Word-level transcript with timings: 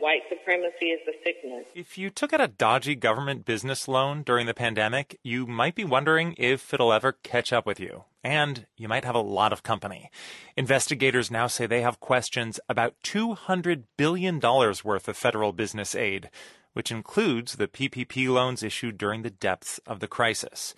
White 0.00 0.22
supremacy 0.28 0.86
is 0.86 1.00
a 1.06 1.12
sickness. 1.22 1.66
If 1.74 1.98
you 1.98 2.10
took 2.10 2.32
out 2.32 2.40
a 2.40 2.48
dodgy 2.48 2.94
government 2.94 3.44
business 3.44 3.86
loan 3.86 4.22
during 4.22 4.46
the 4.46 4.54
pandemic, 4.54 5.18
you 5.22 5.46
might 5.46 5.74
be 5.74 5.84
wondering 5.84 6.34
if 6.38 6.72
it'll 6.72 6.92
ever 6.92 7.12
catch 7.12 7.52
up 7.52 7.66
with 7.66 7.78
you. 7.78 8.04
And 8.24 8.66
you 8.76 8.88
might 8.88 9.04
have 9.04 9.14
a 9.14 9.20
lot 9.20 9.52
of 9.52 9.62
company. 9.62 10.10
Investigators 10.56 11.30
now 11.30 11.46
say 11.46 11.66
they 11.66 11.82
have 11.82 12.00
questions 12.00 12.58
about 12.68 12.94
$200 13.04 13.84
billion 13.96 14.40
worth 14.40 15.08
of 15.08 15.16
federal 15.16 15.52
business 15.52 15.94
aid 15.94 16.30
which 16.72 16.90
includes 16.90 17.56
the 17.56 17.68
PPP 17.68 18.28
loans 18.28 18.62
issued 18.62 18.98
during 18.98 19.22
the 19.22 19.30
depths 19.30 19.78
of 19.86 20.00
the 20.00 20.08
crisis. 20.08 20.74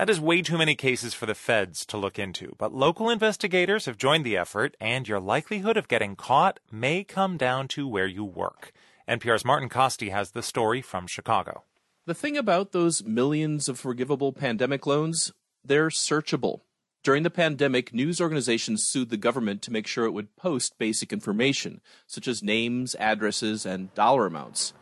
That 0.00 0.08
is 0.08 0.18
way 0.18 0.40
too 0.40 0.56
many 0.56 0.76
cases 0.76 1.12
for 1.12 1.26
the 1.26 1.34
feds 1.34 1.84
to 1.84 1.98
look 1.98 2.18
into, 2.18 2.54
but 2.56 2.72
local 2.72 3.10
investigators 3.10 3.84
have 3.84 3.98
joined 3.98 4.24
the 4.24 4.34
effort, 4.34 4.74
and 4.80 5.06
your 5.06 5.20
likelihood 5.20 5.76
of 5.76 5.88
getting 5.88 6.16
caught 6.16 6.58
may 6.72 7.04
come 7.04 7.36
down 7.36 7.68
to 7.68 7.86
where 7.86 8.06
you 8.06 8.24
work. 8.24 8.72
NPR's 9.06 9.44
Martin 9.44 9.68
Kaste 9.68 10.10
has 10.10 10.30
the 10.30 10.42
story 10.42 10.80
from 10.80 11.06
Chicago. 11.06 11.64
The 12.06 12.14
thing 12.14 12.38
about 12.38 12.72
those 12.72 13.04
millions 13.04 13.68
of 13.68 13.78
forgivable 13.78 14.32
pandemic 14.32 14.86
loans, 14.86 15.34
they're 15.62 15.90
searchable. 15.90 16.62
During 17.04 17.22
the 17.22 17.28
pandemic, 17.28 17.92
news 17.92 18.22
organizations 18.22 18.82
sued 18.82 19.10
the 19.10 19.18
government 19.18 19.60
to 19.60 19.70
make 19.70 19.86
sure 19.86 20.06
it 20.06 20.14
would 20.14 20.34
post 20.34 20.78
basic 20.78 21.12
information, 21.12 21.82
such 22.06 22.26
as 22.26 22.42
names, 22.42 22.94
addresses, 22.94 23.66
and 23.66 23.92
dollar 23.92 24.24
amounts. 24.24 24.72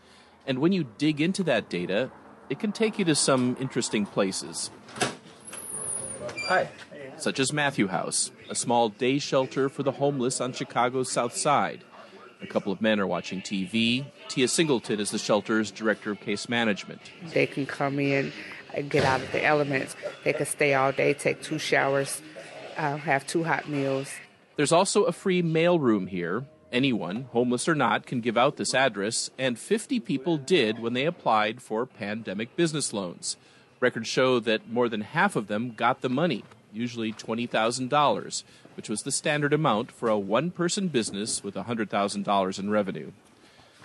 And 0.46 0.61
when 0.61 0.70
you 0.70 0.84
dig 0.96 1.20
into 1.20 1.42
that 1.42 1.69
data, 1.69 2.12
it 2.48 2.58
can 2.58 2.72
take 2.72 2.98
you 2.98 3.04
to 3.06 3.14
some 3.14 3.56
interesting 3.60 4.06
places. 4.06 4.70
Hi. 6.46 6.68
Such 7.16 7.40
as 7.40 7.52
Matthew 7.52 7.88
House, 7.88 8.30
a 8.48 8.55
small 8.55 8.88
day 8.88 9.18
shelter 9.18 9.68
for 9.68 9.82
the 9.82 9.92
homeless 9.92 10.40
on 10.40 10.52
Chicago's 10.52 11.10
South 11.10 11.36
Side. 11.36 11.84
A 12.40 12.46
couple 12.46 12.72
of 12.72 12.80
men 12.80 13.00
are 13.00 13.06
watching 13.06 13.42
TV. 13.42 14.06
Tia 14.28 14.46
Singleton 14.46 15.00
is 15.00 15.10
the 15.10 15.18
shelter's 15.18 15.70
director 15.70 16.12
of 16.12 16.20
case 16.20 16.48
management. 16.48 17.00
They 17.34 17.46
can 17.46 17.66
come 17.66 17.98
in 17.98 18.32
and 18.72 18.88
get 18.88 19.05
out 19.05 19.20
of 19.20 19.33
the 19.33 19.44
elements. 19.44 19.96
They 20.24 20.33
can 20.33 20.46
stay 20.46 20.74
all 20.74 20.92
day, 20.92 21.14
take 21.14 21.42
two 21.42 21.58
showers, 21.58 22.22
uh, 22.77 22.96
have 22.98 23.27
two 23.27 23.42
hot 23.42 23.68
meals. 23.68 24.10
There's 24.56 24.72
also 24.72 25.05
a 25.05 25.12
free 25.12 25.42
mail 25.42 25.78
room 25.78 26.06
here, 26.06 26.44
Anyone, 26.70 27.28
homeless 27.33 27.66
or 27.66 27.74
not, 27.74 28.05
can 28.05 28.20
give 28.20 28.36
out 28.36 28.56
this 28.56 28.74
address, 28.74 29.30
and 29.38 29.58
50 29.58 30.00
people 30.00 30.36
did 30.36 30.78
when 30.78 30.92
they 30.92 31.06
applied 31.06 31.62
for 31.62 31.86
pandemic 31.86 32.55
business 32.56 32.92
loans. 32.92 33.36
Records 33.80 34.08
show 34.08 34.38
that 34.41 34.69
more 34.69 34.89
than 34.89 35.00
half 35.00 35.34
of 35.34 35.46
them 35.46 35.72
got 35.72 36.02
the 36.02 36.11
money, 36.11 36.44
usually 36.72 37.12
$20,000, 37.12 38.42
which 38.77 38.89
was 38.89 39.00
the 39.00 39.12
standard 39.12 39.55
amount 39.55 39.91
for 39.91 40.11
a 40.11 40.19
one 40.19 40.50
person 40.50 40.89
business 40.89 41.42
with 41.42 41.55
$100,000 41.55 42.58
in 42.58 42.70
revenue. 42.70 43.12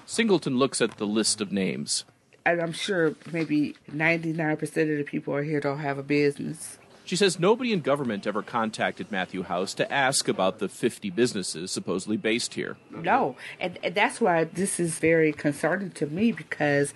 Singleton 0.05 0.57
looks 0.57 0.81
at 0.81 0.97
the 0.97 1.07
list 1.07 1.39
of 1.39 1.51
names. 1.53 2.03
And 2.45 2.61
I'm 2.61 2.73
sure 2.73 3.15
maybe 3.31 3.75
99% 3.89 4.61
of 4.61 4.97
the 4.97 5.03
people 5.03 5.33
are 5.33 5.43
here 5.43 5.61
don't 5.61 5.79
have 5.79 5.97
a 5.97 6.03
business. 6.03 6.77
She 7.05 7.15
says 7.15 7.37
nobody 7.37 7.73
in 7.73 7.81
government 7.81 8.25
ever 8.25 8.41
contacted 8.41 9.11
Matthew 9.11 9.43
House 9.43 9.73
to 9.75 9.91
ask 9.91 10.27
about 10.27 10.59
the 10.59 10.69
50 10.69 11.09
businesses 11.09 11.71
supposedly 11.71 12.17
based 12.17 12.53
here. 12.53 12.77
No, 12.89 13.35
and, 13.59 13.77
and 13.83 13.93
that's 13.93 14.21
why 14.21 14.45
this 14.45 14.79
is 14.79 14.99
very 14.99 15.33
concerning 15.33 15.91
to 15.91 16.05
me 16.05 16.31
because 16.31 16.93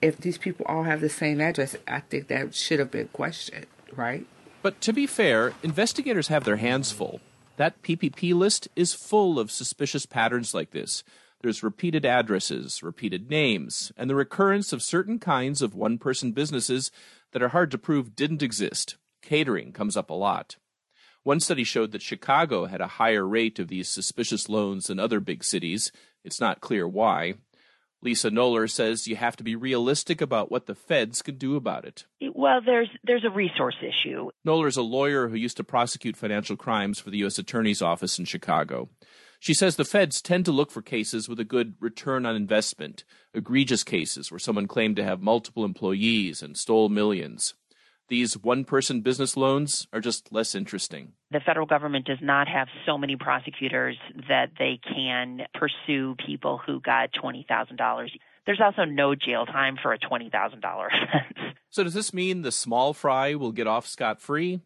if 0.00 0.18
these 0.18 0.38
people 0.38 0.64
all 0.68 0.84
have 0.84 1.00
the 1.00 1.08
same 1.08 1.40
address, 1.40 1.76
I 1.88 2.00
think 2.00 2.28
that 2.28 2.54
should 2.54 2.78
have 2.78 2.90
been 2.90 3.08
questioned, 3.08 3.66
right? 3.94 4.24
But 4.62 4.80
to 4.82 4.92
be 4.92 5.06
fair, 5.06 5.52
investigators 5.62 6.28
have 6.28 6.44
their 6.44 6.56
hands 6.56 6.92
full. 6.92 7.20
That 7.56 7.82
PPP 7.82 8.34
list 8.34 8.68
is 8.76 8.94
full 8.94 9.38
of 9.38 9.50
suspicious 9.50 10.06
patterns 10.06 10.54
like 10.54 10.70
this. 10.70 11.02
There's 11.42 11.62
repeated 11.62 12.04
addresses, 12.04 12.82
repeated 12.82 13.30
names, 13.30 13.92
and 13.96 14.08
the 14.08 14.14
recurrence 14.14 14.72
of 14.72 14.82
certain 14.82 15.18
kinds 15.18 15.60
of 15.62 15.74
one 15.74 15.98
person 15.98 16.32
businesses 16.32 16.90
that 17.32 17.42
are 17.42 17.48
hard 17.48 17.70
to 17.70 17.78
prove 17.78 18.14
didn't 18.14 18.42
exist. 18.42 18.96
Catering 19.22 19.72
comes 19.72 19.96
up 19.96 20.10
a 20.10 20.14
lot. 20.14 20.56
One 21.22 21.40
study 21.40 21.64
showed 21.64 21.92
that 21.92 22.02
Chicago 22.02 22.66
had 22.66 22.80
a 22.80 22.86
higher 22.86 23.26
rate 23.26 23.58
of 23.58 23.68
these 23.68 23.88
suspicious 23.88 24.48
loans 24.48 24.86
than 24.86 24.98
other 24.98 25.20
big 25.20 25.44
cities. 25.44 25.92
It's 26.24 26.40
not 26.40 26.60
clear 26.60 26.88
why. 26.88 27.34
Lisa 28.02 28.30
Noller 28.30 28.70
says 28.70 29.06
you 29.06 29.16
have 29.16 29.36
to 29.36 29.44
be 29.44 29.54
realistic 29.54 30.22
about 30.22 30.50
what 30.50 30.64
the 30.64 30.74
feds 30.74 31.20
can 31.20 31.36
do 31.36 31.56
about 31.56 31.84
it. 31.84 32.06
Well, 32.34 32.62
there's 32.64 32.88
there's 33.04 33.24
a 33.24 33.30
resource 33.30 33.76
issue. 33.82 34.30
Noller's 34.46 34.78
a 34.78 34.82
lawyer 34.82 35.28
who 35.28 35.36
used 35.36 35.58
to 35.58 35.64
prosecute 35.64 36.16
financial 36.16 36.56
crimes 36.56 36.98
for 36.98 37.10
the 37.10 37.18
U.S. 37.18 37.38
Attorney's 37.38 37.82
Office 37.82 38.18
in 38.18 38.24
Chicago. 38.24 38.88
She 39.38 39.52
says 39.52 39.76
the 39.76 39.84
feds 39.84 40.22
tend 40.22 40.46
to 40.46 40.52
look 40.52 40.70
for 40.70 40.82
cases 40.82 41.28
with 41.28 41.40
a 41.40 41.44
good 41.44 41.74
return 41.80 42.24
on 42.24 42.36
investment, 42.36 43.04
egregious 43.34 43.84
cases 43.84 44.30
where 44.30 44.38
someone 44.38 44.66
claimed 44.66 44.96
to 44.96 45.04
have 45.04 45.20
multiple 45.20 45.64
employees 45.64 46.42
and 46.42 46.56
stole 46.56 46.88
millions 46.88 47.54
these 48.10 48.36
one 48.36 48.64
person 48.64 49.00
business 49.00 49.36
loans 49.36 49.86
are 49.92 50.00
just 50.00 50.30
less 50.32 50.54
interesting. 50.54 51.12
The 51.30 51.40
federal 51.40 51.66
government 51.66 52.04
does 52.04 52.18
not 52.20 52.48
have 52.48 52.68
so 52.84 52.98
many 52.98 53.16
prosecutors 53.16 53.96
that 54.28 54.50
they 54.58 54.80
can 54.82 55.42
pursue 55.54 56.16
people 56.26 56.60
who 56.64 56.80
got 56.80 57.12
$20,000. 57.12 58.08
There's 58.44 58.60
also 58.60 58.84
no 58.84 59.14
jail 59.14 59.46
time 59.46 59.78
for 59.80 59.94
a 59.94 59.98
$20,000 59.98 60.30
offense. 60.54 61.56
So, 61.72 61.84
does 61.84 61.94
this 61.94 62.12
mean 62.12 62.42
the 62.42 62.50
small 62.50 62.92
fry 62.92 63.36
will 63.36 63.52
get 63.52 63.68
off 63.68 63.86
scot 63.86 64.20
free? 64.20 64.60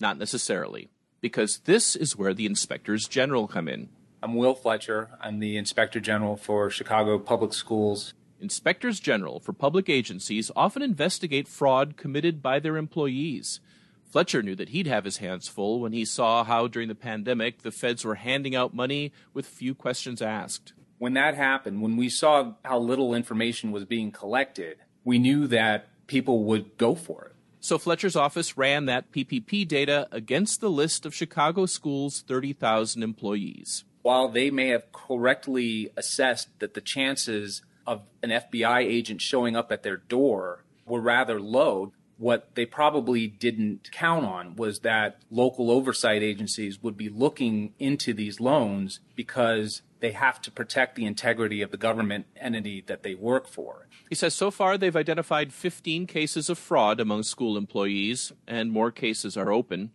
Not 0.00 0.18
necessarily, 0.18 0.90
because 1.20 1.60
this 1.66 1.94
is 1.94 2.16
where 2.16 2.34
the 2.34 2.46
inspectors 2.46 3.06
general 3.06 3.46
come 3.46 3.68
in. 3.68 3.90
I'm 4.24 4.34
Will 4.34 4.56
Fletcher. 4.56 5.10
I'm 5.20 5.38
the 5.38 5.56
inspector 5.56 6.00
general 6.00 6.36
for 6.36 6.68
Chicago 6.68 7.16
Public 7.20 7.52
Schools. 7.52 8.12
Inspectors 8.40 9.00
general 9.00 9.40
for 9.40 9.52
public 9.52 9.88
agencies 9.88 10.50
often 10.54 10.80
investigate 10.80 11.48
fraud 11.48 11.96
committed 11.96 12.40
by 12.40 12.60
their 12.60 12.76
employees. 12.76 13.60
Fletcher 14.04 14.42
knew 14.42 14.54
that 14.54 14.70
he'd 14.70 14.86
have 14.86 15.04
his 15.04 15.18
hands 15.18 15.48
full 15.48 15.80
when 15.80 15.92
he 15.92 16.04
saw 16.04 16.44
how, 16.44 16.68
during 16.68 16.88
the 16.88 16.94
pandemic, 16.94 17.62
the 17.62 17.72
feds 17.72 18.04
were 18.04 18.14
handing 18.14 18.54
out 18.54 18.72
money 18.72 19.12
with 19.34 19.46
few 19.46 19.74
questions 19.74 20.22
asked. 20.22 20.72
When 20.98 21.14
that 21.14 21.34
happened, 21.34 21.82
when 21.82 21.96
we 21.96 22.08
saw 22.08 22.54
how 22.64 22.78
little 22.78 23.14
information 23.14 23.70
was 23.70 23.84
being 23.84 24.12
collected, 24.12 24.78
we 25.04 25.18
knew 25.18 25.46
that 25.48 25.88
people 26.06 26.44
would 26.44 26.78
go 26.78 26.94
for 26.94 27.24
it. 27.26 27.32
So 27.60 27.76
Fletcher's 27.76 28.16
office 28.16 28.56
ran 28.56 28.86
that 28.86 29.10
PPP 29.12 29.66
data 29.66 30.08
against 30.12 30.60
the 30.60 30.70
list 30.70 31.04
of 31.04 31.14
Chicago 31.14 31.66
schools' 31.66 32.22
30,000 32.26 33.02
employees. 33.02 33.84
While 34.02 34.28
they 34.28 34.50
may 34.50 34.68
have 34.68 34.92
correctly 34.92 35.90
assessed 35.96 36.48
that 36.60 36.74
the 36.74 36.80
chances 36.80 37.62
of 37.88 38.02
an 38.22 38.28
FBI 38.28 38.80
agent 38.80 39.22
showing 39.22 39.56
up 39.56 39.72
at 39.72 39.82
their 39.82 39.96
door 39.96 40.64
were 40.84 41.00
rather 41.00 41.40
low. 41.40 41.92
What 42.18 42.54
they 42.54 42.66
probably 42.66 43.26
didn't 43.26 43.90
count 43.92 44.26
on 44.26 44.56
was 44.56 44.80
that 44.80 45.20
local 45.30 45.70
oversight 45.70 46.22
agencies 46.22 46.82
would 46.82 46.96
be 46.96 47.08
looking 47.08 47.72
into 47.78 48.12
these 48.12 48.40
loans 48.40 49.00
because 49.16 49.82
they 50.00 50.12
have 50.12 50.42
to 50.42 50.50
protect 50.50 50.96
the 50.96 51.06
integrity 51.06 51.62
of 51.62 51.70
the 51.70 51.76
government 51.76 52.26
entity 52.36 52.84
that 52.86 53.02
they 53.02 53.14
work 53.14 53.48
for. 53.48 53.88
He 54.08 54.14
says 54.14 54.34
so 54.34 54.50
far 54.50 54.76
they've 54.76 54.94
identified 54.94 55.52
15 55.52 56.06
cases 56.06 56.50
of 56.50 56.58
fraud 56.58 57.00
among 57.00 57.22
school 57.22 57.56
employees, 57.56 58.32
and 58.46 58.70
more 58.70 58.90
cases 58.90 59.36
are 59.36 59.52
open. 59.52 59.92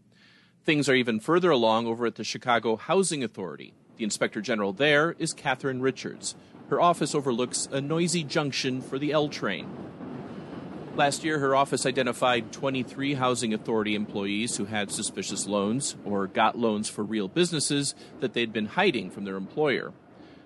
Things 0.65 0.89
are 0.89 0.95
even 0.95 1.19
further 1.19 1.51
along 1.51 1.87
over 1.87 2.05
at 2.05 2.15
the 2.15 2.23
Chicago 2.23 2.75
Housing 2.75 3.23
Authority. 3.23 3.73
The 3.97 4.03
inspector 4.03 4.41
general 4.41 4.73
there 4.73 5.15
is 5.19 5.33
Catherine 5.33 5.81
Richards, 5.81 6.35
her 6.73 6.81
office 6.81 7.13
overlooks 7.13 7.67
a 7.71 7.79
noisy 7.79 8.23
junction 8.23 8.81
for 8.81 8.97
the 8.97 9.11
L 9.11 9.29
train. 9.29 9.67
Last 10.95 11.23
year, 11.23 11.37
her 11.37 11.55
office 11.55 11.85
identified 11.85 12.51
23 12.51 13.13
Housing 13.13 13.53
Authority 13.53 13.93
employees 13.93 14.57
who 14.57 14.65
had 14.65 14.89
suspicious 14.89 15.45
loans 15.45 15.95
or 16.03 16.25
got 16.25 16.57
loans 16.57 16.89
for 16.89 17.03
real 17.03 17.27
businesses 17.27 17.93
that 18.21 18.33
they'd 18.33 18.51
been 18.51 18.65
hiding 18.65 19.11
from 19.11 19.23
their 19.23 19.35
employer. 19.35 19.93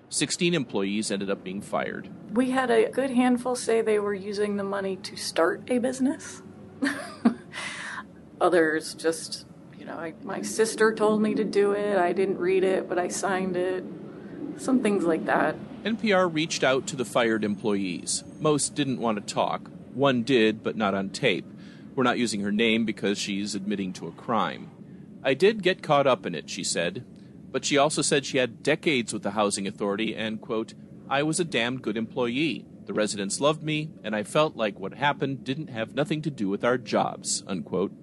16 0.09 0.53
employees 0.53 1.11
ended 1.11 1.29
up 1.29 1.45
being 1.45 1.61
fired. 1.61 2.09
We 2.33 2.51
had 2.51 2.71
a 2.71 2.89
good 2.89 3.11
handful 3.11 3.55
say 3.55 3.81
they 3.81 3.99
were 3.99 4.13
using 4.13 4.57
the 4.57 4.65
money 4.65 4.97
to 4.97 5.15
start 5.15 5.63
a 5.69 5.77
business. 5.77 6.41
Others 8.41 8.95
just, 8.95 9.45
you 9.79 9.85
know, 9.85 9.95
I, 9.95 10.13
my 10.23 10.41
sister 10.41 10.93
told 10.93 11.21
me 11.21 11.35
to 11.35 11.45
do 11.45 11.71
it. 11.71 11.97
I 11.97 12.11
didn't 12.11 12.37
read 12.37 12.65
it, 12.65 12.89
but 12.89 12.99
I 12.99 13.07
signed 13.07 13.55
it. 13.55 13.85
Some 14.57 14.81
things 14.81 15.05
like 15.05 15.23
that. 15.27 15.55
NPR 15.87 16.33
reached 16.33 16.65
out 16.65 16.85
to 16.87 16.97
the 16.97 17.05
fired 17.05 17.45
employees. 17.45 18.25
Most 18.41 18.75
didn't 18.75 18.99
want 18.99 19.25
to 19.25 19.33
talk. 19.33 19.71
One 19.93 20.23
did, 20.23 20.61
but 20.61 20.75
not 20.75 20.93
on 20.93 21.11
tape. 21.11 21.45
We're 21.95 22.03
not 22.03 22.17
using 22.17 22.41
her 22.41 22.51
name 22.51 22.83
because 22.83 23.17
she's 23.17 23.55
admitting 23.55 23.93
to 23.93 24.07
a 24.07 24.11
crime. 24.11 24.69
I 25.23 25.33
did 25.33 25.63
get 25.63 25.81
caught 25.81 26.05
up 26.05 26.25
in 26.25 26.35
it, 26.35 26.49
she 26.49 26.61
said. 26.61 27.05
But 27.51 27.63
she 27.63 27.77
also 27.77 28.01
said 28.01 28.25
she 28.25 28.37
had 28.37 28.63
decades 28.63 29.13
with 29.13 29.23
the 29.23 29.31
Housing 29.31 29.65
Authority 29.65 30.13
and, 30.13 30.41
quote, 30.41 30.73
I 31.09 31.23
was 31.23 31.39
a 31.39 31.45
damned 31.45 31.83
good 31.83 31.95
employee. 31.95 32.65
The 32.85 32.93
residents 32.93 33.39
loved 33.39 33.63
me, 33.63 33.89
and 34.03 34.13
I 34.13 34.23
felt 34.23 34.57
like 34.57 34.77
what 34.77 34.93
happened 34.93 35.45
didn't 35.45 35.67
have 35.67 35.95
nothing 35.95 36.21
to 36.23 36.29
do 36.29 36.49
with 36.49 36.65
our 36.65 36.77
jobs, 36.77 37.45
unquote. 37.47 37.93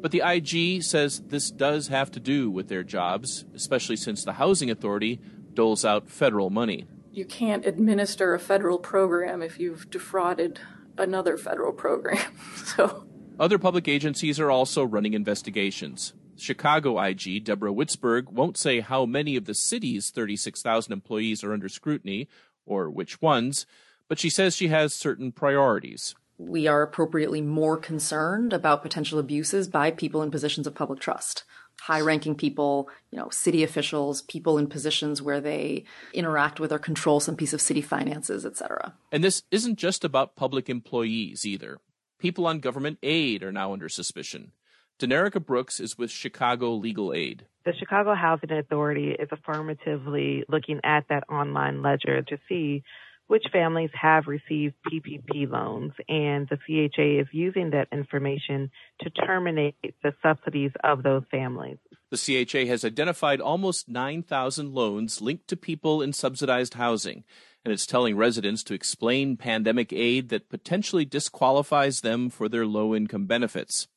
But 0.00 0.10
the 0.10 0.22
IG 0.24 0.82
says 0.82 1.20
this 1.20 1.52
does 1.52 1.88
have 1.88 2.10
to 2.10 2.20
do 2.20 2.50
with 2.50 2.68
their 2.68 2.82
jobs, 2.82 3.44
especially 3.54 3.96
since 3.96 4.24
the 4.24 4.32
Housing 4.32 4.68
Authority 4.68 5.20
doles 5.58 5.84
out 5.84 6.08
federal 6.08 6.50
money. 6.50 6.86
You 7.10 7.24
can't 7.24 7.66
administer 7.66 8.32
a 8.32 8.38
federal 8.38 8.78
program 8.78 9.42
if 9.42 9.58
you've 9.58 9.90
defrauded 9.90 10.60
another 10.96 11.36
federal 11.36 11.72
program. 11.72 12.22
so 12.54 13.08
other 13.40 13.58
public 13.58 13.88
agencies 13.88 14.38
are 14.38 14.52
also 14.52 14.84
running 14.84 15.14
investigations. 15.14 16.12
Chicago 16.36 17.00
IG 17.00 17.42
Deborah 17.42 17.72
Witzburg 17.72 18.30
won't 18.30 18.56
say 18.56 18.78
how 18.78 19.04
many 19.04 19.34
of 19.34 19.46
the 19.46 19.54
city's 19.54 20.10
36,000 20.10 20.92
employees 20.92 21.42
are 21.42 21.52
under 21.52 21.68
scrutiny 21.68 22.28
or 22.64 22.88
which 22.88 23.20
ones, 23.20 23.66
but 24.06 24.20
she 24.20 24.30
says 24.30 24.54
she 24.54 24.68
has 24.68 24.94
certain 24.94 25.32
priorities. 25.32 26.14
We 26.38 26.68
are 26.68 26.82
appropriately 26.82 27.42
more 27.42 27.76
concerned 27.76 28.52
about 28.52 28.82
potential 28.82 29.18
abuses 29.18 29.66
by 29.66 29.90
people 29.90 30.22
in 30.22 30.30
positions 30.30 30.68
of 30.68 30.76
public 30.76 31.00
trust 31.00 31.42
high 31.80 32.00
ranking 32.00 32.34
people, 32.34 32.88
you 33.10 33.18
know, 33.18 33.28
city 33.30 33.62
officials, 33.62 34.22
people 34.22 34.58
in 34.58 34.66
positions 34.66 35.22
where 35.22 35.40
they 35.40 35.84
interact 36.12 36.60
with 36.60 36.72
or 36.72 36.78
control 36.78 37.20
some 37.20 37.36
piece 37.36 37.52
of 37.52 37.60
city 37.60 37.80
finances, 37.80 38.44
etc. 38.44 38.94
And 39.12 39.22
this 39.22 39.42
isn't 39.50 39.78
just 39.78 40.04
about 40.04 40.36
public 40.36 40.68
employees 40.68 41.46
either. 41.46 41.78
People 42.18 42.46
on 42.46 42.60
government 42.60 42.98
aid 43.02 43.42
are 43.42 43.52
now 43.52 43.72
under 43.72 43.88
suspicion. 43.88 44.52
Denerica 44.98 45.44
Brooks 45.44 45.78
is 45.78 45.96
with 45.96 46.10
Chicago 46.10 46.72
Legal 46.72 47.14
Aid. 47.14 47.46
The 47.64 47.72
Chicago 47.78 48.14
Housing 48.14 48.50
Authority 48.50 49.10
is 49.12 49.28
affirmatively 49.30 50.44
looking 50.48 50.80
at 50.82 51.04
that 51.08 51.30
online 51.30 51.82
ledger 51.82 52.22
to 52.22 52.38
see 52.48 52.82
which 53.28 53.44
families 53.52 53.90
have 53.92 54.26
received 54.26 54.74
PPP 54.90 55.48
loans, 55.48 55.92
and 56.08 56.48
the 56.48 56.56
CHA 56.56 57.20
is 57.20 57.26
using 57.30 57.70
that 57.70 57.88
information 57.92 58.70
to 59.00 59.10
terminate 59.10 59.76
the 60.02 60.14
subsidies 60.22 60.72
of 60.82 61.02
those 61.02 61.22
families. 61.30 61.76
The 62.10 62.16
CHA 62.46 62.66
has 62.66 62.84
identified 62.84 63.40
almost 63.40 63.88
9,000 63.88 64.74
loans 64.74 65.20
linked 65.20 65.46
to 65.48 65.56
people 65.56 66.00
in 66.00 66.14
subsidized 66.14 66.74
housing, 66.74 67.24
and 67.64 67.72
it's 67.72 67.86
telling 67.86 68.16
residents 68.16 68.64
to 68.64 68.74
explain 68.74 69.36
pandemic 69.36 69.92
aid 69.92 70.30
that 70.30 70.48
potentially 70.48 71.04
disqualifies 71.04 72.00
them 72.00 72.30
for 72.30 72.48
their 72.48 72.66
low 72.66 72.94
income 72.94 73.26
benefits. 73.26 73.88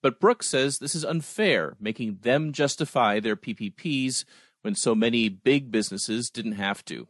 But 0.00 0.20
Brooks 0.20 0.46
says 0.46 0.78
this 0.78 0.94
is 0.94 1.04
unfair, 1.04 1.76
making 1.80 2.18
them 2.22 2.52
justify 2.52 3.18
their 3.18 3.34
PPPs 3.34 4.24
when 4.62 4.76
so 4.76 4.94
many 4.94 5.28
big 5.28 5.72
businesses 5.72 6.30
didn't 6.30 6.52
have 6.52 6.84
to. 6.84 7.08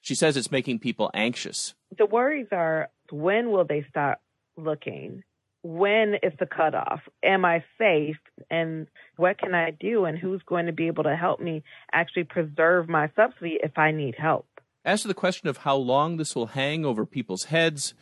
She 0.00 0.14
says 0.14 0.36
it's 0.36 0.50
making 0.50 0.78
people 0.78 1.10
anxious. 1.14 1.74
The 1.96 2.06
worries 2.06 2.48
are 2.52 2.88
when 3.10 3.50
will 3.50 3.64
they 3.64 3.84
start 3.88 4.18
looking? 4.56 5.22
When 5.62 6.14
is 6.22 6.32
the 6.38 6.46
cutoff? 6.46 7.00
Am 7.22 7.44
I 7.44 7.64
safe? 7.78 8.16
And 8.50 8.86
what 9.16 9.38
can 9.38 9.54
I 9.54 9.72
do? 9.72 10.06
And 10.06 10.18
who's 10.18 10.42
going 10.46 10.66
to 10.66 10.72
be 10.72 10.86
able 10.86 11.04
to 11.04 11.16
help 11.16 11.40
me 11.40 11.62
actually 11.92 12.24
preserve 12.24 12.88
my 12.88 13.10
subsidy 13.14 13.58
if 13.62 13.76
I 13.76 13.90
need 13.90 14.14
help? 14.16 14.46
As 14.84 15.02
to 15.02 15.08
the 15.08 15.14
question 15.14 15.48
of 15.48 15.58
how 15.58 15.76
long 15.76 16.16
this 16.16 16.34
will 16.34 16.46
hang 16.46 16.86
over 16.86 17.04
people's 17.04 17.44
heads, 17.44 17.92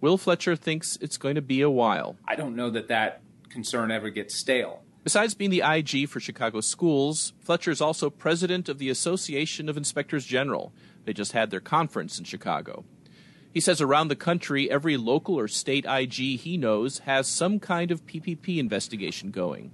Will 0.00 0.16
Fletcher 0.16 0.54
thinks 0.54 0.96
it's 1.00 1.16
going 1.16 1.34
to 1.34 1.42
be 1.42 1.60
a 1.60 1.70
while. 1.70 2.16
I 2.28 2.36
don't 2.36 2.54
know 2.54 2.70
that 2.70 2.86
that 2.88 3.20
concern 3.50 3.90
ever 3.90 4.10
gets 4.10 4.36
stale. 4.36 4.84
Besides 5.02 5.34
being 5.34 5.50
the 5.50 5.62
IG 5.64 6.08
for 6.08 6.20
Chicago 6.20 6.60
schools, 6.60 7.32
Fletcher 7.40 7.72
is 7.72 7.80
also 7.80 8.10
president 8.10 8.68
of 8.68 8.78
the 8.78 8.90
Association 8.90 9.68
of 9.68 9.76
Inspectors 9.76 10.24
General, 10.24 10.72
they 11.08 11.14
just 11.14 11.32
had 11.32 11.50
their 11.50 11.58
conference 11.58 12.18
in 12.18 12.26
Chicago. 12.26 12.84
He 13.54 13.60
says 13.60 13.80
around 13.80 14.08
the 14.08 14.14
country, 14.14 14.70
every 14.70 14.98
local 14.98 15.36
or 15.36 15.48
state 15.48 15.86
IG 15.88 16.38
he 16.38 16.58
knows 16.58 16.98
has 17.00 17.26
some 17.26 17.58
kind 17.60 17.90
of 17.90 18.06
PPP 18.06 18.58
investigation 18.58 19.30
going. 19.30 19.72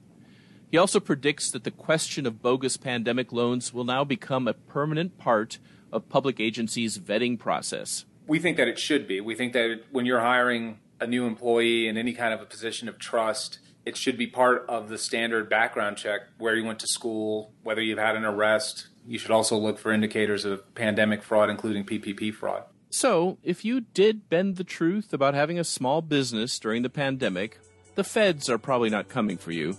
He 0.71 0.79
also 0.79 1.01
predicts 1.01 1.51
that 1.51 1.65
the 1.65 1.73
question 1.73 2.25
of 2.25 2.41
bogus 2.41 2.77
pandemic 2.77 3.33
loans 3.33 3.75
will 3.75 3.83
now 3.83 4.05
become 4.05 4.47
a 4.47 4.55
permanent 4.55 5.19
part 5.19 5.59
of 5.91 6.09
public 6.09 6.39
agencies' 6.39 7.01
vetting 7.01 7.37
process. 7.37 8.05
We 8.29 8.39
think 8.39 8.57
that 8.57 8.69
it 8.69 8.79
should 8.79 9.09
be. 9.09 9.21
We 9.21 9.35
think 9.35 9.55
that 9.55 9.81
when 9.91 10.07
you're 10.07 10.21
hiring 10.21 10.79
a 11.01 11.07
new 11.09 11.27
employee 11.27 11.89
in 11.89 11.97
any 11.97 12.13
kind 12.13 12.33
of 12.33 12.41
a 12.41 12.47
position 12.47 12.89
of 12.89 13.01
trust, 13.01 13.59
it 13.85 13.97
should 13.97 14.17
be 14.17 14.29
part 14.29 14.67
of 14.69 14.89
the 14.89 14.99
standard 14.99 15.51
background 15.51 15.97
check 15.97 16.21
where 16.39 16.55
you 16.55 16.65
went 16.65 16.79
to 16.79 16.87
school, 16.87 17.53
whether 17.65 17.83
you've 17.83 17.99
had 17.99 18.15
an 18.15 18.25
arrest, 18.25 18.87
you 19.07 19.19
should 19.19 19.31
also 19.31 19.57
look 19.57 19.79
for 19.79 19.93
indicators 19.93 20.45
of 20.45 20.75
pandemic 20.75 21.23
fraud, 21.23 21.51
including 21.51 21.85
PPP 21.85 22.33
fraud. 22.35 22.65
So, 22.91 23.39
if 23.43 23.65
you 23.65 23.81
did 23.81 24.29
bend 24.29 24.57
the 24.57 24.65
truth 24.65 25.13
about 25.13 25.35
having 25.35 25.59
a 25.59 25.65
small 25.65 26.01
business 26.01 26.59
during 26.59 26.83
the 26.83 26.91
pandemic, 26.91 27.59
the 27.97 28.05
feds 28.05 28.49
are 28.49 28.59
probably 28.59 28.91
not 28.91 29.09
coming 29.09 29.37
for 29.37 29.53
you, 29.53 29.77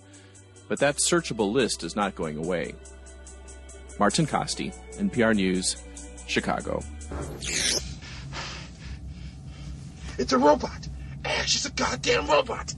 but 0.68 0.80
that 0.80 0.98
searchable 0.98 1.51
list 1.51 1.83
is 1.83 1.95
not 1.95 2.16
going 2.16 2.38
away. 2.38 2.75
Martin 4.00 4.25
Kaste, 4.25 4.74
NPR 4.98 5.33
News, 5.36 5.81
Chicago. 6.27 6.83
It's 10.18 10.33
a 10.33 10.38
robot! 10.38 10.88
Ash 11.24 11.56
is 11.56 11.66
a 11.66 11.72
goddamn 11.72 12.27
robot! 12.27 12.74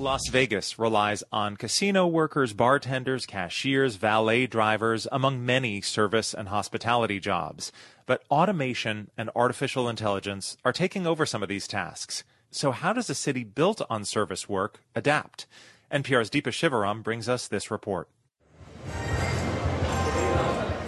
Las 0.00 0.28
Vegas 0.28 0.78
relies 0.78 1.24
on 1.32 1.56
casino 1.56 2.06
workers, 2.06 2.52
bartenders, 2.52 3.26
cashiers, 3.26 3.96
valet 3.96 4.46
drivers, 4.46 5.08
among 5.10 5.44
many 5.44 5.80
service 5.80 6.32
and 6.32 6.50
hospitality 6.50 7.18
jobs. 7.18 7.72
But 8.06 8.22
automation 8.30 9.10
and 9.18 9.28
artificial 9.34 9.88
intelligence 9.88 10.56
are 10.64 10.72
taking 10.72 11.04
over 11.04 11.26
some 11.26 11.42
of 11.42 11.48
these 11.48 11.66
tasks. 11.66 12.22
So 12.52 12.70
how 12.70 12.92
does 12.92 13.10
a 13.10 13.14
city 13.14 13.42
built 13.42 13.82
on 13.90 14.04
service 14.04 14.48
work 14.48 14.84
adapt? 14.94 15.48
NPR's 15.90 16.30
Deepa 16.30 16.52
Shivaram 16.52 17.02
brings 17.02 17.28
us 17.28 17.48
this 17.48 17.68
report. 17.68 18.08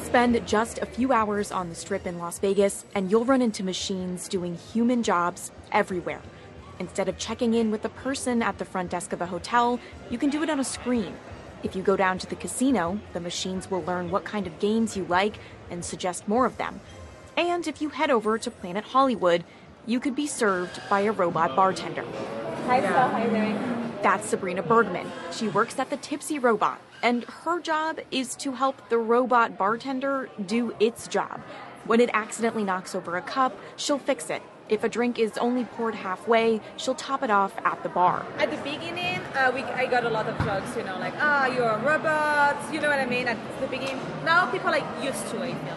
Spend 0.04 0.46
just 0.46 0.78
a 0.78 0.86
few 0.86 1.12
hours 1.12 1.50
on 1.50 1.68
the 1.68 1.74
strip 1.74 2.06
in 2.06 2.20
Las 2.20 2.38
Vegas, 2.38 2.84
and 2.94 3.10
you'll 3.10 3.24
run 3.24 3.42
into 3.42 3.64
machines 3.64 4.28
doing 4.28 4.54
human 4.54 5.02
jobs 5.02 5.50
everywhere 5.72 6.22
Instead 6.80 7.10
of 7.10 7.18
checking 7.18 7.52
in 7.52 7.70
with 7.70 7.82
the 7.82 7.90
person 7.90 8.42
at 8.42 8.56
the 8.56 8.64
front 8.64 8.90
desk 8.90 9.12
of 9.12 9.20
a 9.20 9.26
hotel, 9.26 9.78
you 10.08 10.16
can 10.16 10.30
do 10.30 10.42
it 10.42 10.48
on 10.48 10.58
a 10.58 10.64
screen. 10.64 11.14
If 11.62 11.76
you 11.76 11.82
go 11.82 11.94
down 11.94 12.18
to 12.18 12.26
the 12.26 12.34
casino, 12.34 12.98
the 13.12 13.20
machines 13.20 13.70
will 13.70 13.82
learn 13.82 14.10
what 14.10 14.24
kind 14.24 14.46
of 14.46 14.58
games 14.58 14.96
you 14.96 15.04
like 15.04 15.34
and 15.70 15.84
suggest 15.84 16.26
more 16.26 16.46
of 16.46 16.56
them. 16.56 16.80
And 17.36 17.68
if 17.68 17.82
you 17.82 17.90
head 17.90 18.10
over 18.10 18.38
to 18.38 18.50
Planet 18.50 18.82
Hollywood, 18.82 19.44
you 19.84 20.00
could 20.00 20.16
be 20.16 20.26
served 20.26 20.80
by 20.88 21.00
a 21.00 21.12
robot 21.12 21.54
bartender. 21.54 22.04
Hi, 22.66 22.80
Phil. 22.80 22.90
How 22.90 23.12
are 23.12 23.24
you 23.24 23.30
doing? 23.30 23.92
That's 24.02 24.30
Sabrina 24.30 24.62
Bergman. 24.62 25.12
She 25.32 25.48
works 25.48 25.78
at 25.78 25.90
the 25.90 25.98
Tipsy 25.98 26.38
Robot, 26.38 26.80
and 27.02 27.24
her 27.24 27.60
job 27.60 28.00
is 28.10 28.34
to 28.36 28.52
help 28.52 28.88
the 28.88 28.96
robot 28.96 29.58
bartender 29.58 30.30
do 30.46 30.74
its 30.80 31.08
job. 31.08 31.42
When 31.84 32.00
it 32.00 32.08
accidentally 32.14 32.64
knocks 32.64 32.94
over 32.94 33.18
a 33.18 33.22
cup, 33.22 33.54
she'll 33.76 33.98
fix 33.98 34.30
it 34.30 34.42
if 34.70 34.84
a 34.84 34.88
drink 34.88 35.18
is 35.18 35.36
only 35.38 35.64
poured 35.64 35.96
halfway, 35.96 36.60
she'll 36.76 36.94
top 36.94 37.22
it 37.22 37.30
off 37.30 37.52
at 37.64 37.82
the 37.82 37.88
bar. 37.88 38.24
At 38.38 38.50
the 38.50 38.56
beginning, 38.58 39.20
uh, 39.34 39.50
we, 39.52 39.62
I 39.64 39.86
got 39.86 40.04
a 40.04 40.08
lot 40.08 40.28
of 40.28 40.38
jokes, 40.38 40.76
you 40.76 40.84
know, 40.84 40.98
like, 40.98 41.14
ah, 41.18 41.46
oh, 41.46 41.52
you're 41.52 41.68
a 41.68 41.78
robot, 41.78 42.72
you 42.72 42.80
know 42.80 42.88
what 42.88 43.00
I 43.00 43.06
mean? 43.06 43.26
At 43.26 43.36
the 43.60 43.66
beginning, 43.66 44.00
now 44.24 44.50
people 44.50 44.68
are 44.68 44.78
like 44.78 45.04
used 45.04 45.26
to 45.28 45.42
it, 45.42 45.48
you 45.48 45.54
know. 45.54 45.76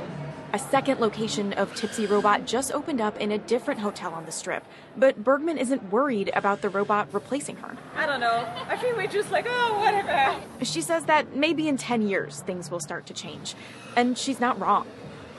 A 0.56 0.60
second 0.60 1.00
location 1.00 1.52
of 1.54 1.74
Tipsy 1.74 2.06
Robot 2.06 2.46
just 2.46 2.72
opened 2.72 3.02
up 3.02 3.20
in 3.20 3.32
a 3.32 3.40
different 3.40 3.80
hotel 3.80 4.14
on 4.14 4.28
the 4.28 4.32
strip. 4.32 4.64
But 4.96 5.24
Bergman 5.24 5.58
isn't 5.58 5.92
worried 5.92 6.30
about 6.36 6.62
the 6.62 6.70
robot 6.70 7.08
replacing 7.12 7.56
her. 7.56 7.76
I 7.96 8.06
don't 8.06 8.20
know. 8.20 8.48
I 8.68 8.78
think 8.78 8.96
we're 8.96 9.08
just 9.08 9.32
like, 9.32 9.48
oh, 9.50 9.80
whatever. 9.80 10.40
She 10.64 10.82
says 10.82 11.06
that 11.06 11.36
maybe 11.36 11.68
in 11.68 11.78
10 11.78 12.04
years 12.04 12.42
things 12.42 12.70
will 12.70 12.80
start 12.80 13.08
to 13.08 13.16
change. 13.16 13.56
And 13.98 14.16
she's 14.16 14.40
not 14.40 14.60
wrong. 14.60 14.86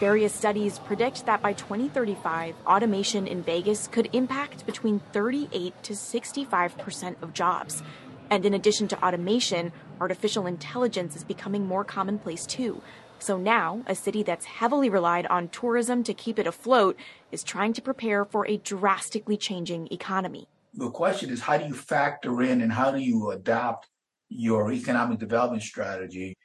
Various 0.00 0.34
studies 0.34 0.80
predict 0.80 1.24
that 1.26 1.40
by 1.40 1.52
2035, 1.52 2.56
automation 2.66 3.28
in 3.28 3.44
Vegas 3.44 3.86
could 3.86 4.08
impact 4.12 4.66
between 4.66 4.98
38 5.12 5.82
to 5.84 5.92
65% 5.92 7.22
of 7.22 7.32
jobs. 7.32 7.80
And 8.28 8.44
in 8.44 8.54
addition 8.54 8.88
to 8.88 9.04
automation, 9.04 9.70
artificial 10.00 10.46
intelligence 10.46 11.14
is 11.14 11.22
becoming 11.22 11.64
more 11.64 11.84
commonplace 11.84 12.44
too. 12.44 12.82
So 13.20 13.38
now, 13.38 13.84
a 13.86 13.94
city 13.94 14.24
that's 14.24 14.44
heavily 14.44 14.90
relied 14.90 15.26
on 15.26 15.48
tourism 15.48 16.02
to 16.04 16.12
keep 16.12 16.40
it 16.40 16.46
afloat 16.48 16.98
is 17.30 17.44
trying 17.44 17.72
to 17.74 17.82
prepare 17.82 18.24
for 18.24 18.46
a 18.48 18.56
drastically 18.56 19.36
changing 19.36 19.86
economy. 19.92 20.48
The 20.74 20.90
question 20.90 21.30
is 21.30 21.42
how 21.42 21.56
do 21.56 21.66
you 21.66 21.74
factor 21.74 22.42
in 22.42 22.60
and 22.60 22.72
how 22.72 22.90
do 22.90 22.98
you 22.98 23.30
adopt 23.30 23.88
your 24.28 24.72
economic 24.72 25.20
development 25.20 25.62
strategy 25.62 26.36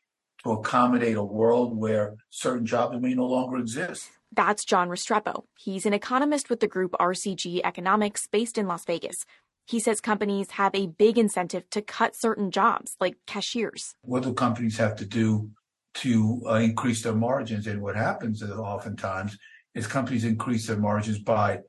to 0.44 0.52
accommodate 0.52 1.18
a 1.18 1.24
world 1.24 1.78
where 1.78 2.16
certain 2.30 2.66
jobs 2.66 3.00
may 3.00 3.14
no 3.14 3.26
longer 3.26 3.58
exist. 3.58 4.10
That's 4.32 4.64
John 4.64 4.90
Restrepo. 4.90 5.44
He's 5.58 5.86
an 5.86 5.94
economist 5.94 6.50
with 6.50 6.60
the 6.60 6.68
group 6.68 6.92
RCG 7.00 7.62
Economics 7.64 8.28
based 8.28 8.58
in 8.58 8.68
Las 8.68 8.86
Vegas. 8.86 9.26
He 9.66 9.80
says 9.80 10.02
companies 10.02 10.52
have 10.52 10.74
a 10.74 10.88
big 10.88 11.18
incentive 11.18 11.70
to 11.72 11.82
cut 11.82 12.16
certain 12.16 12.52
jobs, 12.52 12.96
like 13.00 13.18
cashiers. 13.28 13.96
What 14.02 14.24
do 14.24 14.34
companies 14.34 14.78
have 14.78 14.96
to 14.98 15.06
do 15.06 15.52
to 15.96 16.42
uh, 16.48 16.56
increase 16.56 17.04
their 17.04 17.14
margins? 17.14 17.68
And 17.68 17.82
what 17.82 17.96
happens 17.96 18.42
is 18.42 18.52
oftentimes 18.52 19.38
is 19.76 19.88
companies 19.88 20.26
increase 20.26 20.68
their 20.68 20.78
margins 20.78 21.20
by 21.20 21.60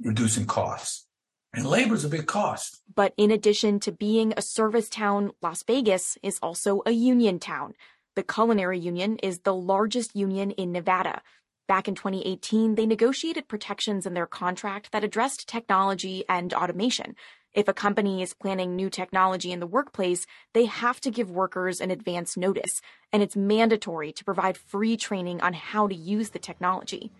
reducing 0.00 0.46
costs. 0.46 1.06
And 1.54 1.64
labor 1.64 1.94
is 1.94 2.04
a 2.04 2.08
big 2.08 2.26
cost. 2.26 2.82
But 2.94 3.14
in 3.16 3.30
addition 3.30 3.80
to 3.80 3.92
being 3.92 4.34
a 4.36 4.42
service 4.42 4.90
town, 4.90 5.30
Las 5.40 5.62
Vegas 5.62 6.18
is 6.22 6.38
also 6.42 6.82
a 6.84 6.90
union 6.90 7.38
town. 7.38 7.74
The 8.16 8.22
Culinary 8.22 8.78
Union 8.78 9.18
is 9.18 9.40
the 9.40 9.54
largest 9.54 10.16
union 10.16 10.50
in 10.52 10.72
Nevada. 10.72 11.20
Back 11.68 11.86
in 11.86 11.94
2018, 11.94 12.74
they 12.74 12.86
negotiated 12.86 13.46
protections 13.46 14.06
in 14.06 14.14
their 14.14 14.26
contract 14.26 14.90
that 14.92 15.04
addressed 15.04 15.46
technology 15.46 16.24
and 16.26 16.54
automation. 16.54 17.14
If 17.52 17.68
a 17.68 17.74
company 17.74 18.22
is 18.22 18.32
planning 18.32 18.74
new 18.74 18.88
technology 18.88 19.52
in 19.52 19.60
the 19.60 19.66
workplace, 19.66 20.26
they 20.54 20.64
have 20.64 20.98
to 21.02 21.10
give 21.10 21.30
workers 21.30 21.78
an 21.78 21.90
advance 21.90 22.38
notice, 22.38 22.80
and 23.12 23.22
it's 23.22 23.36
mandatory 23.36 24.12
to 24.12 24.24
provide 24.24 24.56
free 24.56 24.96
training 24.96 25.42
on 25.42 25.52
how 25.52 25.86
to 25.86 25.94
use 25.94 26.30
the 26.30 26.38
technology. 26.38 27.12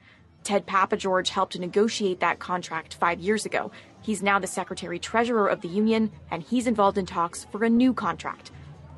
Ted 0.44 0.66
Papageorge 0.66 1.28
helped 1.28 1.58
negotiate 1.58 2.20
that 2.20 2.38
contract 2.38 2.94
five 2.94 3.20
years 3.20 3.44
ago. 3.44 3.70
He's 4.00 4.22
now 4.22 4.38
the 4.38 4.46
secretary 4.46 4.98
treasurer 4.98 5.46
of 5.46 5.60
the 5.60 5.68
union, 5.68 6.10
and 6.30 6.42
he's 6.42 6.66
involved 6.66 6.96
in 6.96 7.04
talks 7.04 7.44
for 7.52 7.64
a 7.64 7.68
new 7.68 7.92
contract. 7.92 8.50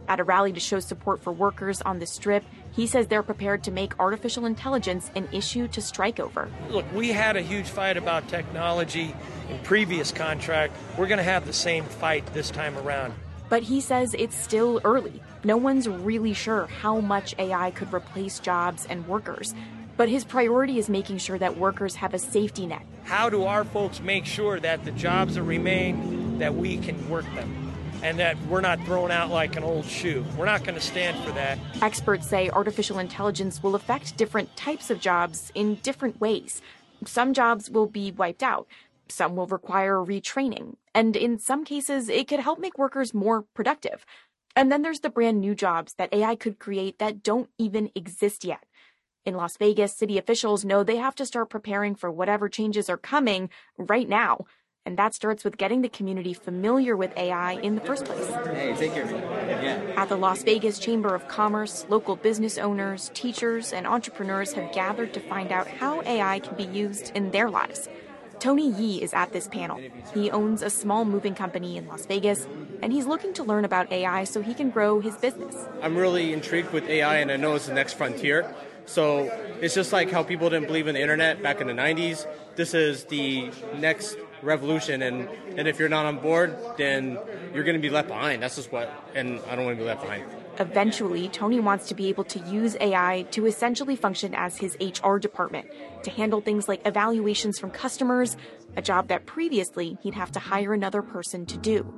At 0.09 0.21
a 0.21 0.25
rally 0.25 0.53
to 0.55 0.61
show 0.61 0.81
support 0.81 1.23
for 1.23 1.33
workers 1.35 1.83
on 1.83 1.99
the 1.99 2.07
strip, 2.07 2.43
he 2.73 2.87
says 2.87 3.07
they're 3.07 3.23
prepared 3.23 3.63
to 3.65 3.71
make 3.71 3.99
artificial 4.01 4.47
intelligence 4.47 5.11
an 5.15 5.29
issue 5.33 5.69
to 5.69 5.83
strike 5.83 6.19
over. 6.19 6.49
Look, 6.71 6.91
we 6.95 7.11
had 7.11 7.37
a 7.37 7.43
huge 7.43 7.69
fight 7.69 7.99
about 7.99 8.27
technology 8.27 9.15
in 9.51 9.59
previous 9.59 10.11
contract. 10.11 10.75
We're 10.97 11.09
going 11.09 11.19
to 11.19 11.25
have 11.25 11.47
the 11.47 11.53
same 11.53 11.85
fight 11.85 12.25
this 12.33 12.51
time 12.51 12.79
around. 12.79 13.13
But 13.51 13.63
he 13.63 13.83
says 13.83 14.15
it's 14.19 14.37
still 14.37 14.81
early. 14.83 15.23
No 15.45 15.59
one's 15.59 15.89
really 15.89 16.33
sure 16.33 16.67
how 16.67 17.01
much 17.01 17.35
AI 17.39 17.71
could 17.73 17.93
replace 17.93 18.39
jobs 18.39 18.87
and 18.89 19.07
workers. 19.07 19.55
But 19.99 20.09
his 20.09 20.25
priority 20.25 20.79
is 20.79 20.89
making 20.89 21.19
sure 21.19 21.39
that 21.39 21.59
workers 21.59 21.97
have 21.97 22.15
a 22.15 22.19
safety 22.19 22.67
net. 22.67 22.83
How 23.05 23.29
do 23.29 23.45
our 23.45 23.65
folks 23.65 24.01
make 24.01 24.25
sure 24.25 24.59
that 24.61 24.85
the 24.85 24.93
jobs 24.93 25.35
that 25.35 25.43
remain 25.43 26.39
that 26.39 26.55
we 26.55 26.79
can 26.79 27.09
work 27.11 27.25
them? 27.35 27.68
And 28.03 28.19
that 28.19 28.37
we're 28.47 28.61
not 28.61 28.81
thrown 28.85 29.11
out 29.11 29.31
like 29.31 29.57
an 29.57 29.65
old 29.65 29.85
shoe. 29.85 30.25
We're 30.37 30.47
not 30.47 30.65
going 30.65 30.75
to 30.75 30.81
stand 30.81 31.23
for 31.25 31.33
that. 31.33 31.59
Experts 31.83 32.29
say 32.29 32.51
artificial 32.51 32.99
intelligence 32.99 33.63
will 33.63 33.75
affect 33.75 34.17
different 34.17 34.57
types 34.57 34.91
of 34.91 35.01
jobs 35.01 35.51
in 35.55 35.77
different 35.77 36.21
ways. 36.21 36.63
Some 37.07 37.33
jobs 37.33 37.71
will 37.71 37.87
be 37.87 38.11
wiped 38.11 38.43
out, 38.43 38.67
some 39.09 39.37
will 39.37 39.47
require 39.47 39.97
retraining, 39.97 40.77
and 40.95 41.17
in 41.17 41.39
some 41.39 41.65
cases, 41.65 42.09
it 42.09 42.29
could 42.29 42.41
help 42.41 42.59
make 42.59 42.79
workers 42.79 43.15
more 43.15 43.43
productive. 43.55 44.05
And 44.57 44.73
then 44.73 44.83
there's 44.83 45.01
the 45.01 45.11
brand 45.11 45.41
new 45.41 45.55
jobs 45.55 45.95
that 45.95 46.13
AI 46.13 46.35
could 46.35 46.59
create 46.59 46.99
that 46.99 47.23
don't 47.23 47.49
even 47.59 47.91
exist 47.95 48.45
yet. 48.45 48.65
In 49.25 49.35
Las 49.35 49.57
Vegas, 49.57 49.95
city 49.95 50.19
officials 50.19 50.65
know 50.65 50.83
they 50.83 50.97
have 50.97 51.15
to 51.17 51.27
start 51.27 51.51
preparing 51.51 51.95
for 51.95 52.11
whatever 52.11 52.49
changes 52.49 52.89
are 52.89 52.97
coming 52.97 53.51
right 53.77 54.09
now 54.09 54.47
and 54.89 54.97
that 54.97 55.13
starts 55.13 55.45
with 55.45 55.59
getting 55.59 55.83
the 55.83 55.89
community 55.91 56.33
familiar 56.33 56.97
with 56.97 57.15
AI 57.15 57.53
in 57.61 57.75
the 57.75 57.81
first 57.83 58.07
place. 58.07 58.27
Hey, 58.27 58.75
take 58.75 58.95
care. 58.95 59.05
Yeah. 59.05 59.93
At 59.99 60.09
the 60.09 60.17
Las 60.17 60.43
Vegas 60.43 60.79
Chamber 60.79 61.15
of 61.15 61.29
Commerce, 61.29 61.85
local 61.91 62.17
business 62.17 62.57
owners, 62.57 63.11
teachers, 63.13 63.75
and 63.75 63.87
entrepreneurs 63.87 64.55
have 64.55 64.73
gathered 64.73 65.13
to 65.13 65.21
find 65.21 65.53
out 65.53 65.67
how 65.67 66.01
AI 66.05 66.39
can 66.39 66.57
be 66.57 66.65
used 66.65 67.13
in 67.15 67.33
their 67.33 67.51
lives. 67.51 67.87
Tony 68.41 68.71
Yee 68.71 69.03
is 69.03 69.13
at 69.13 69.31
this 69.35 69.47
panel. 69.47 69.79
He 70.15 70.31
owns 70.31 70.63
a 70.63 70.71
small 70.71 71.05
moving 71.05 71.35
company 71.35 71.77
in 71.77 71.87
Las 71.87 72.07
Vegas, 72.07 72.49
and 72.81 72.91
he's 72.91 73.05
looking 73.05 73.35
to 73.35 73.45
learn 73.45 73.67
about 73.67 73.93
AI 73.93 74.25
so 74.25 74.41
he 74.41 74.55
can 74.55 74.71
grow 74.71 75.01
his 75.01 75.17
business. 75.17 75.55
I'm 75.83 75.99
really 75.99 76.33
intrigued 76.33 76.73
with 76.73 76.89
AI, 76.89 77.19
and 77.19 77.31
I 77.31 77.37
know 77.37 77.57
it's 77.57 77.67
the 77.67 77.75
next 77.75 77.93
frontier. 77.93 78.55
So 78.87 79.25
it's 79.61 79.75
just 79.75 79.93
like 79.93 80.11
how 80.11 80.23
people 80.23 80.49
didn't 80.49 80.67
believe 80.67 80.87
in 80.87 80.95
the 80.95 81.03
internet 81.03 81.43
back 81.43 81.61
in 81.61 81.67
the 81.67 81.75
90s. 81.75 82.27
This 82.57 82.73
is 82.73 83.05
the 83.05 83.51
next 83.77 84.17
revolution 84.43 85.03
and 85.03 85.29
and 85.57 85.67
if 85.69 85.79
you're 85.79 85.89
not 85.89 86.07
on 86.07 86.19
board 86.19 86.57
then 86.77 87.19
you're 87.55 87.65
going 87.65 87.77
to 87.77 87.83
be 87.83 87.91
left 87.91 88.09
behind. 88.09 88.43
That's 88.43 88.57
just 88.57 88.73
what 88.73 88.91
and 89.15 89.41
i 89.49 89.57
don't 89.57 89.65
want 89.65 89.77
to 89.77 89.83
be 89.83 89.87
left 89.87 90.03
behind. 90.03 90.25
Eventually 90.59 91.29
tony 91.29 91.61
wants 91.61 91.89
to 91.89 91.95
be 91.95 92.09
able 92.09 92.25
to 92.25 92.39
use 92.41 92.77
ai 92.81 93.27
to 93.31 93.47
essentially 93.47 93.97
function 93.97 94.35
as 94.35 94.57
his 94.59 94.77
hr 95.05 95.17
department 95.19 95.67
to 96.03 96.11
handle 96.11 96.41
things 96.41 96.69
like 96.69 96.87
evaluations 96.87 97.59
from 97.59 97.71
customers 97.71 98.37
a 98.77 98.83
job 98.83 99.09
that 99.09 99.27
previously 99.27 99.99
he'd 100.03 100.15
have 100.15 100.33
to 100.33 100.39
hire 100.39 100.73
another 100.73 101.03
person 101.03 101.47
to 101.47 101.57
do. 101.57 101.93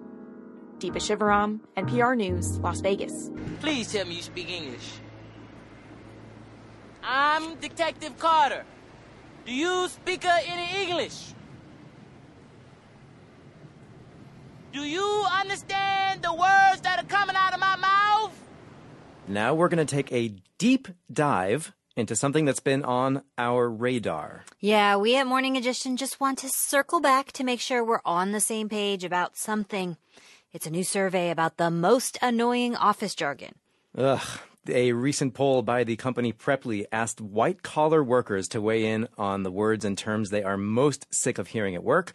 Deepa 0.78 0.96
shivaram 0.96 1.60
npr 1.76 2.16
news 2.16 2.58
las 2.60 2.80
vegas. 2.80 3.30
Please 3.60 3.92
tell 3.92 4.06
me 4.06 4.16
you 4.16 4.22
speak 4.22 4.50
english. 4.50 4.92
I'm 7.02 7.56
detective 7.56 8.18
carter. 8.18 8.64
Do 9.46 9.52
you 9.54 9.88
speak 9.88 10.24
uh, 10.24 10.38
any 10.46 10.84
english 10.84 11.34
Do 14.72 14.82
you 14.82 15.26
understand 15.32 16.22
the 16.22 16.32
words 16.32 16.80
that 16.82 16.98
are 16.98 17.06
coming 17.06 17.34
out 17.34 17.52
of 17.52 17.60
my 17.60 17.74
mouth? 17.76 18.32
Now 19.26 19.54
we're 19.54 19.68
going 19.68 19.84
to 19.84 19.94
take 19.96 20.12
a 20.12 20.32
deep 20.58 20.86
dive 21.12 21.72
into 21.96 22.14
something 22.14 22.44
that's 22.44 22.60
been 22.60 22.84
on 22.84 23.22
our 23.36 23.68
radar. 23.68 24.44
Yeah, 24.60 24.96
we 24.96 25.16
at 25.16 25.26
Morning 25.26 25.56
Edition 25.56 25.96
just 25.96 26.20
want 26.20 26.38
to 26.38 26.48
circle 26.48 27.00
back 27.00 27.32
to 27.32 27.44
make 27.44 27.60
sure 27.60 27.84
we're 27.84 28.00
on 28.04 28.30
the 28.30 28.40
same 28.40 28.68
page 28.68 29.02
about 29.02 29.36
something. 29.36 29.96
It's 30.52 30.66
a 30.66 30.70
new 30.70 30.84
survey 30.84 31.30
about 31.30 31.56
the 31.56 31.70
most 31.70 32.16
annoying 32.22 32.76
office 32.76 33.14
jargon. 33.16 33.54
Ugh. 33.98 34.20
A 34.68 34.92
recent 34.92 35.32
poll 35.32 35.62
by 35.62 35.84
the 35.84 35.96
company 35.96 36.34
Preply 36.34 36.84
asked 36.92 37.20
white 37.20 37.62
collar 37.62 38.04
workers 38.04 38.46
to 38.48 38.60
weigh 38.60 38.84
in 38.84 39.08
on 39.16 39.42
the 39.42 39.50
words 39.50 39.86
and 39.86 39.96
terms 39.96 40.28
they 40.28 40.42
are 40.42 40.58
most 40.58 41.06
sick 41.10 41.38
of 41.38 41.48
hearing 41.48 41.74
at 41.74 41.82
work. 41.82 42.12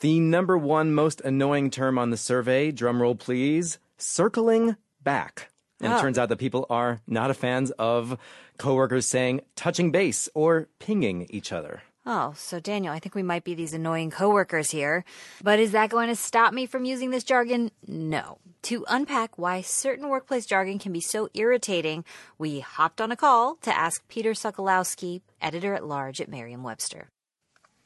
The 0.00 0.20
number 0.20 0.58
one 0.58 0.92
most 0.92 1.22
annoying 1.22 1.70
term 1.70 1.98
on 1.98 2.10
the 2.10 2.18
survey, 2.18 2.70
drumroll 2.70 3.18
please, 3.18 3.78
circling 3.96 4.76
back. 5.02 5.50
And 5.80 5.92
it 5.92 5.96
ah. 5.96 6.00
turns 6.00 6.18
out 6.18 6.28
that 6.28 6.36
people 6.36 6.66
are 6.68 7.00
not 7.06 7.30
a 7.30 7.34
fans 7.34 7.70
of 7.72 8.18
coworkers 8.58 9.06
saying 9.06 9.40
touching 9.54 9.90
base 9.90 10.28
or 10.34 10.68
pinging 10.80 11.26
each 11.30 11.50
other. 11.50 11.82
Oh, 12.04 12.34
so 12.36 12.60
Daniel, 12.60 12.92
I 12.92 13.00
think 13.00 13.14
we 13.14 13.22
might 13.22 13.42
be 13.42 13.54
these 13.54 13.72
annoying 13.72 14.10
coworkers 14.10 14.70
here. 14.70 15.04
But 15.42 15.58
is 15.58 15.72
that 15.72 15.90
going 15.90 16.08
to 16.08 16.14
stop 16.14 16.52
me 16.52 16.66
from 16.66 16.84
using 16.84 17.10
this 17.10 17.24
jargon? 17.24 17.70
No. 17.86 18.38
To 18.62 18.84
unpack 18.88 19.38
why 19.38 19.62
certain 19.62 20.08
workplace 20.08 20.46
jargon 20.46 20.78
can 20.78 20.92
be 20.92 21.00
so 21.00 21.28
irritating, 21.34 22.04
we 22.38 22.60
hopped 22.60 23.00
on 23.00 23.10
a 23.10 23.16
call 23.16 23.56
to 23.62 23.76
ask 23.76 24.06
Peter 24.08 24.32
Sokolowski, 24.32 25.22
editor 25.40 25.74
at 25.74 25.86
large 25.86 26.20
at 26.20 26.28
Merriam 26.28 26.62
Webster. 26.62 27.08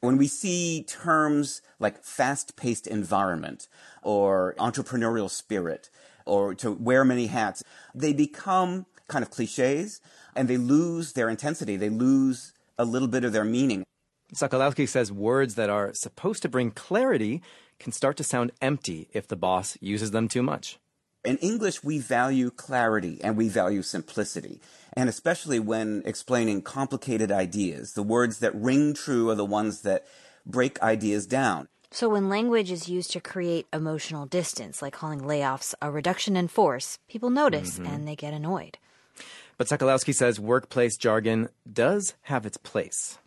When 0.00 0.16
we 0.16 0.28
see 0.28 0.83
terms 0.85 1.61
like 1.78 2.02
fast 2.02 2.57
paced 2.57 2.87
environment 2.87 3.69
or 4.02 4.54
entrepreneurial 4.59 5.28
spirit 5.28 5.90
or 6.25 6.54
to 6.54 6.73
wear 6.73 7.04
many 7.04 7.26
hats, 7.26 7.62
they 7.95 8.14
become 8.14 8.87
kind 9.09 9.23
of 9.23 9.30
cliches 9.30 10.00
and 10.35 10.49
they 10.49 10.57
lose 10.57 11.12
their 11.12 11.28
intensity. 11.28 11.76
They 11.76 11.90
lose 11.90 12.54
a 12.78 12.85
little 12.87 13.09
bit 13.09 13.25
of 13.25 13.33
their 13.35 13.45
meaning. 13.45 13.85
Sokolowski 14.35 14.88
says 14.88 15.12
words 15.12 15.57
that 15.57 15.69
are 15.69 15.92
supposed 15.92 16.40
to 16.42 16.49
bring 16.49 16.71
clarity 16.71 17.42
can 17.78 17.92
start 17.92 18.16
to 18.16 18.25
sound 18.25 18.52
empty 18.62 19.09
if 19.12 19.28
the 19.28 19.37
boss 19.37 19.76
uses 19.83 20.12
them 20.12 20.28
too 20.28 20.42
much. 20.42 20.78
In 21.25 21.37
English, 21.38 21.85
we 21.85 21.99
value 21.99 22.50
clarity 22.50 23.21
and 23.23 23.37
we 23.37 23.49
value 23.49 23.83
simplicity 23.83 24.61
and 24.94 25.09
especially 25.09 25.59
when 25.59 26.02
explaining 26.04 26.62
complicated 26.62 27.30
ideas. 27.30 27.94
The 27.94 28.02
words 28.02 28.38
that 28.38 28.54
ring 28.54 28.94
true 28.94 29.30
are 29.30 29.35
the 29.35 29.44
ones 29.44 29.82
that 29.82 30.06
break 30.47 30.80
ideas 30.82 31.26
down. 31.26 31.68
So, 31.92 32.09
when 32.09 32.28
language 32.28 32.70
is 32.70 32.88
used 32.88 33.11
to 33.12 33.20
create 33.20 33.66
emotional 33.73 34.25
distance, 34.25 34.80
like 34.80 34.92
calling 34.92 35.20
layoffs 35.23 35.75
a 35.82 35.90
reduction 35.90 36.37
in 36.37 36.47
force, 36.47 36.99
people 37.09 37.30
notice 37.30 37.78
mm-hmm. 37.78 37.92
and 37.92 38.06
they 38.06 38.14
get 38.14 38.32
annoyed. 38.32 38.78
But 39.59 39.66
Sokolowski 39.66 40.14
says 40.14 40.38
workplace 40.38 40.97
jargon 40.97 41.49
does 41.70 42.14
have 42.23 42.47
its 42.47 42.56
place. 42.56 43.18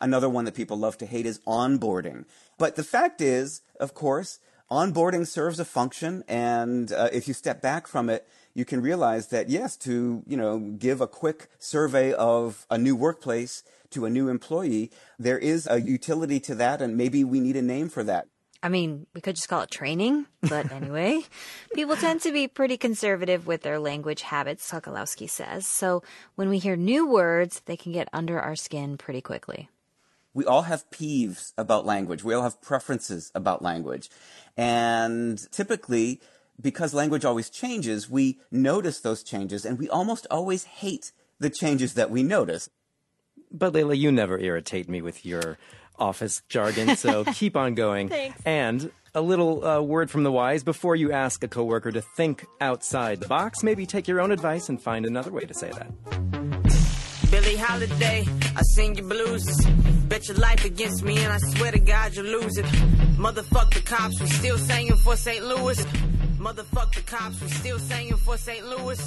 Another 0.00 0.28
one 0.28 0.44
that 0.46 0.54
people 0.54 0.78
love 0.78 0.96
to 0.98 1.06
hate 1.06 1.26
is 1.26 1.40
onboarding. 1.40 2.24
But 2.58 2.76
the 2.76 2.84
fact 2.84 3.20
is, 3.20 3.60
of 3.78 3.92
course, 3.92 4.38
onboarding 4.70 5.26
serves 5.26 5.60
a 5.60 5.64
function, 5.64 6.24
and 6.26 6.92
uh, 6.92 7.08
if 7.12 7.28
you 7.28 7.34
step 7.34 7.60
back 7.60 7.86
from 7.86 8.08
it, 8.08 8.26
you 8.54 8.64
can 8.64 8.82
realize 8.82 9.28
that 9.28 9.48
yes, 9.48 9.76
to 9.78 10.22
you 10.26 10.36
know 10.36 10.58
give 10.58 11.00
a 11.00 11.06
quick 11.06 11.48
survey 11.58 12.12
of 12.12 12.66
a 12.70 12.78
new 12.78 12.96
workplace 12.96 13.62
to 13.90 14.04
a 14.04 14.10
new 14.10 14.28
employee, 14.28 14.90
there 15.18 15.38
is 15.38 15.68
a 15.70 15.80
utility 15.80 16.40
to 16.40 16.54
that, 16.54 16.82
and 16.82 16.96
maybe 16.96 17.24
we 17.24 17.40
need 17.40 17.56
a 17.56 17.62
name 17.62 17.88
for 17.88 18.02
that. 18.04 18.26
I 18.62 18.68
mean, 18.68 19.06
we 19.12 19.20
could 19.20 19.34
just 19.34 19.48
call 19.48 19.62
it 19.62 19.70
training, 19.70 20.26
but 20.40 20.70
anyway, 20.72 21.22
people 21.74 21.96
tend 21.96 22.20
to 22.22 22.32
be 22.32 22.46
pretty 22.46 22.76
conservative 22.76 23.46
with 23.46 23.62
their 23.62 23.78
language 23.78 24.22
habits, 24.22 24.70
Sokolowski 24.70 25.28
says. 25.28 25.66
So 25.66 26.02
when 26.36 26.48
we 26.48 26.58
hear 26.58 26.76
new 26.76 27.08
words, 27.08 27.60
they 27.66 27.76
can 27.76 27.92
get 27.92 28.08
under 28.12 28.40
our 28.40 28.54
skin 28.54 28.96
pretty 28.96 29.20
quickly. 29.20 29.68
We 30.34 30.46
all 30.46 30.62
have 30.62 30.88
peeves 30.90 31.52
about 31.58 31.84
language. 31.84 32.24
We 32.24 32.32
all 32.32 32.42
have 32.42 32.62
preferences 32.62 33.30
about 33.34 33.62
language. 33.62 34.08
And 34.56 35.38
typically, 35.50 36.20
because 36.62 36.94
language 36.94 37.24
always 37.24 37.50
changes, 37.50 38.08
we 38.08 38.38
notice 38.50 39.00
those 39.00 39.22
changes 39.22 39.64
and 39.64 39.78
we 39.78 39.88
almost 39.88 40.26
always 40.30 40.64
hate 40.64 41.12
the 41.38 41.50
changes 41.50 41.94
that 41.94 42.10
we 42.10 42.22
notice. 42.22 42.70
But 43.50 43.72
Layla, 43.74 43.98
you 43.98 44.10
never 44.12 44.38
irritate 44.38 44.88
me 44.88 45.02
with 45.02 45.26
your 45.26 45.58
office 45.98 46.42
jargon, 46.48 46.96
so 46.96 47.24
keep 47.34 47.56
on 47.56 47.74
going. 47.74 48.08
Thanks. 48.08 48.40
And 48.46 48.90
a 49.14 49.20
little 49.20 49.64
uh, 49.64 49.80
word 49.82 50.10
from 50.10 50.22
the 50.22 50.32
wise 50.32 50.64
before 50.64 50.96
you 50.96 51.12
ask 51.12 51.44
a 51.44 51.48
coworker 51.48 51.92
to 51.92 52.00
think 52.00 52.46
outside 52.60 53.20
the 53.20 53.28
box, 53.28 53.62
maybe 53.62 53.84
take 53.84 54.08
your 54.08 54.20
own 54.20 54.32
advice 54.32 54.68
and 54.68 54.80
find 54.80 55.04
another 55.04 55.30
way 55.30 55.42
to 55.42 55.52
say 55.52 55.70
that. 55.70 55.92
Billie 57.30 57.56
Holiday, 57.56 58.24
I 58.56 58.62
sing 58.74 58.94
your 58.94 59.08
blues. 59.08 59.44
Bet 60.06 60.28
your 60.28 60.36
life 60.36 60.64
against 60.64 61.02
me, 61.02 61.16
and 61.24 61.32
I 61.32 61.38
swear 61.38 61.72
to 61.72 61.78
God 61.78 62.14
you'll 62.14 62.26
lose 62.26 62.58
it. 62.58 62.66
Motherfuck 63.16 63.72
the 63.72 63.80
cops, 63.80 64.20
we 64.20 64.26
still 64.28 64.58
singing 64.58 64.96
for 64.96 65.16
St. 65.16 65.42
Louis. 65.42 65.82
Motherfuck 66.42 66.92
the 66.92 67.02
cops, 67.02 67.40
we 67.40 67.46
still 67.46 67.78
singing 67.78 68.16
for 68.16 68.36
St. 68.36 68.66
Louis. 68.66 69.00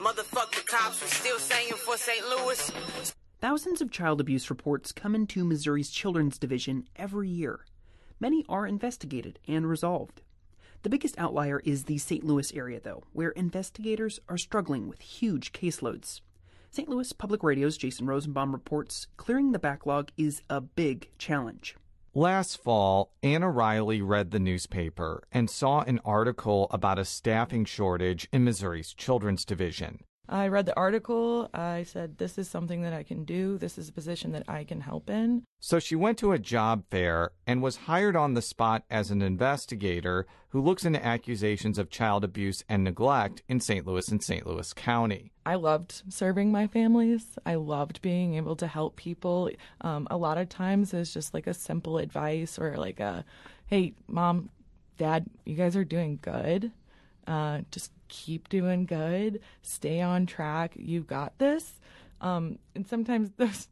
Motherfuck 0.00 0.54
the 0.54 0.62
cops, 0.64 1.02
we 1.02 1.08
still 1.08 1.38
singing 1.38 1.74
for 1.74 1.98
St. 1.98 2.26
Louis. 2.26 2.72
Thousands 3.42 3.82
of 3.82 3.90
child 3.90 4.22
abuse 4.22 4.48
reports 4.48 4.90
come 4.90 5.14
into 5.14 5.44
Missouri's 5.44 5.90
Children's 5.90 6.38
Division 6.38 6.88
every 6.96 7.28
year. 7.28 7.66
Many 8.18 8.42
are 8.48 8.66
investigated 8.66 9.38
and 9.46 9.68
resolved. 9.68 10.22
The 10.82 10.88
biggest 10.88 11.18
outlier 11.18 11.60
is 11.62 11.84
the 11.84 11.98
St. 11.98 12.24
Louis 12.24 12.54
area, 12.54 12.80
though, 12.80 13.02
where 13.12 13.32
investigators 13.32 14.18
are 14.26 14.38
struggling 14.38 14.88
with 14.88 15.02
huge 15.02 15.52
caseloads. 15.52 16.22
St. 16.70 16.88
Louis 16.88 17.12
Public 17.12 17.42
Radio's 17.42 17.76
Jason 17.76 18.06
Rosenbaum 18.06 18.50
reports 18.50 19.08
clearing 19.18 19.52
the 19.52 19.58
backlog 19.58 20.10
is 20.16 20.40
a 20.48 20.62
big 20.62 21.10
challenge. 21.18 21.76
Last 22.18 22.60
fall, 22.60 23.12
Anna 23.22 23.48
Riley 23.48 24.02
read 24.02 24.32
the 24.32 24.40
newspaper 24.40 25.22
and 25.30 25.48
saw 25.48 25.82
an 25.82 26.00
article 26.04 26.66
about 26.72 26.98
a 26.98 27.04
staffing 27.04 27.64
shortage 27.64 28.26
in 28.32 28.42
Missouri's 28.42 28.92
Children's 28.92 29.44
Division. 29.44 30.02
I 30.28 30.48
read 30.48 30.66
the 30.66 30.76
article. 30.76 31.48
I 31.54 31.84
said, 31.84 32.18
This 32.18 32.36
is 32.36 32.48
something 32.48 32.82
that 32.82 32.92
I 32.92 33.02
can 33.02 33.24
do. 33.24 33.56
This 33.56 33.78
is 33.78 33.88
a 33.88 33.92
position 33.92 34.32
that 34.32 34.48
I 34.48 34.64
can 34.64 34.80
help 34.80 35.08
in. 35.08 35.44
So 35.60 35.78
she 35.78 35.96
went 35.96 36.18
to 36.18 36.32
a 36.32 36.38
job 36.38 36.84
fair 36.90 37.30
and 37.46 37.62
was 37.62 37.76
hired 37.76 38.14
on 38.14 38.34
the 38.34 38.42
spot 38.42 38.84
as 38.90 39.10
an 39.10 39.22
investigator 39.22 40.26
who 40.50 40.60
looks 40.60 40.84
into 40.84 41.04
accusations 41.04 41.78
of 41.78 41.90
child 41.90 42.24
abuse 42.24 42.62
and 42.68 42.84
neglect 42.84 43.42
in 43.48 43.60
St. 43.60 43.86
Louis 43.86 44.08
and 44.08 44.22
St. 44.22 44.46
Louis 44.46 44.72
County. 44.74 45.32
I 45.46 45.54
loved 45.54 46.02
serving 46.08 46.52
my 46.52 46.66
families. 46.66 47.38
I 47.46 47.54
loved 47.54 48.02
being 48.02 48.34
able 48.34 48.56
to 48.56 48.66
help 48.66 48.96
people. 48.96 49.50
Um, 49.80 50.06
a 50.10 50.16
lot 50.16 50.38
of 50.38 50.48
times 50.48 50.92
it's 50.92 51.12
just 51.12 51.32
like 51.32 51.46
a 51.46 51.54
simple 51.54 51.98
advice 51.98 52.58
or 52.58 52.76
like 52.76 53.00
a, 53.00 53.24
hey, 53.66 53.94
mom, 54.06 54.50
dad, 54.98 55.26
you 55.46 55.54
guys 55.54 55.76
are 55.76 55.84
doing 55.84 56.18
good. 56.20 56.72
Uh, 57.28 57.60
just 57.70 57.92
keep 58.08 58.48
doing 58.48 58.86
good, 58.86 59.40
stay 59.60 60.00
on 60.00 60.24
track. 60.24 60.72
you've 60.76 61.06
got 61.06 61.38
this. 61.38 61.74
Um, 62.22 62.58
and 62.74 62.86
sometimes 62.86 63.30
those 63.36 63.68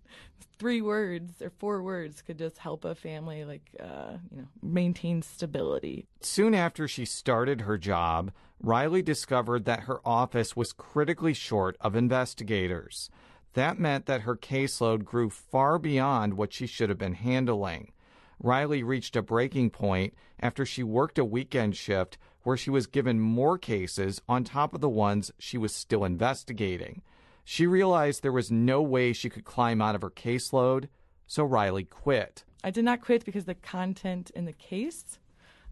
three 0.58 0.82
words 0.82 1.40
or 1.40 1.50
four 1.50 1.82
words 1.82 2.22
could 2.22 2.38
just 2.38 2.58
help 2.58 2.84
a 2.84 2.94
family, 2.94 3.44
like 3.44 3.68
uh, 3.80 4.18
you 4.30 4.42
know, 4.42 4.48
maintain 4.62 5.22
stability. 5.22 6.06
Soon 6.20 6.54
after 6.54 6.86
she 6.86 7.06
started 7.06 7.62
her 7.62 7.78
job, 7.78 8.30
Riley 8.60 9.02
discovered 9.02 9.64
that 9.64 9.80
her 9.80 10.06
office 10.06 10.54
was 10.54 10.72
critically 10.72 11.34
short 11.34 11.76
of 11.80 11.96
investigators. 11.96 13.10
That 13.54 13.78
meant 13.78 14.04
that 14.04 14.22
her 14.22 14.36
caseload 14.36 15.04
grew 15.04 15.30
far 15.30 15.78
beyond 15.78 16.34
what 16.34 16.52
she 16.52 16.66
should 16.66 16.90
have 16.90 16.98
been 16.98 17.14
handling. 17.14 17.92
Riley 18.38 18.82
reached 18.82 19.16
a 19.16 19.22
breaking 19.22 19.70
point 19.70 20.14
after 20.38 20.66
she 20.66 20.82
worked 20.82 21.18
a 21.18 21.25
weekend 21.25 21.75
shift 21.75 22.19
where 22.47 22.56
she 22.56 22.71
was 22.71 22.87
given 22.87 23.19
more 23.19 23.59
cases 23.59 24.23
on 24.28 24.45
top 24.45 24.73
of 24.73 24.80
the 24.80 24.89
ones 24.89 25.32
she 25.37 25.59
was 25.59 25.75
still 25.75 26.04
investigating. 26.04 27.02
She 27.43 27.67
realized 27.67 28.23
there 28.23 28.30
was 28.30 28.52
no 28.52 28.80
way 28.80 29.13
she 29.13 29.28
could 29.28 29.45
climb 29.45 29.82
out 29.82 29.97
of 29.97 30.02
her 30.02 30.11
caseload, 30.11 30.87
so 31.26 31.43
Riley 31.43 31.82
quit. 31.82 32.45
I 32.63 32.71
did 32.71 32.85
not 32.85 33.00
quit 33.00 33.25
because 33.25 33.43
of 33.43 33.47
the 33.47 33.54
content 33.56 34.30
in 34.30 34.45
the 34.45 34.52
case. 34.52 35.19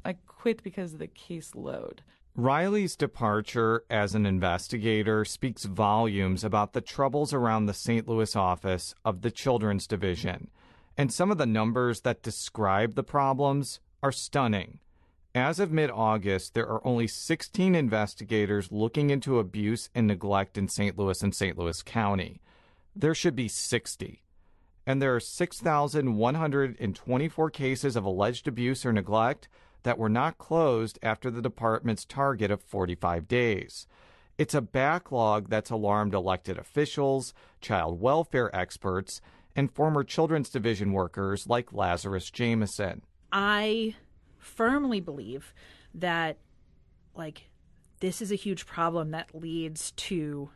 I 0.05 0.15
quit 0.27 0.65
because 0.65 0.93
of 0.93 0.99
the 0.99 1.07
caseload. 1.07 2.01
Riley's 2.35 2.97
departure 2.97 3.85
as 3.89 4.17
an 4.17 4.27
investigator 4.27 5.25
speaks 5.25 5.67
volumes 5.67 6.43
about 6.43 6.73
the 6.73 6.81
troubles 6.81 7.33
around 7.33 7.67
the 7.67 7.73
St. 7.73 8.09
Louis 8.09 8.35
office 8.35 8.97
of 9.05 9.21
the 9.21 9.31
Children's 9.31 9.87
Division, 9.87 10.51
and 10.99 11.13
some 11.13 11.31
of 11.31 11.39
the 11.39 11.47
numbers 11.47 12.01
that 12.01 12.25
describe 12.25 12.97
the 12.97 13.05
problems 13.05 13.79
are 14.03 14.11
stunning. 14.11 14.81
As 15.37 15.59
of 15.59 15.73
mid 15.73 15.91
August, 15.91 16.55
there 16.55 16.69
are 16.69 16.87
only 16.87 17.09
16 17.09 17.75
investigators 17.75 18.71
looking 18.71 19.11
into 19.11 19.41
abuse 19.41 19.91
and 19.93 20.07
neglect 20.07 20.57
in 20.57 20.69
St. 20.69 20.97
Louis 20.97 21.21
and 21.25 21.35
St. 21.35 21.59
Louis 21.59 21.83
County. 21.83 22.41
There 22.95 23.17
should 23.17 23.35
be 23.35 23.49
60. 23.49 24.23
And 24.87 25.03
there 25.03 25.13
are 25.13 25.21
6,124 25.21 27.51
cases 27.51 27.97
of 27.97 28.05
alleged 28.05 28.47
abuse 28.47 28.87
or 28.87 28.93
neglect 28.93 29.49
that 29.83 29.99
were 29.99 30.09
not 30.09 30.39
closed 30.39 31.01
after 31.03 31.33
the 31.33 31.43
department's 31.43 32.05
target 32.05 32.53
of 32.53 32.63
45 32.63 33.27
days. 33.27 33.89
It's 34.39 34.55
a 34.55 34.61
backlog 34.61 35.49
that's 35.49 35.71
alarmed 35.71 36.15
elected 36.15 36.59
officials, 36.59 37.35
child 37.61 38.01
welfare 38.01 38.55
experts, 38.55 39.21
and 39.57 39.73
former 39.73 40.05
Children's 40.05 40.49
Division 40.49 40.93
workers 40.93 41.49
like 41.49 41.73
Lazarus 41.73 42.31
Jameson. 42.31 43.03
I 43.33 43.97
firmly 44.45 45.01
believe 45.01 45.55
that 45.95 46.39
like 47.15 47.51
this 48.01 48.21
is 48.21 48.31
a 48.31 48.37
huge 48.37 48.67
problem 48.67 49.11
that 49.13 49.35
leads 49.35 49.93
to 49.93 50.51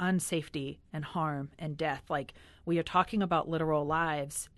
unsafety 0.00 0.78
and 0.92 1.04
harm 1.04 1.50
and 1.58 1.76
death 1.76 2.04
like 2.08 2.32
we 2.64 2.78
are 2.78 2.84
talking 2.84 3.22
about 3.22 3.48
literal 3.48 3.84
lives 3.84 4.48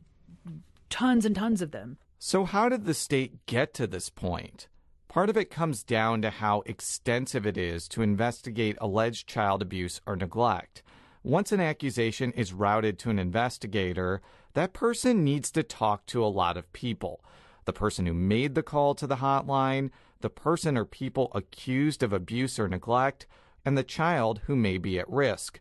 tons 0.91 1.25
and 1.25 1.35
tons 1.35 1.63
of 1.63 1.71
them 1.71 1.97
So, 2.19 2.45
how 2.45 2.69
did 2.69 2.85
the 2.85 2.93
state 2.93 3.47
get 3.47 3.73
to 3.75 3.87
this 3.87 4.11
point? 4.11 4.69
Part 5.09 5.31
of 5.31 5.37
it 5.39 5.51
comes 5.51 5.83
down 5.83 6.21
to 6.23 6.29
how 6.31 6.63
extensive 6.67 7.47
it 7.47 7.57
is 7.57 7.89
to 7.89 8.03
investigate 8.03 8.77
alleged 8.79 9.27
child 9.27 9.63
abuse 9.63 10.03
or 10.07 10.17
neglect. 10.17 10.83
Once 11.25 11.51
an 11.51 11.61
accusation 11.61 12.31
is 12.33 12.53
routed 12.53 12.99
to 12.99 13.11
an 13.11 13.19
investigator, 13.19 14.21
that 14.53 14.75
person 14.75 15.25
needs 15.25 15.51
to 15.53 15.63
talk 15.63 16.05
to 16.07 16.23
a 16.23 16.29
lot 16.29 16.57
of 16.59 16.71
people 16.73 17.25
the 17.71 17.79
person 17.79 18.05
who 18.05 18.13
made 18.13 18.57
the 18.57 18.65
call 18.65 18.97
to 18.97 19.07
the 19.07 19.19
hotline, 19.19 19.91
the 20.23 20.29
person 20.29 20.77
or 20.77 20.85
people 20.85 21.31
accused 21.37 22.03
of 22.03 22.13
abuse 22.13 22.59
or 22.59 22.67
neglect, 22.67 23.29
and 23.65 23.79
the 23.79 23.85
child 23.85 24.41
who 24.47 24.57
may 24.57 24.77
be 24.77 24.99
at 24.99 25.09
risk. 25.09 25.61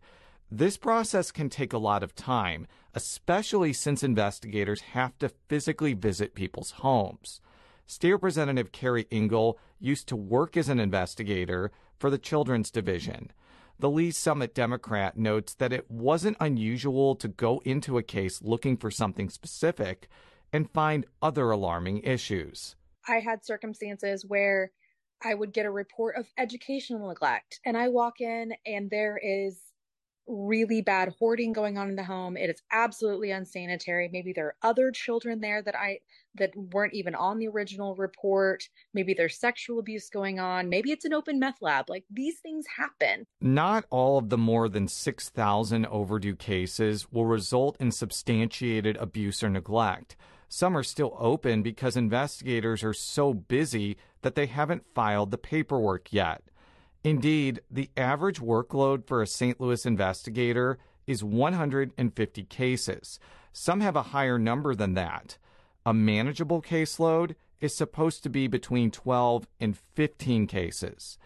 This 0.50 0.76
process 0.76 1.32
can 1.32 1.50
take 1.50 1.72
a 1.72 1.78
lot 1.78 2.02
of 2.02 2.16
time, 2.16 2.66
especially 2.96 3.74
since 3.74 4.02
investigators 4.02 4.82
have 4.82 5.20
to 5.20 5.30
physically 5.48 5.94
visit 5.94 6.34
people's 6.34 6.72
homes. 6.72 7.42
State 7.86 8.14
Representative 8.14 8.72
Keri 8.72 9.06
Ingle 9.12 9.60
used 9.80 10.08
to 10.08 10.16
work 10.16 10.58
as 10.58 10.68
an 10.68 10.80
investigator 10.80 11.72
for 12.00 12.10
the 12.10 12.18
Children's 12.18 12.72
Division. 12.72 13.32
The 13.78 13.92
Lee's 13.92 14.18
Summit 14.18 14.56
Democrat 14.56 15.16
notes 15.16 15.54
that 15.54 15.72
it 15.72 15.92
wasn't 15.92 16.38
unusual 16.40 17.14
to 17.18 17.28
go 17.28 17.62
into 17.66 18.00
a 18.00 18.04
case 18.04 18.42
looking 18.42 18.78
for 18.78 18.90
something 18.90 19.30
specific 19.30 20.10
and 20.52 20.70
find 20.72 21.06
other 21.22 21.52
alarming 21.52 22.00
issues. 22.04 22.76
I 23.08 23.20
had 23.20 23.46
circumstances 23.46 24.26
where 24.28 24.72
I 25.24 25.34
would 25.34 25.54
get 25.54 25.66
a 25.66 25.72
report 25.72 26.16
of 26.16 26.28
educational 26.38 27.08
neglect, 27.10 27.60
and 27.66 27.78
I 27.78 27.90
walk 27.90 28.22
in 28.22 28.54
and 28.66 28.90
there 28.90 29.20
is 29.22 29.60
really 30.30 30.82
bad 30.82 31.14
hoarding 31.18 31.52
going 31.52 31.78
on 31.78 31.90
in 31.90 31.96
the 31.96 32.04
home. 32.04 32.38
It 32.38 32.50
is 32.50 32.62
absolutely 32.72 33.32
unsanitary. 33.32 34.10
Maybe 34.14 34.32
there 34.32 34.46
are 34.46 34.56
other 34.62 34.92
children 34.92 35.42
there 35.42 35.62
that 35.64 35.76
I 35.76 36.00
that 36.36 36.52
weren't 36.56 36.94
even 36.94 37.16
on 37.16 37.40
the 37.40 37.48
original 37.48 37.96
report. 37.96 38.70
Maybe 38.94 39.16
there's 39.16 39.40
sexual 39.40 39.80
abuse 39.80 40.10
going 40.10 40.40
on. 40.40 40.70
Maybe 40.70 40.92
it's 40.92 41.06
an 41.06 41.14
open 41.14 41.40
meth 41.40 41.58
lab. 41.62 41.90
Like 41.90 42.06
these 42.12 42.40
things 42.40 42.66
happen. 42.78 43.26
Not 43.42 43.86
all 43.90 44.20
of 44.20 44.30
the 44.30 44.38
more 44.38 44.70
than 44.70 44.88
6,000 44.88 45.88
overdue 45.88 46.36
cases 46.36 47.12
will 47.12 47.26
result 47.26 47.76
in 47.80 47.92
substantiated 47.92 48.96
abuse 48.98 49.42
or 49.44 49.50
neglect. 49.50 50.16
Some 50.50 50.76
are 50.76 50.84
still 50.84 51.16
open 51.20 51.62
because 51.62 51.96
investigators 51.96 52.84
are 52.84 52.94
so 52.94 53.34
busy 53.36 53.98
that 54.24 54.34
they 54.34 54.48
haven't 54.48 54.94
filed 54.96 55.30
the 55.30 55.38
paperwork 55.38 56.12
yet. 56.12 56.42
Indeed, 57.04 57.62
the 57.70 57.92
average 57.96 58.42
workload 58.42 59.08
for 59.08 59.22
a 59.22 59.28
St. 59.28 59.62
Louis 59.62 59.86
investigator 59.86 60.80
is 61.06 61.24
150 61.24 62.44
cases. 62.46 63.20
Some 63.54 63.80
have 63.82 63.96
a 63.96 64.04
higher 64.04 64.40
number 64.40 64.74
than 64.74 64.96
that. 64.96 65.38
A 65.86 65.94
manageable 65.94 66.62
caseload 66.62 67.36
is 67.62 67.76
supposed 67.76 68.24
to 68.24 68.30
be 68.30 68.48
between 68.48 68.92
12 68.92 69.48
and 69.60 69.78
15 69.96 70.48
cases. 70.48 71.18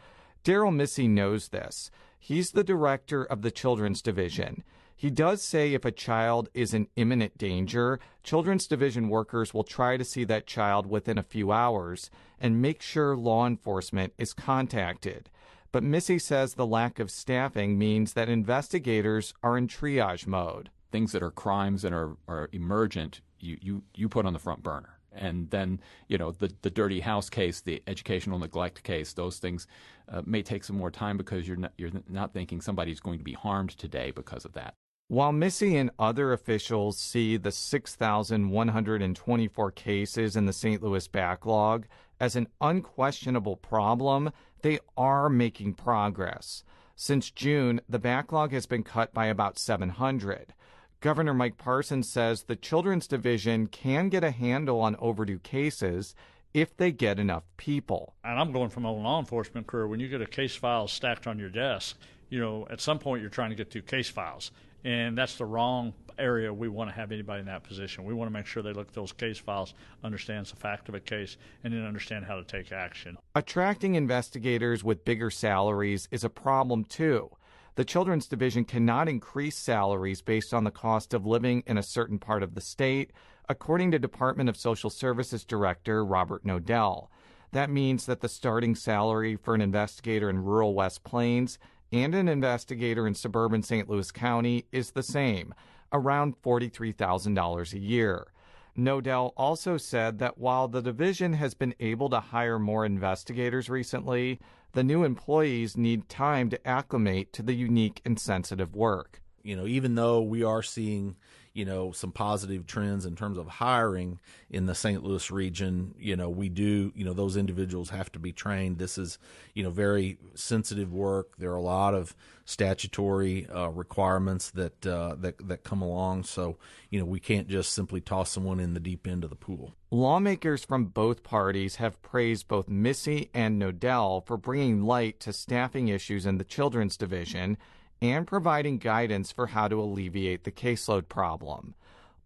Darrell 0.44 0.72
Missey 0.72 1.08
knows 1.08 1.50
this. 1.50 1.90
He's 2.20 2.52
the 2.52 2.64
director 2.64 3.24
of 3.24 3.42
the 3.42 3.52
Children's 3.52 4.02
Division. 4.02 4.64
He 4.96 5.10
does 5.10 5.42
say 5.42 5.74
if 5.74 5.86
a 5.86 5.92
child 5.92 6.50
is 6.54 6.74
in 6.74 6.88
imminent 6.96 7.38
danger, 7.38 8.00
Children's 8.24 8.68
Division 8.68 9.10
workers 9.10 9.54
will 9.54 9.64
try 9.64 9.98
to 9.98 10.06
see 10.06 10.24
that 10.26 10.48
child 10.48 10.86
within 10.86 11.18
a 11.18 11.24
few 11.24 11.52
hours 11.52 12.10
and 12.40 12.62
make 12.62 12.82
sure 12.82 13.16
law 13.16 13.46
enforcement 13.46 14.14
is 14.18 14.34
contacted. 14.34 15.30
But 15.72 15.84
Missey 15.84 16.20
says 16.20 16.54
the 16.54 16.66
lack 16.66 17.00
of 17.00 17.12
staffing 17.12 17.78
means 17.78 18.14
that 18.14 18.30
investigators 18.30 19.34
are 19.42 19.58
in 19.58 19.68
triage 19.68 20.28
mode. 20.28 20.70
Things 20.92 21.12
that 21.12 21.24
are 21.24 21.32
crimes 21.32 21.84
and 21.84 21.94
are, 21.94 22.16
are 22.28 22.50
emergent, 22.52 23.22
you, 23.40 23.58
you, 23.60 23.84
you 23.96 24.08
put 24.08 24.26
on 24.26 24.34
the 24.34 24.40
front 24.40 24.62
burner 24.62 25.00
and 25.16 25.50
then 25.52 25.80
you 26.08 26.18
know 26.18 26.32
the 26.32 26.52
the 26.62 26.70
dirty 26.70 27.00
house 27.00 27.30
case, 27.30 27.62
the 27.62 27.82
educational 27.88 28.40
neglect 28.40 28.84
case, 28.84 29.14
those 29.14 29.38
things 29.38 29.68
uh, 30.10 30.22
may 30.26 30.42
take 30.42 30.64
some 30.64 30.78
more 30.78 30.92
time 30.92 31.18
because 31.18 31.48
you're 31.48 31.58
not, 31.58 31.72
you're 31.78 31.92
not 32.10 32.34
thinking 32.34 32.62
somebody's 32.62 33.00
going 33.00 33.20
to 33.20 33.24
be 33.24 33.34
harmed 33.34 33.70
today 33.72 34.12
because 34.12 34.46
of 34.46 34.54
that. 34.54 34.74
While 35.14 35.32
Missey 35.32 35.78
and 35.78 35.92
other 36.00 36.34
officials 36.34 36.98
see 36.98 37.38
the 37.38 37.52
6,124 37.52 39.72
cases 39.74 40.36
in 40.36 40.48
the 40.48 40.54
St. 40.54 40.82
Louis 40.82 41.08
backlog 41.08 41.86
as 42.20 42.36
an 42.36 42.48
unquestionable 42.60 43.58
problem, 43.58 44.32
they 44.64 44.80
are 44.98 45.30
making 45.30 45.76
progress. 45.76 46.64
Since 46.96 47.30
June, 47.30 47.80
the 47.88 48.00
backlog 48.00 48.54
has 48.54 48.66
been 48.66 48.82
cut 48.82 49.14
by 49.14 49.28
about 49.28 49.60
700. 49.60 50.56
Governor 51.00 51.36
Mike 51.36 51.60
Parsons 51.60 52.10
says 52.10 52.42
the 52.42 52.56
Children's 52.56 53.08
Division 53.08 53.68
can 53.68 54.10
get 54.10 54.24
a 54.24 54.32
handle 54.32 54.82
on 54.82 54.96
overdue 54.96 55.38
cases 55.38 56.16
if 56.56 56.76
they 56.76 56.92
get 56.92 57.20
enough 57.20 57.44
people. 57.58 58.16
And 58.24 58.40
I'm 58.40 58.52
going 58.52 58.72
from 58.72 58.86
a 58.86 58.92
law 58.92 59.20
enforcement 59.20 59.68
career. 59.68 59.88
When 59.88 60.00
you 60.00 60.10
get 60.10 60.24
a 60.24 60.26
case 60.26 60.56
file 60.56 60.88
stacked 60.88 61.28
on 61.28 61.38
your 61.38 61.50
desk, 61.50 62.00
you 62.30 62.40
know, 62.40 62.66
at 62.72 62.82
some 62.82 62.98
point 62.98 63.22
you're 63.22 63.30
trying 63.30 63.52
to 63.52 63.56
get 63.56 63.70
through 63.70 63.84
case 63.84 64.10
files. 64.10 64.50
And 64.84 65.18
that's 65.18 65.36
the 65.36 65.46
wrong 65.46 65.94
area 66.20 66.54
we 66.54 66.68
want 66.68 66.90
to 66.90 66.96
have 66.96 67.12
anybody 67.12 67.40
in 67.40 67.46
that 67.46 67.64
position. 67.64 68.04
We 68.04 68.14
want 68.14 68.30
to 68.30 68.34
make 68.34 68.46
sure 68.46 68.62
they 68.62 68.74
look 68.74 68.90
at 68.90 68.94
those 68.94 69.12
case 69.12 69.38
files, 69.38 69.74
understands 70.04 70.52
the 70.52 70.58
fact 70.58 70.90
of 70.90 70.96
a 70.96 71.00
case, 71.00 71.38
and 71.64 71.74
then 71.74 71.86
understand 71.86 72.26
how 72.26 72.36
to 72.36 72.44
take 72.44 72.72
action. 72.72 73.18
Attracting 73.36 73.96
investigators 73.96 74.84
with 74.84 75.06
bigger 75.06 75.30
salaries 75.30 76.08
is 76.12 76.24
a 76.24 76.30
problem 76.30 76.84
too. 76.84 77.30
The 77.76 77.86
Children's 77.86 78.28
Division 78.28 78.66
cannot 78.66 79.10
increase 79.10 79.58
salaries 79.58 80.22
based 80.22 80.54
on 80.54 80.64
the 80.64 80.72
cost 80.72 81.14
of 81.14 81.26
living 81.26 81.64
in 81.66 81.78
a 81.78 81.84
certain 81.84 82.20
part 82.20 82.44
of 82.44 82.54
the 82.54 82.62
state, 82.62 83.12
according 83.50 83.92
to 83.92 84.00
Department 84.00 84.48
of 84.48 84.58
Social 84.58 84.92
Services 84.92 85.44
Director 85.44 86.06
Robert 86.06 86.46
Knodell. 86.46 87.08
That 87.52 87.72
means 87.72 88.06
that 88.06 88.22
the 88.22 88.30
starting 88.30 88.76
salary 88.76 89.36
for 89.36 89.56
an 89.56 89.62
investigator 89.62 90.30
in 90.30 90.44
rural 90.44 90.76
West 90.76 91.04
Plains 91.04 91.58
and 91.94 92.16
an 92.16 92.28
investigator 92.28 93.06
in 93.08 93.14
suburban 93.14 93.62
St. 93.62 93.88
Louis 93.88 94.12
County 94.12 94.66
is 94.72 94.92
the 94.92 95.04
same, 95.04 95.54
around 95.94 96.42
$43,000 96.42 97.74
a 97.74 97.80
year. 97.80 98.28
Knodell 98.76 99.32
also 99.38 99.78
said 99.78 100.18
that 100.18 100.40
while 100.40 100.68
the 100.68 100.82
division 100.82 101.34
has 101.34 101.54
been 101.54 101.76
able 101.80 102.10
to 102.10 102.20
hire 102.20 102.58
more 102.58 102.84
investigators 102.84 103.70
recently, 103.70 104.40
the 104.72 104.84
new 104.84 105.04
employees 105.04 105.78
need 105.78 106.10
time 106.10 106.50
to 106.50 106.68
acclimate 106.68 107.32
to 107.34 107.44
the 107.44 107.54
unique 107.54 108.02
and 108.04 108.20
sensitive 108.20 108.76
work. 108.76 109.22
You 109.44 109.56
know, 109.56 109.68
even 109.68 109.94
though 109.94 110.22
we 110.22 110.44
are 110.44 110.64
seeing, 110.64 111.16
you 111.54 111.66
know, 111.66 111.92
some 111.92 112.12
positive 112.12 112.66
trends 112.66 113.06
in 113.06 113.16
terms 113.16 113.38
of 113.38 113.48
hiring 113.48 114.20
in 114.50 114.66
the 114.66 114.74
St. 114.74 115.04
Louis 115.04 115.30
region, 115.30 115.94
you 116.00 116.16
know, 116.16 116.28
we 116.28 116.50
do, 116.50 116.92
you 116.96 117.06
know, 117.06 117.14
those 117.14 117.38
individuals 117.38 117.92
have 117.92 118.12
to 118.14 118.20
be 118.20 118.32
trained. 118.32 118.80
This 118.80 118.98
is, 118.98 119.20
you 119.54 119.62
know, 119.62 119.70
very 119.70 120.18
sensitive 120.34 120.92
work. 120.92 121.38
There 121.38 121.52
are 121.52 121.58
a 121.58 121.62
lot 121.62 121.94
of 121.94 122.16
statutory 122.46 123.48
uh, 123.50 123.70
requirements 123.70 124.50
that 124.52 124.86
uh, 124.86 125.16
that 125.20 125.48
that 125.48 125.64
come 125.64 125.84
along. 125.84 126.24
So, 126.24 126.58
you 126.90 127.00
know, 127.00 127.06
we 127.06 127.20
can't 127.20 127.48
just 127.48 127.72
simply 127.72 128.02
toss 128.02 128.32
someone 128.32 128.60
in 128.60 128.74
the 128.74 128.80
deep 128.80 129.08
end 129.08 129.24
of 129.24 129.30
the 129.30 129.36
pool. 129.36 129.74
Lawmakers 129.92 130.66
from 130.66 130.86
both 130.86 131.22
parties 131.22 131.76
have 131.76 132.02
praised 132.02 132.48
both 132.48 132.68
Missey 132.68 133.30
and 133.32 133.62
Knodell 133.62 134.26
for 134.26 134.38
bringing 134.38 134.82
light 134.82 135.20
to 135.20 135.32
staffing 135.32 135.88
issues 135.88 136.26
in 136.26 136.40
the 136.40 136.44
Children's 136.44 136.98
Division 136.98 137.58
and 138.04 138.28
providing 138.28 138.78
guidance 138.78 139.32
for 139.32 139.48
how 139.48 139.70
to 139.70 139.80
alleviate 139.80 140.44
the 140.44 140.52
caseload 140.52 141.08
problem. 141.08 141.74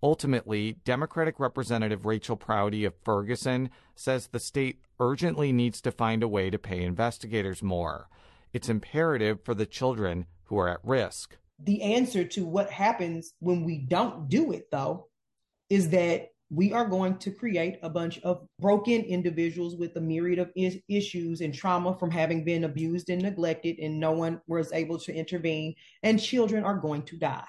Ultimately, 0.01 0.77
Democratic 0.83 1.39
Representative 1.39 2.05
Rachel 2.05 2.35
Proudie 2.35 2.85
of 2.85 2.95
Ferguson 3.03 3.69
says 3.95 4.27
the 4.27 4.39
state 4.39 4.81
urgently 4.99 5.51
needs 5.51 5.79
to 5.81 5.91
find 5.91 6.23
a 6.23 6.27
way 6.27 6.49
to 6.49 6.57
pay 6.57 6.81
investigators 6.81 7.61
more. 7.61 8.09
It's 8.53 8.69
imperative 8.69 9.43
for 9.43 9.53
the 9.53 9.67
children 9.67 10.25
who 10.45 10.57
are 10.57 10.69
at 10.69 10.79
risk. 10.83 11.37
The 11.59 11.81
answer 11.81 12.23
to 12.23 12.45
what 12.45 12.71
happens 12.71 13.33
when 13.39 13.63
we 13.63 13.77
don't 13.77 14.29
do 14.29 14.51
it, 14.51 14.71
though, 14.71 15.09
is 15.69 15.89
that 15.89 16.29
we 16.49 16.71
are 16.71 16.85
going 16.85 17.17
to 17.17 17.31
create 17.31 17.77
a 17.83 17.89
bunch 17.89 18.19
of 18.19 18.47
broken 18.59 19.01
individuals 19.01 19.75
with 19.75 19.95
a 19.97 20.01
myriad 20.01 20.39
of 20.39 20.49
is- 20.55 20.79
issues 20.87 21.41
and 21.41 21.53
trauma 21.53 21.97
from 21.97 22.09
having 22.09 22.45
been 22.45 22.63
abused 22.63 23.09
and 23.09 23.21
neglected, 23.21 23.77
and 23.79 23.99
no 23.99 24.11
one 24.11 24.41
was 24.47 24.71
able 24.71 24.97
to 24.97 25.13
intervene, 25.13 25.75
and 26.03 26.21
children 26.21 26.63
are 26.63 26.77
going 26.77 27.01
to 27.03 27.17
die. 27.17 27.43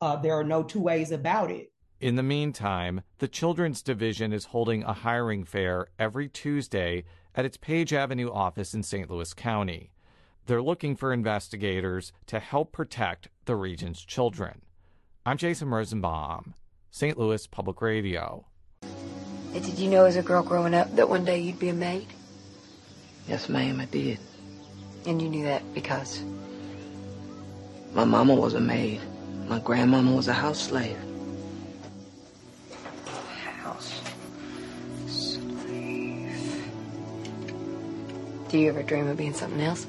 Uh, 0.00 0.16
there 0.16 0.34
are 0.34 0.44
no 0.44 0.62
two 0.62 0.80
ways 0.80 1.12
about 1.12 1.50
it. 1.50 1.72
In 2.00 2.16
the 2.16 2.22
meantime, 2.24 3.02
the 3.18 3.28
Children's 3.28 3.80
Division 3.80 4.32
is 4.32 4.46
holding 4.46 4.82
a 4.82 4.92
hiring 4.92 5.44
fair 5.44 5.86
every 6.00 6.28
Tuesday 6.28 7.04
at 7.36 7.44
its 7.44 7.56
Page 7.56 7.92
Avenue 7.92 8.28
office 8.28 8.74
in 8.74 8.82
St. 8.82 9.08
Louis 9.08 9.32
County. 9.34 9.92
They're 10.46 10.60
looking 10.60 10.96
for 10.96 11.12
investigators 11.12 12.12
to 12.26 12.40
help 12.40 12.72
protect 12.72 13.28
the 13.44 13.54
region's 13.54 14.04
children. 14.04 14.62
I'm 15.24 15.36
Jason 15.36 15.68
Rosenbaum. 15.68 16.54
St. 16.94 17.18
Louis 17.18 17.46
Public 17.46 17.80
Radio. 17.80 18.44
Did 19.54 19.78
you 19.78 19.88
know 19.88 20.04
as 20.04 20.16
a 20.16 20.22
girl 20.22 20.42
growing 20.42 20.74
up 20.74 20.94
that 20.94 21.08
one 21.08 21.24
day 21.24 21.40
you'd 21.40 21.58
be 21.58 21.70
a 21.70 21.72
maid? 21.72 22.06
Yes, 23.26 23.48
ma'am, 23.48 23.80
I 23.80 23.86
did. 23.86 24.18
And 25.06 25.20
you 25.20 25.30
knew 25.30 25.44
that 25.44 25.62
because? 25.72 26.22
My 27.94 28.04
mama 28.04 28.34
was 28.34 28.52
a 28.52 28.60
maid. 28.60 29.00
My 29.48 29.58
grandmama 29.58 30.12
was 30.14 30.28
a 30.28 30.34
house 30.34 30.60
slave. 30.60 30.98
House 33.62 34.02
slave. 35.06 36.62
Do 38.50 38.58
you 38.58 38.68
ever 38.68 38.82
dream 38.82 39.08
of 39.08 39.16
being 39.16 39.32
something 39.32 39.62
else? 39.62 39.86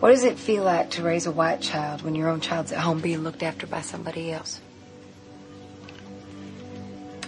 What 0.00 0.10
does 0.10 0.24
it 0.24 0.38
feel 0.38 0.64
like 0.64 0.90
to 0.92 1.02
raise 1.02 1.26
a 1.26 1.30
white 1.30 1.60
child 1.60 2.00
when 2.00 2.14
your 2.14 2.30
own 2.30 2.40
child's 2.40 2.72
at 2.72 2.78
home 2.80 3.00
being 3.00 3.22
looked 3.22 3.42
after 3.42 3.66
by 3.66 3.82
somebody 3.82 4.32
else? 4.32 4.62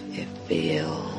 It 0.09 0.27
feels. 0.47 1.12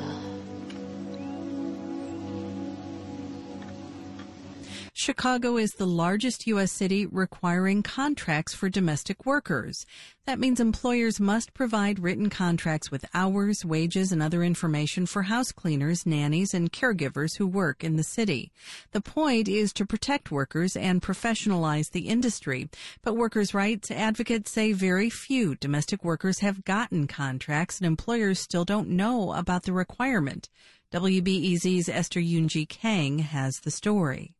Chicago 5.04 5.58
is 5.58 5.74
the 5.74 5.86
largest 5.86 6.46
U.S. 6.46 6.72
city 6.72 7.04
requiring 7.04 7.82
contracts 7.82 8.54
for 8.54 8.70
domestic 8.70 9.26
workers. 9.26 9.84
That 10.24 10.38
means 10.38 10.60
employers 10.60 11.20
must 11.20 11.52
provide 11.52 11.98
written 11.98 12.30
contracts 12.30 12.90
with 12.90 13.04
hours, 13.12 13.66
wages, 13.66 14.12
and 14.12 14.22
other 14.22 14.42
information 14.42 15.04
for 15.04 15.24
house 15.24 15.52
cleaners, 15.52 16.06
nannies, 16.06 16.54
and 16.54 16.72
caregivers 16.72 17.36
who 17.36 17.46
work 17.46 17.84
in 17.84 17.96
the 17.96 18.02
city. 18.02 18.50
The 18.92 19.02
point 19.02 19.46
is 19.46 19.74
to 19.74 19.84
protect 19.84 20.30
workers 20.30 20.74
and 20.74 21.02
professionalize 21.02 21.90
the 21.90 22.08
industry. 22.08 22.70
But 23.02 23.18
workers' 23.18 23.52
rights 23.52 23.90
advocates 23.90 24.52
say 24.52 24.72
very 24.72 25.10
few 25.10 25.54
domestic 25.54 26.02
workers 26.02 26.38
have 26.38 26.64
gotten 26.64 27.08
contracts 27.08 27.76
and 27.76 27.86
employers 27.86 28.40
still 28.40 28.64
don't 28.64 28.88
know 28.88 29.34
about 29.34 29.64
the 29.64 29.74
requirement. 29.74 30.48
WBEZ's 30.94 31.90
Esther 31.90 32.20
Yunji 32.20 32.66
Kang 32.66 33.18
has 33.18 33.60
the 33.60 33.70
story. 33.70 34.32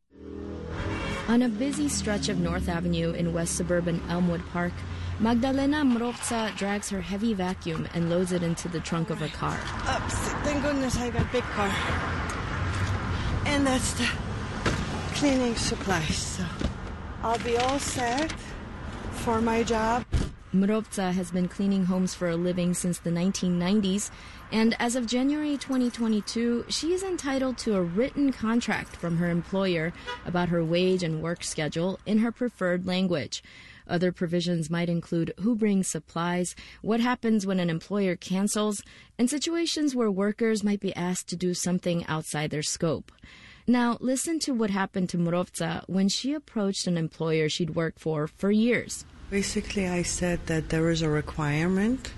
On 1.27 1.41
a 1.41 1.49
busy 1.49 1.89
stretch 1.89 2.29
of 2.29 2.39
North 2.39 2.69
Avenue 2.69 3.11
in 3.11 3.33
west 3.33 3.55
suburban 3.55 3.99
Elmwood 4.09 4.43
Park, 4.51 4.73
Magdalena 5.19 5.77
Mrovca 5.77 6.55
drags 6.55 6.89
her 6.89 7.01
heavy 7.01 7.33
vacuum 7.33 7.87
and 7.93 8.09
loads 8.09 8.31
it 8.31 8.43
into 8.43 8.67
the 8.67 8.79
trunk 8.79 9.09
of 9.09 9.19
her 9.19 9.27
car. 9.29 9.57
Oops, 9.57 10.15
thank 10.43 10.61
goodness 10.61 10.97
I 10.97 11.09
got 11.09 11.31
big 11.31 11.43
car. 11.43 11.71
And 13.47 13.65
that's 13.65 13.93
the 13.93 14.07
cleaning 15.15 15.55
supplies, 15.55 16.17
so 16.17 16.45
I'll 17.23 17.39
be 17.39 17.57
all 17.57 17.79
set 17.79 18.31
for 19.11 19.41
my 19.41 19.63
job. 19.63 20.05
Mrovca 20.55 21.11
has 21.11 21.31
been 21.31 21.49
cleaning 21.49 21.83
homes 21.83 22.13
for 22.13 22.29
a 22.29 22.37
living 22.37 22.73
since 22.73 22.99
the 22.99 23.09
1990s, 23.09 24.09
and 24.53 24.73
as 24.79 24.95
of 24.95 25.05
January 25.05 25.57
2022, 25.57 26.65
she 26.69 26.93
is 26.93 27.03
entitled 27.03 27.57
to 27.57 27.75
a 27.75 27.81
written 27.83 28.31
contract 28.31 28.95
from 28.95 29.17
her 29.17 29.29
employer 29.29 29.91
about 30.25 30.47
her 30.47 30.63
wage 30.63 31.03
and 31.03 31.21
work 31.21 31.43
schedule 31.43 31.99
in 32.05 32.19
her 32.19 32.31
preferred 32.31 32.87
language. 32.87 33.43
Other 33.85 34.13
provisions 34.13 34.69
might 34.69 34.87
include 34.87 35.33
who 35.41 35.55
brings 35.55 35.89
supplies, 35.89 36.55
what 36.81 37.01
happens 37.01 37.45
when 37.45 37.59
an 37.59 37.69
employer 37.69 38.15
cancels, 38.15 38.81
and 39.19 39.29
situations 39.29 39.93
where 39.93 40.09
workers 40.09 40.63
might 40.63 40.79
be 40.79 40.95
asked 40.95 41.27
to 41.29 41.35
do 41.35 41.53
something 41.53 42.05
outside 42.07 42.49
their 42.49 42.63
scope. 42.63 43.11
Now, 43.67 43.97
listen 43.99 44.39
to 44.39 44.53
what 44.53 44.69
happened 44.69 45.09
to 45.09 45.17
Murovtsa 45.17 45.83
when 45.87 46.07
she 46.07 46.33
approached 46.33 46.87
an 46.87 46.97
employer 46.97 47.49
she'd 47.49 47.75
worked 47.75 47.99
for 47.99 48.27
for 48.27 48.51
years. 48.51 49.03
Basically, 49.29 49.87
I 49.87 50.03
said 50.03 50.45
that 50.45 50.69
there 50.69 50.89
is 50.89 51.01
a 51.01 51.09
requirement 51.09 52.13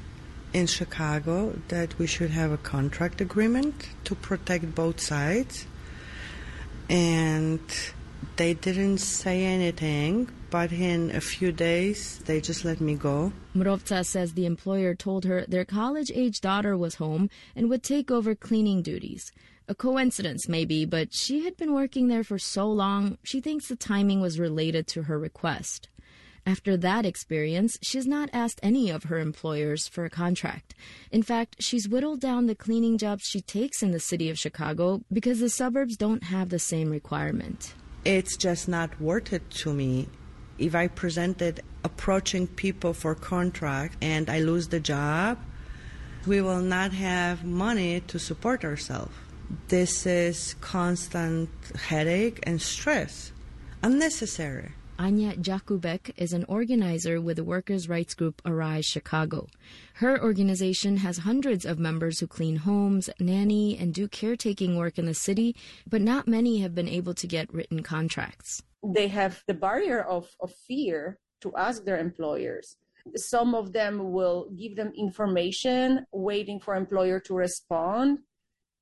in 0.53 0.67
Chicago 0.67 1.53
that 1.69 1.97
we 1.97 2.07
should 2.07 2.31
have 2.31 2.51
a 2.51 2.57
contract 2.57 3.21
agreement 3.21 3.89
to 4.03 4.15
protect 4.15 4.75
both 4.75 4.99
sides. 4.99 5.65
And 6.89 7.59
they 8.35 8.53
didn't 8.53 8.99
say 8.99 9.45
anything, 9.45 10.29
but 10.49 10.71
in 10.71 11.11
a 11.11 11.21
few 11.21 11.51
days, 11.51 12.19
they 12.25 12.41
just 12.41 12.65
let 12.65 12.81
me 12.81 12.95
go. 12.95 13.31
Murovtsa 13.55 14.05
says 14.05 14.33
the 14.33 14.45
employer 14.45 14.93
told 14.93 15.25
her 15.25 15.45
their 15.47 15.65
college 15.65 16.11
age 16.13 16.41
daughter 16.41 16.77
was 16.77 16.95
home 16.95 17.29
and 17.55 17.69
would 17.69 17.83
take 17.83 18.11
over 18.11 18.35
cleaning 18.35 18.81
duties. 18.81 19.31
A 19.67 19.75
coincidence, 19.75 20.47
maybe, 20.47 20.85
but 20.85 21.13
she 21.13 21.43
had 21.43 21.57
been 21.57 21.73
working 21.73 22.07
there 22.07 22.23
for 22.23 22.39
so 22.39 22.69
long, 22.69 23.17
she 23.23 23.41
thinks 23.41 23.67
the 23.67 23.75
timing 23.75 24.21
was 24.21 24.39
related 24.39 24.87
to 24.87 25.03
her 25.03 25.19
request. 25.19 25.89
After 26.47 26.77
that 26.77 27.05
experience, 27.05 27.77
she's 27.81 28.07
not 28.07 28.29
asked 28.31 28.61
any 28.63 28.89
of 28.89 29.03
her 29.03 29.19
employers 29.19 29.85
for 29.89 30.05
a 30.05 30.09
contract. 30.09 30.73
In 31.11 31.21
fact, 31.21 31.57
she's 31.59 31.89
whittled 31.89 32.21
down 32.21 32.45
the 32.45 32.55
cleaning 32.55 32.97
jobs 32.97 33.25
she 33.25 33.41
takes 33.41 33.83
in 33.83 33.91
the 33.91 33.99
city 33.99 34.29
of 34.29 34.39
Chicago 34.39 35.01
because 35.11 35.41
the 35.41 35.49
suburbs 35.49 35.97
don't 35.97 36.23
have 36.23 36.47
the 36.47 36.57
same 36.57 36.89
requirement. 36.89 37.73
It's 38.05 38.37
just 38.37 38.69
not 38.69 39.01
worth 39.01 39.33
it 39.33 39.49
to 39.61 39.73
me. 39.73 40.07
If 40.57 40.73
I 40.73 40.87
presented 40.87 41.59
approaching 41.83 42.47
people 42.47 42.93
for 42.93 43.13
contract 43.13 43.97
and 44.01 44.29
I 44.29 44.39
lose 44.39 44.69
the 44.69 44.79
job, 44.79 45.39
we 46.25 46.39
will 46.39 46.61
not 46.61 46.93
have 46.93 47.43
money 47.43 47.99
to 48.07 48.17
support 48.17 48.63
ourselves. 48.63 49.13
This 49.67 50.05
is 50.05 50.55
constant 50.61 51.49
headache 51.89 52.39
and 52.43 52.61
stress, 52.61 53.33
unnecessary. 53.83 54.71
Anya 54.99 55.33
Jakubek 55.33 56.11
is 56.17 56.33
an 56.33 56.43
organizer 56.45 57.21
with 57.21 57.37
the 57.37 57.43
workers' 57.43 57.87
rights 57.87 58.13
group 58.13 58.41
Arise 58.45 58.85
Chicago. 58.85 59.47
Her 59.95 60.21
organization 60.21 60.97
has 60.97 61.19
hundreds 61.19 61.65
of 61.65 61.79
members 61.79 62.19
who 62.19 62.27
clean 62.27 62.57
homes, 62.57 63.09
nanny, 63.19 63.77
and 63.77 63.93
do 63.93 64.07
caretaking 64.07 64.75
work 64.75 64.97
in 64.97 65.05
the 65.05 65.13
city, 65.13 65.55
but 65.87 66.01
not 66.01 66.27
many 66.27 66.59
have 66.59 66.73
been 66.73 66.87
able 66.87 67.13
to 67.13 67.27
get 67.27 67.53
written 67.53 67.83
contracts. 67.83 68.63
They 68.83 69.07
have 69.07 69.43
the 69.47 69.53
barrier 69.53 70.01
of, 70.01 70.27
of 70.39 70.53
fear 70.67 71.19
to 71.41 71.55
ask 71.55 71.83
their 71.83 71.99
employers. 71.99 72.77
Some 73.15 73.55
of 73.55 73.73
them 73.73 74.11
will 74.11 74.49
give 74.57 74.75
them 74.75 74.91
information, 74.97 76.05
waiting 76.11 76.59
for 76.59 76.75
employer 76.75 77.19
to 77.21 77.33
respond 77.33 78.19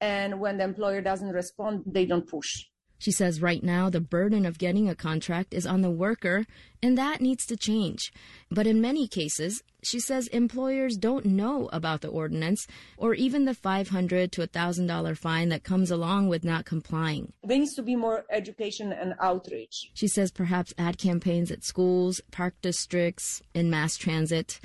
and 0.02 0.40
when 0.40 0.58
the 0.58 0.64
employer 0.64 1.02
doesn't 1.02 1.30
respond, 1.30 1.84
they 1.86 2.06
don't 2.06 2.28
push. 2.28 2.66
She 2.98 3.12
says 3.12 3.42
right 3.42 3.64
now 3.64 3.90
the 3.90 4.00
burden 4.00 4.46
of 4.46 4.58
getting 4.58 4.90
a 4.90 4.96
contract 4.96 5.54
is 5.54 5.66
on 5.66 5.82
the 5.82 5.92
worker, 5.92 6.46
and 6.82 6.98
that 6.98 7.22
needs 7.22 7.46
to 7.48 7.58
change. 7.58 8.12
But 8.50 8.68
in 8.68 8.82
many 8.82 9.08
cases, 9.08 9.64
she 9.84 10.00
says 10.00 10.28
employers 10.28 10.98
don't 10.98 11.26
know 11.26 11.70
about 11.72 12.02
the 12.02 12.08
ordinance 12.08 12.66
or 12.98 13.14
even 13.14 13.46
the 13.46 13.54
$500 13.54 14.32
to 14.32 14.48
$1,000 14.48 15.18
fine 15.18 15.50
that 15.50 15.64
comes 15.64 15.92
along 15.92 16.28
with 16.28 16.44
not 16.44 16.66
complying. 16.66 17.34
There 17.44 17.58
needs 17.58 17.76
to 17.76 17.84
be 17.84 17.96
more 17.96 18.26
education 18.32 18.92
and 18.92 19.14
outreach. 19.22 19.92
She 19.94 20.08
says 20.08 20.32
perhaps 20.32 20.74
ad 20.78 20.98
campaigns 20.98 21.52
at 21.52 21.64
schools, 21.64 22.20
park 22.32 22.56
districts, 22.62 23.44
in 23.54 23.70
mass 23.70 23.96
transit. 23.96 24.60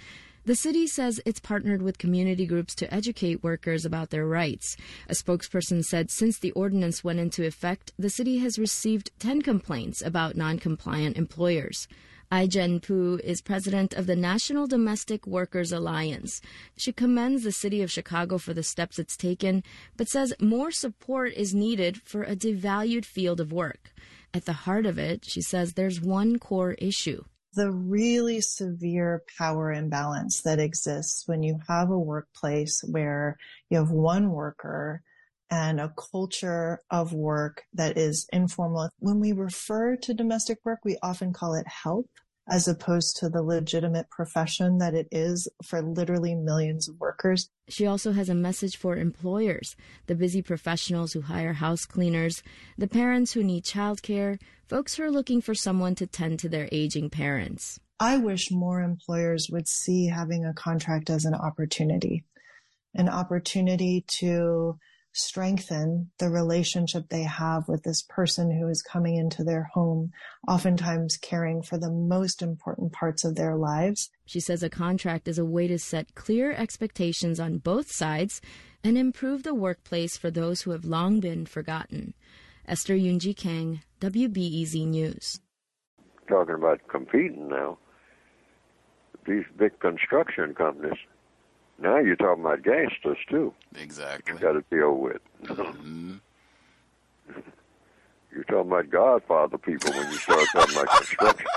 The 0.50 0.56
city 0.56 0.88
says 0.88 1.20
it's 1.24 1.38
partnered 1.38 1.80
with 1.80 1.98
community 1.98 2.44
groups 2.44 2.74
to 2.74 2.92
educate 2.92 3.44
workers 3.44 3.84
about 3.84 4.10
their 4.10 4.26
rights. 4.26 4.76
A 5.08 5.12
spokesperson 5.12 5.84
said 5.84 6.10
since 6.10 6.40
the 6.40 6.50
ordinance 6.50 7.04
went 7.04 7.20
into 7.20 7.46
effect, 7.46 7.92
the 7.96 8.10
city 8.10 8.38
has 8.38 8.58
received 8.58 9.12
10 9.20 9.42
complaints 9.42 10.02
about 10.02 10.34
non-compliant 10.34 11.16
employers. 11.16 11.86
Ai-jen 12.32 12.80
Poo 12.80 13.20
is 13.22 13.40
president 13.40 13.94
of 13.94 14.08
the 14.08 14.16
National 14.16 14.66
Domestic 14.66 15.24
Workers 15.24 15.70
Alliance. 15.70 16.40
She 16.76 16.90
commends 16.90 17.44
the 17.44 17.52
city 17.52 17.80
of 17.80 17.92
Chicago 17.92 18.36
for 18.36 18.52
the 18.52 18.64
steps 18.64 18.98
it's 18.98 19.16
taken, 19.16 19.62
but 19.96 20.08
says 20.08 20.34
more 20.40 20.72
support 20.72 21.32
is 21.34 21.54
needed 21.54 22.02
for 22.02 22.24
a 22.24 22.34
devalued 22.34 23.04
field 23.04 23.38
of 23.38 23.52
work. 23.52 23.92
At 24.34 24.46
the 24.46 24.64
heart 24.66 24.84
of 24.84 24.98
it, 24.98 25.24
she 25.24 25.42
says 25.42 25.74
there's 25.74 26.00
one 26.00 26.40
core 26.40 26.72
issue 26.72 27.22
the 27.54 27.70
really 27.70 28.40
severe 28.40 29.22
power 29.38 29.72
imbalance 29.72 30.42
that 30.42 30.58
exists 30.58 31.26
when 31.26 31.42
you 31.42 31.58
have 31.68 31.90
a 31.90 31.98
workplace 31.98 32.84
where 32.88 33.36
you 33.68 33.78
have 33.78 33.90
one 33.90 34.30
worker 34.30 35.02
and 35.50 35.80
a 35.80 35.92
culture 36.12 36.80
of 36.90 37.12
work 37.12 37.64
that 37.72 37.98
is 37.98 38.28
informal. 38.32 38.88
When 39.00 39.18
we 39.18 39.32
refer 39.32 39.96
to 39.96 40.14
domestic 40.14 40.58
work, 40.64 40.80
we 40.84 40.96
often 41.02 41.32
call 41.32 41.54
it 41.54 41.66
help 41.66 42.08
as 42.50 42.66
opposed 42.66 43.16
to 43.16 43.28
the 43.28 43.42
legitimate 43.42 44.10
profession 44.10 44.78
that 44.78 44.92
it 44.92 45.06
is 45.12 45.48
for 45.64 45.80
literally 45.80 46.34
millions 46.34 46.88
of 46.88 46.98
workers. 46.98 47.48
She 47.68 47.86
also 47.86 48.10
has 48.12 48.28
a 48.28 48.34
message 48.34 48.76
for 48.76 48.96
employers, 48.96 49.76
the 50.06 50.16
busy 50.16 50.42
professionals 50.42 51.12
who 51.12 51.20
hire 51.20 51.52
house 51.52 51.86
cleaners, 51.86 52.42
the 52.76 52.88
parents 52.88 53.32
who 53.32 53.44
need 53.44 53.64
childcare, 53.64 54.40
folks 54.68 54.96
who 54.96 55.04
are 55.04 55.10
looking 55.12 55.40
for 55.40 55.54
someone 55.54 55.94
to 55.94 56.06
tend 56.06 56.40
to 56.40 56.48
their 56.48 56.68
aging 56.72 57.08
parents. 57.08 57.78
I 58.00 58.16
wish 58.16 58.50
more 58.50 58.80
employers 58.80 59.48
would 59.52 59.68
see 59.68 60.06
having 60.06 60.44
a 60.44 60.54
contract 60.54 61.08
as 61.08 61.24
an 61.24 61.34
opportunity, 61.34 62.24
an 62.94 63.08
opportunity 63.08 64.04
to 64.18 64.78
strengthen 65.12 66.10
the 66.18 66.30
relationship 66.30 67.08
they 67.08 67.22
have 67.22 67.68
with 67.68 67.82
this 67.82 68.02
person 68.02 68.50
who 68.56 68.68
is 68.68 68.82
coming 68.82 69.16
into 69.16 69.42
their 69.42 69.64
home, 69.74 70.12
oftentimes 70.46 71.16
caring 71.16 71.62
for 71.62 71.78
the 71.78 71.90
most 71.90 72.42
important 72.42 72.92
parts 72.92 73.24
of 73.24 73.34
their 73.34 73.56
lives. 73.56 74.10
She 74.24 74.40
says 74.40 74.62
a 74.62 74.70
contract 74.70 75.26
is 75.26 75.38
a 75.38 75.44
way 75.44 75.66
to 75.66 75.78
set 75.78 76.14
clear 76.14 76.52
expectations 76.52 77.40
on 77.40 77.58
both 77.58 77.90
sides 77.90 78.40
and 78.84 78.96
improve 78.96 79.42
the 79.42 79.54
workplace 79.54 80.16
for 80.16 80.30
those 80.30 80.62
who 80.62 80.70
have 80.70 80.84
long 80.84 81.20
been 81.20 81.44
forgotten. 81.44 82.14
Esther 82.66 82.94
Yunji 82.94 83.36
Kang, 83.36 83.82
WBEZ 84.00 84.86
News. 84.86 85.40
Talking 86.28 86.54
about 86.54 86.80
competing 86.88 87.48
now, 87.48 87.78
these 89.26 89.44
big 89.58 89.78
construction 89.80 90.54
companies 90.54 90.98
now 91.80 91.98
you're 91.98 92.16
talking 92.16 92.44
about 92.44 92.62
gangsters 92.62 93.18
too. 93.28 93.54
Exactly. 93.76 94.34
You 94.34 94.40
got 94.40 94.52
to 94.52 94.64
deal 94.70 94.94
with. 94.94 95.20
Mm-hmm. 95.44 96.14
you're 98.32 98.44
talking 98.44 98.70
about 98.70 98.90
Godfather 98.90 99.58
people 99.58 99.90
when 99.90 100.10
you 100.10 100.18
start 100.18 100.46
talking 100.52 100.76
about 100.76 100.96
construction. 100.96 101.46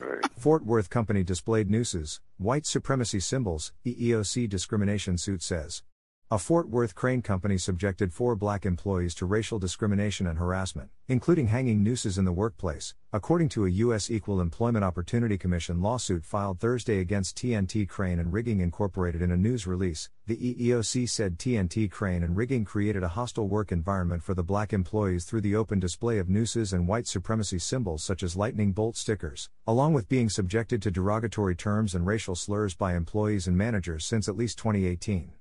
Right. 0.00 0.24
Fort 0.38 0.64
Worth 0.64 0.90
Company 0.90 1.24
displayed 1.24 1.68
nooses, 1.68 2.20
white 2.36 2.66
supremacy 2.66 3.18
symbols, 3.18 3.72
EEOC 3.84 4.48
discrimination 4.48 5.18
suit 5.18 5.42
says. 5.42 5.82
A 6.30 6.38
Fort 6.38 6.68
Worth 6.68 6.94
crane 6.94 7.22
company 7.22 7.56
subjected 7.56 8.12
four 8.12 8.36
black 8.36 8.66
employees 8.66 9.14
to 9.14 9.24
racial 9.24 9.58
discrimination 9.58 10.26
and 10.26 10.38
harassment, 10.38 10.90
including 11.08 11.46
hanging 11.46 11.82
nooses 11.82 12.18
in 12.18 12.26
the 12.26 12.32
workplace, 12.32 12.94
according 13.14 13.48
to 13.48 13.64
a 13.64 13.70
U.S. 13.70 14.10
Equal 14.10 14.38
Employment 14.38 14.84
Opportunity 14.84 15.38
Commission 15.38 15.80
lawsuit 15.80 16.26
filed 16.26 16.60
Thursday 16.60 16.98
against 16.98 17.38
TNT 17.38 17.88
Crane 17.88 18.18
and 18.18 18.30
Rigging 18.30 18.60
Incorporated 18.60 19.22
in 19.22 19.30
a 19.30 19.38
news 19.38 19.66
release. 19.66 20.10
The 20.26 20.36
EEOC 20.36 21.08
said 21.08 21.38
TNT 21.38 21.90
Crane 21.90 22.22
and 22.22 22.36
Rigging 22.36 22.66
created 22.66 23.02
a 23.02 23.08
hostile 23.08 23.48
work 23.48 23.72
environment 23.72 24.22
for 24.22 24.34
the 24.34 24.44
black 24.44 24.74
employees 24.74 25.24
through 25.24 25.40
the 25.40 25.56
open 25.56 25.80
display 25.80 26.18
of 26.18 26.28
nooses 26.28 26.74
and 26.74 26.86
white 26.86 27.06
supremacy 27.06 27.58
symbols 27.58 28.04
such 28.04 28.22
as 28.22 28.36
lightning 28.36 28.72
bolt 28.72 28.98
stickers, 28.98 29.48
along 29.66 29.94
with 29.94 30.10
being 30.10 30.28
subjected 30.28 30.82
to 30.82 30.90
derogatory 30.90 31.56
terms 31.56 31.94
and 31.94 32.06
racial 32.06 32.34
slurs 32.34 32.74
by 32.74 32.94
employees 32.94 33.46
and 33.46 33.56
managers 33.56 34.04
since 34.04 34.28
at 34.28 34.36
least 34.36 34.58
2018. 34.58 35.32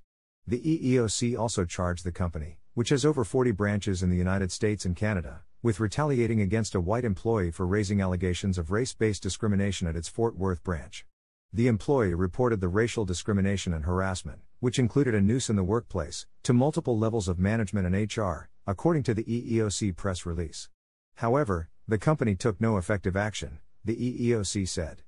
The 0.50 0.62
EEOC 0.62 1.38
also 1.38 1.66
charged 1.66 2.06
the 2.06 2.12
company, 2.14 2.58
which 2.74 2.88
has 2.88 3.04
over 3.04 3.26
40 3.26 3.52
branches 3.52 4.02
in 4.02 4.10
the 4.10 4.16
United 4.16 4.50
States 4.50 4.86
and 4.86 4.96
Canada, 4.96 5.42
with 5.62 5.82
retaliating 5.82 6.40
against 6.40 6.74
a 6.74 6.80
white 6.80 7.04
employee 7.04 7.52
for 7.52 7.68
raising 7.68 8.00
allegations 8.00 8.58
of 8.58 8.72
race 8.72 8.94
based 8.94 9.22
discrimination 9.22 9.90
at 9.90 9.98
its 9.98 10.08
Fort 10.08 10.38
Worth 10.38 10.64
branch. 10.64 11.06
The 11.52 11.68
employee 11.68 12.14
reported 12.14 12.62
the 12.62 12.70
racial 12.70 13.04
discrimination 13.04 13.74
and 13.74 13.84
harassment, 13.84 14.40
which 14.62 14.80
included 14.80 15.14
a 15.14 15.20
noose 15.20 15.50
in 15.50 15.58
the 15.58 15.66
workplace, 15.66 16.28
to 16.44 16.54
multiple 16.54 16.98
levels 16.98 17.28
of 17.28 17.38
management 17.38 17.86
and 17.86 18.18
HR, 18.18 18.48
according 18.66 19.04
to 19.04 19.14
the 19.14 19.26
EEOC 19.26 19.98
press 19.98 20.26
release. 20.26 20.70
However, 21.16 21.68
the 21.90 21.98
company 21.98 22.36
took 22.36 22.62
no 22.62 22.78
effective 22.78 23.18
action, 23.18 23.60
the 23.84 23.98
EEOC 23.98 24.66
said. 24.66 25.02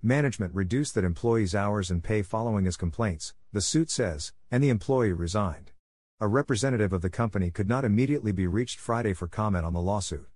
Management 0.00 0.54
reduced 0.54 0.94
that 0.94 1.02
employee's 1.02 1.54
hours 1.54 1.90
and 1.90 2.04
pay 2.04 2.22
following 2.22 2.64
his 2.64 2.76
complaints, 2.76 3.34
the 3.54 3.60
suit 3.60 3.88
says, 3.88 4.32
and 4.50 4.64
the 4.64 4.68
employee 4.68 5.12
resigned. 5.12 5.70
A 6.18 6.26
representative 6.26 6.92
of 6.92 7.02
the 7.02 7.08
company 7.08 7.52
could 7.52 7.68
not 7.68 7.84
immediately 7.84 8.32
be 8.32 8.48
reached 8.48 8.80
Friday 8.80 9.12
for 9.12 9.28
comment 9.28 9.64
on 9.64 9.72
the 9.72 9.80
lawsuit. 9.80 10.26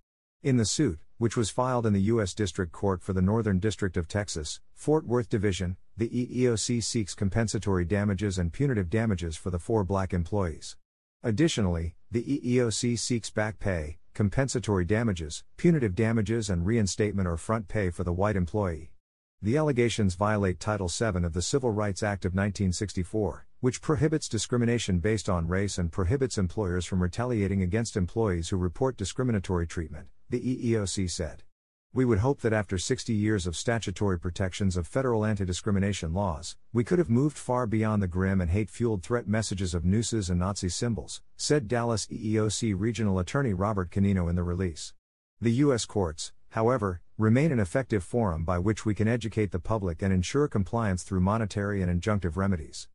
In 0.45 0.57
the 0.57 0.65
suit, 0.65 1.01
which 1.17 1.37
was 1.37 1.51
filed 1.51 1.85
in 1.85 1.93
the 1.93 2.13
U.S. 2.13 2.33
District 2.33 2.71
Court 2.71 3.03
for 3.03 3.13
the 3.13 3.21
Northern 3.21 3.59
District 3.59 3.97
of 3.97 4.07
Texas, 4.07 4.61
Fort 4.73 5.05
Worth 5.05 5.29
Division, 5.29 5.77
the 5.97 6.09
EEOC 6.09 6.81
seeks 6.81 7.17
compensatory 7.17 7.85
damages 7.85 8.39
and 8.39 8.53
punitive 8.53 8.89
damages 8.89 9.35
for 9.35 9.51
the 9.51 9.59
four 9.59 9.83
black 9.83 10.15
employees. 10.15 10.77
Additionally, 11.25 11.97
the 12.13 12.23
EEOC 12.23 12.97
seeks 12.97 13.31
back 13.31 13.59
pay, 13.59 13.99
compensatory 14.15 14.85
damages, 14.85 15.43
punitive 15.57 15.97
damages, 15.97 16.49
and 16.49 16.65
reinstatement 16.65 17.27
or 17.27 17.37
front 17.37 17.67
pay 17.67 17.91
for 17.91 18.05
the 18.05 18.13
white 18.13 18.37
employee. 18.37 18.93
The 19.41 19.57
allegations 19.57 20.17
violate 20.17 20.59
Title 20.59 20.89
VII 20.89 21.25
of 21.25 21.33
the 21.33 21.43
Civil 21.43 21.71
Rights 21.71 22.03
Act 22.03 22.25
of 22.25 22.33
1964, 22.33 23.47
which 23.61 23.81
prohibits 23.81 24.29
discrimination 24.29 24.99
based 24.99 25.29
on 25.29 25.47
race 25.47 25.79
and 25.79 25.93
prohibits 25.93 26.39
employers 26.39 26.85
from 26.85 27.01
retaliating 27.01 27.63
against 27.63 27.97
employees 27.97 28.49
who 28.49 28.57
report 28.57 28.97
discriminatory 28.97 29.65
treatment, 29.65 30.09
the 30.29 30.41
EEOC 30.41 31.09
said. 31.09 31.45
We 31.93 32.05
would 32.05 32.19
hope 32.19 32.41
that 32.41 32.53
after 32.53 32.79
60 32.79 33.13
years 33.13 33.47
of 33.47 33.55
statutory 33.55 34.19
protections 34.19 34.77
of 34.77 34.89
federal 34.89 35.25
anti 35.25 35.45
discrimination 35.45 36.13
laws, 36.13 36.57
we 36.73 36.83
could 36.83 36.99
have 36.99 37.09
moved 37.09 37.39
far 37.39 37.69
beyond 37.69 38.03
the 38.03 38.09
grim 38.09 38.41
and 38.41 38.51
hate 38.51 38.71
fueled 38.71 39.05
threat 39.05 39.29
messages 39.29 39.73
of 39.73 39.85
nooses 39.85 40.29
and 40.29 40.41
Nazi 40.41 40.69
symbols, 40.69 41.23
said 41.37 41.69
Dallas 41.69 42.09
EEOC 42.09 42.75
Regional 42.77 43.21
Attorney 43.21 43.55
Robert 43.55 43.93
Canino 43.93 44.27
in 44.27 44.35
the 44.35 44.43
release. 44.43 44.95
The 45.41 45.53
U.S. 45.53 45.85
courts, 45.85 46.33
however, 46.51 47.03
remain 47.19 47.51
an 47.51 47.59
effective 47.59 48.05
forum 48.05 48.45
by 48.45 48.61
which 48.61 48.87
we 48.87 48.95
can 48.95 49.09
educate 49.09 49.51
the 49.51 49.59
public 49.59 50.03
and 50.03 50.13
ensure 50.13 50.47
compliance 50.47 51.03
through 51.03 51.19
monetary 51.19 51.83
and 51.83 51.91
injunctive 51.91 52.37
remedies. 52.37 52.87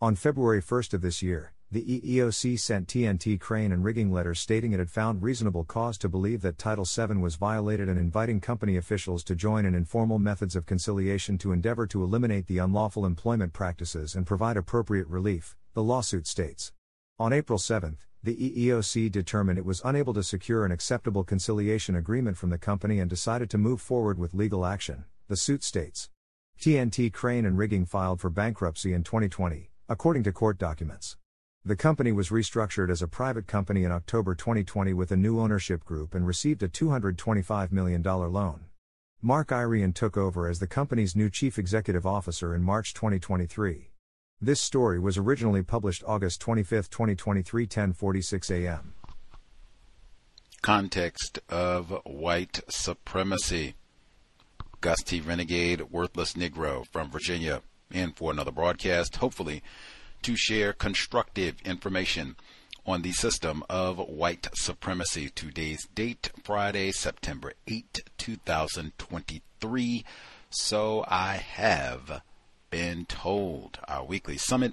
On 0.00 0.16
February 0.16 0.60
1st 0.60 0.94
of 0.94 1.02
this 1.02 1.22
year, 1.22 1.52
the 1.70 2.00
EEOC 2.00 2.58
sent 2.58 2.88
TNT 2.88 3.38
Crane 3.38 3.70
and 3.70 3.84
Rigging 3.84 4.12
letters 4.12 4.40
stating 4.40 4.72
it 4.72 4.80
had 4.80 4.90
found 4.90 5.22
reasonable 5.22 5.62
cause 5.62 5.96
to 5.98 6.08
believe 6.08 6.42
that 6.42 6.58
Title 6.58 6.84
VII 6.84 7.18
was 7.18 7.36
violated 7.36 7.88
and 7.88 7.96
inviting 7.96 8.40
company 8.40 8.76
officials 8.76 9.22
to 9.22 9.36
join 9.36 9.64
in 9.64 9.74
informal 9.76 10.18
methods 10.18 10.56
of 10.56 10.66
conciliation 10.66 11.38
to 11.38 11.52
endeavor 11.52 11.86
to 11.86 12.02
eliminate 12.02 12.48
the 12.48 12.58
unlawful 12.58 13.06
employment 13.06 13.52
practices 13.52 14.16
and 14.16 14.26
provide 14.26 14.56
appropriate 14.56 15.06
relief, 15.06 15.56
the 15.74 15.82
lawsuit 15.82 16.26
states. 16.26 16.72
On 17.20 17.32
April 17.32 17.60
7, 17.60 17.98
the 18.24 18.68
EEOC 18.68 19.12
determined 19.12 19.58
it 19.58 19.66
was 19.66 19.82
unable 19.84 20.14
to 20.14 20.22
secure 20.22 20.64
an 20.64 20.72
acceptable 20.72 21.24
conciliation 21.24 21.94
agreement 21.94 22.38
from 22.38 22.48
the 22.48 22.56
company 22.56 22.98
and 22.98 23.10
decided 23.10 23.50
to 23.50 23.58
move 23.58 23.82
forward 23.82 24.18
with 24.18 24.32
legal 24.32 24.64
action, 24.64 25.04
the 25.28 25.36
suit 25.36 25.62
states. 25.62 26.08
TNT 26.58 27.12
Crane 27.12 27.44
and 27.44 27.58
Rigging 27.58 27.84
filed 27.84 28.22
for 28.22 28.30
bankruptcy 28.30 28.94
in 28.94 29.04
2020, 29.04 29.68
according 29.90 30.22
to 30.22 30.32
court 30.32 30.56
documents. 30.56 31.18
The 31.66 31.76
company 31.76 32.12
was 32.12 32.30
restructured 32.30 32.90
as 32.90 33.02
a 33.02 33.08
private 33.08 33.46
company 33.46 33.84
in 33.84 33.92
October 33.92 34.34
2020 34.34 34.94
with 34.94 35.12
a 35.12 35.16
new 35.18 35.38
ownership 35.38 35.84
group 35.84 36.14
and 36.14 36.26
received 36.26 36.62
a 36.62 36.68
$225 36.68 37.72
million 37.72 38.02
loan. 38.02 38.64
Mark 39.20 39.48
Irian 39.48 39.94
took 39.94 40.16
over 40.16 40.48
as 40.48 40.60
the 40.60 40.66
company's 40.66 41.14
new 41.14 41.28
chief 41.28 41.58
executive 41.58 42.06
officer 42.06 42.54
in 42.54 42.62
March 42.62 42.94
2023. 42.94 43.90
This 44.40 44.60
story 44.60 44.98
was 44.98 45.16
originally 45.16 45.62
published 45.62 46.04
August 46.06 46.40
25, 46.40 46.90
2023, 46.90 47.66
10:46 47.66 48.50
a.m. 48.50 48.92
Context 50.60 51.38
of 51.48 51.90
white 52.04 52.60
supremacy. 52.68 53.74
Gus 54.82 55.02
T. 55.02 55.20
Renegade, 55.20 55.90
worthless 55.90 56.34
Negro 56.34 56.84
from 56.92 57.10
Virginia, 57.10 57.62
in 57.90 58.12
for 58.12 58.30
another 58.30 58.50
broadcast, 58.50 59.16
hopefully 59.16 59.62
to 60.20 60.36
share 60.36 60.74
constructive 60.74 61.54
information 61.64 62.36
on 62.84 63.00
the 63.00 63.12
system 63.12 63.62
of 63.70 63.96
white 63.96 64.48
supremacy. 64.54 65.30
Today's 65.30 65.86
date, 65.94 66.30
Friday, 66.42 66.92
September 66.92 67.54
8, 67.66 68.02
2023. 68.18 70.04
So 70.50 71.04
I 71.08 71.36
have 71.36 72.22
been 72.74 73.06
told. 73.06 73.78
Our 73.86 74.04
weekly 74.04 74.36
summit, 74.36 74.72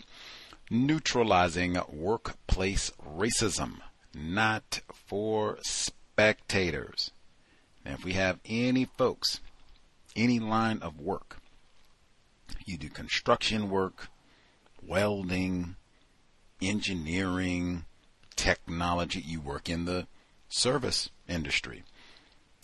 neutralizing 0.71 1.77
workplace 1.87 2.91
racism, 2.99 3.75
not 4.15 4.81
for 4.91 5.59
spectators. 5.61 7.11
Now, 7.85 7.91
if 7.93 8.03
we 8.03 8.13
have 8.13 8.39
any 8.43 8.85
folks, 8.85 9.39
any 10.15 10.39
line 10.39 10.79
of 10.81 10.99
work, 10.99 11.37
you 12.65 12.75
do 12.75 12.89
construction 12.89 13.69
work, 13.69 14.07
welding, 14.81 15.75
engineering, 16.59 17.85
technology. 18.35 19.19
You 19.19 19.41
work 19.41 19.69
in 19.69 19.85
the 19.85 20.07
service 20.49 21.11
industry. 21.29 21.83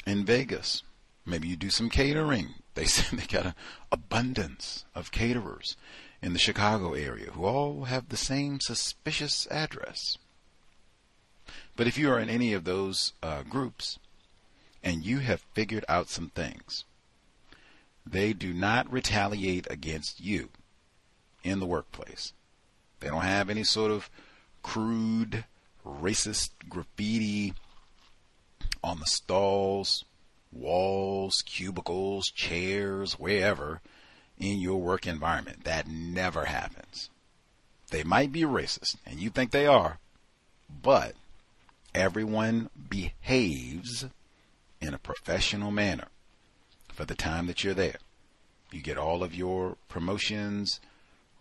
In 0.07 0.25
Vegas, 0.25 0.81
maybe 1.27 1.47
you 1.47 1.55
do 1.55 1.69
some 1.69 1.91
catering. 1.91 2.55
They 2.77 2.85
say 2.85 3.17
they 3.17 3.25
got 3.25 3.47
an 3.47 3.55
abundance 3.91 4.85
of 4.93 5.11
caterers 5.11 5.75
in 6.21 6.33
the 6.33 6.39
Chicago 6.39 6.93
area 6.93 7.31
who 7.31 7.43
all 7.43 7.85
have 7.85 8.09
the 8.09 8.17
same 8.17 8.59
suspicious 8.59 9.47
address. 9.49 10.19
But 11.75 11.87
if 11.87 11.97
you 11.97 12.11
are 12.11 12.19
in 12.19 12.29
any 12.29 12.53
of 12.53 12.65
those 12.65 13.13
uh, 13.23 13.41
groups 13.41 13.97
and 14.83 15.03
you 15.03 15.19
have 15.19 15.41
figured 15.53 15.85
out 15.89 16.09
some 16.09 16.29
things, 16.29 16.85
they 18.05 18.31
do 18.31 18.53
not 18.53 18.91
retaliate 18.91 19.65
against 19.71 20.19
you 20.19 20.49
in 21.43 21.59
the 21.59 21.65
workplace. 21.65 22.31
They 22.99 23.07
don't 23.07 23.21
have 23.21 23.49
any 23.49 23.63
sort 23.63 23.89
of 23.89 24.07
crude, 24.61 25.45
racist 25.83 26.51
graffiti 26.69 27.55
on 28.83 28.99
the 28.99 29.05
stalls, 29.07 30.05
walls, 30.59 31.43
cubicles, 31.45 32.27
chairs, 32.27 33.13
wherever 33.13 33.81
in 34.37 34.59
your 34.59 34.81
work 34.81 35.07
environment. 35.07 35.63
That 35.63 35.87
never 35.87 36.45
happens. 36.45 37.09
They 37.89 38.03
might 38.03 38.31
be 38.31 38.41
racist, 38.41 38.97
and 39.05 39.19
you 39.19 39.29
think 39.29 39.51
they 39.51 39.65
are, 39.65 39.99
but 40.69 41.15
everyone 41.95 42.69
behaves 42.89 44.05
in 44.81 44.93
a 44.93 44.99
professional 44.99 45.71
manner 45.71 46.07
for 46.93 47.05
the 47.05 47.15
time 47.15 47.47
that 47.47 47.63
you're 47.63 47.73
there. 47.73 47.97
You 48.71 48.81
get 48.81 48.97
all 48.97 49.23
of 49.23 49.33
your 49.33 49.77
promotions, 49.87 50.81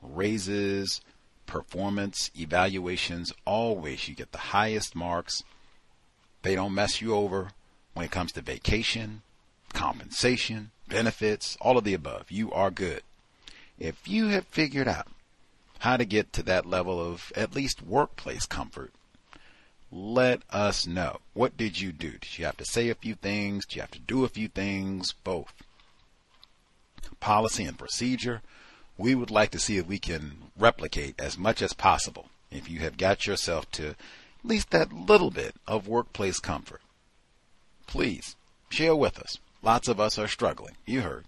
raises, 0.01 1.01
performance 1.47 2.31
evaluations, 2.39 3.33
always 3.45 4.09
you 4.09 4.15
get 4.15 4.33
the 4.33 4.39
highest 4.39 4.95
marks. 4.95 5.43
They 6.43 6.55
don't 6.55 6.75
mess 6.75 7.01
you 7.01 7.15
over 7.15 7.51
when 7.97 8.05
it 8.05 8.11
comes 8.11 8.31
to 8.31 8.43
vacation, 8.43 9.23
compensation, 9.73 10.71
benefits, 10.87 11.57
all 11.63 11.79
of 11.79 11.85
the 11.85 11.95
above. 11.95 12.31
You 12.31 12.53
are 12.53 12.71
good. 12.71 13.01
If 13.79 14.07
you 14.07 14.29
have 14.29 14.45
figured 14.49 14.87
out 14.87 15.09
how 15.79 15.97
to 15.97 16.05
get 16.05 16.31
to 16.35 16.43
that 16.43 16.67
level 16.67 17.01
of 17.01 17.33
at 17.35 17.55
least 17.55 17.81
workplace 17.81 18.45
comfort, 18.45 18.93
let 19.91 20.43
us 20.51 20.87
know. 20.87 21.21
What 21.33 21.57
did 21.57 21.81
you 21.81 21.91
do? 21.91 22.11
Did 22.11 22.39
you 22.39 22.45
have 22.45 22.59
to 22.59 22.67
say 22.67 22.91
a 22.91 22.95
few 22.95 23.15
things? 23.15 23.65
Did 23.65 23.77
you 23.77 23.81
have 23.81 23.93
to 23.93 23.99
do 23.99 24.25
a 24.25 24.29
few 24.29 24.49
things? 24.49 25.15
Both. 25.25 25.55
Policy 27.19 27.65
and 27.65 27.79
procedure 27.79 28.43
we 28.99 29.15
would 29.15 29.31
like 29.31 29.53
to 29.53 29.59
see 29.59 29.79
if 29.79 29.87
we 29.87 29.99
can 29.99 30.51
replicate 30.59 31.19
as 31.19 31.39
much 31.39 31.63
as 31.63 31.73
possible 31.73 32.27
if 32.51 32.69
you 32.69 32.81
have 32.81 32.99
got 32.99 33.27
yourself 33.27 33.71
to 33.71 33.89
at 33.89 33.97
least 34.45 34.69
that 34.69 34.93
little 34.93 35.31
bit 35.31 35.55
of 35.67 35.89
workplace 35.89 36.39
comfort. 36.39 36.83
Please 37.87 38.37
share 38.69 38.97
with 38.97 39.19
us. 39.19 39.39
Lots 39.63 39.89
of 39.89 39.99
us 40.01 40.19
are 40.19 40.29
struggling. 40.29 40.77
You 40.85 41.01
heard. 41.03 41.25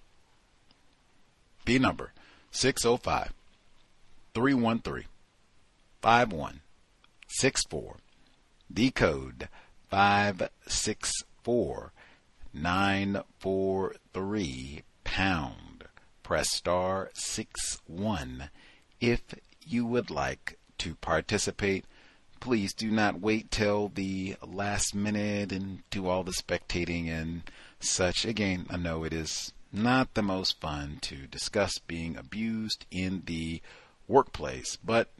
B 1.65 1.79
number 1.79 2.13
605 2.51 3.33
313 4.35 5.05
5164. 6.01 7.97
D 8.73 8.91
code 8.91 9.49
564 9.91 11.93
943 12.55 14.83
pound 15.05 15.85
press 16.23 16.51
star 16.51 17.11
6 17.15 17.81
1 17.87 18.49
if 19.01 19.21
you 19.67 19.85
would 19.87 20.11
like 20.11 20.59
to 20.79 20.95
participate. 20.97 21.85
Please 22.41 22.73
do 22.73 22.91
not 22.91 23.21
wait 23.21 23.51
till 23.51 23.89
the 23.95 24.37
last 24.47 24.95
minute 24.95 25.53
and 25.53 25.83
do 25.91 26.09
all 26.09 26.23
the 26.23 26.33
spectating 26.33 27.09
and 27.09 27.43
such. 27.81 28.25
Again, 28.25 28.67
I 28.71 28.77
know 28.77 29.05
it 29.05 29.13
is 29.13 29.53
not 29.73 30.15
the 30.15 30.23
most 30.23 30.61
fun 30.61 30.99
to 31.03 31.27
discuss 31.27 31.79
being 31.79 32.17
abused 32.17 32.87
in 32.91 33.23
the 33.27 33.61
workplace, 34.07 34.79
but 34.83 35.11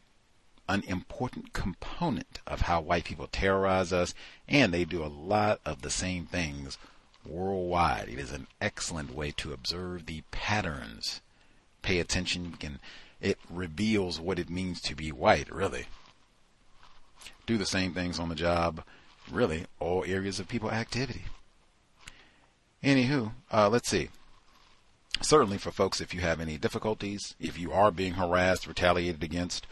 an 0.69 0.83
important 0.87 1.53
component 1.53 2.41
of 2.47 2.63
how 2.63 2.81
white 2.81 3.05
people 3.05 3.27
terrorize 3.27 3.93
us, 3.93 4.15
and 4.47 4.73
they 4.73 4.85
do 4.85 5.05
a 5.05 5.07
lot 5.07 5.61
of 5.65 5.83
the 5.83 5.91
same 5.91 6.27
things 6.27 6.79
worldwide. 7.27 8.09
It 8.09 8.19
is 8.19 8.33
an 8.33 8.47
excellent 8.61 9.15
way 9.15 9.33
to 9.33 9.53
observe 9.53 10.07
the 10.07 10.23
patterns. 10.31 11.21
Pay 11.83 11.99
attention, 11.99 12.57
and 12.63 12.79
it 13.21 13.39
reveals 13.51 14.21
what 14.21 14.39
it 14.39 14.49
means 14.51 14.81
to 14.83 14.95
be 14.95 15.11
white, 15.11 15.53
really. 15.53 15.87
Do 17.49 17.57
the 17.57 17.65
same 17.65 17.95
things 17.95 18.19
on 18.19 18.29
the 18.29 18.35
job, 18.35 18.83
really, 19.31 19.65
all 19.81 20.05
areas 20.07 20.39
of 20.39 20.49
people 20.49 20.71
activity. 20.71 21.23
Anywho, 22.85 23.33
uh, 23.51 23.71
let's 23.71 23.89
see. 23.89 24.11
Certainly 25.23 25.57
for 25.57 25.71
folks, 25.71 26.03
if 26.03 26.13
you 26.13 26.21
have 26.21 26.43
any 26.43 26.59
difficulties, 26.59 27.35
if 27.41 27.59
you 27.59 27.73
are 27.73 27.91
being 27.91 28.13
harassed, 28.13 28.67
retaliated 28.67 29.25
against 29.25 29.67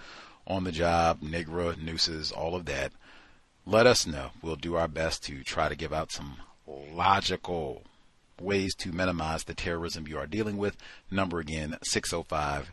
on 0.46 0.64
the 0.64 0.72
job, 0.72 1.20
NIGRA, 1.20 1.76
nooses, 1.76 2.32
all 2.32 2.54
of 2.54 2.64
that, 2.64 2.92
let 3.66 3.86
us 3.86 4.06
know. 4.06 4.30
We'll 4.40 4.56
do 4.56 4.76
our 4.76 4.88
best 4.88 5.22
to 5.24 5.44
try 5.44 5.68
to 5.68 5.76
give 5.76 5.92
out 5.92 6.10
some 6.10 6.38
logical 6.66 7.82
ways 8.40 8.74
to 8.76 8.90
minimize 8.90 9.44
the 9.44 9.52
terrorism 9.52 10.08
you 10.08 10.16
are 10.16 10.26
dealing 10.26 10.56
with. 10.56 10.78
Number 11.10 11.40
again, 11.40 11.76
605 11.82 12.72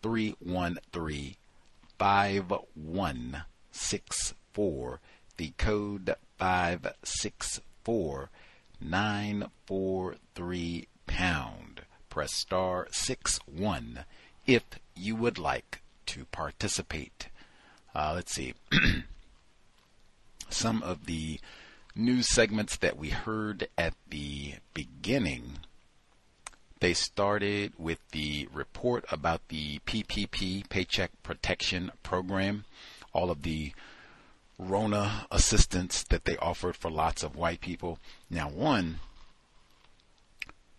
313 0.00 1.36
5164. 4.54 5.00
The 5.36 5.52
code 5.58 6.14
five 6.38 6.94
six 7.02 7.60
four 7.82 8.30
nine 8.80 9.50
four 9.66 10.16
three 10.34 10.88
pound. 11.06 11.82
Press 12.08 12.32
star 12.32 12.86
6 12.92 13.40
1 13.46 14.04
if 14.46 14.62
you 14.94 15.16
would 15.16 15.36
like 15.36 15.82
to 16.06 16.24
participate. 16.26 17.28
Uh, 17.92 18.12
let's 18.14 18.32
see. 18.32 18.54
Some 20.48 20.80
of 20.84 21.06
the 21.06 21.40
news 21.96 22.28
segments 22.28 22.76
that 22.76 22.96
we 22.96 23.08
heard 23.08 23.66
at 23.76 23.94
the 24.08 24.54
beginning. 24.74 25.58
They 26.78 26.94
started 26.94 27.72
with 27.78 27.98
the 28.12 28.48
report 28.52 29.04
about 29.10 29.48
the 29.48 29.80
PPP, 29.80 30.68
Paycheck 30.68 31.10
Protection 31.24 31.90
Program, 32.04 32.64
all 33.12 33.30
of 33.30 33.42
the 33.42 33.72
Rona 34.58 35.26
assistance 35.30 36.02
that 36.04 36.24
they 36.24 36.36
offered 36.36 36.76
for 36.76 36.90
lots 36.90 37.22
of 37.22 37.36
white 37.36 37.60
people. 37.60 37.98
Now, 38.30 38.48
one, 38.48 39.00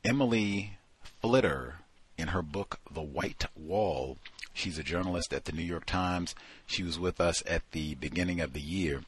Emily 0.04 0.78
Flitter, 1.22 1.80
in 2.18 2.30
her 2.30 2.42
book, 2.42 2.80
The 2.90 3.02
White 3.02 3.46
Wall, 3.56 4.18
she's 4.54 4.78
a 4.78 4.84
journalist 4.84 5.34
at 5.34 5.46
the 5.46 5.52
New 5.52 5.64
York 5.64 5.86
Times. 5.86 6.36
She 6.66 6.84
was 6.84 6.98
with 6.98 7.20
us 7.20 7.44
at 7.46 7.70
the 7.72 7.96
beginning 7.96 8.40
of 8.40 8.54
the 8.54 8.62
year. 8.62 9.02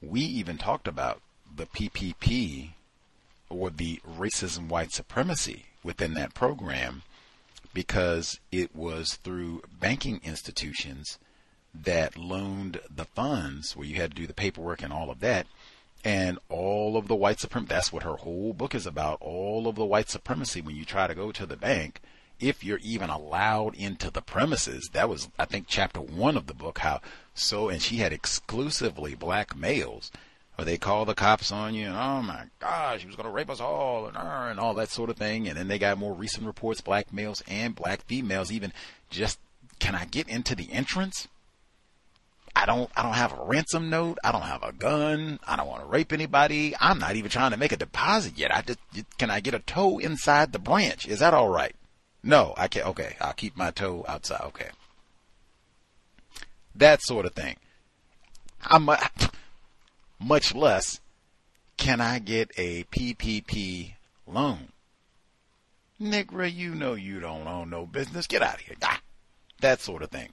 We 0.00 0.20
even 0.20 0.58
talked 0.58 0.88
about 0.88 1.20
the 1.54 1.66
PPP 1.66 2.70
or 3.48 3.70
the 3.70 4.00
racism 4.08 4.68
white 4.68 4.92
supremacy 4.92 5.66
within 5.84 6.14
that 6.14 6.34
program 6.34 7.02
because 7.74 8.40
it 8.50 8.74
was 8.74 9.14
through 9.14 9.62
banking 9.80 10.20
institutions 10.24 11.18
that 11.74 12.16
loaned 12.16 12.80
the 12.94 13.04
funds 13.04 13.76
where 13.76 13.86
you 13.86 13.96
had 13.96 14.10
to 14.10 14.16
do 14.16 14.26
the 14.26 14.34
paperwork 14.34 14.82
and 14.82 14.92
all 14.92 15.10
of 15.10 15.20
that. 15.20 15.46
And 16.04 16.38
all 16.48 16.96
of 16.96 17.06
the 17.06 17.14
white 17.14 17.38
supremacy, 17.38 17.68
that's 17.68 17.92
what 17.92 18.02
her 18.02 18.16
whole 18.16 18.52
book 18.52 18.74
is 18.74 18.86
about. 18.86 19.18
All 19.20 19.68
of 19.68 19.76
the 19.76 19.84
white 19.84 20.08
supremacy 20.08 20.60
when 20.60 20.74
you 20.74 20.84
try 20.84 21.06
to 21.06 21.14
go 21.14 21.30
to 21.30 21.46
the 21.46 21.56
bank, 21.56 22.00
if 22.40 22.64
you're 22.64 22.80
even 22.82 23.08
allowed 23.08 23.76
into 23.76 24.10
the 24.10 24.20
premises, 24.20 24.90
that 24.92 25.08
was, 25.08 25.28
I 25.38 25.44
think, 25.44 25.66
chapter 25.68 26.00
one 26.00 26.36
of 26.36 26.48
the 26.48 26.54
book, 26.54 26.78
how 26.78 27.00
so, 27.34 27.68
and 27.68 27.80
she 27.80 27.98
had 27.98 28.12
exclusively 28.12 29.14
black 29.14 29.56
males 29.56 30.10
or 30.58 30.64
they 30.64 30.76
call 30.76 31.04
the 31.04 31.14
cops 31.14 31.50
on 31.50 31.74
you, 31.74 31.86
and 31.86 31.96
oh 31.96 32.22
my 32.22 32.44
gosh, 32.60 33.00
he 33.00 33.06
was 33.06 33.16
going 33.16 33.28
to 33.28 33.32
rape 33.32 33.50
us 33.50 33.60
all, 33.60 34.06
and, 34.06 34.16
uh, 34.16 34.48
and 34.50 34.60
all 34.60 34.74
that 34.74 34.90
sort 34.90 35.10
of 35.10 35.16
thing. 35.16 35.48
And 35.48 35.56
then 35.56 35.68
they 35.68 35.78
got 35.78 35.98
more 35.98 36.12
recent 36.12 36.46
reports, 36.46 36.80
black 36.80 37.12
males 37.12 37.42
and 37.48 37.74
black 37.74 38.04
females, 38.04 38.52
even 38.52 38.72
just, 39.10 39.38
can 39.78 39.94
I 39.94 40.04
get 40.04 40.28
into 40.28 40.54
the 40.54 40.70
entrance? 40.72 41.28
I 42.54 42.66
don't, 42.66 42.90
I 42.96 43.02
don't 43.02 43.14
have 43.14 43.32
a 43.32 43.44
ransom 43.44 43.90
note. 43.90 44.18
I 44.22 44.30
don't 44.30 44.42
have 44.42 44.62
a 44.62 44.72
gun. 44.72 45.40
I 45.46 45.56
don't 45.56 45.66
want 45.66 45.82
to 45.82 45.88
rape 45.88 46.12
anybody. 46.12 46.74
I'm 46.78 46.98
not 46.98 47.16
even 47.16 47.30
trying 47.30 47.52
to 47.52 47.56
make 47.56 47.72
a 47.72 47.76
deposit 47.76 48.36
yet. 48.36 48.54
I 48.54 48.62
just, 48.62 48.78
can 49.18 49.30
I 49.30 49.40
get 49.40 49.54
a 49.54 49.58
toe 49.60 49.98
inside 49.98 50.52
the 50.52 50.58
branch? 50.58 51.08
Is 51.08 51.20
that 51.20 51.34
all 51.34 51.48
right? 51.48 51.74
No, 52.22 52.54
I 52.56 52.68
can't. 52.68 52.86
Okay, 52.88 53.16
I'll 53.20 53.32
keep 53.32 53.56
my 53.56 53.70
toe 53.70 54.04
outside. 54.06 54.42
Okay. 54.42 54.68
That 56.74 57.02
sort 57.02 57.26
of 57.26 57.34
thing. 57.34 57.56
I'm, 58.62 58.88
much 60.20 60.54
less 60.54 61.00
can 61.76 62.00
I 62.00 62.18
get 62.18 62.50
a 62.56 62.84
PPP 62.84 63.94
loan. 64.26 64.68
Nigga, 66.00 66.52
you 66.52 66.74
know 66.74 66.94
you 66.94 67.20
don't 67.20 67.46
own 67.46 67.70
no 67.70 67.86
business. 67.86 68.26
Get 68.26 68.42
out 68.42 68.54
of 68.54 68.60
here. 68.60 68.76
That 69.60 69.80
sort 69.80 70.02
of 70.02 70.10
thing. 70.10 70.30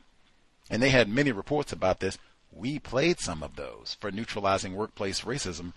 And 0.70 0.82
they 0.82 0.90
had 0.90 1.10
many 1.10 1.32
reports 1.32 1.72
about 1.72 2.00
this. 2.00 2.18
We 2.52 2.80
played 2.80 3.20
some 3.20 3.44
of 3.44 3.56
those 3.56 3.98
for 4.00 4.12
neutralizing 4.12 4.76
workplace 4.76 5.22
racism 5.22 5.74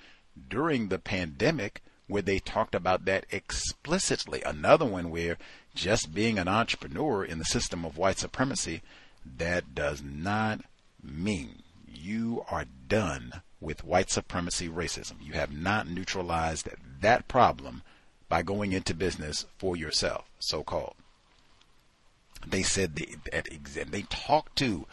during 0.49 0.89
the 0.89 0.99
pandemic 0.99 1.83
where 2.09 2.23
they 2.23 2.39
talked 2.39 2.75
about 2.75 3.05
that 3.07 3.27
explicitly. 3.31 4.43
Another 4.43 4.85
one 4.85 5.11
where 5.11 5.39
just 5.75 6.15
being 6.15 6.39
an 6.39 6.49
entrepreneur 6.49 7.25
in 7.25 7.39
the 7.39 7.45
system 7.45 7.85
of 7.85 7.97
white 7.97 8.19
supremacy, 8.19 8.83
that 9.25 9.75
does 9.75 10.03
not 10.03 10.61
mean 11.03 11.63
you 11.87 12.45
are 12.51 12.67
done 12.89 13.43
with 13.61 13.85
white 13.85 14.11
supremacy 14.11 14.69
racism. 14.69 15.15
You 15.23 15.35
have 15.35 15.53
not 15.53 15.89
neutralized 15.89 16.69
that 17.01 17.29
problem 17.29 17.83
by 18.29 18.43
going 18.43 18.73
into 18.73 18.95
business 18.95 19.47
for 19.57 19.77
yourself, 19.77 20.25
so 20.39 20.63
called. 20.63 20.95
They 22.47 22.63
said 22.63 22.97
they, 22.97 23.17
they 23.85 24.03
talked 24.03 24.57
to 24.57 24.87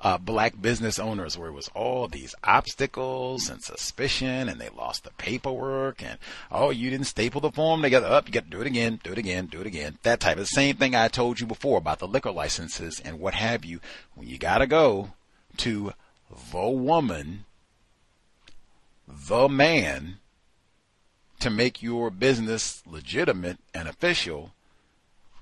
uh, 0.00 0.18
black 0.18 0.60
business 0.60 0.98
owners 0.98 1.38
where 1.38 1.48
it 1.48 1.52
was 1.52 1.70
all 1.74 2.06
these 2.06 2.34
obstacles 2.44 3.48
and 3.48 3.62
suspicion 3.62 4.48
and 4.48 4.60
they 4.60 4.68
lost 4.68 5.04
the 5.04 5.10
paperwork 5.12 6.02
and 6.02 6.18
oh 6.52 6.70
you 6.70 6.90
didn't 6.90 7.06
staple 7.06 7.40
the 7.40 7.50
form 7.50 7.82
together. 7.82 8.06
Up 8.06 8.24
oh, 8.24 8.26
you 8.26 8.32
got 8.32 8.44
to 8.44 8.50
do 8.50 8.60
it 8.60 8.66
again 8.66 9.00
do 9.02 9.12
it 9.12 9.18
again 9.18 9.46
do 9.46 9.60
it 9.60 9.66
again. 9.66 9.98
That 10.02 10.20
type 10.20 10.38
of 10.38 10.48
same 10.48 10.76
thing 10.76 10.94
i 10.94 11.08
told 11.08 11.40
you 11.40 11.46
before 11.46 11.78
about 11.78 11.98
the 11.98 12.08
liquor 12.08 12.30
licenses 12.30 13.00
and 13.04 13.18
what 13.18 13.34
have 13.34 13.64
you. 13.64 13.80
When 14.14 14.28
you 14.28 14.38
got 14.38 14.58
to 14.58 14.66
go 14.66 15.12
to 15.58 15.92
the 16.52 16.68
woman 16.68 17.44
the 19.08 19.48
man 19.48 20.18
to 21.40 21.50
make 21.50 21.82
your 21.82 22.10
business 22.10 22.82
legitimate 22.86 23.58
and 23.72 23.88
official, 23.88 24.52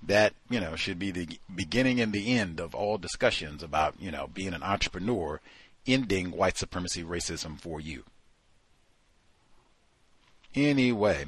that, 0.06 0.34
you 0.50 0.60
know, 0.60 0.76
should 0.76 0.98
be 0.98 1.10
the 1.10 1.28
beginning 1.54 2.00
and 2.00 2.12
the 2.12 2.36
end 2.36 2.60
of 2.60 2.74
all 2.74 2.98
discussions 2.98 3.62
about, 3.62 3.94
you 3.98 4.10
know, 4.10 4.28
being 4.32 4.54
an 4.54 4.62
entrepreneur, 4.62 5.40
ending 5.86 6.30
white 6.30 6.56
supremacy 6.56 7.02
racism 7.02 7.58
for 7.58 7.80
you. 7.80 8.04
Anyway, 10.54 11.26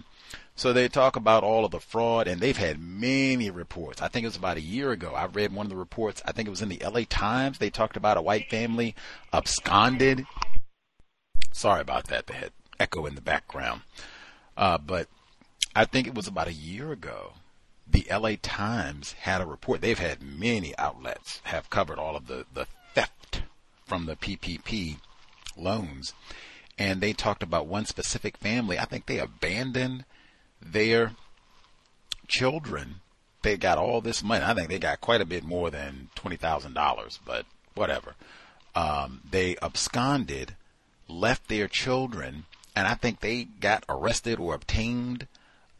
so 0.55 0.73
they 0.73 0.89
talk 0.89 1.17
about 1.17 1.43
all 1.43 1.65
of 1.65 1.73
the 1.73 1.81
fraud, 1.81 2.29
and 2.29 2.41
they've 2.41 2.57
had 2.57 2.79
many 2.79 3.51
reports. 3.51 4.01
I 4.01 4.09
think 4.09 4.25
it 4.25 4.29
was 4.29 4.37
about 4.37 4.57
a 4.57 4.61
year 4.61 4.93
ago. 4.93 5.13
I 5.15 5.27
read 5.27 5.53
one 5.53 5.67
of 5.67 5.71
the 5.71 5.77
reports. 5.77 6.23
I 6.25 6.33
think 6.33 6.47
it 6.47 6.51
was 6.51 6.63
in 6.63 6.69
the 6.69 6.83
LA 6.85 7.03
Times. 7.09 7.59
They 7.59 7.71
talked 7.71 7.97
about 7.97 8.17
a 8.17 8.23
white 8.23 8.49
family 8.49 8.95
absconded 9.33 10.25
Sorry 11.57 11.81
about 11.81 12.09
that. 12.09 12.27
They 12.27 12.35
had 12.35 12.53
echo 12.79 13.07
in 13.07 13.15
the 13.15 13.23
background. 13.23 13.81
Uh, 14.59 14.77
but 14.77 15.09
I 15.75 15.87
think 15.87 16.07
it 16.07 16.15
was 16.15 16.27
about 16.27 16.49
a 16.49 16.53
year 16.53 16.93
ago. 16.93 17.33
The 17.89 18.07
LA 18.11 18.33
Times 18.43 19.13
had 19.13 19.41
a 19.41 19.47
report. 19.47 19.81
They've 19.81 19.99
had 19.99 20.23
many 20.23 20.77
outlets 20.77 21.41
have 21.45 21.71
covered 21.71 21.99
all 21.99 22.17
of 22.17 22.27
the, 22.27 22.47
the 22.53 22.67
theft 22.95 23.43
from 23.85 24.07
the 24.07 24.17
PPP 24.17 24.99
loans. 25.57 26.13
And 26.79 27.01
they 27.01 27.13
talked 27.13 27.43
about 27.43 27.67
one 27.67 27.87
specific 27.87 28.37
family. 28.37 28.79
I 28.79 28.85
think 28.85 29.07
they 29.07 29.19
abandoned 29.19 30.05
their 30.61 31.13
children. 32.29 32.97
They 33.43 33.57
got 33.57 33.79
all 33.79 34.01
this 34.01 34.23
money. 34.23 34.45
I 34.45 34.55
think 34.55 34.69
they 34.69 34.79
got 34.79 35.01
quite 35.01 35.21
a 35.21 35.27
bit 35.27 35.45
more 35.45 35.71
than 35.71 36.11
$20,000, 36.17 37.19
but 37.25 37.47
whatever. 37.75 38.15
Um, 38.75 39.23
they 39.31 39.57
absconded 39.63 40.55
left 41.09 41.49
their 41.49 41.69
children, 41.69 42.45
and 42.75 42.87
I 42.87 42.95
think 42.95 43.21
they 43.21 43.45
got 43.45 43.85
arrested 43.89 44.39
or 44.39 44.55
obtained 44.55 45.27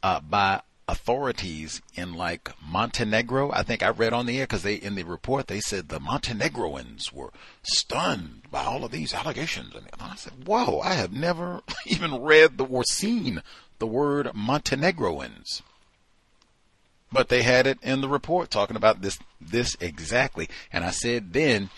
uh, 0.03 0.21
by 0.21 0.63
authorities 0.89 1.83
in 1.95 2.15
like 2.15 2.51
Montenegro. 2.65 3.51
I 3.51 3.63
think 3.63 3.83
I 3.83 3.89
read 3.89 4.13
on 4.13 4.27
the 4.27 4.39
air 4.39 4.45
because 4.45 4.63
they 4.63 4.75
in 4.75 4.95
the 4.95 5.03
report 5.03 5.49
they 5.49 5.61
said 5.61 5.89
the 5.89 6.01
Montenegroans 6.01 7.13
were 7.13 7.33
stunned 7.63 8.43
by 8.51 8.65
all 8.65 8.85
of 8.85 8.93
these 8.93 9.13
allegations, 9.13 9.75
and 9.75 9.87
I 10.01 10.15
said, 10.17 10.47
"Whoa! 10.47 10.81
I 10.81 10.95
have 10.95 11.13
never 11.13 11.63
even 11.87 12.23
read 12.23 12.57
the 12.59 12.65
or 12.65 12.85
seen 12.85 13.43
the 13.79 13.87
word 13.87 14.31
Montenegroans." 14.35 15.63
But 17.13 17.29
they 17.29 17.43
had 17.43 17.67
it 17.67 17.79
in 17.83 18.01
the 18.01 18.09
report 18.09 18.51
talking 18.51 18.77
about 18.77 19.03
this 19.03 19.19
this 19.41 19.77
exactly, 19.81 20.49
and 20.73 20.85
I 20.85 20.91
said 20.91 21.33
then 21.33 21.71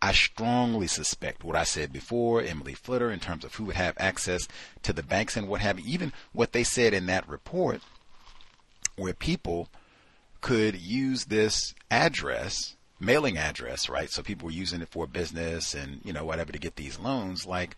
I 0.00 0.12
strongly 0.12 0.86
suspect 0.86 1.44
what 1.44 1.56
I 1.56 1.64
said 1.64 1.92
before, 1.92 2.42
Emily 2.42 2.74
Flitter, 2.74 3.10
in 3.10 3.20
terms 3.20 3.42
of 3.42 3.54
who 3.54 3.64
would 3.64 3.76
have 3.76 3.96
access 3.96 4.46
to 4.82 4.92
the 4.92 5.02
banks 5.02 5.36
and 5.36 5.48
what 5.48 5.62
have 5.62 5.80
you, 5.80 5.86
even 5.86 6.12
what 6.32 6.52
they 6.52 6.62
said 6.62 6.92
in 6.92 7.06
that 7.06 7.26
report, 7.26 7.80
where 8.96 9.14
people 9.14 9.68
could 10.40 10.76
use 10.76 11.26
this 11.26 11.74
address, 11.90 12.76
mailing 13.00 13.38
address, 13.38 13.88
right? 13.88 14.10
So 14.10 14.22
people 14.22 14.46
were 14.46 14.52
using 14.52 14.82
it 14.82 14.88
for 14.88 15.06
business 15.06 15.74
and, 15.74 16.00
you 16.04 16.12
know, 16.12 16.24
whatever 16.24 16.52
to 16.52 16.58
get 16.58 16.76
these 16.76 16.98
loans. 16.98 17.46
Like, 17.46 17.76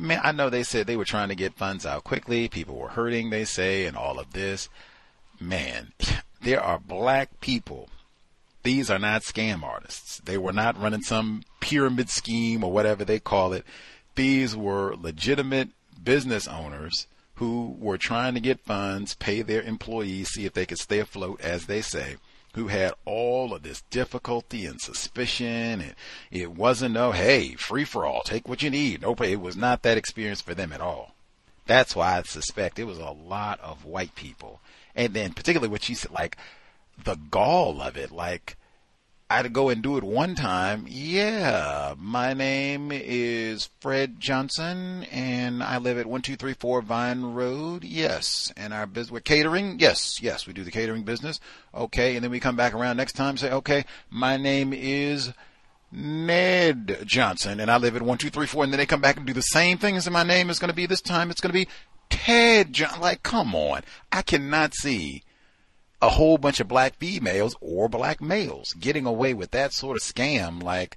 Man, 0.00 0.20
I 0.22 0.30
know 0.30 0.48
they 0.48 0.62
said 0.62 0.86
they 0.86 0.96
were 0.96 1.04
trying 1.04 1.28
to 1.28 1.34
get 1.34 1.54
funds 1.54 1.84
out 1.84 2.04
quickly. 2.04 2.48
People 2.48 2.76
were 2.76 2.88
hurting, 2.88 3.30
they 3.30 3.44
say, 3.44 3.84
and 3.84 3.96
all 3.96 4.20
of 4.20 4.32
this. 4.32 4.68
Man, 5.40 5.92
there 6.40 6.62
are 6.62 6.78
black 6.78 7.40
people. 7.40 7.88
These 8.62 8.90
are 8.90 9.00
not 9.00 9.22
scam 9.22 9.64
artists. 9.64 10.20
They 10.24 10.38
were 10.38 10.52
not 10.52 10.80
running 10.80 11.02
some 11.02 11.42
pyramid 11.58 12.10
scheme 12.10 12.62
or 12.62 12.70
whatever 12.70 13.04
they 13.04 13.18
call 13.18 13.52
it. 13.52 13.64
These 14.14 14.56
were 14.56 14.94
legitimate 14.94 15.70
business 16.00 16.46
owners 16.46 17.08
who 17.38 17.76
were 17.78 17.98
trying 17.98 18.34
to 18.34 18.40
get 18.40 18.58
funds, 18.58 19.14
pay 19.14 19.42
their 19.42 19.62
employees, 19.62 20.28
see 20.28 20.44
if 20.44 20.52
they 20.52 20.66
could 20.66 20.78
stay 20.78 20.98
afloat, 20.98 21.40
as 21.40 21.66
they 21.66 21.80
say, 21.80 22.16
who 22.54 22.66
had 22.66 22.92
all 23.04 23.54
of 23.54 23.62
this 23.62 23.82
difficulty 23.90 24.66
and 24.66 24.80
suspicion. 24.80 25.80
And 25.80 25.94
it 26.32 26.50
wasn't, 26.50 26.96
oh, 26.96 27.12
hey, 27.12 27.54
free 27.54 27.84
for 27.84 28.04
all, 28.04 28.22
take 28.22 28.48
what 28.48 28.62
you 28.62 28.70
need. 28.70 29.02
Nope, 29.02 29.20
it 29.20 29.40
was 29.40 29.56
not 29.56 29.82
that 29.82 29.96
experience 29.96 30.40
for 30.40 30.54
them 30.54 30.72
at 30.72 30.80
all. 30.80 31.14
That's 31.66 31.94
why 31.94 32.18
I 32.18 32.22
suspect 32.22 32.80
it 32.80 32.84
was 32.84 32.98
a 32.98 33.10
lot 33.10 33.60
of 33.60 33.84
white 33.84 34.16
people. 34.16 34.60
And 34.96 35.14
then, 35.14 35.32
particularly 35.32 35.70
what 35.70 35.84
she 35.84 35.94
said, 35.94 36.10
like, 36.10 36.36
the 37.04 37.16
gall 37.30 37.80
of 37.80 37.96
it, 37.96 38.10
like, 38.10 38.56
I 39.30 39.36
had 39.36 39.42
to 39.42 39.50
go 39.50 39.68
and 39.68 39.82
do 39.82 39.98
it 39.98 40.04
one 40.04 40.34
time. 40.34 40.86
Yeah, 40.88 41.94
my 41.98 42.32
name 42.32 42.90
is 42.90 43.68
Fred 43.78 44.18
Johnson, 44.18 45.04
and 45.12 45.62
I 45.62 45.76
live 45.76 45.98
at 45.98 46.06
one 46.06 46.22
two 46.22 46.34
three 46.34 46.54
four 46.54 46.80
Vine 46.80 47.34
Road. 47.34 47.84
Yes, 47.84 48.50
and 48.56 48.72
our 48.72 48.86
business 48.86 49.12
we're 49.12 49.20
catering. 49.20 49.80
Yes, 49.80 50.22
yes, 50.22 50.46
we 50.46 50.54
do 50.54 50.64
the 50.64 50.70
catering 50.70 51.02
business. 51.02 51.40
Okay, 51.74 52.14
and 52.16 52.24
then 52.24 52.30
we 52.30 52.40
come 52.40 52.56
back 52.56 52.72
around 52.72 52.96
next 52.96 53.12
time. 53.12 53.36
Say, 53.36 53.50
okay, 53.50 53.84
my 54.08 54.38
name 54.38 54.72
is 54.72 55.34
Ned 55.92 57.02
Johnson, 57.04 57.60
and 57.60 57.70
I 57.70 57.76
live 57.76 57.96
at 57.96 58.02
one 58.02 58.16
two 58.16 58.30
three 58.30 58.46
four. 58.46 58.64
And 58.64 58.72
then 58.72 58.78
they 58.78 58.86
come 58.86 59.02
back 59.02 59.18
and 59.18 59.26
do 59.26 59.34
the 59.34 59.42
same 59.42 59.76
thing 59.76 59.94
and 59.94 60.02
say, 60.02 60.10
my 60.10 60.22
name 60.22 60.48
is 60.48 60.58
going 60.58 60.70
to 60.70 60.74
be 60.74 60.86
this 60.86 61.02
time. 61.02 61.30
It's 61.30 61.42
going 61.42 61.52
to 61.52 61.66
be 61.66 61.68
Ted 62.08 62.72
John. 62.72 62.98
Like, 62.98 63.22
come 63.22 63.54
on, 63.54 63.82
I 64.10 64.22
cannot 64.22 64.72
see 64.74 65.22
a 66.00 66.10
whole 66.10 66.38
bunch 66.38 66.60
of 66.60 66.68
black 66.68 66.96
females 66.96 67.56
or 67.60 67.88
black 67.88 68.20
males 68.20 68.72
getting 68.78 69.06
away 69.06 69.34
with 69.34 69.50
that 69.50 69.72
sort 69.72 69.96
of 69.96 70.02
scam 70.02 70.62
like, 70.62 70.96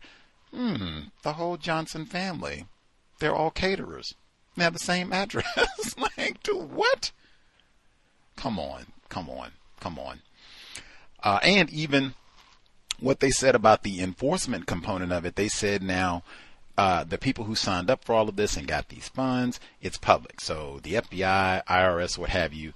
hmm, 0.54 1.00
the 1.24 1.34
whole 1.34 1.58
Johnson 1.58 2.06
family, 2.06 2.66
they're 3.20 3.36
all 3.36 3.52
caterers. 3.52 4.14
They 4.56 4.64
have 4.64 4.74
the 4.74 4.80
same 4.80 5.12
address. 5.14 5.96
like, 6.18 6.42
to 6.44 6.56
what? 6.56 7.12
Come 8.36 8.60
on, 8.60 8.88
come 9.10 9.30
on, 9.30 9.52
come 9.80 9.98
on. 9.98 10.22
Uh, 11.24 11.40
and 11.44 11.70
even 11.70 12.14
what 13.00 13.20
they 13.20 13.30
said 13.32 13.56
about 13.56 13.84
the 13.84 14.02
enforcement 14.02 14.68
component 14.68 15.12
of 15.12 15.26
it, 15.26 15.36
they 15.36 15.48
said 15.48 15.82
now 15.82 16.24
uh, 16.78 17.04
the 17.04 17.18
people 17.18 17.46
who 17.46 17.56
signed 17.56 17.90
up 17.90 18.04
for 18.04 18.14
all 18.14 18.30
of 18.30 18.36
this 18.36 18.58
and 18.58 18.68
got 18.68 18.90
these 18.90 19.10
funds, 19.10 19.60
it's 19.82 19.98
public. 19.98 20.42
So 20.42 20.80
the 20.84 20.94
FBI, 20.96 21.64
IRS, 21.66 22.18
what 22.18 22.30
have 22.30 22.54
you, 22.54 22.74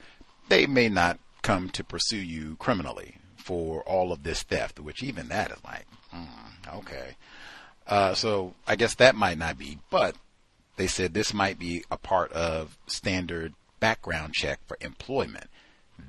they 0.49 0.65
may 0.67 0.89
not 0.89 1.19
come 1.45 1.69
to 1.69 1.83
pursue 1.83 2.17
you 2.17 2.55
criminally 2.55 3.17
for 3.37 3.83
all 3.83 4.11
of 4.11 4.23
this 4.23 4.41
theft, 4.41 4.79
which 4.79 5.03
even 5.03 5.27
that 5.27 5.51
is 5.51 5.63
like, 5.63 5.85
mm, 6.11 6.77
okay. 6.77 7.15
Uh, 7.85 8.15
so 8.15 8.55
I 8.65 8.75
guess 8.75 8.95
that 8.95 9.13
might 9.13 9.37
not 9.37 9.55
be, 9.55 9.77
but 9.91 10.15
they 10.77 10.87
said 10.87 11.13
this 11.13 11.35
might 11.35 11.59
be 11.59 11.83
a 11.91 11.97
part 11.97 12.31
of 12.33 12.79
standard 12.87 13.53
background 13.79 14.33
check 14.33 14.59
for 14.65 14.75
employment. 14.81 15.45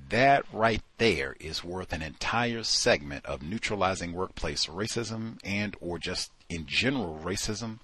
That 0.08 0.46
right 0.54 0.80
there 0.96 1.36
is 1.38 1.62
worth 1.62 1.92
an 1.92 2.00
entire 2.00 2.62
segment 2.62 3.26
of 3.26 3.42
neutralizing 3.42 4.14
workplace 4.14 4.64
racism 4.64 5.38
and 5.44 5.76
or 5.82 5.98
just 5.98 6.32
in 6.48 6.64
general 6.64 7.20
racism. 7.22 7.80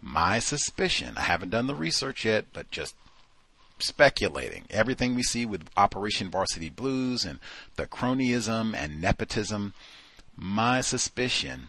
My 0.00 0.38
suspicion, 0.38 1.14
I 1.16 1.22
haven't 1.22 1.50
done 1.50 1.66
the 1.66 1.74
research 1.74 2.24
yet, 2.24 2.44
but 2.52 2.70
just 2.70 2.94
speculating. 3.78 4.64
Everything 4.70 5.14
we 5.14 5.22
see 5.22 5.44
with 5.46 5.68
Operation 5.76 6.30
Varsity 6.30 6.70
Blues 6.70 7.24
and 7.24 7.38
the 7.76 7.86
cronyism 7.86 8.74
and 8.74 9.00
nepotism, 9.00 9.74
my 10.36 10.80
suspicion 10.80 11.68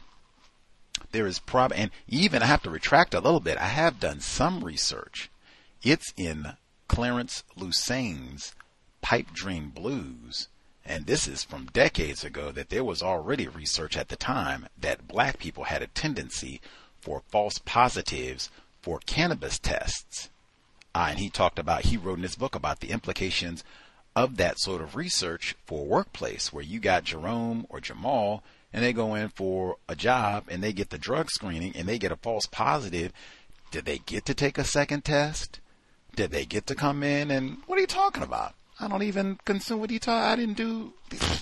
there 1.11 1.27
is 1.27 1.39
prob 1.39 1.73
and 1.73 1.91
even 2.07 2.41
I 2.41 2.45
have 2.45 2.63
to 2.63 2.69
retract 2.69 3.13
a 3.13 3.19
little 3.19 3.39
bit. 3.39 3.57
I 3.57 3.67
have 3.67 3.99
done 3.99 4.19
some 4.19 4.63
research. 4.63 5.29
It's 5.83 6.13
in 6.17 6.57
Clarence 6.87 7.43
Lusane's 7.57 8.53
Pipe 9.01 9.31
Dream 9.33 9.69
Blues, 9.69 10.47
and 10.85 11.05
this 11.05 11.27
is 11.27 11.43
from 11.43 11.67
decades 11.67 12.23
ago 12.23 12.51
that 12.51 12.69
there 12.69 12.83
was 12.83 13.03
already 13.03 13.47
research 13.47 13.97
at 13.97 14.09
the 14.09 14.15
time 14.15 14.67
that 14.77 15.07
black 15.07 15.37
people 15.37 15.65
had 15.65 15.81
a 15.81 15.87
tendency 15.87 16.61
for 16.99 17.23
false 17.29 17.59
positives 17.59 18.49
for 18.81 18.99
cannabis 19.05 19.59
tests. 19.59 20.29
Uh, 20.95 21.07
and 21.09 21.19
he 21.19 21.29
talked 21.29 21.59
about, 21.59 21.81
he 21.81 21.97
wrote 21.97 22.17
in 22.17 22.23
his 22.23 22.37
book 22.37 22.55
about 22.55 22.79
the 22.79 22.89
implications 22.89 23.65
of 24.15 24.37
that 24.37 24.57
sort 24.57 24.81
of 24.81 24.95
research 24.95 25.53
for 25.65 25.81
a 25.81 25.87
workplace 25.87 26.53
where 26.53 26.63
you 26.63 26.79
got 26.79 27.03
Jerome 27.03 27.65
or 27.67 27.81
Jamal 27.81 28.43
and 28.71 28.81
they 28.81 28.93
go 28.93 29.13
in 29.13 29.27
for 29.27 29.75
a 29.89 29.95
job 29.95 30.45
and 30.47 30.63
they 30.63 30.71
get 30.71 30.91
the 30.91 30.97
drug 30.97 31.29
screening 31.29 31.75
and 31.75 31.85
they 31.85 31.99
get 31.99 32.13
a 32.13 32.15
false 32.15 32.45
positive. 32.45 33.11
Did 33.71 33.83
they 33.83 33.97
get 33.97 34.23
to 34.27 34.33
take 34.33 34.57
a 34.57 34.63
second 34.63 35.03
test? 35.03 35.59
Did 36.15 36.31
they 36.31 36.45
get 36.45 36.65
to 36.67 36.75
come 36.75 37.03
in 37.03 37.29
and 37.29 37.57
what 37.67 37.77
are 37.77 37.81
you 37.81 37.87
talking 37.87 38.23
about? 38.23 38.53
I 38.79 38.87
don't 38.87 39.03
even 39.03 39.37
consume 39.43 39.81
what 39.81 39.91
you 39.91 39.99
talk. 39.99 40.23
I 40.23 40.37
didn't 40.37 40.55
do. 40.55 40.93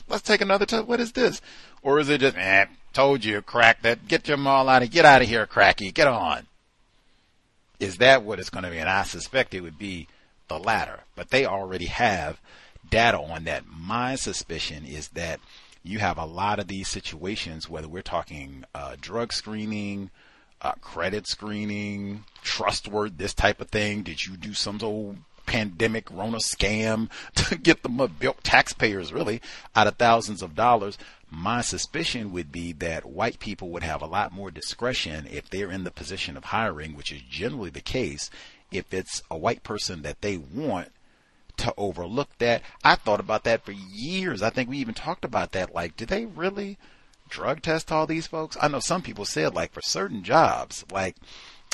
Let's 0.07 0.23
take 0.23 0.41
another 0.41 0.65
test. 0.65 0.87
What 0.87 0.99
is 0.99 1.11
this? 1.11 1.41
Or 1.83 1.99
is 1.99 2.09
it 2.09 2.21
just, 2.21 2.37
eh, 2.37 2.65
told 2.91 3.23
you, 3.23 3.43
crack 3.43 3.83
that. 3.83 4.07
Get 4.07 4.27
your 4.27 4.37
Jamal 4.37 4.67
out 4.67 4.81
of, 4.81 4.89
get 4.89 5.05
out 5.05 5.21
of 5.21 5.27
here, 5.27 5.45
cracky. 5.45 5.91
Get 5.91 6.07
on. 6.07 6.47
Is 7.83 7.97
that 7.97 8.23
what 8.23 8.39
it's 8.39 8.49
going 8.49 8.63
to 8.63 8.71
be? 8.71 8.77
And 8.77 8.89
I 8.89 9.03
suspect 9.03 9.53
it 9.53 9.59
would 9.59 9.77
be 9.77 10.07
the 10.47 10.57
latter. 10.57 11.01
But 11.15 11.31
they 11.31 11.45
already 11.45 11.87
have 11.87 12.39
data 12.89 13.19
on 13.19 13.43
that. 13.43 13.65
My 13.67 14.15
suspicion 14.15 14.85
is 14.85 15.09
that 15.09 15.41
you 15.83 15.99
have 15.99 16.17
a 16.17 16.25
lot 16.25 16.59
of 16.59 16.69
these 16.69 16.87
situations, 16.87 17.69
whether 17.69 17.89
we're 17.89 18.01
talking 18.01 18.63
uh, 18.73 18.95
drug 19.01 19.33
screening, 19.33 20.11
uh, 20.61 20.71
credit 20.79 21.27
screening, 21.27 22.23
trustworthy, 22.41 23.15
this 23.17 23.33
type 23.33 23.59
of 23.59 23.69
thing. 23.69 24.03
Did 24.03 24.25
you 24.25 24.37
do 24.37 24.53
some 24.53 24.79
old 24.81 25.17
pandemic 25.45 26.09
Rona 26.09 26.37
scam 26.37 27.09
to 27.35 27.57
get 27.57 27.83
the 27.83 28.33
taxpayers 28.43 29.11
really 29.11 29.41
out 29.75 29.87
of 29.87 29.97
thousands 29.97 30.41
of 30.41 30.55
dollars? 30.55 30.97
My 31.33 31.61
suspicion 31.61 32.31
would 32.31 32.51
be 32.51 32.71
that 32.73 33.05
white 33.05 33.39
people 33.39 33.69
would 33.69 33.81
have 33.81 34.03
a 34.03 34.07
lot 34.07 34.31
more 34.31 34.51
discretion 34.51 35.27
if 35.31 35.49
they're 35.49 35.71
in 35.71 35.83
the 35.83 35.91
position 35.91 36.37
of 36.37 36.45
hiring, 36.45 36.95
which 36.95 37.11
is 37.11 37.21
generally 37.21 37.71
the 37.71 37.81
case, 37.81 38.29
if 38.71 38.93
it's 38.93 39.23
a 39.31 39.37
white 39.37 39.63
person 39.63 40.03
that 40.03 40.21
they 40.21 40.37
want 40.37 40.91
to 41.57 41.73
overlook 41.75 42.29
that. 42.37 42.61
I 42.83 42.95
thought 42.95 43.19
about 43.19 43.45
that 43.45 43.65
for 43.65 43.71
years. 43.71 44.43
I 44.43 44.51
think 44.51 44.69
we 44.69 44.77
even 44.77 44.93
talked 44.93 45.25
about 45.25 45.53
that. 45.53 45.73
Like, 45.73 45.97
do 45.97 46.05
they 46.05 46.25
really 46.25 46.77
drug 47.29 47.63
test 47.63 47.91
all 47.91 48.05
these 48.05 48.27
folks? 48.27 48.55
I 48.61 48.67
know 48.67 48.79
some 48.79 49.01
people 49.01 49.25
said, 49.25 49.55
like, 49.55 49.73
for 49.73 49.81
certain 49.81 50.23
jobs, 50.23 50.85
like, 50.91 51.15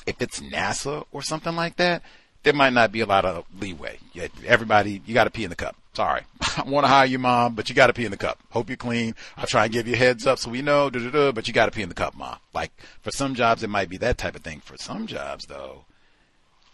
if 0.08 0.22
it's 0.22 0.40
NASA 0.40 1.06
or 1.12 1.22
something 1.22 1.56
like 1.56 1.76
that, 1.76 2.02
there 2.50 2.58
might 2.58 2.74
not 2.74 2.92
be 2.92 3.02
a 3.02 3.06
lot 3.06 3.26
of 3.26 3.46
leeway. 3.60 4.00
Everybody, 4.44 5.04
you 5.06 5.14
got 5.14 5.26
to 5.26 5.30
pee 5.30 5.44
in 5.44 5.52
the 5.52 5.56
cup. 5.56 5.76
Sorry. 5.94 6.24
I 6.58 6.64
want 6.64 6.84
to 6.84 6.88
hire 6.88 7.06
you, 7.06 7.20
mom, 7.20 7.54
but 7.54 7.70
you 7.70 7.76
got 7.76 7.88
to 7.88 7.94
pee 7.94 8.06
in 8.06 8.12
the 8.12 8.18
cup. 8.18 8.40
Hope 8.50 8.70
you're 8.72 8.76
clean. 8.76 9.14
I'll 9.38 9.46
try 9.46 9.66
and 9.66 9.74
give 9.74 9.88
you 9.88 9.96
heads 9.96 10.26
up 10.26 10.40
so 10.40 10.50
we 10.50 10.64
know, 10.64 10.90
but 10.90 11.48
you 11.48 11.54
got 11.54 11.68
to 11.68 11.72
pee 11.72 11.84
in 11.84 11.90
the 11.90 11.96
cup, 11.96 12.16
mom. 12.16 12.38
Like, 12.52 12.72
for 13.02 13.12
some 13.12 13.36
jobs, 13.36 13.62
it 13.62 13.70
might 13.70 13.88
be 13.88 13.98
that 13.98 14.18
type 14.18 14.36
of 14.36 14.42
thing. 14.42 14.62
For 14.62 14.78
some 14.78 15.06
jobs, 15.06 15.46
though, 15.46 15.86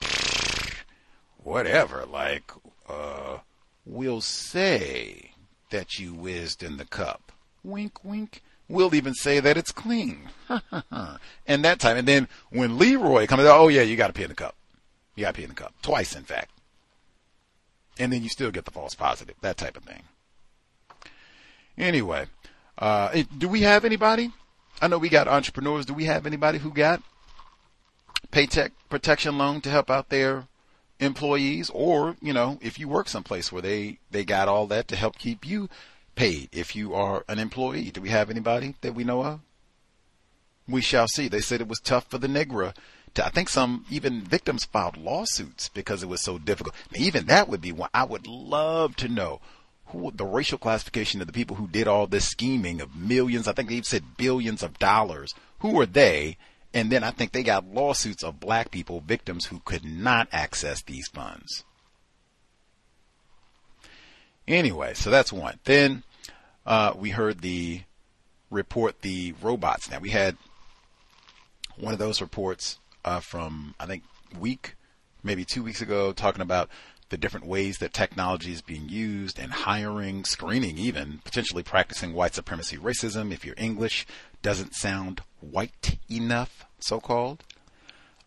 whatever. 1.44 2.06
Like, 2.06 2.54
uh, 2.88 3.40
we'll 3.86 4.22
say 4.22 5.32
that 5.72 6.00
you 6.00 6.14
whizzed 6.14 6.64
in 6.64 6.78
the 6.78 6.86
cup. 6.86 7.34
Wink, 7.66 8.02
wink. 8.06 8.42
We'll 8.70 8.96
even 8.96 9.14
say 9.14 9.42
that 9.42 9.58
it's 9.58 9.74
clean. 9.74 10.30
and 11.46 11.66
that 11.66 11.82
time. 11.82 11.98
And 11.98 12.08
then 12.08 12.30
when 12.50 12.78
Leroy 12.78 13.28
comes 13.28 13.44
out, 13.44 13.60
oh 13.60 13.68
yeah, 13.68 13.82
you 13.82 13.98
got 13.98 14.08
to 14.08 14.14
pee 14.14 14.24
in 14.24 14.30
the 14.30 14.36
cup. 14.36 14.56
You 15.16 15.24
got 15.24 15.36
pee 15.36 15.44
in 15.44 15.50
the 15.50 15.56
cup. 15.56 15.74
Twice, 15.82 16.16
in 16.16 16.24
fact. 16.24 16.52
And 17.98 18.12
then 18.12 18.24
you 18.24 18.30
still 18.30 18.52
get 18.52 18.66
the 18.66 18.72
false 18.72 18.96
positive. 18.96 19.36
That 19.42 19.58
type 19.58 19.78
of 19.78 19.84
thing. 19.84 20.04
Anyway, 21.78 22.26
uh, 22.78 23.24
do 23.38 23.48
we 23.48 23.62
have 23.62 23.86
anybody? 23.86 24.32
I 24.82 24.88
know 24.88 24.98
we 24.98 25.10
got 25.10 25.28
entrepreneurs. 25.28 25.86
Do 25.86 25.94
we 25.94 26.06
have 26.06 26.26
anybody 26.26 26.58
who 26.58 26.72
got 26.72 27.02
paycheck 28.32 28.74
protection 28.90 29.38
loan 29.38 29.62
to 29.62 29.70
help 29.70 29.90
out 29.90 30.10
their 30.10 30.48
employees? 31.00 31.70
Or, 31.74 32.18
you 32.22 32.34
know, 32.34 32.60
if 32.62 32.78
you 32.78 32.88
work 32.90 33.08
someplace 33.08 33.52
where 33.52 33.62
they, 33.62 34.00
they 34.12 34.26
got 34.26 34.50
all 34.50 34.68
that 34.68 34.88
to 34.90 34.96
help 34.96 35.18
keep 35.18 35.46
you 35.46 35.70
paid 36.16 36.50
if 36.52 36.76
you 36.76 36.94
are 36.94 37.24
an 37.28 37.40
employee. 37.40 37.92
Do 37.92 38.02
we 38.02 38.10
have 38.10 38.30
anybody 38.30 38.76
that 38.82 38.96
we 38.96 39.04
know 39.04 39.24
of? 39.24 39.40
We 40.68 40.82
shall 40.82 41.08
see. 41.08 41.28
They 41.28 41.42
said 41.42 41.62
it 41.62 41.68
was 41.68 41.80
tough 41.80 42.10
for 42.10 42.18
the 42.18 42.28
Negro 43.16 43.26
I 43.26 43.30
think 43.30 43.50
some 43.50 43.86
even 43.90 44.22
victims 44.22 44.66
filed 44.66 44.98
lawsuits 44.98 45.70
because 45.70 46.04
it 46.04 46.10
was 46.10 46.22
so 46.22 46.38
difficult. 46.38 46.76
even 46.96 47.26
that 47.26 47.50
would 47.50 47.62
be 47.62 47.72
one 47.72 47.90
I 47.94 48.04
would 48.04 48.28
love 48.28 48.96
to 48.98 49.08
know 49.08 49.42
who 49.88 50.12
the 50.12 50.26
racial 50.26 50.58
classification 50.58 51.22
of 51.22 51.28
the 51.28 51.34
people 51.34 51.56
who 51.56 51.68
did 51.68 51.88
all 51.88 52.08
this 52.08 52.28
scheming 52.28 52.82
of 52.82 52.96
millions. 52.96 53.48
I 53.48 53.54
think 53.54 53.70
they've 53.70 53.86
said 53.86 54.18
billions 54.18 54.64
of 54.64 54.80
dollars. 54.80 55.34
Who 55.60 55.80
are 55.80 55.86
they? 55.86 56.38
And 56.74 56.92
then 56.92 57.04
I 57.04 57.12
think 57.12 57.32
they 57.32 57.44
got 57.44 57.72
lawsuits 57.74 58.24
of 58.24 58.40
black 58.40 58.72
people, 58.72 59.00
victims 59.00 59.46
who 59.46 59.62
could 59.64 59.86
not 59.86 60.28
access 60.32 60.82
these 60.82 61.08
funds. 61.08 61.64
Anyway, 64.48 64.94
so 64.94 65.10
that's 65.10 65.32
one. 65.32 65.60
Then 65.64 66.04
uh, 66.66 66.94
we 66.96 67.12
heard 67.12 67.42
the 67.42 67.82
report 68.52 69.02
the 69.02 69.34
robots. 69.42 69.90
Now 69.90 70.00
we 70.00 70.10
had 70.10 70.38
one 71.78 71.94
of 71.94 72.00
those 72.00 72.22
reports 72.22 72.80
uh, 73.06 73.22
from 73.22 73.76
I 73.80 73.86
think 73.86 74.04
week, 74.38 74.76
maybe 75.24 75.46
two 75.46 75.64
weeks 75.64 75.82
ago, 75.82 76.12
talking 76.12 76.42
about 76.42 76.70
the 77.10 77.18
different 77.18 77.46
ways 77.46 77.78
that 77.78 77.94
technology 77.94 78.52
is 78.52 78.62
being 78.62 78.90
used 78.90 79.40
and 79.40 79.52
hiring, 79.52 80.26
screening, 80.26 80.78
even 80.78 81.20
potentially 81.24 81.64
practicing 81.64 82.14
white 82.14 82.34
supremacy 82.34 82.78
racism 82.78 83.32
if 83.32 83.46
your 83.46 83.56
English 83.58 84.08
doesn't 84.42 84.74
sound 84.74 85.22
white 85.40 85.98
enough, 86.10 86.66
so 86.80 87.00
called. 87.00 87.44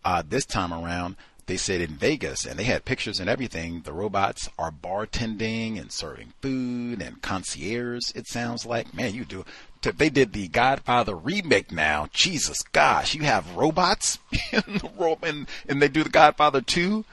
Uh, 0.04 0.22
this 0.26 0.46
time 0.46 0.72
around, 0.72 1.16
they 1.46 1.56
said 1.56 1.80
in 1.80 1.96
Vegas, 1.96 2.44
and 2.44 2.58
they 2.58 2.64
had 2.64 2.84
pictures 2.84 3.18
and 3.18 3.28
everything, 3.28 3.80
the 3.82 3.92
robots 3.92 4.48
are 4.58 4.70
bartending 4.70 5.80
and 5.80 5.90
serving 5.90 6.32
food 6.40 7.02
and 7.02 7.20
concierge, 7.20 8.12
it 8.14 8.28
sounds 8.28 8.64
like. 8.64 8.94
Man, 8.94 9.14
you 9.14 9.24
do. 9.24 9.44
They 9.82 10.10
did 10.10 10.32
the 10.32 10.48
Godfather 10.48 11.14
remake 11.14 11.72
now. 11.72 12.08
Jesus 12.12 12.62
gosh, 12.72 13.14
you 13.14 13.22
have 13.22 13.56
robots 13.56 14.18
in 14.52 14.62
the 14.78 14.90
rope 14.98 15.22
and, 15.22 15.48
and 15.68 15.80
they 15.80 15.88
do 15.88 16.04
the 16.04 16.10
Godfather 16.10 16.60
2? 16.60 17.04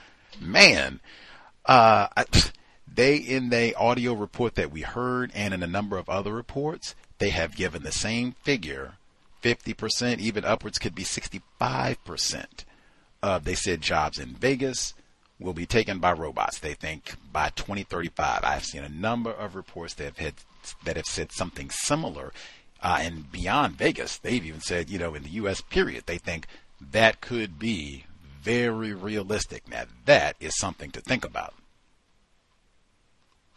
Man, 0.41 0.99
uh, 1.66 2.07
I, 2.16 2.26
they, 2.93 3.18
in 3.18 3.49
the 3.49 3.76
audio 3.76 4.13
report 4.13 4.55
that 4.55 4.72
we 4.72 4.82
heard 4.82 5.32
and 5.34 5.53
in 5.53 5.63
a 5.63 5.68
number 5.68 5.97
of 5.97 6.09
other 6.09 6.34
reports, 6.34 6.95
they 7.20 7.30
have 7.30 7.55
given 7.55 7.84
the 7.84 7.91
same 7.91 8.34
figure 8.43 8.93
50%, 9.43 10.20
even 10.20 10.43
upwards 10.43 10.80
could 10.80 10.95
be 10.95 11.03
65% 11.03 12.66
uh, 13.26 13.39
they 13.39 13.55
said 13.55 13.82
jobs 13.82 14.20
in 14.20 14.36
Vegas 14.36 14.93
will 15.39 15.53
be 15.53 15.66
taken 15.66 15.97
by 15.97 16.11
robots. 16.11 16.59
They 16.59 16.76
think 16.76 17.16
by 17.34 17.49
2035. 17.55 18.41
I've 18.43 18.63
seen 18.63 18.84
a 18.84 18.89
number 18.89 19.32
of 19.32 19.55
reports 19.55 19.95
that 19.95 20.03
have 20.03 20.18
had, 20.20 20.34
that 20.84 20.95
have 20.95 21.07
said 21.07 21.32
something 21.32 21.72
similar. 21.72 22.32
Uh, 22.82 22.99
and 23.01 23.32
beyond 23.32 23.78
Vegas, 23.78 24.17
they've 24.17 24.45
even 24.45 24.61
said, 24.61 24.89
you 24.89 24.99
know, 24.99 25.15
in 25.15 25.23
the 25.23 25.30
U.S. 25.30 25.61
period, 25.61 26.03
they 26.05 26.17
think 26.17 26.45
that 26.80 27.21
could 27.21 27.57
be 27.57 28.05
very 28.41 28.93
realistic. 28.93 29.67
Now 29.67 29.86
that 30.05 30.36
is 30.39 30.57
something 30.57 30.91
to 30.91 31.01
think 31.01 31.26
about. 31.26 31.53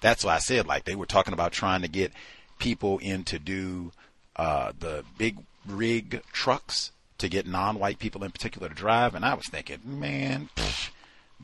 That's 0.00 0.24
why 0.24 0.36
I 0.36 0.38
said, 0.38 0.66
like 0.66 0.84
they 0.84 0.94
were 0.94 1.06
talking 1.06 1.34
about 1.34 1.52
trying 1.52 1.82
to 1.82 1.88
get 1.88 2.12
people 2.58 2.98
in 2.98 3.24
to 3.24 3.38
do 3.38 3.92
uh, 4.36 4.72
the 4.78 5.04
big 5.18 5.38
rig 5.66 6.22
trucks 6.32 6.92
to 7.18 7.28
get 7.28 7.46
non-white 7.46 7.98
people 7.98 8.24
in 8.24 8.30
particular 8.30 8.68
to 8.68 8.74
drive. 8.74 9.14
And 9.14 9.24
I 9.24 9.34
was 9.34 9.46
thinking, 9.46 9.80
man, 9.84 10.48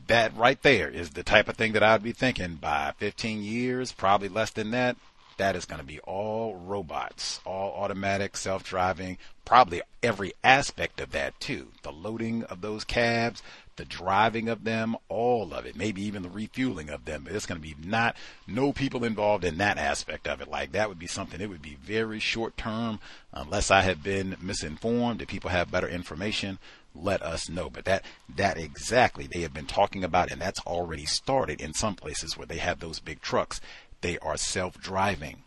that 0.07 0.35
right 0.35 0.61
there 0.61 0.89
is 0.89 1.11
the 1.11 1.23
type 1.23 1.47
of 1.47 1.57
thing 1.57 1.73
that 1.73 1.83
I'd 1.83 2.03
be 2.03 2.13
thinking 2.13 2.55
by 2.55 2.93
15 2.97 3.43
years, 3.43 3.91
probably 3.91 4.29
less 4.29 4.51
than 4.51 4.71
that. 4.71 4.95
That 5.37 5.55
is 5.55 5.65
going 5.65 5.81
to 5.81 5.85
be 5.85 5.99
all 5.99 6.55
robots, 6.55 7.41
all 7.45 7.73
automatic, 7.73 8.37
self-driving, 8.37 9.17
probably 9.43 9.81
every 10.01 10.33
aspect 10.43 11.01
of 11.01 11.11
that 11.11 11.39
too. 11.39 11.67
The 11.83 11.91
loading 11.91 12.43
of 12.45 12.61
those 12.61 12.83
cabs, 12.83 13.43
the 13.75 13.85
driving 13.85 14.47
of 14.47 14.63
them, 14.63 14.95
all 15.09 15.53
of 15.53 15.65
it, 15.65 15.75
maybe 15.75 16.01
even 16.03 16.23
the 16.23 16.29
refueling 16.29 16.89
of 16.89 17.05
them. 17.05 17.27
It's 17.29 17.45
going 17.45 17.61
to 17.61 17.67
be 17.67 17.75
not, 17.85 18.15
no 18.47 18.71
people 18.71 19.03
involved 19.03 19.43
in 19.43 19.57
that 19.57 19.77
aspect 19.77 20.27
of 20.27 20.41
it. 20.41 20.47
Like 20.47 20.71
that 20.71 20.87
would 20.87 20.99
be 20.99 21.07
something, 21.07 21.41
it 21.41 21.49
would 21.49 21.61
be 21.61 21.77
very 21.83 22.19
short 22.19 22.55
term, 22.57 22.99
unless 23.33 23.69
I 23.71 23.81
have 23.81 24.01
been 24.01 24.37
misinformed. 24.41 25.21
If 25.21 25.27
people 25.27 25.49
have 25.49 25.71
better 25.71 25.89
information, 25.89 26.59
let 26.95 27.21
us 27.21 27.49
know. 27.49 27.69
But 27.69 27.85
that, 27.85 28.03
that 28.37 28.57
exactly 28.57 29.27
they 29.27 29.41
have 29.41 29.53
been 29.53 29.65
talking 29.65 30.03
about, 30.03 30.31
and 30.31 30.41
that's 30.41 30.61
already 30.61 31.05
started 31.05 31.59
in 31.59 31.73
some 31.73 31.95
places 31.95 32.37
where 32.37 32.47
they 32.47 32.57
have 32.57 32.79
those 32.79 32.99
big 32.99 33.21
trucks. 33.21 33.59
They 34.05 34.19
are 34.19 34.37
self 34.37 34.79
driving. 34.79 35.37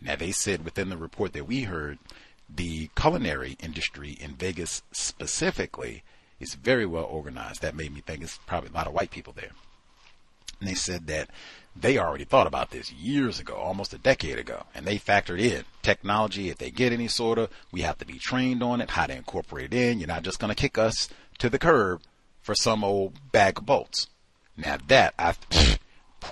Now, 0.00 0.14
they 0.14 0.30
said 0.30 0.64
within 0.64 0.90
the 0.90 0.96
report 0.96 1.32
that 1.32 1.48
we 1.48 1.62
heard, 1.62 1.98
the 2.48 2.88
culinary 2.94 3.56
industry 3.60 4.16
in 4.20 4.36
Vegas 4.36 4.84
specifically 4.92 6.04
is 6.38 6.54
very 6.54 6.86
well 6.86 7.02
organized. 7.02 7.60
That 7.60 7.74
made 7.74 7.92
me 7.92 8.00
think 8.00 8.22
it's 8.22 8.38
probably 8.46 8.70
a 8.70 8.72
lot 8.72 8.86
of 8.86 8.92
white 8.92 9.10
people 9.10 9.32
there. 9.32 9.50
And 10.60 10.68
they 10.68 10.74
said 10.74 11.08
that 11.08 11.30
they 11.74 11.98
already 11.98 12.22
thought 12.22 12.46
about 12.46 12.70
this 12.70 12.92
years 12.92 13.40
ago, 13.40 13.54
almost 13.54 13.92
a 13.92 13.98
decade 13.98 14.38
ago, 14.38 14.66
and 14.72 14.86
they 14.86 14.96
factored 14.96 15.40
in 15.40 15.64
technology. 15.82 16.48
If 16.48 16.58
they 16.58 16.70
get 16.70 16.92
any 16.92 17.08
sort 17.08 17.38
of, 17.38 17.50
we 17.72 17.80
have 17.80 17.98
to 17.98 18.06
be 18.06 18.20
trained 18.20 18.62
on 18.62 18.80
it, 18.80 18.90
how 18.90 19.06
to 19.06 19.16
incorporate 19.16 19.74
it 19.74 19.76
in. 19.76 19.98
You're 19.98 20.06
not 20.06 20.22
just 20.22 20.38
going 20.38 20.54
to 20.54 20.62
kick 20.62 20.78
us 20.78 21.08
to 21.38 21.50
the 21.50 21.58
curb 21.58 22.02
for 22.40 22.54
some 22.54 22.84
old 22.84 23.32
bag 23.32 23.58
of 23.58 23.66
bolts. 23.66 24.06
Now 24.56 24.78
that 24.86 25.14
I 25.18 25.34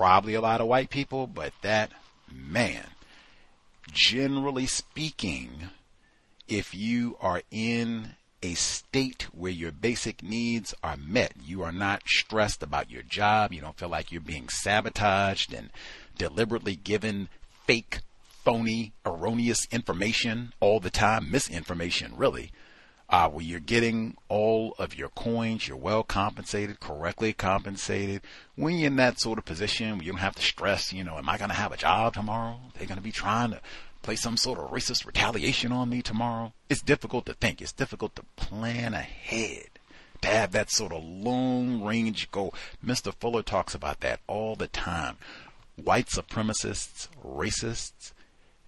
probably 0.00 0.32
a 0.32 0.40
lot 0.40 0.62
of 0.62 0.66
white 0.66 0.88
people, 0.88 1.26
but 1.26 1.52
that 1.60 1.90
man, 2.32 2.86
generally 3.92 4.64
speaking, 4.64 5.50
if 6.48 6.74
you 6.74 7.18
are 7.20 7.42
in 7.50 8.14
a 8.42 8.54
state 8.54 9.24
where 9.34 9.52
your 9.52 9.70
basic 9.70 10.22
needs 10.22 10.72
are 10.82 10.96
met. 10.96 11.34
You 11.44 11.62
are 11.62 11.70
not 11.70 12.00
stressed 12.06 12.62
about 12.62 12.90
your 12.90 13.02
job. 13.02 13.52
You 13.52 13.60
don't 13.60 13.76
feel 13.76 13.90
like 13.90 14.10
you're 14.10 14.22
being 14.22 14.48
sabotaged 14.48 15.52
and 15.52 15.68
deliberately 16.16 16.76
given 16.76 17.28
fake, 17.66 17.98
phony, 18.42 18.94
erroneous 19.04 19.68
information 19.70 20.54
all 20.60 20.80
the 20.80 20.88
time, 20.88 21.30
misinformation 21.30 22.14
really. 22.16 22.52
Uh, 23.10 23.28
where 23.28 23.44
you're 23.44 23.58
getting 23.58 24.16
all 24.28 24.72
of 24.78 24.94
your 24.94 25.08
coins, 25.08 25.66
you're 25.66 25.76
well 25.76 26.04
compensated, 26.04 26.78
correctly 26.78 27.32
compensated. 27.32 28.22
When 28.54 28.78
you're 28.78 28.86
in 28.86 28.96
that 28.96 29.18
sort 29.18 29.36
of 29.36 29.44
position, 29.44 30.00
you 30.00 30.12
don't 30.12 30.20
have 30.20 30.36
to 30.36 30.42
stress, 30.42 30.92
you 30.92 31.02
know, 31.02 31.18
am 31.18 31.28
I 31.28 31.36
going 31.36 31.50
to 31.50 31.56
have 31.56 31.72
a 31.72 31.76
job 31.76 32.14
tomorrow? 32.14 32.60
They're 32.78 32.86
going 32.86 32.98
to 32.98 33.02
be 33.02 33.10
trying 33.10 33.50
to 33.50 33.60
play 34.02 34.16
some 34.16 34.36
sort 34.36 34.58
of 34.58 34.70
racist 34.70 35.06
retaliation 35.06 35.72
on 35.72 35.88
me 35.88 36.02
tomorrow. 36.02 36.52
It's 36.68 36.82
difficult 36.82 37.26
to 37.26 37.34
think. 37.34 37.60
It's 37.60 37.72
difficult 37.72 38.14
to 38.16 38.22
plan 38.36 38.94
ahead. 38.94 39.66
To 40.22 40.28
have 40.28 40.52
that 40.52 40.70
sort 40.70 40.92
of 40.92 41.02
long 41.02 41.82
range 41.82 42.30
goal. 42.30 42.54
Mr. 42.84 43.12
Fuller 43.14 43.42
talks 43.42 43.74
about 43.74 44.00
that 44.00 44.20
all 44.26 44.54
the 44.54 44.68
time. 44.68 45.16
White 45.76 46.06
supremacists, 46.06 47.08
racists, 47.24 48.12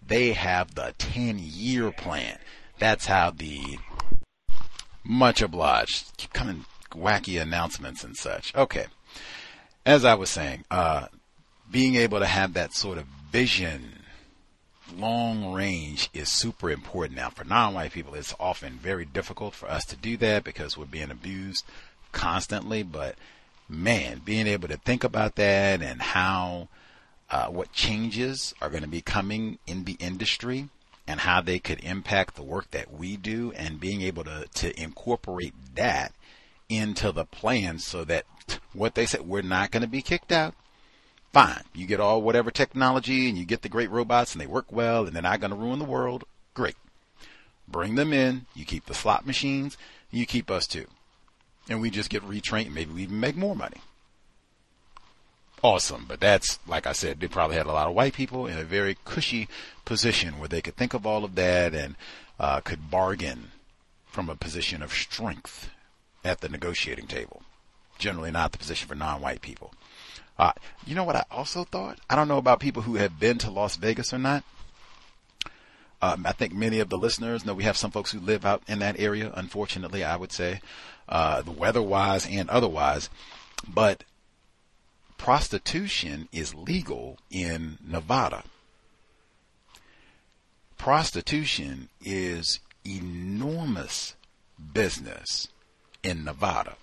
they 0.06 0.32
have 0.32 0.74
the 0.74 0.94
10 0.98 1.38
year 1.38 1.92
plan. 1.92 2.38
That's 2.78 3.06
how 3.06 3.30
the 3.30 3.78
much 5.04 5.42
obliged, 5.42 6.16
keep 6.16 6.32
coming 6.32 6.64
wacky 6.90 7.40
announcements 7.40 8.04
and 8.04 8.16
such. 8.16 8.54
Okay. 8.54 8.86
As 9.84 10.04
I 10.04 10.14
was 10.14 10.30
saying, 10.30 10.64
uh, 10.70 11.06
being 11.70 11.96
able 11.96 12.20
to 12.20 12.26
have 12.26 12.54
that 12.54 12.74
sort 12.74 12.98
of 12.98 13.04
vision 13.30 14.02
long 14.96 15.52
range 15.52 16.10
is 16.12 16.30
super 16.30 16.70
important. 16.70 17.16
Now, 17.16 17.30
for 17.30 17.44
non-white 17.44 17.92
people, 17.92 18.14
it's 18.14 18.34
often 18.38 18.74
very 18.74 19.04
difficult 19.04 19.54
for 19.54 19.68
us 19.68 19.84
to 19.86 19.96
do 19.96 20.16
that 20.18 20.44
because 20.44 20.76
we're 20.76 20.84
being 20.84 21.10
abused 21.10 21.64
constantly. 22.12 22.82
But 22.82 23.16
man, 23.68 24.20
being 24.24 24.46
able 24.46 24.68
to 24.68 24.76
think 24.76 25.02
about 25.02 25.36
that 25.36 25.82
and 25.82 26.02
how 26.02 26.68
uh, 27.30 27.46
what 27.46 27.72
changes 27.72 28.54
are 28.60 28.70
going 28.70 28.82
to 28.82 28.88
be 28.88 29.00
coming 29.00 29.58
in 29.66 29.84
the 29.84 29.96
industry 29.98 30.68
and 31.06 31.20
how 31.20 31.40
they 31.40 31.58
could 31.58 31.80
impact 31.82 32.36
the 32.36 32.42
work 32.42 32.70
that 32.70 32.92
we 32.92 33.16
do 33.16 33.52
and 33.56 33.80
being 33.80 34.02
able 34.02 34.24
to, 34.24 34.46
to 34.54 34.80
incorporate 34.80 35.54
that 35.74 36.12
into 36.68 37.12
the 37.12 37.24
plan 37.24 37.78
so 37.78 38.04
that 38.04 38.24
what 38.72 38.94
they 38.94 39.06
said, 39.06 39.22
we're 39.22 39.42
not 39.42 39.70
going 39.70 39.82
to 39.82 39.88
be 39.88 40.02
kicked 40.02 40.32
out. 40.32 40.54
Fine. 41.32 41.62
You 41.74 41.86
get 41.86 42.00
all 42.00 42.22
whatever 42.22 42.50
technology 42.50 43.28
and 43.28 43.38
you 43.38 43.44
get 43.44 43.62
the 43.62 43.68
great 43.68 43.90
robots 43.90 44.32
and 44.32 44.40
they 44.40 44.46
work 44.46 44.70
well 44.70 45.06
and 45.06 45.14
they're 45.14 45.22
not 45.22 45.40
going 45.40 45.50
to 45.50 45.56
ruin 45.56 45.78
the 45.78 45.84
world. 45.84 46.24
Great. 46.54 46.76
Bring 47.66 47.94
them 47.94 48.12
in. 48.12 48.46
You 48.54 48.64
keep 48.64 48.86
the 48.86 48.94
slot 48.94 49.26
machines. 49.26 49.78
You 50.10 50.26
keep 50.26 50.50
us 50.50 50.66
too. 50.66 50.86
And 51.68 51.80
we 51.80 51.90
just 51.90 52.10
get 52.10 52.22
retrained. 52.22 52.72
Maybe 52.72 52.92
we 52.92 53.02
even 53.04 53.20
make 53.20 53.36
more 53.36 53.56
money. 53.56 53.80
Awesome. 55.62 56.06
But 56.08 56.20
that's, 56.20 56.58
like 56.66 56.86
I 56.86 56.92
said, 56.92 57.20
they 57.20 57.28
probably 57.28 57.56
had 57.56 57.66
a 57.66 57.72
lot 57.72 57.88
of 57.88 57.94
white 57.94 58.14
people 58.14 58.46
in 58.46 58.58
a 58.58 58.64
very 58.64 58.96
cushy 59.04 59.48
position 59.84 60.38
where 60.38 60.48
they 60.48 60.60
could 60.60 60.76
think 60.76 60.92
of 60.92 61.06
all 61.06 61.24
of 61.24 61.34
that 61.36 61.74
and 61.74 61.94
uh, 62.40 62.60
could 62.60 62.90
bargain 62.90 63.52
from 64.06 64.28
a 64.28 64.34
position 64.34 64.82
of 64.82 64.92
strength 64.92 65.70
at 66.24 66.40
the 66.40 66.48
negotiating 66.48 67.06
table. 67.06 67.42
Generally 67.98 68.32
not 68.32 68.52
the 68.52 68.58
position 68.58 68.88
for 68.88 68.94
non-white 68.94 69.40
people. 69.40 69.72
Uh, 70.38 70.52
you 70.84 70.94
know 70.94 71.04
what 71.04 71.16
I 71.16 71.24
also 71.30 71.62
thought? 71.62 72.00
I 72.10 72.16
don't 72.16 72.28
know 72.28 72.38
about 72.38 72.58
people 72.58 72.82
who 72.82 72.96
have 72.96 73.20
been 73.20 73.38
to 73.38 73.50
Las 73.50 73.76
Vegas 73.76 74.12
or 74.12 74.18
not. 74.18 74.42
Um, 76.00 76.26
I 76.26 76.32
think 76.32 76.52
many 76.52 76.80
of 76.80 76.88
the 76.88 76.98
listeners 76.98 77.46
know 77.46 77.54
we 77.54 77.62
have 77.62 77.76
some 77.76 77.92
folks 77.92 78.10
who 78.10 78.18
live 78.18 78.44
out 78.44 78.62
in 78.66 78.80
that 78.80 78.98
area, 78.98 79.30
unfortunately, 79.34 80.02
I 80.02 80.16
would 80.16 80.32
say, 80.32 80.60
uh, 81.08 81.42
the 81.42 81.52
weather 81.52 81.82
wise 81.82 82.26
and 82.26 82.50
otherwise. 82.50 83.08
But 83.72 84.02
prostitution 85.22 86.28
is 86.32 86.52
legal 86.52 87.16
in 87.30 87.78
Nevada. 87.86 88.42
Prostitution 90.76 91.88
is 92.04 92.58
enormous 92.84 94.16
business 94.74 95.46
in 96.02 96.24
Nevada. 96.24 96.74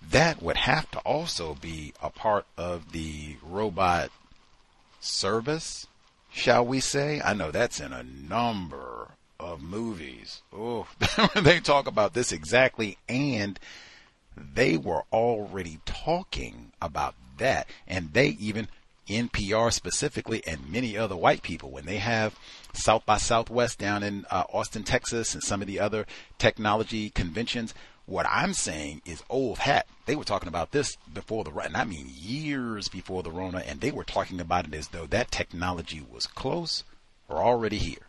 That 0.00 0.40
would 0.40 0.56
have 0.56 0.90
to 0.92 0.98
also 1.00 1.52
be 1.52 1.92
a 2.02 2.08
part 2.08 2.46
of 2.56 2.92
the 2.92 3.36
robot 3.42 4.08
service, 4.98 5.86
shall 6.32 6.64
we 6.64 6.80
say? 6.80 7.20
I 7.22 7.34
know 7.34 7.50
that's 7.50 7.80
in 7.80 7.92
a 7.92 8.02
number 8.02 9.08
of 9.38 9.60
movies. 9.60 10.40
Oh, 10.54 10.86
they 11.34 11.60
talk 11.60 11.86
about 11.86 12.14
this 12.14 12.32
exactly, 12.32 12.96
and 13.10 13.60
they 14.36 14.76
were 14.76 15.04
already 15.12 15.80
talking 15.84 16.72
about 16.80 17.14
that, 17.38 17.68
and 17.86 18.12
they 18.12 18.28
even 18.28 18.68
NPR 19.08 19.72
specifically, 19.72 20.42
and 20.46 20.70
many 20.70 20.96
other 20.96 21.16
white 21.16 21.42
people 21.42 21.70
when 21.70 21.86
they 21.86 21.98
have 21.98 22.38
South 22.72 23.06
by 23.06 23.18
Southwest 23.18 23.78
down 23.78 24.02
in 24.02 24.26
uh, 24.30 24.44
Austin, 24.52 24.82
Texas, 24.82 25.34
and 25.34 25.42
some 25.42 25.60
of 25.60 25.68
the 25.68 25.80
other 25.80 26.06
technology 26.38 27.10
conventions. 27.10 27.72
What 28.06 28.26
I'm 28.28 28.52
saying 28.52 29.02
is 29.04 29.22
old 29.28 29.58
hat. 29.58 29.86
They 30.06 30.16
were 30.16 30.24
talking 30.24 30.48
about 30.48 30.70
this 30.70 30.96
before 31.12 31.44
the 31.44 31.50
and 31.50 31.76
I 31.76 31.84
mean 31.84 32.08
years 32.12 32.88
before 32.88 33.22
the 33.22 33.30
Rona, 33.30 33.58
and 33.58 33.80
they 33.80 33.90
were 33.90 34.04
talking 34.04 34.40
about 34.40 34.66
it 34.66 34.74
as 34.74 34.88
though 34.88 35.06
that 35.06 35.30
technology 35.30 36.04
was 36.08 36.26
close 36.26 36.84
or 37.28 37.38
already 37.38 37.78
here. 37.78 38.06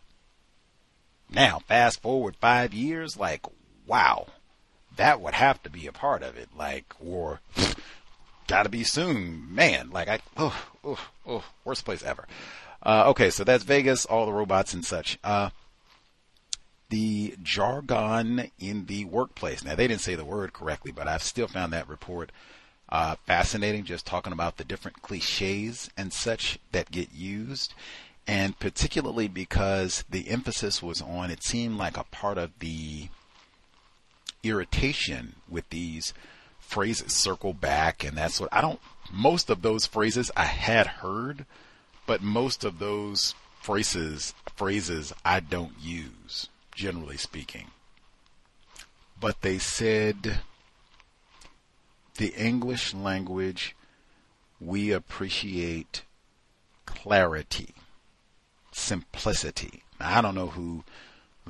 Now, 1.30 1.58
fast 1.58 2.00
forward 2.00 2.36
five 2.36 2.72
years, 2.72 3.16
like, 3.16 3.42
wow, 3.86 4.28
that 4.98 5.20
would 5.20 5.34
have 5.34 5.62
to 5.62 5.70
be 5.70 5.86
a 5.86 5.92
part 5.92 6.22
of 6.22 6.36
it. 6.36 6.50
Like, 6.56 6.94
or 7.00 7.40
gotta 8.46 8.68
be 8.68 8.84
soon, 8.84 9.52
man. 9.54 9.90
Like, 9.90 10.08
I, 10.08 10.20
oh, 10.36 10.66
oh, 10.84 11.08
oh, 11.26 11.44
worst 11.64 11.84
place 11.84 12.02
ever. 12.02 12.26
Uh, 12.82 13.04
okay, 13.08 13.30
so 13.30 13.42
that's 13.42 13.64
Vegas, 13.64 14.04
all 14.04 14.26
the 14.26 14.32
robots 14.32 14.74
and 14.74 14.84
such. 14.84 15.18
Uh, 15.24 15.50
the 16.90 17.34
jargon 17.42 18.50
in 18.58 18.86
the 18.86 19.04
workplace. 19.04 19.64
Now, 19.64 19.74
they 19.74 19.88
didn't 19.88 20.02
say 20.02 20.14
the 20.14 20.24
word 20.24 20.52
correctly, 20.52 20.92
but 20.92 21.08
I've 21.08 21.22
still 21.22 21.48
found 21.48 21.72
that 21.72 21.88
report 21.88 22.30
uh, 22.88 23.16
fascinating, 23.26 23.84
just 23.84 24.06
talking 24.06 24.32
about 24.32 24.56
the 24.56 24.64
different 24.64 25.02
cliches 25.02 25.90
and 25.96 26.12
such 26.12 26.58
that 26.72 26.90
get 26.90 27.12
used 27.12 27.74
and 28.28 28.58
particularly 28.58 29.26
because 29.26 30.04
the 30.10 30.28
emphasis 30.28 30.82
was 30.82 31.00
on 31.00 31.30
it 31.30 31.42
seemed 31.42 31.78
like 31.78 31.96
a 31.96 32.04
part 32.04 32.36
of 32.36 32.50
the 32.58 33.08
irritation 34.42 35.34
with 35.48 35.68
these 35.70 36.12
phrases 36.58 37.12
circle 37.14 37.52
back 37.52 38.04
and 38.04 38.16
that's 38.16 38.40
what 38.40 38.52
I 38.52 38.60
don't 38.60 38.80
most 39.12 39.50
of 39.50 39.62
those 39.62 39.86
phrases 39.86 40.30
I 40.36 40.44
had 40.44 40.86
heard 40.86 41.46
but 42.06 42.22
most 42.22 42.64
of 42.64 42.78
those 42.78 43.34
phrases 43.60 44.34
phrases 44.54 45.12
I 45.24 45.40
don't 45.40 45.72
use 45.80 46.48
generally 46.74 47.16
speaking 47.16 47.68
but 49.20 49.40
they 49.40 49.58
said 49.58 50.40
the 52.16 52.34
English 52.34 52.94
language 52.94 53.74
we 54.60 54.90
appreciate 54.90 56.02
clarity 56.84 57.74
simplicity. 58.78 59.82
Now, 60.00 60.18
I 60.18 60.20
don't 60.22 60.34
know 60.34 60.48
who 60.48 60.84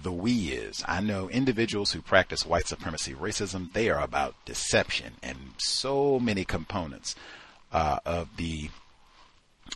the 0.02 0.12
we 0.12 0.48
is. 0.48 0.84
I 0.86 1.00
know 1.00 1.28
individuals 1.28 1.92
who 1.92 2.00
practice 2.00 2.46
white 2.46 2.66
supremacy 2.66 3.14
racism, 3.14 3.72
they 3.72 3.90
are 3.90 4.02
about 4.02 4.34
deception 4.44 5.14
and 5.22 5.36
so 5.58 6.18
many 6.18 6.44
components 6.44 7.14
uh, 7.72 7.98
of 8.04 8.36
the 8.36 8.70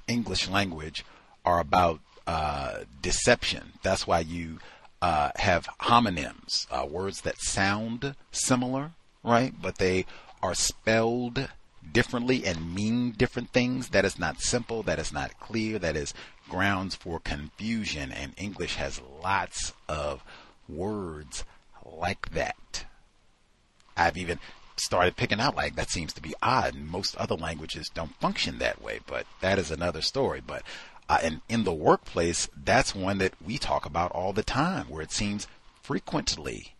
English 0.08 0.48
language 0.48 1.04
are 1.44 1.60
about 1.60 2.00
uh, 2.26 2.80
deception. 3.00 3.72
That's 3.82 4.06
why 4.06 4.20
you 4.20 4.58
uh, 5.00 5.30
have 5.36 5.66
homonyms, 5.80 6.66
uh, 6.70 6.86
words 6.86 7.22
that 7.22 7.40
sound 7.40 8.14
similar, 8.30 8.92
right? 9.22 9.52
But 9.60 9.78
they 9.78 10.06
are 10.42 10.54
spelled 10.54 11.48
differently 11.92 12.46
and 12.46 12.74
mean 12.74 13.10
different 13.12 13.50
things. 13.50 13.88
That 13.88 14.04
is 14.04 14.18
not 14.18 14.40
simple. 14.40 14.82
That 14.82 14.98
is 14.98 15.12
not 15.12 15.38
clear. 15.40 15.78
That 15.78 15.96
is 15.96 16.14
grounds 16.52 16.94
for 16.94 17.18
confusion, 17.18 18.12
and 18.12 18.34
English 18.36 18.76
has 18.76 19.00
lots 19.22 19.72
of 19.88 20.22
words 20.68 21.44
like 21.82 22.30
that. 22.32 22.84
I've 23.96 24.18
even 24.18 24.38
started 24.76 25.16
picking 25.16 25.40
out 25.40 25.56
like 25.56 25.76
that 25.76 25.88
seems 25.88 26.12
to 26.12 26.20
be 26.20 26.34
odd. 26.42 26.74
Most 26.74 27.16
other 27.16 27.36
languages 27.36 27.88
don't 27.88 28.20
function 28.20 28.58
that 28.58 28.82
way, 28.82 29.00
but 29.06 29.26
that 29.40 29.58
is 29.58 29.70
another 29.70 30.02
story. 30.02 30.42
But 30.46 30.62
uh, 31.08 31.20
and 31.22 31.40
in 31.48 31.64
the 31.64 31.72
workplace, 31.72 32.50
that's 32.54 32.94
one 32.94 33.16
that 33.16 33.32
we 33.42 33.56
talk 33.56 33.86
about 33.86 34.12
all 34.12 34.34
the 34.34 34.42
time, 34.42 34.90
where 34.90 35.02
it 35.02 35.10
seems 35.10 35.48
frequently 35.82 36.74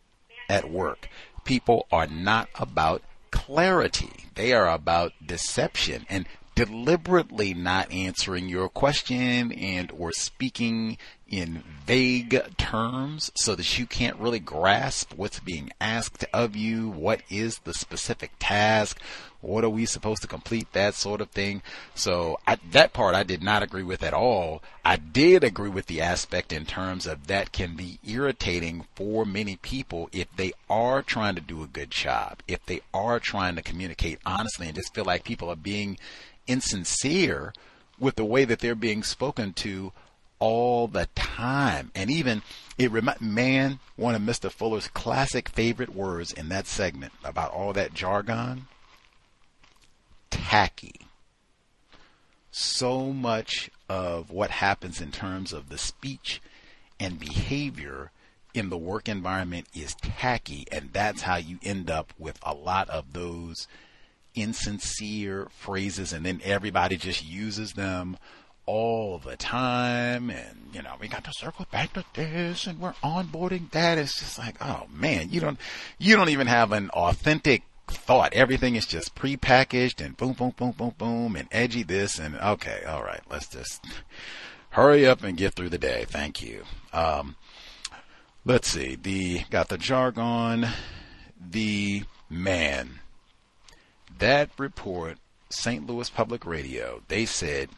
at 0.51 0.70
work 0.70 1.09
people 1.45 1.87
are 1.91 2.07
not 2.07 2.51
about 2.57 3.03
clarity; 3.31 4.27
they 4.35 4.53
are 4.53 4.70
about 4.70 5.12
deception, 5.25 6.05
and 6.11 6.27
deliberately 6.55 7.55
not 7.55 7.90
answering 7.90 8.48
your 8.48 8.68
question 8.68 9.53
and 9.53 9.90
or 9.92 10.12
speaking 10.12 10.98
in 11.28 11.62
vague 11.86 12.38
terms 12.59 13.32
so 13.34 13.55
that 13.55 13.78
you 13.78 13.86
can't 13.86 14.18
really 14.18 14.38
grasp 14.38 15.14
what's 15.16 15.40
being 15.40 15.70
asked 15.80 16.24
of 16.32 16.55
you 16.55 16.90
what 16.90 17.22
is 17.30 17.59
the 17.61 17.72
specific 17.72 18.30
task 18.38 19.00
what 19.42 19.64
are 19.64 19.70
we 19.70 19.84
supposed 19.84 20.22
to 20.22 20.28
complete 20.28 20.72
that 20.72 20.94
sort 20.94 21.20
of 21.20 21.28
thing. 21.30 21.62
So 21.94 22.38
I, 22.46 22.59
that 22.70 22.92
part 22.92 23.14
i 23.14 23.24
did 23.24 23.42
not 23.42 23.62
agree 23.62 23.82
with 23.82 24.03
at 24.03 24.14
all. 24.14 24.62
I 24.84 24.96
did 24.96 25.44
agree 25.44 25.68
with 25.68 25.86
the 25.86 26.00
aspect 26.00 26.53
in 26.53 26.64
terms 26.64 27.07
of 27.07 27.26
that 27.26 27.53
can 27.53 27.76
be 27.76 27.98
irritating 28.07 28.86
for 28.94 29.26
many 29.26 29.57
people 29.57 30.09
if 30.12 30.28
they 30.36 30.53
are 30.70 31.03
trying 31.03 31.34
to 31.34 31.40
do 31.40 31.62
a 31.62 31.66
good 31.66 31.90
job 31.90 32.38
if 32.48 32.64
they 32.66 32.80
are 32.94 33.20
trying 33.20 33.57
to 33.57 33.62
communicate 33.62 34.18
honestly 34.24 34.66
and 34.66 34.76
just 34.76 34.94
feel 34.94 35.05
like 35.05 35.24
people 35.24 35.48
are 35.50 35.57
being 35.57 35.98
insincere 36.53 37.53
with 37.98 38.16
the 38.16 38.24
way 38.24 38.44
that 38.44 38.59
they're 38.59 38.74
being 38.74 39.03
spoken 39.03 39.53
to 39.55 39.92
all 40.38 40.88
the 40.88 41.07
time. 41.14 41.90
And 41.94 42.11
even 42.11 42.42
it 42.76 42.90
remind 42.90 43.20
man, 43.20 43.78
one 43.96 44.14
of 44.14 44.22
Mr. 44.22 44.50
Fuller's 44.50 44.88
classic 44.88 45.48
favorite 45.48 45.94
words 45.94 46.32
in 46.32 46.48
that 46.48 46.66
segment 46.66 47.12
about 47.24 47.53
all 47.53 47.72
that 47.72 47.94
jargon, 47.94 48.66
tacky. 50.30 51.07
So 52.50 53.12
much 53.12 53.70
of 53.88 54.30
what 54.30 54.50
happens 54.50 55.00
in 55.00 55.11
terms 55.11 55.53
of 55.53 55.68
the 55.68 55.78
speech 55.78 56.42
and 57.00 57.18
behavior 57.18 58.11
in 58.53 58.68
the 58.68 58.76
work 58.76 59.09
environment 59.09 59.66
is 59.74 59.94
tacky, 59.94 60.66
and 60.70 60.90
that's 60.92 61.22
how 61.22 61.36
you 61.36 61.59
end 61.62 61.90
up 61.90 62.12
with 62.18 62.38
a 62.42 62.53
lot 62.53 62.90
of 62.90 63.12
those 63.12 63.66
insincere 64.35 65.49
phrases 65.51 66.12
and 66.12 66.24
then 66.24 66.41
everybody 66.45 66.97
just 66.97 67.24
uses 67.24 67.72
them 67.74 68.16
all 68.64 69.18
the 69.18 69.37
time 69.37 70.30
and 70.30 70.70
you 70.72 70.80
know 70.80 70.95
we 71.01 71.09
got 71.09 71.24
to 71.24 71.33
circle 71.33 71.66
back 71.70 71.93
to 71.93 72.05
this 72.14 72.66
and 72.66 72.78
we're 72.78 72.95
onboarding 73.05 73.70
that. 73.72 73.99
It's 73.99 74.18
just 74.18 74.39
like 74.39 74.57
oh 74.61 74.87
man 74.93 75.28
you 75.30 75.41
don't 75.41 75.59
you 75.99 76.16
don't 76.16 76.30
even 76.30 76.47
have 76.47 76.72
an 76.72 76.91
authentic 76.91 77.62
thought. 77.89 78.33
Everything 78.33 78.76
is 78.76 78.87
just 78.87 79.14
pre-packaged 79.14 80.01
and 80.01 80.16
boom 80.16 80.33
boom 80.33 80.55
boom 80.57 80.70
boom 80.72 80.95
boom 80.97 81.37
and 81.37 81.49
edgy 81.51 81.83
this 81.83 82.18
and 82.18 82.37
okay 82.37 82.85
all 82.89 83.03
right 83.03 83.22
let's 83.28 83.49
just 83.49 83.85
hurry 84.72 85.07
up 85.07 85.22
and 85.22 85.37
get 85.37 85.55
through 85.55 85.68
the 85.68 85.78
day. 85.78 86.05
Thank 86.09 86.43
you. 86.43 86.64
Um, 86.93 87.37
let's 88.45 88.68
see. 88.68 88.97
The 88.97 89.45
got 89.51 89.68
the 89.68 89.78
jargon. 89.78 90.66
The 91.51 92.05
man 92.30 93.01
that 94.19 94.51
report, 94.59 95.19
St. 95.51 95.87
Louis 95.87 96.09
Public 96.11 96.47
Radio, 96.47 97.03
they 97.09 97.25
said 97.25 97.69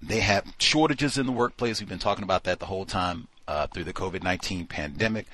they 0.00 0.20
have 0.20 0.52
shortages 0.58 1.16
in 1.16 1.26
the 1.26 1.32
workplace. 1.32 1.80
We've 1.80 1.88
been 1.88 1.98
talking 1.98 2.24
about 2.24 2.44
that 2.44 2.58
the 2.58 2.66
whole 2.66 2.84
time 2.84 3.28
uh, 3.46 3.66
through 3.68 3.84
the 3.84 3.92
COVID 3.92 4.22
19 4.22 4.66
pandemic. 4.66 5.26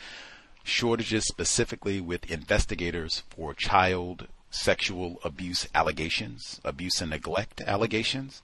Shortages 0.62 1.26
specifically 1.26 2.00
with 2.00 2.30
investigators 2.30 3.22
for 3.30 3.54
child 3.54 4.28
sexual 4.50 5.20
abuse 5.24 5.68
allegations, 5.74 6.60
abuse 6.64 7.00
and 7.00 7.10
neglect 7.10 7.60
allegations. 7.62 8.42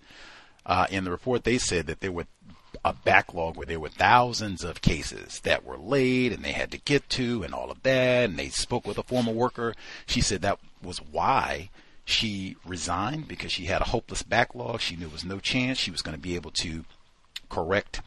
Uh, 0.67 0.87
in 0.91 1.05
the 1.05 1.11
report, 1.11 1.45
they 1.45 1.59
said 1.59 1.87
that 1.87 2.01
there 2.01 2.13
were 2.13 2.27
a 2.85 2.93
backlog 2.93 3.57
where 3.57 3.67
there 3.67 3.81
were 3.81 3.89
thousands 3.89 4.65
of 4.65 4.83
cases 4.83 5.41
that 5.41 5.65
were 5.65 5.79
laid 5.79 6.33
and 6.33 6.43
they 6.45 6.53
had 6.53 6.71
to 6.71 6.79
get 6.79 7.09
to 7.09 7.43
and 7.43 7.55
all 7.55 7.71
of 7.71 7.83
that. 7.83 8.31
And 8.31 8.39
they 8.39 8.49
spoke 8.49 8.87
with 8.87 8.99
a 8.99 9.03
former 9.03 9.33
worker. 9.33 9.75
She 10.07 10.21
said 10.21 10.43
that 10.43 10.59
was 10.85 10.99
why 10.99 11.71
she 12.05 12.57
resigned 12.67 13.27
because 13.29 13.53
she 13.53 13.65
had 13.65 13.81
a 13.81 13.87
hopeless 13.87 14.23
backlog. 14.23 14.81
She 14.81 14.95
knew 14.95 15.07
there 15.07 15.09
was 15.09 15.25
no 15.25 15.39
chance 15.39 15.79
she 15.79 15.91
was 15.91 16.03
going 16.03 16.17
to 16.17 16.21
be 16.23 16.35
able 16.35 16.51
to 16.53 16.85
correct 17.49 18.03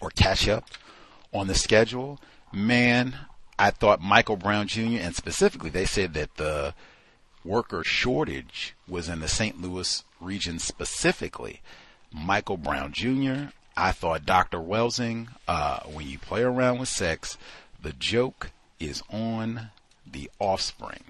or 0.00 0.10
catch 0.10 0.48
up 0.48 0.64
on 1.32 1.46
the 1.46 1.54
schedule. 1.54 2.18
Man, 2.52 3.16
I 3.58 3.70
thought 3.70 4.00
Michael 4.00 4.36
Brown 4.36 4.66
Jr. 4.68 4.98
and 5.00 5.14
specifically 5.14 5.70
they 5.70 5.84
said 5.84 6.14
that 6.14 6.36
the 6.36 6.74
worker 7.44 7.84
shortage 7.84 8.74
was 8.88 9.08
in 9.08 9.20
the 9.20 9.28
St. 9.28 9.60
Louis 9.60 10.02
region 10.20 10.58
specifically. 10.58 11.60
Michael 12.12 12.56
Brown 12.56 12.92
Jr. 12.92 13.52
I 13.76 13.92
thought 13.92 14.24
Dr. 14.24 14.58
Welsing, 14.58 15.28
uh, 15.46 15.80
when 15.80 16.08
you 16.08 16.18
play 16.18 16.42
around 16.42 16.78
with 16.78 16.88
sex, 16.88 17.36
The 17.82 17.92
joke 17.92 18.50
is 18.80 19.02
on 19.12 19.70
the 20.10 20.30
offspring. 20.40 21.04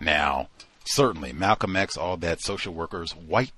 Now, 0.00 0.48
certainly 0.84 1.32
Malcolm 1.32 1.76
X, 1.76 1.96
all 1.96 2.16
that 2.18 2.40
social 2.40 2.72
workers, 2.72 3.12
white 3.12 3.52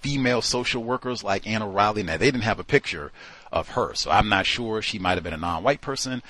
female 0.00 0.42
social 0.42 0.82
workers 0.82 1.24
like 1.24 1.46
Anna 1.46 1.68
Riley, 1.68 2.02
now 2.02 2.16
they 2.16 2.30
didn't 2.30 2.42
have 2.42 2.60
a 2.60 2.64
picture 2.64 3.10
of 3.50 3.70
her, 3.70 3.94
so 3.94 4.10
I'm 4.10 4.28
not 4.28 4.46
sure 4.46 4.82
she 4.82 4.98
might 4.98 5.14
have 5.14 5.24
been 5.24 5.34
a 5.34 5.38
non-white 5.38 5.80
person, 5.80 6.22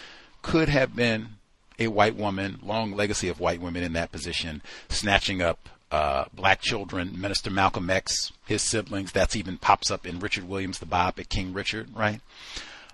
could 0.43 0.69
have 0.69 0.95
been 0.95 1.31
a 1.79 1.89
white 1.89 2.17
woman, 2.17 2.59
long 2.63 2.93
legacy 2.93 3.29
of 3.29 3.41
white 3.41 3.61
women 3.61 3.83
in 3.83 3.93
that 3.93 4.13
position, 4.13 4.63
snatching 4.89 5.43
up 5.43 5.69
uh, 5.91 6.25
black 6.33 6.61
children, 6.61 7.19
Minister 7.19 7.51
Malcolm 7.51 7.89
X, 7.89 8.33
his 8.47 8.63
siblings. 8.63 9.13
That's 9.13 9.37
even 9.37 9.59
pops 9.59 9.91
up 9.91 10.07
in 10.07 10.19
Richard 10.21 10.45
Williams, 10.49 10.79
the 10.79 10.87
biopic 10.87 11.29
King 11.29 11.53
Richard, 11.53 11.89
right? 11.95 12.21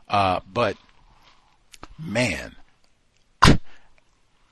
Uh, 0.08 0.40
but 0.52 0.76
man, 1.98 2.56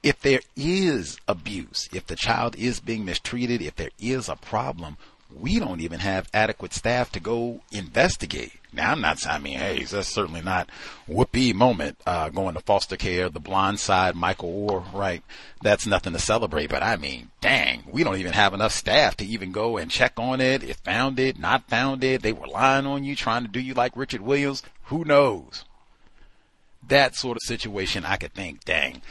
if 0.03 0.21
there 0.21 0.41
is 0.57 1.19
abuse, 1.29 1.89
if 1.93 2.07
the 2.07 2.17
child 2.17 2.57
is 2.57 2.81
being 2.81 3.05
mistreated, 3.05 3.63
if 3.63 3.77
there 3.77 3.91
is 4.01 4.29
a 4.29 4.37
problem, 4.37 4.97
we 5.35 5.59
don't 5.59 5.81
even 5.81 6.01
have 6.01 6.29
adequate 6.35 6.75
staff 6.75 7.11
to 7.13 7.21
go 7.21 7.61
investigate. 7.71 8.53
Now, 8.73 8.93
I'm 8.93 9.01
not 9.01 9.19
saying, 9.19 9.37
I 9.37 9.39
mean, 9.39 9.59
hey, 9.59 9.85
that's 9.85 10.09
certainly 10.09 10.41
not 10.41 10.69
whoopee 11.07 11.53
moment, 11.53 11.99
uh, 12.07 12.31
going 12.31 12.55
to 12.55 12.61
foster 12.61 12.97
care, 12.97 13.29
the 13.29 13.39
blind 13.39 13.79
side, 13.81 14.15
Michael 14.15 14.67
Oher, 14.69 14.93
right? 14.93 15.23
That's 15.63 15.87
nothing 15.87 16.15
to 16.15 16.19
celebrate, 16.19 16.71
but 16.71 16.83
I 16.83 16.97
mean, 16.97 17.31
dang, 17.41 17.85
we 17.91 18.03
don't 18.03 18.17
even 18.17 18.33
have 18.33 18.55
enough 18.55 18.73
staff 18.73 19.17
to 19.19 19.27
even 19.27 19.53
go 19.53 19.77
and 19.77 19.91
check 19.91 20.15
on 20.17 20.41
it, 20.41 20.63
if 20.63 20.79
found 20.79 21.19
it, 21.19 21.39
not 21.39 21.69
found 21.69 22.03
it, 22.03 22.23
they 22.23 22.33
were 22.33 22.47
lying 22.49 22.87
on 22.87 23.05
you, 23.05 23.15
trying 23.15 23.43
to 23.43 23.51
do 23.51 23.61
you 23.61 23.75
like 23.75 23.97
Richard 23.97 24.23
Williams, 24.23 24.63
who 24.85 25.05
knows? 25.05 25.65
That 26.89 27.15
sort 27.15 27.37
of 27.37 27.43
situation, 27.47 28.05
I 28.05 28.17
could 28.17 28.33
think, 28.33 28.65
dang, 28.65 29.03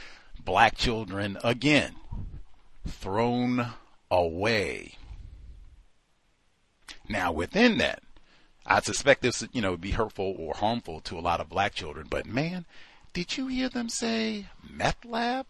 black 0.43 0.77
children, 0.77 1.37
again, 1.43 1.95
thrown 2.85 3.67
away 4.09 4.97
now, 7.11 7.31
within 7.33 7.77
that, 7.79 8.01
I 8.65 8.79
suspect 8.79 9.21
this, 9.21 9.45
you 9.51 9.61
know, 9.61 9.71
would 9.71 9.81
be 9.81 9.91
hurtful 9.91 10.33
or 10.37 10.53
harmful 10.53 11.01
to 11.01 11.17
a 11.17 11.21
lot 11.21 11.41
of 11.41 11.49
black 11.49 11.73
children. 11.73 12.07
But 12.09 12.25
man, 12.25 12.65
did 13.13 13.37
you 13.37 13.47
hear 13.47 13.67
them 13.67 13.89
say 13.89 14.47
meth 14.67 15.03
lab? 15.03 15.45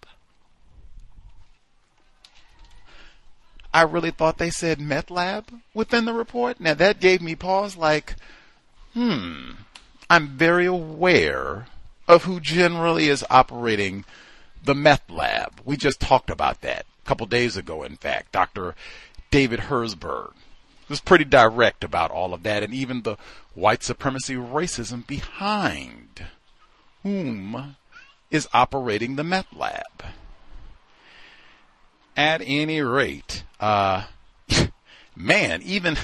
I 3.73 3.83
really 3.83 4.11
thought 4.11 4.37
they 4.37 4.49
said 4.49 4.81
meth 4.81 5.11
lab 5.11 5.53
within 5.73 6.05
the 6.05 6.13
report. 6.13 6.59
Now 6.59 6.73
that 6.73 6.99
gave 6.99 7.21
me 7.21 7.35
pause 7.35 7.77
like, 7.77 8.15
hmm, 8.93 9.51
I'm 10.09 10.29
very 10.29 10.65
aware 10.65 11.67
of 12.07 12.23
who 12.23 12.39
generally 12.39 13.07
is 13.07 13.23
operating 13.29 14.03
the 14.63 14.75
meth 14.75 15.09
lab. 15.09 15.61
We 15.65 15.77
just 15.77 15.99
talked 15.99 16.29
about 16.29 16.61
that 16.61 16.85
a 17.03 17.07
couple 17.07 17.25
days 17.27 17.57
ago, 17.57 17.83
in 17.83 17.97
fact. 17.97 18.31
Dr. 18.31 18.75
David 19.29 19.61
Herzberg 19.61 20.33
was 20.89 21.01
pretty 21.01 21.25
direct 21.25 21.83
about 21.83 22.11
all 22.11 22.33
of 22.33 22.43
that 22.43 22.63
and 22.63 22.73
even 22.73 23.01
the 23.01 23.17
white 23.53 23.83
supremacy 23.83 24.35
racism 24.35 25.05
behind 25.07 26.25
whom 27.03 27.75
is 28.29 28.47
operating 28.53 29.15
the 29.15 29.23
meth 29.23 29.53
lab. 29.55 30.03
At 32.15 32.41
any 32.43 32.81
rate, 32.81 33.43
uh, 33.59 34.03
man, 35.15 35.61
even 35.63 35.97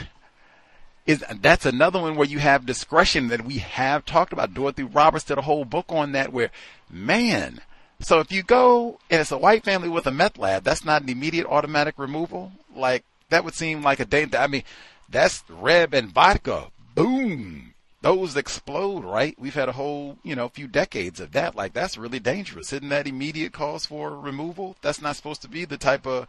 is 1.06 1.24
that's 1.40 1.66
another 1.66 2.00
one 2.00 2.16
where 2.16 2.28
you 2.28 2.40
have 2.40 2.66
discretion 2.66 3.30
that 3.30 3.46
we 3.46 3.60
have 3.60 4.06
talked 4.06 4.34
about. 4.34 4.54
Dorothy 4.54 4.84
Roberts 4.84 5.26
did 5.26 5.38
a 5.38 5.44
whole 5.44 5.66
book 5.66 5.86
on 5.90 6.12
that 6.12 6.34
where, 6.34 6.52
man, 6.90 7.62
so 8.00 8.20
if 8.20 8.32
you 8.32 8.44
go 8.44 9.00
and 9.10 9.22
it's 9.22 9.32
a 9.32 9.38
white 9.38 9.64
family 9.64 9.90
with 9.90 10.08
a 10.08 10.12
meth 10.12 10.38
lab, 10.38 10.64
that's 10.64 10.86
not 10.86 11.02
an 11.02 11.10
immediate 11.10 11.48
automatic 11.48 11.96
removal. 11.98 12.52
Like 12.76 13.04
that 13.30 13.44
would 13.44 13.56
seem 13.56 13.82
like 13.82 14.00
a 14.00 14.06
day. 14.06 14.28
I 14.38 14.48
mean, 14.48 14.64
that's 15.10 15.44
Reb 15.50 15.94
and 15.94 16.12
vodka. 16.12 16.68
Boom. 16.96 17.74
Those 18.02 18.38
explode, 18.38 19.04
right? 19.04 19.36
We've 19.40 19.56
had 19.56 19.70
a 19.70 19.74
whole, 19.74 20.18
you 20.24 20.36
know, 20.36 20.50
few 20.50 20.68
decades 20.68 21.20
of 21.20 21.32
that. 21.32 21.56
Like, 21.56 21.74
that's 21.74 21.98
really 21.98 22.20
dangerous. 22.20 22.72
Isn't 22.72 22.90
that 22.90 23.08
immediate 23.08 23.54
cause 23.54 23.86
for 23.86 24.18
removal? 24.18 24.78
That's 24.82 25.02
not 25.02 25.16
supposed 25.16 25.42
to 25.42 25.50
be 25.50 25.66
the 25.66 25.78
type 25.78 26.06
of, 26.06 26.28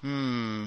hmm, 0.00 0.66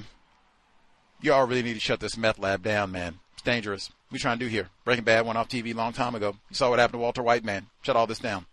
y'all 1.22 1.46
really 1.46 1.62
need 1.62 1.74
to 1.74 1.80
shut 1.80 2.00
this 2.00 2.18
meth 2.18 2.38
lab 2.38 2.62
down, 2.62 2.92
man. 2.92 3.18
It's 3.32 3.42
dangerous. 3.42 3.90
We 4.10 4.18
trying 4.18 4.38
to 4.38 4.44
do 4.44 4.50
here. 4.50 4.68
Breaking 4.84 5.04
Bad 5.04 5.26
went 5.26 5.38
off 5.38 5.48
TV 5.48 5.72
a 5.72 5.76
long 5.76 5.92
time 5.92 6.14
ago. 6.14 6.36
You 6.50 6.54
saw 6.54 6.70
what 6.70 6.78
happened 6.78 7.00
to 7.00 7.02
Walter 7.02 7.22
White, 7.22 7.44
man. 7.44 7.66
Shut 7.82 7.96
all 7.96 8.06
this 8.06 8.18
down. 8.18 8.46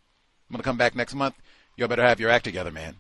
I'm 0.50 0.54
gonna 0.54 0.64
come 0.64 0.78
back 0.78 0.96
next 0.96 1.14
month. 1.14 1.36
Y'all 1.76 1.88
better 1.88 2.04
have 2.04 2.20
your 2.20 2.30
act 2.30 2.46
together, 2.46 2.72
man 2.72 2.96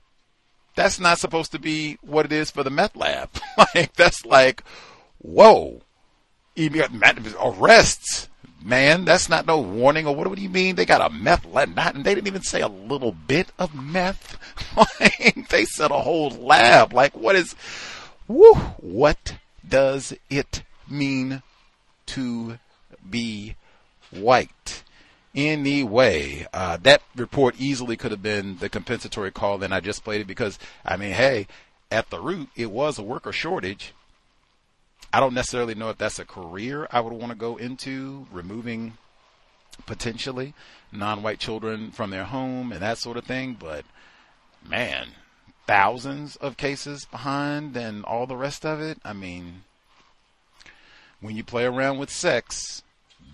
that's 0.76 1.00
not 1.00 1.20
supposed 1.20 1.52
to 1.52 1.60
be 1.60 1.98
what 2.02 2.26
it 2.26 2.32
is 2.32 2.52
for 2.52 2.64
the 2.64 2.70
meth 2.70 2.96
lab. 2.96 3.30
like 3.76 3.94
that's 3.94 4.26
like, 4.26 4.64
whoa, 5.20 5.82
you 6.56 6.70
arrests, 7.40 8.30
man. 8.64 9.06
That's 9.06 9.30
not 9.30 9.46
no 9.46 9.60
warning 9.60 10.08
or 10.08 10.16
what, 10.16 10.28
what 10.28 10.36
do 10.38 10.44
you 10.44 10.50
mean? 10.50 10.76
They 10.76 10.86
got 10.86 11.12
a 11.12 11.14
meth 11.14 11.46
lab, 11.46 11.76
not, 11.76 11.96
and 11.96 12.04
they 12.04 12.16
didn't 12.16 12.28
even 12.28 12.42
say 12.42 12.62
a 12.62 12.68
little 12.68 13.12
bit 13.12 13.52
of 13.60 13.76
meth. 13.76 14.38
like, 15.00 15.50
they 15.50 15.66
said 15.66 15.92
a 15.92 16.00
whole 16.00 16.30
lab. 16.30 16.94
Like 16.94 17.16
what 17.16 17.36
is, 17.36 17.56
whoo, 18.28 18.54
what 18.54 19.36
does 19.68 20.14
it 20.30 20.64
mean 20.90 21.44
to 22.08 22.58
be 23.10 23.56
white? 24.12 24.84
Anyway. 25.36 26.48
Uh, 26.54 26.78
that 26.84 27.02
report 27.16 27.56
easily 27.58 27.98
could 27.98 28.12
have 28.12 28.24
been 28.24 28.58
the 28.58 28.70
compensatory 28.70 29.32
call, 29.32 29.62
and 29.64 29.74
I 29.74 29.80
just 29.80 30.04
played 30.04 30.22
it 30.22 30.28
because, 30.28 30.60
I 30.86 30.98
mean, 30.98 31.12
hey, 31.12 31.48
at 31.92 32.10
the 32.10 32.20
root, 32.20 32.50
it 32.56 32.72
was 32.72 32.98
a 32.98 33.04
worker 33.04 33.32
shortage. 33.32 33.94
I 35.12 35.20
don't 35.20 35.34
necessarily 35.34 35.76
know 35.76 35.90
if 35.90 35.98
that's 35.98 36.20
a 36.20 36.26
career 36.26 36.88
I 36.92 37.02
would 37.02 37.14
want 37.14 37.32
to 37.32 37.38
go 37.38 37.58
into, 37.58 38.26
removing 38.32 38.98
potentially 39.86 40.54
non-white 40.92 41.40
children 41.40 41.92
from 41.92 42.10
their 42.10 42.26
home 42.26 42.72
and 42.72 42.82
that 42.82 42.98
sort 42.98 43.18
of 43.18 43.26
thing. 43.26 43.56
But 43.60 43.86
man, 44.68 45.10
thousands 45.68 46.36
of 46.38 46.58
cases 46.58 47.06
behind 47.06 47.76
and 47.78 48.04
all 48.06 48.28
the 48.28 48.36
rest 48.36 48.66
of 48.66 48.82
it. 48.82 49.00
I 49.04 49.14
mean, 49.14 49.64
when 51.22 51.36
you 51.36 51.44
play 51.44 51.66
around 51.66 52.00
with 52.00 52.10
sex, 52.10 52.84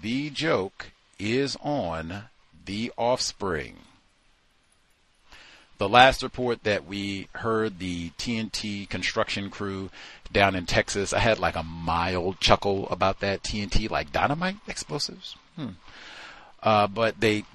the 0.01 0.29
joke 0.29 0.91
is 1.19 1.57
on 1.61 2.23
the 2.65 2.91
offspring. 2.97 3.75
The 5.77 5.89
last 5.89 6.23
report 6.23 6.63
that 6.63 6.85
we 6.85 7.29
heard, 7.35 7.79
the 7.79 8.09
TNT 8.11 8.89
construction 8.89 9.49
crew 9.49 9.89
down 10.31 10.55
in 10.55 10.65
Texas, 10.65 11.13
I 11.13 11.19
had 11.19 11.39
like 11.39 11.55
a 11.55 11.63
mild 11.63 12.39
chuckle 12.39 12.87
about 12.89 13.21
that 13.21 13.43
TNT, 13.43 13.89
like 13.89 14.11
dynamite 14.11 14.57
explosives. 14.67 15.35
Hmm. 15.55 15.69
Uh, 16.61 16.87
but 16.87 17.21
they, 17.21 17.45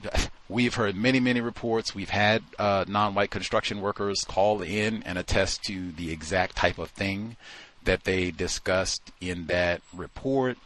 we've 0.49 0.75
heard 0.75 0.97
many, 0.97 1.21
many 1.21 1.43
reports. 1.43 1.95
We've 1.95 2.09
had 2.09 2.43
uh, 2.59 2.87
non-white 2.89 3.31
construction 3.31 3.83
workers 3.83 4.25
call 4.27 4.63
in 4.63 5.03
and 5.03 5.19
attest 5.19 5.63
to 5.65 5.93
the 5.93 6.11
exact 6.11 6.57
type 6.57 6.79
of 6.79 6.91
thing 6.91 7.37
that 7.85 8.05
they 8.05 8.31
discussed 8.31 9.13
in 9.21 9.47
that 9.47 9.83
report 9.95 10.57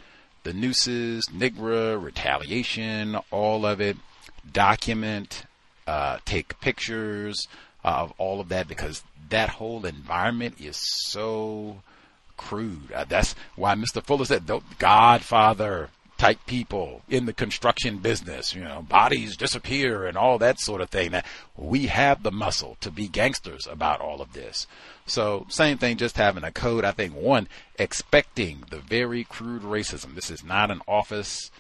the 0.49 0.55
nooses, 0.55 1.27
NIGRA, 1.27 2.03
retaliation, 2.03 3.19
all 3.31 3.67
of 3.67 3.83
it. 3.83 3.99
Document, 4.51 5.45
uh, 5.87 6.21
take 6.25 6.59
pictures 6.61 7.49
of 7.85 8.15
all 8.17 8.41
of 8.41 8.49
that 8.49 8.67
because 8.67 9.05
that 9.29 9.51
whole 9.51 9.85
environment 9.85 10.55
is 10.59 10.79
so 10.79 11.83
crude. 12.39 12.91
Uh, 12.93 13.05
that's 13.05 13.35
why 13.57 13.75
Mr. 13.75 14.03
Fuller 14.03 14.25
said, 14.25 14.51
Godfather 14.79 15.91
type 16.19 16.45
people 16.47 17.03
in 17.09 17.27
the 17.27 17.33
construction 17.33 17.99
business, 17.99 18.55
you 18.55 18.63
know, 18.63 18.83
bodies 18.83 19.37
disappear 19.37 20.05
and 20.05 20.19
all 20.19 20.37
that 20.39 20.61
sort 20.61 20.81
of 20.81 20.91
thing. 20.91 21.13
That 21.13 21.25
we 21.57 21.87
have 21.87 22.23
the 22.23 22.33
muscle 22.33 22.77
to 22.81 22.91
be 22.91 23.09
gangsters 23.09 23.67
about 23.67 24.01
all 24.01 24.21
of 24.21 24.33
this. 24.33 24.67
So 25.07 25.47
same 25.49 25.79
thing, 25.79 25.97
just 25.97 26.17
having 26.17 26.45
a 26.45 26.53
code. 26.53 26.85
I 26.85 26.91
think 26.91 27.15
one, 27.15 27.49
expecting 27.79 28.65
the 28.69 28.81
very 28.81 29.25
crude 29.25 29.63
racism. 29.63 30.15
This 30.15 30.31
is 30.31 30.45
not 30.45 30.71
an 30.71 30.83
office 30.87 31.51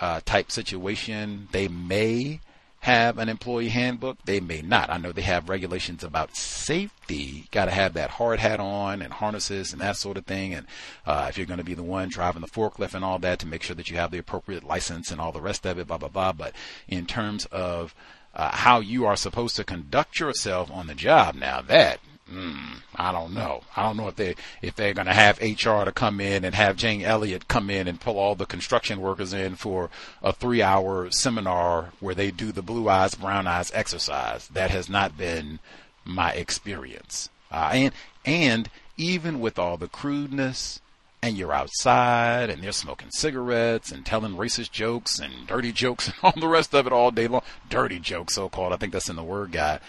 uh, 0.00 0.20
type 0.24 0.50
situation. 0.50 1.48
They 1.52 1.68
may 1.68 2.40
have 2.86 3.18
an 3.18 3.28
employee 3.28 3.68
handbook. 3.68 4.16
They 4.24 4.38
may 4.38 4.62
not. 4.62 4.90
I 4.90 4.98
know 4.98 5.10
they 5.10 5.22
have 5.22 5.48
regulations 5.48 6.04
about 6.04 6.36
safety. 6.36 7.48
Got 7.50 7.64
to 7.64 7.72
have 7.72 7.94
that 7.94 8.10
hard 8.10 8.38
hat 8.38 8.60
on 8.60 9.02
and 9.02 9.12
harnesses 9.12 9.72
and 9.72 9.82
that 9.82 9.96
sort 9.96 10.16
of 10.16 10.24
thing. 10.24 10.54
And 10.54 10.68
uh, 11.04 11.26
if 11.28 11.36
you're 11.36 11.48
going 11.48 11.58
to 11.58 11.64
be 11.64 11.74
the 11.74 11.82
one 11.82 12.08
driving 12.08 12.42
the 12.42 12.46
forklift 12.46 12.94
and 12.94 13.04
all 13.04 13.18
that, 13.18 13.40
to 13.40 13.46
make 13.48 13.64
sure 13.64 13.74
that 13.74 13.90
you 13.90 13.96
have 13.96 14.12
the 14.12 14.18
appropriate 14.18 14.62
license 14.62 15.10
and 15.10 15.20
all 15.20 15.32
the 15.32 15.40
rest 15.40 15.66
of 15.66 15.80
it, 15.80 15.88
blah 15.88 15.98
blah 15.98 16.08
blah. 16.08 16.32
But 16.32 16.54
in 16.86 17.06
terms 17.06 17.46
of 17.46 17.92
uh, 18.36 18.54
how 18.54 18.78
you 18.78 19.04
are 19.04 19.16
supposed 19.16 19.56
to 19.56 19.64
conduct 19.64 20.20
yourself 20.20 20.70
on 20.70 20.86
the 20.86 20.94
job, 20.94 21.34
now 21.34 21.62
that 21.62 21.98
mm, 22.32 22.82
I 22.94 23.12
don't 23.12 23.34
know. 23.34 23.62
I 23.76 23.82
don't 23.82 23.96
know 23.96 24.08
if 24.08 24.16
they 24.16 24.34
if 24.62 24.74
they're 24.74 24.94
going 24.94 25.06
to 25.06 25.14
have 25.14 25.40
HR 25.40 25.84
to 25.84 25.92
come 25.94 26.20
in 26.20 26.44
and 26.44 26.54
have 26.54 26.76
Jane 26.76 27.02
Elliott 27.02 27.48
come 27.48 27.70
in 27.70 27.86
and 27.88 28.00
pull 28.00 28.18
all 28.18 28.34
the 28.34 28.46
construction 28.46 29.00
workers 29.00 29.32
in 29.32 29.56
for 29.56 29.90
a 30.22 30.32
three 30.32 30.62
hour 30.62 31.10
seminar 31.10 31.92
where 32.00 32.14
they 32.14 32.30
do 32.30 32.52
the 32.52 32.62
blue 32.62 32.88
eyes 32.88 33.14
brown 33.14 33.46
eyes 33.46 33.70
exercise. 33.74 34.48
That 34.48 34.70
has 34.70 34.88
not 34.88 35.16
been 35.16 35.58
my 36.04 36.32
experience. 36.32 37.30
Uh, 37.50 37.70
and 37.72 37.92
and 38.24 38.70
even 38.96 39.40
with 39.40 39.58
all 39.58 39.76
the 39.76 39.88
crudeness 39.88 40.80
and 41.22 41.36
you're 41.36 41.52
outside 41.52 42.50
and 42.50 42.62
they're 42.62 42.72
smoking 42.72 43.10
cigarettes 43.10 43.90
and 43.90 44.06
telling 44.06 44.36
racist 44.36 44.70
jokes 44.70 45.18
and 45.18 45.46
dirty 45.46 45.72
jokes 45.72 46.06
and 46.08 46.16
all 46.22 46.32
the 46.40 46.48
rest 46.48 46.74
of 46.74 46.86
it 46.86 46.92
all 46.92 47.10
day 47.10 47.26
long. 47.26 47.42
Dirty 47.68 47.98
jokes, 47.98 48.34
so 48.34 48.48
called. 48.48 48.72
I 48.72 48.76
think 48.76 48.92
that's 48.92 49.08
in 49.08 49.16
the 49.16 49.22
word 49.24 49.52
guide. 49.52 49.80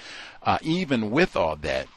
Uh, 0.43 0.57
even 0.61 1.11
with 1.11 1.35
all 1.35 1.55
that, 1.57 1.87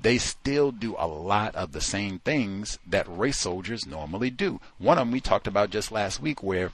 they 0.00 0.18
still 0.18 0.70
do 0.70 0.94
a 0.98 1.06
lot 1.06 1.54
of 1.54 1.72
the 1.72 1.80
same 1.80 2.20
things 2.20 2.78
that 2.86 3.06
race 3.08 3.38
soldiers 3.38 3.86
normally 3.86 4.30
do. 4.30 4.60
One 4.78 4.98
of 4.98 5.02
them 5.02 5.12
we 5.12 5.20
talked 5.20 5.46
about 5.46 5.70
just 5.70 5.90
last 5.90 6.20
week 6.20 6.42
where 6.42 6.70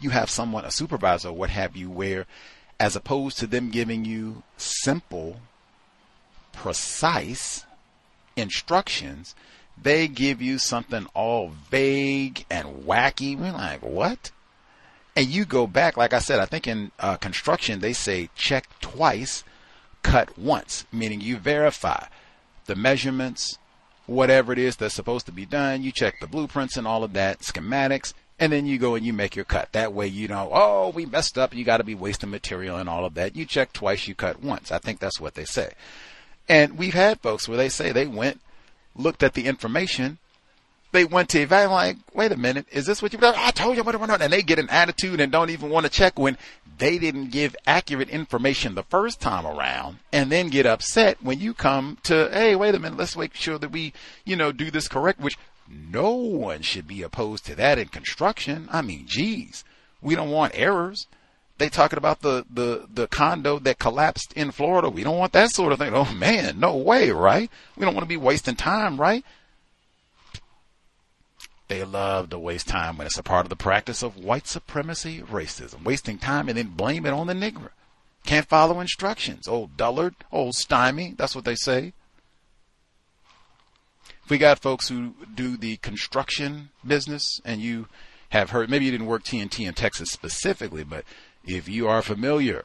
you 0.00 0.10
have 0.10 0.28
someone, 0.28 0.64
a 0.64 0.70
supervisor, 0.70 1.32
what 1.32 1.50
have 1.50 1.76
you, 1.76 1.90
where 1.90 2.26
as 2.78 2.94
opposed 2.94 3.38
to 3.38 3.46
them 3.46 3.70
giving 3.70 4.04
you 4.04 4.42
simple, 4.58 5.40
precise 6.52 7.64
instructions, 8.36 9.34
they 9.80 10.06
give 10.06 10.42
you 10.42 10.58
something 10.58 11.06
all 11.14 11.52
vague 11.70 12.44
and 12.50 12.84
wacky. 12.84 13.38
We're 13.38 13.52
like, 13.52 13.80
what? 13.80 14.30
And 15.14 15.28
you 15.28 15.46
go 15.46 15.66
back, 15.66 15.96
like 15.96 16.12
I 16.12 16.18
said, 16.18 16.38
I 16.38 16.44
think 16.44 16.66
in 16.66 16.92
uh, 16.98 17.16
construction 17.16 17.80
they 17.80 17.94
say 17.94 18.28
check 18.34 18.68
twice, 18.80 19.42
cut 20.02 20.38
once, 20.38 20.84
meaning 20.92 21.22
you 21.22 21.38
verify 21.38 22.04
the 22.66 22.76
measurements, 22.76 23.58
whatever 24.06 24.52
it 24.52 24.58
is 24.58 24.76
that's 24.76 24.94
supposed 24.94 25.26
to 25.26 25.32
be 25.32 25.46
done. 25.46 25.82
You 25.82 25.92
check 25.92 26.20
the 26.20 26.26
blueprints 26.26 26.76
and 26.76 26.86
all 26.86 27.04
of 27.04 27.12
that, 27.14 27.40
schematics, 27.40 28.12
and 28.38 28.52
then 28.52 28.66
you 28.66 28.78
go 28.78 28.94
and 28.94 29.04
you 29.04 29.12
make 29.12 29.34
your 29.34 29.44
cut. 29.44 29.72
That 29.72 29.92
way 29.92 30.06
you 30.06 30.28
know, 30.28 30.50
oh, 30.52 30.90
we 30.90 31.06
messed 31.06 31.38
up. 31.38 31.54
You 31.54 31.64
got 31.64 31.78
to 31.78 31.84
be 31.84 31.94
wasting 31.94 32.30
material 32.30 32.76
and 32.76 32.88
all 32.88 33.04
of 33.04 33.14
that. 33.14 33.34
You 33.34 33.44
check 33.46 33.72
twice, 33.72 34.06
you 34.06 34.14
cut 34.14 34.42
once. 34.42 34.70
I 34.70 34.78
think 34.78 35.00
that's 35.00 35.20
what 35.20 35.34
they 35.34 35.44
say. 35.44 35.72
And 36.48 36.78
we've 36.78 36.94
had 36.94 37.20
folks 37.20 37.48
where 37.48 37.56
they 37.56 37.68
say 37.68 37.92
they 37.92 38.06
went, 38.06 38.40
looked 38.94 39.22
at 39.22 39.34
the 39.34 39.46
information, 39.46 40.18
they 40.96 41.04
went 41.04 41.28
to 41.30 41.40
evaluate, 41.40 41.70
like, 41.70 41.96
wait 42.14 42.32
a 42.32 42.36
minute, 42.36 42.66
is 42.72 42.86
this 42.86 43.02
what 43.02 43.12
you've? 43.12 43.22
I 43.22 43.50
told 43.50 43.76
you 43.76 43.84
what 43.84 43.98
went 43.98 44.10
on. 44.10 44.22
And 44.22 44.32
they 44.32 44.42
get 44.42 44.58
an 44.58 44.70
attitude 44.70 45.20
and 45.20 45.30
don't 45.30 45.50
even 45.50 45.70
want 45.70 45.84
to 45.84 45.92
check 45.92 46.18
when 46.18 46.38
they 46.78 46.98
didn't 46.98 47.30
give 47.30 47.54
accurate 47.66 48.08
information 48.08 48.74
the 48.74 48.82
first 48.82 49.20
time 49.20 49.46
around 49.46 49.98
and 50.12 50.30
then 50.30 50.48
get 50.48 50.66
upset 50.66 51.22
when 51.22 51.38
you 51.38 51.54
come 51.54 51.98
to, 52.04 52.28
hey, 52.32 52.56
wait 52.56 52.74
a 52.74 52.78
minute, 52.78 52.98
let's 52.98 53.16
make 53.16 53.34
sure 53.34 53.58
that 53.58 53.70
we, 53.70 53.92
you 54.24 54.36
know, 54.36 54.52
do 54.52 54.70
this 54.70 54.88
correct, 54.88 55.20
which 55.20 55.38
no 55.68 56.12
one 56.12 56.62
should 56.62 56.86
be 56.86 57.02
opposed 57.02 57.44
to 57.46 57.54
that 57.54 57.78
in 57.78 57.88
construction. 57.88 58.68
I 58.72 58.82
mean, 58.82 59.04
geez, 59.06 59.64
we 60.00 60.14
don't 60.14 60.30
want 60.30 60.52
errors. 60.54 61.06
They 61.58 61.70
talking 61.70 61.98
about 61.98 62.20
the, 62.20 62.44
the, 62.50 62.86
the 62.92 63.06
condo 63.06 63.58
that 63.60 63.78
collapsed 63.78 64.32
in 64.34 64.50
Florida. 64.50 64.90
We 64.90 65.04
don't 65.04 65.18
want 65.18 65.32
that 65.32 65.50
sort 65.50 65.72
of 65.72 65.78
thing. 65.78 65.94
Oh 65.94 66.12
man, 66.12 66.60
no 66.60 66.76
way, 66.76 67.10
right? 67.10 67.50
We 67.76 67.84
don't 67.84 67.94
want 67.94 68.04
to 68.04 68.08
be 68.08 68.18
wasting 68.18 68.56
time, 68.56 69.00
right? 69.00 69.24
They 71.68 71.82
love 71.84 72.30
to 72.30 72.38
waste 72.38 72.68
time 72.68 72.96
when 72.96 73.06
it's 73.06 73.18
a 73.18 73.22
part 73.22 73.44
of 73.44 73.50
the 73.50 73.56
practice 73.56 74.02
of 74.02 74.16
white 74.16 74.46
supremacy 74.46 75.20
racism, 75.20 75.84
wasting 75.84 76.18
time 76.18 76.48
and 76.48 76.56
then 76.56 76.68
blame 76.68 77.04
it 77.06 77.12
on 77.12 77.26
the 77.26 77.34
Negro. 77.34 77.70
Can't 78.24 78.46
follow 78.46 78.80
instructions. 78.80 79.48
Old 79.48 79.76
dullard, 79.76 80.14
old 80.30 80.54
stymie, 80.54 81.14
that's 81.16 81.34
what 81.34 81.44
they 81.44 81.56
say. 81.56 81.92
We 84.28 84.38
got 84.38 84.58
folks 84.58 84.88
who 84.88 85.14
do 85.32 85.56
the 85.56 85.76
construction 85.78 86.70
business 86.84 87.40
and 87.44 87.60
you 87.60 87.88
have 88.30 88.50
heard, 88.50 88.68
maybe 88.68 88.84
you 88.84 88.90
didn't 88.90 89.06
work 89.06 89.24
TNT 89.24 89.66
in 89.66 89.74
Texas 89.74 90.10
specifically, 90.10 90.84
but 90.84 91.04
if 91.44 91.68
you 91.68 91.86
are 91.88 92.02
familiar 92.02 92.64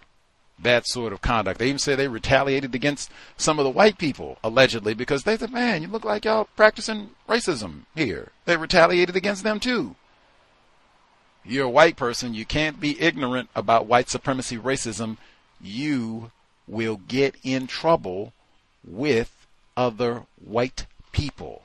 that 0.63 0.87
sort 0.87 1.13
of 1.13 1.21
conduct. 1.21 1.59
They 1.59 1.67
even 1.67 1.79
say 1.79 1.95
they 1.95 2.07
retaliated 2.07 2.75
against 2.75 3.11
some 3.37 3.59
of 3.59 3.65
the 3.65 3.71
white 3.71 3.97
people, 3.97 4.37
allegedly, 4.43 4.93
because 4.93 5.23
they 5.23 5.37
said, 5.37 5.51
man, 5.51 5.81
you 5.81 5.87
look 5.87 6.05
like 6.05 6.25
y'all 6.25 6.47
practicing 6.55 7.11
racism 7.27 7.81
here. 7.95 8.31
They 8.45 8.57
retaliated 8.57 9.15
against 9.15 9.43
them 9.43 9.59
too. 9.59 9.95
You're 11.43 11.65
a 11.65 11.69
white 11.69 11.95
person. 11.95 12.33
You 12.33 12.45
can't 12.45 12.79
be 12.79 13.01
ignorant 13.01 13.49
about 13.55 13.87
white 13.87 14.09
supremacy 14.09 14.57
racism. 14.57 15.17
You 15.59 16.31
will 16.67 16.97
get 17.07 17.35
in 17.43 17.67
trouble 17.67 18.33
with 18.83 19.47
other 19.75 20.23
white 20.43 20.85
people. 21.11 21.63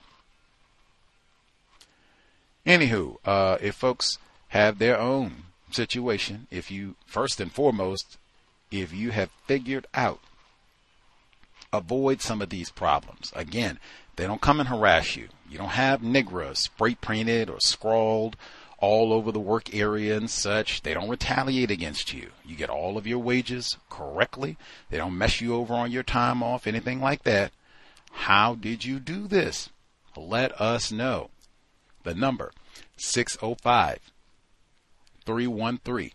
Anywho, 2.66 3.16
uh, 3.24 3.58
if 3.60 3.74
folks 3.74 4.18
have 4.48 4.78
their 4.78 4.98
own 4.98 5.44
situation, 5.70 6.46
if 6.50 6.70
you 6.70 6.96
first 7.06 7.40
and 7.40 7.52
foremost 7.52 8.18
if 8.70 8.92
you 8.92 9.10
have 9.10 9.30
figured 9.46 9.86
out 9.94 10.20
avoid 11.72 12.20
some 12.20 12.40
of 12.40 12.48
these 12.48 12.70
problems. 12.70 13.32
Again, 13.34 13.78
they 14.16 14.26
don't 14.26 14.40
come 14.40 14.60
and 14.60 14.68
harass 14.68 15.16
you. 15.16 15.28
You 15.48 15.58
don't 15.58 15.70
have 15.70 16.00
Negras 16.00 16.58
spray 16.58 16.94
painted 16.94 17.50
or 17.50 17.60
scrawled 17.60 18.36
all 18.78 19.12
over 19.12 19.32
the 19.32 19.40
work 19.40 19.74
area 19.74 20.16
and 20.16 20.30
such. 20.30 20.82
They 20.82 20.94
don't 20.94 21.08
retaliate 21.08 21.70
against 21.70 22.12
you. 22.12 22.30
You 22.44 22.56
get 22.56 22.70
all 22.70 22.98
of 22.98 23.06
your 23.06 23.18
wages 23.18 23.76
correctly. 23.88 24.56
They 24.90 24.98
don't 24.98 25.16
mess 25.16 25.40
you 25.40 25.54
over 25.54 25.74
on 25.74 25.90
your 25.90 26.02
time 26.02 26.42
off, 26.42 26.66
anything 26.66 27.00
like 27.00 27.22
that. 27.24 27.52
How 28.12 28.54
did 28.54 28.84
you 28.84 28.98
do 28.98 29.26
this? 29.26 29.70
Let 30.16 30.58
us 30.60 30.90
know. 30.90 31.30
The 32.02 32.14
number 32.14 32.52
605 32.96 33.98
313 35.24 36.12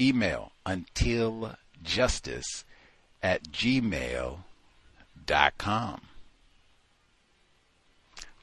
Email 0.00 0.52
until 0.64 1.56
justice 1.82 2.64
at 3.22 3.42
gmail.com. 3.44 4.38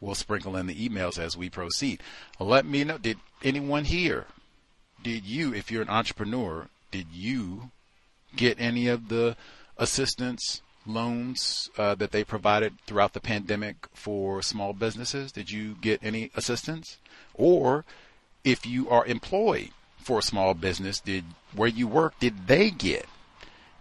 We'll 0.02 0.16
sprinkle 0.16 0.58
in 0.58 0.66
the 0.66 0.89
emails 0.89 1.20
as 1.20 1.38
we 1.38 1.49
proceed. 1.49 2.02
Let 2.39 2.66
me 2.66 2.84
know. 2.84 2.97
Did 2.97 3.20
anyone 3.43 3.86
here, 3.86 4.26
did 5.02 5.26
you, 5.26 5.54
if 5.54 5.72
you're 5.72 5.84
an 5.84 5.89
entrepreneur, 5.89 6.68
did 6.89 7.08
you 7.14 7.70
get 8.36 8.60
any 8.60 8.88
of 8.88 9.10
the 9.10 9.38
assistance 9.78 10.62
loans 10.88 11.70
uh, 11.78 11.93
that 11.95 12.12
they 12.12 12.24
provided 12.24 12.74
throughout 12.88 13.14
the 13.14 13.20
pandemic 13.20 13.88
for 13.93 14.41
small 14.41 14.74
businesses? 14.74 15.32
Did 15.32 15.52
you 15.52 15.76
get 15.80 15.99
any 16.04 16.32
assistance? 16.36 16.97
Or 17.36 17.86
if 18.43 18.66
you 18.66 18.89
are 18.89 19.06
employed 19.06 19.70
for 19.97 20.20
a 20.20 20.24
small 20.24 20.56
business, 20.56 20.99
did 20.99 21.26
where 21.56 21.68
you 21.68 21.88
work, 21.88 22.20
did 22.20 22.47
they 22.47 22.72
get 22.72 23.06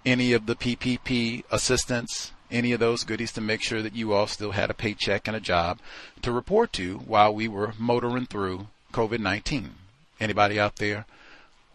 any 0.05 0.33
of 0.33 0.47
the 0.47 0.55
PPP 0.55 1.45
assistance 1.51 2.33
any 2.51 2.72
of 2.72 2.80
those 2.80 3.05
goodies 3.05 3.32
to 3.32 3.40
make 3.40 3.62
sure 3.62 3.82
that 3.82 3.94
you 3.94 4.12
all 4.12 4.26
still 4.26 4.53
had 4.53 4.70
a 4.70 4.74
paycheck 4.74 5.26
and 5.26 5.36
a 5.36 5.40
job 5.40 5.78
to 6.22 6.32
report 6.32 6.72
to 6.74 6.98
while 6.98 7.34
we 7.34 7.48
were 7.48 7.74
motoring 7.78 8.26
through 8.26 8.68
COVID 8.92 9.20
19. 9.20 9.74
Anybody 10.20 10.61
out 10.61 10.76
there? 10.76 11.07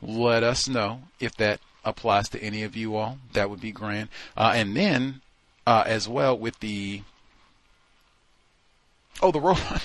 Let 0.01 0.43
us 0.43 0.67
know 0.67 1.03
if 1.19 1.35
that 1.37 1.59
applies 1.83 2.29
to 2.29 2.41
any 2.41 2.63
of 2.63 2.75
you 2.75 2.95
all. 2.95 3.19
That 3.33 3.49
would 3.49 3.61
be 3.61 3.71
grand. 3.71 4.09
Uh, 4.35 4.53
and 4.55 4.75
then, 4.75 5.21
uh, 5.65 5.83
as 5.85 6.07
well, 6.07 6.37
with 6.37 6.59
the 6.59 7.01
Oh, 9.21 9.31
the 9.31 9.39
robot, 9.41 9.81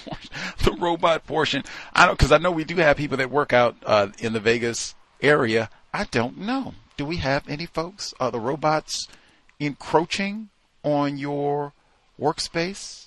the 0.64 0.72
robot 0.72 1.26
portion. 1.26 1.62
I 1.94 2.06
don't 2.06 2.18
because 2.18 2.32
I 2.32 2.38
know 2.38 2.50
we 2.50 2.64
do 2.64 2.76
have 2.76 2.96
people 2.96 3.16
that 3.18 3.30
work 3.30 3.52
out 3.52 3.76
uh, 3.86 4.08
in 4.18 4.32
the 4.32 4.40
Vegas 4.40 4.94
area. 5.22 5.70
I 5.94 6.04
don't 6.04 6.38
know. 6.38 6.74
Do 6.96 7.04
we 7.04 7.18
have 7.18 7.48
any 7.48 7.66
folks? 7.66 8.12
Are 8.18 8.30
the 8.30 8.40
robots 8.40 9.06
encroaching 9.60 10.48
on 10.82 11.18
your 11.18 11.72
workspace? 12.20 13.06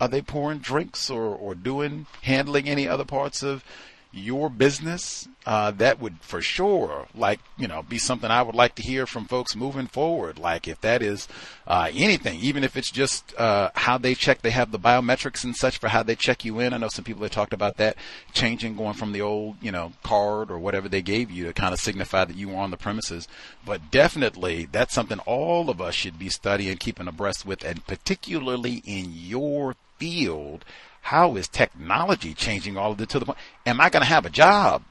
Are 0.00 0.08
they 0.08 0.22
pouring 0.22 0.58
drinks 0.58 1.10
or, 1.10 1.34
or 1.34 1.54
doing 1.54 2.06
handling 2.22 2.68
any 2.68 2.86
other 2.86 3.04
parts 3.04 3.42
of 3.42 3.64
your 4.12 4.48
business, 4.48 5.28
uh, 5.46 5.70
that 5.72 6.00
would 6.00 6.18
for 6.20 6.40
sure, 6.40 7.06
like, 7.14 7.40
you 7.56 7.68
know, 7.68 7.82
be 7.82 7.98
something 7.98 8.30
I 8.30 8.42
would 8.42 8.54
like 8.54 8.74
to 8.76 8.82
hear 8.82 9.06
from 9.06 9.26
folks 9.26 9.54
moving 9.54 9.86
forward. 9.86 10.38
Like 10.38 10.66
if 10.66 10.80
that 10.80 11.02
is, 11.02 11.28
uh, 11.66 11.90
anything, 11.94 12.38
even 12.40 12.64
if 12.64 12.76
it's 12.76 12.90
just, 12.90 13.34
uh, 13.38 13.70
how 13.74 13.98
they 13.98 14.14
check, 14.14 14.42
they 14.42 14.50
have 14.50 14.72
the 14.72 14.78
biometrics 14.78 15.44
and 15.44 15.54
such 15.54 15.78
for 15.78 15.88
how 15.88 16.02
they 16.02 16.16
check 16.16 16.44
you 16.44 16.58
in. 16.58 16.72
I 16.72 16.78
know 16.78 16.88
some 16.88 17.04
people 17.04 17.22
have 17.22 17.32
talked 17.32 17.52
about 17.52 17.76
that 17.76 17.96
changing, 18.32 18.76
going 18.76 18.94
from 18.94 19.12
the 19.12 19.20
old, 19.20 19.56
you 19.62 19.72
know, 19.72 19.92
card 20.02 20.50
or 20.50 20.58
whatever 20.58 20.88
they 20.88 21.02
gave 21.02 21.30
you 21.30 21.44
to 21.44 21.52
kind 21.52 21.74
of 21.74 21.80
signify 21.80 22.24
that 22.24 22.36
you 22.36 22.48
were 22.48 22.56
on 22.56 22.70
the 22.70 22.76
premises. 22.76 23.28
But 23.64 23.90
definitely 23.90 24.68
that's 24.70 24.94
something 24.94 25.18
all 25.20 25.70
of 25.70 25.80
us 25.80 25.94
should 25.94 26.18
be 26.18 26.30
studying, 26.30 26.78
keeping 26.78 27.08
abreast 27.08 27.44
with, 27.44 27.62
and 27.62 27.86
particularly 27.86 28.82
in 28.86 29.12
your 29.12 29.76
field 29.98 30.64
how 31.00 31.36
is 31.36 31.48
technology 31.48 32.34
changing 32.34 32.76
all 32.76 32.92
of 32.92 33.00
it 33.00 33.08
to 33.10 33.18
the 33.18 33.26
point? 33.26 33.38
Am 33.66 33.80
I 33.80 33.90
going 33.90 34.02
to 34.02 34.08
have 34.08 34.26
a 34.26 34.30
job 34.30 34.82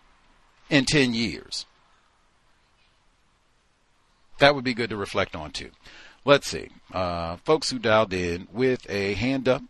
in 0.69 0.85
10 0.85 1.13
years? 1.13 1.65
That 4.39 4.55
would 4.55 4.63
be 4.63 4.73
good 4.73 4.89
to 4.89 4.97
reflect 4.97 5.35
on 5.35 5.51
too. 5.51 5.71
Let's 6.25 6.47
see. 6.47 6.69
Uh, 6.91 7.37
folks 7.37 7.69
who 7.69 7.79
dialed 7.79 8.13
in 8.13 8.47
with 8.51 8.89
a 8.89 9.13
hand 9.13 9.47
up, 9.47 9.63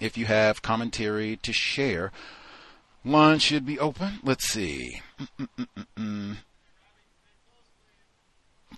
if 0.00 0.16
you 0.16 0.26
have 0.26 0.62
commentary 0.62 1.36
to 1.42 1.52
share, 1.52 2.12
line 3.04 3.38
should 3.38 3.66
be 3.66 3.78
open. 3.78 4.20
Let's 4.22 4.48
see. 4.48 5.02
Mm, 5.38 5.48
mm, 5.58 5.86
mm, 5.96 6.36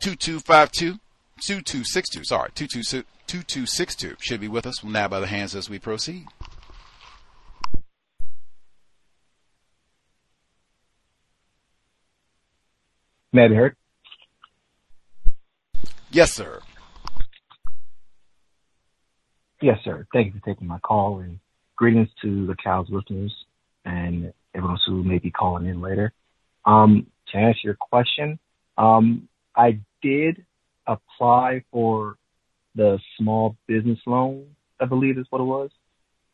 2252 0.00 0.98
2262. 1.42 2.24
Sorry, 2.24 2.50
2262 2.54 4.16
should 4.20 4.40
be 4.40 4.48
with 4.48 4.66
us. 4.66 4.82
We'll 4.82 4.92
nab 4.92 5.10
by 5.10 5.20
the 5.20 5.26
hands 5.26 5.54
as 5.54 5.70
we 5.70 5.78
proceed. 5.78 6.26
May 13.32 13.44
I 13.44 13.48
be 13.48 13.54
heard? 13.54 13.76
Yes, 16.10 16.32
sir. 16.32 16.60
Yes, 19.62 19.78
sir. 19.84 20.06
Thank 20.12 20.26
you 20.34 20.40
for 20.40 20.46
taking 20.46 20.66
my 20.66 20.80
call 20.80 21.20
and 21.20 21.38
greetings 21.76 22.08
to 22.22 22.46
the 22.46 22.56
COWS 22.56 22.88
listeners 22.90 23.32
and 23.84 24.32
everyone 24.54 24.74
else 24.74 24.82
who 24.84 25.04
may 25.04 25.18
be 25.18 25.30
calling 25.30 25.66
in 25.66 25.80
later. 25.80 26.12
Um, 26.64 27.06
to 27.28 27.38
answer 27.38 27.60
your 27.62 27.76
question, 27.76 28.40
um, 28.76 29.28
I 29.54 29.78
did 30.02 30.44
apply 30.86 31.62
for 31.70 32.16
the 32.74 32.98
small 33.16 33.56
business 33.68 33.98
loan, 34.06 34.46
I 34.80 34.86
believe 34.86 35.18
is 35.18 35.26
what 35.30 35.40
it 35.40 35.44
was, 35.44 35.70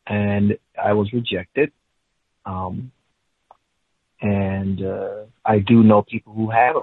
and 0.07 0.57
I 0.81 0.93
was 0.93 1.13
rejected. 1.13 1.71
Um, 2.45 2.91
and 4.21 4.83
uh, 4.83 5.25
I 5.45 5.59
do 5.59 5.83
know 5.83 6.01
people 6.01 6.33
who 6.33 6.49
have 6.49 6.75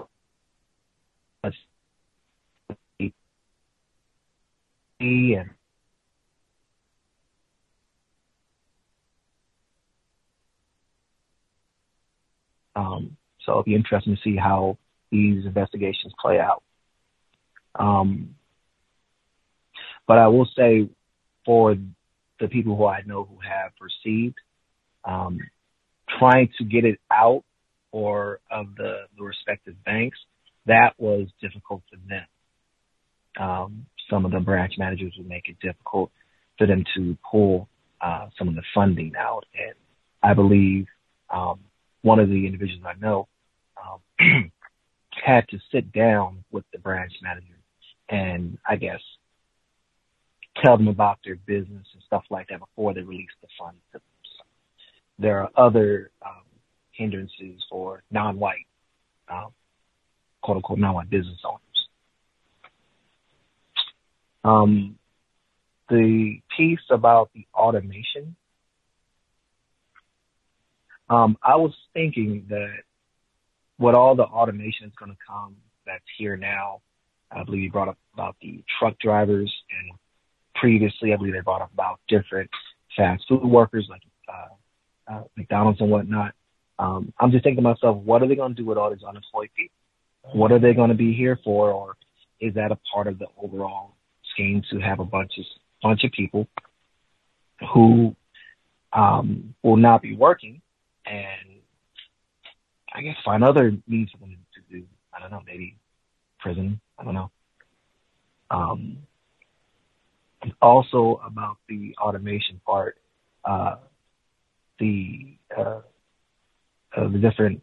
and 5.00 5.50
um, 12.76 13.16
so 13.40 13.52
it'll 13.52 13.62
be 13.62 13.74
interesting 13.74 14.16
to 14.16 14.22
see 14.22 14.36
how 14.36 14.78
these 15.10 15.44
investigations 15.44 16.12
play 16.20 16.40
out. 16.40 16.62
Um, 17.74 18.34
but 20.06 20.18
I 20.18 20.28
will 20.28 20.48
say, 20.56 20.88
for 21.44 21.76
the 22.40 22.48
people 22.48 22.76
who 22.76 22.86
I 22.86 23.02
know 23.04 23.24
who 23.24 23.38
have 23.40 23.72
received, 23.80 24.36
um, 25.04 25.38
trying 26.18 26.48
to 26.58 26.64
get 26.64 26.84
it 26.84 26.98
out 27.10 27.44
or 27.92 28.40
of 28.50 28.66
the, 28.76 29.02
the 29.16 29.24
respective 29.24 29.74
banks, 29.84 30.18
that 30.66 30.94
was 30.98 31.28
difficult 31.40 31.82
for 31.90 31.98
them. 32.08 32.26
Um, 33.40 33.86
some 34.10 34.24
of 34.24 34.32
the 34.32 34.40
branch 34.40 34.74
managers 34.78 35.14
would 35.16 35.28
make 35.28 35.48
it 35.48 35.56
difficult 35.60 36.10
for 36.58 36.66
them 36.66 36.84
to 36.96 37.16
pull 37.30 37.68
uh, 38.00 38.28
some 38.38 38.48
of 38.48 38.54
the 38.54 38.62
funding 38.74 39.12
out. 39.18 39.44
And 39.54 39.74
I 40.22 40.34
believe 40.34 40.86
um, 41.30 41.60
one 42.02 42.18
of 42.18 42.28
the 42.28 42.46
individuals 42.46 42.84
I 42.86 42.98
know 43.00 43.28
um, 43.82 44.52
had 45.24 45.48
to 45.48 45.58
sit 45.72 45.92
down 45.92 46.44
with 46.50 46.64
the 46.72 46.78
branch 46.78 47.12
manager 47.22 47.46
and 48.08 48.58
I 48.68 48.76
guess 48.76 49.00
tell 50.62 50.76
them 50.76 50.88
about 50.88 51.18
their 51.24 51.36
business 51.36 51.86
and 51.92 52.02
stuff 52.06 52.24
like 52.30 52.48
that 52.48 52.60
before 52.60 52.94
they 52.94 53.00
released 53.00 53.34
the 53.40 53.48
funds 53.58 53.80
to 53.92 53.98
them. 53.98 54.13
There 55.18 55.40
are 55.40 55.50
other 55.56 56.10
um, 56.24 56.42
hindrances 56.92 57.62
for 57.70 58.02
non-white, 58.10 58.66
um, 59.28 59.52
quote 60.42 60.56
unquote, 60.56 60.78
non-white 60.78 61.10
business 61.10 61.38
owners. 61.44 61.60
Um, 64.44 64.98
the 65.88 66.40
piece 66.56 66.80
about 66.90 67.30
the 67.34 67.46
automation, 67.54 68.36
um, 71.08 71.36
I 71.42 71.56
was 71.56 71.74
thinking 71.92 72.46
that 72.48 72.82
what 73.76 73.94
all 73.94 74.14
the 74.14 74.24
automation 74.24 74.86
is 74.86 74.92
going 74.98 75.10
to 75.10 75.18
come 75.26 75.56
that's 75.86 76.04
here 76.16 76.36
now, 76.36 76.80
I 77.30 77.44
believe 77.44 77.62
you 77.62 77.70
brought 77.70 77.88
up 77.88 77.98
about 78.14 78.36
the 78.40 78.62
truck 78.78 78.98
drivers, 78.98 79.52
and 79.70 79.98
previously, 80.54 81.12
I 81.12 81.16
believe 81.16 81.34
they 81.34 81.40
brought 81.40 81.62
up 81.62 81.72
about 81.72 82.00
different 82.08 82.50
fast 82.96 83.24
food 83.28 83.44
workers 83.44 83.86
like 83.90 84.02
uh, 85.10 85.22
McDonald's 85.36 85.80
and 85.80 85.90
whatnot. 85.90 86.34
Um, 86.78 87.12
I'm 87.20 87.30
just 87.30 87.44
thinking 87.44 87.62
to 87.62 87.68
myself, 87.70 87.98
what 87.98 88.22
are 88.22 88.28
they 88.28 88.34
going 88.34 88.54
to 88.54 88.62
do 88.62 88.66
with 88.66 88.78
all 88.78 88.90
these 88.90 89.04
unemployed 89.06 89.50
people? 89.56 89.76
What 90.32 90.52
are 90.52 90.58
they 90.58 90.72
going 90.72 90.88
to 90.88 90.96
be 90.96 91.12
here 91.12 91.38
for, 91.44 91.70
or 91.70 91.96
is 92.40 92.54
that 92.54 92.72
a 92.72 92.78
part 92.92 93.06
of 93.06 93.18
the 93.18 93.26
overall 93.40 93.94
scheme 94.32 94.62
to 94.70 94.78
have 94.80 95.00
a 95.00 95.04
bunch 95.04 95.32
of 95.38 95.44
bunch 95.82 96.02
of 96.02 96.10
people 96.12 96.48
who 97.72 98.16
um, 98.92 99.54
will 99.62 99.76
not 99.76 100.00
be 100.02 100.16
working 100.16 100.62
and 101.06 101.54
I 102.94 103.02
guess 103.02 103.16
find 103.24 103.42
other 103.42 103.72
means 103.88 104.10
for 104.12 104.18
them 104.18 104.36
to 104.54 104.60
do. 104.70 104.84
I 105.12 105.20
don't 105.20 105.30
know, 105.30 105.42
maybe 105.44 105.76
prison. 106.38 106.80
I 106.98 107.04
don't 107.04 107.14
know. 107.14 107.30
Um, 108.50 108.98
also 110.62 111.20
about 111.26 111.56
the 111.68 111.94
automation 112.00 112.60
part, 112.64 112.98
uh, 113.44 113.76
the 114.84 115.38
uh, 115.56 115.80
uh, 116.96 117.08
the 117.08 117.18
different 117.18 117.62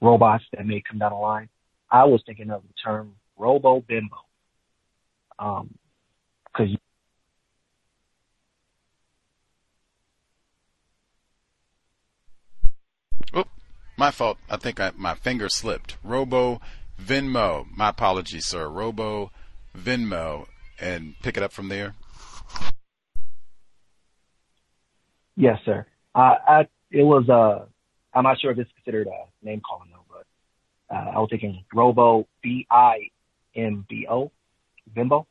robots 0.00 0.44
that 0.52 0.66
may 0.66 0.82
come 0.88 0.98
down 0.98 1.12
the 1.12 1.16
line. 1.16 1.48
I 1.90 2.04
was 2.04 2.22
thinking 2.26 2.50
of 2.50 2.62
the 2.62 2.74
term 2.84 3.12
robo 3.36 3.80
bimbo, 3.80 4.16
um, 5.38 5.74
because 6.44 6.76
Oh, 13.32 13.44
my 13.96 14.10
fault. 14.10 14.38
I 14.50 14.56
think 14.56 14.78
I, 14.80 14.92
my 14.96 15.14
finger 15.14 15.48
slipped. 15.48 15.96
Robo 16.04 16.60
Venmo. 17.00 17.66
My 17.74 17.90
apologies, 17.90 18.46
sir. 18.46 18.68
Robo 18.68 19.30
Venmo, 19.76 20.46
and 20.78 21.14
pick 21.22 21.36
it 21.36 21.42
up 21.42 21.52
from 21.52 21.68
there. 21.68 21.94
Yes, 25.36 25.58
sir. 25.64 25.86
Uh, 26.18 26.34
I, 26.48 26.60
it 26.90 27.04
was, 27.04 27.28
uh, 27.28 27.66
I'm 28.12 28.24
not 28.24 28.40
sure 28.40 28.50
if 28.50 28.58
it's 28.58 28.70
considered 28.72 29.06
a 29.06 29.46
name 29.46 29.60
calling 29.60 29.90
though, 29.92 30.04
but, 30.08 30.26
uh, 30.92 31.10
I 31.10 31.18
was 31.20 31.28
thinking 31.30 31.64
Robo, 31.72 32.26
B-I-M-B-O, 32.42 34.32
Bimbo. 34.92 35.28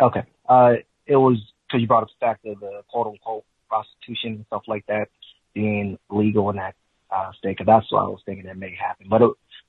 Okay. 0.00 0.22
Uh, 0.48 0.74
it 1.06 1.16
was 1.16 1.38
because 1.66 1.80
you 1.80 1.88
brought 1.88 2.04
up 2.04 2.10
the 2.10 2.24
fact 2.24 2.46
of 2.46 2.60
the 2.60 2.82
quote 2.88 3.08
unquote 3.08 3.44
prostitution 3.68 4.34
and 4.34 4.46
stuff 4.46 4.62
like 4.68 4.86
that 4.86 5.08
being 5.52 5.98
legal 6.08 6.48
in 6.50 6.56
that 6.56 6.76
uh, 7.10 7.32
state. 7.38 7.58
Cause 7.58 7.66
that's 7.66 7.90
what 7.90 8.04
I 8.04 8.08
was 8.08 8.20
thinking 8.24 8.46
that 8.46 8.56
may 8.56 8.76
happen. 8.80 9.08
But 9.10 9.22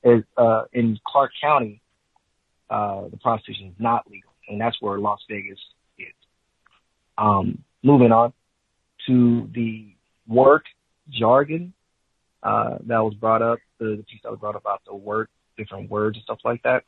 it, 0.04 0.26
uh, 0.38 0.66
in 0.74 1.00
Clark 1.08 1.32
County, 1.42 1.82
uh, 2.70 3.08
the 3.10 3.18
prostitution 3.18 3.70
is 3.70 3.80
not 3.80 4.06
legal, 4.12 4.32
and 4.48 4.62
that's 4.62 4.80
where 4.80 5.00
Las 5.00 5.22
Vegas. 5.28 5.58
Um, 7.18 7.64
moving 7.84 8.12
on 8.12 8.34
to 9.08 9.50
the 9.54 9.88
work 10.28 10.66
jargon 11.10 11.74
uh, 12.44 12.78
that 12.86 13.00
was 13.00 13.14
brought 13.16 13.42
up, 13.42 13.60
the, 13.80 13.98
the 13.98 14.04
piece 14.04 14.22
that 14.24 14.32
was 14.32 14.40
brought 14.40 14.56
up 14.56 14.62
about 14.62 14.82
the 14.86 14.96
word, 14.96 15.28
different 15.58 15.90
words 15.90 16.18
and 16.18 16.24
stuff 16.24 16.40
like 16.46 16.62
that. 16.64 16.84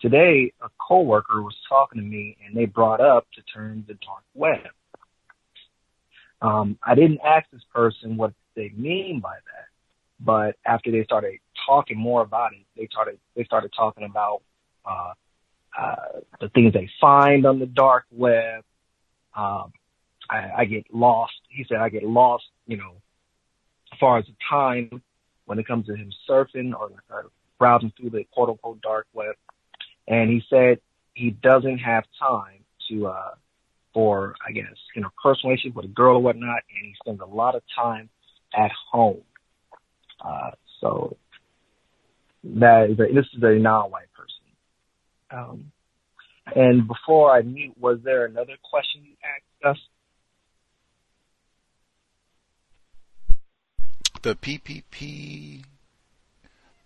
Today, 0.00 0.52
a 0.62 0.68
coworker 0.78 1.42
was 1.42 1.54
talking 1.68 2.00
to 2.00 2.06
me, 2.06 2.36
and 2.46 2.56
they 2.56 2.64
brought 2.64 3.00
up 3.00 3.26
the 3.36 3.42
term 3.42 3.84
the 3.86 3.94
dark 3.94 4.22
web. 4.34 4.72
Um, 6.42 6.78
I 6.82 6.94
didn't 6.94 7.20
ask 7.24 7.50
this 7.50 7.62
person 7.72 8.16
what 8.16 8.32
they 8.56 8.70
mean 8.76 9.20
by 9.20 9.34
that, 9.34 9.66
but 10.18 10.56
after 10.64 10.90
they 10.90 11.04
started 11.04 11.38
talking 11.66 11.98
more 11.98 12.22
about 12.22 12.52
it, 12.52 12.64
they 12.76 12.88
started 12.90 13.18
they 13.36 13.44
started 13.44 13.72
talking 13.76 14.04
about 14.04 14.40
uh, 14.86 15.12
uh, 15.78 16.20
the 16.40 16.48
things 16.48 16.72
they 16.72 16.88
find 17.00 17.44
on 17.44 17.58
the 17.58 17.66
dark 17.66 18.06
web, 18.10 18.64
um, 19.36 19.72
I, 20.28 20.50
I 20.58 20.64
get 20.64 20.86
lost. 20.92 21.34
He 21.48 21.64
said 21.68 21.78
I 21.78 21.88
get 21.88 22.04
lost, 22.04 22.44
you 22.66 22.76
know, 22.76 22.94
as 23.92 23.98
far 23.98 24.18
as 24.18 24.26
the 24.26 24.34
time 24.48 25.02
when 25.46 25.58
it 25.58 25.66
comes 25.66 25.86
to 25.86 25.94
him 25.94 26.12
surfing 26.28 26.72
or, 26.72 26.90
or 27.10 27.30
browsing 27.58 27.92
through 27.96 28.10
the 28.10 28.24
quote 28.32 28.48
unquote 28.48 28.80
dark 28.80 29.06
web. 29.12 29.34
And 30.06 30.30
he 30.30 30.42
said 30.48 30.80
he 31.14 31.30
doesn't 31.30 31.78
have 31.78 32.04
time 32.18 32.64
to 32.88 33.08
uh 33.08 33.34
for 33.92 34.36
I 34.46 34.52
guess, 34.52 34.76
you 34.94 35.02
know, 35.02 35.10
personal 35.22 35.54
issues 35.54 35.74
with 35.74 35.84
a 35.84 35.88
girl 35.88 36.16
or 36.16 36.22
whatnot 36.22 36.62
and 36.76 36.86
he 36.86 36.94
spends 37.04 37.20
a 37.20 37.26
lot 37.26 37.54
of 37.56 37.62
time 37.76 38.08
at 38.56 38.70
home. 38.90 39.22
Uh 40.24 40.52
so 40.80 41.16
that 42.44 42.90
is 42.90 42.98
a, 42.98 43.12
this 43.12 43.26
is 43.36 43.42
a 43.42 43.58
non 43.58 43.90
white 43.90 44.12
person. 44.12 44.36
Um 45.30 45.72
and 46.54 46.86
before 46.86 47.36
I 47.36 47.42
mute, 47.42 47.74
was 47.78 47.98
there 48.02 48.24
another 48.24 48.54
question 48.62 49.02
you 49.04 49.16
asked 49.24 49.76
us? 49.76 49.78
The 54.22 54.34
PPP, 54.34 55.64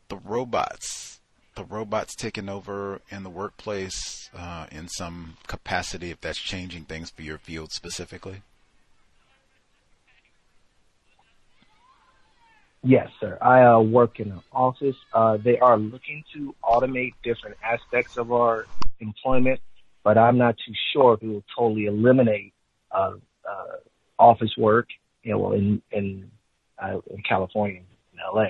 the 0.08 0.16
robots, 0.16 1.20
the 1.56 1.64
robots 1.64 2.14
taking 2.14 2.48
over 2.48 3.00
in 3.10 3.22
the 3.24 3.30
workplace 3.30 4.30
uh, 4.36 4.66
in 4.70 4.88
some 4.88 5.36
capacity, 5.46 6.10
if 6.10 6.20
that's 6.20 6.38
changing 6.38 6.84
things 6.84 7.10
for 7.10 7.22
your 7.22 7.38
field 7.38 7.72
specifically? 7.72 8.42
Yes, 12.86 13.08
sir. 13.18 13.38
I 13.40 13.64
uh, 13.64 13.80
work 13.80 14.20
in 14.20 14.30
an 14.30 14.42
office. 14.52 14.96
Uh, 15.14 15.38
they 15.38 15.58
are 15.58 15.78
looking 15.78 16.22
to 16.34 16.54
automate 16.62 17.14
different 17.22 17.56
aspects 17.64 18.18
of 18.18 18.30
our 18.30 18.66
employment, 19.00 19.60
but 20.02 20.18
I'm 20.18 20.36
not 20.36 20.56
too 20.58 20.74
sure 20.92 21.14
if 21.14 21.22
it 21.22 21.28
will 21.28 21.44
totally 21.56 21.86
eliminate 21.86 22.52
uh, 22.92 23.14
uh, 23.48 23.76
office 24.18 24.54
work. 24.58 24.88
You 25.22 25.32
know, 25.32 25.38
well, 25.38 25.52
in 25.52 25.80
in 25.92 26.30
uh, 26.78 26.98
in 27.10 27.22
California, 27.26 27.80
in 28.12 28.18
LA, 28.34 28.48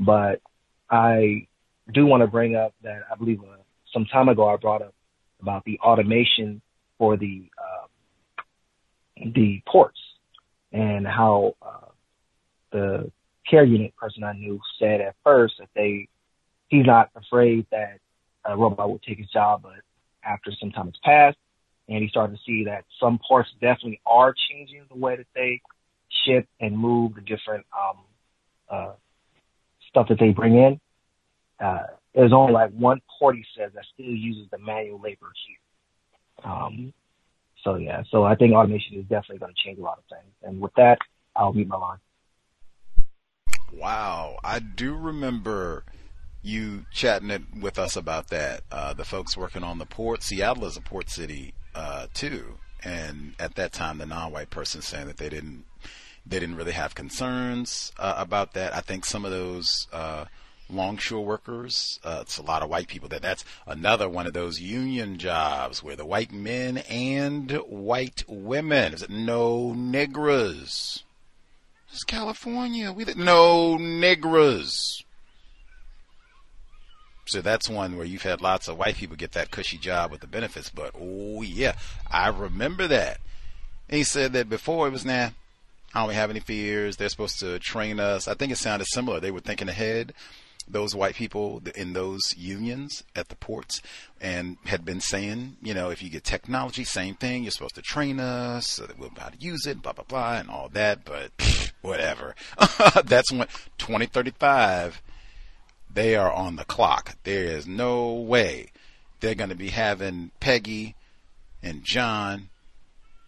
but 0.00 0.40
I 0.90 1.46
do 1.94 2.06
want 2.06 2.22
to 2.22 2.26
bring 2.26 2.56
up 2.56 2.74
that 2.82 3.02
I 3.10 3.14
believe 3.14 3.40
uh, 3.40 3.54
some 3.92 4.04
time 4.06 4.28
ago 4.28 4.48
I 4.48 4.56
brought 4.56 4.82
up 4.82 4.94
about 5.40 5.64
the 5.64 5.78
automation 5.78 6.60
for 6.98 7.16
the 7.16 7.44
the 9.34 9.62
ports 9.68 10.00
and 10.72 11.06
how 11.06 11.54
the 12.72 13.12
care 13.48 13.64
unit 13.64 13.94
person 13.96 14.24
I 14.24 14.32
knew 14.32 14.60
said 14.78 15.00
at 15.00 15.16
first 15.24 15.54
that 15.58 15.68
they 15.74 16.08
he's 16.68 16.86
not 16.86 17.10
afraid 17.14 17.66
that 17.70 17.98
a 18.44 18.56
robot 18.56 18.88
will 18.88 19.00
take 19.00 19.18
his 19.18 19.28
job, 19.28 19.62
but 19.62 19.72
after 20.24 20.50
some 20.58 20.70
time 20.70 20.86
has 20.86 20.94
passed, 21.04 21.38
and 21.88 22.02
he 22.02 22.08
started 22.08 22.36
to 22.36 22.42
see 22.46 22.64
that 22.64 22.84
some 22.98 23.18
parts 23.18 23.50
definitely 23.60 24.00
are 24.06 24.34
changing 24.50 24.84
the 24.88 24.96
way 24.96 25.16
that 25.16 25.26
they 25.34 25.60
ship 26.24 26.46
and 26.60 26.76
move 26.76 27.14
the 27.14 27.20
different 27.20 27.66
um, 27.78 27.98
uh, 28.70 28.92
stuff 29.88 30.08
that 30.08 30.18
they 30.18 30.30
bring 30.30 30.56
in. 30.56 30.80
Uh, 31.58 31.82
there's 32.14 32.32
only 32.32 32.52
like 32.52 32.70
one 32.70 33.00
port 33.18 33.36
he 33.36 33.44
says 33.56 33.70
that 33.74 33.84
still 33.92 34.06
uses 34.06 34.46
the 34.50 34.58
manual 34.58 35.00
labor 35.00 35.30
here. 35.46 36.50
Um, 36.50 36.92
so 37.62 37.76
yeah, 37.76 38.02
so 38.10 38.24
I 38.24 38.34
think 38.34 38.54
automation 38.54 38.96
is 38.96 39.02
definitely 39.02 39.38
going 39.38 39.52
to 39.54 39.62
change 39.62 39.78
a 39.78 39.82
lot 39.82 39.98
of 39.98 40.04
things. 40.08 40.32
And 40.42 40.60
with 40.60 40.72
that, 40.76 40.98
I'll 41.36 41.52
mute 41.52 41.68
my 41.68 41.76
line. 41.76 41.98
Wow, 43.72 44.38
I 44.42 44.58
do 44.58 44.94
remember 44.94 45.84
you 46.42 46.86
chatting 46.92 47.30
it 47.30 47.42
with 47.60 47.78
us 47.78 47.96
about 47.96 48.28
that. 48.28 48.62
Uh, 48.70 48.94
the 48.94 49.04
folks 49.04 49.36
working 49.36 49.62
on 49.62 49.78
the 49.78 49.86
port, 49.86 50.22
Seattle 50.22 50.64
is 50.64 50.76
a 50.76 50.80
port 50.80 51.10
city 51.10 51.54
uh, 51.74 52.06
too, 52.14 52.58
and 52.82 53.34
at 53.38 53.54
that 53.56 53.72
time, 53.72 53.98
the 53.98 54.06
non-white 54.06 54.50
person 54.50 54.82
saying 54.82 55.06
that 55.06 55.18
they 55.18 55.28
didn't 55.28 55.64
they 56.26 56.38
didn't 56.38 56.56
really 56.56 56.72
have 56.72 56.94
concerns 56.94 57.92
uh, 57.98 58.14
about 58.16 58.52
that. 58.54 58.74
I 58.74 58.80
think 58.80 59.04
some 59.04 59.24
of 59.24 59.30
those 59.30 59.88
uh, 59.92 60.26
longshore 60.68 61.24
workers, 61.24 61.98
uh, 62.04 62.18
it's 62.22 62.38
a 62.38 62.42
lot 62.42 62.62
of 62.62 62.68
white 62.70 62.88
people. 62.88 63.08
That 63.08 63.22
that's 63.22 63.44
another 63.66 64.08
one 64.08 64.26
of 64.26 64.32
those 64.32 64.60
union 64.60 65.18
jobs 65.18 65.82
where 65.82 65.96
the 65.96 66.06
white 66.06 66.32
men 66.32 66.78
and 66.88 67.50
white 67.68 68.24
women. 68.28 68.96
No 69.08 69.74
negras? 69.76 71.02
It's 71.92 72.04
California. 72.04 72.92
We 72.92 73.04
no 73.16 73.76
negras. 73.78 75.02
So 77.26 77.40
that's 77.40 77.68
one 77.68 77.96
where 77.96 78.06
you've 78.06 78.22
had 78.22 78.40
lots 78.40 78.68
of 78.68 78.76
white 78.76 78.96
people 78.96 79.16
get 79.16 79.32
that 79.32 79.50
cushy 79.50 79.78
job 79.78 80.10
with 80.10 80.20
the 80.20 80.26
benefits. 80.26 80.70
But 80.70 80.94
oh 80.98 81.42
yeah, 81.42 81.74
I 82.10 82.28
remember 82.28 82.88
that. 82.88 83.18
And 83.88 83.98
he 83.98 84.04
said 84.04 84.32
that 84.32 84.48
before 84.48 84.86
it 84.86 84.90
was 84.90 85.04
nah. 85.04 85.30
I 85.92 86.06
don't 86.06 86.14
have 86.14 86.30
any 86.30 86.38
fears. 86.40 86.96
They're 86.96 87.08
supposed 87.08 87.40
to 87.40 87.58
train 87.58 87.98
us. 87.98 88.28
I 88.28 88.34
think 88.34 88.52
it 88.52 88.58
sounded 88.58 88.86
similar. 88.86 89.18
They 89.18 89.32
were 89.32 89.40
thinking 89.40 89.68
ahead 89.68 90.12
those 90.72 90.94
white 90.94 91.14
people 91.14 91.62
in 91.74 91.92
those 91.92 92.34
unions 92.36 93.04
at 93.14 93.28
the 93.28 93.36
ports 93.36 93.80
and 94.20 94.56
had 94.64 94.84
been 94.84 95.00
saying, 95.00 95.56
you 95.62 95.74
know, 95.74 95.90
if 95.90 96.02
you 96.02 96.10
get 96.10 96.24
technology, 96.24 96.84
same 96.84 97.14
thing. 97.14 97.42
You're 97.42 97.50
supposed 97.50 97.74
to 97.76 97.82
train 97.82 98.20
us 98.20 98.68
so 98.68 98.86
that 98.86 98.98
we'll 98.98 99.10
know 99.10 99.22
how 99.22 99.28
to 99.28 99.40
use 99.40 99.66
it, 99.66 99.82
blah, 99.82 99.92
blah, 99.92 100.04
blah, 100.04 100.38
and 100.38 100.50
all 100.50 100.68
that. 100.70 101.04
But 101.04 101.36
pff, 101.36 101.72
whatever. 101.82 102.34
That's 103.04 103.32
when 103.32 103.48
2035, 103.78 105.02
they 105.92 106.14
are 106.16 106.32
on 106.32 106.56
the 106.56 106.64
clock. 106.64 107.16
There 107.24 107.44
is 107.44 107.66
no 107.66 108.12
way 108.12 108.70
they're 109.20 109.34
going 109.34 109.50
to 109.50 109.56
be 109.56 109.70
having 109.70 110.30
Peggy 110.40 110.94
and 111.62 111.84
John. 111.84 112.48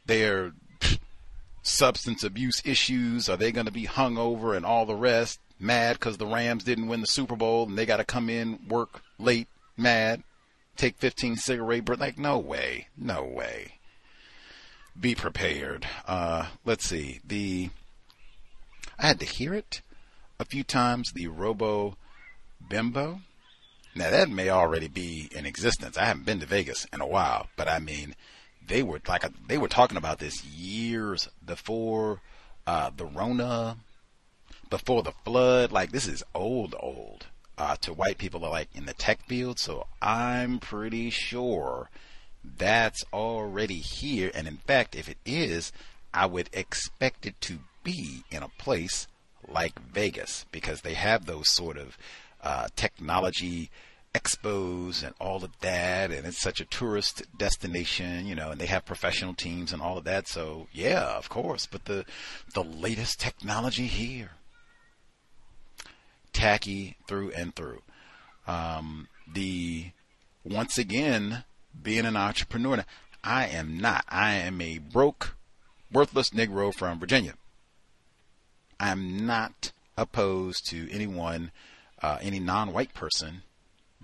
They're 0.06 0.52
substance 1.62 2.24
abuse 2.24 2.62
issues? 2.64 3.28
Are 3.28 3.36
they 3.36 3.52
going 3.52 3.66
to 3.66 3.72
be 3.72 3.84
hung 3.84 4.18
over 4.18 4.54
and 4.54 4.64
all 4.66 4.86
the 4.86 4.94
rest? 4.94 5.40
Mad 5.62 5.94
because 5.94 6.18
the 6.18 6.26
Rams 6.26 6.64
didn't 6.64 6.88
win 6.88 7.00
the 7.00 7.06
Super 7.06 7.36
Bowl 7.36 7.66
and 7.66 7.78
they 7.78 7.86
got 7.86 7.98
to 7.98 8.04
come 8.04 8.28
in, 8.28 8.58
work 8.68 9.02
late, 9.18 9.48
mad, 9.76 10.22
take 10.76 10.98
15 10.98 11.36
cigarette 11.36 11.84
breaks. 11.84 12.00
Like, 12.00 12.18
no 12.18 12.38
way. 12.38 12.88
No 12.96 13.24
way. 13.24 13.74
Be 14.98 15.14
prepared. 15.14 15.86
Uh, 16.06 16.48
let's 16.64 16.86
see. 16.86 17.20
The, 17.26 17.70
I 18.98 19.06
had 19.06 19.20
to 19.20 19.26
hear 19.26 19.54
it 19.54 19.80
a 20.38 20.44
few 20.44 20.64
times. 20.64 21.12
The 21.12 21.28
Robo 21.28 21.96
Bimbo. 22.68 23.20
Now 23.94 24.10
that 24.10 24.30
may 24.30 24.48
already 24.48 24.88
be 24.88 25.28
in 25.32 25.44
existence. 25.44 25.98
I 25.98 26.06
haven't 26.06 26.24
been 26.24 26.40
to 26.40 26.46
Vegas 26.46 26.86
in 26.92 27.00
a 27.00 27.06
while, 27.06 27.48
but 27.56 27.68
I 27.68 27.78
mean, 27.78 28.14
they 28.66 28.82
were 28.82 29.00
like 29.06 29.24
they 29.46 29.58
were 29.58 29.68
talking 29.68 29.98
about 29.98 30.18
this 30.18 30.44
years 30.44 31.28
before 31.44 32.20
uh, 32.66 32.90
the 32.96 33.04
Rona, 33.04 33.76
before 34.72 35.02
the 35.02 35.12
flood. 35.24 35.70
Like 35.70 35.92
this 35.92 36.08
is 36.08 36.24
old, 36.34 36.74
old 36.80 37.26
uh, 37.58 37.76
to 37.82 37.92
white 37.92 38.16
people 38.16 38.40
like 38.40 38.68
in 38.74 38.86
the 38.86 38.94
tech 38.94 39.20
field. 39.26 39.58
So 39.58 39.86
I'm 40.00 40.58
pretty 40.58 41.10
sure 41.10 41.90
that's 42.42 43.04
already 43.12 43.76
here. 43.76 44.30
And 44.34 44.48
in 44.48 44.56
fact, 44.56 44.96
if 44.96 45.10
it 45.10 45.18
is, 45.26 45.72
I 46.14 46.24
would 46.24 46.48
expect 46.54 47.26
it 47.26 47.38
to 47.42 47.58
be 47.84 48.24
in 48.30 48.42
a 48.42 48.48
place 48.48 49.06
like 49.46 49.78
Vegas 49.78 50.46
because 50.50 50.80
they 50.80 50.94
have 50.94 51.26
those 51.26 51.52
sort 51.52 51.76
of 51.76 51.98
uh, 52.42 52.68
technology 52.74 53.70
expos 54.14 55.02
and 55.02 55.14
all 55.18 55.42
of 55.42 55.58
that 55.60 56.10
and 56.10 56.26
it's 56.26 56.42
such 56.42 56.60
a 56.60 56.66
tourist 56.66 57.22
destination 57.38 58.26
you 58.26 58.34
know 58.34 58.50
and 58.50 58.60
they 58.60 58.66
have 58.66 58.84
professional 58.84 59.32
teams 59.32 59.72
and 59.72 59.80
all 59.80 59.96
of 59.96 60.04
that 60.04 60.28
so 60.28 60.66
yeah 60.70 61.16
of 61.16 61.30
course 61.30 61.64
but 61.64 61.86
the 61.86 62.04
the 62.52 62.62
latest 62.62 63.18
technology 63.18 63.86
here 63.86 64.32
tacky 66.32 66.96
through 67.06 67.30
and 67.32 67.54
through. 67.54 67.82
Um, 68.46 69.08
the 69.32 69.90
once 70.44 70.78
again 70.78 71.44
being 71.82 72.04
an 72.04 72.16
entrepreneur 72.16 72.84
i 73.24 73.46
am 73.46 73.78
not. 73.78 74.04
I 74.08 74.34
am 74.34 74.60
a 74.60 74.78
broke 74.78 75.36
worthless 75.92 76.30
negro 76.30 76.74
from 76.74 76.98
virginia. 76.98 77.34
I'm 78.80 79.24
not 79.26 79.72
opposed 79.96 80.66
to 80.70 80.90
anyone 80.90 81.52
uh, 82.02 82.18
any 82.20 82.40
non-white 82.40 82.94
person 82.94 83.42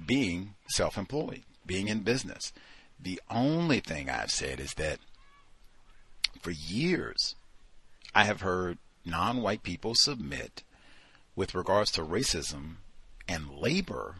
being 0.06 0.54
self 0.68 0.96
employed, 0.96 1.42
being 1.66 1.88
in 1.88 2.00
business. 2.00 2.52
The 3.00 3.20
only 3.28 3.80
thing 3.80 4.08
I've 4.08 4.30
said 4.30 4.60
is 4.60 4.74
that 4.74 4.98
for 6.40 6.52
years 6.52 7.34
I 8.14 8.24
have 8.24 8.42
heard 8.42 8.78
non 9.04 9.42
white 9.42 9.64
people 9.64 9.94
submit 9.96 10.62
with 11.38 11.54
regards 11.54 11.92
to 11.92 12.02
racism 12.02 12.78
and 13.28 13.48
labor. 13.48 14.16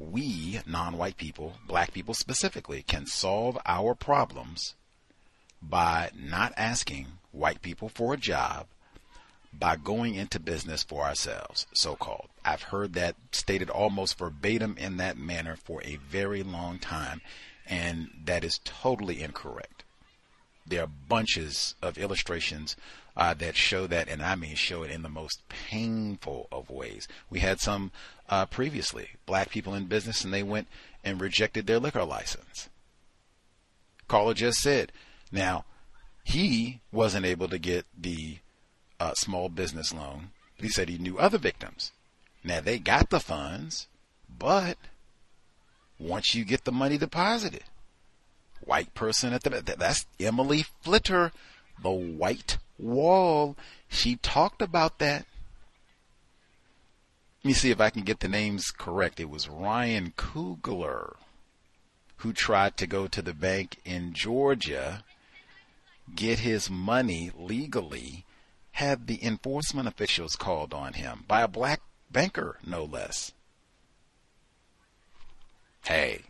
We, 0.00 0.60
non 0.66 0.98
white 0.98 1.16
people, 1.16 1.54
black 1.68 1.92
people 1.92 2.12
specifically, 2.12 2.82
can 2.82 3.06
solve 3.06 3.56
our 3.64 3.94
problems 3.94 4.74
by 5.62 6.10
not 6.16 6.52
asking 6.56 7.06
white 7.30 7.62
people 7.62 7.88
for 7.88 8.14
a 8.14 8.16
job 8.16 8.66
by 9.52 9.76
going 9.76 10.16
into 10.16 10.40
business 10.40 10.82
for 10.82 11.04
ourselves, 11.04 11.66
so 11.72 11.94
called. 11.94 12.28
I've 12.44 12.62
heard 12.62 12.94
that 12.94 13.14
stated 13.30 13.70
almost 13.70 14.18
verbatim 14.18 14.76
in 14.76 14.96
that 14.96 15.16
manner 15.16 15.56
for 15.56 15.80
a 15.84 15.96
very 15.96 16.42
long 16.42 16.80
time, 16.80 17.20
and 17.64 18.08
that 18.24 18.42
is 18.42 18.60
totally 18.64 19.22
incorrect. 19.22 19.84
there 20.66 20.82
are 20.82 20.90
bunches 21.08 21.76
of 21.80 21.96
illustrations 21.96 22.76
uh, 23.18 23.34
that 23.34 23.56
show 23.56 23.88
that, 23.88 24.08
and 24.08 24.22
I 24.22 24.36
mean 24.36 24.54
show 24.54 24.84
it 24.84 24.92
in 24.92 25.02
the 25.02 25.08
most 25.08 25.42
painful 25.48 26.46
of 26.52 26.70
ways. 26.70 27.08
We 27.28 27.40
had 27.40 27.58
some 27.58 27.90
uh, 28.28 28.46
previously, 28.46 29.10
black 29.26 29.50
people 29.50 29.74
in 29.74 29.86
business, 29.86 30.24
and 30.24 30.32
they 30.32 30.44
went 30.44 30.68
and 31.02 31.20
rejected 31.20 31.66
their 31.66 31.80
liquor 31.80 32.04
license. 32.04 32.68
Caller 34.06 34.34
just 34.34 34.60
said, 34.60 34.92
now, 35.32 35.64
he 36.22 36.80
wasn't 36.92 37.26
able 37.26 37.48
to 37.48 37.58
get 37.58 37.86
the 37.96 38.38
uh, 39.00 39.14
small 39.14 39.48
business 39.48 39.92
loan. 39.92 40.30
He 40.56 40.68
said 40.68 40.88
he 40.88 40.96
knew 40.96 41.18
other 41.18 41.38
victims. 41.38 41.90
Now, 42.44 42.60
they 42.60 42.78
got 42.78 43.10
the 43.10 43.20
funds, 43.20 43.88
but 44.28 44.78
once 45.98 46.36
you 46.36 46.44
get 46.44 46.64
the 46.64 46.72
money 46.72 46.98
deposited, 46.98 47.64
white 48.60 48.94
person 48.94 49.32
at 49.32 49.42
the 49.42 49.50
that's 49.76 50.06
Emily 50.20 50.66
Flitter, 50.82 51.32
the 51.82 51.90
white 51.90 52.58
wall. 52.78 53.56
She 53.88 54.16
talked 54.16 54.62
about 54.62 54.98
that. 54.98 55.26
Let 57.42 57.48
me 57.48 57.52
see 57.52 57.70
if 57.70 57.80
I 57.80 57.90
can 57.90 58.02
get 58.02 58.20
the 58.20 58.28
names 58.28 58.70
correct. 58.70 59.20
It 59.20 59.30
was 59.30 59.48
Ryan 59.48 60.12
Kugler 60.16 61.16
who 62.18 62.32
tried 62.32 62.76
to 62.76 62.86
go 62.86 63.06
to 63.06 63.22
the 63.22 63.32
bank 63.32 63.78
in 63.84 64.12
Georgia, 64.12 65.04
get 66.14 66.40
his 66.40 66.68
money 66.68 67.30
legally, 67.36 68.24
had 68.72 69.06
the 69.06 69.24
enforcement 69.24 69.88
officials 69.88 70.34
called 70.34 70.74
on 70.74 70.94
him 70.94 71.24
by 71.28 71.42
a 71.42 71.48
black 71.48 71.80
banker, 72.10 72.58
no 72.66 72.84
less. 72.84 73.32
Hey, 75.84 76.22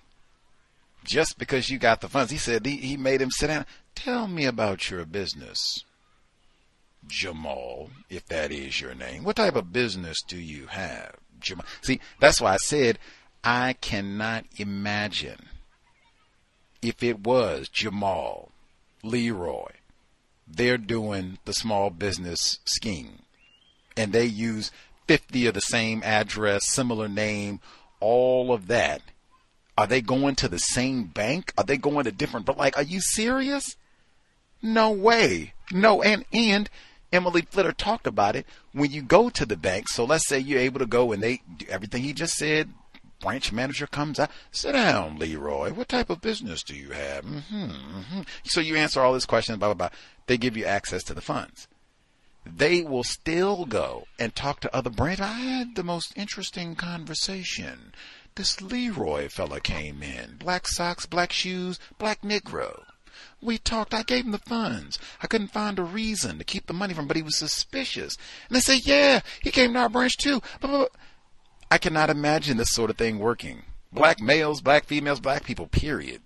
just 1.05 1.39
because 1.39 1.71
you 1.71 1.79
got 1.79 2.01
the 2.01 2.09
funds, 2.09 2.31
he 2.31 2.39
said 2.39 2.67
he, 2.67 2.77
he 2.77 2.97
made 2.97 3.23
him 3.23 3.31
sit 3.31 3.47
down. 3.49 3.67
Tell 3.95 4.29
me 4.29 4.45
about 4.45 4.91
your 4.91 5.05
business. 5.07 5.85
Jamal, 7.09 7.91
if 8.09 8.27
that 8.27 8.53
is 8.53 8.81
your 8.81 8.95
name. 8.95 9.25
What 9.25 9.37
type 9.37 9.57
of 9.57 9.73
business 9.73 10.23
do 10.23 10.39
you 10.39 10.67
have? 10.67 11.17
Jamal. 11.41 11.67
See, 11.83 12.01
that's 12.21 12.41
why 12.41 12.55
I 12.55 12.59
said 12.59 12.99
I 13.43 13.75
cannot 13.75 14.45
imagine 14.57 15.49
if 16.83 17.03
it 17.03 17.21
was 17.21 17.69
Jamal, 17.69 18.53
Leroy, 19.03 19.71
they're 20.47 20.79
doing 20.79 21.39
the 21.45 21.53
small 21.53 21.91
business 21.91 22.59
scheme 22.65 23.21
and 23.97 24.13
they 24.13 24.25
use 24.25 24.71
50 25.07 25.47
of 25.47 25.55
the 25.55 25.61
same 25.61 26.03
address, 26.05 26.67
similar 26.67 27.09
name, 27.09 27.61
all 28.01 28.53
of 28.53 28.69
that. 28.69 29.03
Are 29.77 29.87
they 29.87 30.01
going 30.01 30.35
to 30.37 30.49
the 30.49 30.59
same 30.59 31.05
bank? 31.05 31.53
Are 31.57 31.65
they 31.65 31.77
going 31.77 32.05
to 32.05 32.13
different, 32.13 32.47
but 32.47 32.59
like, 32.59 32.77
are 32.77 32.83
you 32.83 33.01
serious? 33.01 33.77
No 34.61 34.91
way. 34.91 35.55
No, 35.73 36.03
and, 36.03 36.25
and 36.33 36.69
Emily 37.13 37.43
Flitter 37.43 37.73
talked 37.73 38.07
about 38.07 38.37
it. 38.37 38.47
When 38.73 38.91
you 38.91 39.03
go 39.03 39.31
to 39.31 39.47
the 39.47 39.57
bank, 39.57 39.89
so 39.89 40.05
let's 40.05 40.29
say 40.29 40.39
you're 40.39 40.61
able 40.61 40.79
to 40.81 40.87
go 40.87 41.13
and 41.13 41.23
they 41.23 41.41
do 41.57 41.67
everything 41.69 42.03
he 42.03 42.13
just 42.13 42.35
said. 42.35 42.71
Branch 43.21 43.51
manager 43.53 43.89
comes 43.89 44.21
out. 44.21 44.31
Sit 44.53 44.73
down, 44.73 45.19
Leroy. 45.19 45.73
What 45.73 45.89
type 45.89 46.09
of 46.09 46.21
business 46.21 46.63
do 46.63 46.77
you 46.77 46.91
have? 46.91 47.25
Mm-hmm, 47.25 47.65
mm-hmm. 47.65 48.21
So 48.45 48.61
you 48.61 48.77
answer 48.77 49.01
all 49.01 49.13
these 49.13 49.27
questions, 49.27 49.59
blah, 49.59 49.75
blah, 49.75 49.89
blah. 49.89 49.99
They 50.27 50.39
give 50.39 50.57
you 50.57 50.65
access 50.65 51.03
to 51.05 51.15
the 51.15 51.21
funds. 51.21 51.67
They 52.47 52.83
will 52.83 53.03
still 53.03 53.65
go 53.67 54.07
and 54.19 54.35
talk 54.35 54.61
to 54.61 54.75
other 54.75 54.89
branch. 54.89 55.21
I 55.21 55.33
had 55.33 55.75
the 55.75 55.83
most 55.83 56.13
interesting 56.17 56.77
conversation. 56.77 57.93
This 58.37 58.63
Leroy 58.63 59.29
fella 59.29 59.61
came 59.61 60.01
in. 60.03 60.37
Black 60.39 60.69
socks, 60.69 61.05
black 61.05 61.33
shoes, 61.33 61.81
black 61.99 62.23
Negro. 62.23 62.85
We 63.41 63.59
talked. 63.59 63.95
I 63.95 64.03
gave 64.03 64.25
him 64.25 64.33
the 64.33 64.39
funds. 64.39 64.99
I 65.23 65.27
couldn't 65.27 65.53
find 65.53 65.79
a 65.79 65.85
reason 65.85 66.39
to 66.39 66.45
keep 66.45 66.67
the 66.67 66.73
money 66.73 66.93
from 66.93 67.05
him, 67.05 67.09
but 67.09 67.17
he 67.17 67.23
was 67.23 67.39
suspicious. 67.39 68.17
And 68.49 68.57
they 68.57 68.61
say, 68.61 68.77
yeah, 68.77 69.21
he 69.43 69.51
came 69.51 69.73
to 69.75 69.79
our 69.79 69.89
branch 69.89 70.17
too. 70.17 70.43
But, 70.61 70.91
I 71.71 71.79
cannot 71.79 72.11
imagine 72.11 72.57
this 72.57 72.73
sort 72.73 72.91
of 72.91 72.97
thing 72.97 73.19
working. 73.19 73.63
Black 73.93 74.21
males, 74.21 74.61
black 74.61 74.85
females, 74.85 75.21
black 75.21 75.45
people, 75.45 75.67
period. 75.67 76.23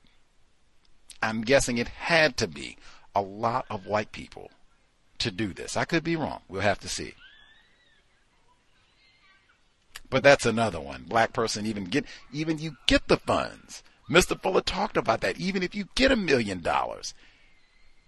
I'm 1.22 1.42
guessing 1.42 1.78
it 1.78 1.88
had 1.88 2.36
to 2.38 2.48
be 2.48 2.76
a 3.14 3.22
lot 3.22 3.66
of 3.70 3.86
white 3.86 4.12
people 4.12 4.50
to 5.18 5.30
do 5.30 5.52
this. 5.52 5.76
I 5.76 5.84
could 5.84 6.02
be 6.02 6.16
wrong. 6.16 6.40
We'll 6.48 6.62
have 6.62 6.80
to 6.80 6.88
see. 6.88 7.14
But 10.10 10.22
that's 10.22 10.44
another 10.44 10.80
one. 10.80 11.04
Black 11.08 11.32
person 11.32 11.64
even 11.64 11.84
get 11.84 12.04
even 12.32 12.58
you 12.58 12.72
get 12.86 13.08
the 13.08 13.16
funds. 13.16 13.82
Mr. 14.10 14.40
Fuller 14.40 14.60
talked 14.60 14.96
about 14.96 15.20
that. 15.20 15.38
Even 15.38 15.62
if 15.62 15.74
you 15.74 15.86
get 15.94 16.12
a 16.12 16.16
million 16.16 16.60
dollars, 16.60 17.14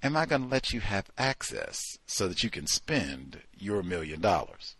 am 0.02 0.16
I 0.16 0.26
going 0.26 0.42
to 0.42 0.48
let 0.48 0.72
you 0.72 0.80
have 0.80 1.10
access 1.16 1.98
so 2.06 2.28
that 2.28 2.42
you 2.42 2.50
can 2.50 2.66
spend 2.66 3.40
your 3.56 3.82
million 3.82 4.20
dollars? 4.20 4.76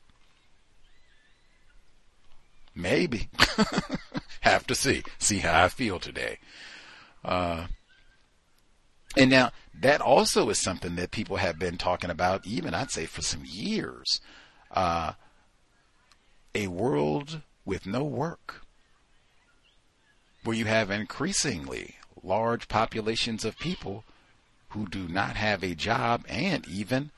Maybe. 2.74 3.28
have 4.40 4.66
to 4.66 4.74
see. 4.74 5.02
See 5.18 5.38
how 5.38 5.64
I 5.64 5.68
feel 5.68 5.98
today. 5.98 6.38
Uh, 7.24 7.66
and 9.16 9.30
now 9.30 9.52
that 9.80 10.00
also 10.00 10.50
is 10.50 10.60
something 10.60 10.96
that 10.96 11.12
people 11.12 11.36
have 11.36 11.58
been 11.58 11.78
talking 11.78 12.10
about, 12.10 12.46
even 12.46 12.74
I'd 12.74 12.90
say 12.90 13.06
for 13.06 13.22
some 13.22 13.44
years. 13.46 14.20
Uh, 14.70 15.12
a 16.54 16.66
world 16.66 17.42
with 17.64 17.86
no 17.86 18.04
work 18.04 18.63
where 20.44 20.56
you 20.56 20.66
have 20.66 20.90
increasingly 20.90 21.96
large 22.22 22.68
populations 22.68 23.44
of 23.44 23.58
people 23.58 24.04
who 24.70 24.86
do 24.86 25.08
not 25.08 25.36
have 25.36 25.62
a 25.62 25.74
job 25.74 26.24
and 26.28 26.66
even 26.68 27.10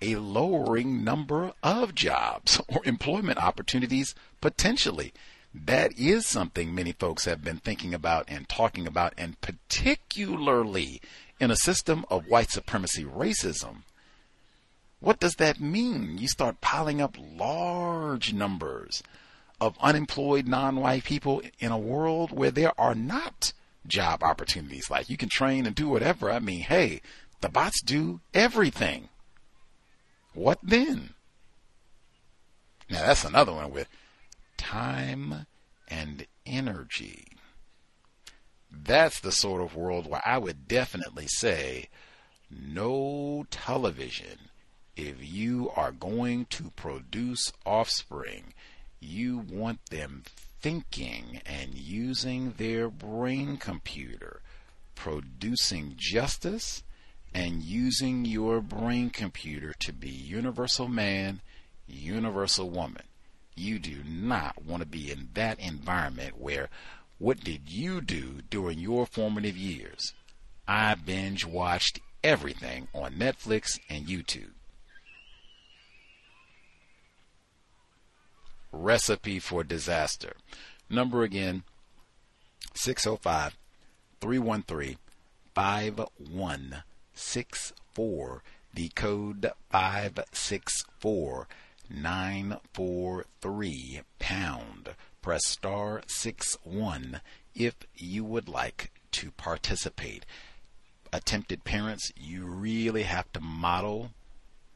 a 0.00 0.16
lowering 0.16 1.04
number 1.04 1.52
of 1.62 1.94
jobs 1.94 2.60
or 2.68 2.82
employment 2.84 3.38
opportunities 3.38 4.14
potentially. 4.40 5.12
That 5.54 5.98
is 5.98 6.26
something 6.26 6.74
many 6.74 6.92
folks 6.92 7.26
have 7.26 7.44
been 7.44 7.58
thinking 7.58 7.92
about 7.92 8.24
and 8.28 8.48
talking 8.48 8.86
about, 8.86 9.12
and 9.18 9.38
particularly 9.42 11.00
in 11.38 11.50
a 11.50 11.56
system 11.56 12.06
of 12.10 12.26
white 12.26 12.50
supremacy 12.50 13.04
racism. 13.04 13.82
What 15.00 15.20
does 15.20 15.34
that 15.34 15.60
mean? 15.60 16.16
You 16.16 16.28
start 16.28 16.60
piling 16.60 17.02
up 17.02 17.18
large 17.18 18.32
numbers 18.32 19.02
of 19.62 19.78
unemployed 19.80 20.48
non-white 20.48 21.04
people 21.04 21.40
in 21.60 21.70
a 21.70 21.78
world 21.78 22.32
where 22.32 22.50
there 22.50 22.72
are 22.80 22.96
not 22.96 23.52
job 23.86 24.20
opportunities. 24.24 24.90
Like 24.90 25.08
you 25.08 25.16
can 25.16 25.28
train 25.28 25.66
and 25.66 25.74
do 25.76 25.88
whatever. 25.88 26.32
I 26.32 26.40
mean, 26.40 26.62
hey, 26.62 27.00
the 27.42 27.48
bots 27.48 27.80
do 27.80 28.20
everything. 28.34 29.08
What 30.34 30.58
then? 30.64 31.10
Now 32.90 33.06
that's 33.06 33.24
another 33.24 33.52
one 33.52 33.70
with 33.70 33.86
time 34.56 35.46
and 35.86 36.26
energy. 36.44 37.28
That's 38.68 39.20
the 39.20 39.30
sort 39.30 39.62
of 39.62 39.76
world 39.76 40.10
where 40.10 40.22
I 40.26 40.38
would 40.38 40.66
definitely 40.66 41.28
say 41.28 41.88
no 42.50 43.46
television 43.48 44.50
if 44.96 45.18
you 45.20 45.70
are 45.76 45.92
going 45.92 46.46
to 46.46 46.72
produce 46.74 47.52
offspring 47.64 48.54
you 49.02 49.38
want 49.38 49.86
them 49.86 50.22
thinking 50.60 51.40
and 51.44 51.74
using 51.74 52.52
their 52.56 52.88
brain 52.88 53.56
computer, 53.56 54.40
producing 54.94 55.94
justice 55.96 56.82
and 57.34 57.62
using 57.62 58.24
your 58.24 58.60
brain 58.60 59.10
computer 59.10 59.72
to 59.80 59.92
be 59.92 60.08
universal 60.08 60.88
man, 60.88 61.40
universal 61.86 62.70
woman. 62.70 63.02
You 63.54 63.78
do 63.78 64.02
not 64.06 64.64
want 64.64 64.82
to 64.82 64.88
be 64.88 65.10
in 65.10 65.28
that 65.34 65.58
environment 65.58 66.38
where 66.38 66.68
what 67.18 67.44
did 67.44 67.70
you 67.70 68.00
do 68.00 68.40
during 68.50 68.78
your 68.78 69.06
formative 69.06 69.56
years? 69.56 70.14
I 70.66 70.94
binge 70.94 71.44
watched 71.44 72.00
everything 72.24 72.88
on 72.94 73.14
Netflix 73.14 73.78
and 73.88 74.06
YouTube. 74.06 74.50
Recipe 78.72 79.38
for 79.38 79.62
disaster. 79.62 80.32
Number 80.90 81.22
again 81.22 81.62
605 82.74 83.56
313 84.20 84.96
5164. 85.54 88.42
The 88.74 88.88
code 88.88 89.52
564 89.70 91.46
943 91.90 94.00
pound. 94.18 94.94
Press 95.20 95.46
star 95.46 96.00
6 96.06 96.56
1 96.64 97.20
if 97.54 97.74
you 97.94 98.24
would 98.24 98.48
like 98.48 98.90
to 99.12 99.30
participate. 99.32 100.24
Attempted 101.12 101.64
parents, 101.64 102.10
you 102.16 102.46
really 102.46 103.02
have 103.02 103.30
to 103.34 103.40
model 103.40 104.12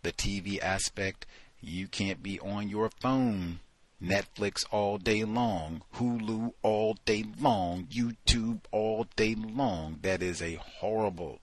the 0.03 0.13
TV 0.13 0.61
aspect. 0.61 1.25
You 1.63 1.89
can't 1.89 2.23
be 2.23 2.39
on 2.41 2.69
your 2.69 2.91
phone 3.01 3.61
Netflix 4.03 4.65
all 4.71 4.99
day 4.99 5.25
long, 5.25 5.83
Hulu 5.95 6.53
all 6.63 6.97
day 7.05 7.25
long, 7.41 7.85
YouTube 7.85 8.61
all 8.71 9.07
day 9.17 9.35
long. 9.35 9.99
That 10.03 10.23
is 10.23 10.43
a 10.43 10.57
horrible 10.57 11.41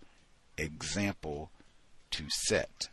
example 0.58 1.50
to 2.12 2.26
set. 2.30 2.90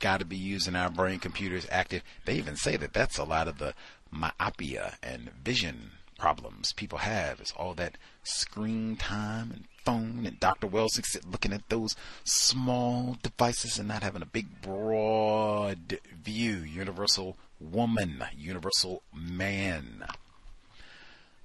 Got 0.00 0.20
to 0.20 0.24
be 0.24 0.36
using 0.36 0.76
our 0.76 0.90
brain 0.90 1.18
computers 1.18 1.66
active. 1.70 2.02
They 2.24 2.34
even 2.36 2.56
say 2.56 2.76
that 2.76 2.92
that's 2.92 3.18
a 3.18 3.24
lot 3.24 3.48
of 3.48 3.58
the 3.58 3.74
myopia 4.10 4.94
and 5.02 5.30
vision 5.44 5.90
problems 6.18 6.72
people 6.72 6.98
have. 6.98 7.40
It's 7.40 7.52
all 7.52 7.74
that 7.74 7.98
screen 8.22 8.96
time 8.96 9.50
and 9.52 9.64
phone 9.84 10.24
and 10.26 10.40
Dr. 10.40 10.66
Wells 10.66 11.00
looking 11.30 11.52
at 11.52 11.68
those 11.68 11.94
small 12.24 13.16
devices 13.22 13.78
and 13.78 13.88
not 13.88 14.02
having 14.02 14.22
a 14.22 14.26
big 14.26 14.60
broad 14.62 15.98
view. 16.22 16.56
Universal 16.58 17.36
woman, 17.60 18.24
universal 18.36 19.02
man. 19.14 20.04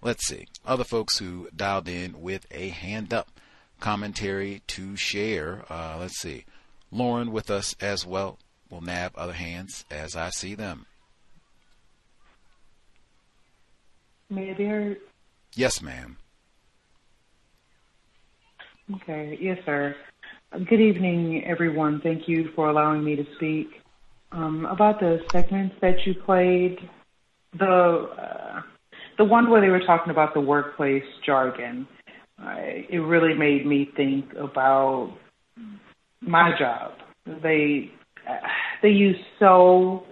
Let's 0.02 0.28
see. 0.28 0.48
Other 0.66 0.84
folks 0.84 1.18
who 1.20 1.48
dialed 1.56 1.88
in 1.88 2.22
with 2.22 2.46
a 2.52 2.70
hand 2.70 3.14
up 3.14 3.30
commentary 3.80 4.62
to 4.68 4.96
share. 4.96 5.64
Uh, 5.70 5.98
let's 6.00 6.20
see. 6.20 6.46
Lauren 6.92 7.32
with 7.32 7.50
us 7.50 7.76
as 7.80 8.06
well. 8.06 8.38
We'll 8.70 8.82
nab 8.82 9.14
other 9.16 9.34
hands 9.34 9.86
as 9.90 10.16
I 10.16 10.30
see 10.30 10.56
them. 10.56 10.86
May 14.30 14.52
I 14.52 14.54
be 14.54 14.66
heard? 14.66 14.98
Yes, 15.56 15.82
ma'am. 15.82 16.18
Okay. 18.92 19.38
Yes, 19.40 19.58
sir. 19.66 19.96
Good 20.70 20.82
evening, 20.82 21.44
everyone. 21.46 22.02
Thank 22.04 22.28
you 22.28 22.50
for 22.56 22.70
allowing 22.70 23.04
me 23.04 23.16
to 23.16 23.24
speak. 23.38 23.68
Um, 24.32 24.66
about 24.66 25.00
the 25.00 25.20
segments 25.32 25.76
that 25.82 25.96
you 26.06 26.16
played, 26.26 26.78
the 27.58 28.10
uh, 28.20 28.62
the 29.18 29.24
one 29.24 29.50
where 29.50 29.62
they 29.62 29.70
were 29.70 29.86
talking 29.86 30.12
about 30.12 30.34
the 30.34 30.42
workplace 30.42 31.04
jargon, 31.26 31.88
uh, 32.42 32.56
it 32.58 32.98
really 32.98 33.34
made 33.36 33.66
me 33.66 33.90
think 33.96 34.26
about 34.34 35.16
my 36.22 36.52
job. 36.58 36.94
They 37.42 37.92
uh, 38.28 38.34
they 38.82 38.90
use 38.90 39.18
so 39.40 40.04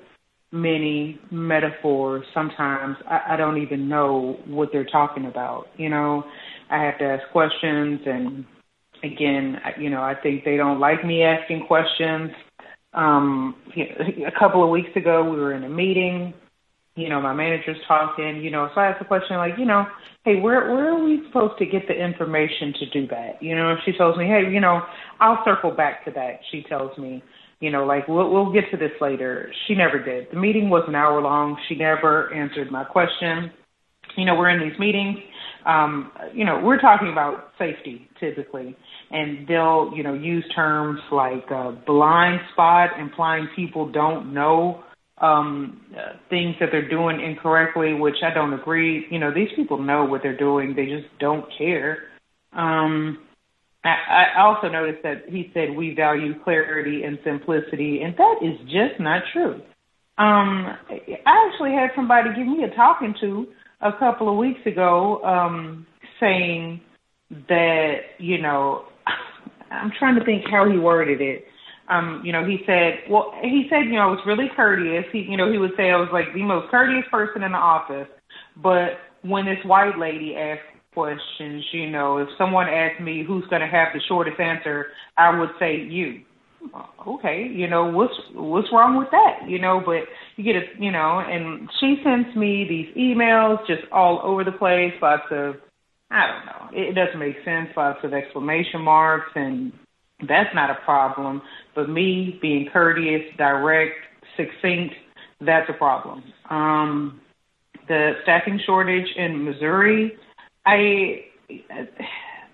many 0.52 1.20
metaphors. 1.32 2.24
Sometimes 2.34 2.96
I, 3.08 3.34
I 3.34 3.38
don't 3.38 3.62
even 3.62 3.90
know 3.90 4.38
what 4.46 4.70
they're 4.72 4.86
talking 4.86 5.26
about. 5.26 5.66
You 5.78 5.90
know, 5.90 6.24
I 6.70 6.84
have 6.84 6.98
to 7.00 7.06
ask 7.06 7.24
questions, 7.32 8.02
and 8.06 8.46
again, 9.04 9.58
you 9.80 9.90
know, 9.90 10.02
I 10.02 10.16
think 10.16 10.44
they 10.44 10.58
don't 10.58 10.80
like 10.80 11.06
me 11.06 11.24
asking 11.24 11.66
questions. 11.68 12.32
Um, 12.94 13.56
a 13.78 14.32
couple 14.38 14.64
of 14.64 14.70
weeks 14.70 14.90
ago, 14.96 15.24
we 15.30 15.38
were 15.38 15.54
in 15.54 15.64
a 15.64 15.70
meeting. 15.70 16.34
You 16.96 17.08
know, 17.08 17.22
my 17.22 17.34
manager's 17.34 17.78
talking. 17.88 18.42
You 18.44 18.52
know, 18.52 18.70
so 18.74 18.82
I 18.82 18.88
asked 18.88 19.00
the 19.00 19.06
question 19.06 19.38
like, 19.38 19.54
you 19.58 19.66
know, 19.66 19.86
hey, 20.26 20.40
where 20.40 20.74
where 20.74 20.94
are 20.94 21.04
we 21.04 21.22
supposed 21.28 21.58
to 21.60 21.66
get 21.66 21.88
the 21.88 21.94
information 21.94 22.74
to 22.80 22.90
do 22.90 23.08
that? 23.08 23.42
You 23.42 23.56
know, 23.56 23.76
she 23.86 23.94
tells 23.94 24.18
me, 24.18 24.26
hey, 24.26 24.52
you 24.52 24.60
know, 24.60 24.82
I'll 25.20 25.44
circle 25.46 25.72
back 25.72 26.04
to 26.06 26.12
that. 26.12 26.40
She 26.52 26.64
tells 26.64 26.98
me, 26.98 27.24
you 27.60 27.72
know, 27.72 27.86
like 27.86 28.08
we'll 28.08 28.30
we'll 28.30 28.52
get 28.52 28.70
to 28.72 28.78
this 28.78 28.92
later. 29.00 29.52
She 29.68 29.76
never 29.76 30.04
did. 30.04 30.28
The 30.32 30.38
meeting 30.38 30.70
was 30.70 30.84
an 30.88 30.96
hour 30.96 31.22
long. 31.22 31.58
She 31.70 31.76
never 31.76 32.34
answered 32.34 32.72
my 32.72 32.84
question. 32.84 33.52
You 34.18 34.26
know, 34.26 34.36
we're 34.36 34.50
in 34.50 34.60
these 34.60 34.78
meetings. 34.78 35.18
Um, 35.66 36.12
you 36.34 36.44
know, 36.44 36.60
we're 36.62 36.80
talking 36.80 37.10
about 37.12 37.52
safety 37.58 38.10
typically, 38.20 38.76
and 39.12 39.48
they'll 39.48 39.92
you 39.96 40.04
know 40.04 40.14
use 40.14 40.46
terms 40.56 41.00
like 41.12 41.46
uh, 41.52 41.72
blind 41.86 42.40
spot, 42.54 43.00
implying 43.00 43.48
people 43.56 43.92
don't 43.92 44.34
know 44.34 44.84
um, 45.20 45.82
uh, 45.96 46.18
things 46.30 46.56
that 46.60 46.70
they're 46.72 46.90
doing 46.90 47.22
incorrectly, 47.22 47.94
which 47.94 48.16
I 48.24 48.34
don't 48.34 48.54
agree. 48.54 49.06
You 49.12 49.20
know, 49.20 49.34
these 49.34 49.50
people 49.56 49.82
know 49.82 50.06
what 50.06 50.22
they're 50.24 50.38
doing; 50.38 50.76
they 50.76 50.86
just 50.86 51.08
don't 51.20 51.46
care. 51.58 52.00
Um, 52.54 53.20
I, 53.84 54.26
I 54.38 54.42
also 54.42 54.68
noticed 54.70 55.04
that 55.04 55.24
he 55.28 55.52
said 55.54 55.76
we 55.76 55.94
value 55.94 56.34
clarity 56.44 57.04
and 57.04 57.20
simplicity, 57.24 58.02
and 58.02 58.16
that 58.18 58.36
is 58.42 58.60
just 58.66 59.00
not 59.00 59.24
true. 59.34 59.62
Um, 60.18 60.68
I 60.90 61.18
actually 61.26 61.72
had 61.72 61.90
somebody 61.96 62.30
give 62.36 62.46
me 62.46 62.64
a 62.64 62.76
talking 62.76 63.16
to 63.22 63.48
a 63.82 63.92
couple 63.98 64.30
of 64.30 64.38
weeks 64.38 64.60
ago, 64.66 65.24
um, 65.24 65.88
saying 66.20 66.82
that 67.48 67.96
you 68.20 68.42
know, 68.42 68.86
I'm 69.72 69.92
trying 69.98 70.20
to 70.20 70.26
think 70.26 70.44
how 70.50 70.70
he 70.70 70.78
worded 70.78 71.22
it. 71.22 71.46
Um, 71.90 72.22
you 72.24 72.32
know, 72.32 72.46
he 72.46 72.60
said, 72.66 73.10
well, 73.10 73.34
he 73.42 73.68
said, 73.70 73.86
you 73.86 73.94
know, 73.94 74.08
I 74.08 74.12
was 74.12 74.20
really 74.26 74.48
courteous. 74.56 75.06
He, 75.12 75.20
you 75.20 75.36
know, 75.36 75.52
he 75.52 75.58
would 75.58 75.72
say 75.76 75.92
I 75.92 75.98
was 75.98 76.10
like 76.14 76.34
the 76.34 76.44
most 76.44 76.70
courteous 76.70 77.06
person 77.12 77.44
in 77.44 77.52
the 77.52 77.58
office, 77.58 78.08
but 78.62 79.00
when 79.24 79.46
this 79.46 79.58
white 79.66 79.98
lady 79.98 80.36
asked 80.36 80.72
questions. 80.94 81.64
You 81.72 81.90
know, 81.90 82.18
if 82.18 82.28
someone 82.38 82.68
asked 82.68 83.02
me 83.02 83.24
who's 83.26 83.46
going 83.50 83.62
to 83.62 83.68
have 83.68 83.90
the 83.94 84.02
shortest 84.08 84.40
answer, 84.40 84.88
I 85.18 85.38
would 85.38 85.50
say 85.60 85.78
you. 85.78 86.22
Okay, 87.08 87.48
you 87.52 87.68
know 87.68 87.86
what's 87.86 88.14
what's 88.36 88.68
wrong 88.72 88.96
with 88.96 89.08
that? 89.10 89.50
You 89.50 89.60
know, 89.60 89.82
but 89.84 90.04
you 90.36 90.44
get 90.44 90.62
a 90.62 90.66
you 90.80 90.92
know, 90.92 91.20
and 91.20 91.68
she 91.80 91.96
sends 92.04 92.36
me 92.36 92.68
these 92.70 92.96
emails 92.96 93.66
just 93.66 93.82
all 93.92 94.22
over 94.24 94.44
the 94.44 94.52
place, 94.52 94.94
lots 95.02 95.24
of 95.32 95.56
I 96.12 96.28
don't 96.28 96.46
know, 96.46 96.70
it 96.74 96.94
doesn't 96.94 97.20
make 97.20 97.38
sense, 97.46 97.70
lots 97.76 98.00
of 98.04 98.14
exclamation 98.14 98.82
marks, 98.82 99.32
and 99.36 99.72
that's 100.28 100.54
not 100.54 100.70
a 100.70 100.76
problem. 100.86 101.42
But 101.74 101.90
me 101.90 102.38
being 102.42 102.70
courteous, 102.72 103.24
direct, 103.38 103.96
succinct, 104.38 104.94
that's 105.40 105.70
a 105.70 105.74
problem. 105.74 106.24
Um, 106.50 107.22
the 107.88 108.14
staffing 108.24 108.60
shortage 108.66 109.08
in 109.16 109.44
Missouri 109.44 110.18
I 110.66 111.26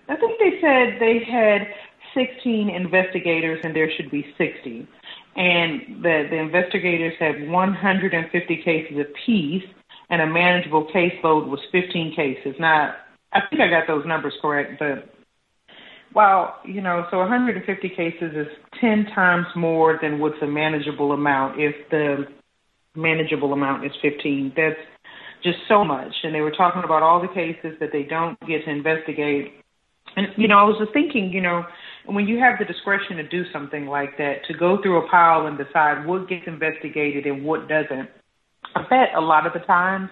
I 0.10 0.16
think 0.16 0.40
they 0.40 0.60
said 0.62 1.00
they 1.00 1.24
had 1.30 1.68
16 2.14 2.70
investigators 2.70 3.60
and 3.64 3.76
there 3.76 3.92
should 3.96 4.10
be 4.10 4.26
60. 4.38 4.88
And 5.36 6.04
the, 6.04 6.28
the 6.30 6.38
investigators 6.38 7.14
had 7.20 7.48
150 7.48 8.62
cases 8.64 8.98
apiece 8.98 9.64
and 10.10 10.22
a 10.22 10.26
manageable 10.26 10.88
caseload 10.88 11.48
was 11.48 11.60
15 11.72 12.16
cases. 12.16 12.56
Now, 12.60 12.96
I 13.34 13.42
think 13.50 13.62
I 13.62 13.70
got 13.70 13.88
those 13.88 14.06
numbers 14.06 14.34
correct, 14.42 14.80
but 14.80 15.10
well, 16.16 16.56
you 16.66 16.82
know, 16.82 17.06
so 17.12 17.18
150 17.18 17.90
cases 17.90 18.32
is 18.36 18.48
10 18.82 19.08
times 19.14 19.46
more 19.56 20.00
than 20.02 20.20
what's 20.20 20.42
a 20.42 20.48
manageable 20.48 21.12
amount 21.12 21.60
if 21.60 21.76
the 21.92 22.26
manageable 22.96 23.54
amount 23.54 23.86
is 23.86 23.92
15. 24.02 24.54
That's 24.56 24.80
just 25.44 25.58
so 25.68 25.84
much. 25.84 26.14
And 26.24 26.34
they 26.34 26.42
were 26.42 26.52
talking 26.52 26.84
about 26.84 27.04
all 27.04 27.22
the 27.22 27.28
cases 27.28 27.78
that 27.80 27.90
they 27.92 28.04
don't 28.04 28.40
get 28.42 28.66
to 28.66 28.72
investigate. 28.72 29.54
And, 30.16 30.28
you 30.38 30.48
know, 30.48 30.58
I 30.58 30.64
was 30.64 30.78
just 30.80 30.94
thinking, 30.94 31.32
you 31.32 31.42
know, 31.42 31.64
when 32.06 32.28
you 32.28 32.40
have 32.40 32.58
the 32.58 32.66
discretion 32.66 33.18
to 33.18 33.28
do 33.28 33.44
something 33.52 33.86
like 33.86 34.18
that, 34.18 34.46
to 34.48 34.58
go 34.58 34.82
through 34.82 35.06
a 35.06 35.10
pile 35.10 35.46
and 35.46 35.58
decide 35.58 36.06
what 36.08 36.30
gets 36.30 36.48
investigated 36.48 37.26
and 37.26 37.44
what 37.44 37.68
doesn't, 37.68 38.10
I 38.76 38.82
bet 38.90 39.10
a 39.16 39.22
lot 39.22 39.46
of 39.46 39.54
the 39.54 39.60
times 39.60 40.10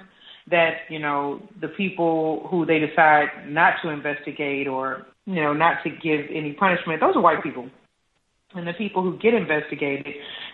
that, 0.49 0.81
you 0.89 0.99
know, 0.99 1.41
the 1.59 1.67
people 1.69 2.47
who 2.49 2.65
they 2.65 2.79
decide 2.79 3.27
not 3.47 3.75
to 3.83 3.89
investigate 3.89 4.67
or, 4.67 5.05
you 5.25 5.41
know, 5.41 5.53
not 5.53 5.83
to 5.83 5.89
give 5.89 6.25
any 6.33 6.53
punishment, 6.53 6.99
those 7.01 7.15
are 7.15 7.21
white 7.21 7.41
people. 7.41 7.69
And 8.53 8.67
the 8.67 8.73
people 8.73 9.01
who 9.01 9.17
get 9.17 9.33
investigated 9.33 10.13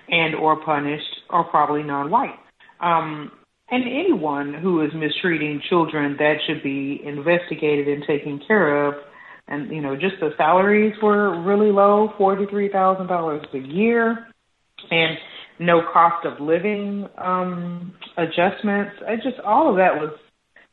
and 0.10 0.34
or 0.36 0.64
punished 0.64 1.22
are 1.30 1.44
probably 1.44 1.84
non-white. 1.84 2.40
Um, 2.80 3.32
and 3.70 3.84
anyone 3.84 4.54
who 4.54 4.82
is 4.82 4.92
mistreating 4.94 5.62
children 5.70 6.16
that 6.20 6.36
should 6.46 6.64
be 6.64 7.02
investigated 7.04 7.88
and 7.88 8.04
taken 8.06 8.42
care 8.46 8.88
of 8.88 8.96
and 9.48 9.70
you 9.72 9.82
know 9.82 9.96
just 9.96 10.16
the 10.20 10.32
salaries 10.38 10.94
were 11.02 11.42
really 11.44 11.72
low 11.72 12.14
forty 12.18 12.46
three 12.48 12.70
thousand 12.70 13.08
dollars 13.08 13.46
a 13.54 13.58
year 13.58 14.28
and 14.90 15.18
no 15.62 15.82
cost 15.94 16.26
of 16.26 16.40
living 16.40 17.08
um 17.18 17.94
adjustments. 18.18 18.92
I 19.08 19.16
just 19.16 19.40
all 19.46 19.70
of 19.70 19.78
that 19.78 19.96
was 19.96 20.14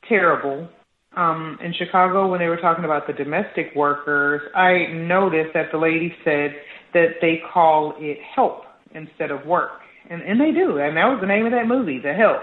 terrible. 0.09 0.69
Um 1.17 1.59
in 1.65 1.73
chicago 1.75 2.29
when 2.29 2.41
they 2.41 2.49
were 2.49 2.57
talking 2.57 2.85
about 2.85 3.07
the 3.07 3.13
domestic 3.13 3.73
workers 3.75 4.43
i 4.55 4.87
noticed 4.93 5.55
that 5.55 5.67
the 5.73 5.79
lady 5.79 6.15
said 6.25 6.51
that 6.95 7.21
they 7.21 7.41
call 7.53 7.95
it 7.99 8.19
help 8.35 8.63
instead 8.95 9.31
of 9.31 9.47
work. 9.47 9.81
And 10.11 10.23
and 10.23 10.41
they 10.41 10.53
do. 10.53 10.79
And 10.79 10.97
that 10.97 11.05
was 11.05 11.19
the 11.21 11.27
name 11.27 11.47
of 11.47 11.53
that 11.53 11.67
movie 11.67 11.99
the 11.99 12.13
help. 12.13 12.43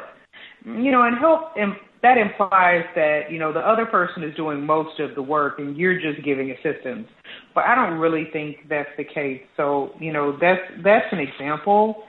You 0.65 0.91
know, 0.91 1.03
and 1.03 1.17
help 1.17 1.51
and 1.55 1.73
that 2.01 2.17
implies 2.17 2.83
that 2.95 3.31
you 3.31 3.39
know 3.39 3.51
the 3.51 3.59
other 3.59 3.85
person 3.85 4.23
is 4.23 4.35
doing 4.35 4.65
most 4.65 4.99
of 4.99 5.15
the 5.15 5.21
work 5.21 5.59
and 5.59 5.75
you're 5.75 5.99
just 5.99 6.23
giving 6.23 6.51
assistance. 6.51 7.07
But 7.53 7.65
I 7.65 7.75
don't 7.75 7.99
really 7.99 8.27
think 8.31 8.57
that's 8.69 8.89
the 8.97 9.03
case. 9.03 9.41
So 9.57 9.91
you 9.99 10.13
know 10.13 10.37
that's 10.39 10.61
that's 10.83 11.05
an 11.11 11.19
example 11.19 12.03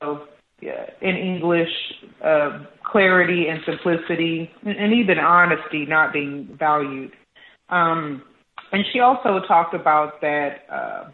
of 0.00 0.18
in 0.62 1.16
English 1.16 1.70
uh, 2.22 2.64
clarity 2.84 3.46
and 3.48 3.60
simplicity 3.64 4.50
and, 4.64 4.92
even 4.92 5.18
honesty 5.18 5.86
not 5.86 6.12
being 6.12 6.54
valued. 6.58 7.12
Um, 7.70 8.22
and 8.72 8.84
she 8.92 9.00
also 9.00 9.40
talked 9.48 9.74
about 9.74 10.20
that 10.20 10.66
uh, 10.70 11.04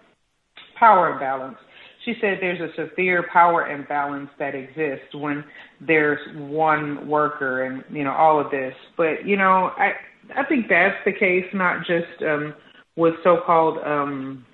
power 0.79 1.13
imbalance. 1.13 1.57
She 2.05 2.15
said 2.21 2.39
there's 2.41 2.61
a 2.61 2.75
severe 2.75 3.27
power 3.33 3.69
imbalance 3.69 4.31
that 4.39 4.55
exists 4.55 5.15
when 5.15 5.45
there's 5.81 6.21
one 6.35 7.09
worker 7.09 7.65
and 7.65 7.85
you 7.91 8.05
know 8.05 8.13
all 8.13 8.41
of 8.41 8.51
this. 8.51 8.75
But 8.97 9.27
you 9.27 9.37
know 9.37 9.71
i 9.77 9.93
I 10.35 10.45
think 10.45 10.67
that's 10.69 10.97
the 11.05 11.13
case, 11.13 11.45
not 11.55 11.87
just 11.87 12.23
um, 12.23 12.55
with 12.97 13.15
so-called 13.23 13.79
um, 13.85 14.45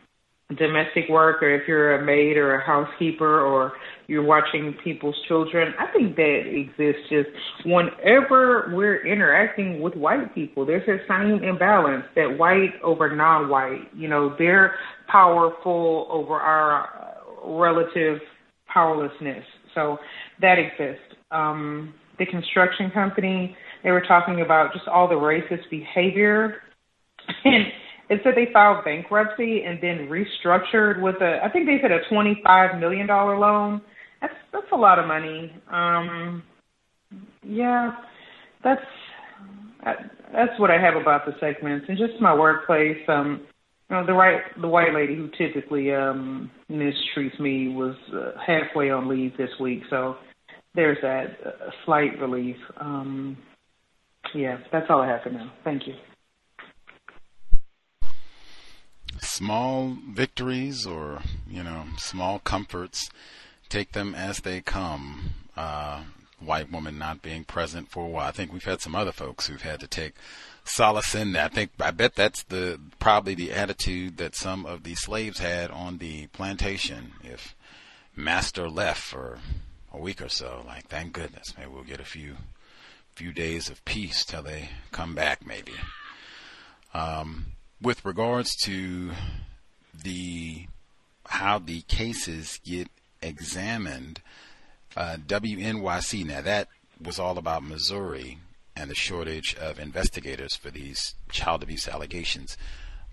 domestic 0.58 1.08
work, 1.08 1.42
or 1.42 1.54
if 1.54 1.66
you're 1.66 1.94
a 1.94 2.04
maid 2.04 2.36
or 2.36 2.54
a 2.56 2.66
housekeeper, 2.66 3.40
or 3.40 3.72
you're 4.06 4.24
watching 4.24 4.74
people's 4.82 5.16
children. 5.28 5.72
I 5.78 5.92
think 5.92 6.16
that 6.16 6.42
exists 6.46 7.08
just 7.08 7.28
whenever 7.64 8.72
we're 8.74 9.06
interacting 9.06 9.80
with 9.80 9.94
white 9.94 10.34
people. 10.34 10.66
There's 10.66 10.86
a 10.88 10.98
same 11.08 11.42
imbalance 11.42 12.04
that 12.16 12.36
white 12.38 12.72
over 12.82 13.14
non-white. 13.14 13.94
You 13.94 14.08
know, 14.08 14.34
they're 14.38 14.74
powerful 15.08 16.08
over 16.10 16.34
our 16.34 16.88
relative 17.44 18.18
powerlessness. 18.72 19.44
So 19.74 19.98
that 20.40 20.56
exists. 20.58 21.04
Um, 21.30 21.94
the 22.18 22.26
construction 22.26 22.90
company, 22.90 23.56
they 23.82 23.90
were 23.90 24.02
talking 24.06 24.42
about 24.42 24.72
just 24.72 24.86
all 24.86 25.08
the 25.08 25.14
racist 25.14 25.68
behavior. 25.70 26.56
And 27.44 27.64
it 28.12 28.20
said 28.22 28.34
they 28.36 28.52
filed 28.52 28.84
bankruptcy 28.84 29.62
and 29.64 29.78
then 29.80 30.08
restructured 30.08 31.00
with 31.00 31.16
a, 31.22 31.40
I 31.42 31.50
think 31.50 31.66
they 31.66 31.78
said 31.80 31.90
a 31.90 32.00
$25 32.12 32.78
million 32.78 33.06
loan. 33.06 33.80
That's, 34.20 34.34
that's 34.52 34.66
a 34.72 34.76
lot 34.76 34.98
of 34.98 35.06
money. 35.06 35.50
Um, 35.70 36.42
yeah, 37.42 37.92
that's, 38.62 38.82
that's 39.82 40.58
what 40.58 40.70
I 40.70 40.78
have 40.78 40.94
about 41.00 41.24
the 41.24 41.32
segments 41.40 41.86
and 41.88 41.96
just 41.96 42.20
my 42.20 42.34
workplace. 42.34 42.98
Um, 43.08 43.46
you 43.88 43.96
know, 43.96 44.06
the 44.06 44.12
right, 44.12 44.42
the 44.60 44.68
white 44.68 44.94
lady 44.94 45.16
who 45.16 45.30
typically 45.38 45.92
um, 45.94 46.50
mistreats 46.70 47.40
me 47.40 47.68
was 47.68 47.96
uh, 48.14 48.32
halfway 48.46 48.90
on 48.90 49.08
leave 49.08 49.36
this 49.36 49.50
week, 49.60 49.82
so 49.90 50.16
there's 50.74 50.98
that 51.02 51.36
uh, 51.44 51.70
slight 51.84 52.18
relief. 52.18 52.56
Um, 52.78 53.36
yeah, 54.34 54.58
that's 54.70 54.86
all 54.88 55.00
I 55.02 55.08
have 55.08 55.22
for 55.22 55.30
now. 55.30 55.52
Thank 55.64 55.86
you. 55.86 55.94
Small 59.22 59.96
victories 60.10 60.86
or, 60.86 61.22
you 61.48 61.62
know, 61.62 61.84
small 61.96 62.38
comforts, 62.40 63.08
take 63.68 63.92
them 63.92 64.14
as 64.14 64.40
they 64.40 64.60
come. 64.60 65.30
Uh, 65.56 66.02
white 66.44 66.70
woman 66.70 66.98
not 66.98 67.22
being 67.22 67.44
present 67.44 67.90
for 67.90 68.04
a 68.04 68.08
while. 68.08 68.28
I 68.28 68.32
think 68.32 68.52
we've 68.52 68.64
had 68.64 68.80
some 68.80 68.94
other 68.94 69.12
folks 69.12 69.46
who've 69.46 69.62
had 69.62 69.80
to 69.80 69.86
take 69.86 70.14
solace 70.64 71.14
in 71.14 71.32
that. 71.32 71.52
I 71.52 71.54
think 71.54 71.70
I 71.80 71.90
bet 71.90 72.14
that's 72.14 72.42
the 72.44 72.80
probably 72.98 73.34
the 73.34 73.52
attitude 73.52 74.16
that 74.18 74.34
some 74.34 74.66
of 74.66 74.82
the 74.82 74.94
slaves 74.94 75.38
had 75.38 75.70
on 75.70 75.98
the 75.98 76.26
plantation. 76.28 77.12
If 77.22 77.54
master 78.16 78.68
left 78.68 79.00
for 79.00 79.38
a 79.92 79.98
week 79.98 80.20
or 80.20 80.28
so, 80.28 80.64
like 80.66 80.88
thank 80.88 81.12
goodness, 81.12 81.54
maybe 81.56 81.70
we'll 81.70 81.84
get 81.84 82.00
a 82.00 82.04
few 82.04 82.36
few 83.14 83.32
days 83.32 83.68
of 83.68 83.84
peace 83.84 84.24
till 84.24 84.42
they 84.42 84.70
come 84.90 85.14
back, 85.14 85.46
maybe. 85.46 85.72
Um, 86.94 87.46
with 87.82 88.04
regards 88.04 88.54
to 88.64 89.10
the 90.02 90.66
how 91.26 91.58
the 91.58 91.82
cases 91.82 92.60
get 92.64 92.88
examined, 93.20 94.20
uh, 94.96 95.16
WNYC. 95.26 96.26
Now 96.26 96.42
that 96.42 96.68
was 97.02 97.18
all 97.18 97.38
about 97.38 97.64
Missouri 97.64 98.38
and 98.76 98.90
the 98.90 98.94
shortage 98.94 99.54
of 99.56 99.78
investigators 99.78 100.54
for 100.54 100.70
these 100.70 101.14
child 101.30 101.62
abuse 101.62 101.88
allegations. 101.88 102.56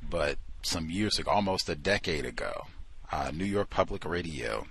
But 0.08 0.38
some 0.62 0.90
years 0.90 1.18
ago, 1.18 1.32
almost 1.32 1.70
a 1.70 1.76
decade 1.76 2.26
ago, 2.26 2.68
uh, 3.12 3.32
New 3.34 3.46
York 3.46 3.70
Public 3.70 4.06
Radio, 4.06 4.68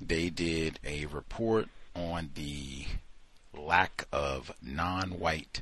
they 0.00 0.30
did 0.30 0.78
a 0.84 1.06
report 1.06 1.68
on 1.94 2.30
the 2.34 2.86
lack 3.56 4.06
of 4.12 4.52
non-white 4.62 5.60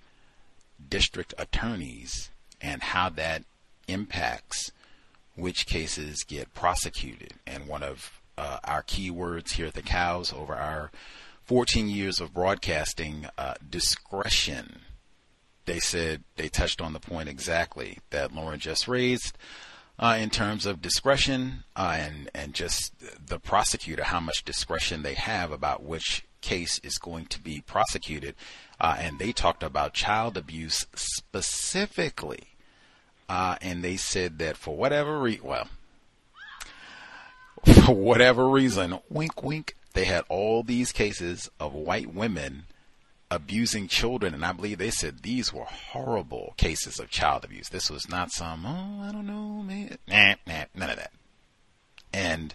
district 0.88 1.34
attorneys 1.38 2.30
and 2.60 2.82
how 2.82 3.08
that 3.08 3.44
impacts 3.88 4.72
which 5.34 5.66
cases 5.66 6.24
get 6.24 6.54
prosecuted. 6.54 7.34
And 7.46 7.66
one 7.66 7.82
of 7.82 8.20
uh, 8.38 8.58
our 8.64 8.82
key 8.82 9.10
words 9.10 9.52
here 9.52 9.66
at 9.66 9.74
the 9.74 9.82
Cows 9.82 10.32
over 10.32 10.54
our 10.54 10.90
14 11.44 11.88
years 11.88 12.20
of 12.20 12.34
broadcasting, 12.34 13.26
uh, 13.38 13.54
discretion. 13.68 14.80
They 15.64 15.78
said 15.78 16.24
they 16.36 16.48
touched 16.48 16.80
on 16.80 16.92
the 16.92 17.00
point 17.00 17.28
exactly 17.28 17.98
that 18.10 18.34
Lauren 18.34 18.58
just 18.58 18.88
raised. 18.88 19.36
Uh, 19.98 20.18
in 20.20 20.28
terms 20.28 20.66
of 20.66 20.82
discretion 20.82 21.64
uh, 21.74 21.96
and 21.98 22.28
and 22.34 22.52
just 22.52 22.92
the 23.28 23.38
prosecutor, 23.38 24.04
how 24.04 24.20
much 24.20 24.44
discretion 24.44 25.02
they 25.02 25.14
have 25.14 25.50
about 25.50 25.82
which 25.82 26.26
case 26.42 26.78
is 26.80 26.98
going 26.98 27.24
to 27.24 27.40
be 27.40 27.62
prosecuted, 27.62 28.34
uh, 28.78 28.96
and 28.98 29.18
they 29.18 29.32
talked 29.32 29.62
about 29.62 29.94
child 29.94 30.36
abuse 30.36 30.84
specifically, 30.94 32.55
uh, 33.28 33.56
and 33.60 33.82
they 33.82 33.96
said 33.96 34.38
that 34.38 34.56
for 34.56 34.76
whatever 34.76 35.18
reason, 35.18 35.46
well, 35.46 35.68
for 37.84 37.94
whatever 37.94 38.48
reason, 38.48 38.98
wink, 39.08 39.42
wink, 39.42 39.76
they 39.94 40.04
had 40.04 40.24
all 40.28 40.62
these 40.62 40.92
cases 40.92 41.50
of 41.58 41.74
white 41.74 42.14
women 42.14 42.64
abusing 43.30 43.88
children, 43.88 44.34
and 44.34 44.44
I 44.44 44.52
believe 44.52 44.78
they 44.78 44.90
said 44.90 45.22
these 45.22 45.52
were 45.52 45.64
horrible 45.64 46.54
cases 46.56 47.00
of 47.00 47.10
child 47.10 47.44
abuse. 47.44 47.68
This 47.68 47.90
was 47.90 48.08
not 48.08 48.30
some, 48.30 48.64
oh, 48.64 49.08
I 49.08 49.12
don't 49.12 49.26
know, 49.26 49.62
man, 49.62 49.98
nah, 50.06 50.34
nah, 50.46 50.64
none 50.74 50.90
of 50.90 50.96
that. 50.96 51.12
And 52.12 52.54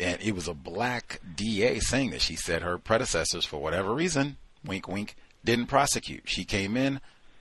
and 0.00 0.20
it 0.22 0.34
was 0.34 0.46
a 0.46 0.54
black 0.54 1.20
DA 1.34 1.80
saying 1.80 2.10
that 2.10 2.22
she 2.22 2.36
said 2.36 2.62
her 2.62 2.78
predecessors, 2.78 3.44
for 3.44 3.60
whatever 3.60 3.92
reason, 3.92 4.36
wink, 4.64 4.86
wink, 4.86 5.16
didn't 5.44 5.66
prosecute. 5.66 6.28
She 6.28 6.44
came 6.44 6.76
in, 6.76 7.00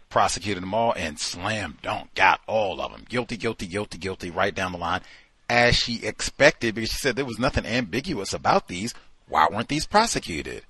prosecuted 0.10 0.64
them 0.64 0.74
all, 0.74 0.94
and 0.94 1.20
slammed 1.20 1.82
dunk, 1.82 2.14
got 2.16 2.42
all 2.48 2.82
of 2.82 2.92
them. 2.92 3.06
Guilty, 3.08 3.38
guilty, 3.38 3.68
guilty, 3.68 3.98
guilty, 3.98 4.32
right 4.32 4.54
down 4.54 4.72
the 4.72 4.78
line 4.78 5.02
as 5.50 5.76
she 5.76 6.06
expected 6.06 6.76
because 6.76 6.90
she 6.90 6.98
said 6.98 7.16
there 7.16 7.26
was 7.26 7.40
nothing 7.40 7.66
ambiguous 7.66 8.34
about 8.34 8.68
these. 8.68 8.94
Why 9.28 9.48
weren't 9.52 9.70
these 9.70 9.86
prosecuted? 9.86 10.64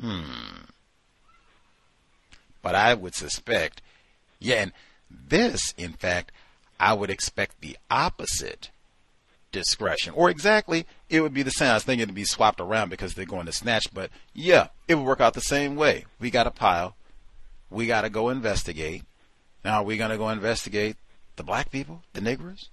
Hmm. 0.00 0.64
But 2.62 2.74
I 2.74 2.94
would 2.94 3.14
suspect, 3.14 3.82
yeah, 4.38 4.62
and 4.62 4.72
this, 5.10 5.74
in 5.76 5.92
fact, 5.92 6.32
I 6.78 6.92
would 6.92 7.10
expect 7.10 7.60
the 7.60 7.76
opposite 7.90 8.70
discretion. 9.52 10.12
Or 10.14 10.30
exactly, 10.30 10.86
it 11.08 11.20
would 11.20 11.34
be 11.34 11.42
the 11.42 11.50
same. 11.50 11.70
I 11.70 11.74
was 11.74 11.84
thinking 11.84 12.02
it'd 12.02 12.14
be 12.14 12.24
swapped 12.24 12.60
around 12.60 12.90
because 12.90 13.14
they're 13.14 13.24
going 13.24 13.46
to 13.46 13.52
snatch, 13.52 13.86
but 13.92 14.10
yeah, 14.34 14.68
it 14.86 14.96
would 14.96 15.06
work 15.06 15.20
out 15.20 15.34
the 15.34 15.40
same 15.40 15.76
way. 15.76 16.04
We 16.20 16.30
got 16.30 16.46
a 16.46 16.52
pile. 16.52 16.94
We 17.70 17.86
got 17.86 18.02
to 18.02 18.10
go 18.10 18.30
investigate. 18.30 19.04
Now, 19.64 19.80
are 19.80 19.84
we 19.84 19.96
going 19.96 20.10
to 20.10 20.18
go 20.18 20.28
investigate 20.28 20.96
the 21.36 21.42
black 21.42 21.70
people, 21.70 22.02
the 22.12 22.20
niggers? 22.20 22.68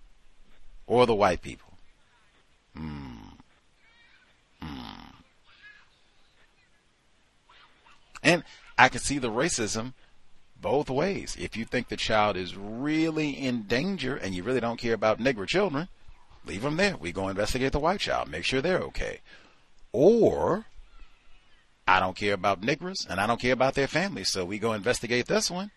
or 0.88 1.06
the 1.06 1.16
white 1.16 1.42
people? 1.42 1.74
Hmm. 2.76 3.16
Hmm. 4.62 5.12
And 8.24 8.44
I 8.78 8.90
can 8.90 9.00
see 9.00 9.18
the 9.18 9.30
racism 9.30 9.94
both 10.60 10.90
ways. 10.90 11.36
If 11.40 11.56
you 11.56 11.66
think 11.66 11.88
the 11.88 11.98
child 11.98 12.38
is 12.38 12.56
really 12.56 13.30
in 13.30 13.64
danger 13.64 14.16
and 14.16 14.34
you 14.34 14.44
really 14.44 14.60
don't 14.60 14.80
care 14.80 14.94
about 14.94 15.20
Negro 15.20 15.48
children, 15.48 15.88
leave 16.46 16.62
them 16.62 16.78
there. 16.78 16.98
We 16.98 17.12
go 17.12 17.30
investigate 17.30 17.72
the 17.72 17.80
white 17.80 18.00
child, 18.00 18.30
make 18.30 18.46
sure 18.46 18.62
they're 18.62 18.80
okay. 18.80 19.22
Or 19.92 20.66
I 21.88 22.00
don't 22.00 22.16
care 22.16 22.34
about 22.34 22.62
niggers 22.62 23.08
and 23.10 23.20
I 23.20 23.28
don't 23.28 23.40
care 23.40 23.54
about 23.54 23.76
their 23.76 23.88
families, 23.88 24.30
so 24.30 24.44
we 24.44 24.60
go 24.60 24.74
investigate 24.74 25.28
this 25.28 25.52
one 25.52 25.72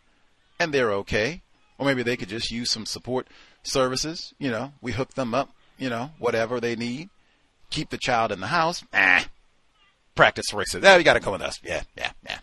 and 0.58 0.72
they're 0.72 0.92
okay. 0.92 1.42
Or 1.78 1.86
maybe 1.86 2.02
they 2.02 2.16
could 2.16 2.28
just 2.28 2.50
use 2.50 2.70
some 2.70 2.86
support 2.86 3.28
services. 3.62 4.34
You 4.38 4.50
know, 4.50 4.72
we 4.80 4.92
hook 4.92 5.14
them 5.14 5.34
up, 5.34 5.50
you 5.78 5.88
know, 5.88 6.10
whatever 6.18 6.60
they 6.60 6.74
need. 6.74 7.10
Keep 7.70 7.90
the 7.90 7.98
child 7.98 8.32
in 8.32 8.40
the 8.40 8.48
house. 8.48 8.82
Ah, 8.92 9.26
practice 10.14 10.50
racism. 10.52 10.82
Yeah, 10.82 10.96
you 10.96 11.04
got 11.04 11.14
to 11.14 11.20
come 11.20 11.32
with 11.32 11.42
us. 11.42 11.60
Yeah, 11.62 11.82
yeah, 11.96 12.12
yeah. 12.26 12.38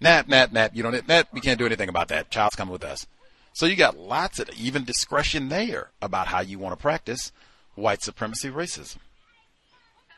Nap, 0.00 0.28
nap, 0.28 0.52
nap. 0.52 0.70
You 0.74 0.82
don't, 0.82 1.08
nap, 1.08 1.28
we 1.32 1.40
can't 1.40 1.58
do 1.58 1.66
anything 1.66 1.88
about 1.88 2.08
that. 2.08 2.30
Child's 2.30 2.56
coming 2.56 2.72
with 2.72 2.84
us. 2.84 3.06
So 3.52 3.66
you 3.66 3.74
got 3.74 3.98
lots 3.98 4.38
of 4.38 4.48
even 4.56 4.84
discretion 4.84 5.48
there 5.48 5.90
about 6.00 6.28
how 6.28 6.40
you 6.40 6.58
want 6.58 6.78
to 6.78 6.80
practice 6.80 7.32
white 7.74 8.02
supremacy 8.02 8.48
racism. 8.48 8.98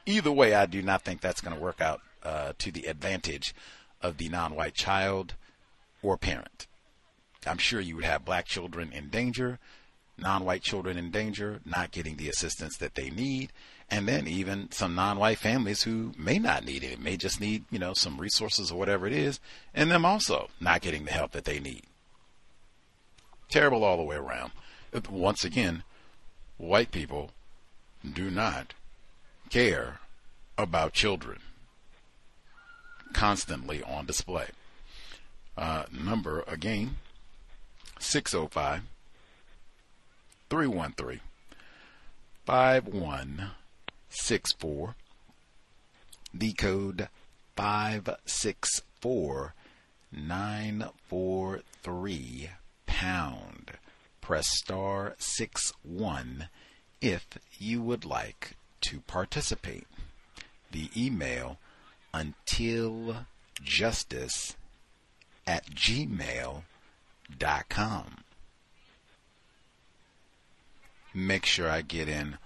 Either 0.06 0.30
way, 0.30 0.54
I 0.54 0.66
do 0.66 0.82
not 0.82 1.02
think 1.02 1.20
that's 1.20 1.40
going 1.40 1.56
to 1.56 1.62
work 1.62 1.80
out 1.80 2.00
uh, 2.22 2.52
to 2.58 2.70
the 2.70 2.86
advantage 2.86 3.54
of 4.00 4.16
the 4.16 4.28
non-white 4.28 4.74
child 4.74 5.34
or 6.02 6.16
parent. 6.16 6.66
I'm 7.46 7.58
sure 7.58 7.80
you 7.80 7.96
would 7.96 8.04
have 8.04 8.24
black 8.24 8.46
children 8.46 8.92
in 8.92 9.08
danger 9.08 9.58
non-white 10.20 10.62
children 10.62 10.96
in 10.96 11.10
danger, 11.10 11.60
not 11.64 11.90
getting 11.90 12.16
the 12.16 12.28
assistance 12.28 12.76
that 12.76 12.94
they 12.94 13.10
need, 13.10 13.52
and 13.90 14.06
then 14.06 14.26
even 14.26 14.70
some 14.70 14.94
non-white 14.94 15.38
families 15.38 15.82
who 15.82 16.12
may 16.16 16.38
not 16.38 16.64
need 16.64 16.84
it, 16.84 17.00
may 17.00 17.16
just 17.16 17.40
need, 17.40 17.64
you 17.70 17.78
know, 17.78 17.94
some 17.94 18.20
resources 18.20 18.70
or 18.70 18.78
whatever 18.78 19.06
it 19.06 19.12
is, 19.12 19.40
and 19.74 19.90
them 19.90 20.04
also 20.04 20.48
not 20.60 20.80
getting 20.80 21.04
the 21.04 21.12
help 21.12 21.32
that 21.32 21.44
they 21.44 21.58
need. 21.58 21.82
Terrible 23.48 23.82
all 23.82 23.96
the 23.96 24.02
way 24.02 24.16
around. 24.16 24.52
Once 25.10 25.44
again, 25.44 25.82
white 26.56 26.92
people 26.92 27.30
do 28.12 28.30
not 28.30 28.74
care 29.48 30.00
about 30.56 30.92
children. 30.92 31.38
Constantly 33.12 33.82
on 33.82 34.06
display. 34.06 34.46
Uh, 35.56 35.86
number 35.92 36.44
again 36.46 36.98
605 37.98 38.82
313 40.48 41.20
5164. 42.46 44.94
The 46.32 46.52
code 46.52 47.08
564 47.56 49.54
943 50.12 52.50
pound. 52.86 53.72
Press 54.20 54.46
star 54.58 55.16
6 55.18 55.72
1 55.82 56.48
if 57.00 57.26
you 57.58 57.82
would 57.82 58.04
like 58.04 58.54
to 58.80 59.00
participate. 59.00 59.88
The 60.70 60.88
email 60.96 61.58
until 62.12 63.26
justice 63.62 64.56
at 65.46 65.66
gmail.com. 65.70 66.64
Make 71.12 71.44
sure 71.44 71.68
I 71.68 71.82
get 71.82 72.08
in 72.08 72.38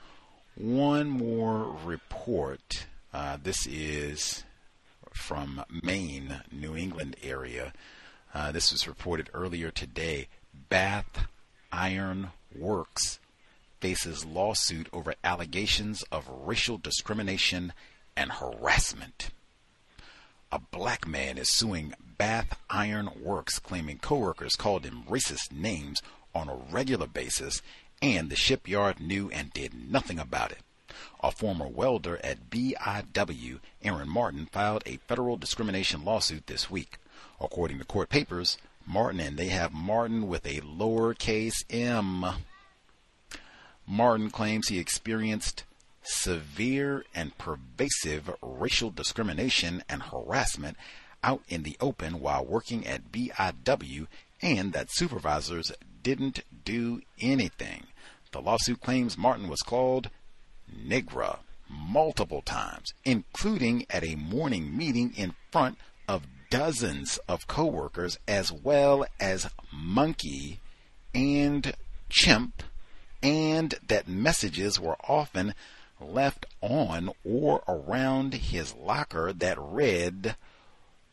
one 0.55 1.11
more 1.11 1.77
report. 1.85 2.87
Uh, 3.13 3.37
this 3.43 3.67
is 3.67 4.45
from 5.13 5.63
Maine, 5.83 6.41
New 6.51 6.77
England 6.77 7.17
area. 7.23 7.73
Uh, 8.33 8.51
this 8.53 8.73
was 8.73 8.89
reported 8.89 9.29
earlier 9.35 9.71
today. 9.71 10.29
Bath 10.69 11.27
Iron 11.71 12.31
Works 12.57 13.21
faces 13.81 14.25
lawsuit 14.25 14.89
over 14.93 15.15
allegations 15.23 16.03
of 16.11 16.29
racial 16.29 16.79
discrimination 16.79 17.73
and 18.17 18.33
harassment. 18.33 19.31
A 20.55 20.61
black 20.61 21.05
man 21.05 21.37
is 21.37 21.53
suing 21.53 21.95
Bath 22.17 22.57
Iron 22.71 23.11
Works, 23.21 23.59
claiming 23.59 23.99
coworkers 23.99 24.55
called 24.55 24.85
him 24.85 25.03
racist 25.09 25.51
names 25.51 26.01
on 26.33 26.49
a 26.49 26.55
regular 26.55 27.09
basis, 27.09 27.61
and 28.01 28.31
the 28.31 28.37
shipyard 28.37 29.01
knew 29.01 29.29
and 29.31 29.53
did 29.53 29.91
nothing 29.91 30.21
about 30.21 30.53
it. 30.53 30.59
A 31.25 31.33
former 31.33 31.67
welder 31.67 32.21
at 32.23 32.51
BIW, 32.51 33.59
Aaron 33.83 34.09
Martin, 34.09 34.47
filed 34.47 34.85
a 34.87 34.99
federal 35.09 35.37
discrimination 35.37 36.05
lawsuit 36.05 36.47
this 36.47 36.71
week. 36.71 36.99
According 37.41 37.81
to 37.81 37.85
court 37.85 38.09
papers, 38.09 38.57
Martin 38.87 39.19
and 39.19 39.37
they 39.37 39.49
have 39.49 39.73
Martin 39.73 40.29
with 40.29 40.47
a 40.47 40.61
lowercase 40.61 41.65
m. 41.69 42.25
Martin 43.89 44.31
claims 44.31 44.69
he 44.69 44.79
experienced 44.79 45.65
severe 46.05 47.05
and 47.15 47.37
pervasive 47.39 48.31
racial 48.43 48.91
discrimination 48.91 49.83
and 49.89 50.05
harassment 50.05 50.77
out 51.23 51.43
in 51.49 51.63
the 51.63 51.77
open 51.81 52.21
while 52.21 52.45
working 52.45 52.87
at 52.87 53.11
BIW 53.11 54.07
and 54.43 54.73
that 54.73 54.93
supervisors 54.93 55.73
didn't 56.03 56.41
do 56.65 57.01
anything. 57.21 57.85
The 58.33 58.41
lawsuit 58.41 58.81
claims 58.81 59.17
Martin 59.17 59.49
was 59.49 59.63
called 59.63 60.11
Negra 60.71 61.39
multiple 61.69 62.43
times, 62.43 62.93
including 63.05 63.87
at 63.89 64.05
a 64.05 64.17
morning 64.17 64.77
meeting 64.77 65.15
in 65.17 65.35
front 65.51 65.79
of 66.07 66.27
dozens 66.51 67.19
of 67.27 67.47
coworkers 67.47 68.19
as 68.29 68.53
well 68.53 69.07
as 69.19 69.51
monkey 69.73 70.61
and 71.15 71.75
chimp 72.11 72.63
and 73.23 73.75
that 73.89 74.07
messages 74.07 74.79
were 74.79 74.97
often 75.09 75.55
left 76.05 76.47
on 76.61 77.11
or 77.25 77.63
around 77.67 78.35
his 78.35 78.75
locker 78.75 79.33
that 79.33 79.57
read 79.59 80.37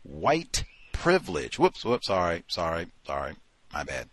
white 0.04 0.64
privilege. 0.92 1.58
Whoops, 1.58 1.84
whoops, 1.84 2.08
sorry, 2.08 2.44
sorry, 2.48 2.88
sorry, 3.06 3.36
my 3.74 3.84
bad. 3.84 4.10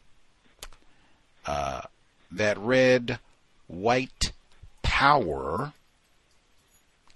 Uh, 1.46 1.82
that 2.30 2.59
read 2.59 3.18
white 3.66 4.32
power 4.82 5.72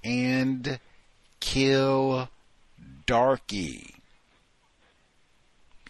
and 0.05 0.79
kill 1.41 2.29
darky. 3.07 3.95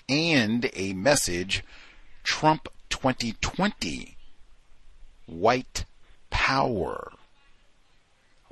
And 0.09 0.71
a 0.75 0.93
message 0.93 1.65
Trump 2.23 2.69
2020 2.91 4.17
white 5.27 5.85
power 6.31 7.13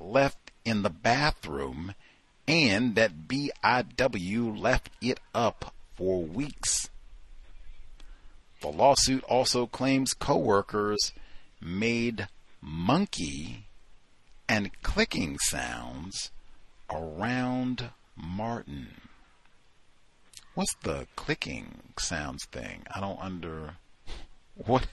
left 0.00 0.50
in 0.64 0.82
the 0.82 0.90
bathroom 0.90 1.94
and 2.48 2.94
that 2.96 3.28
BIW 3.28 4.58
left 4.58 4.90
it 5.00 5.20
up 5.34 5.74
for 5.94 6.22
weeks. 6.22 6.88
The 8.60 8.68
lawsuit 8.68 9.24
also 9.24 9.66
claims 9.66 10.12
coworkers 10.12 11.12
made 11.60 12.28
monkey 12.60 13.66
and 14.48 14.70
clicking 14.82 15.38
sounds 15.38 16.30
around 16.90 17.90
Martin. 18.16 18.88
What's 20.54 20.74
the 20.82 21.06
clicking 21.16 21.94
sounds 21.98 22.44
thing? 22.46 22.82
I 22.94 23.00
don't 23.00 23.20
under 23.20 23.76
what 24.54 24.86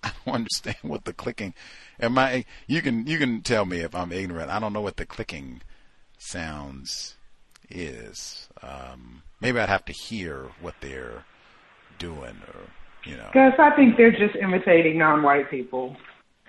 I 0.04 0.12
don't 0.24 0.34
understand 0.34 0.76
what 0.82 1.04
the 1.04 1.12
clicking. 1.12 1.54
Am 2.00 2.16
I? 2.18 2.44
You 2.66 2.82
can 2.82 3.06
you 3.06 3.18
can 3.18 3.42
tell 3.42 3.66
me 3.66 3.80
if 3.80 3.94
I'm 3.94 4.12
ignorant. 4.12 4.50
I 4.50 4.58
don't 4.58 4.72
know 4.72 4.80
what 4.80 4.96
the 4.96 5.06
clicking 5.06 5.62
sounds 6.18 7.16
is. 7.68 8.48
Um, 8.62 9.22
maybe 9.40 9.58
I'd 9.58 9.68
have 9.68 9.84
to 9.86 9.92
hear 9.92 10.48
what 10.60 10.74
they're 10.80 11.24
doing, 11.98 12.36
or 12.48 12.60
you 13.04 13.16
know. 13.16 13.28
Because 13.32 13.52
I 13.58 13.70
think 13.76 13.96
they're 13.96 14.10
just 14.10 14.36
imitating 14.36 14.98
non-white 14.98 15.50
people, 15.50 15.96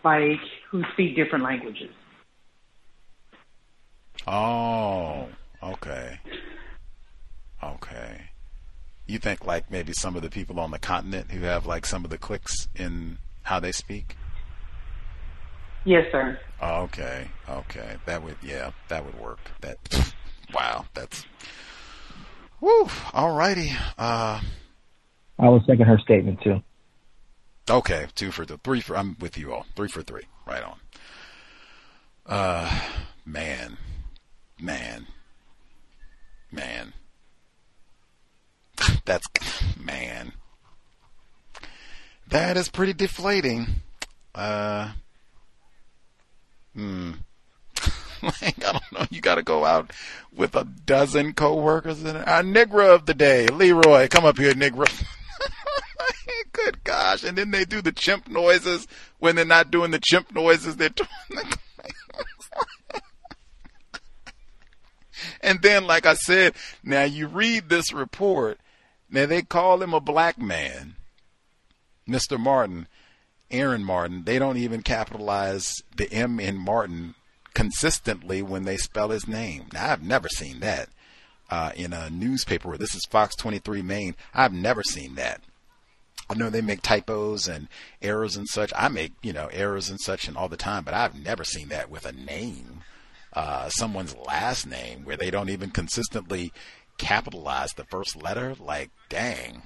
like 0.04 0.40
who 0.70 0.84
speak 0.94 1.16
different 1.16 1.44
languages. 1.44 1.92
Oh, 4.28 5.28
okay, 5.64 6.20
okay. 7.64 8.22
You 9.08 9.18
think 9.20 9.46
like 9.46 9.70
maybe 9.70 9.94
some 9.94 10.16
of 10.16 10.22
the 10.22 10.30
people 10.30 10.60
on 10.60 10.72
the 10.72 10.80
continent 10.80 11.32
who 11.32 11.42
have 11.42 11.66
like 11.66 11.86
some 11.86 12.06
of 12.06 12.12
the 12.12 12.18
clicks 12.18 12.70
in 12.76 13.18
how 13.44 13.60
they 13.60 13.72
speak? 13.72 14.16
Yes, 15.84 16.06
sir. 16.12 16.40
Oh, 16.62 16.84
okay, 16.84 17.28
okay. 17.50 17.96
That 18.06 18.24
would, 18.24 18.38
yeah, 18.44 18.72
that 18.90 19.04
would 19.04 19.20
work. 19.20 19.40
That, 19.62 19.78
wow, 20.54 20.86
that's, 20.94 21.26
woo. 22.60 22.86
Alrighty. 22.86 23.76
Uh, 23.98 24.42
I 25.40 25.50
was 25.50 25.64
second 25.66 25.88
her 25.88 25.98
statement 25.98 26.40
too. 26.42 26.62
Okay, 27.70 28.08
two 28.16 28.32
for 28.32 28.46
the 28.46 28.58
three 28.58 28.82
for. 28.82 28.98
I'm 28.98 29.16
with 29.20 29.38
you 29.38 29.54
all. 29.54 29.66
Three 29.76 29.88
for 29.88 30.04
three. 30.04 30.24
Right 30.46 30.64
on. 30.64 30.80
Uh, 32.26 32.82
man, 33.26 33.78
man, 34.60 35.08
man. 36.52 36.94
That's 39.06 39.28
man. 39.80 40.34
That 42.32 42.56
is 42.56 42.70
pretty 42.70 42.94
deflating. 42.94 43.68
Uh, 44.34 44.92
hmm. 46.74 47.12
like, 48.24 48.66
I 48.66 48.72
don't 48.72 48.92
know. 48.94 49.06
You 49.10 49.20
got 49.20 49.36
to 49.36 49.44
go 49.44 49.66
out 49.66 49.92
with 50.34 50.56
a 50.56 50.64
dozen 50.64 51.34
coworkers 51.34 52.02
and 52.04 52.18
a 52.18 52.24
Negro 52.24 52.96
of 52.96 53.06
the 53.06 53.14
day, 53.14 53.48
Leroy. 53.48 54.08
Come 54.08 54.24
up 54.24 54.38
here, 54.38 54.54
Negro. 54.54 54.90
Good 56.54 56.84
gosh! 56.86 57.24
And 57.24 57.38
then 57.38 57.52
they 57.52 57.66
do 57.66 57.82
the 57.82 57.92
chimp 57.92 58.30
noises 58.30 58.88
when 59.20 59.36
they're 59.36 59.44
not 59.44 59.70
doing 59.70 59.92
the 59.92 60.02
chimp 60.02 60.34
noises. 60.34 60.78
They're 60.78 60.90
doing 60.90 61.10
the. 61.30 61.58
and 65.42 65.62
then, 65.62 65.86
like 65.86 66.06
I 66.06 66.14
said, 66.14 66.56
now 66.82 67.04
you 67.04 67.28
read 67.28 67.68
this 67.68 67.92
report. 67.92 68.58
Now 69.10 69.26
they 69.26 69.42
call 69.42 69.82
him 69.82 69.94
a 69.94 70.00
black 70.00 70.38
man 70.38 70.96
Mr. 72.12 72.40
Martin, 72.40 72.88
Aaron 73.50 73.84
Martin, 73.84 74.24
they 74.24 74.40
don't 74.40 74.58
even 74.58 74.82
capitalize 74.82 75.74
the 75.96 76.12
M 76.12 76.40
in 76.40 76.58
Martin 76.58 77.16
consistently 77.54 78.42
when 78.42 78.64
they 78.64 78.78
spell 78.78 79.10
his 79.10 79.28
name. 79.28 79.66
Now, 79.74 79.92
I've 79.92 80.04
never 80.04 80.30
seen 80.30 80.60
that 80.62 80.90
uh, 81.50 81.72
in 81.76 81.94
a 81.94 82.10
newspaper. 82.10 82.78
This 82.78 82.96
is 82.96 83.06
Fox 83.10 83.36
23 83.36 83.82
Maine. 83.82 84.16
I've 84.34 84.54
never 84.54 84.84
seen 84.84 85.16
that. 85.16 85.42
I 86.30 86.34
know 86.34 86.50
they 86.50 86.62
make 86.62 86.82
typos 86.82 87.48
and 87.50 87.68
errors 88.02 88.38
and 88.38 88.48
such. 88.48 88.72
I 88.74 88.88
make, 88.88 89.12
you 89.22 89.34
know, 89.34 89.50
errors 89.52 89.90
and 89.90 90.00
such 90.00 90.30
and 90.30 90.38
all 90.38 90.48
the 90.48 90.56
time, 90.56 90.86
but 90.86 90.94
I've 90.94 91.20
never 91.20 91.44
seen 91.44 91.68
that 91.70 91.90
with 91.90 92.06
a 92.06 92.14
name, 92.14 92.84
uh, 93.34 93.68
someone's 93.68 94.16
last 94.16 94.66
name 94.66 95.04
where 95.04 95.18
they 95.18 95.30
don't 95.30 95.50
even 95.50 95.72
consistently 95.72 96.54
capitalize 96.98 97.74
the 97.74 97.84
first 97.84 98.16
letter. 98.16 98.56
Like, 98.58 98.92
dang. 99.10 99.64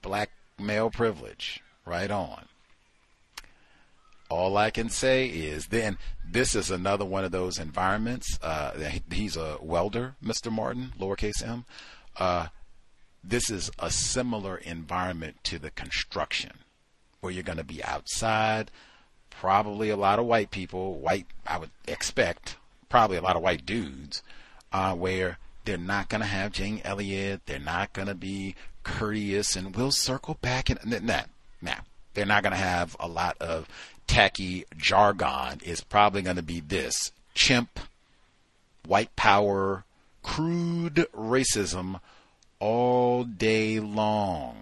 Black 0.00 0.30
male 0.58 0.90
privilege. 0.90 1.62
Right 1.84 2.10
on. 2.10 2.46
All 4.30 4.56
I 4.56 4.70
can 4.70 4.88
say 4.88 5.26
is 5.26 5.66
then 5.66 5.98
this 6.26 6.54
is 6.54 6.70
another 6.70 7.04
one 7.04 7.24
of 7.24 7.32
those 7.32 7.58
environments. 7.58 8.38
Uh, 8.40 8.72
he's 9.10 9.36
a 9.36 9.58
welder, 9.60 10.14
Mr. 10.24 10.50
Martin, 10.50 10.92
lowercase 10.98 11.46
m. 11.46 11.64
Uh, 12.16 12.46
this 13.22 13.50
is 13.50 13.70
a 13.78 13.90
similar 13.90 14.56
environment 14.56 15.36
to 15.44 15.58
the 15.58 15.70
construction 15.70 16.52
where 17.20 17.32
you're 17.32 17.42
going 17.42 17.58
to 17.58 17.64
be 17.64 17.84
outside, 17.84 18.70
probably 19.30 19.90
a 19.90 19.96
lot 19.96 20.18
of 20.18 20.26
white 20.26 20.50
people, 20.50 20.94
white, 20.98 21.26
I 21.46 21.58
would 21.58 21.70
expect, 21.86 22.56
probably 22.88 23.16
a 23.16 23.22
lot 23.22 23.36
of 23.36 23.42
white 23.42 23.64
dudes, 23.64 24.22
uh, 24.72 24.94
where 24.94 25.38
they're 25.64 25.78
not 25.78 26.08
going 26.08 26.20
to 26.20 26.26
have 26.26 26.52
Jane 26.52 26.80
Elliott. 26.84 27.42
They're 27.46 27.58
not 27.58 27.92
going 27.92 28.08
to 28.08 28.14
be 28.14 28.56
courteous, 28.82 29.56
and 29.56 29.74
we'll 29.74 29.90
circle 29.90 30.38
back. 30.40 30.70
And 30.70 31.06
nah, 31.06 31.22
nah, 31.60 31.74
they're 32.14 32.26
not 32.26 32.42
going 32.42 32.52
to 32.52 32.58
have 32.58 32.96
a 33.00 33.08
lot 33.08 33.36
of 33.40 33.68
tacky 34.06 34.64
jargon. 34.76 35.60
It's 35.64 35.82
probably 35.82 36.22
going 36.22 36.36
to 36.36 36.42
be 36.42 36.60
this 36.60 37.12
chimp, 37.34 37.80
white 38.86 39.14
power, 39.16 39.84
crude 40.22 41.06
racism 41.14 42.00
all 42.58 43.24
day 43.24 43.80
long. 43.80 44.56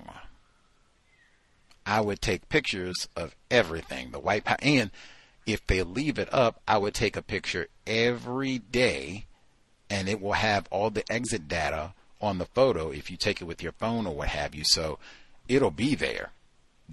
I 1.84 2.00
would 2.00 2.20
take 2.20 2.48
pictures 2.48 3.08
of 3.16 3.34
everything, 3.50 4.10
the 4.10 4.20
white 4.20 4.44
power, 4.44 4.58
and 4.62 4.90
if 5.46 5.66
they 5.66 5.82
leave 5.82 6.18
it 6.18 6.32
up, 6.32 6.60
I 6.68 6.78
would 6.78 6.94
take 6.94 7.16
a 7.16 7.22
picture 7.22 7.68
every 7.86 8.58
day 8.58 9.26
and 9.88 10.08
it 10.08 10.20
will 10.20 10.34
have 10.34 10.68
all 10.70 10.90
the 10.90 11.02
EXIF 11.10 11.48
data 11.48 11.94
on 12.20 12.38
the 12.38 12.46
photo 12.46 12.90
if 12.90 13.10
you 13.10 13.16
take 13.16 13.40
it 13.40 13.44
with 13.44 13.62
your 13.62 13.72
phone 13.72 14.06
or 14.06 14.14
what 14.14 14.28
have 14.28 14.54
you. 14.54 14.62
So 14.64 14.98
it'll 15.48 15.70
be 15.70 15.94
there. 15.94 16.30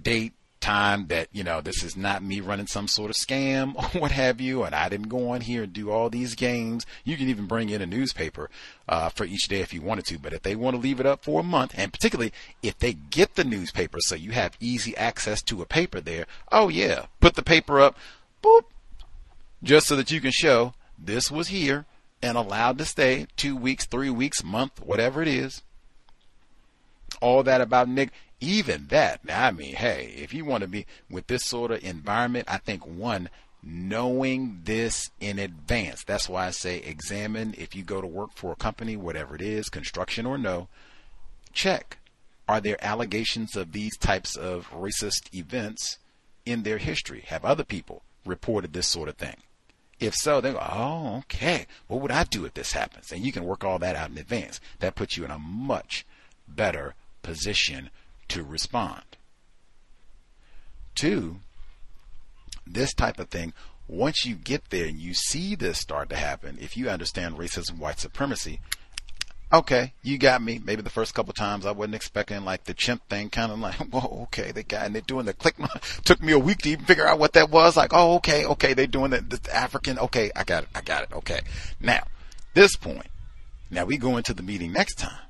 Date, 0.00 0.32
time 0.60 1.06
that, 1.06 1.28
you 1.32 1.44
know, 1.44 1.60
this 1.60 1.82
is 1.82 1.96
not 1.96 2.22
me 2.22 2.40
running 2.40 2.66
some 2.66 2.88
sort 2.88 3.10
of 3.10 3.16
scam 3.16 3.74
or 3.94 4.00
what 4.00 4.10
have 4.10 4.40
you, 4.40 4.64
and 4.64 4.74
I 4.74 4.88
didn't 4.88 5.08
go 5.08 5.30
on 5.30 5.40
here 5.40 5.62
and 5.62 5.72
do 5.72 5.90
all 5.90 6.10
these 6.10 6.34
games. 6.34 6.84
You 7.04 7.16
can 7.16 7.28
even 7.28 7.46
bring 7.46 7.70
in 7.70 7.82
a 7.82 7.86
newspaper 7.86 8.50
uh, 8.88 9.08
for 9.10 9.24
each 9.24 9.48
day 9.48 9.60
if 9.60 9.72
you 9.72 9.80
wanted 9.80 10.06
to, 10.06 10.18
but 10.18 10.32
if 10.32 10.42
they 10.42 10.56
want 10.56 10.76
to 10.76 10.82
leave 10.82 11.00
it 11.00 11.06
up 11.06 11.24
for 11.24 11.40
a 11.40 11.44
month, 11.44 11.74
and 11.76 11.92
particularly 11.92 12.32
if 12.62 12.78
they 12.78 12.92
get 12.92 13.34
the 13.34 13.44
newspaper 13.44 13.98
so 14.00 14.14
you 14.14 14.32
have 14.32 14.56
easy 14.60 14.96
access 14.96 15.42
to 15.42 15.62
a 15.62 15.66
paper 15.66 16.00
there, 16.00 16.26
oh 16.50 16.68
yeah, 16.68 17.06
put 17.20 17.34
the 17.34 17.42
paper 17.42 17.80
up, 17.80 17.96
boop, 18.42 18.64
just 19.62 19.86
so 19.86 19.96
that 19.96 20.10
you 20.10 20.20
can 20.20 20.32
show 20.32 20.74
this 20.98 21.30
was 21.30 21.48
here 21.48 21.86
and 22.22 22.36
allowed 22.36 22.78
to 22.78 22.84
stay 22.84 23.26
two 23.36 23.56
weeks, 23.56 23.86
three 23.86 24.10
weeks, 24.10 24.42
month, 24.42 24.80
whatever 24.80 25.22
it 25.22 25.28
is. 25.28 25.62
All 27.20 27.42
that 27.42 27.60
about 27.60 27.88
Nick, 27.88 28.10
even 28.40 28.86
that. 28.88 29.20
I 29.28 29.50
mean, 29.50 29.74
hey, 29.74 30.12
if 30.16 30.32
you 30.34 30.44
want 30.44 30.62
to 30.62 30.68
be 30.68 30.86
with 31.10 31.26
this 31.26 31.44
sort 31.44 31.70
of 31.70 31.82
environment, 31.82 32.46
I 32.48 32.58
think 32.58 32.86
one, 32.86 33.28
knowing 33.62 34.60
this 34.64 35.10
in 35.20 35.38
advance. 35.38 36.04
That's 36.04 36.28
why 36.28 36.46
I 36.46 36.50
say 36.50 36.78
examine 36.78 37.54
if 37.58 37.74
you 37.74 37.82
go 37.82 38.00
to 38.00 38.06
work 38.06 38.30
for 38.34 38.52
a 38.52 38.56
company, 38.56 38.96
whatever 38.96 39.34
it 39.34 39.42
is, 39.42 39.68
construction 39.68 40.26
or 40.26 40.38
no, 40.38 40.68
check. 41.52 41.98
Are 42.48 42.60
there 42.60 42.82
allegations 42.82 43.56
of 43.56 43.72
these 43.72 43.96
types 43.96 44.36
of 44.36 44.70
racist 44.70 45.34
events 45.34 45.98
in 46.46 46.62
their 46.62 46.78
history? 46.78 47.24
Have 47.26 47.44
other 47.44 47.64
people 47.64 48.02
reported 48.24 48.72
this 48.72 48.86
sort 48.86 49.08
of 49.08 49.16
thing? 49.16 49.36
If 50.00 50.14
so, 50.14 50.40
they 50.40 50.52
go, 50.52 50.58
oh, 50.60 51.18
okay. 51.18 51.66
What 51.88 52.00
would 52.00 52.12
I 52.12 52.24
do 52.24 52.44
if 52.44 52.54
this 52.54 52.72
happens? 52.72 53.10
And 53.10 53.24
you 53.24 53.32
can 53.32 53.44
work 53.44 53.64
all 53.64 53.78
that 53.80 53.96
out 53.96 54.10
in 54.10 54.18
advance. 54.18 54.60
That 54.78 54.94
puts 54.94 55.16
you 55.16 55.24
in 55.24 55.30
a 55.30 55.38
much 55.38 56.06
better 56.46 56.94
position 57.22 57.90
to 58.28 58.44
respond. 58.44 59.02
Two, 60.94 61.40
this 62.66 62.92
type 62.92 63.18
of 63.18 63.28
thing, 63.28 63.52
once 63.88 64.24
you 64.24 64.34
get 64.34 64.70
there 64.70 64.86
and 64.86 64.98
you 64.98 65.14
see 65.14 65.54
this 65.54 65.78
start 65.78 66.10
to 66.10 66.16
happen, 66.16 66.58
if 66.60 66.76
you 66.76 66.88
understand 66.90 67.36
racism, 67.36 67.78
white 67.78 67.98
supremacy, 67.98 68.60
okay, 69.52 69.92
you 70.02 70.18
got 70.18 70.42
me. 70.42 70.60
Maybe 70.62 70.82
the 70.82 70.90
first 70.90 71.14
couple 71.14 71.32
times 71.32 71.66
I 71.66 71.72
wasn't 71.72 71.94
expecting 71.94 72.44
like 72.44 72.64
the 72.64 72.74
chimp 72.74 73.08
thing, 73.08 73.30
kind 73.30 73.52
of 73.52 73.58
like, 73.58 73.74
whoa, 73.90 74.22
okay, 74.24 74.52
they 74.52 74.62
got 74.62 74.86
and 74.86 74.94
they're 74.94 75.02
doing 75.02 75.26
the 75.26 75.32
click. 75.32 75.56
Took 76.04 76.22
me 76.22 76.32
a 76.32 76.38
week 76.38 76.58
to 76.58 76.70
even 76.70 76.84
figure 76.84 77.06
out 77.06 77.18
what 77.18 77.32
that 77.34 77.50
was. 77.50 77.76
Like, 77.76 77.92
oh, 77.92 78.16
okay, 78.16 78.44
okay, 78.44 78.74
they're 78.74 78.86
doing 78.86 79.10
the, 79.10 79.20
the 79.20 79.40
African. 79.54 79.98
Okay, 79.98 80.30
I 80.36 80.44
got 80.44 80.64
it, 80.64 80.68
I 80.74 80.80
got 80.80 81.04
it. 81.04 81.12
Okay, 81.12 81.40
now 81.80 82.04
this 82.54 82.76
point, 82.76 83.08
now 83.70 83.84
we 83.84 83.96
go 83.96 84.16
into 84.16 84.34
the 84.34 84.42
meeting 84.42 84.72
next 84.72 84.96
time. 84.96 85.26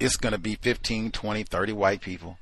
It's 0.00 0.16
gonna 0.16 0.38
be 0.38 0.54
15, 0.54 1.10
20, 1.10 1.42
30 1.42 1.72
white 1.72 2.00
people. 2.00 2.38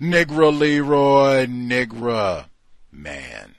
Nigra 0.00 0.56
Leroy, 0.56 1.46
Nigra, 1.46 2.46
man. 2.90 3.54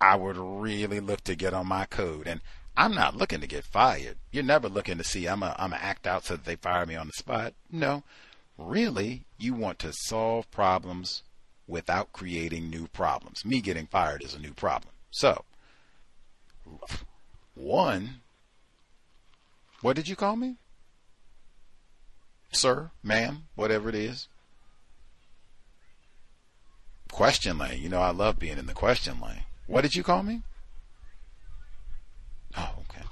I 0.00 0.16
would 0.16 0.36
really 0.36 1.00
look 1.00 1.24
to 1.24 1.34
get 1.34 1.54
on 1.54 1.66
my 1.66 1.86
code 1.86 2.26
and 2.26 2.42
I'm 2.76 2.94
not 2.94 3.16
looking 3.16 3.40
to 3.40 3.46
get 3.46 3.64
fired. 3.64 4.16
You're 4.32 4.42
never 4.42 4.68
looking 4.68 4.98
to 4.98 5.04
see 5.04 5.26
I'm 5.26 5.42
a 5.42 5.54
I'm 5.58 5.72
a 5.72 5.76
act 5.76 6.06
out 6.06 6.24
so 6.24 6.36
that 6.36 6.44
they 6.44 6.56
fire 6.56 6.86
me 6.86 6.96
on 6.96 7.06
the 7.06 7.12
spot. 7.12 7.54
No. 7.70 8.02
Really, 8.56 9.24
you 9.38 9.54
want 9.54 9.78
to 9.80 9.92
solve 9.92 10.50
problems 10.50 11.22
without 11.66 12.12
creating 12.12 12.70
new 12.70 12.86
problems. 12.88 13.44
Me 13.44 13.60
getting 13.60 13.86
fired 13.86 14.22
is 14.22 14.34
a 14.34 14.38
new 14.38 14.52
problem. 14.52 14.92
So, 15.10 15.44
one, 17.54 18.20
what 19.80 19.96
did 19.96 20.08
you 20.08 20.16
call 20.16 20.36
me? 20.36 20.56
Sir, 22.52 22.90
ma'am, 23.02 23.44
whatever 23.56 23.88
it 23.88 23.94
is. 23.94 24.28
Question 27.10 27.58
lane. 27.58 27.82
You 27.82 27.88
know, 27.88 28.00
I 28.00 28.10
love 28.10 28.38
being 28.38 28.58
in 28.58 28.66
the 28.66 28.74
question 28.74 29.20
lane. 29.20 29.44
What 29.66 29.82
did 29.82 29.94
you 29.94 30.02
call 30.02 30.22
me? 30.22 30.42
Oh, 32.56 32.74
okay. 32.90 33.04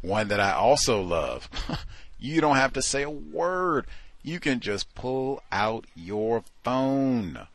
One 0.00 0.28
that 0.28 0.40
I 0.40 0.52
also 0.52 1.02
love. 1.02 1.48
you 2.18 2.40
don't 2.40 2.56
have 2.56 2.72
to 2.74 2.82
say 2.82 3.02
a 3.02 3.10
word. 3.10 3.86
You 4.22 4.40
can 4.40 4.60
just 4.60 4.94
pull 4.94 5.42
out 5.52 5.86
your 5.94 6.44
phone 6.62 7.46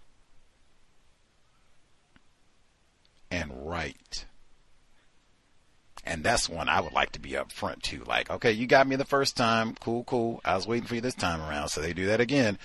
and 3.32 3.68
write. 3.68 4.26
And 6.06 6.24
that's 6.24 6.50
one 6.50 6.70
I 6.70 6.82
would 6.82 6.94
like 6.94 7.12
to 7.12 7.20
be 7.20 7.38
up 7.38 7.52
front 7.52 7.84
too. 7.84 8.04
Like, 8.06 8.30
okay, 8.30 8.52
you 8.52 8.66
got 8.66 8.88
me 8.88 8.96
the 8.96 9.06
first 9.06 9.38
time. 9.38 9.76
Cool, 9.80 10.04
cool. 10.06 10.42
I 10.44 10.56
was 10.56 10.68
waiting 10.68 10.88
for 10.88 10.96
you 10.96 11.02
this 11.02 11.14
time 11.14 11.42
around. 11.42 11.70
So 11.70 11.82
they 11.82 11.94
do 11.94 12.08
that 12.08 12.22
again. 12.22 12.58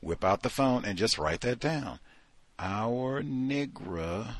Whip 0.00 0.24
out 0.24 0.42
the 0.42 0.50
phone 0.50 0.84
and 0.84 0.98
just 0.98 1.18
write 1.18 1.40
that 1.40 1.58
down. 1.58 1.98
Our 2.58 3.22
Nigra 3.22 4.36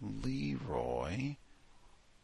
Leroy 0.00 1.36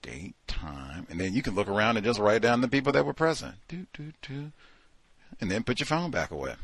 date, 0.08 0.34
time, 0.46 1.06
and 1.10 1.20
then 1.20 1.34
you 1.34 1.42
can 1.42 1.54
look 1.54 1.68
around 1.68 1.96
and 1.96 2.04
just 2.04 2.18
write 2.18 2.42
down 2.42 2.60
the 2.60 2.68
people 2.68 2.92
that 2.92 3.04
were 3.04 3.12
present. 3.14 3.54
Do, 3.68 3.86
do, 3.92 4.12
do. 4.22 4.52
And 5.40 5.50
then 5.50 5.64
put 5.64 5.80
your 5.80 5.86
phone 5.86 6.10
back 6.10 6.30
away. 6.30 6.54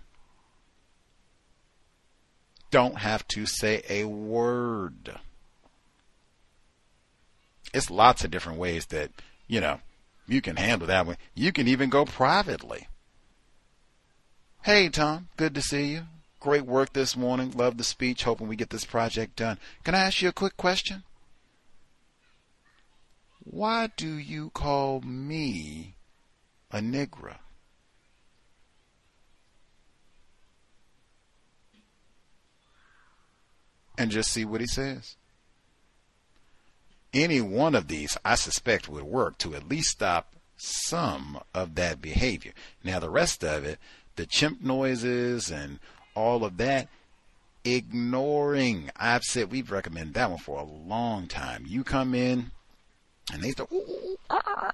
Don't 2.70 2.98
have 2.98 3.26
to 3.28 3.46
say 3.46 3.82
a 3.88 4.04
word. 4.04 5.18
It's 7.72 7.90
lots 7.90 8.24
of 8.24 8.30
different 8.30 8.58
ways 8.58 8.86
that, 8.86 9.10
you 9.46 9.60
know, 9.60 9.80
you 10.26 10.40
can 10.40 10.56
handle 10.56 10.88
that 10.88 11.06
one. 11.06 11.16
You 11.34 11.52
can 11.52 11.68
even 11.68 11.90
go 11.90 12.04
privately. 12.04 12.88
Hey, 14.62 14.88
Tom, 14.88 15.28
good 15.36 15.54
to 15.54 15.62
see 15.62 15.86
you. 15.86 16.02
Great 16.40 16.64
work 16.64 16.92
this 16.92 17.16
morning. 17.16 17.52
Love 17.52 17.76
the 17.76 17.84
speech. 17.84 18.24
Hoping 18.24 18.48
we 18.48 18.56
get 18.56 18.70
this 18.70 18.84
project 18.84 19.36
done. 19.36 19.58
Can 19.82 19.94
I 19.94 20.00
ask 20.00 20.22
you 20.22 20.28
a 20.28 20.32
quick 20.32 20.56
question? 20.56 21.04
Why 23.44 23.90
do 23.96 24.16
you 24.16 24.50
call 24.50 25.00
me 25.02 25.94
a 26.70 26.80
Negra? 26.80 27.40
And 33.96 34.10
just 34.10 34.32
see 34.32 34.44
what 34.44 34.60
he 34.60 34.66
says. 34.66 35.16
Any 37.12 37.40
one 37.40 37.76
of 37.76 37.86
these, 37.86 38.18
I 38.24 38.34
suspect, 38.34 38.88
would 38.88 39.04
work 39.04 39.38
to 39.38 39.54
at 39.54 39.68
least 39.68 39.90
stop 39.90 40.34
some 40.56 41.38
of 41.54 41.76
that 41.76 42.02
behavior. 42.02 42.52
Now, 42.82 42.98
the 42.98 43.10
rest 43.10 43.44
of 43.44 43.64
it, 43.64 43.78
the 44.16 44.26
chimp 44.26 44.62
noises 44.62 45.50
and 45.50 45.78
all 46.14 46.44
of 46.44 46.56
that, 46.56 46.88
ignoring. 47.64 48.90
I've 48.96 49.22
said 49.22 49.52
we've 49.52 49.70
recommended 49.70 50.14
that 50.14 50.30
one 50.30 50.38
for 50.38 50.58
a 50.58 50.64
long 50.64 51.28
time. 51.28 51.64
You 51.68 51.84
come 51.84 52.14
in, 52.14 52.50
and 53.32 53.42
they 53.42 53.50
start 53.50 53.70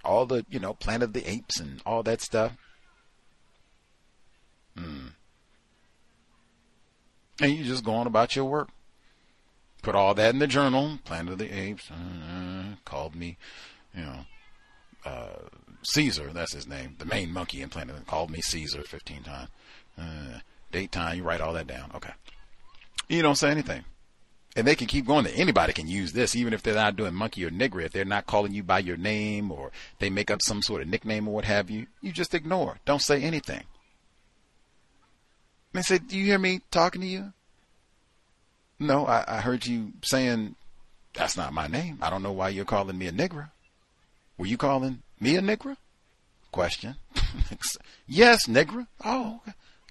all 0.05 0.27
the 0.27 0.45
you 0.51 0.59
know 0.59 0.75
Planet 0.75 1.09
of 1.09 1.13
the 1.13 1.29
Apes 1.31 1.61
and 1.61 1.81
all 1.87 2.03
that 2.03 2.21
stuff. 2.21 2.53
Hmm. 4.77 5.09
And 7.41 7.53
you 7.53 7.65
just 7.65 7.85
go 7.85 7.93
on 7.93 8.07
about 8.07 8.37
your 8.37 8.45
work. 8.45 8.69
Put 9.83 9.95
all 9.95 10.15
that 10.15 10.35
in 10.35 10.41
the 10.41 10.47
journal. 10.47 10.99
Planet 11.05 11.33
of 11.33 11.39
the 11.39 11.51
Apes 11.51 11.91
uh, 11.91 12.75
called 12.85 13.15
me, 13.15 13.39
you 13.95 14.03
know, 14.03 14.19
uh, 15.07 15.49
Caesar. 15.83 16.31
That's 16.35 16.53
his 16.53 16.67
name. 16.67 16.97
The 16.99 17.07
main 17.07 17.33
monkey 17.33 17.63
in 17.63 17.71
Planet 17.71 18.07
called 18.07 18.31
me 18.31 18.43
Caesar 18.43 18.83
15 18.83 19.23
times. 19.23 19.49
Uh, 19.99 20.41
date 20.71 20.93
time. 20.93 21.17
You 21.17 21.23
write 21.23 21.41
all 21.41 21.55
that 21.55 21.67
down. 21.67 21.91
Okay. 21.95 22.13
You 23.09 23.23
don't 23.23 23.37
say 23.37 23.51
anything. 23.51 23.85
And 24.57 24.67
they 24.67 24.75
can 24.75 24.89
keep 24.89 25.07
going. 25.07 25.27
Anybody 25.29 25.73
can 25.73 25.87
use 25.87 26.13
this, 26.13 26.35
even 26.35 26.53
if 26.53 26.63
they're 26.63 26.75
not 26.75 26.97
doing 26.97 27.15
monkey 27.15 27.45
or 27.45 27.51
nigger. 27.51 27.85
If 27.85 27.93
they're 27.93 28.05
not 28.05 28.27
calling 28.27 28.53
you 28.53 28.65
by 28.65 28.81
your 28.81 28.97
name 28.97 29.53
or 29.53 29.71
they 30.01 30.11
make 30.11 30.31
up 30.31 30.43
some 30.43 30.61
sort 30.61 30.83
of 30.83 30.89
nickname 30.89 31.29
or 31.29 31.35
what 31.35 31.45
have 31.45 31.71
you, 31.71 31.87
you 32.01 32.13
just 32.13 32.35
ignore. 32.35 32.79
Don't 32.85 33.03
say 33.03 33.23
anything. 33.23 33.63
They 35.73 35.83
say, 35.83 35.99
"Do 35.99 36.19
you 36.19 36.25
hear 36.25 36.39
me 36.39 36.63
talking 36.73 37.01
to 37.01 37.07
you?" 37.07 37.33
No, 38.81 39.07
I, 39.07 39.25
I 39.29 39.41
heard 39.41 39.67
you 39.67 39.93
saying 40.03 40.57
that's 41.13 41.37
not 41.37 41.53
my 41.53 41.67
name. 41.67 41.99
I 42.03 42.11
don't 42.11 42.23
know 42.23 42.33
why 42.33 42.49
you're 42.49 42.65
calling 42.65 42.99
me 42.99 43.07
a 43.07 43.13
nigger. 43.13 43.51
Were 44.37 44.47
you 44.47 44.57
calling 44.57 45.03
me 45.21 45.37
a 45.37 45.41
nigger? 45.41 45.77
Question. 46.51 46.97
yes, 48.09 48.49
nigger. 48.49 48.87
Oh, 49.05 49.43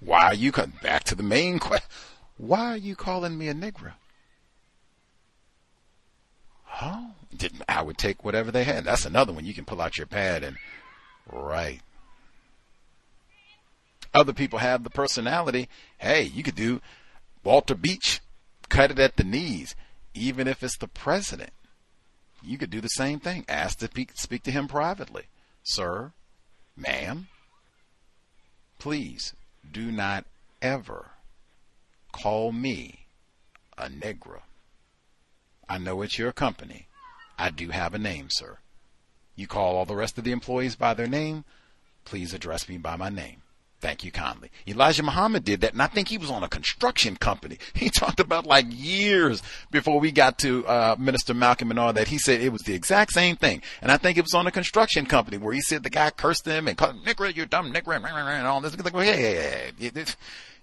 why 0.02 0.24
are 0.24 0.34
you 0.34 0.52
coming 0.52 0.76
back 0.82 1.04
to 1.04 1.14
the 1.14 1.22
main 1.22 1.58
question? 1.58 1.88
Why 2.36 2.72
are 2.72 2.76
you 2.76 2.96
calling 2.96 3.38
me 3.38 3.48
a 3.48 3.54
nigger? 3.54 3.92
Oh, 6.82 7.12
didn't 7.36 7.62
I 7.68 7.82
would 7.82 7.98
take 7.98 8.24
whatever 8.24 8.50
they 8.50 8.64
had. 8.64 8.84
That's 8.84 9.04
another 9.04 9.32
one. 9.32 9.44
You 9.44 9.54
can 9.54 9.64
pull 9.64 9.80
out 9.80 9.98
your 9.98 10.06
pad 10.06 10.42
and 10.44 10.56
write. 11.30 11.80
Other 14.12 14.32
people 14.32 14.58
have 14.58 14.82
the 14.82 14.90
personality. 14.90 15.68
Hey, 15.98 16.22
you 16.22 16.42
could 16.42 16.56
do 16.56 16.80
Walter 17.44 17.74
Beach, 17.74 18.20
cut 18.68 18.90
it 18.90 18.98
at 18.98 19.16
the 19.16 19.24
knees, 19.24 19.74
even 20.14 20.48
if 20.48 20.62
it's 20.62 20.76
the 20.76 20.88
president. 20.88 21.52
You 22.42 22.58
could 22.58 22.70
do 22.70 22.80
the 22.80 22.88
same 22.88 23.20
thing. 23.20 23.44
Ask 23.48 23.78
to 23.78 23.88
speak 24.14 24.42
to 24.42 24.50
him 24.50 24.66
privately. 24.66 25.24
Sir, 25.62 26.12
ma'am, 26.76 27.28
please 28.78 29.34
do 29.70 29.92
not 29.92 30.24
ever 30.62 31.10
call 32.12 32.50
me 32.50 33.06
a 33.78 33.88
Negro. 33.88 34.40
I 35.70 35.78
know 35.78 36.02
it's 36.02 36.18
your 36.18 36.32
company. 36.32 36.88
I 37.38 37.50
do 37.50 37.68
have 37.68 37.94
a 37.94 37.98
name, 37.98 38.26
sir. 38.28 38.58
You 39.36 39.46
call 39.46 39.76
all 39.76 39.86
the 39.86 39.94
rest 39.94 40.18
of 40.18 40.24
the 40.24 40.32
employees 40.32 40.74
by 40.74 40.94
their 40.94 41.06
name. 41.06 41.44
Please 42.04 42.34
address 42.34 42.68
me 42.68 42.76
by 42.76 42.96
my 42.96 43.08
name. 43.08 43.42
Thank 43.80 44.04
you 44.04 44.10
kindly. 44.10 44.50
Elijah 44.66 45.04
Muhammad 45.04 45.44
did 45.44 45.60
that, 45.62 45.72
and 45.72 45.80
I 45.80 45.86
think 45.86 46.08
he 46.08 46.18
was 46.18 46.28
on 46.28 46.42
a 46.42 46.48
construction 46.48 47.16
company. 47.16 47.58
He 47.74 47.88
talked 47.88 48.20
about 48.20 48.44
like 48.44 48.66
years 48.68 49.42
before 49.70 50.00
we 50.00 50.10
got 50.10 50.38
to 50.40 50.66
uh, 50.66 50.96
Minister 50.98 51.32
Malcolm 51.34 51.70
and 51.70 51.78
all 51.78 51.92
that. 51.92 52.08
He 52.08 52.18
said 52.18 52.40
it 52.42 52.52
was 52.52 52.62
the 52.62 52.74
exact 52.74 53.12
same 53.12 53.36
thing, 53.36 53.62
and 53.80 53.92
I 53.92 53.96
think 53.96 54.18
it 54.18 54.22
was 54.22 54.34
on 54.34 54.48
a 54.48 54.50
construction 54.50 55.06
company 55.06 55.38
where 55.38 55.54
he 55.54 55.62
said 55.62 55.84
the 55.84 55.88
guy 55.88 56.10
cursed 56.10 56.46
him 56.46 56.68
and 56.68 56.76
called 56.76 56.96
him 56.96 57.04
nigger, 57.04 57.34
you 57.34 57.46
dumb 57.46 57.72
nigger, 57.72 57.96
and 57.96 58.46
all 58.46 58.60
this. 58.60 58.76
Like, 58.76 58.92
hey, 58.92 59.70
hey, 59.78 59.90
hey, 59.92 60.04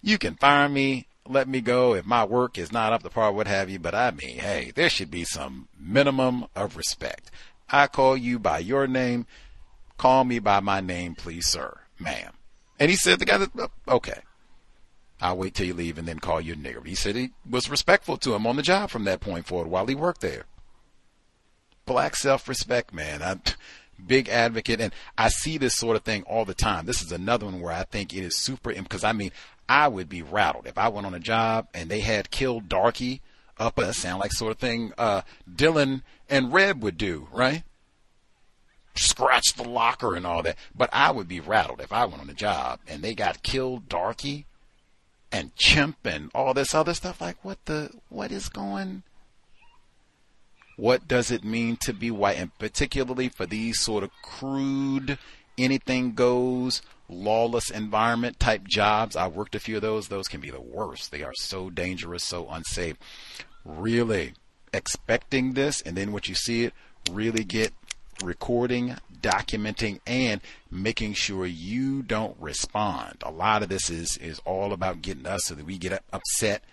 you 0.03 0.17
can 0.19 0.35
fire 0.35 0.69
me, 0.69 1.06
let 1.29 1.47
me 1.47 1.61
go 1.61 1.93
if 1.93 2.05
my 2.05 2.23
work 2.23 2.57
is 2.57 2.71
not 2.71 2.93
up 2.93 3.03
to 3.03 3.09
par, 3.09 3.31
what 3.31 3.47
have 3.47 3.69
you. 3.69 3.79
But 3.79 3.95
I 3.95 4.11
mean, 4.11 4.37
hey, 4.37 4.71
there 4.75 4.89
should 4.89 5.11
be 5.11 5.23
some 5.23 5.67
minimum 5.79 6.45
of 6.55 6.77
respect. 6.77 7.31
I 7.69 7.87
call 7.87 8.15
you 8.15 8.39
by 8.39 8.59
your 8.59 8.87
name. 8.87 9.25
Call 9.97 10.23
me 10.23 10.39
by 10.39 10.59
my 10.59 10.79
name, 10.79 11.15
please, 11.15 11.47
sir, 11.47 11.79
ma'am. 11.99 12.33
And 12.79 12.89
he 12.89 12.95
said, 12.95 13.19
the 13.19 13.25
guy 13.25 13.39
that, 13.39 13.49
oh, 13.57 13.69
okay, 13.87 14.21
I'll 15.19 15.37
wait 15.37 15.55
till 15.55 15.65
you 15.65 15.73
leave 15.73 15.97
and 15.97 16.07
then 16.07 16.19
call 16.19 16.39
you 16.39 16.53
a 16.53 16.55
nigger. 16.55 16.85
He 16.85 16.95
said 16.95 17.15
he 17.15 17.31
was 17.49 17.69
respectful 17.69 18.17
to 18.17 18.35
him 18.35 18.45
on 18.45 18.55
the 18.55 18.61
job 18.61 18.89
from 18.89 19.05
that 19.05 19.19
point 19.19 19.47
forward 19.47 19.69
while 19.69 19.87
he 19.87 19.95
worked 19.95 20.21
there. 20.21 20.45
Black 21.85 22.15
self-respect, 22.15 22.93
man. 22.93 23.23
I'm 23.23 23.41
big 24.05 24.29
advocate. 24.29 24.79
And 24.79 24.93
I 25.17 25.29
see 25.29 25.57
this 25.57 25.75
sort 25.75 25.95
of 25.95 26.03
thing 26.03 26.23
all 26.23 26.45
the 26.45 26.53
time. 26.53 26.85
This 26.85 27.01
is 27.01 27.11
another 27.11 27.47
one 27.47 27.59
where 27.59 27.73
I 27.73 27.83
think 27.83 28.13
it 28.13 28.23
is 28.23 28.37
super, 28.37 28.71
because 28.73 29.03
I 29.03 29.13
mean, 29.13 29.31
I 29.69 29.87
would 29.87 30.09
be 30.09 30.21
rattled 30.21 30.67
if 30.67 30.77
I 30.77 30.87
went 30.87 31.05
on 31.07 31.13
a 31.13 31.19
job 31.19 31.67
and 31.73 31.89
they 31.89 31.99
had 31.99 32.31
killed 32.31 32.69
Darky 32.69 33.21
up 33.57 33.77
a 33.77 33.93
sound 33.93 34.19
like 34.19 34.31
sort 34.31 34.51
of 34.51 34.59
thing 34.59 34.93
uh, 34.97 35.21
Dylan 35.51 36.03
and 36.29 36.53
Red 36.53 36.81
would 36.81 36.97
do, 36.97 37.27
right? 37.31 37.63
scratch 38.97 39.53
the 39.55 39.67
locker 39.67 40.15
and 40.15 40.25
all 40.25 40.43
that. 40.43 40.57
But 40.75 40.89
I 40.91 41.11
would 41.11 41.27
be 41.27 41.39
rattled 41.39 41.81
if 41.81 41.91
I 41.91 42.05
went 42.05 42.21
on 42.21 42.29
a 42.29 42.33
job 42.33 42.79
and 42.87 43.01
they 43.01 43.15
got 43.15 43.43
killed 43.43 43.89
Darky 43.89 44.45
and 45.31 45.55
Chimp 45.55 46.05
and 46.05 46.31
all 46.33 46.53
this 46.53 46.73
other 46.73 46.93
stuff. 46.93 47.21
Like, 47.21 47.43
what 47.43 47.63
the, 47.65 47.91
what 48.09 48.31
is 48.31 48.49
going? 48.49 49.03
What 50.75 51.07
does 51.07 51.31
it 51.31 51.43
mean 51.43 51.77
to 51.81 51.93
be 51.93 52.11
white? 52.11 52.37
And 52.37 52.57
particularly 52.59 53.29
for 53.29 53.45
these 53.45 53.79
sort 53.79 54.03
of 54.03 54.11
crude, 54.21 55.17
anything 55.57 56.13
goes, 56.13 56.81
lawless 57.09 57.69
environment 57.69 58.39
type 58.39 58.67
jobs. 58.67 59.15
I 59.15 59.27
worked 59.27 59.55
a 59.55 59.59
few 59.59 59.77
of 59.77 59.81
those. 59.81 60.07
Those 60.07 60.27
can 60.27 60.41
be 60.41 60.49
the 60.49 60.61
worst. 60.61 61.11
They 61.11 61.23
are 61.23 61.33
so 61.35 61.69
dangerous, 61.69 62.23
so 62.23 62.47
unsafe. 62.49 62.97
Really 63.65 64.33
expecting 64.73 65.53
this, 65.53 65.81
and 65.81 65.95
then 65.95 66.11
what 66.11 66.27
you 66.27 66.35
see 66.35 66.63
it 66.63 66.73
really 67.11 67.43
get 67.43 67.73
recording, 68.23 68.95
documenting, 69.21 69.99
and 70.05 70.41
making 70.69 71.13
sure 71.13 71.45
you 71.45 72.03
don't 72.03 72.35
respond. 72.39 73.17
A 73.23 73.31
lot 73.31 73.63
of 73.63 73.69
this 73.69 73.89
is 73.89 74.17
is 74.17 74.39
all 74.45 74.73
about 74.73 75.01
getting 75.01 75.25
us 75.25 75.45
so 75.45 75.55
that 75.55 75.65
we 75.65 75.77
get 75.77 76.03
upset 76.11 76.63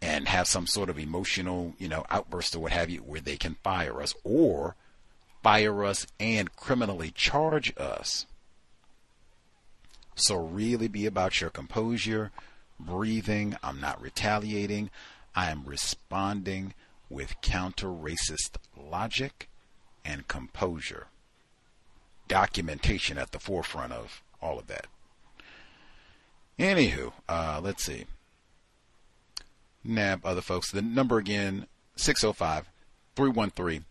and 0.00 0.28
have 0.28 0.46
some 0.46 0.66
sort 0.66 0.90
of 0.90 0.98
emotional, 0.98 1.74
you 1.78 1.88
know, 1.88 2.04
outburst 2.10 2.54
or 2.54 2.60
what 2.60 2.72
have 2.72 2.90
you, 2.90 3.00
where 3.00 3.20
they 3.20 3.36
can 3.36 3.56
fire 3.62 4.02
us 4.02 4.14
or 4.22 4.76
fire 5.42 5.84
us 5.84 6.06
and 6.20 6.54
criminally 6.56 7.10
charge 7.10 7.72
us. 7.76 8.26
So 10.14 10.36
really 10.36 10.88
be 10.88 11.06
about 11.06 11.40
your 11.40 11.50
composure, 11.50 12.30
breathing. 12.78 13.56
I'm 13.62 13.80
not 13.80 14.00
retaliating. 14.00 14.90
I 15.34 15.50
am 15.50 15.64
responding 15.64 16.74
with 17.10 17.40
counter 17.40 17.88
racist 17.88 18.56
logic 18.76 19.48
and 20.04 20.28
composure. 20.28 21.08
Documentation 22.28 23.18
at 23.18 23.32
the 23.32 23.40
forefront 23.40 23.92
of 23.92 24.22
all 24.40 24.58
of 24.58 24.68
that. 24.68 24.86
Anywho, 26.58 27.12
uh, 27.28 27.60
let's 27.62 27.84
see. 27.84 28.06
Nab 29.82 30.24
other 30.24 30.40
folks. 30.40 30.70
The 30.70 30.80
number 30.80 31.18
again, 31.18 31.66
605 31.96 32.70
313 33.16 33.84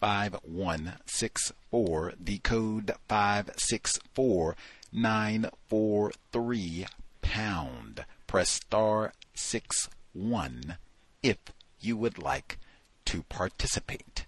5164. 0.00 2.14
The 2.20 2.38
code 2.38 2.92
564 3.08 4.56
943 4.92 6.86
pound. 7.22 8.04
Press 8.26 8.48
star 8.48 9.12
6 9.34 9.88
1 10.12 10.76
if 11.22 11.38
you 11.80 11.96
would 11.96 12.18
like 12.18 12.58
to 13.04 13.22
participate. 13.24 14.26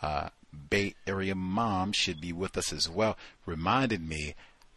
Uh, 0.00 0.28
Bay 0.70 0.94
Area 1.06 1.34
mom 1.34 1.92
should 1.92 2.20
be 2.20 2.32
with 2.32 2.56
us 2.56 2.72
as 2.72 2.88
well, 2.88 3.16
reminded 3.44 4.06
me 4.06 4.34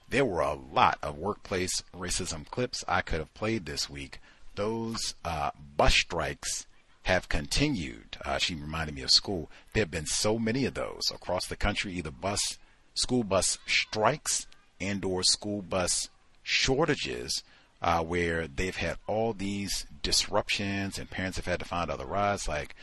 there 0.09 0.25
were 0.25 0.41
a 0.41 0.53
lot 0.53 0.97
of 1.03 1.17
workplace 1.17 1.83
racism 1.93 2.49
clips 2.49 2.83
I 2.87 3.01
could 3.01 3.19
have 3.19 3.33
played 3.33 3.65
this 3.65 3.89
week. 3.89 4.19
Those 4.55 5.15
uh, 5.23 5.51
bus 5.75 5.93
strikes 5.93 6.65
have 7.03 7.29
continued. 7.29 8.17
Uh, 8.25 8.37
she 8.37 8.55
reminded 8.55 8.95
me 8.95 9.01
of 9.01 9.11
school. 9.11 9.49
There 9.73 9.81
have 9.81 9.91
been 9.91 10.05
so 10.05 10.39
many 10.39 10.65
of 10.65 10.73
those 10.73 11.11
across 11.13 11.45
the 11.45 11.55
country, 11.55 11.93
either 11.93 12.11
bus, 12.11 12.57
school 12.95 13.23
bus 13.23 13.59
strikes 13.65 14.47
and 14.79 15.03
or 15.03 15.23
school 15.23 15.61
bus 15.61 16.09
shortages, 16.43 17.43
uh, 17.81 18.03
where 18.03 18.47
they've 18.47 18.77
had 18.77 18.97
all 19.07 19.33
these 19.33 19.85
disruptions 20.01 20.97
and 20.97 21.09
parents 21.09 21.37
have 21.37 21.45
had 21.45 21.59
to 21.59 21.65
find 21.65 21.89
other 21.89 22.05
rides. 22.05 22.47
Like, 22.47 22.75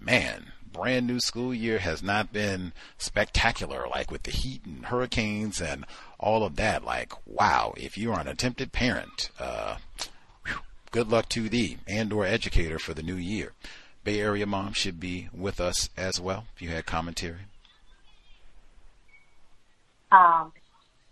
man, 0.00 0.52
brand 0.72 1.06
new 1.06 1.20
school 1.20 1.52
year 1.52 1.78
has 1.78 2.02
not 2.02 2.32
been 2.32 2.72
spectacular, 2.98 3.86
like 3.88 4.10
with 4.10 4.22
the 4.24 4.30
heat 4.30 4.64
and 4.64 4.86
hurricanes 4.86 5.60
and 5.60 5.84
all 6.18 6.44
of 6.44 6.56
that. 6.56 6.84
Like, 6.84 7.12
wow, 7.26 7.74
if 7.76 7.98
you 7.98 8.12
are 8.12 8.20
an 8.20 8.28
attempted 8.28 8.72
parent, 8.72 9.30
uh, 9.38 9.76
whew, 10.46 10.60
good 10.90 11.08
luck 11.08 11.28
to 11.30 11.48
thee 11.48 11.78
and 11.86 12.12
or 12.12 12.24
educator 12.24 12.78
for 12.78 12.94
the 12.94 13.02
new 13.02 13.16
year. 13.16 13.52
Bay 14.04 14.20
Area 14.20 14.46
mom 14.46 14.72
should 14.72 14.98
be 14.98 15.28
with 15.32 15.60
us 15.60 15.88
as 15.96 16.20
well. 16.20 16.46
If 16.56 16.62
you 16.62 16.70
had 16.70 16.86
commentary. 16.86 17.42
Um, 20.10 20.52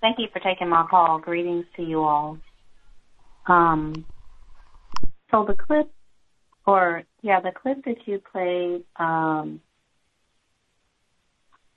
thank 0.00 0.18
you 0.18 0.26
for 0.32 0.40
taking 0.40 0.68
my 0.68 0.86
call. 0.88 1.18
Greetings 1.18 1.66
to 1.76 1.82
you 1.82 2.02
all. 2.02 2.38
Um, 3.46 4.04
so 5.30 5.44
the 5.46 5.54
clip 5.54 5.90
or 6.66 7.02
yeah, 7.22 7.40
the 7.40 7.52
clip 7.52 7.84
that 7.84 7.96
you 8.06 8.20
played 8.32 8.84
um, 8.96 9.60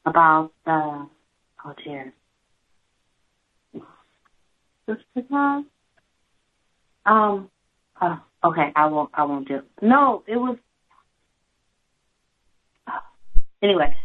about 0.05 0.51
the 0.65 1.07
oh 1.65 1.73
dear, 1.83 2.13
sister 4.85 5.63
Um. 7.05 7.49
Uh, 8.01 8.17
okay, 8.43 8.71
I 8.75 8.87
won't. 8.87 9.11
I 9.13 9.23
won't 9.23 9.47
do. 9.47 9.55
It. 9.57 9.65
No, 9.81 10.23
it 10.27 10.35
was. 10.35 10.57
Anyway, 13.61 13.95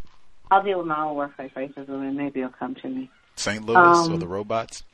I'll 0.50 0.62
deal 0.62 0.78
with 0.78 0.86
my 0.86 1.02
own 1.02 1.16
workplace 1.16 1.50
racism, 1.56 1.88
and 1.88 2.16
maybe 2.16 2.40
it'll 2.40 2.52
come 2.52 2.76
to 2.76 2.88
me. 2.88 3.10
St. 3.39 3.65
Louis 3.65 3.77
um, 3.77 4.12
or 4.12 4.19
the 4.19 4.27
robots? 4.27 4.85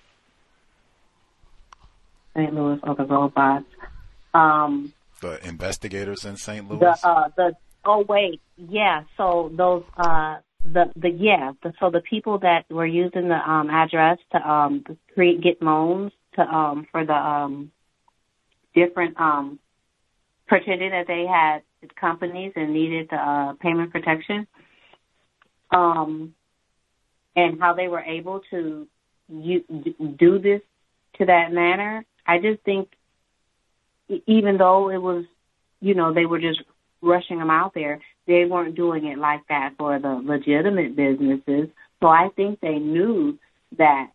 St. 2.37 2.53
Louis 2.53 2.79
or 2.83 2.95
the 2.95 3.05
robots. 3.05 3.66
Um, 4.33 4.93
The 5.21 5.47
investigators 5.47 6.25
in 6.25 6.37
St. 6.37 6.69
Louis. 6.69 6.81
The 6.81 7.09
uh, 7.09 7.29
the 7.37 7.57
oh 7.85 8.05
wait, 8.09 8.41
yeah. 8.57 9.05
So 9.16 9.51
those 9.55 9.85
uh 9.97 10.39
the 10.65 10.91
the 10.97 11.11
yeah. 11.11 11.53
The, 11.62 11.73
so 11.79 11.91
the 11.91 12.01
people 12.01 12.39
that 12.39 12.65
were 12.71 12.87
using 12.87 13.29
the 13.29 13.51
um 13.51 13.71
address 13.71 14.19
to 14.33 14.51
um 14.51 14.85
create 15.15 15.41
get 15.41 15.62
loans 15.62 16.12
to 16.35 16.43
um 16.43 16.87
for 16.91 17.05
the 17.05 17.15
um 17.15 17.71
different 18.75 19.19
um 19.21 19.59
pretending 20.47 20.91
that 20.91 21.07
they 21.07 21.27
had 21.27 21.62
companies 21.97 22.53
and 22.57 22.73
needed 22.73 23.12
uh, 23.12 23.55
payment 23.61 23.91
protection. 23.91 24.47
Um, 25.71 26.35
and 27.36 27.61
how 27.61 27.74
they 27.74 27.89
were 27.89 28.01
able 28.02 28.40
to 28.51 28.86
you, 29.28 29.65
do 30.19 30.39
this 30.39 30.61
to 31.19 31.27
that 31.27 31.52
manner. 31.52 32.05
I 32.27 32.39
just 32.39 32.62
think, 32.62 32.89
even 34.27 34.56
though 34.59 34.90
it 34.90 35.01
was, 35.01 35.24
you 35.81 35.94
know, 35.94 36.12
they 36.12 36.27
were 36.27 36.40
just 36.40 36.62
rushing 37.01 37.39
them 37.39 37.51
out 37.51 37.74
there, 37.74 38.01
they 38.27 38.44
weren't 38.44 38.74
doing 38.74 39.06
it 39.06 39.19
like 39.19 39.47
that 39.48 39.74
for 39.78 39.98
the 39.98 40.20
legitimate 40.24 40.97
businesses. 40.97 41.69
So 42.01 42.09
I 42.09 42.28
think 42.36 42.61
they 42.61 42.78
knew 42.78 43.39
that 43.77 44.11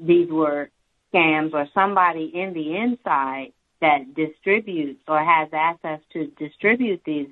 these 0.00 0.30
were 0.30 0.70
scams 1.12 1.52
or 1.52 1.68
somebody 1.74 2.30
in 2.34 2.52
the 2.52 2.76
inside 2.76 3.52
that 3.80 4.14
distributes 4.14 5.00
or 5.06 5.22
has 5.22 5.48
access 5.52 6.00
to 6.12 6.26
distribute 6.38 7.02
these 7.04 7.28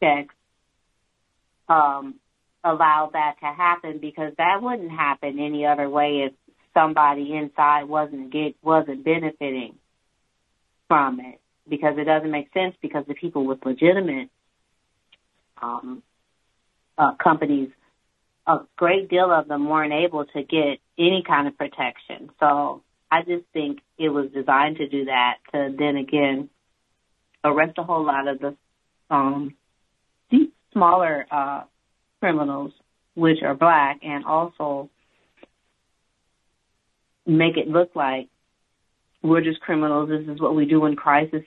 checks 0.00 0.34
um, 1.68 2.14
allow 2.64 3.10
that 3.12 3.36
to 3.40 3.46
happen 3.46 3.98
because 3.98 4.32
that 4.38 4.62
wouldn't 4.62 4.90
happen 4.90 5.38
any 5.38 5.66
other 5.66 5.88
way 5.88 6.26
if 6.26 6.32
somebody 6.72 7.34
inside 7.34 7.84
wasn't 7.84 8.32
get 8.32 8.56
wasn't 8.62 9.04
benefiting 9.04 9.76
from 10.88 11.20
it 11.20 11.40
because 11.68 11.96
it 11.98 12.04
doesn't 12.04 12.30
make 12.30 12.52
sense 12.52 12.74
because 12.82 13.04
the 13.06 13.14
people 13.14 13.46
with 13.46 13.64
legitimate 13.64 14.28
um, 15.62 16.02
uh, 16.98 17.12
companies, 17.22 17.70
a 18.46 18.58
great 18.76 19.08
deal 19.08 19.30
of 19.30 19.48
them 19.48 19.68
weren't 19.68 19.92
able 19.92 20.24
to 20.26 20.42
get 20.42 20.78
any 20.98 21.22
kind 21.26 21.48
of 21.48 21.56
protection. 21.56 22.30
So 22.40 22.82
I 23.10 23.22
just 23.22 23.44
think 23.52 23.80
it 23.98 24.08
was 24.08 24.30
designed 24.32 24.76
to 24.76 24.88
do 24.88 25.06
that 25.06 25.38
to 25.52 25.74
then 25.76 25.96
again 25.96 26.50
arrest 27.44 27.78
a 27.78 27.82
whole 27.82 28.04
lot 28.04 28.28
of 28.28 28.38
the 28.40 28.56
um, 29.10 29.54
smaller 30.72 31.26
uh, 31.30 31.62
criminals, 32.24 32.72
which 33.14 33.42
are 33.42 33.54
black, 33.54 34.00
and 34.02 34.24
also 34.24 34.88
make 37.26 37.58
it 37.58 37.68
look 37.68 37.90
like 37.94 38.28
we're 39.22 39.42
just 39.42 39.60
criminals. 39.60 40.08
This 40.08 40.34
is 40.34 40.40
what 40.40 40.54
we 40.54 40.64
do 40.64 40.86
in 40.86 40.96
crises. 40.96 41.42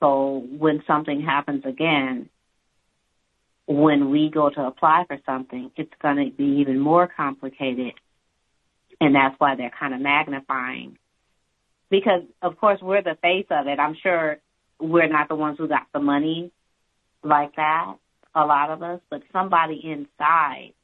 So 0.00 0.42
when 0.56 0.82
something 0.86 1.20
happens 1.20 1.64
again, 1.66 2.30
when 3.66 4.08
we 4.08 4.30
go 4.32 4.48
to 4.48 4.62
apply 4.62 5.04
for 5.06 5.18
something, 5.26 5.70
it's 5.76 5.92
going 6.00 6.16
to 6.16 6.34
be 6.34 6.60
even 6.62 6.80
more 6.80 7.06
complicated. 7.14 7.92
And 8.98 9.14
that's 9.14 9.34
why 9.36 9.54
they're 9.54 9.70
kind 9.78 9.92
of 9.92 10.00
magnifying. 10.00 10.96
Because, 11.90 12.22
of 12.40 12.56
course, 12.56 12.78
we're 12.80 13.02
the 13.02 13.18
face 13.20 13.48
of 13.50 13.66
it. 13.66 13.78
I'm 13.78 13.96
sure 14.02 14.38
we're 14.80 15.08
not 15.08 15.28
the 15.28 15.36
ones 15.36 15.58
who 15.58 15.68
got 15.68 15.88
the 15.92 16.00
money 16.00 16.52
like 17.22 17.54
that 17.56 17.96
a 18.36 18.44
lot 18.44 18.70
of 18.70 18.82
us, 18.82 19.00
but 19.08 19.22
somebody 19.32 19.80
inside 19.82 20.74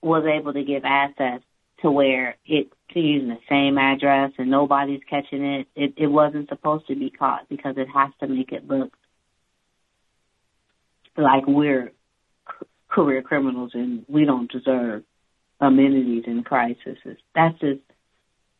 was 0.00 0.24
able 0.24 0.52
to 0.52 0.62
give 0.62 0.84
access 0.84 1.40
to 1.82 1.90
where 1.90 2.36
it 2.46 2.68
to 2.92 3.00
using 3.00 3.28
the 3.28 3.38
same 3.50 3.76
address 3.76 4.30
and 4.38 4.48
nobody's 4.48 5.00
catching 5.10 5.44
it. 5.44 5.66
It 5.74 5.94
it 5.96 6.06
wasn't 6.06 6.48
supposed 6.48 6.86
to 6.86 6.94
be 6.94 7.10
caught 7.10 7.48
because 7.48 7.74
it 7.76 7.88
has 7.92 8.10
to 8.20 8.28
make 8.28 8.52
it 8.52 8.66
look 8.66 8.96
like 11.16 11.46
we're 11.46 11.92
career 12.88 13.22
criminals 13.22 13.72
and 13.74 14.04
we 14.08 14.24
don't 14.24 14.50
deserve 14.50 15.02
amenities 15.60 16.24
in 16.26 16.44
crises. 16.44 16.98
That's 17.34 17.58
just 17.58 17.80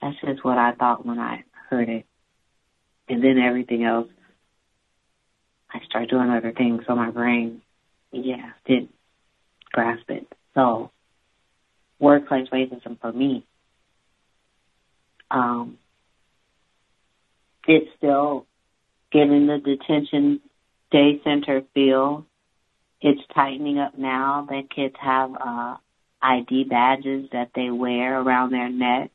that's 0.03 0.17
just 0.27 0.45
what 0.45 0.59
I 0.59 0.73
thought 0.73 1.07
when 1.07 1.21
I 1.21 1.45
heard 1.71 1.89
it, 1.89 2.07
and 3.09 3.23
then 3.23 3.39
everything 3.39 3.85
else. 3.85 4.09
I 5.73 5.81
started 5.85 6.11
doing 6.11 6.31
other 6.31 6.53
things, 6.53 6.83
so 6.87 6.95
my 6.95 7.11
brain 7.11 7.61
yeah, 8.25 8.51
didn't 8.67 8.95
grasp 9.73 10.11
it. 10.11 10.27
So, 10.55 10.91
workplace 11.99 12.49
racism 12.53 13.01
for 13.01 13.13
me, 13.13 13.47
um, 15.31 15.79
it's 17.67 17.91
still 17.97 18.47
giving 19.13 19.47
the 19.47 19.59
detention 19.59 20.41
day 20.91 21.21
center 21.25 21.63
feel. 21.75 22.27
It's 23.01 23.21
tightening 23.35 23.79
up 23.79 23.99
now 23.99 24.47
that 24.49 24.71
kids 24.75 24.95
have 24.99 25.31
uh, 25.35 25.77
ID 26.23 26.65
badges 26.65 27.29
that 27.33 27.51
they 27.55 27.71
wear 27.71 28.21
around 28.21 28.53
their 28.53 28.71
necks. 28.71 29.13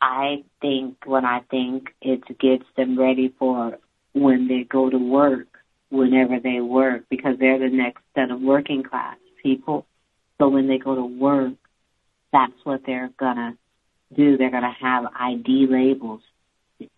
I 0.00 0.44
think 0.60 0.98
when 1.06 1.24
I 1.24 1.40
think 1.50 1.88
it 2.02 2.22
gets 2.38 2.64
them 2.76 2.98
ready 2.98 3.34
for 3.38 3.78
when 4.12 4.46
they 4.48 4.64
go 4.64 4.90
to 4.90 4.98
work 4.98 5.55
whenever 5.90 6.40
they 6.40 6.60
work 6.60 7.04
because 7.08 7.36
they're 7.38 7.58
the 7.58 7.68
next 7.68 8.02
set 8.14 8.30
of 8.30 8.40
working 8.40 8.82
class 8.82 9.16
people. 9.42 9.86
So 10.38 10.48
when 10.48 10.68
they 10.68 10.78
go 10.78 10.94
to 10.94 11.04
work, 11.04 11.54
that's 12.32 12.52
what 12.64 12.80
they're 12.84 13.10
gonna 13.18 13.56
do. 14.14 14.36
They're 14.36 14.50
gonna 14.50 14.76
have 14.80 15.04
ID 15.18 15.66
labels, 15.70 16.20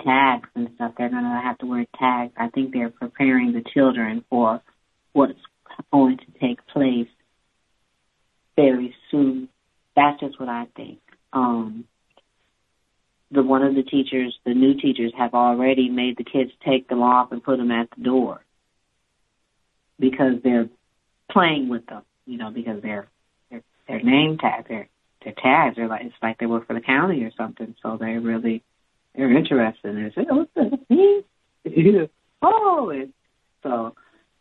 tags 0.02 0.48
and 0.54 0.70
stuff. 0.74 0.94
They're 0.96 1.10
gonna 1.10 1.40
have 1.42 1.58
to 1.58 1.66
wear 1.66 1.86
tags. 1.98 2.32
I 2.36 2.48
think 2.48 2.72
they're 2.72 2.90
preparing 2.90 3.52
the 3.52 3.62
children 3.74 4.24
for 4.30 4.62
what's 5.12 5.38
going 5.92 6.18
to 6.18 6.38
take 6.40 6.66
place 6.66 7.08
very 8.56 8.94
soon. 9.10 9.48
That's 9.94 10.18
just 10.20 10.40
what 10.40 10.48
I 10.48 10.66
think. 10.76 10.98
Um, 11.32 11.84
the 13.30 13.42
one 13.42 13.62
of 13.62 13.74
the 13.74 13.82
teachers, 13.82 14.36
the 14.46 14.54
new 14.54 14.74
teachers, 14.74 15.12
have 15.16 15.34
already 15.34 15.90
made 15.90 16.16
the 16.16 16.24
kids 16.24 16.50
take 16.66 16.88
them 16.88 17.02
off 17.02 17.30
and 17.30 17.44
put 17.44 17.58
them 17.58 17.70
at 17.70 17.88
the 17.96 18.02
door 18.02 18.40
because 19.98 20.34
they're 20.42 20.68
playing 21.30 21.68
with 21.68 21.86
them, 21.86 22.02
you 22.26 22.38
know, 22.38 22.50
because 22.50 22.82
they're 22.82 23.08
they're, 23.50 23.62
they're 23.86 24.02
name 24.02 24.38
tags, 24.38 24.68
their 24.68 24.88
their 25.24 25.34
tags 25.34 25.78
are 25.78 25.88
like 25.88 26.02
it's 26.04 26.14
like 26.22 26.38
they 26.38 26.46
work 26.46 26.66
for 26.66 26.74
the 26.74 26.80
county 26.80 27.22
or 27.24 27.32
something. 27.36 27.74
So 27.82 27.96
they 28.00 28.12
really 28.18 28.62
they're 29.14 29.36
interested. 29.36 29.96
And 29.96 30.06
they 30.06 30.14
say, 30.14 30.26
"Oh, 30.30 30.46
what's 30.54 30.54
this?" 31.64 32.08
oh, 32.42 32.90
and 32.90 33.12
so 33.62 33.94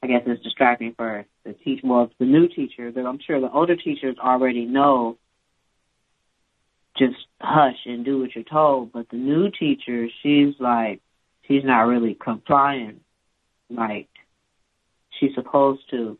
I 0.03 0.07
guess 0.07 0.21
it's 0.25 0.43
distracting 0.43 0.93
for 0.95 1.25
the 1.43 1.53
teach. 1.53 1.81
Well, 1.83 2.11
the 2.19 2.25
new 2.25 2.47
teacher, 2.47 2.91
that 2.91 3.05
I'm 3.05 3.19
sure 3.25 3.41
the 3.41 3.51
older 3.51 3.75
teachers 3.75 4.17
already 4.19 4.65
know. 4.65 5.17
Just 6.97 7.15
hush 7.39 7.77
and 7.85 8.03
do 8.03 8.19
what 8.19 8.33
you're 8.33 8.43
told. 8.43 8.91
But 8.91 9.09
the 9.09 9.17
new 9.17 9.51
teacher, 9.51 10.07
she's 10.23 10.55
like, 10.59 10.99
she's 11.47 11.63
not 11.63 11.81
really 11.81 12.15
complying. 12.19 13.01
Like 13.69 14.07
she's 15.19 15.33
supposed 15.35 15.81
to. 15.91 16.17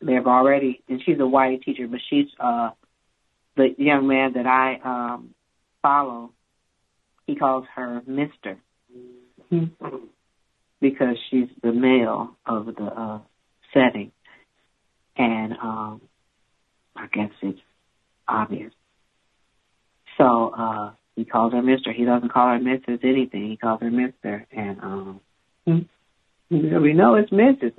They've 0.00 0.26
already, 0.26 0.82
and 0.88 1.00
she's 1.04 1.18
a 1.18 1.26
white 1.26 1.62
teacher, 1.62 1.86
but 1.88 2.00
she's 2.10 2.26
uh 2.38 2.70
the 3.56 3.74
young 3.78 4.06
man 4.06 4.34
that 4.34 4.46
I 4.46 4.78
um 4.84 5.34
follow. 5.82 6.32
He 7.26 7.34
calls 7.34 7.64
her 7.74 8.02
Mister 8.06 8.58
because 10.80 11.16
she's 11.30 11.48
the 11.62 11.72
male 11.72 12.36
of 12.44 12.66
the 12.66 12.84
uh 12.84 13.20
setting, 13.72 14.12
and 15.16 15.52
um 15.54 16.02
I 16.94 17.06
guess 17.12 17.30
it's 17.42 17.58
obvious. 18.28 18.72
So 20.18 20.52
uh 20.56 20.90
he 21.14 21.24
calls 21.24 21.54
her 21.54 21.62
Mister. 21.62 21.92
He 21.92 22.04
doesn't 22.04 22.32
call 22.32 22.48
her 22.48 22.58
Mrs. 22.58 23.02
anything. 23.02 23.48
He 23.48 23.56
calls 23.56 23.80
her 23.80 23.90
Mister, 23.90 24.46
and 24.52 24.80
um 24.82 25.20
we 26.50 26.92
know 26.92 27.14
it's 27.16 27.30
Mrs. 27.30 27.72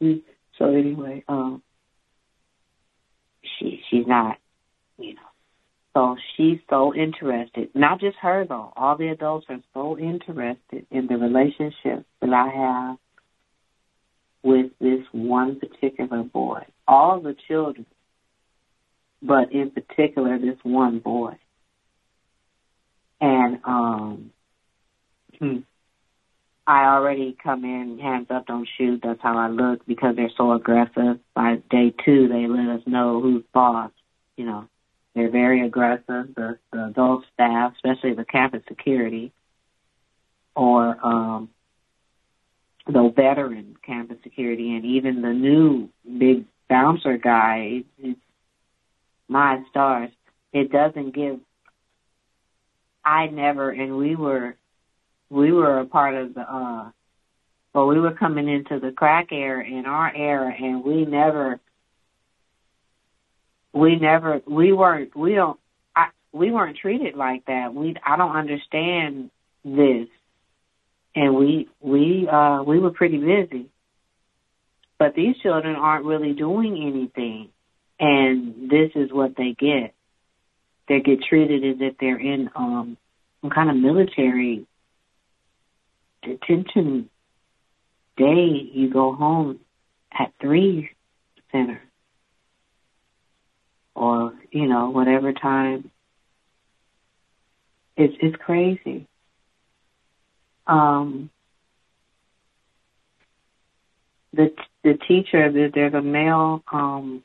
Mrs. 0.00 0.22
so 0.58 0.74
anyway, 0.74 1.24
um, 1.28 1.62
she 3.42 3.80
she's 3.90 4.06
not, 4.06 4.38
you 4.98 5.14
know. 5.14 5.20
So 5.94 6.16
she's 6.36 6.58
so 6.68 6.94
interested. 6.94 7.70
Not 7.74 8.00
just 8.00 8.16
her 8.18 8.44
though. 8.46 8.72
All 8.76 8.96
the 8.96 9.08
adults 9.08 9.46
are 9.48 9.60
so 9.72 9.98
interested 9.98 10.86
in 10.90 11.06
the 11.06 11.16
relationship 11.16 12.04
that 12.20 12.32
I 12.32 12.48
have 12.48 12.98
with 14.42 14.72
this 14.80 15.00
one 15.12 15.58
particular 15.58 16.22
boy. 16.22 16.66
All 16.86 17.20
the 17.20 17.34
children, 17.48 17.86
but 19.22 19.52
in 19.52 19.70
particular 19.70 20.38
this 20.38 20.58
one 20.62 20.98
boy. 20.98 21.38
And 23.20 23.58
um 23.64 24.32
I 26.66 26.86
already 26.86 27.36
come 27.40 27.64
in 27.64 27.98
hands 28.00 28.26
up, 28.30 28.46
don't 28.46 28.68
shoot. 28.76 29.00
That's 29.02 29.22
how 29.22 29.38
I 29.38 29.48
look 29.48 29.86
because 29.86 30.16
they're 30.16 30.30
so 30.36 30.52
aggressive. 30.52 31.20
By 31.34 31.62
day 31.70 31.94
two, 32.04 32.26
they 32.28 32.46
let 32.48 32.68
us 32.68 32.82
know 32.86 33.20
who's 33.20 33.44
boss. 33.52 33.92
You 34.36 34.46
know, 34.46 34.68
they're 35.14 35.30
very 35.30 35.64
aggressive. 35.64 36.34
The, 36.34 36.58
the 36.72 36.86
adult 36.86 37.24
staff, 37.32 37.74
especially 37.76 38.14
the 38.14 38.24
campus 38.24 38.62
security, 38.68 39.32
or 40.56 40.98
um, 41.04 41.50
the 42.86 43.12
veteran 43.14 43.76
campus 43.84 44.18
security, 44.22 44.74
and 44.74 44.84
even 44.84 45.22
the 45.22 45.32
new 45.32 45.88
big 46.18 46.46
bouncer 46.68 47.16
guy. 47.16 47.84
It's, 47.98 48.20
my 49.28 49.62
stars, 49.70 50.10
it 50.52 50.70
doesn't 50.70 51.14
give. 51.14 51.40
I 53.04 53.26
never, 53.26 53.70
and 53.70 53.96
we 53.96 54.16
were, 54.16 54.56
we 55.30 55.52
were 55.52 55.80
a 55.80 55.86
part 55.86 56.14
of 56.14 56.34
the. 56.34 56.40
uh 56.40 56.90
Well, 57.74 57.86
we 57.88 58.00
were 58.00 58.14
coming 58.14 58.48
into 58.48 58.80
the 58.80 58.92
crack 58.92 59.28
era 59.32 59.64
in 59.64 59.86
our 59.86 60.14
era, 60.14 60.52
and 60.58 60.84
we 60.84 61.04
never 61.04 61.60
we 63.72 63.96
never 63.96 64.40
we 64.46 64.72
weren't 64.72 65.14
we 65.16 65.34
don't 65.34 65.58
I, 65.94 66.08
we 66.32 66.50
weren't 66.50 66.78
treated 66.78 67.14
like 67.14 67.44
that. 67.46 67.74
We 67.74 67.94
I 68.04 68.16
don't 68.16 68.34
understand 68.36 69.30
this, 69.64 70.08
and 71.14 71.34
we 71.34 71.68
we 71.80 72.28
uh 72.28 72.62
we 72.62 72.78
were 72.78 72.90
pretty 72.92 73.18
busy. 73.18 73.66
But 74.98 75.14
these 75.14 75.36
children 75.42 75.76
aren't 75.76 76.06
really 76.06 76.32
doing 76.32 76.74
anything, 76.76 77.50
and 78.00 78.70
this 78.70 78.92
is 78.94 79.12
what 79.12 79.36
they 79.36 79.54
get. 79.58 79.92
They 80.88 81.00
get 81.00 81.22
treated 81.22 81.62
as 81.64 81.76
if 81.80 81.98
they're 81.98 82.18
in 82.18 82.48
um 82.54 82.96
some 83.42 83.50
kind 83.50 83.68
of 83.68 83.76
military 83.76 84.66
detention 86.26 87.08
day. 88.16 88.70
You 88.72 88.92
go 88.92 89.14
home 89.14 89.60
at 90.12 90.32
three 90.40 90.90
center 91.52 91.80
or 93.94 94.32
you 94.50 94.66
know 94.66 94.90
whatever 94.90 95.32
time. 95.32 95.90
It's 97.96 98.14
it's 98.20 98.36
crazy. 98.36 99.06
Um, 100.66 101.30
the 104.32 104.50
the 104.84 104.94
teacher 105.08 105.50
there's 105.72 105.94
a 105.94 106.02
male 106.02 106.62
um 106.72 107.22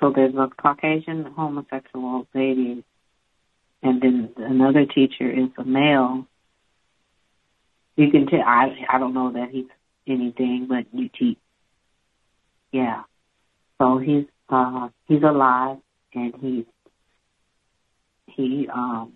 so 0.00 0.12
there's 0.14 0.34
a 0.34 0.50
Caucasian 0.60 1.24
homosexual 1.24 2.26
lady 2.34 2.84
and 3.82 4.02
then 4.02 4.30
another 4.38 4.86
teacher 4.86 5.30
is 5.30 5.50
a 5.58 5.64
male. 5.64 6.26
You 7.96 8.10
can 8.10 8.26
tell 8.26 8.40
I 8.40 8.74
I 8.88 8.98
don't 8.98 9.14
know 9.14 9.32
that 9.32 9.50
he's 9.50 9.66
anything 10.06 10.66
but 10.68 10.86
you 10.92 11.08
teach 11.08 11.38
yeah. 12.72 13.04
So 13.78 13.98
he's 13.98 14.24
uh 14.48 14.88
he's 15.06 15.22
alive 15.22 15.78
and 16.14 16.34
he 16.40 16.66
he 18.36 18.68
um, 18.72 19.12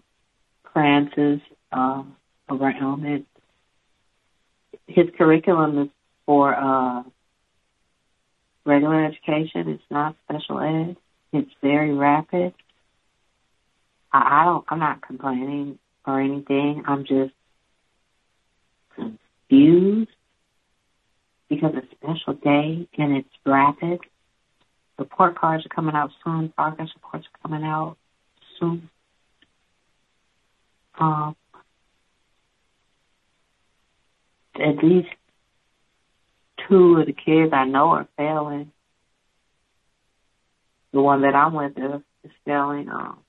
prances 0.64 1.40
uh, 1.72 2.02
around 2.48 3.04
it. 3.04 3.24
His 4.86 5.06
curriculum 5.16 5.78
is 5.82 5.88
for 6.24 6.54
uh, 6.54 7.02
regular 8.64 9.06
education. 9.06 9.68
It's 9.68 9.82
not 9.90 10.16
special 10.24 10.60
ed. 10.60 10.96
It's 11.32 11.50
very 11.62 11.92
rapid. 11.92 12.54
I, 14.12 14.42
I 14.42 14.44
don't. 14.44 14.64
I'm 14.68 14.78
not 14.78 15.02
complaining 15.02 15.78
or 16.06 16.20
anything. 16.20 16.84
I'm 16.86 17.04
just 17.04 17.32
confused 19.48 20.10
because 21.48 21.72
it's 21.74 21.90
special 21.92 22.34
day 22.34 22.88
and 22.98 23.16
it's 23.16 23.28
rapid 23.46 24.00
Report 24.98 25.38
cards 25.38 25.64
are 25.64 25.68
coming 25.68 25.94
out 25.94 26.10
soon. 26.24 26.48
Progress 26.50 26.88
reports 26.96 27.26
are 27.26 27.48
coming 27.48 27.64
out 27.64 27.96
soon. 28.58 28.90
Um, 30.98 31.36
at 34.56 34.82
least 34.82 35.08
two 36.68 36.96
of 36.96 37.06
the 37.06 37.12
kids 37.12 37.52
I 37.52 37.64
know 37.64 37.90
are 37.90 38.08
failing. 38.16 38.72
The 40.92 41.00
one 41.00 41.22
that 41.22 41.36
I'm 41.36 41.54
with 41.54 41.78
is, 41.78 42.02
is 42.24 42.32
failing. 42.44 42.88
Um, 42.88 43.20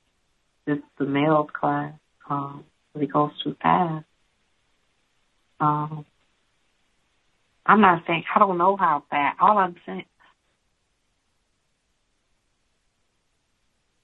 this 0.66 0.80
the 0.98 1.06
males 1.06 1.50
class. 1.54 1.94
Um, 2.28 2.64
he 3.00 3.06
goes 3.06 3.32
too 3.44 3.56
fast. 3.62 4.06
Um, 5.60 6.06
I'm 7.66 7.82
not 7.82 8.04
saying 8.08 8.24
I 8.34 8.40
don't 8.40 8.58
know 8.58 8.78
how 8.78 9.04
fast. 9.10 9.38
All 9.42 9.58
I'm 9.58 9.76
saying 9.86 10.06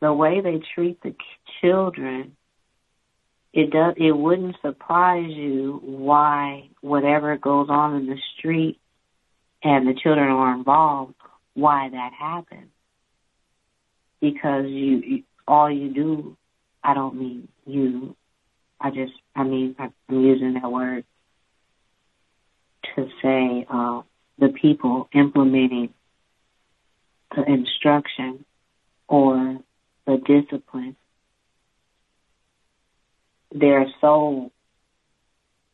the 0.01 0.13
way 0.13 0.41
they 0.41 0.61
treat 0.75 1.01
the 1.01 1.15
children, 1.61 2.35
it 3.53 3.71
does 3.71 3.95
it 3.97 4.11
wouldn't 4.11 4.57
surprise 4.61 5.31
you 5.31 5.79
why 5.83 6.69
whatever 6.81 7.37
goes 7.37 7.67
on 7.69 7.95
in 7.95 8.05
the 8.07 8.17
street 8.37 8.79
and 9.63 9.87
the 9.87 9.93
children 9.93 10.29
are 10.29 10.53
involved, 10.53 11.15
why 11.53 11.89
that 11.89 12.11
happens. 12.13 12.69
Because 14.21 14.65
you, 14.67 15.01
you 15.05 15.23
all 15.47 15.71
you 15.71 15.93
do, 15.93 16.37
I 16.83 16.93
don't 16.93 17.15
mean 17.15 17.47
you, 17.65 18.15
I 18.79 18.91
just 18.91 19.13
I 19.35 19.43
mean 19.43 19.75
I'm 19.79 19.93
using 20.09 20.53
that 20.53 20.71
word 20.71 21.05
to 22.95 23.07
say 23.21 23.65
uh, 23.69 24.01
the 24.39 24.49
people 24.49 25.07
implementing 25.13 25.93
the 27.35 27.43
instruction 27.43 28.45
or 29.07 29.59
the 30.05 30.17
discipline. 30.25 30.95
They're 33.51 33.87
so 34.01 34.51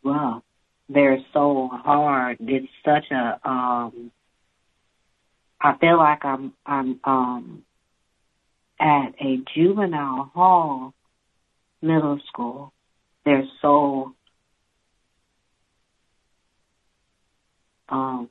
rough. 0.03 0.43
They're 0.89 1.19
so 1.33 1.69
hard. 1.71 2.37
It's 2.41 2.67
such 2.85 3.11
a 3.11 3.39
um 3.47 4.11
I 5.59 5.77
feel 5.77 5.97
like 5.97 6.25
I'm 6.25 6.53
I'm 6.65 6.99
um 7.03 7.63
at 8.79 9.13
a 9.19 9.39
juvenile 9.55 10.31
hall 10.33 10.93
middle 11.81 12.19
school. 12.27 12.73
They're 13.25 13.47
so 13.61 14.13
um 17.91 18.29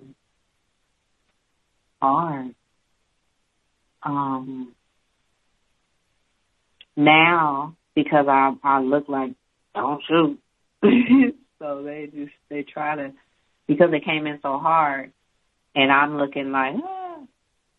hard. 2.00 2.54
Um 4.02 4.74
now 6.96 7.76
because 7.94 8.26
I 8.28 8.54
I 8.62 8.80
look 8.80 9.08
like 9.08 9.32
don't 9.74 10.02
shoot. 10.08 10.38
so 11.58 11.82
they 11.82 12.08
just 12.12 12.32
they 12.48 12.62
try 12.62 12.96
to 12.96 13.12
because 13.66 13.90
they 13.90 14.00
came 14.00 14.26
in 14.26 14.40
so 14.42 14.58
hard 14.58 15.12
and 15.74 15.92
I'm 15.92 16.16
looking 16.16 16.50
like 16.50 16.74
ah. 16.82 17.18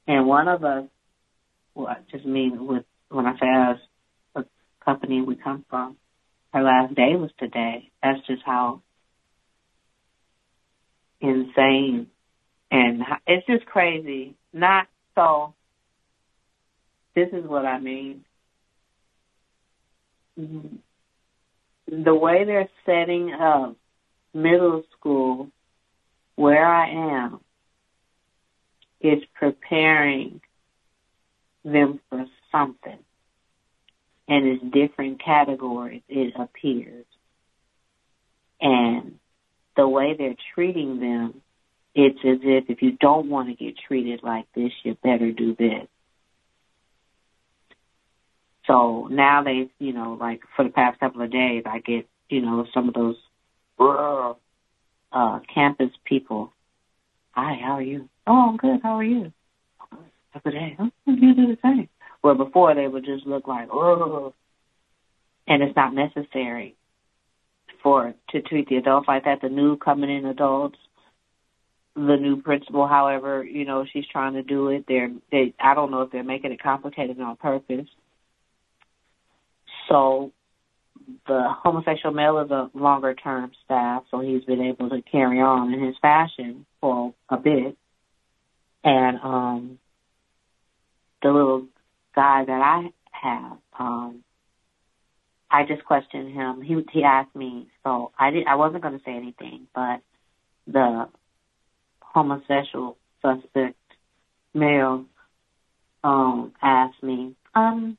and 0.08 0.28
one 0.28 0.48
of 0.48 0.64
us 0.64 0.86
well 1.76 1.88
I 1.88 1.98
just 2.12 2.26
mean 2.26 2.68
with 2.68 2.86
when 3.10 3.26
I 3.26 3.34
say 3.40 3.48
us 3.48 3.80
the 4.36 4.46
company 4.86 5.22
we 5.22 5.36
come 5.36 5.66
from, 5.70 5.98
her 6.54 6.64
last 6.64 6.96
day 6.96 7.16
was 7.16 7.32
today. 7.38 7.90
That's 8.02 8.26
just 8.28 8.42
how 8.46 8.82
insane 11.22 12.08
and 12.72 13.04
it's 13.28 13.46
just 13.48 13.66
crazy. 13.66 14.36
Not 14.54 14.88
so 15.16 15.54
this 17.16 17.30
is 17.34 17.46
what 17.46 17.66
I 17.66 17.80
mean 17.80 18.24
mm-hmm. 20.40 22.04
the 22.04 22.16
way 22.16 22.46
they're 22.46 22.70
setting 22.86 23.34
up 23.34 23.76
middle 24.34 24.84
school 24.98 25.50
where 26.36 26.66
I 26.66 26.90
am 27.24 27.40
is 29.02 29.24
preparing 29.34 30.42
them 31.64 32.00
for 32.10 32.26
something. 32.52 33.00
And 34.28 34.48
it's 34.48 34.64
different 34.74 35.22
categories, 35.22 36.04
it 36.08 36.34
appears. 36.40 37.06
And 38.62 39.20
the 39.82 39.88
way 39.88 40.14
they're 40.16 40.36
treating 40.54 41.00
them, 41.00 41.42
it's 41.96 42.20
as 42.20 42.38
if 42.44 42.66
if 42.70 42.84
you 42.84 42.92
don't 42.92 43.30
want 43.30 43.50
to 43.50 43.56
get 43.56 43.74
treated 43.88 44.22
like 44.22 44.46
this, 44.56 44.72
you 44.84 44.96
better 45.04 45.32
do 45.32 45.56
this. 45.56 45.88
So 48.68 49.08
now 49.10 49.42
they, 49.44 49.72
you 49.80 49.92
know, 49.92 50.16
like 50.20 50.42
for 50.56 50.64
the 50.64 50.70
past 50.70 51.00
couple 51.00 51.24
of 51.24 51.32
days, 51.32 51.64
I 51.66 51.80
get, 51.80 52.08
you 52.30 52.42
know, 52.42 52.68
some 52.76 52.90
of 52.90 52.94
those 52.94 53.16
uh, 55.12 55.40
campus 55.52 55.90
people. 56.06 56.54
Hi, 57.32 57.58
how 57.60 57.72
are 57.72 57.82
you? 57.82 58.08
Oh, 58.28 58.50
I'm 58.50 58.58
good. 58.58 58.82
How 58.84 59.00
are 59.00 59.04
you? 59.04 59.34
A 60.36 60.52
day. 60.52 60.78
Oh, 60.78 60.92
you 61.08 61.34
do 61.34 61.48
the 61.48 61.58
same. 61.64 61.90
Well, 62.24 62.36
before 62.36 62.76
they 62.76 62.88
would 62.88 63.04
just 63.04 63.26
look 63.26 63.48
like, 63.48 63.68
oh, 63.74 64.36
and 65.48 65.64
it's 65.64 65.76
not 65.76 65.96
necessary 65.96 66.76
for 67.84 68.14
to 68.30 68.42
treat 68.42 68.70
the 68.70 68.78
adults 68.78 69.08
like 69.08 69.26
that. 69.26 69.42
The 69.42 69.50
new 69.50 69.78
coming 69.78 70.16
in 70.16 70.26
adults, 70.26 70.78
the 71.96 72.18
new 72.18 72.42
principal, 72.42 72.88
however, 72.88 73.44
you 73.44 73.66
know, 73.66 73.86
she's 73.92 74.06
trying 74.12 74.34
to 74.34 74.44
do 74.44 74.70
it. 74.70 74.86
They're 74.88 75.12
they. 75.32 75.54
I 75.60 75.74
don't 75.74 75.92
know 75.92 76.02
if 76.02 76.12
they're 76.12 76.24
making 76.24 76.52
it 76.52 76.62
complicated 76.62 77.20
on 77.20 77.36
purpose 77.38 77.88
so 79.92 80.32
the 81.28 81.54
homosexual 81.64 82.14
male 82.14 82.40
is 82.40 82.50
a 82.50 82.70
longer 82.74 83.14
term 83.14 83.52
staff, 83.66 84.04
so 84.10 84.22
he's 84.22 84.44
been 84.46 84.62
able 84.62 84.90
to 84.90 85.02
carry 85.02 85.40
on 85.42 85.74
in 85.74 85.86
his 85.86 85.96
fashion 86.02 86.66
for 86.80 87.14
a 87.30 87.38
bit. 87.38 87.78
And 88.84 89.20
um 89.22 89.80
the 91.22 91.30
little 91.30 91.68
guy 92.16 92.46
that 92.46 92.62
I 92.62 92.90
have, 93.12 93.58
um 93.78 94.24
I 95.52 95.66
just 95.66 95.84
questioned 95.86 96.34
him. 96.34 96.62
He 96.62 96.82
he 96.92 97.04
asked 97.04 97.36
me, 97.36 97.68
so 97.84 98.12
I 98.18 98.32
did 98.32 98.48
I 98.48 98.56
wasn't 98.56 98.84
gonna 98.84 99.02
say 99.06 99.16
anything, 99.16 99.68
but 99.76 100.02
the 100.68 101.08
homosexual 102.02 102.98
suspect 103.22 103.76
male 104.54 105.06
um 106.04 106.54
asked 106.62 107.04
me, 107.04 107.36
um, 107.54 107.98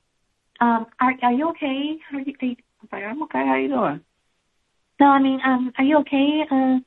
um, 0.60 0.86
are 1.00 1.14
are 1.22 1.32
you 1.32 1.50
okay? 1.50 1.98
Are 2.12 2.20
you, 2.20 2.34
are 2.40 2.46
you 2.46 2.56
I 2.92 2.96
like, 2.96 3.04
I'm 3.04 3.22
okay. 3.24 3.46
How 3.46 3.56
you 3.56 3.68
doing? 3.68 4.00
No, 4.98 5.06
I 5.06 5.18
mean, 5.20 5.40
um, 5.44 5.72
are 5.78 5.84
you 5.84 5.98
okay? 5.98 6.42
Uh, 6.50 6.78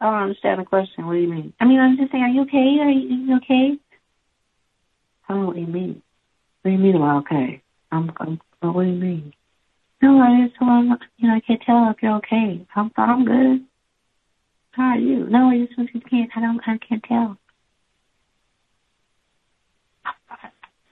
I 0.00 0.04
don't 0.04 0.22
understand 0.22 0.60
the 0.60 0.64
question. 0.64 1.06
What 1.06 1.14
do 1.14 1.18
you 1.18 1.28
mean? 1.28 1.52
I 1.60 1.64
mean, 1.64 1.80
I'm 1.80 1.96
just 1.96 2.12
saying, 2.12 2.22
are 2.22 2.28
you 2.28 2.42
okay? 2.42 2.78
Are 2.80 2.90
you, 2.90 3.08
are 3.08 3.26
you 3.26 3.36
okay? 3.36 3.78
I 5.28 5.32
don't 5.32 5.42
know 5.42 5.46
what 5.48 5.56
you 5.56 5.66
mean. 5.66 6.02
What 6.62 6.70
do 6.70 6.76
you 6.76 6.78
mean 6.78 6.96
am 6.96 7.02
okay? 7.18 7.62
I'm, 7.90 8.12
I'm, 8.18 8.40
what 8.60 8.82
do 8.82 8.88
you 8.88 8.94
mean? 8.94 9.32
No, 10.02 10.20
I 10.20 10.46
just, 10.46 10.60
well, 10.60 10.98
you 11.16 11.28
know, 11.28 11.34
I 11.34 11.40
can't 11.40 11.62
tell 11.62 11.90
if 11.90 12.02
you're 12.02 12.16
okay. 12.16 12.66
I'm, 12.74 12.90
I'm 12.96 13.24
good. 13.24 13.64
How 14.72 14.90
are 14.90 14.98
you? 14.98 15.26
No, 15.28 15.50
I 15.50 15.66
just, 15.66 15.94
you 15.94 16.00
can't, 16.00 16.30
I 16.36 16.40
don't, 16.40 16.60
I 16.66 16.78
can't 16.78 17.02
tell. 17.02 17.38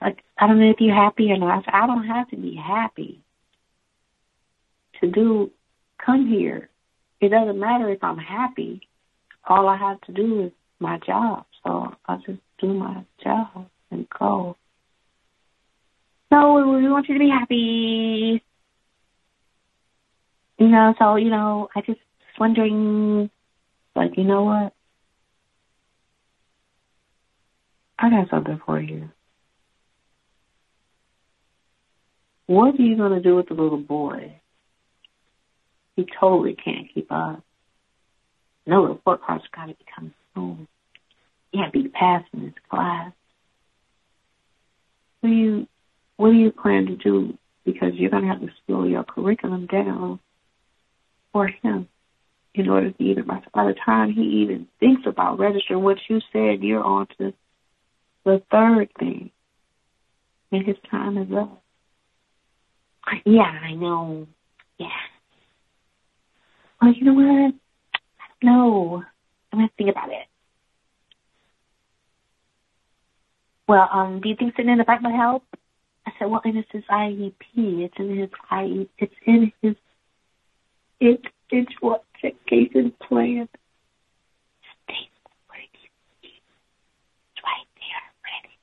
Like, 0.01 0.23
I 0.39 0.47
don't 0.47 0.61
know 0.61 0.71
if 0.71 0.81
you're 0.81 0.95
happy 0.95 1.31
or 1.31 1.39
not. 1.39 1.65
I 1.73 1.87
don't 1.87 2.07
have 2.07 2.29
to 2.31 2.37
be 2.37 2.55
happy 2.57 3.21
to 5.01 5.11
do 5.11 5.51
come 6.05 6.29
here. 6.29 6.69
It 7.21 7.31
doesn't 7.31 7.59
matter 7.59 7.89
if 7.91 8.03
I'm 8.03 8.19
happy. 8.19 8.83
All 9.47 9.69
I 9.69 9.77
have 9.77 10.01
to 10.03 10.13
do 10.13 10.47
is 10.47 10.53
my 10.81 10.99
job. 11.07 11.47
So 11.63 11.95
I 12.07 12.17
just 12.17 12.41
do 12.59 12.75
my 12.75 13.05
job 13.23 13.67
and 13.91 14.07
go. 14.19 14.57
No, 16.31 16.55
we 16.55 16.89
want 16.89 17.09
you 17.09 17.15
to 17.15 17.21
be 17.21 17.31
happy. 17.31 18.43
You 20.59 20.69
know, 20.69 20.95
so, 20.99 21.17
you 21.17 21.31
know, 21.31 21.69
I 21.75 21.81
just 21.81 22.01
wondering, 22.39 23.31
like, 23.97 24.17
you 24.17 24.25
know 24.25 24.45
what? 24.45 24.73
I 27.99 28.11
got 28.11 28.31
something 28.31 28.61
for 28.65 28.81
you. 28.81 29.11
What 32.47 32.79
are 32.79 32.83
you 32.83 32.97
going 32.97 33.13
to 33.13 33.23
do 33.23 33.37
with 33.37 33.49
the 33.49 33.55
little 33.55 33.79
boy? 33.79 34.41
He 35.97 36.07
totally 36.21 36.55
can't 36.55 36.89
keep 36.93 37.11
up. 37.11 37.43
No 38.67 38.85
report 38.85 39.23
cards 39.23 39.45
got 39.55 39.67
to 39.67 39.75
be 39.75 39.85
coming 39.95 40.15
soon. 40.35 40.69
He 41.51 41.59
can't 41.59 41.73
be 41.73 41.89
passing 41.89 42.41
his 42.41 42.55
class. 42.71 43.13
What 45.21 45.31
do 45.31 45.35
you 45.35 45.67
What 46.17 46.31
do 46.31 46.37
you 46.37 46.51
plan 46.51 46.87
to 46.87 46.97
do? 46.97 47.39
Because 47.65 47.95
you're 47.95 48.11
going 48.11 48.25
to 48.25 48.29
have 48.29 48.41
to 48.41 48.51
slow 48.67 48.85
your 48.85 49.05
curriculum 49.05 49.67
down 49.67 50.21
for 51.35 51.48
him 51.48 51.89
in 52.55 52.69
order 52.69 52.93
to 52.93 53.02
even 53.02 53.27
by, 53.27 53.40
the 53.52 53.74
time 53.85 54.12
he 54.12 54.23
even 54.23 54.69
thinks 54.78 55.02
about 55.06 55.40
registering 55.40 55.82
what 55.82 55.98
you 56.09 56.20
said, 56.32 56.62
you're 56.62 56.82
on 56.82 57.09
to 57.19 57.35
the 58.24 58.40
third 58.51 58.89
thing, 58.98 59.31
and 60.52 60.65
his 60.65 60.77
time 60.89 61.19
is 61.19 61.28
up. 61.36 61.61
Yeah, 63.27 63.43
I 63.43 63.74
know. 63.74 64.28
Yeah. 64.78 64.86
Well, 66.81 66.94
you 66.94 67.05
know 67.05 67.15
what? 67.15 67.55
No, 68.43 69.02
I'm 69.52 69.59
gonna 69.59 69.70
think 69.77 69.90
about 69.90 70.11
it. 70.11 70.27
Well, 73.66 73.89
um, 73.93 74.20
do 74.23 74.28
you 74.28 74.36
think 74.36 74.55
sitting 74.55 74.70
in 74.70 74.78
the 74.78 74.85
back 74.85 75.02
might 75.02 75.16
help? 75.16 75.43
I 76.06 76.12
said, 76.19 76.31
well, 76.31 76.43
and 76.44 76.56
it's 76.59 76.69
his 76.70 76.85
IEP. 76.90 77.32
It's 77.56 77.94
in 77.98 78.16
his 78.16 78.31
IEP. 78.52 78.89
It's 78.98 79.15
in 79.27 79.52
his. 79.62 79.74
It, 81.05 81.21
it's 81.51 81.73
what 81.81 82.05
education 82.25 82.95
plan. 83.07 83.49
Stay 84.85 85.11
where 85.49 85.61
It's 85.63 87.45
right 87.45 87.69
there, 87.77 88.05
ready. 88.25 88.55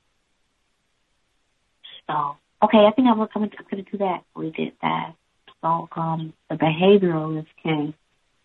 So, 2.08 2.36
okay, 2.66 2.86
I 2.86 2.92
think 2.92 3.08
I'm, 3.08 3.20
I'm, 3.20 3.28
I'm 3.34 3.50
going 3.70 3.84
to 3.84 3.90
do 3.90 3.98
that. 3.98 4.24
We 4.36 4.50
did 4.52 4.72
that. 4.82 5.14
So, 5.62 5.88
um, 5.96 6.32
the 6.50 6.56
behavioralist 6.56 7.46
came 7.62 7.94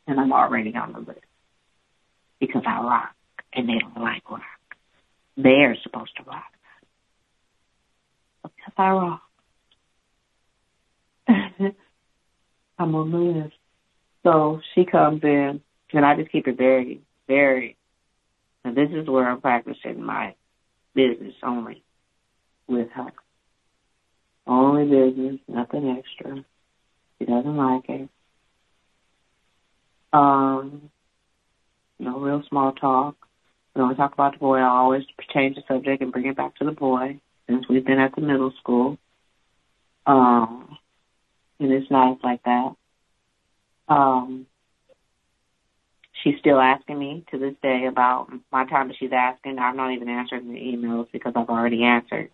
and 0.08 0.20
I'm 0.20 0.34
already 0.34 0.76
on 0.76 0.94
the 0.94 1.00
list 1.00 1.22
because 2.40 2.64
I 2.68 2.82
rock 2.82 3.16
and 3.54 3.70
they 3.70 3.80
don't 3.80 3.98
like 4.04 4.30
rock. 4.30 4.42
They're 5.38 5.78
supposed 5.84 6.16
to 6.18 6.24
rock 6.24 6.44
because 8.44 8.74
I 8.78 8.90
rock. 8.92 9.22
I'm 12.80 12.96
on 12.96 13.12
the 13.12 13.18
list. 13.18 13.56
So 14.28 14.60
she 14.76 14.84
comes 14.84 15.24
in, 15.24 15.62
and 15.94 16.06
I 16.06 16.18
just 16.18 16.34
keep 16.34 16.50
it 16.50 16.58
very, 16.58 17.00
very. 17.28 17.78
And 18.66 18.76
this 18.76 18.90
is 18.92 19.08
where 19.08 19.26
I'm 19.26 19.40
practicing 19.40 20.04
my 20.04 20.36
business 20.94 21.34
only 21.44 21.82
with 22.68 22.90
her. 22.90 23.14
Only 24.46 24.84
business, 24.84 25.40
nothing 25.48 25.98
extra. 25.98 26.44
She 27.18 27.26
doesn't 27.26 27.56
like 27.56 27.88
it. 27.88 28.10
Um, 30.12 30.90
no 31.98 32.20
real 32.20 32.44
small 32.50 32.74
talk. 32.74 33.16
When 33.76 33.86
I 33.86 33.94
talk 33.94 34.14
about 34.14 34.34
the 34.34 34.40
boy, 34.40 34.58
I 34.58 34.68
always 34.68 35.04
change 35.34 35.56
the 35.56 35.62
subject 35.70 36.02
and 36.02 36.12
bring 36.12 36.26
it 36.26 36.36
back 36.36 36.56
to 36.58 36.66
the 36.66 36.72
boy 36.72 37.22
since 37.48 37.64
we've 37.70 37.86
been 37.86 38.00
at 38.00 38.14
the 38.14 38.22
middle 38.22 38.52
school. 38.60 38.98
Um, 40.06 40.78
and 41.62 41.72
it's 41.72 41.90
nice 41.90 42.18
like 42.22 42.44
that. 42.44 42.74
Um, 43.88 44.48
she's 46.24 46.40
still 46.40 46.60
asking 46.60 47.00
me 47.00 47.26
to 47.32 47.38
this 47.38 47.56
day 47.62 47.86
about 47.88 48.30
my 48.52 48.66
time 48.66 48.90
that 48.90 48.98
she's 48.98 49.12
asking. 49.14 49.60
I'm 49.60 49.78
not 49.78 49.94
even 49.94 50.10
answering 50.10 50.52
the 50.52 50.60
emails 50.60 51.08
because 51.12 51.34
I've 51.36 51.50
already 51.50 51.84
answered. 51.84 52.30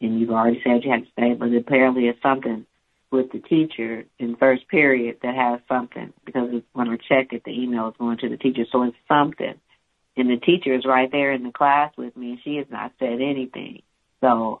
And 0.00 0.20
you've 0.20 0.30
already 0.30 0.60
said 0.62 0.84
you 0.84 0.90
had 0.90 1.04
to 1.04 1.10
say, 1.18 1.34
but 1.34 1.54
apparently 1.54 2.06
it's 2.06 2.20
something 2.22 2.66
with 3.10 3.32
the 3.32 3.38
teacher 3.38 4.04
in 4.18 4.36
first 4.36 4.68
period 4.68 5.18
that 5.22 5.34
has 5.34 5.60
something 5.68 6.12
because 6.24 6.62
when 6.72 6.88
I 6.88 6.96
check 6.96 7.32
it, 7.32 7.44
the 7.44 7.50
email 7.50 7.88
is 7.88 7.94
going 7.98 8.18
to 8.18 8.28
the 8.28 8.36
teacher, 8.36 8.64
so 8.70 8.82
it's 8.82 8.96
something. 9.08 9.54
And 10.16 10.30
the 10.30 10.38
teacher 10.38 10.74
is 10.74 10.84
right 10.86 11.10
there 11.10 11.32
in 11.32 11.44
the 11.44 11.52
class 11.52 11.92
with 11.96 12.16
me, 12.16 12.32
and 12.32 12.38
she 12.42 12.56
has 12.56 12.66
not 12.70 12.92
said 12.98 13.20
anything. 13.20 13.82
So 14.20 14.60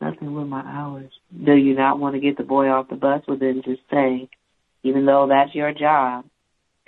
nothing 0.00 0.34
with 0.34 0.46
my 0.46 0.62
hours. 0.62 1.12
Do 1.44 1.54
you 1.54 1.74
not 1.74 1.98
want 1.98 2.14
to 2.14 2.20
get 2.20 2.36
the 2.36 2.44
boy 2.44 2.68
off 2.68 2.88
the 2.88 2.96
bus? 2.96 3.22
Well, 3.26 3.38
then 3.38 3.62
just 3.64 3.82
say, 3.90 4.28
even 4.82 5.06
though 5.06 5.26
that's 5.28 5.54
your 5.54 5.72
job, 5.72 6.24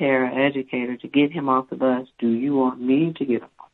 paraeducator, 0.00 1.00
to 1.00 1.08
get 1.08 1.32
him 1.32 1.48
off 1.48 1.70
the 1.70 1.76
bus, 1.76 2.06
do 2.18 2.28
you 2.28 2.54
want 2.54 2.80
me 2.80 3.14
to 3.18 3.24
get 3.24 3.42
him 3.42 3.48
off? 3.58 3.70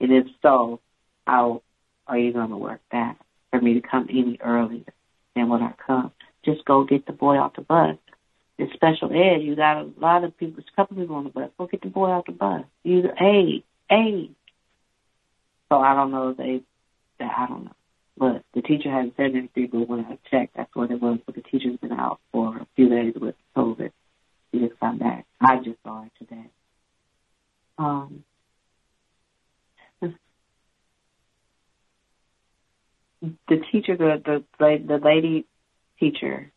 And 0.00 0.12
if 0.12 0.26
so, 0.42 0.80
how 1.26 1.62
are 2.06 2.18
you 2.18 2.32
going 2.32 2.50
to 2.50 2.56
work 2.56 2.80
that 2.90 3.16
for 3.50 3.60
me 3.60 3.74
to 3.74 3.80
come 3.80 4.08
any 4.10 4.38
earlier 4.42 4.84
than 5.34 5.48
when 5.48 5.62
I 5.62 5.72
come? 5.86 6.12
Just 6.44 6.64
go 6.64 6.84
get 6.84 7.06
the 7.06 7.12
boy 7.12 7.36
off 7.36 7.56
the 7.56 7.62
bus. 7.62 7.96
It's 8.58 8.72
special 8.72 9.12
ed. 9.12 9.42
You 9.42 9.54
got 9.54 9.82
a 9.82 9.90
lot 10.00 10.24
of 10.24 10.36
people, 10.36 10.62
a 10.66 10.76
couple 10.76 10.96
people 10.96 11.16
on 11.16 11.24
the 11.24 11.30
bus. 11.30 11.50
Go 11.58 11.66
get 11.66 11.82
the 11.82 11.88
boy 11.88 12.08
off 12.08 12.26
the 12.26 12.32
bus. 12.32 12.64
You, 12.82 13.04
hey, 13.16 13.62
hey. 13.88 14.30
So 15.68 15.78
I 15.78 15.94
don't 15.94 16.10
know 16.10 16.30
if 16.30 16.38
they, 16.38 16.62
I 17.20 17.46
don't 17.46 17.66
know. 17.66 17.72
But 18.18 18.42
the 18.52 18.62
teacher 18.62 18.90
hasn't 18.90 19.14
said 19.16 19.32
anything, 19.36 19.68
but 19.70 19.88
when 19.88 20.00
I 20.00 20.18
checked, 20.30 20.56
that's 20.56 20.74
what 20.74 20.90
it 20.90 21.00
was. 21.00 21.18
But 21.24 21.36
the 21.36 21.42
teacher's 21.42 21.76
been 21.76 21.92
out 21.92 22.18
for 22.32 22.56
a 22.56 22.66
few 22.74 22.88
days 22.88 23.14
with 23.14 23.36
COVID. 23.56 23.92
She 24.50 24.60
just 24.60 24.80
got 24.80 24.98
back. 24.98 25.26
I 25.40 25.56
just 25.58 25.76
saw 25.84 26.02
her 26.02 26.10
today. 26.18 26.50
Um, 27.76 28.24
the 33.20 33.62
teacher, 33.70 33.96
the 33.96 34.44
the 34.58 34.84
the 34.86 34.98
lady 34.98 35.46
teacher, 36.00 36.50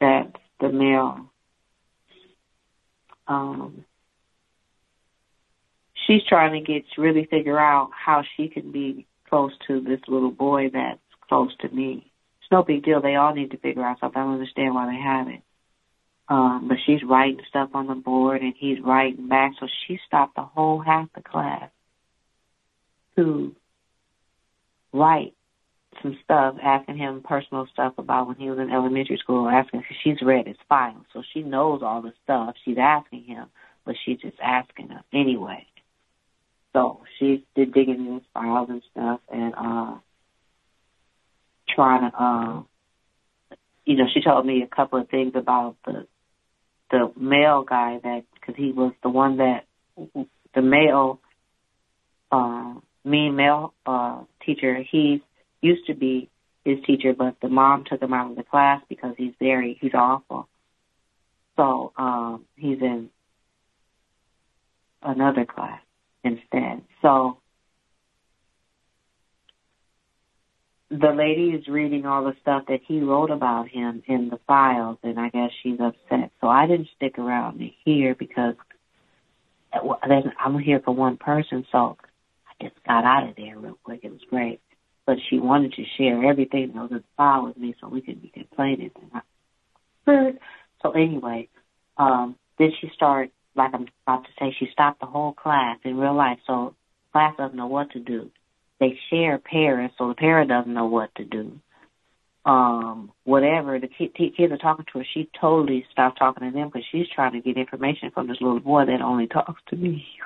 that 0.00 0.36
the 0.60 0.70
male, 0.70 1.30
um, 3.28 3.84
she's 6.06 6.22
trying 6.24 6.52
to 6.52 6.60
get 6.60 6.84
really 6.96 7.24
figure 7.24 7.58
out 7.58 7.90
how 7.92 8.24
she 8.36 8.48
can 8.48 8.72
be 8.72 9.06
close 9.28 9.52
to 9.66 9.80
this 9.80 10.00
little 10.08 10.30
boy 10.30 10.70
that's 10.72 11.00
close 11.28 11.54
to 11.60 11.68
me. 11.68 12.10
It's 12.40 12.52
no 12.52 12.62
big 12.62 12.84
deal. 12.84 13.00
They 13.00 13.16
all 13.16 13.34
need 13.34 13.50
to 13.50 13.58
figure 13.58 13.84
out 13.84 14.00
something. 14.00 14.20
I 14.20 14.24
don't 14.24 14.34
understand 14.34 14.74
why 14.74 14.86
they 14.86 15.00
haven't. 15.00 15.42
Um, 16.28 16.66
but 16.68 16.78
she's 16.84 17.02
writing 17.04 17.40
stuff 17.48 17.70
on 17.74 17.86
the 17.86 17.94
board 17.94 18.42
and 18.42 18.54
he's 18.58 18.78
writing 18.80 19.28
back. 19.28 19.52
So 19.60 19.66
she 19.86 19.98
stopped 20.06 20.36
the 20.36 20.42
whole 20.42 20.80
half 20.80 21.08
the 21.14 21.22
class 21.22 21.70
to 23.16 23.54
write 24.92 25.34
some 26.02 26.18
stuff, 26.24 26.56
asking 26.62 26.98
him 26.98 27.22
personal 27.22 27.66
stuff 27.72 27.94
about 27.98 28.28
when 28.28 28.36
he 28.36 28.50
was 28.50 28.58
in 28.58 28.70
elementary 28.70 29.18
school, 29.18 29.48
asking 29.48 29.80
because 29.80 29.96
she's 30.02 30.22
read 30.22 30.46
his 30.46 30.56
file, 30.68 31.04
so 31.12 31.22
she 31.32 31.42
knows 31.42 31.80
all 31.82 32.02
the 32.02 32.12
stuff. 32.22 32.54
She's 32.64 32.76
asking 32.78 33.24
him, 33.24 33.46
but 33.84 33.94
she's 34.04 34.20
just 34.20 34.36
asking 34.42 34.88
him 34.88 35.00
anyway. 35.12 35.66
So 36.76 37.00
she's 37.18 37.40
digging 37.54 38.06
in 38.06 38.14
his 38.16 38.22
files 38.34 38.68
and 38.68 38.82
stuff, 38.92 39.20
and 39.32 39.54
uh, 39.54 39.94
trying 41.74 42.10
to, 42.10 42.22
uh, 42.22 42.62
you 43.86 43.96
know, 43.96 44.04
she 44.12 44.20
told 44.20 44.44
me 44.44 44.60
a 44.60 44.66
couple 44.66 45.00
of 45.00 45.08
things 45.08 45.32
about 45.34 45.76
the 45.86 46.06
the 46.90 47.10
male 47.18 47.62
guy 47.62 47.98
that 48.02 48.24
because 48.34 48.56
he 48.56 48.72
was 48.72 48.92
the 49.02 49.08
one 49.08 49.38
that 49.38 49.64
the 50.54 50.60
male 50.60 51.18
uh, 52.30 52.74
mean 53.06 53.36
male 53.36 53.72
uh, 53.86 54.24
teacher. 54.44 54.76
He 54.76 55.22
used 55.62 55.86
to 55.86 55.94
be 55.94 56.28
his 56.62 56.76
teacher, 56.84 57.14
but 57.14 57.36
the 57.40 57.48
mom 57.48 57.84
took 57.84 58.02
him 58.02 58.12
out 58.12 58.32
of 58.32 58.36
the 58.36 58.44
class 58.44 58.82
because 58.90 59.14
he's 59.16 59.32
very 59.40 59.78
he's 59.80 59.94
awful. 59.94 60.46
So 61.56 61.94
um, 61.96 62.44
he's 62.54 62.82
in 62.82 63.08
another 65.02 65.46
class 65.46 65.80
instead. 66.26 66.82
So 67.02 67.38
the 70.90 71.12
lady 71.16 71.50
is 71.50 71.66
reading 71.66 72.06
all 72.06 72.24
the 72.24 72.34
stuff 72.40 72.64
that 72.68 72.80
he 72.86 73.00
wrote 73.00 73.30
about 73.30 73.68
him 73.68 74.02
in 74.06 74.28
the 74.28 74.38
files, 74.46 74.98
and 75.02 75.18
I 75.18 75.30
guess 75.30 75.50
she's 75.62 75.80
upset. 75.80 76.30
So 76.40 76.48
I 76.48 76.66
didn't 76.66 76.88
stick 76.96 77.18
around 77.18 77.58
to 77.58 77.68
hear 77.84 78.14
because 78.14 78.54
I'm 79.72 80.58
here 80.58 80.80
for 80.84 80.94
one 80.94 81.16
person, 81.16 81.66
so 81.72 81.96
I 82.46 82.64
just 82.64 82.76
got 82.86 83.04
out 83.04 83.28
of 83.28 83.36
there 83.36 83.58
real 83.58 83.78
quick. 83.82 84.00
It 84.02 84.12
was 84.12 84.20
great. 84.30 84.60
But 85.06 85.18
she 85.28 85.38
wanted 85.38 85.72
to 85.74 85.84
share 85.96 86.24
everything 86.24 86.72
that 86.74 86.80
was 86.80 86.90
in 86.90 86.96
the 86.98 87.04
file 87.16 87.46
with 87.46 87.56
me 87.56 87.74
so 87.80 87.88
we 87.88 88.00
could 88.00 88.22
be 88.22 88.28
complaining. 88.28 88.90
And 89.00 89.10
I 89.14 89.20
heard. 90.06 90.38
So 90.82 90.92
anyway, 90.92 91.48
um, 91.96 92.36
then 92.58 92.72
she 92.80 92.90
started, 92.94 93.30
like 93.56 93.72
I'm 93.74 93.86
about 94.06 94.24
to 94.24 94.30
say, 94.38 94.54
she 94.58 94.68
stopped 94.72 95.00
the 95.00 95.06
whole 95.06 95.32
class 95.32 95.78
in 95.84 95.96
real 95.96 96.14
life. 96.14 96.38
So 96.46 96.74
class 97.12 97.34
doesn't 97.36 97.56
know 97.56 97.66
what 97.66 97.90
to 97.92 98.00
do. 98.00 98.30
They 98.78 98.98
share 99.10 99.38
parents, 99.38 99.94
so 99.98 100.08
the 100.08 100.14
parent 100.14 100.50
doesn't 100.50 100.72
know 100.72 100.86
what 100.86 101.14
to 101.16 101.24
do 101.24 101.60
um, 102.46 103.10
whatever 103.24 103.80
the 103.80 103.88
ki- 103.88 104.12
t- 104.16 104.32
kids 104.34 104.52
are 104.52 104.56
talking 104.56 104.86
to 104.92 105.00
her, 105.00 105.04
she 105.12 105.28
totally 105.38 105.84
stopped 105.90 106.18
talking 106.18 106.48
to 106.48 106.56
them 106.56 106.68
because 106.68 106.86
she's 106.92 107.08
trying 107.12 107.32
to 107.32 107.40
get 107.40 107.58
information 107.58 108.12
from 108.14 108.28
this 108.28 108.36
little 108.40 108.60
boy 108.60 108.86
that 108.86 109.02
only 109.02 109.26
talks 109.26 109.60
to 109.68 109.76
me. 109.76 110.06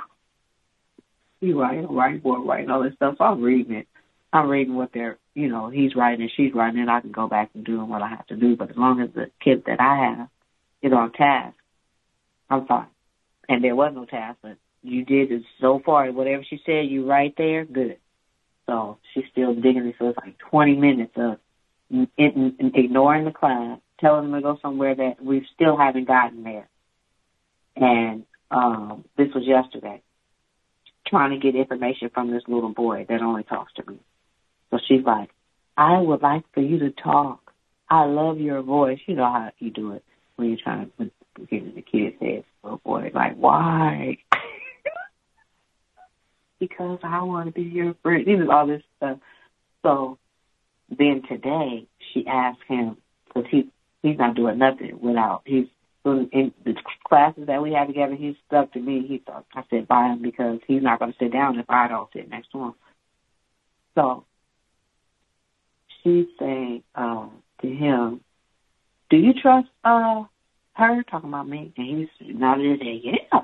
He 1.41 1.55
writing, 1.55 1.87
writing, 1.87 2.21
boy, 2.21 2.41
writing 2.41 2.69
all 2.69 2.83
this 2.83 2.93
stuff. 2.97 3.15
So 3.17 3.25
I'm 3.25 3.41
reading 3.41 3.75
it. 3.75 3.89
I'm 4.31 4.47
reading 4.47 4.75
what 4.75 4.91
they're, 4.93 5.17
you 5.35 5.49
know, 5.49 5.71
he's 5.71 5.97
writing 5.97 6.21
and 6.21 6.31
she's 6.37 6.53
writing, 6.53 6.81
and 6.81 6.91
I 6.91 7.01
can 7.01 7.13
go 7.13 7.29
back 7.29 7.49
and 7.55 7.65
do 7.65 7.83
what 7.83 8.03
I 8.03 8.11
have 8.11 8.27
to 8.27 8.37
do. 8.37 8.57
But 8.57 8.69
as 8.69 8.77
long 8.77 9.01
as 9.01 9.09
the 9.15 9.31
kid 9.43 9.63
that 9.65 9.81
I 9.81 10.19
have 10.19 10.29
is 10.83 10.93
on 10.93 11.13
task, 11.13 11.57
I'm 12.51 12.67
fine. 12.67 12.89
And 13.51 13.65
there 13.65 13.75
was 13.75 13.93
no 13.93 14.05
task, 14.05 14.39
but 14.43 14.57
you 14.81 15.05
did 15.05 15.33
it 15.33 15.43
so 15.61 15.83
far. 15.85 16.11
Whatever 16.13 16.45
she 16.49 16.63
said, 16.65 16.87
you 16.87 17.05
right 17.05 17.35
there, 17.37 17.65
good. 17.65 17.99
So 18.67 18.99
she's 19.13 19.25
still 19.33 19.55
digging 19.55 19.87
it. 19.87 19.97
So 19.99 20.11
it's 20.11 20.19
like 20.19 20.39
20 20.51 20.77
minutes 20.77 21.15
of 21.17 21.39
ignoring 22.17 23.25
the 23.25 23.33
class, 23.33 23.81
telling 23.99 24.31
them 24.31 24.41
to 24.41 24.43
go 24.43 24.59
somewhere 24.63 24.95
that 24.95 25.17
we 25.21 25.45
still 25.53 25.77
haven't 25.77 26.07
gotten 26.07 26.45
there. 26.45 26.69
And 27.75 28.25
um, 28.53 29.05
this 29.19 29.35
was 29.35 29.43
yesterday, 29.45 30.01
trying 31.09 31.31
to 31.31 31.45
get 31.45 31.59
information 31.59 32.09
from 32.15 32.31
this 32.31 32.45
little 32.47 32.73
boy 32.73 33.05
that 33.09 33.21
only 33.21 33.43
talks 33.43 33.73
to 33.75 33.91
me. 33.91 33.99
So 34.71 34.79
she's 34.87 35.05
like, 35.05 35.31
I 35.77 35.99
would 35.99 36.23
like 36.23 36.45
for 36.55 36.61
you 36.61 36.79
to 36.79 36.91
talk. 36.93 37.53
I 37.89 38.05
love 38.05 38.39
your 38.39 38.63
voice. 38.63 39.01
You 39.07 39.17
know 39.17 39.25
how 39.25 39.51
you 39.59 39.71
do 39.73 39.95
it 39.95 40.05
when 40.37 40.51
you're 40.51 40.59
trying 40.63 40.93
to 41.01 41.11
get 41.51 41.65
in 41.65 41.75
the 41.75 41.83
kid's 41.83 42.15
head. 42.21 42.45
Little 42.63 42.81
boy, 42.85 43.11
like, 43.15 43.37
why? 43.37 44.19
because 46.61 46.99
I 47.03 47.23
want 47.23 47.47
to 47.47 47.53
be 47.53 47.63
your 47.63 47.95
friend. 48.03 48.27
You 48.27 48.37
know, 48.37 48.51
all 48.53 48.67
this 48.67 48.83
stuff. 48.97 49.19
So 49.83 50.19
then 50.91 51.23
today 51.29 51.87
she 52.13 52.27
asked 52.27 52.63
him 52.69 52.97
because 53.27 53.49
he 53.51 53.71
he's 54.03 54.19
not 54.19 54.37
doing 54.37 54.59
nothing 54.59 54.99
without 55.01 55.43
he's 55.47 55.67
in 56.05 56.53
the 56.65 56.75
classes 57.07 57.47
that 57.47 57.63
we 57.63 57.73
have 57.73 57.89
together. 57.89 58.15
He's 58.15 58.37
stuck 58.47 58.73
to 58.73 58.81
me. 58.81 59.07
He 59.07 59.19
thought 59.19 59.47
I 59.55 59.65
said 59.71 59.89
by 59.89 60.09
him 60.09 60.23
because 60.23 60.61
he's 60.67 60.83
not 60.83 60.99
going 60.99 61.13
to 61.13 61.19
sit 61.19 61.33
down 61.33 61.59
if 61.59 61.67
I 61.69 61.89
don't 61.89 62.09
sit 62.13 62.29
next 62.31 62.51
to 62.53 62.59
him. 62.59 62.75
So 63.95 64.25
she's 66.03 66.27
saying 66.39 66.83
uh, 66.95 67.29
to 67.63 67.69
him, 67.69 68.21
"Do 69.11 69.17
you 69.17 69.33
trust 69.35 69.69
uh 69.85 70.25
her?" 70.81 71.03
Talking 71.05 71.29
about 71.29 71.49
me, 71.49 71.73
and 71.77 72.09
he's 72.19 72.37
nodded 72.37 72.81
his 72.81 72.81
head, 72.81 73.19
"Yeah." 73.33 73.41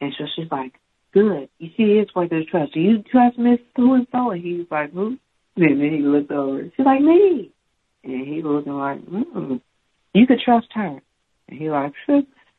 And 0.00 0.14
so 0.16 0.24
she's 0.34 0.50
like, 0.50 0.74
"Good. 1.12 1.48
You 1.58 1.68
see, 1.76 1.98
it's 1.98 2.14
what 2.14 2.30
there's 2.30 2.46
trust. 2.46 2.74
Do 2.74 2.80
you 2.80 3.02
trust 3.02 3.38
Miss 3.38 3.60
So 3.76 3.94
and 3.94 4.06
So?" 4.12 4.30
And 4.30 4.42
he's 4.42 4.70
like, 4.70 4.92
"Who?" 4.92 5.18
And 5.56 5.80
then 5.80 5.92
he 5.92 6.02
looked 6.02 6.30
over. 6.30 6.70
She's 6.76 6.86
like, 6.86 7.00
me. 7.00 7.50
And 8.04 8.26
he 8.26 8.42
was 8.42 8.64
looking 8.64 8.72
like, 8.72 9.04
mm, 9.04 9.60
you 10.14 10.26
could 10.26 10.40
trust 10.40 10.68
her. 10.72 11.00
And 11.48 11.58
he 11.58 11.70
like, 11.70 11.92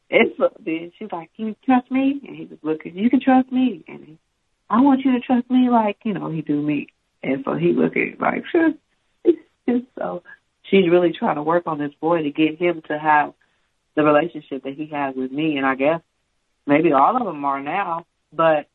it's 0.09 0.39
then 0.63 0.91
she's 0.99 1.11
like, 1.11 1.29
you 1.37 1.55
trust 1.65 1.89
me? 1.89 2.21
And 2.27 2.35
he 2.35 2.45
was 2.45 2.59
looking, 2.61 2.95
you 2.95 3.09
can 3.09 3.21
trust 3.21 3.51
me. 3.51 3.83
And 3.87 4.05
he, 4.05 4.19
I 4.69 4.81
want 4.81 5.01
you 5.03 5.13
to 5.13 5.19
trust 5.19 5.49
me 5.49 5.69
like, 5.69 5.97
you 6.03 6.13
know, 6.13 6.29
he 6.29 6.41
do 6.41 6.61
me. 6.61 6.87
And 7.23 7.43
so 7.45 7.55
he 7.55 7.73
looking 7.73 8.17
like, 8.19 8.43
sure. 8.51 8.71
so 9.97 10.23
she's 10.63 10.89
really 10.91 11.13
trying 11.17 11.35
to 11.35 11.43
work 11.43 11.63
on 11.65 11.79
this 11.79 11.93
boy 11.99 12.23
to 12.23 12.31
get 12.31 12.59
him 12.59 12.81
to 12.87 12.99
have 12.99 13.33
the 13.95 14.03
relationship 14.03 14.63
that 14.63 14.73
he 14.73 14.87
has 14.87 15.15
with 15.15 15.31
me. 15.31 15.57
And 15.57 15.65
I 15.65 15.75
guess 15.75 16.01
maybe 16.65 16.91
all 16.93 17.17
of 17.17 17.25
them 17.25 17.43
are 17.45 17.61
now, 17.61 18.05
but 18.33 18.67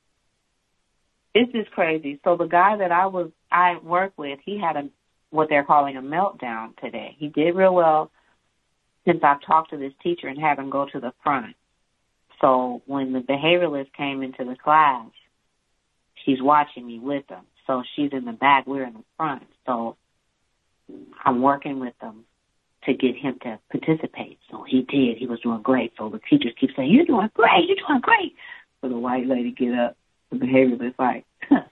it's 1.35 1.53
just 1.53 1.71
crazy. 1.71 2.21
So 2.25 2.37
the 2.37 2.47
guy 2.47 2.77
that 2.79 2.93
I 2.93 3.07
was 3.07 3.31
I 3.51 3.77
work 3.83 4.13
with, 4.17 4.39
he 4.45 4.59
had 4.59 4.77
a 4.77 4.89
what 5.31 5.49
they're 5.49 5.65
calling 5.65 5.97
a 5.97 6.03
meltdown 6.03 6.77
today. 6.79 7.17
He 7.19 7.29
did 7.29 7.55
real 7.55 7.75
well 7.75 8.11
since 9.07 9.21
I've 9.23 9.45
talked 9.47 9.71
to 9.71 9.77
this 9.77 9.93
teacher 10.03 10.29
and 10.29 10.39
had 10.39 10.59
him 10.59 10.71
go 10.71 10.87
to 10.93 11.01
the 11.01 11.13
front. 11.23 11.55
So 12.41 12.83
when 12.87 13.13
the 13.13 13.21
behavioralist 13.21 13.93
came 13.97 14.23
into 14.23 14.45
the 14.45 14.57
class, 14.57 15.09
she's 16.25 16.43
watching 16.43 16.87
me 16.87 16.99
with 16.99 17.27
them. 17.29 17.45
So 17.67 17.83
she's 17.95 18.13
in 18.13 18.25
the 18.25 18.33
back, 18.33 18.67
we're 18.67 18.85
in 18.85 18.95
the 18.95 19.05
front. 19.17 19.45
So 19.65 19.97
I'm 21.25 21.43
working 21.43 21.81
with 21.81 21.95
them 22.01 22.25
to 22.87 22.95
get 22.95 23.17
him 23.17 23.39
to 23.43 23.59
participate. 23.71 24.39
So 24.51 24.65
he 24.67 24.83
did. 24.83 25.19
He 25.19 25.27
was 25.27 25.41
doing 25.41 25.63
great. 25.63 25.93
So 25.99 26.09
the 26.09 26.21
teachers 26.31 26.55
keep 26.59 26.71
saying, 26.75 26.91
"You're 26.91 27.05
doing 27.05 27.31
great. 27.35 27.67
You're 27.67 27.77
doing 27.87 28.01
great." 28.01 28.35
So 28.81 28.89
the 28.89 28.99
white 28.99 29.27
lady 29.27 29.53
get 29.53 29.75
up 29.75 29.97
the 30.31 30.37
behavioralist 30.37 30.95
like, 30.99 31.25
huh, 31.49 31.63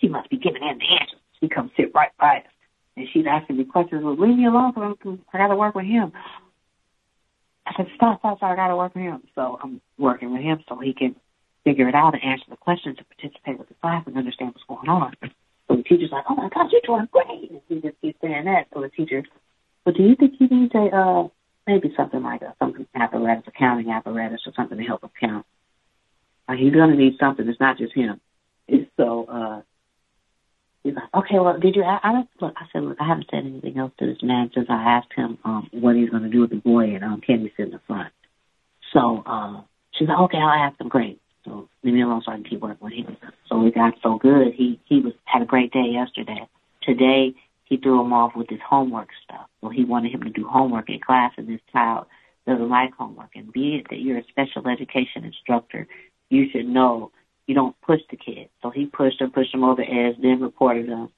she 0.00 0.08
must 0.08 0.30
be 0.30 0.36
giving 0.36 0.62
him 0.62 0.78
the 0.78 1.00
answers. 1.00 1.20
She 1.40 1.48
comes 1.48 1.70
sit 1.76 1.94
right 1.94 2.10
by 2.18 2.38
us. 2.38 2.44
And 2.96 3.08
she's 3.12 3.26
asking 3.28 3.56
me 3.56 3.64
questions. 3.64 4.04
Well, 4.04 4.16
leave 4.16 4.36
me 4.36 4.46
alone 4.46 4.72
because 4.72 5.18
I 5.32 5.38
got 5.38 5.48
to 5.48 5.56
work 5.56 5.74
with 5.74 5.86
him. 5.86 6.12
I 7.66 7.72
said, 7.76 7.86
stop, 7.96 8.20
stop, 8.20 8.38
stop. 8.38 8.52
I 8.52 8.56
got 8.56 8.68
to 8.68 8.76
work 8.76 8.94
with 8.94 9.02
him. 9.02 9.22
So 9.34 9.58
I'm 9.62 9.80
working 9.98 10.32
with 10.32 10.42
him 10.42 10.62
so 10.68 10.78
he 10.78 10.92
can 10.92 11.16
figure 11.64 11.88
it 11.88 11.94
out 11.94 12.14
and 12.14 12.22
answer 12.22 12.44
the 12.48 12.56
questions 12.56 12.96
and 12.98 13.06
participate 13.08 13.58
with 13.58 13.68
the 13.68 13.74
class 13.80 14.04
and 14.06 14.16
understand 14.16 14.52
what's 14.54 14.66
going 14.68 14.88
on. 14.88 15.14
So 15.68 15.76
the 15.76 15.82
teacher's 15.82 16.12
like, 16.12 16.24
oh 16.28 16.36
my 16.36 16.48
gosh, 16.50 16.70
you're 16.70 16.82
doing 16.84 17.08
great. 17.10 17.50
And 17.50 17.60
he 17.68 17.80
just 17.80 18.00
keeps 18.00 18.20
saying 18.20 18.44
that. 18.44 18.68
So 18.72 18.80
the 18.80 18.90
teacher, 18.90 19.24
well, 19.84 19.94
do 19.94 20.02
you 20.02 20.16
think 20.16 20.34
you 20.38 20.48
need 20.48 20.74
a, 20.74 20.96
uh, 20.96 21.28
maybe 21.66 21.92
something 21.96 22.22
like 22.22 22.42
a, 22.42 22.54
something 22.58 22.86
apparatus, 22.94 23.44
accounting 23.46 23.90
apparatus 23.90 24.40
or 24.46 24.52
something 24.54 24.78
to 24.78 24.84
help 24.84 25.02
him 25.02 25.10
count? 25.20 25.46
Uh, 26.48 26.54
he's 26.54 26.72
to 26.90 26.96
need 26.96 27.14
something. 27.18 27.48
It's 27.48 27.60
not 27.60 27.78
just 27.78 27.94
him. 27.94 28.20
It's 28.68 28.90
so, 28.96 29.24
uh, 29.24 29.62
he's 30.82 30.94
like, 30.94 31.12
okay, 31.14 31.38
well, 31.38 31.58
did 31.58 31.76
you, 31.76 31.82
I, 31.82 32.00
I 32.02 32.12
don't, 32.12 32.28
look, 32.40 32.54
I 32.56 32.66
said, 32.72 32.82
look, 32.82 32.98
I 33.00 33.06
haven't 33.06 33.28
said 33.30 33.44
anything 33.44 33.78
else 33.78 33.92
to 33.98 34.06
this 34.06 34.22
man 34.22 34.50
since 34.54 34.66
I 34.68 34.74
asked 34.74 35.12
him, 35.14 35.38
um, 35.44 35.68
what 35.72 35.96
he's 35.96 36.10
to 36.22 36.28
do 36.28 36.40
with 36.40 36.50
the 36.50 36.56
boy 36.56 36.94
and, 36.94 37.04
um, 37.04 37.22
sit 37.56 37.66
in 37.66 37.70
the 37.72 37.80
front. 37.86 38.12
So, 38.92 39.22
uh, 39.26 39.62
she's 39.92 40.08
like, 40.08 40.18
okay, 40.18 40.38
I'll 40.38 40.68
ask 40.68 40.80
him. 40.80 40.88
Great. 40.88 41.20
So 41.44 41.68
leave 41.82 41.94
me 41.94 42.02
alone 42.02 42.22
so 42.24 42.32
I 42.32 42.36
can 42.36 42.44
keep 42.44 42.60
working 42.60 42.84
with 42.84 42.94
him. 42.94 43.16
So 43.48 43.58
we 43.58 43.70
got 43.70 43.94
so 44.02 44.18
good. 44.18 44.54
He, 44.54 44.80
he 44.86 45.00
was, 45.00 45.12
had 45.24 45.42
a 45.42 45.46
great 45.46 45.72
day 45.72 45.86
yesterday. 45.90 46.48
Today, 46.82 47.34
he 47.64 47.76
threw 47.76 48.00
him 48.00 48.12
off 48.12 48.36
with 48.36 48.48
his 48.48 48.60
homework 48.66 49.08
stuff. 49.24 49.46
So 49.60 49.68
he 49.68 49.84
wanted 49.84 50.12
him 50.12 50.22
to 50.22 50.30
do 50.30 50.46
homework 50.46 50.88
in 50.90 51.00
class 51.00 51.32
and 51.36 51.48
this 51.48 51.60
child 51.72 52.06
doesn't 52.46 52.68
like 52.68 52.92
homework. 52.94 53.30
And 53.34 53.52
be 53.52 53.76
it 53.76 53.86
that 53.90 54.00
you're 54.00 54.18
a 54.18 54.24
special 54.28 54.68
education 54.68 55.24
instructor, 55.24 55.86
you 56.28 56.46
should 56.50 56.66
know 56.66 57.10
you 57.46 57.54
don't 57.54 57.78
push 57.82 58.00
the 58.10 58.16
kid. 58.16 58.48
So 58.62 58.70
he 58.70 58.86
pushed 58.86 59.20
him, 59.20 59.30
pushed 59.30 59.54
him 59.54 59.64
over 59.64 59.82
the 59.82 59.90
edge, 59.90 60.16
then 60.20 60.40
reported 60.40 60.86
him, 60.86 61.08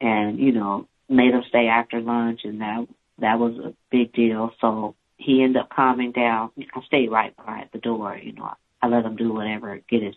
and 0.00 0.38
you 0.38 0.52
know 0.52 0.88
made 1.08 1.32
him 1.32 1.42
stay 1.48 1.68
after 1.68 2.00
lunch, 2.00 2.40
and 2.44 2.60
that 2.60 2.86
that 3.18 3.38
was 3.38 3.54
a 3.58 3.74
big 3.90 4.12
deal. 4.12 4.50
So 4.60 4.94
he 5.16 5.42
ended 5.42 5.62
up 5.62 5.70
calming 5.70 6.12
down. 6.12 6.50
I 6.58 6.80
stayed 6.86 7.10
right 7.10 7.36
by 7.36 7.68
the 7.72 7.78
door. 7.78 8.18
You 8.20 8.32
know, 8.32 8.52
I 8.80 8.88
let 8.88 9.04
him 9.04 9.16
do 9.16 9.32
whatever, 9.32 9.80
get 9.88 10.02
his 10.02 10.16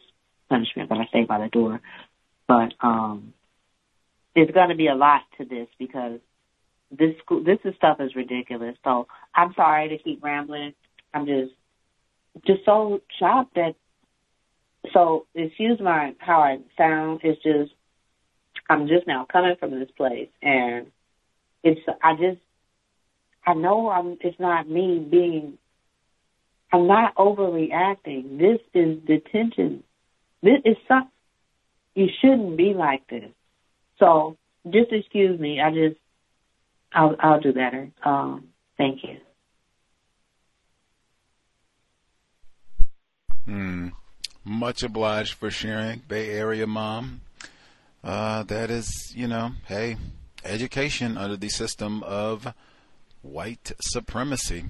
punishment, 0.50 0.90
but 0.90 0.98
I 0.98 1.06
stayed 1.06 1.28
by 1.28 1.40
the 1.40 1.50
door. 1.50 1.82
But 2.48 2.74
um, 2.82 3.34
it's 4.36 4.52
going 4.52 4.70
to 4.70 4.76
be 4.76 4.88
a 4.88 4.96
lot 4.96 5.22
to 5.38 5.46
this 5.46 5.68
because 5.80 6.20
this 6.92 7.16
school, 7.24 7.44
this 7.44 7.60
is 7.64 7.74
stuff 7.76 8.00
is 8.00 8.16
ridiculous. 8.16 8.76
So 8.84 9.08
I'm 9.34 9.54
sorry 9.56 9.90
to 9.90 9.98
keep 9.98 10.24
rambling. 10.24 10.74
I'm 11.14 11.26
just 11.26 11.54
just 12.46 12.66
so 12.66 13.02
shocked 13.18 13.56
that. 13.56 13.76
So 14.94 15.26
excuse 15.34 15.80
my 15.82 16.14
how 16.20 16.42
I 16.42 16.58
sound. 16.78 17.22
It's 17.24 17.42
just 17.42 17.72
I'm 18.70 18.88
just 18.88 19.08
now 19.08 19.26
coming 19.32 19.56
from 19.60 19.80
this 19.80 19.90
place, 19.98 20.30
and 20.42 20.88
it's 21.64 21.82
I 22.04 22.14
just 22.14 22.42
I 23.46 23.54
know 23.54 23.90
I'm. 23.90 24.18
It's 24.22 24.40
not 24.40 24.70
me 24.70 25.00
being. 25.00 25.58
I'm 26.74 26.88
not 26.88 27.16
overreacting. 27.16 28.38
This 28.38 28.60
is 28.74 28.98
detention. 29.06 29.84
This 30.44 30.60
is 30.66 30.76
some. 30.88 31.10
You 31.94 32.08
shouldn't 32.22 32.58
be 32.58 32.74
like 32.74 33.08
this. 33.08 33.32
So 34.00 34.38
just 34.70 34.92
excuse 34.92 35.40
me. 35.40 35.62
I 35.62 35.72
just. 35.72 35.98
I'll 36.94 37.16
I'll 37.20 37.40
do 37.40 37.54
better. 37.54 37.90
Um. 38.04 38.50
Thank 38.78 39.04
you. 39.04 39.18
Hmm. 43.46 43.90
Much 44.44 44.84
obliged 44.84 45.34
for 45.34 45.50
sharing, 45.50 46.02
Bay 46.08 46.30
Area 46.30 46.68
mom. 46.68 47.22
Uh, 48.04 48.44
that 48.44 48.70
is, 48.70 49.14
you 49.16 49.28
know, 49.28 49.52
hey, 49.68 49.98
education 50.44 51.18
under 51.18 51.36
the 51.36 51.50
system 51.50 52.04
of 52.04 52.54
white 53.24 53.72
supremacy. 53.82 54.66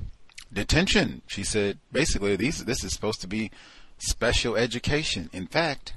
Detention, 0.54 1.22
she 1.28 1.44
said. 1.44 1.80
Basically, 1.92 2.36
these 2.36 2.64
this 2.64 2.84
is 2.84 2.94
supposed 2.94 3.20
to 3.22 3.28
be 3.28 3.52
special 3.98 4.56
education. 4.56 5.30
In 5.34 5.48
fact, 5.48 5.94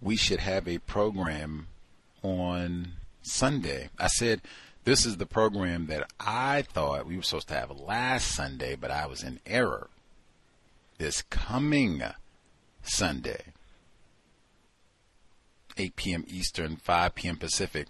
we 0.00 0.16
should 0.16 0.40
have 0.40 0.68
a 0.68 0.78
program 0.78 1.68
on 2.22 2.92
Sunday. 3.22 3.90
I 3.98 4.08
said 4.08 4.40
this 4.84 5.04
is 5.04 5.16
the 5.16 5.26
program 5.26 5.86
that 5.86 6.10
I 6.18 6.62
thought 6.62 7.06
we 7.06 7.16
were 7.16 7.22
supposed 7.22 7.48
to 7.48 7.54
have 7.54 7.70
last 7.70 8.34
Sunday, 8.34 8.76
but 8.76 8.90
I 8.90 9.06
was 9.06 9.22
in 9.22 9.40
error. 9.46 9.88
This 10.98 11.22
coming 11.22 12.02
Sunday, 12.82 13.52
8 15.76 15.94
p.m. 15.94 16.24
Eastern, 16.26 16.76
5 16.76 17.14
p.m. 17.14 17.36
Pacific 17.36 17.86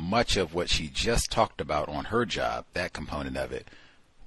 much 0.00 0.36
of 0.36 0.54
what 0.54 0.68
she 0.68 0.88
just 0.88 1.30
talked 1.30 1.60
about 1.60 1.88
on 1.88 2.06
her 2.06 2.24
job, 2.24 2.64
that 2.72 2.92
component 2.92 3.36
of 3.36 3.52
it, 3.52 3.68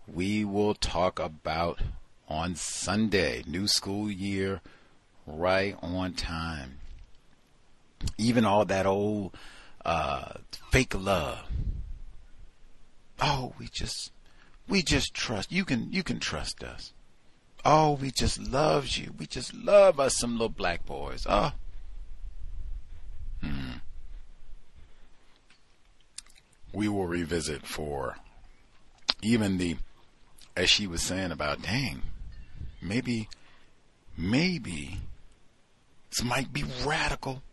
we 0.08 0.46
will 0.46 0.74
talk 0.74 1.20
about 1.20 1.80
on 2.28 2.56
Sunday. 2.56 3.44
New 3.48 3.68
school 3.68 4.10
year, 4.12 4.62
right 5.26 5.76
on 5.82 6.14
time. 6.14 6.80
Even 8.18 8.46
all 8.46 8.66
that 8.66 8.86
old 8.86 9.36
uh, 9.86 10.34
fake 10.72 10.94
love. 10.96 11.40
Oh, 13.22 13.54
we 13.58 13.68
just 13.68 14.12
we 14.68 14.82
just 14.82 15.14
trust 15.14 15.52
you 15.52 15.66
can 15.66 15.92
you 15.92 16.04
can 16.04 16.20
trust 16.20 16.64
us. 16.64 16.94
Oh, 17.66 17.94
we 17.94 18.12
just 18.12 18.40
loves 18.40 18.98
you. 18.98 19.14
We 19.18 19.26
just 19.26 19.54
love 19.54 20.00
us 20.00 20.18
some 20.18 20.34
little 20.34 20.50
black 20.50 20.86
boys. 20.86 21.26
Oh. 21.30 21.54
Hmm 23.42 23.74
we 26.74 26.88
will 26.90 27.06
revisit 27.06 27.66
for 27.66 28.18
even 29.22 29.58
the, 29.58 29.78
as 30.58 30.70
she 30.70 30.88
was 30.88 31.02
saying 31.02 31.32
about, 31.32 31.62
dang, 31.62 32.02
maybe, 32.82 33.30
maybe 34.18 34.98
this 36.10 36.24
might 36.24 36.52
be 36.52 36.66
radical, 36.84 37.44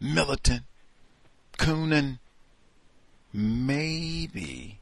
militant, 0.00 0.64
cooning. 1.58 2.18
Maybe 3.32 4.78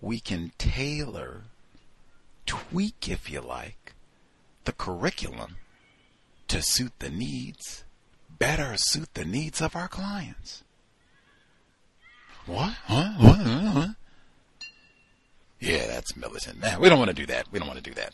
we 0.00 0.20
can 0.20 0.52
tailor, 0.58 1.42
tweak, 2.46 3.08
if 3.08 3.30
you 3.30 3.40
like, 3.40 3.94
the 4.64 4.72
curriculum 4.72 5.56
to 6.48 6.62
suit 6.62 6.92
the 6.98 7.10
needs, 7.10 7.84
better 8.38 8.76
suit 8.76 9.14
the 9.14 9.24
needs 9.24 9.60
of 9.60 9.74
our 9.74 9.88
clients. 9.88 10.62
What? 12.46 12.74
What? 12.86 13.12
what? 13.20 13.90
Yeah, 15.60 15.86
that's 15.86 16.16
militant. 16.16 16.60
Man, 16.60 16.80
we 16.80 16.88
don't 16.88 16.98
want 16.98 17.08
to 17.08 17.14
do 17.14 17.26
that. 17.26 17.50
We 17.50 17.58
don't 17.58 17.68
want 17.68 17.82
to 17.82 17.90
do 17.90 17.94
that. 17.94 18.12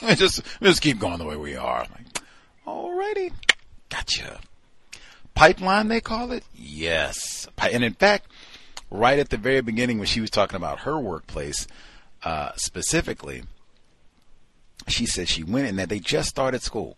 we 0.02 0.14
just 0.14 0.42
we 0.60 0.68
just 0.68 0.80
keep 0.80 0.98
going 0.98 1.18
the 1.18 1.24
way 1.24 1.36
we 1.36 1.56
are. 1.56 1.80
Like, 1.80 2.22
alrighty, 2.66 3.32
gotcha. 3.88 4.40
Pipeline, 5.38 5.88
they 5.88 6.00
call 6.00 6.32
it. 6.32 6.44
Yes, 6.54 7.48
and 7.58 7.84
in 7.84 7.94
fact, 7.94 8.26
right 8.90 9.18
at 9.18 9.30
the 9.30 9.36
very 9.36 9.60
beginning 9.60 9.98
when 9.98 10.06
she 10.06 10.20
was 10.20 10.30
talking 10.30 10.56
about 10.56 10.80
her 10.80 10.98
workplace, 10.98 11.66
uh, 12.24 12.50
specifically, 12.56 13.44
she 14.88 15.06
said 15.06 15.28
she 15.28 15.44
went 15.44 15.68
and 15.68 15.78
that 15.78 15.88
they 15.88 16.00
just 16.00 16.28
started 16.28 16.62
school. 16.62 16.96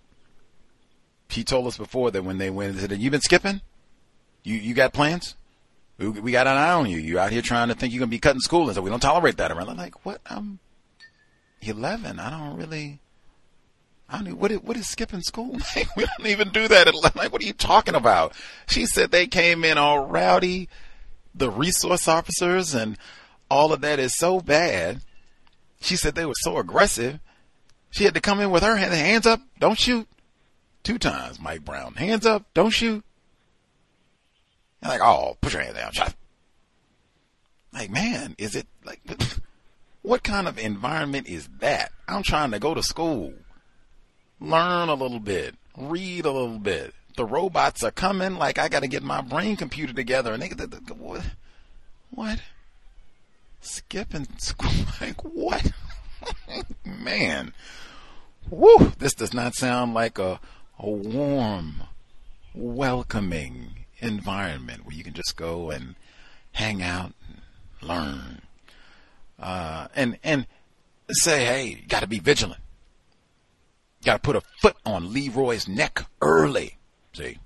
She 1.28 1.44
told 1.44 1.66
us 1.66 1.76
before 1.76 2.10
that 2.10 2.24
when 2.24 2.38
they 2.38 2.50
went, 2.50 2.74
they 2.74 2.80
said, 2.80 2.98
"You 2.98 3.10
been 3.10 3.20
skipping? 3.20 3.60
You 4.42 4.56
you 4.56 4.74
got 4.74 4.92
plans?" 4.94 5.36
we, 6.00 6.08
we 6.08 6.32
got 6.32 6.46
an 6.46 6.56
eye 6.56 6.72
on 6.72 6.88
you. 6.88 6.98
You 6.98 7.18
out 7.18 7.30
here 7.30 7.42
trying 7.42 7.68
to 7.68 7.74
think 7.74 7.92
you're 7.92 8.00
gonna 8.00 8.10
be 8.10 8.18
cutting 8.18 8.40
school, 8.40 8.66
and 8.68 8.74
so 8.74 8.82
we 8.82 8.90
don't 8.90 9.00
tolerate 9.00 9.36
that 9.36 9.52
around. 9.52 9.68
I'm 9.68 9.76
like, 9.76 10.04
what? 10.04 10.20
I'm 10.26 10.58
11. 11.60 12.18
I 12.18 12.30
don't 12.30 12.56
really. 12.56 13.00
I. 14.10 14.20
Even, 14.20 14.38
what? 14.38 14.50
Is, 14.50 14.60
what 14.62 14.76
is 14.76 14.88
skipping 14.88 15.22
school? 15.22 15.58
We 15.96 16.04
don't 16.04 16.26
even 16.26 16.50
do 16.50 16.68
that. 16.68 16.88
At, 16.88 16.94
like, 17.16 17.32
what 17.32 17.42
are 17.42 17.46
you 17.46 17.52
talking 17.52 17.94
about? 17.94 18.34
She 18.68 18.86
said 18.86 19.10
they 19.10 19.26
came 19.26 19.64
in 19.64 19.78
all 19.78 20.06
rowdy. 20.06 20.68
The 21.34 21.50
resource 21.50 22.08
officers 22.08 22.74
and 22.74 22.98
all 23.50 23.72
of 23.72 23.80
that 23.82 23.98
is 23.98 24.16
so 24.16 24.40
bad. 24.40 25.02
She 25.80 25.96
said 25.96 26.14
they 26.14 26.26
were 26.26 26.34
so 26.36 26.58
aggressive. 26.58 27.20
She 27.90 28.04
had 28.04 28.14
to 28.14 28.20
come 28.20 28.40
in 28.40 28.50
with 28.50 28.62
her 28.62 28.76
hands 28.76 29.26
up, 29.26 29.40
don't 29.58 29.78
shoot. 29.78 30.06
Two 30.82 30.98
times, 30.98 31.40
Mike 31.40 31.64
Brown. 31.64 31.94
Hands 31.94 32.24
up, 32.24 32.44
don't 32.54 32.70
shoot. 32.70 33.04
And 34.80 34.90
like, 34.90 35.00
oh, 35.02 35.36
put 35.40 35.52
your 35.52 35.62
hand 35.62 35.76
down. 35.76 35.92
Like, 37.72 37.90
man, 37.90 38.34
is 38.38 38.56
it 38.56 38.66
like, 38.84 39.00
what 40.02 40.22
kind 40.22 40.48
of 40.48 40.58
environment 40.58 41.28
is 41.28 41.48
that? 41.60 41.92
I'm 42.08 42.22
trying 42.22 42.52
to 42.52 42.58
go 42.58 42.74
to 42.74 42.82
school, 42.82 43.32
learn 44.40 44.88
a 44.88 44.94
little 44.94 45.20
bit, 45.20 45.54
read 45.76 46.24
a 46.24 46.30
little 46.30 46.58
bit. 46.58 46.94
The 47.16 47.24
robots 47.24 47.82
are 47.82 47.90
coming. 47.90 48.36
Like, 48.36 48.58
I 48.58 48.68
got 48.68 48.82
to 48.82 48.88
get 48.88 49.02
my 49.02 49.20
brain 49.20 49.56
computer 49.56 49.92
together. 49.92 50.32
And 50.32 50.42
they, 50.42 50.48
the, 50.48 50.66
the, 50.66 50.94
what? 50.94 51.22
What? 52.10 52.40
Skipping 53.60 54.26
school? 54.38 54.86
Like, 55.00 55.22
what? 55.22 55.72
man. 56.84 57.52
Woo! 58.48 58.92
This 58.98 59.14
does 59.14 59.34
not 59.34 59.54
sound 59.54 59.94
like 59.94 60.18
a, 60.18 60.40
a 60.78 60.90
warm, 60.90 61.82
welcoming, 62.54 63.84
environment 63.98 64.84
where 64.84 64.96
you 64.96 65.04
can 65.04 65.12
just 65.12 65.36
go 65.36 65.70
and 65.70 65.94
hang 66.52 66.82
out 66.82 67.12
and 67.28 67.88
learn. 67.88 68.42
Uh, 69.38 69.88
and, 69.94 70.18
and 70.24 70.46
say, 71.10 71.44
hey, 71.44 71.64
you 71.66 71.86
gotta 71.88 72.06
be 72.06 72.18
vigilant. 72.18 72.60
You 74.00 74.06
gotta 74.06 74.20
put 74.20 74.36
a 74.36 74.42
foot 74.60 74.76
on 74.86 75.12
Leroy's 75.12 75.68
neck 75.68 76.06
early. 76.22 76.78
See? 77.12 77.38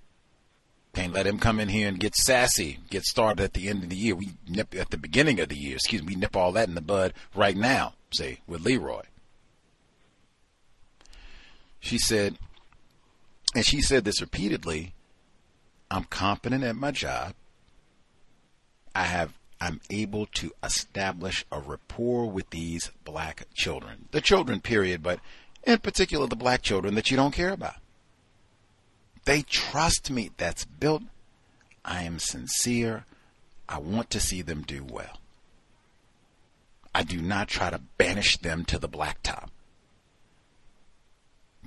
Can't 0.94 1.12
let 1.12 1.26
him 1.26 1.38
come 1.38 1.58
in 1.58 1.68
here 1.68 1.88
and 1.88 1.98
get 1.98 2.14
sassy, 2.14 2.78
get 2.88 3.02
started 3.02 3.42
at 3.42 3.54
the 3.54 3.68
end 3.68 3.82
of 3.82 3.90
the 3.90 3.96
year. 3.96 4.14
We 4.14 4.34
nip 4.46 4.74
at 4.76 4.90
the 4.90 4.96
beginning 4.96 5.40
of 5.40 5.48
the 5.48 5.56
year, 5.56 5.74
excuse 5.74 6.02
me, 6.02 6.14
we 6.14 6.20
nip 6.20 6.36
all 6.36 6.52
that 6.52 6.68
in 6.68 6.76
the 6.76 6.80
bud 6.80 7.12
right 7.34 7.56
now, 7.56 7.94
see, 8.12 8.38
with 8.46 8.60
Leroy. 8.60 9.02
She 11.80 11.98
said, 11.98 12.38
and 13.54 13.66
she 13.66 13.82
said 13.82 14.04
this 14.04 14.20
repeatedly, 14.20 14.94
I'm 15.90 16.04
competent 16.04 16.62
at 16.62 16.76
my 16.76 16.92
job. 16.92 17.34
I 18.94 19.02
have 19.02 19.34
I'm 19.60 19.80
able 19.90 20.26
to 20.26 20.52
establish 20.62 21.44
a 21.50 21.58
rapport 21.58 22.30
with 22.30 22.50
these 22.50 22.90
black 23.04 23.46
children. 23.54 24.08
The 24.10 24.20
children 24.20 24.60
period, 24.60 25.02
but 25.02 25.20
in 25.66 25.78
particular 25.78 26.26
the 26.26 26.36
black 26.36 26.62
children 26.62 26.94
that 26.94 27.10
you 27.10 27.16
don't 27.16 27.34
care 27.34 27.52
about. 27.52 27.76
They 29.24 29.42
trust 29.42 30.10
me. 30.10 30.30
That's 30.36 30.64
built. 30.64 31.02
I 31.84 32.02
am 32.02 32.18
sincere. 32.18 33.04
I 33.68 33.78
want 33.78 34.10
to 34.10 34.20
see 34.20 34.42
them 34.42 34.62
do 34.62 34.84
well. 34.84 35.18
I 36.94 37.02
do 37.02 37.20
not 37.20 37.48
try 37.48 37.70
to 37.70 37.80
banish 37.98 38.36
them 38.38 38.64
to 38.66 38.78
the 38.78 38.88
blacktop. 38.88 39.48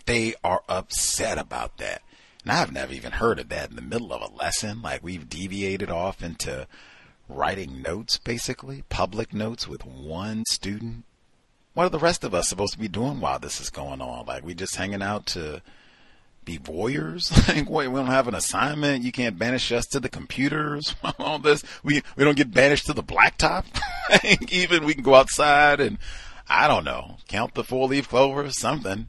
They 0.05 0.35
are 0.43 0.61
upset 0.69 1.37
about 1.37 1.77
that. 1.77 2.01
And 2.43 2.51
I've 2.53 2.71
never 2.71 2.93
even 2.93 3.13
heard 3.13 3.39
of 3.39 3.49
that 3.49 3.71
in 3.71 3.75
the 3.75 3.81
middle 3.81 4.13
of 4.13 4.21
a 4.21 4.33
lesson. 4.33 4.81
Like 4.81 5.03
we've 5.03 5.27
deviated 5.27 5.89
off 5.89 6.23
into 6.23 6.67
writing 7.27 7.81
notes, 7.81 8.17
basically, 8.17 8.83
public 8.87 9.33
notes 9.33 9.67
with 9.67 9.85
one 9.85 10.45
student. 10.47 11.03
What 11.77 11.85
are 11.85 11.89
the 11.89 11.99
rest 11.99 12.23
of 12.23 12.33
us 12.33 12.49
supposed 12.49 12.73
to 12.73 12.79
be 12.79 12.87
doing 12.87 13.19
while 13.19 13.37
this 13.37 13.61
is 13.61 13.69
going 13.69 14.01
on? 14.01 14.25
Like 14.25 14.43
we 14.43 14.55
just 14.55 14.77
hanging 14.77 15.03
out 15.03 15.27
to 15.27 15.61
be 16.43 16.57
voyeurs? 16.57 17.29
Like, 17.55 17.69
wait, 17.69 17.87
we 17.89 17.99
don't 17.99 18.07
have 18.07 18.27
an 18.27 18.33
assignment. 18.33 19.03
You 19.03 19.11
can't 19.11 19.37
banish 19.37 19.71
us 19.71 19.85
to 19.89 19.99
the 19.99 20.09
computers. 20.09 20.95
All 21.19 21.37
this, 21.37 21.63
we 21.83 22.01
we 22.15 22.23
don't 22.23 22.35
get 22.35 22.51
banished 22.51 22.87
to 22.87 22.93
the 22.93 23.03
blacktop. 23.03 23.65
Even 24.51 24.85
we 24.85 24.95
can 24.95 25.03
go 25.03 25.13
outside 25.13 25.79
and 25.79 25.99
I 26.49 26.67
don't 26.67 26.83
know, 26.83 27.17
count 27.27 27.53
the 27.53 27.63
four 27.63 27.87
leaf 27.87 28.09
clover 28.09 28.45
or 28.45 28.49
something. 28.49 29.07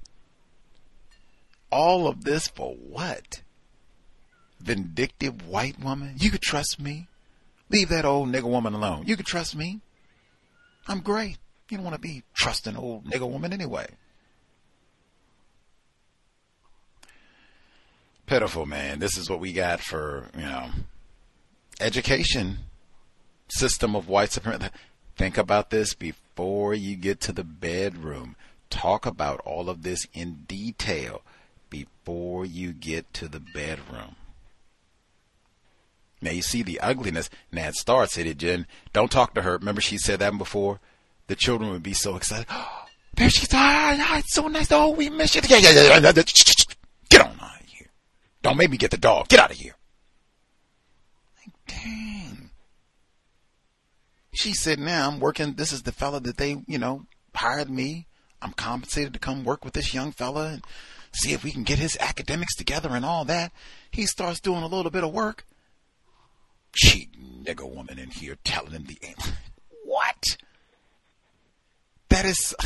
All 1.72 2.06
of 2.06 2.24
this 2.24 2.48
for 2.48 2.74
what? 2.74 3.40
Vindictive 4.60 5.48
white 5.48 5.80
woman? 5.80 6.16
You 6.18 6.30
could 6.30 6.42
trust 6.42 6.78
me. 6.78 7.08
Leave 7.70 7.88
that 7.88 8.04
old 8.04 8.28
nigger 8.28 8.42
woman 8.42 8.74
alone. 8.74 9.04
You 9.06 9.16
could 9.16 9.24
trust 9.24 9.56
me. 9.56 9.80
I'm 10.86 11.00
great. 11.00 11.38
You 11.68 11.76
don't 11.76 11.84
want 11.84 11.96
to 11.96 12.00
be 12.00 12.22
trusting 12.34 12.76
old 12.76 13.04
nigger 13.04 13.30
woman 13.30 13.52
anyway. 13.52 13.86
Pitiful, 18.26 18.66
man. 18.66 18.98
This 18.98 19.16
is 19.16 19.28
what 19.28 19.40
we 19.40 19.52
got 19.52 19.80
for, 19.80 20.28
you 20.34 20.42
know, 20.42 20.70
education 21.80 22.58
system 23.48 23.94
of 23.94 24.08
white 24.08 24.32
supremacy. 24.32 24.70
Think 25.16 25.36
about 25.36 25.70
this 25.70 25.94
before 25.94 26.74
you 26.74 26.94
get 26.96 27.20
to 27.22 27.32
the 27.32 27.44
bedroom. 27.44 28.36
Talk 28.70 29.06
about 29.06 29.40
all 29.40 29.68
of 29.68 29.82
this 29.82 30.06
in 30.12 30.44
detail 30.46 31.22
before 31.70 32.44
you 32.44 32.72
get 32.72 33.12
to 33.14 33.28
the 33.28 33.40
bedroom. 33.40 34.16
Now 36.20 36.32
you 36.32 36.42
see 36.42 36.62
the 36.62 36.80
ugliness. 36.80 37.30
Now 37.52 37.68
it 37.68 37.74
starts, 37.76 38.16
it, 38.18 38.36
Jen. 38.38 38.66
Don't 38.92 39.10
talk 39.10 39.34
to 39.34 39.42
her. 39.42 39.58
Remember 39.58 39.80
she 39.80 39.98
said 39.98 40.18
that 40.18 40.36
before? 40.36 40.80
The 41.28 41.36
children 41.36 41.70
would 41.70 41.82
be 41.82 41.94
so 41.94 42.16
excited. 42.16 42.46
There 43.14 43.30
she's 43.30 43.48
ah, 43.52 44.18
it's 44.18 44.32
so 44.32 44.46
nice. 44.46 44.70
Oh, 44.70 44.90
we 44.90 45.10
miss 45.10 45.34
you. 45.34 45.40
Yeah, 45.48 45.56
yeah, 45.56 45.70
yeah. 45.70 45.98
Get 45.98 47.20
on 47.20 47.40
out 47.40 47.60
of 47.60 47.66
here. 47.66 47.88
Don't 48.42 48.56
make 48.56 48.70
me 48.70 48.76
get 48.76 48.92
the 48.92 48.96
dog. 48.96 49.26
Get 49.26 49.40
out 49.40 49.50
of 49.50 49.56
here. 49.56 49.74
Like, 51.36 51.52
dang. 51.66 52.50
She 54.32 54.52
said, 54.52 54.78
now 54.78 55.08
I'm 55.08 55.18
working. 55.18 55.54
This 55.54 55.72
is 55.72 55.82
the 55.82 55.90
fella 55.90 56.20
that 56.20 56.36
they, 56.36 56.62
you 56.68 56.78
know, 56.78 57.06
hired 57.34 57.68
me. 57.68 58.06
I'm 58.40 58.52
compensated 58.52 59.14
to 59.14 59.18
come 59.18 59.42
work 59.42 59.64
with 59.64 59.74
this 59.74 59.92
young 59.92 60.12
fella 60.12 60.50
and 60.50 60.64
see 61.10 61.32
if 61.32 61.42
we 61.42 61.50
can 61.50 61.64
get 61.64 61.80
his 61.80 61.96
academics 61.98 62.54
together 62.54 62.90
and 62.90 63.04
all 63.04 63.24
that. 63.24 63.50
He 63.90 64.06
starts 64.06 64.38
doing 64.38 64.62
a 64.62 64.68
little 64.68 64.92
bit 64.92 65.02
of 65.02 65.12
work. 65.12 65.44
Cheap 66.72 67.16
nigger 67.42 67.68
woman 67.68 67.98
in 67.98 68.10
here 68.10 68.36
telling 68.44 68.72
him 68.72 68.84
the 68.84 68.98
answer. 69.08 69.32
what? 69.84 70.36
That 72.08 72.24
is. 72.24 72.54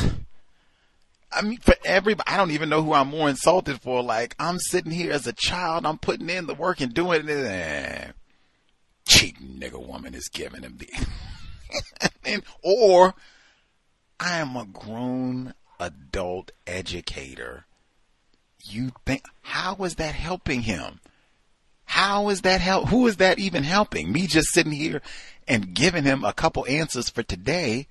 I 1.35 1.41
mean, 1.41 1.57
for 1.57 1.73
everybody, 1.83 2.29
I 2.29 2.37
don't 2.37 2.51
even 2.51 2.69
know 2.69 2.83
who 2.83 2.93
I'm 2.93 3.07
more 3.07 3.27
insulted 3.27 3.81
for. 3.81 4.03
Like, 4.03 4.35
I'm 4.37 4.59
sitting 4.59 4.91
here 4.91 5.11
as 5.11 5.25
a 5.25 5.33
child, 5.33 5.83
I'm 5.83 5.97
putting 5.97 6.29
in 6.29 6.45
the 6.45 6.53
work 6.53 6.79
and 6.79 6.93
doing 6.93 7.27
it. 7.27 7.29
And, 7.29 8.13
cheap 9.07 9.39
nigger 9.39 9.83
woman 9.85 10.13
is 10.13 10.27
giving 10.27 10.61
him 10.61 10.77
the. 10.77 11.07
and, 12.25 12.43
or 12.63 13.15
I 14.19 14.37
am 14.37 14.55
a 14.55 14.65
grown 14.65 15.53
adult 15.79 16.51
educator. 16.67 17.65
You 18.63 18.91
think, 19.05 19.25
how 19.41 19.75
is 19.83 19.95
that 19.95 20.15
helping 20.15 20.61
him? 20.61 20.99
How 21.85 22.29
is 22.29 22.41
that 22.41 22.61
help? 22.61 22.89
Who 22.89 23.07
is 23.07 23.17
that 23.17 23.39
even 23.39 23.63
helping? 23.63 24.11
Me 24.11 24.25
just 24.25 24.53
sitting 24.53 24.71
here 24.71 25.01
and 25.47 25.73
giving 25.73 26.05
him 26.05 26.23
a 26.23 26.33
couple 26.33 26.65
answers 26.67 27.09
for 27.09 27.23
today. 27.23 27.87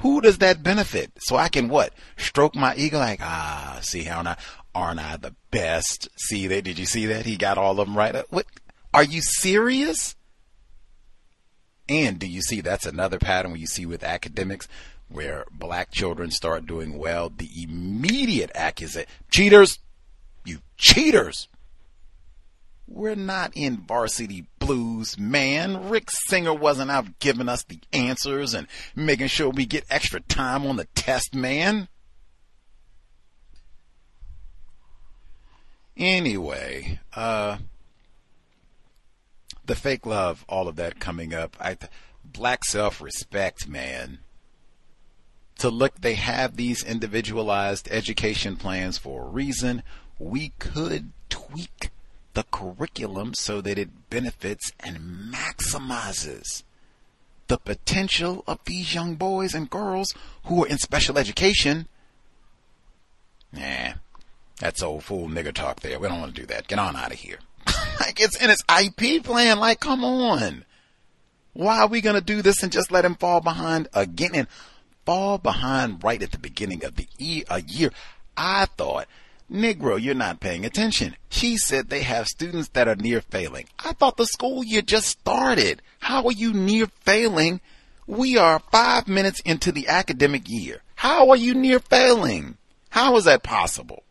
Who 0.00 0.20
does 0.20 0.38
that 0.38 0.62
benefit? 0.62 1.12
So 1.18 1.36
I 1.36 1.48
can 1.48 1.68
what? 1.68 1.92
Stroke 2.16 2.54
my 2.54 2.74
ego 2.74 2.98
like, 2.98 3.20
ah, 3.22 3.78
see 3.82 4.02
how 4.02 4.22
I, 4.22 4.36
aren't 4.74 5.00
I 5.00 5.16
the 5.16 5.34
best? 5.50 6.08
See 6.16 6.46
that? 6.46 6.64
Did 6.64 6.78
you 6.78 6.86
see 6.86 7.06
that? 7.06 7.26
He 7.26 7.36
got 7.36 7.58
all 7.58 7.78
of 7.78 7.86
them 7.86 7.96
right. 7.96 8.16
What? 8.30 8.46
Are 8.94 9.04
you 9.04 9.20
serious? 9.20 10.16
And 11.88 12.18
do 12.18 12.26
you 12.26 12.40
see 12.40 12.60
that's 12.60 12.86
another 12.86 13.18
pattern 13.18 13.50
where 13.50 13.60
you 13.60 13.66
see 13.66 13.84
with 13.84 14.04
academics 14.04 14.68
where 15.08 15.44
black 15.50 15.90
children 15.90 16.30
start 16.30 16.66
doing 16.66 16.96
well, 16.96 17.30
the 17.30 17.50
immediate 17.62 18.52
accusation, 18.54 19.10
cheaters, 19.30 19.80
you 20.44 20.58
cheaters. 20.76 21.48
We're 22.86 23.16
not 23.16 23.52
in 23.54 23.78
varsity 23.78 24.46
blues, 24.70 25.18
man. 25.18 25.88
Rick 25.88 26.10
Singer 26.28 26.54
wasn't 26.54 26.92
out 26.92 27.18
giving 27.18 27.48
us 27.48 27.64
the 27.64 27.80
answers 27.92 28.54
and 28.54 28.68
making 28.94 29.26
sure 29.26 29.50
we 29.50 29.66
get 29.66 29.84
extra 29.90 30.20
time 30.20 30.64
on 30.64 30.76
the 30.76 30.84
test, 30.94 31.34
man. 31.34 31.88
Anyway, 35.96 37.00
uh, 37.16 37.56
the 39.66 39.74
fake 39.74 40.06
love, 40.06 40.44
all 40.48 40.68
of 40.68 40.76
that 40.76 41.00
coming 41.00 41.34
up. 41.34 41.56
I, 41.60 41.76
black 42.24 42.64
self-respect, 42.64 43.66
man. 43.66 44.20
To 45.58 45.68
look, 45.68 46.00
they 46.00 46.14
have 46.14 46.54
these 46.54 46.84
individualized 46.84 47.88
education 47.90 48.54
plans 48.56 48.98
for 48.98 49.24
a 49.24 49.28
reason. 49.28 49.82
We 50.20 50.50
could 50.60 51.10
tweak 51.28 51.90
the 52.40 52.44
curriculum 52.50 53.34
so 53.34 53.60
that 53.60 53.78
it 53.78 54.08
benefits 54.08 54.72
and 54.80 54.98
maximizes 55.30 56.62
the 57.48 57.58
potential 57.58 58.42
of 58.46 58.58
these 58.64 58.94
young 58.94 59.14
boys 59.14 59.54
and 59.54 59.68
girls 59.68 60.14
who 60.46 60.64
are 60.64 60.68
in 60.68 60.78
special 60.78 61.18
education. 61.18 61.86
Nah, 63.52 63.92
that's 64.58 64.82
old 64.82 65.04
fool 65.04 65.28
nigger 65.28 65.52
talk 65.52 65.80
there. 65.80 65.98
We 65.98 66.08
don't 66.08 66.20
want 66.20 66.34
to 66.34 66.40
do 66.40 66.46
that. 66.46 66.66
Get 66.66 66.78
on 66.78 66.96
out 66.96 67.12
of 67.12 67.18
here. 67.18 67.40
like 68.00 68.18
it's 68.18 68.42
in 68.42 68.48
its 68.48 68.64
IP 68.80 69.22
plan. 69.22 69.58
Like, 69.58 69.80
come 69.80 70.02
on. 70.02 70.64
Why 71.52 71.80
are 71.80 71.88
we 71.88 72.00
going 72.00 72.14
to 72.14 72.22
do 72.24 72.40
this 72.40 72.62
and 72.62 72.72
just 72.72 72.90
let 72.90 73.04
him 73.04 73.16
fall 73.16 73.42
behind 73.42 73.88
again 73.92 74.30
and 74.32 74.48
fall 75.04 75.36
behind 75.36 76.02
right 76.02 76.22
at 76.22 76.30
the 76.30 76.38
beginning 76.38 76.86
of 76.86 76.96
the 76.96 77.06
year? 77.18 77.90
I 78.34 78.64
thought 78.64 79.08
Negro, 79.50 80.00
you're 80.00 80.14
not 80.14 80.38
paying 80.38 80.64
attention. 80.64 81.16
She 81.28 81.56
said 81.56 81.88
they 81.88 82.02
have 82.02 82.28
students 82.28 82.68
that 82.68 82.86
are 82.86 82.94
near 82.94 83.20
failing. 83.20 83.66
I 83.78 83.92
thought 83.92 84.16
the 84.16 84.26
school 84.26 84.62
year 84.62 84.82
just 84.82 85.08
started. 85.08 85.82
How 85.98 86.24
are 86.26 86.32
you 86.32 86.52
near 86.52 86.86
failing? 86.86 87.60
We 88.06 88.38
are 88.38 88.60
five 88.70 89.08
minutes 89.08 89.40
into 89.40 89.72
the 89.72 89.88
academic 89.88 90.48
year. 90.48 90.82
How 90.94 91.30
are 91.30 91.36
you 91.36 91.54
near 91.54 91.80
failing? 91.80 92.58
How 92.90 93.16
is 93.16 93.24
that 93.24 93.42
possible? 93.42 94.04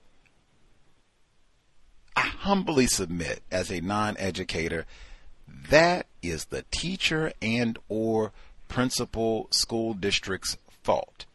I 2.16 2.22
humbly 2.22 2.88
submit 2.88 3.42
as 3.50 3.72
a 3.72 3.80
non-educator, 3.80 4.86
that 5.70 6.08
is 6.22 6.46
the 6.46 6.66
teacher 6.72 7.32
and 7.42 7.80
or 7.88 8.34
principal 8.68 9.48
school 9.52 9.94
district's 9.94 10.58
fault. 10.84 11.26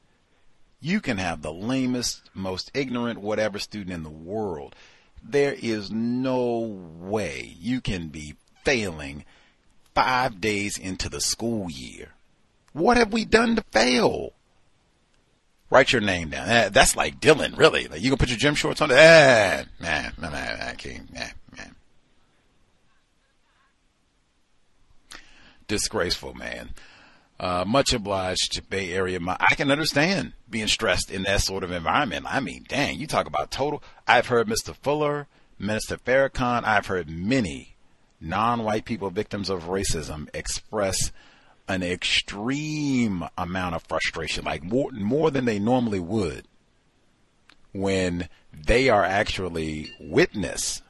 You 0.84 1.00
can 1.00 1.16
have 1.16 1.40
the 1.40 1.50
lamest, 1.50 2.28
most 2.34 2.70
ignorant, 2.74 3.18
whatever 3.18 3.58
student 3.58 3.90
in 3.90 4.02
the 4.02 4.10
world. 4.10 4.76
There 5.22 5.54
is 5.54 5.90
no 5.90 6.58
way 6.58 7.56
you 7.58 7.80
can 7.80 8.08
be 8.08 8.34
failing 8.66 9.24
five 9.94 10.42
days 10.42 10.76
into 10.76 11.08
the 11.08 11.22
school 11.22 11.70
year. 11.70 12.08
What 12.74 12.98
have 12.98 13.14
we 13.14 13.24
done 13.24 13.56
to 13.56 13.64
fail? 13.72 14.34
Write 15.70 15.90
your 15.90 16.02
name 16.02 16.28
down. 16.28 16.50
Eh, 16.50 16.68
that's 16.68 16.94
like 16.94 17.18
Dylan, 17.18 17.56
really. 17.56 17.88
Like 17.88 18.02
you 18.02 18.10
can 18.10 18.18
put 18.18 18.28
your 18.28 18.36
gym 18.36 18.54
shorts 18.54 18.82
on. 18.82 18.90
Eh, 18.90 19.64
man, 19.80 20.12
man, 20.18 20.34
I 20.34 20.74
can't. 20.74 21.10
Man. 21.10 21.30
Disgraceful, 25.66 26.34
man. 26.34 26.74
Uh, 27.40 27.64
much 27.66 27.92
obliged, 27.92 28.68
Bay 28.70 28.92
Area. 28.92 29.18
I 29.26 29.54
can 29.54 29.70
understand 29.70 30.34
being 30.54 30.68
stressed 30.68 31.10
in 31.10 31.24
that 31.24 31.40
sort 31.40 31.64
of 31.64 31.72
environment. 31.72 32.24
I 32.28 32.38
mean, 32.38 32.64
dang, 32.68 33.00
you 33.00 33.08
talk 33.08 33.26
about 33.26 33.50
total. 33.50 33.82
I've 34.06 34.28
heard 34.28 34.46
Mr. 34.46 34.72
Fuller, 34.72 35.26
Minister 35.58 35.96
Farrakhan. 35.96 36.62
I've 36.62 36.86
heard 36.86 37.10
many 37.10 37.74
non-white 38.20 38.84
people 38.84 39.10
victims 39.10 39.50
of 39.50 39.64
racism 39.64 40.28
express 40.32 41.10
an 41.66 41.82
extreme 41.82 43.24
amount 43.36 43.74
of 43.74 43.82
frustration, 43.82 44.44
like 44.44 44.62
more, 44.62 44.92
more 44.92 45.32
than 45.32 45.44
they 45.44 45.58
normally 45.58 45.98
would, 45.98 46.46
when 47.72 48.28
they 48.52 48.88
are 48.88 49.04
actually 49.04 49.90
witness. 49.98 50.82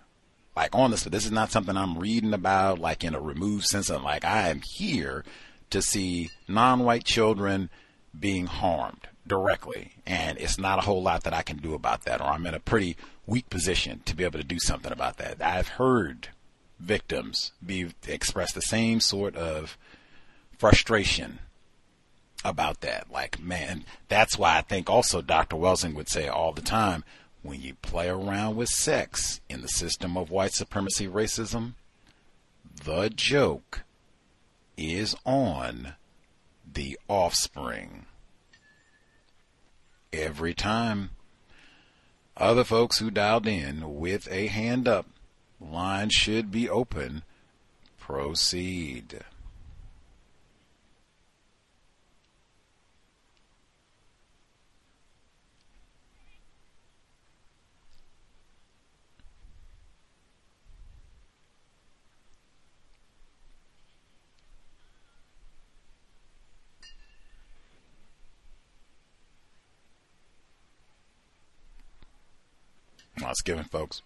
Like 0.54 0.74
honestly, 0.74 1.08
this 1.08 1.24
is 1.24 1.32
not 1.32 1.50
something 1.50 1.74
I'm 1.74 1.96
reading 1.96 2.34
about, 2.34 2.78
like 2.78 3.02
in 3.02 3.14
a 3.14 3.20
removed 3.20 3.64
sense 3.64 3.88
of 3.88 4.02
like 4.02 4.26
I 4.26 4.50
am 4.50 4.60
here 4.74 5.24
to 5.70 5.80
see 5.80 6.28
non-white 6.46 7.04
children 7.04 7.70
being 8.20 8.44
harmed 8.44 9.08
directly. 9.26 9.92
And 10.06 10.38
it's 10.38 10.58
not 10.58 10.78
a 10.78 10.82
whole 10.82 11.02
lot 11.02 11.24
that 11.24 11.34
I 11.34 11.42
can 11.42 11.58
do 11.58 11.74
about 11.74 12.04
that, 12.04 12.20
or 12.20 12.26
I'm 12.26 12.46
in 12.46 12.54
a 12.54 12.60
pretty 12.60 12.96
weak 13.26 13.48
position 13.50 14.02
to 14.04 14.16
be 14.16 14.24
able 14.24 14.38
to 14.38 14.44
do 14.44 14.58
something 14.58 14.92
about 14.92 15.16
that. 15.18 15.42
I've 15.42 15.68
heard 15.68 16.28
victims 16.78 17.52
be 17.64 17.90
express 18.06 18.52
the 18.52 18.60
same 18.60 19.00
sort 19.00 19.36
of 19.36 19.78
frustration 20.58 21.38
about 22.44 22.80
that. 22.82 23.10
Like, 23.10 23.40
man, 23.40 23.84
that's 24.08 24.38
why 24.38 24.58
I 24.58 24.60
think 24.60 24.90
also 24.90 25.22
Dr. 25.22 25.56
Welsing 25.56 25.94
would 25.94 26.08
say 26.08 26.28
all 26.28 26.52
the 26.52 26.62
time, 26.62 27.04
when 27.42 27.60
you 27.60 27.74
play 27.82 28.08
around 28.08 28.56
with 28.56 28.68
sex 28.68 29.40
in 29.48 29.60
the 29.62 29.68
system 29.68 30.16
of 30.16 30.30
white 30.30 30.52
supremacy 30.52 31.06
racism, 31.06 31.72
the 32.84 33.10
joke 33.10 33.82
is 34.76 35.14
on 35.24 35.94
the 36.70 36.98
offspring. 37.08 38.06
Every 40.16 40.54
time. 40.54 41.10
Other 42.36 42.62
folks 42.62 42.98
who 42.98 43.10
dialed 43.10 43.48
in 43.48 43.98
with 43.98 44.28
a 44.30 44.46
hand 44.46 44.86
up, 44.86 45.06
line 45.60 46.10
should 46.10 46.52
be 46.52 46.68
open. 46.68 47.24
Proceed. 47.98 49.24
Was 73.24 73.40
giving 73.40 73.64
folks 73.64 74.02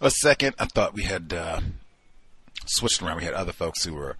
a 0.00 0.10
second. 0.10 0.54
I 0.58 0.66
thought 0.66 0.94
we 0.94 1.04
had 1.04 1.32
uh, 1.32 1.60
switched 2.66 3.00
around. 3.02 3.16
We 3.16 3.24
had 3.24 3.34
other 3.34 3.52
folks 3.52 3.84
who 3.84 3.94
were 3.94 4.16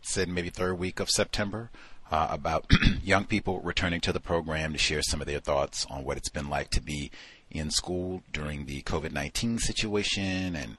said 0.00 0.28
maybe 0.28 0.50
third 0.50 0.78
week 0.78 1.00
of 1.00 1.10
September, 1.10 1.70
uh, 2.10 2.28
about 2.30 2.70
young 3.02 3.24
people 3.24 3.60
returning 3.60 4.00
to 4.00 4.12
the 4.12 4.20
program 4.20 4.72
to 4.72 4.78
share 4.78 5.02
some 5.02 5.20
of 5.20 5.26
their 5.26 5.40
thoughts 5.40 5.86
on 5.90 6.04
what 6.04 6.16
it's 6.16 6.30
been 6.30 6.48
like 6.48 6.70
to 6.70 6.80
be 6.80 7.10
in 7.50 7.70
school 7.70 8.22
during 8.32 8.66
the 8.66 8.82
COVID 8.82 9.12
19 9.12 9.58
situation 9.58 10.54
and 10.54 10.76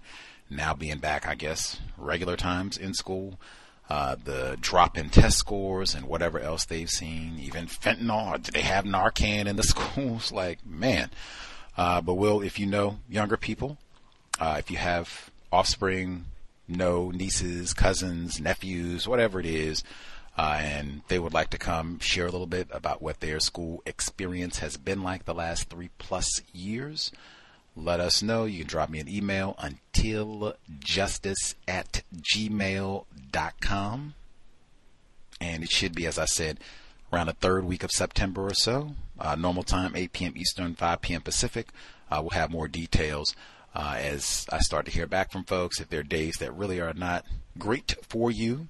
now 0.49 0.73
being 0.73 0.97
back, 0.97 1.27
I 1.27 1.35
guess, 1.35 1.79
regular 1.97 2.35
times 2.35 2.77
in 2.77 2.93
school. 2.93 3.39
Uh, 3.89 4.15
the 4.23 4.55
drop 4.61 4.97
in 4.99 5.09
test 5.09 5.37
scores 5.37 5.95
and 5.95 6.05
whatever 6.05 6.39
else 6.39 6.65
they've 6.65 6.89
seen, 6.89 7.39
even 7.39 7.65
fentanyl. 7.65 8.41
Do 8.41 8.51
they 8.51 8.61
have 8.61 8.85
Narcan 8.85 9.47
in 9.47 9.55
the 9.55 9.63
schools? 9.73 10.31
Like, 10.31 10.63
man, 10.65 11.09
uh, 11.79 12.01
but 12.01 12.15
Will, 12.15 12.41
if 12.41 12.59
you 12.59 12.65
know 12.65 12.99
younger 13.07 13.37
people, 13.37 13.77
uh, 14.37 14.57
if 14.59 14.69
you 14.69 14.75
have 14.75 15.31
offspring, 15.49 16.25
know 16.67 17.09
nieces, 17.09 17.73
cousins, 17.73 18.41
nephews, 18.41 19.07
whatever 19.07 19.39
it 19.39 19.45
is, 19.45 19.81
uh, 20.37 20.57
and 20.59 21.03
they 21.07 21.17
would 21.17 21.33
like 21.33 21.51
to 21.51 21.57
come 21.57 21.97
share 21.99 22.25
a 22.25 22.31
little 22.31 22.47
bit 22.47 22.67
about 22.71 23.01
what 23.01 23.21
their 23.21 23.39
school 23.39 23.81
experience 23.85 24.59
has 24.59 24.75
been 24.75 25.03
like 25.03 25.23
the 25.23 25.33
last 25.33 25.69
three 25.69 25.89
plus 25.99 26.41
years, 26.51 27.13
let 27.77 28.01
us 28.01 28.21
know. 28.21 28.43
You 28.43 28.59
can 28.59 28.67
drop 28.67 28.89
me 28.89 28.99
an 28.99 29.07
email 29.07 29.55
untiljustice 29.57 31.55
at 31.65 32.01
gmail.com. 32.35 34.13
And 35.39 35.63
it 35.63 35.71
should 35.71 35.95
be, 35.95 36.05
as 36.05 36.19
I 36.19 36.25
said, 36.25 36.59
around 37.13 37.27
the 37.27 37.33
third 37.33 37.63
week 37.63 37.83
of 37.83 37.91
September 37.91 38.45
or 38.45 38.53
so. 38.53 38.95
Uh, 39.19 39.35
normal 39.35 39.63
time, 39.63 39.95
8 39.95 40.13
p.m. 40.13 40.33
Eastern, 40.35 40.75
5 40.75 41.01
p.m. 41.01 41.21
Pacific. 41.21 41.69
Uh, 42.09 42.19
we'll 42.21 42.31
have 42.31 42.51
more 42.51 42.67
details 42.67 43.35
uh, 43.75 43.95
as 43.97 44.47
I 44.51 44.59
start 44.59 44.85
to 44.85 44.91
hear 44.91 45.07
back 45.07 45.31
from 45.31 45.43
folks. 45.43 45.79
If 45.79 45.89
there 45.89 45.99
are 45.99 46.03
days 46.03 46.37
that 46.37 46.53
really 46.53 46.79
are 46.79 46.93
not 46.93 47.25
great 47.57 47.95
for 48.07 48.31
you, 48.31 48.67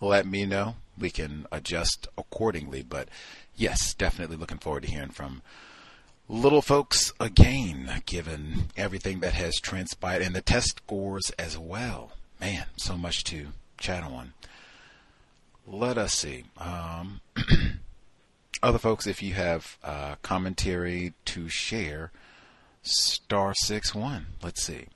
let 0.00 0.26
me 0.26 0.46
know. 0.46 0.76
We 0.98 1.10
can 1.10 1.46
adjust 1.50 2.08
accordingly. 2.16 2.82
But 2.82 3.08
yes, 3.56 3.94
definitely 3.94 4.36
looking 4.36 4.58
forward 4.58 4.84
to 4.84 4.90
hearing 4.90 5.10
from 5.10 5.42
little 6.28 6.62
folks 6.62 7.12
again, 7.18 8.02
given 8.06 8.64
everything 8.76 9.20
that 9.20 9.34
has 9.34 9.56
transpired 9.56 10.22
and 10.22 10.34
the 10.34 10.42
test 10.42 10.78
scores 10.78 11.30
as 11.38 11.56
well. 11.56 12.12
Man, 12.40 12.66
so 12.76 12.96
much 12.96 13.24
to 13.24 13.48
chat 13.78 14.04
on 14.04 14.34
let 15.70 15.98
us 15.98 16.14
see. 16.14 16.44
Um, 16.56 17.20
other 18.62 18.78
folks, 18.78 19.06
if 19.06 19.22
you 19.22 19.34
have 19.34 19.78
uh, 19.82 20.16
commentary 20.22 21.14
to 21.26 21.48
share, 21.48 22.10
star 22.82 23.54
six 23.54 23.94
one. 23.94 24.26
Let's 24.42 24.62
see. 24.62 24.86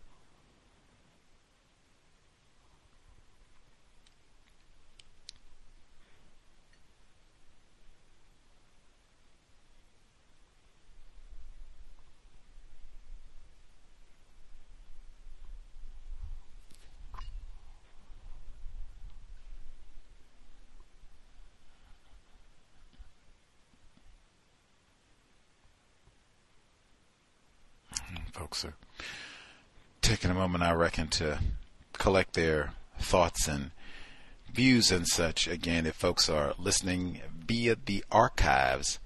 Folks 28.32 28.64
are 28.64 28.74
taking 30.00 30.30
a 30.30 30.34
moment, 30.34 30.64
I 30.64 30.72
reckon, 30.72 31.08
to 31.08 31.38
collect 31.92 32.34
their 32.34 32.72
thoughts 32.98 33.46
and 33.46 33.70
views 34.52 34.90
and 34.90 35.06
such. 35.06 35.46
Again, 35.46 35.86
if 35.86 35.94
folks 35.94 36.28
are 36.28 36.54
listening 36.58 37.20
via 37.46 37.76
the 37.84 38.04
archives, 38.10 38.98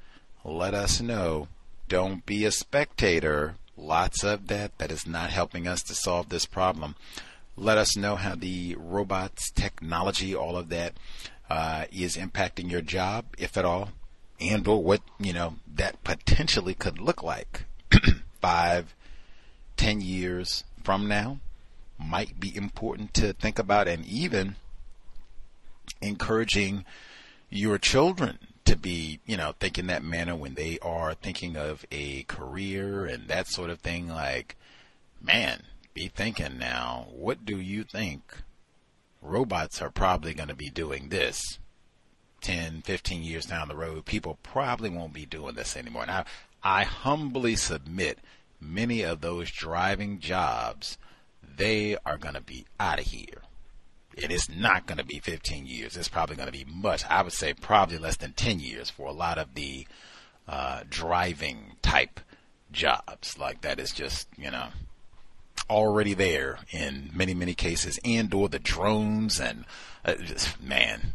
let 0.44 0.74
us 0.74 1.00
know. 1.00 1.48
Don't 1.88 2.24
be 2.24 2.44
a 2.44 2.50
spectator. 2.50 3.56
Lots 3.76 4.24
of 4.24 4.46
that. 4.48 4.78
That 4.78 4.90
is 4.90 5.06
not 5.06 5.30
helping 5.30 5.66
us 5.66 5.82
to 5.84 5.94
solve 5.94 6.28
this 6.28 6.46
problem. 6.46 6.96
Let 7.56 7.78
us 7.78 7.96
know 7.96 8.16
how 8.16 8.34
the 8.34 8.76
robots, 8.78 9.50
technology, 9.50 10.34
all 10.34 10.56
of 10.56 10.68
that 10.70 10.94
uh, 11.48 11.86
is 11.92 12.16
impacting 12.16 12.70
your 12.70 12.82
job, 12.82 13.26
if 13.38 13.56
at 13.56 13.64
all, 13.64 13.90
and 14.40 14.66
or 14.66 14.82
what 14.82 15.00
you 15.18 15.32
know 15.32 15.56
that 15.74 16.02
potentially 16.05 16.74
could 16.74 16.98
look 16.98 17.22
like 17.22 17.64
five, 18.40 18.94
10 19.76 20.00
years 20.00 20.64
from 20.82 21.08
now 21.08 21.38
might 21.98 22.38
be 22.38 22.55
important 22.56 23.14
to 23.14 23.32
think 23.32 23.58
about 23.58 23.88
and 23.88 24.05
even 24.06 24.56
encouraging 26.00 26.84
your 27.48 27.78
children 27.78 28.38
to 28.64 28.76
be, 28.76 29.20
you 29.24 29.36
know, 29.36 29.55
thinking 29.58 29.86
that 29.86 30.02
manner 30.02 30.34
when 30.34 30.55
they 30.55 30.78
are 30.80 31.14
thinking 31.14 31.56
of 31.56 31.86
a 31.90 32.24
career 32.24 33.06
and 33.06 33.28
that 33.28 33.46
sort 33.46 33.70
of 33.70 33.80
thing. 33.80 34.08
Like, 34.08 34.56
man, 35.22 35.62
be 35.94 36.08
thinking 36.08 36.58
now, 36.58 37.06
what 37.12 37.44
do 37.44 37.58
you 37.58 37.84
think? 37.84 38.22
Robots 39.22 39.80
are 39.80 39.90
probably 39.90 40.34
going 40.34 40.48
to 40.48 40.55
be 40.55 40.68
doing 40.68 41.08
this 41.08 41.58
10, 42.42 42.82
15 42.82 43.22
years 43.22 43.46
down 43.46 43.68
the 43.68 43.76
road. 43.76 44.05
People 44.05 44.38
probably 44.42 44.90
won't 44.90 45.12
be 45.12 45.26
doing 45.26 45.55
this 45.55 45.76
anymore. 45.76 46.06
Now, 46.06 46.24
I 46.62 46.84
humbly 46.84 47.56
submit 47.56 48.18
many 48.60 49.02
of 49.02 49.20
those 49.20 49.50
driving 49.50 50.18
jobs, 50.18 50.98
they 51.56 51.96
are 52.04 52.18
going 52.18 52.34
to 52.34 52.40
be 52.40 52.66
out 52.78 52.98
of 52.98 53.06
here. 53.06 53.42
And 54.22 54.32
it's 54.32 54.48
not 54.48 54.86
going 54.86 54.98
to 54.98 55.04
be 55.04 55.18
15 55.18 55.66
years. 55.66 55.96
It's 55.96 56.08
probably 56.08 56.36
going 56.36 56.50
to 56.50 56.52
be 56.52 56.64
much, 56.64 57.04
I 57.06 57.22
would 57.22 57.32
say 57.32 57.52
probably 57.52 57.98
less 57.98 58.16
than 58.16 58.32
10 58.32 58.60
years 58.60 58.88
for 58.88 59.08
a 59.08 59.12
lot 59.12 59.38
of 59.38 59.54
the 59.54 59.86
uh, 60.48 60.82
driving 60.88 61.76
type 61.82 62.20
jobs. 62.72 63.38
Like 63.38 63.60
that 63.60 63.78
is 63.78 63.92
just, 63.92 64.28
you 64.38 64.50
know, 64.50 64.68
already 65.68 66.14
there 66.14 66.58
in 66.70 67.10
many, 67.12 67.34
many 67.34 67.54
cases, 67.54 67.98
and 68.04 68.32
or 68.32 68.48
the 68.48 68.58
drones 68.58 69.38
and 69.40 69.64
uh, 70.04 70.14
just, 70.14 70.62
man, 70.62 71.12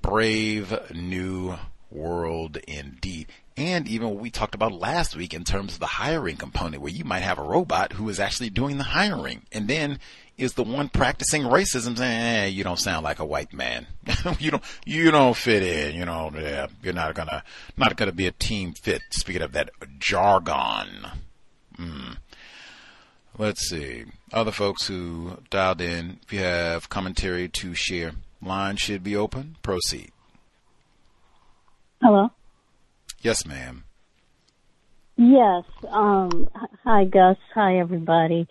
brave 0.00 0.74
new 0.94 1.56
world 1.90 2.56
indeed. 2.68 3.26
And 3.58 3.88
even 3.88 4.10
what 4.10 4.20
we 4.20 4.30
talked 4.30 4.54
about 4.54 4.72
last 4.72 5.16
week 5.16 5.34
in 5.34 5.42
terms 5.42 5.74
of 5.74 5.80
the 5.80 5.86
hiring 5.86 6.36
component, 6.36 6.80
where 6.80 6.92
you 6.92 7.04
might 7.04 7.20
have 7.20 7.38
a 7.38 7.42
robot 7.42 7.94
who 7.94 8.08
is 8.08 8.20
actually 8.20 8.50
doing 8.50 8.78
the 8.78 8.84
hiring, 8.84 9.42
and 9.50 9.66
then 9.66 9.98
is 10.36 10.54
the 10.54 10.62
one 10.62 10.88
practicing 10.88 11.42
racism 11.42 11.98
saying, 11.98 12.20
eh, 12.20 12.46
"You 12.46 12.62
don't 12.62 12.78
sound 12.78 13.02
like 13.02 13.18
a 13.18 13.24
white 13.24 13.52
man. 13.52 13.88
you 14.38 14.52
don't, 14.52 14.62
you 14.86 15.10
don't 15.10 15.36
fit 15.36 15.64
in. 15.64 15.96
You 15.96 16.04
know, 16.04 16.30
yeah, 16.34 16.68
you're 16.84 16.94
not 16.94 17.16
gonna, 17.16 17.42
not 17.76 17.96
gonna 17.96 18.12
be 18.12 18.28
a 18.28 18.32
team 18.32 18.74
fit." 18.74 19.02
Speaking 19.10 19.42
of 19.42 19.50
that 19.52 19.70
jargon, 19.98 21.08
mm. 21.76 22.16
let's 23.36 23.68
see 23.68 24.04
other 24.32 24.52
folks 24.52 24.86
who 24.86 25.38
dialed 25.50 25.80
in. 25.80 26.20
If 26.22 26.32
you 26.32 26.40
have 26.40 26.88
commentary 26.88 27.48
to 27.48 27.74
share, 27.74 28.12
line 28.40 28.76
should 28.76 29.02
be 29.02 29.16
open. 29.16 29.56
Proceed. 29.62 30.12
Hello. 32.00 32.30
Yes, 33.20 33.46
ma'am. 33.46 33.84
Yes. 35.16 35.64
Um, 35.90 36.48
hi, 36.84 37.04
Gus. 37.04 37.36
Hi, 37.54 37.78
everybody. 37.78 38.46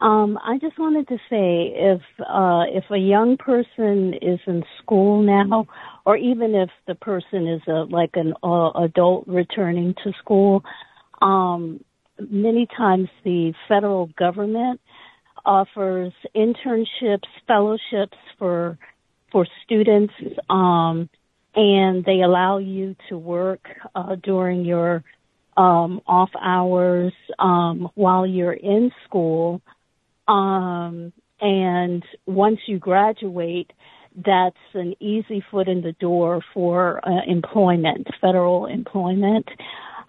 Um, 0.00 0.38
I 0.44 0.58
just 0.58 0.78
wanted 0.78 1.08
to 1.08 1.16
say 1.30 1.72
if 1.74 2.02
uh, 2.20 2.64
if 2.68 2.84
a 2.90 2.98
young 2.98 3.38
person 3.38 4.14
is 4.20 4.38
in 4.46 4.62
school 4.82 5.22
now, 5.22 5.66
or 6.04 6.16
even 6.16 6.54
if 6.54 6.68
the 6.86 6.94
person 6.94 7.48
is 7.48 7.62
a 7.66 7.84
like 7.90 8.10
an 8.14 8.34
uh, 8.42 8.70
adult 8.72 9.26
returning 9.26 9.94
to 10.04 10.12
school, 10.20 10.62
um, 11.22 11.82
many 12.20 12.68
times 12.76 13.08
the 13.24 13.54
federal 13.68 14.06
government 14.18 14.80
offers 15.46 16.12
internships, 16.36 17.26
fellowships 17.46 18.18
for 18.38 18.78
for 19.32 19.46
students, 19.64 20.12
um, 20.50 21.08
and 21.56 22.04
they 22.04 22.20
allow 22.20 22.58
you 22.58 22.94
to 23.08 23.16
work 23.16 23.66
uh, 23.94 24.14
during 24.22 24.64
your 24.64 25.02
um, 25.56 26.02
off 26.06 26.28
hours 26.40 27.14
um, 27.38 27.88
while 27.94 28.26
you're 28.26 28.52
in 28.52 28.90
school. 29.06 29.62
Um, 30.28 31.14
and 31.40 32.04
once 32.26 32.58
you 32.66 32.78
graduate, 32.78 33.72
that's 34.14 34.56
an 34.74 34.94
easy 35.00 35.42
foot 35.50 35.68
in 35.68 35.80
the 35.80 35.92
door 35.92 36.42
for 36.52 37.00
uh, 37.06 37.22
employment, 37.26 38.06
federal 38.20 38.66
employment. 38.66 39.46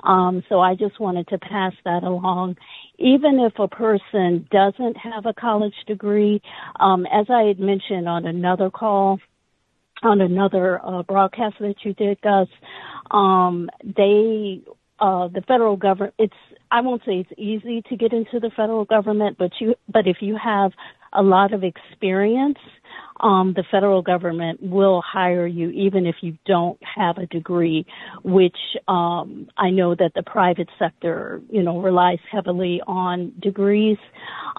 Um, 0.03 0.43
so 0.48 0.59
I 0.59 0.76
just 0.76 1.00
wanted 1.00 1.27
to 1.30 1.38
pass 1.38 1.74
that 1.85 2.03
along. 2.03 2.56
Even 3.00 3.40
if 3.40 3.53
a 3.58 3.67
person 3.67 4.48
doesn't 4.51 4.98
have 4.98 5.26
a 5.26 5.34
college 5.34 5.74
degree, 5.88 6.42
um, 6.80 7.06
as 7.06 7.27
I 7.30 7.43
had 7.43 7.59
mentioned 7.59 8.08
on 8.08 8.26
another 8.26 8.69
call, 8.69 9.19
on 10.03 10.22
another 10.22 10.80
uh, 10.85 11.03
broadcast 11.03 11.56
that 11.59 11.76
you 11.84 11.93
did, 11.93 12.22
Gus, 12.22 12.48
um, 13.11 13.69
they, 13.84 14.61
uh, 15.00 15.27
the 15.27 15.42
federal 15.48 15.77
government, 15.77 16.14
it's, 16.17 16.34
I 16.72 16.82
won't 16.82 17.01
say 17.06 17.19
it's 17.19 17.32
easy 17.38 17.82
to 17.90 17.95
get 17.95 18.14
into 18.14 18.40
the 18.40 18.51
federal 18.56 18.85
government, 18.85 19.38
but 19.38 19.51
you, 19.59 19.76
but 19.88 20.08
if 20.08 20.17
you 20.22 20.38
have 20.42 20.72
a 21.14 21.24
lot 21.24 21.53
of 21.53 21.64
experience, 21.64 22.60
um, 23.19 23.53
the 23.56 23.64
federal 23.72 24.02
government 24.02 24.61
will 24.61 25.02
hire 25.02 25.48
you 25.48 25.69
even 25.72 26.06
if 26.06 26.18
you 26.22 26.38
don't 26.45 26.80
have 26.84 27.18
a 27.18 27.26
degree, 27.26 27.86
which 28.24 28.58
um, 28.88 29.48
I 29.58 29.69
know 29.69 29.95
that 29.95 30.11
the 30.14 30.24
private 30.24 30.69
sector, 30.77 31.42
you 31.50 31.64
know, 31.64 31.80
relies 31.80 32.19
heavily 32.32 32.82
on 32.86 33.34
degrees. 33.40 33.98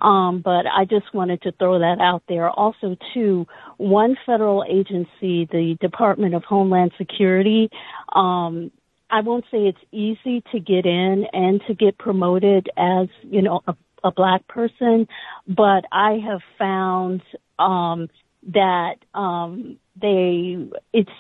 Um, 0.03 0.41
but 0.45 0.67
I 0.67 0.85
just 0.85 1.13
wanted 1.15 1.43
to 1.43 1.53
throw 1.53 1.79
that 1.79 2.01
out 2.01 2.23
there. 2.29 2.51
Also, 2.51 2.97
too, 3.15 3.47
one 3.77 4.17
federal 4.27 4.65
agency, 4.69 5.47
the 5.51 5.77
Department 5.81 6.35
of 6.35 6.45
Homeland 6.45 6.93
Security, 6.99 7.71
um, 8.15 8.71
I 9.11 9.21
won't 9.23 9.45
say 9.51 9.67
it's 9.67 9.79
easy 9.91 10.43
to 10.53 10.61
get 10.61 10.85
in 10.85 11.27
and 11.33 11.63
to 11.67 11.75
get 11.75 11.97
promoted 11.97 12.69
as, 12.77 13.09
you 13.23 13.41
know, 13.41 13.63
a, 13.67 13.75
a 14.05 14.11
black 14.11 14.47
person, 14.49 15.07
but 15.47 15.85
I 15.93 16.19
have 16.25 16.41
found 16.59 17.23
um 17.59 18.09
that 18.53 18.97
um 19.15 19.79
they 20.01 20.57
it's 20.93 21.11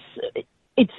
it's 0.77 0.93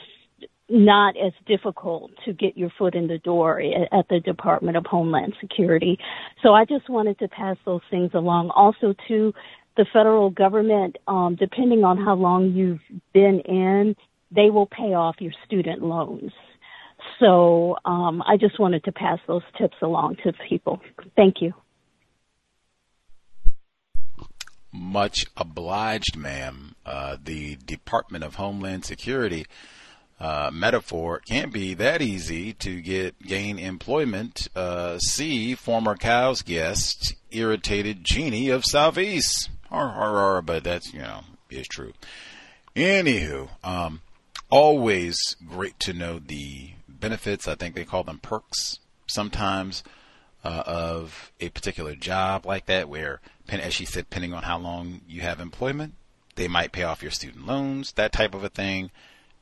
not 0.70 1.16
as 1.18 1.34
difficult 1.48 2.12
to 2.26 2.34
get 2.34 2.58
your 2.58 2.70
foot 2.78 2.94
in 2.94 3.08
the 3.08 3.18
door 3.18 3.60
at 3.60 4.08
the 4.10 4.20
Department 4.20 4.78
of 4.78 4.86
Homeland 4.86 5.34
Security. 5.42 5.98
So 6.44 6.54
I 6.54 6.66
just 6.66 6.88
wanted 6.90 7.18
to 7.20 7.28
pass 7.28 7.58
those 7.66 7.82
things 7.90 8.12
along. 8.14 8.52
Also 8.52 8.94
to 9.08 9.34
the 9.78 9.86
federal 9.92 10.30
government, 10.30 10.98
um, 11.08 11.36
depending 11.40 11.84
on 11.84 11.98
how 11.98 12.14
long 12.14 12.52
you've 12.52 12.82
been 13.14 13.40
in, 13.46 13.96
they 14.30 14.50
will 14.52 14.68
pay 14.68 14.94
off 14.94 15.16
your 15.20 15.34
student 15.46 15.82
loans. 15.82 16.32
So 17.20 17.78
um, 17.86 18.22
I 18.28 18.38
just 18.38 18.60
wanted 18.60 18.84
to 18.84 18.92
pass 18.92 19.20
those 19.28 19.42
tips 19.58 19.78
along 19.82 20.18
to 20.24 20.34
people. 20.48 20.82
Thank 21.16 21.42
you. 21.42 21.54
Much 24.72 25.26
obliged, 25.36 26.16
ma'am. 26.16 26.76
Uh, 26.86 27.18
the 27.24 27.56
Department 27.56 28.24
of 28.24 28.36
Homeland 28.36 28.86
Security 28.86 29.46
uh, 30.20 30.50
metaphor 30.52 31.20
can't 31.20 31.54
be 31.54 31.74
that 31.74 32.02
easy 32.02 32.54
to 32.54 32.82
get 32.82 33.20
gain 33.22 33.58
employment. 33.58 34.48
Uh, 34.56 34.98
see 35.00 35.56
former 35.56 35.96
cows 35.96 36.42
guest, 36.42 37.16
irritated 37.32 38.04
genie 38.04 38.50
of 38.50 38.66
Southeast. 38.66 39.50
Har, 39.70 39.90
har, 39.90 40.12
har, 40.12 40.42
but 40.42 40.64
that's 40.64 40.94
you 40.94 41.00
know 41.00 41.22
is 41.50 41.68
true. 41.68 41.94
Anywho, 42.76 43.50
um, 43.64 44.02
always 44.50 45.36
great 45.48 45.80
to 45.80 45.94
know 45.94 46.20
the 46.20 46.72
benefits. 46.88 47.48
I 47.48 47.56
think 47.56 47.76
they 47.76 47.86
call 47.86 48.04
them 48.04 48.20
perks 48.20 48.80
sometimes 49.08 49.84
uh, 50.44 50.64
of 50.66 51.32
a 51.40 51.50
particular 51.50 51.96
job 51.96 52.46
like 52.46 52.66
that, 52.66 52.90
where 52.90 53.22
as 53.58 53.74
she 53.74 53.86
said, 53.86 54.10
depending 54.10 54.34
on 54.34 54.44
how 54.44 54.58
long 54.58 55.02
you 55.08 55.22
have 55.22 55.40
employment, 55.40 55.94
they 56.36 56.48
might 56.48 56.72
pay 56.72 56.84
off 56.84 57.02
your 57.02 57.12
student 57.12 57.48
loans, 57.48 57.94
that 57.94 58.12
type 58.12 58.34
of 58.34 58.44
a 58.44 58.50
thing. 58.50 58.92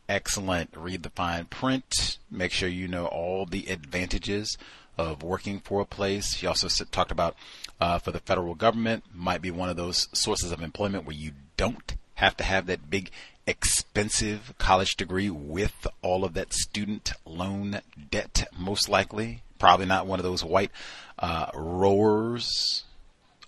Excellent. 0.09 0.69
Read 0.75 1.03
the 1.03 1.09
fine 1.09 1.45
print. 1.45 2.17
Make 2.31 2.51
sure 2.51 2.69
you 2.69 2.87
know 2.87 3.07
all 3.07 3.45
the 3.45 3.67
advantages 3.67 4.57
of 4.97 5.21
working 5.21 5.59
for 5.59 5.81
a 5.81 5.85
place. 5.85 6.35
She 6.35 6.47
also 6.47 6.67
talked 6.85 7.11
about 7.11 7.35
uh, 7.79 7.99
for 7.99 8.11
the 8.11 8.19
federal 8.19 8.55
government 8.55 9.03
might 9.13 9.41
be 9.41 9.51
one 9.51 9.69
of 9.69 9.75
those 9.75 10.07
sources 10.13 10.51
of 10.51 10.61
employment 10.61 11.05
where 11.05 11.15
you 11.15 11.31
don't 11.57 11.95
have 12.15 12.37
to 12.37 12.43
have 12.43 12.65
that 12.65 12.89
big 12.89 13.11
expensive 13.45 14.53
college 14.57 14.95
degree 14.95 15.29
with 15.29 15.87
all 16.01 16.25
of 16.25 16.33
that 16.33 16.51
student 16.51 17.13
loan 17.25 17.79
debt 18.11 18.45
most 18.57 18.89
likely 18.89 19.41
probably 19.57 19.85
not 19.85 20.05
one 20.05 20.19
of 20.19 20.23
those 20.23 20.43
white 20.43 20.71
uh, 21.19 21.49
rowers 21.53 22.83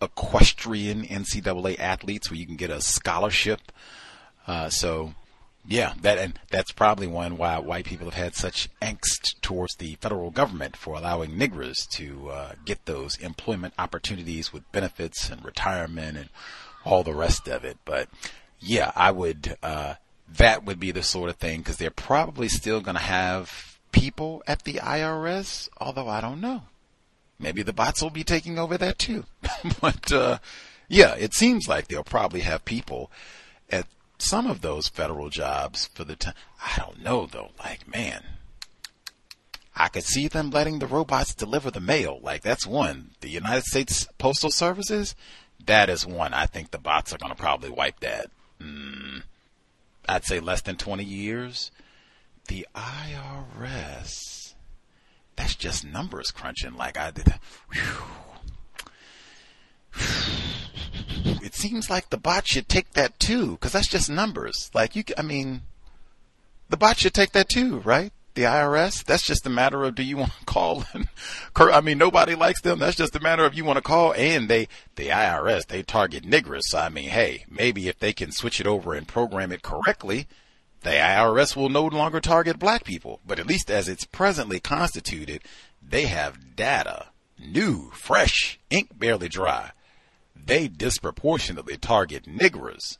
equestrian 0.01 1.03
NCAA 1.03 1.79
athletes 1.79 2.29
where 2.29 2.39
you 2.39 2.45
can 2.45 2.55
get 2.55 2.69
a 2.69 2.81
scholarship. 2.81 3.71
Uh, 4.47 4.69
so, 4.69 5.13
yeah, 5.67 5.93
that 6.01 6.17
and 6.17 6.39
that's 6.49 6.71
probably 6.71 7.07
one 7.07 7.37
why 7.37 7.59
white 7.59 7.85
people 7.85 8.05
have 8.05 8.13
had 8.13 8.35
such 8.35 8.69
angst 8.81 9.39
towards 9.41 9.75
the 9.75 9.95
federal 9.95 10.31
government 10.31 10.75
for 10.75 10.95
allowing 10.95 11.31
niggers 11.31 11.87
to 11.89 12.29
uh, 12.29 12.51
get 12.65 12.85
those 12.85 13.17
employment 13.17 13.73
opportunities 13.77 14.51
with 14.53 14.69
benefits 14.71 15.29
and 15.29 15.43
retirement 15.43 16.17
and 16.17 16.29
all 16.85 17.03
the 17.03 17.13
rest 17.13 17.47
of 17.47 17.63
it. 17.65 17.77
But 17.85 18.09
yeah, 18.59 18.91
I 18.95 19.11
would. 19.11 19.57
Uh, 19.61 19.95
that 20.37 20.63
would 20.63 20.79
be 20.79 20.91
the 20.91 21.03
sort 21.03 21.29
of 21.29 21.37
thing 21.37 21.59
because 21.59 21.77
they're 21.77 21.89
probably 21.89 22.47
still 22.47 22.81
going 22.81 22.95
to 22.95 23.01
have 23.01 23.79
people 23.91 24.43
at 24.47 24.63
the 24.63 24.75
IRS, 24.75 25.69
although 25.79 26.07
I 26.07 26.21
don't 26.21 26.41
know. 26.41 26.63
Maybe 27.39 27.63
the 27.63 27.73
bots 27.73 28.01
will 28.01 28.09
be 28.09 28.23
taking 28.23 28.59
over 28.59 28.77
that 28.77 28.99
too. 28.99 29.25
but 29.81 30.11
uh, 30.11 30.39
yeah, 30.87 31.15
it 31.15 31.33
seems 31.33 31.67
like 31.67 31.87
they'll 31.87 32.03
probably 32.03 32.41
have 32.41 32.65
people 32.65 33.09
at 33.69 33.87
some 34.17 34.47
of 34.47 34.61
those 34.61 34.89
federal 34.89 35.29
jobs 35.29 35.87
for 35.93 36.03
the 36.03 36.15
time. 36.15 36.33
I 36.61 36.77
don't 36.77 37.01
know 37.01 37.25
though. 37.25 37.51
Like, 37.59 37.87
man, 37.87 38.23
I 39.75 39.87
could 39.87 40.03
see 40.03 40.27
them 40.27 40.49
letting 40.49 40.79
the 40.79 40.87
robots 40.87 41.33
deliver 41.33 41.71
the 41.71 41.79
mail. 41.79 42.19
Like, 42.21 42.41
that's 42.41 42.67
one. 42.67 43.11
The 43.21 43.29
United 43.29 43.63
States 43.63 44.07
Postal 44.17 44.51
Services, 44.51 45.15
that 45.65 45.89
is 45.89 46.05
one. 46.05 46.33
I 46.33 46.45
think 46.45 46.71
the 46.71 46.77
bots 46.77 47.13
are 47.13 47.17
going 47.17 47.33
to 47.33 47.41
probably 47.41 47.69
wipe 47.69 48.01
that. 48.01 48.29
Mm, 48.61 49.23
I'd 50.07 50.25
say 50.25 50.41
less 50.41 50.61
than 50.61 50.75
20 50.75 51.05
years. 51.05 51.71
The 52.49 52.67
IRS 52.75 54.38
that's 55.39 55.55
just 55.55 55.85
numbers 55.85 56.31
crunching 56.31 56.75
like 56.75 56.97
I 56.97 57.11
did. 57.11 57.33
It 61.41 61.55
seems 61.55 61.89
like 61.89 62.09
the 62.09 62.17
bot 62.17 62.45
should 62.45 62.67
take 62.67 62.91
that 62.91 63.17
too, 63.19 63.51
because 63.51 63.71
that's 63.71 63.87
just 63.87 64.09
numbers. 64.09 64.69
Like 64.73 64.97
you, 64.97 65.05
I 65.17 65.21
mean, 65.21 65.61
the 66.67 66.75
bot 66.75 66.97
should 66.97 67.13
take 67.13 67.31
that 67.31 67.47
too, 67.47 67.79
right? 67.79 68.11
the 68.35 68.43
IRS? 68.43 69.03
That's 69.03 69.25
just 69.25 69.45
a 69.45 69.49
matter 69.49 69.83
of 69.83 69.95
do 69.95 70.03
you 70.03 70.17
want 70.17 70.31
to 70.31 70.45
call? 70.45 70.85
And, 70.93 71.07
I 71.55 71.81
mean, 71.81 71.97
nobody 71.97 72.35
likes 72.35 72.61
them. 72.61 72.79
That's 72.79 72.95
just 72.95 73.15
a 73.15 73.19
matter 73.19 73.45
of 73.45 73.53
you 73.53 73.65
want 73.65 73.77
to 73.77 73.81
call. 73.81 74.13
And 74.13 74.49
they, 74.49 74.67
the 74.95 75.07
IRS, 75.07 75.67
they 75.67 75.83
target 75.83 76.23
niggers. 76.23 76.61
So 76.63 76.79
I 76.79 76.89
mean, 76.89 77.09
hey, 77.09 77.45
maybe 77.49 77.87
if 77.87 77.99
they 77.99 78.13
can 78.13 78.31
switch 78.31 78.59
it 78.59 78.67
over 78.67 78.93
and 78.93 79.07
program 79.07 79.51
it 79.51 79.61
correctly, 79.61 80.27
the 80.81 80.91
IRS 80.91 81.55
will 81.55 81.69
no 81.69 81.85
longer 81.85 82.19
target 82.19 82.59
black 82.59 82.83
people. 82.83 83.19
But 83.25 83.39
at 83.39 83.47
least 83.47 83.69
as 83.69 83.87
it's 83.87 84.05
presently 84.05 84.59
constituted, 84.59 85.41
they 85.81 86.05
have 86.05 86.55
data, 86.55 87.07
new, 87.37 87.91
fresh, 87.91 88.59
ink 88.69 88.97
barely 88.97 89.29
dry. 89.29 89.71
They 90.35 90.67
disproportionately 90.67 91.77
target 91.77 92.25
niggers 92.25 92.97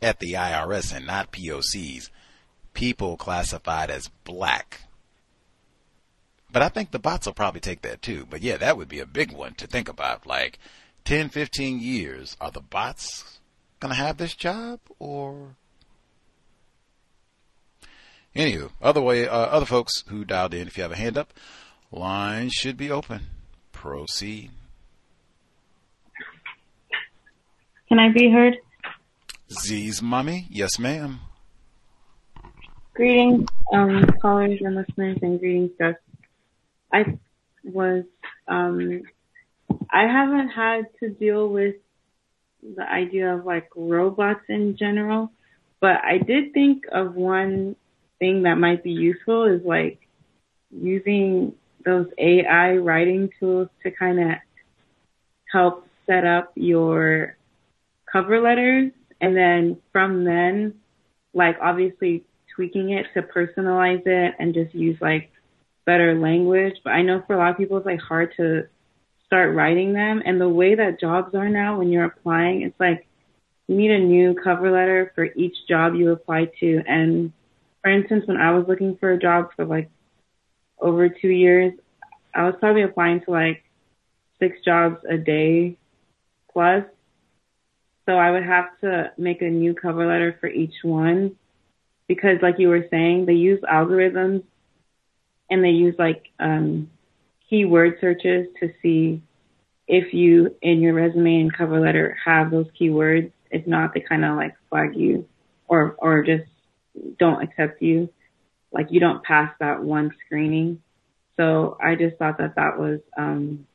at 0.00 0.20
the 0.20 0.32
IRS 0.32 0.94
and 0.94 1.06
not 1.06 1.32
POCs 1.32 2.10
people 2.72 3.16
classified 3.16 3.90
as 3.90 4.08
black. 4.24 4.82
But 6.50 6.62
I 6.62 6.68
think 6.68 6.90
the 6.90 6.98
bots 6.98 7.26
will 7.26 7.34
probably 7.34 7.60
take 7.60 7.82
that 7.82 8.00
too. 8.00 8.26
But 8.28 8.40
yeah, 8.40 8.56
that 8.56 8.76
would 8.76 8.88
be 8.88 9.00
a 9.00 9.06
big 9.06 9.32
one 9.32 9.54
to 9.54 9.66
think 9.66 9.88
about. 9.88 10.26
Like 10.26 10.58
10, 11.04 11.28
15 11.28 11.80
years, 11.80 12.36
are 12.40 12.50
the 12.50 12.60
bots 12.60 13.40
going 13.80 13.90
to 13.90 14.00
have 14.00 14.16
this 14.16 14.34
job 14.34 14.80
or? 14.98 15.56
Anywho, 18.36 18.70
other 18.80 19.00
way, 19.00 19.26
uh, 19.26 19.36
other 19.36 19.66
folks 19.66 20.04
who 20.08 20.24
dialed 20.24 20.54
in, 20.54 20.68
if 20.68 20.76
you 20.76 20.82
have 20.82 20.92
a 20.92 20.96
hand 20.96 21.18
up, 21.18 21.32
line 21.90 22.50
should 22.50 22.76
be 22.76 22.90
open. 22.90 23.22
Proceed. 23.72 24.50
Can 27.88 27.98
I 27.98 28.12
be 28.12 28.30
heard? 28.30 28.58
Z's 29.50 30.02
mommy, 30.02 30.46
yes, 30.50 30.78
ma'am. 30.78 31.20
Greetings, 32.94 33.48
um, 33.72 34.04
callers 34.20 34.60
and 34.60 34.76
listeners, 34.76 35.18
and 35.22 35.40
greetings, 35.40 35.70
Gus. 35.78 35.94
I 36.92 37.18
was, 37.64 38.04
um, 38.46 39.02
I 39.90 40.02
haven't 40.02 40.50
had 40.50 40.86
to 41.00 41.08
deal 41.08 41.48
with 41.48 41.76
the 42.76 42.82
idea 42.82 43.34
of 43.34 43.46
like 43.46 43.70
robots 43.74 44.44
in 44.48 44.76
general, 44.76 45.30
but 45.80 45.96
I 46.04 46.18
did 46.18 46.52
think 46.52 46.84
of 46.92 47.14
one 47.14 47.76
thing 48.18 48.42
that 48.42 48.56
might 48.56 48.82
be 48.82 48.90
useful 48.90 49.44
is 49.44 49.62
like 49.64 49.98
using 50.70 51.54
those 51.84 52.06
AI 52.18 52.76
writing 52.76 53.30
tools 53.38 53.68
to 53.82 53.90
kind 53.90 54.20
of 54.20 54.38
help 55.50 55.86
set 56.06 56.24
up 56.24 56.52
your 56.54 57.36
cover 58.10 58.40
letters. 58.40 58.92
And 59.20 59.36
then 59.36 59.78
from 59.92 60.24
then, 60.24 60.74
like 61.34 61.56
obviously 61.60 62.24
tweaking 62.54 62.90
it 62.90 63.06
to 63.14 63.22
personalize 63.22 64.06
it 64.06 64.34
and 64.38 64.54
just 64.54 64.74
use 64.74 64.98
like 65.00 65.30
better 65.86 66.18
language. 66.18 66.74
But 66.84 66.90
I 66.90 67.02
know 67.02 67.22
for 67.26 67.34
a 67.34 67.38
lot 67.38 67.50
of 67.50 67.56
people, 67.56 67.78
it's 67.78 67.86
like 67.86 68.00
hard 68.00 68.34
to 68.36 68.66
start 69.26 69.54
writing 69.54 69.92
them. 69.92 70.22
And 70.24 70.40
the 70.40 70.48
way 70.48 70.74
that 70.74 71.00
jobs 71.00 71.34
are 71.34 71.48
now, 71.48 71.78
when 71.78 71.90
you're 71.90 72.04
applying, 72.04 72.62
it's 72.62 72.78
like 72.80 73.06
you 73.68 73.76
need 73.76 73.90
a 73.90 73.98
new 73.98 74.34
cover 74.34 74.70
letter 74.70 75.12
for 75.14 75.24
each 75.24 75.56
job 75.68 75.94
you 75.94 76.10
apply 76.10 76.50
to. 76.60 76.82
And 76.86 77.32
for 77.82 77.90
instance, 77.90 78.24
when 78.26 78.36
I 78.36 78.52
was 78.52 78.66
looking 78.68 78.96
for 78.96 79.12
a 79.12 79.18
job 79.18 79.50
for 79.56 79.64
like 79.64 79.90
over 80.80 81.08
two 81.08 81.28
years, 81.28 81.72
I 82.34 82.44
was 82.44 82.54
probably 82.60 82.82
applying 82.82 83.20
to 83.22 83.30
like 83.30 83.62
six 84.38 84.58
jobs 84.64 84.98
a 85.08 85.16
day 85.16 85.76
plus. 86.52 86.84
So 88.06 88.16
I 88.16 88.30
would 88.30 88.44
have 88.44 88.66
to 88.80 89.12
make 89.18 89.42
a 89.42 89.48
new 89.48 89.74
cover 89.74 90.06
letter 90.06 90.36
for 90.40 90.48
each 90.48 90.74
one 90.82 91.36
because 92.06 92.38
like 92.42 92.58
you 92.58 92.68
were 92.68 92.86
saying, 92.90 93.26
they 93.26 93.34
use 93.34 93.60
algorithms 93.60 94.44
and 95.50 95.62
they 95.62 95.70
use 95.70 95.94
like 95.98 96.26
um, 96.40 96.90
keyword 97.48 97.98
searches 98.00 98.46
to 98.60 98.72
see 98.82 99.22
if 99.86 100.12
you 100.12 100.54
in 100.62 100.80
your 100.80 100.94
resume 100.94 101.40
and 101.40 101.56
cover 101.56 101.80
letter 101.80 102.16
have 102.24 102.50
those 102.50 102.66
keywords. 102.80 103.32
If 103.50 103.66
not, 103.66 103.94
they 103.94 104.00
kind 104.00 104.24
of 104.24 104.36
like 104.36 104.54
flag 104.68 104.94
you 104.94 105.26
or 105.66 105.94
or 105.98 106.22
just 106.22 106.44
don't 107.18 107.42
accept 107.42 107.82
you. 107.82 108.08
Like 108.72 108.88
you 108.90 109.00
don't 109.00 109.22
pass 109.22 109.52
that 109.60 109.82
one 109.82 110.14
screening. 110.24 110.82
So 111.36 111.76
I 111.82 111.94
just 111.94 112.16
thought 112.16 112.38
that 112.38 112.56
that 112.56 112.78
was 112.78 113.00
um, 113.16 113.66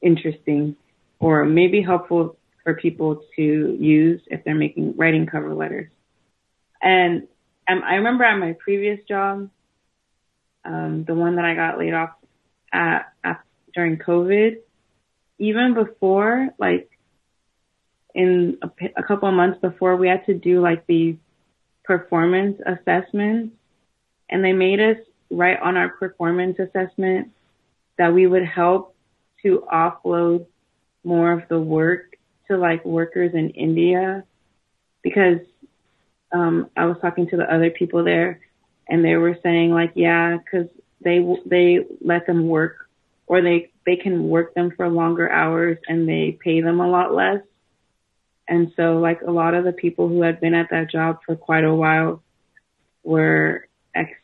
interesting 0.00 0.76
or 1.18 1.44
maybe 1.44 1.82
helpful 1.82 2.36
for 2.62 2.74
people 2.74 3.22
to 3.36 3.76
use 3.78 4.20
if 4.26 4.44
they're 4.44 4.54
making 4.54 4.96
writing 4.96 5.26
cover 5.26 5.54
letters. 5.54 5.90
And 6.80 7.28
um, 7.68 7.82
I 7.84 7.96
remember 7.96 8.24
at 8.24 8.38
my 8.38 8.56
previous 8.58 9.00
job, 9.08 9.50
um, 10.64 11.04
the 11.06 11.14
one 11.14 11.36
that 11.36 11.44
I 11.44 11.54
got 11.54 11.78
laid 11.78 11.94
off 11.94 12.10
at, 12.72 13.12
at 13.22 13.40
during 13.74 13.98
COVID, 13.98 14.58
even 15.38 15.74
before, 15.74 16.50
like 16.58 16.90
in 18.14 18.58
a, 18.62 18.70
a 18.96 19.02
couple 19.02 19.28
of 19.28 19.34
months 19.34 19.58
before, 19.60 19.96
we 19.96 20.08
had 20.08 20.24
to 20.26 20.34
do 20.34 20.60
like 20.60 20.86
these 20.86 21.16
performance 21.84 22.60
assessments, 22.66 23.54
and 24.28 24.44
they 24.44 24.52
made 24.52 24.80
us 24.80 24.96
write 25.30 25.60
on 25.60 25.76
our 25.76 25.90
performance 25.90 26.58
assessment 26.58 27.30
that 27.98 28.12
we 28.12 28.26
would 28.26 28.44
help 28.44 28.94
to 29.42 29.64
offload 29.72 30.46
more 31.04 31.32
of 31.32 31.42
the 31.48 31.60
work 31.60 32.16
to 32.48 32.56
like 32.56 32.84
workers 32.84 33.32
in 33.34 33.50
India 33.50 34.24
because 35.02 35.40
um, 36.32 36.68
I 36.76 36.86
was 36.86 36.96
talking 37.00 37.28
to 37.28 37.36
the 37.36 37.52
other 37.52 37.70
people 37.70 38.02
there, 38.02 38.40
and 38.88 39.04
they 39.04 39.16
were 39.16 39.38
saying 39.42 39.70
like, 39.70 39.92
yeah, 39.94 40.36
because 40.38 40.68
they 41.00 41.24
they 41.46 41.84
let 42.00 42.26
them 42.26 42.48
work, 42.48 42.88
or 43.26 43.40
they 43.40 43.70
they 43.86 43.96
can 43.96 44.28
work 44.28 44.54
them 44.54 44.72
for 44.76 44.88
longer 44.88 45.30
hours, 45.30 45.78
and 45.86 46.08
they 46.08 46.38
pay 46.42 46.60
them 46.60 46.80
a 46.80 46.88
lot 46.88 47.14
less. 47.14 47.40
And 48.46 48.72
so, 48.76 48.98
like 48.98 49.22
a 49.22 49.30
lot 49.30 49.54
of 49.54 49.64
the 49.64 49.72
people 49.72 50.08
who 50.08 50.22
had 50.22 50.40
been 50.40 50.54
at 50.54 50.70
that 50.70 50.90
job 50.90 51.20
for 51.24 51.34
quite 51.34 51.64
a 51.64 51.74
while 51.74 52.22
were 53.02 53.68
ex- 53.94 54.18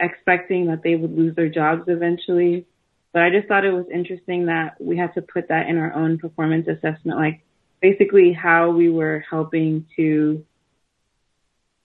expecting 0.00 0.66
that 0.66 0.82
they 0.82 0.96
would 0.96 1.16
lose 1.16 1.36
their 1.36 1.48
jobs 1.48 1.84
eventually. 1.86 2.66
But 3.12 3.22
I 3.22 3.30
just 3.30 3.48
thought 3.48 3.64
it 3.64 3.72
was 3.72 3.86
interesting 3.92 4.46
that 4.46 4.80
we 4.80 4.96
had 4.96 5.14
to 5.14 5.22
put 5.22 5.48
that 5.48 5.68
in 5.68 5.78
our 5.78 5.94
own 5.94 6.18
performance 6.18 6.66
assessment, 6.68 7.18
like 7.18 7.42
basically 7.80 8.32
how 8.32 8.70
we 8.70 8.90
were 8.90 9.24
helping 9.30 9.86
to 9.96 10.44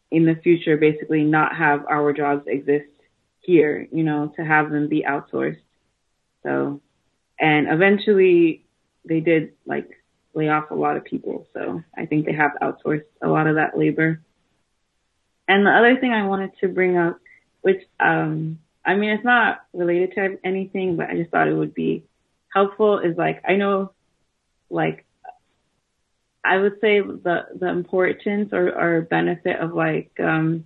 in 0.09 0.25
the 0.25 0.35
future 0.35 0.77
basically 0.77 1.23
not 1.23 1.55
have 1.55 1.85
our 1.87 2.11
jobs 2.11 2.43
exist 2.47 2.89
here, 3.39 3.87
you 3.91 4.03
know, 4.03 4.33
to 4.35 4.43
have 4.43 4.69
them 4.69 4.89
be 4.89 5.03
outsourced. 5.07 5.61
So, 6.43 6.81
and 7.39 7.67
eventually 7.69 8.65
they 9.05 9.19
did 9.19 9.53
like 9.65 10.00
lay 10.33 10.49
off 10.49 10.71
a 10.71 10.75
lot 10.75 10.97
of 10.97 11.05
people. 11.05 11.47
So 11.53 11.83
I 11.97 12.05
think 12.05 12.25
they 12.25 12.33
have 12.33 12.51
outsourced 12.61 13.05
a 13.21 13.27
lot 13.27 13.47
of 13.47 13.55
that 13.55 13.77
labor. 13.77 14.21
And 15.47 15.65
the 15.65 15.71
other 15.71 15.97
thing 15.97 16.11
I 16.11 16.27
wanted 16.27 16.51
to 16.61 16.67
bring 16.67 16.97
up, 16.97 17.19
which, 17.61 17.81
um, 17.99 18.59
I 18.85 18.95
mean, 18.95 19.11
it's 19.11 19.25
not 19.25 19.61
related 19.73 20.13
to 20.15 20.39
anything, 20.43 20.95
but 20.95 21.09
I 21.09 21.15
just 21.15 21.31
thought 21.31 21.47
it 21.47 21.53
would 21.53 21.73
be 21.73 22.03
helpful 22.53 22.99
is 22.99 23.17
like, 23.17 23.41
I 23.47 23.55
know 23.55 23.91
like 24.71 25.05
I 26.43 26.57
would 26.57 26.79
say 26.81 27.01
the 27.01 27.45
the 27.55 27.67
importance 27.67 28.49
or, 28.51 28.69
or 28.69 29.01
benefit 29.01 29.59
of 29.59 29.73
like 29.73 30.11
um, 30.19 30.65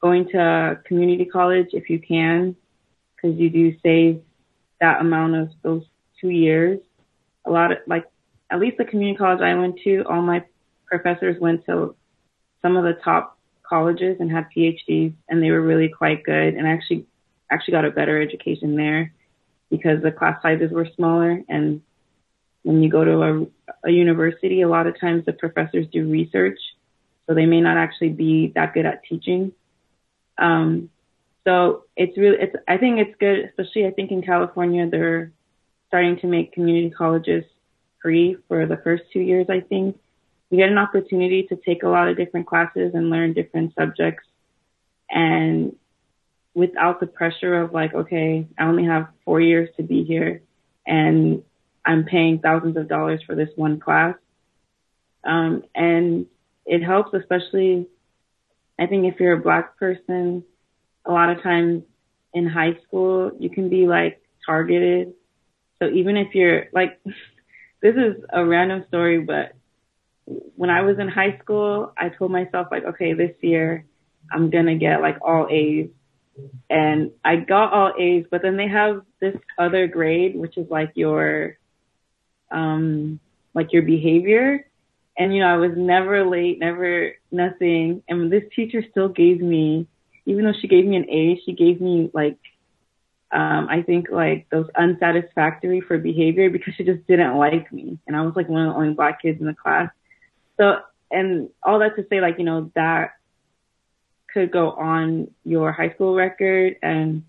going 0.00 0.28
to 0.30 0.80
community 0.84 1.24
college 1.24 1.68
if 1.72 1.90
you 1.90 1.98
can, 1.98 2.54
because 3.16 3.38
you 3.38 3.50
do 3.50 3.76
save 3.82 4.22
that 4.80 5.00
amount 5.00 5.34
of 5.34 5.50
those 5.62 5.84
two 6.20 6.28
years. 6.28 6.78
A 7.44 7.50
lot 7.50 7.72
of 7.72 7.78
like 7.86 8.04
at 8.50 8.60
least 8.60 8.78
the 8.78 8.84
community 8.84 9.18
college 9.18 9.40
I 9.40 9.54
went 9.54 9.80
to, 9.84 10.04
all 10.08 10.22
my 10.22 10.44
professors 10.86 11.40
went 11.40 11.66
to 11.66 11.94
some 12.62 12.76
of 12.76 12.84
the 12.84 12.94
top 13.04 13.38
colleges 13.68 14.16
and 14.20 14.30
had 14.30 14.46
PhDs, 14.56 15.12
and 15.28 15.42
they 15.42 15.50
were 15.50 15.60
really 15.60 15.88
quite 15.88 16.24
good. 16.24 16.54
And 16.54 16.66
I 16.66 16.70
actually 16.70 17.06
actually 17.50 17.72
got 17.72 17.84
a 17.84 17.90
better 17.90 18.20
education 18.20 18.76
there 18.76 19.12
because 19.70 20.02
the 20.02 20.12
class 20.12 20.40
sizes 20.42 20.70
were 20.70 20.88
smaller 20.96 21.42
and 21.48 21.82
when 22.62 22.82
you 22.82 22.90
go 22.90 23.04
to 23.04 23.22
a, 23.22 23.88
a 23.88 23.90
university, 23.90 24.60
a 24.60 24.68
lot 24.68 24.86
of 24.86 25.00
times 25.00 25.24
the 25.24 25.32
professors 25.32 25.86
do 25.90 26.06
research, 26.06 26.58
so 27.26 27.34
they 27.34 27.46
may 27.46 27.62
not 27.62 27.78
actually 27.78 28.10
be 28.10 28.52
that 28.54 28.74
good 28.74 28.84
at 28.84 29.02
teaching. 29.04 29.52
Um, 30.36 30.90
so 31.44 31.84
it's 31.96 32.16
really, 32.18 32.36
it's, 32.38 32.56
I 32.68 32.76
think 32.76 32.98
it's 32.98 33.16
good, 33.18 33.38
especially 33.38 33.86
I 33.86 33.90
think 33.90 34.10
in 34.10 34.22
California, 34.22 34.86
they're 34.86 35.32
starting 35.86 36.18
to 36.18 36.26
make 36.26 36.52
community 36.52 36.90
colleges 36.90 37.44
free 38.02 38.36
for 38.48 38.66
the 38.66 38.76
first 38.78 39.04
two 39.12 39.20
years, 39.20 39.46
I 39.48 39.60
think. 39.60 39.98
You 40.50 40.58
get 40.58 40.70
an 40.70 40.78
opportunity 40.78 41.42
to 41.44 41.56
take 41.56 41.82
a 41.82 41.88
lot 41.88 42.08
of 42.08 42.16
different 42.16 42.46
classes 42.46 42.92
and 42.94 43.10
learn 43.10 43.34
different 43.34 43.74
subjects 43.78 44.24
and 45.10 45.76
without 46.54 47.00
the 47.00 47.06
pressure 47.06 47.60
of 47.60 47.72
like, 47.72 47.94
okay, 47.94 48.46
I 48.58 48.64
only 48.64 48.84
have 48.84 49.08
four 49.24 49.40
years 49.40 49.68
to 49.76 49.82
be 49.82 50.04
here 50.04 50.42
and 50.86 51.42
I'm 51.84 52.04
paying 52.04 52.40
thousands 52.40 52.76
of 52.76 52.88
dollars 52.88 53.22
for 53.26 53.34
this 53.34 53.50
one 53.56 53.80
class. 53.80 54.14
Um, 55.24 55.64
and 55.74 56.26
it 56.66 56.82
helps, 56.82 57.14
especially, 57.14 57.86
I 58.78 58.86
think 58.86 59.06
if 59.06 59.20
you're 59.20 59.34
a 59.34 59.40
black 59.40 59.76
person, 59.76 60.44
a 61.04 61.12
lot 61.12 61.30
of 61.30 61.42
times 61.42 61.84
in 62.34 62.46
high 62.46 62.76
school, 62.86 63.32
you 63.38 63.50
can 63.50 63.68
be 63.68 63.86
like 63.86 64.20
targeted. 64.44 65.14
So 65.78 65.88
even 65.88 66.16
if 66.16 66.34
you're 66.34 66.66
like, 66.72 67.00
this 67.82 67.94
is 67.94 68.22
a 68.32 68.44
random 68.44 68.84
story, 68.88 69.20
but 69.20 69.52
when 70.56 70.70
I 70.70 70.82
was 70.82 70.98
in 70.98 71.08
high 71.08 71.38
school, 71.42 71.92
I 71.96 72.10
told 72.10 72.30
myself 72.30 72.68
like, 72.70 72.84
okay, 72.84 73.12
this 73.14 73.34
year 73.40 73.84
I'm 74.30 74.50
gonna 74.50 74.76
get 74.76 75.00
like 75.00 75.18
all 75.22 75.46
A's. 75.50 75.88
And 76.70 77.12
I 77.24 77.36
got 77.36 77.72
all 77.72 77.92
A's, 77.98 78.26
but 78.30 78.42
then 78.42 78.56
they 78.56 78.68
have 78.68 79.02
this 79.20 79.34
other 79.58 79.86
grade, 79.88 80.36
which 80.36 80.56
is 80.56 80.70
like 80.70 80.92
your, 80.94 81.58
um, 82.50 83.18
like 83.54 83.72
your 83.72 83.82
behavior. 83.82 84.66
And 85.16 85.34
you 85.34 85.40
know, 85.40 85.48
I 85.48 85.56
was 85.56 85.72
never 85.76 86.24
late, 86.24 86.60
never 86.60 87.12
nothing. 87.32 88.02
And 88.08 88.30
this 88.30 88.44
teacher 88.54 88.84
still 88.90 89.08
gave 89.08 89.40
me, 89.40 89.88
even 90.26 90.44
though 90.44 90.52
she 90.60 90.68
gave 90.68 90.84
me 90.86 90.96
an 90.96 91.10
A, 91.10 91.40
she 91.44 91.54
gave 91.54 91.80
me 91.80 92.10
like, 92.12 92.38
um, 93.30 93.68
I 93.68 93.82
think 93.82 94.08
like 94.10 94.46
those 94.50 94.66
unsatisfactory 94.74 95.80
for 95.80 95.98
behavior 95.98 96.48
because 96.48 96.74
she 96.74 96.84
just 96.84 97.06
didn't 97.06 97.36
like 97.36 97.70
me. 97.72 97.98
And 98.06 98.16
I 98.16 98.22
was 98.22 98.34
like 98.34 98.48
one 98.48 98.66
of 98.66 98.74
the 98.74 98.80
only 98.80 98.94
black 98.94 99.20
kids 99.20 99.40
in 99.40 99.46
the 99.46 99.54
class. 99.54 99.90
So, 100.56 100.78
and 101.10 101.50
all 101.62 101.78
that 101.80 101.96
to 101.96 102.06
say, 102.08 102.20
like, 102.20 102.38
you 102.38 102.44
know, 102.44 102.70
that 102.74 103.12
could 104.32 104.50
go 104.50 104.70
on 104.72 105.30
your 105.44 105.72
high 105.72 105.90
school 105.90 106.14
record 106.14 106.76
and 106.82 107.24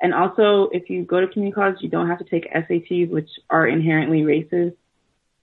and 0.00 0.14
also 0.14 0.68
if 0.72 0.88
you 0.88 1.04
go 1.04 1.20
to 1.20 1.26
community 1.26 1.54
college 1.54 1.76
you 1.80 1.88
don't 1.88 2.08
have 2.08 2.18
to 2.18 2.24
take 2.24 2.52
SATs 2.52 3.10
which 3.10 3.28
are 3.50 3.66
inherently 3.66 4.22
racist 4.22 4.76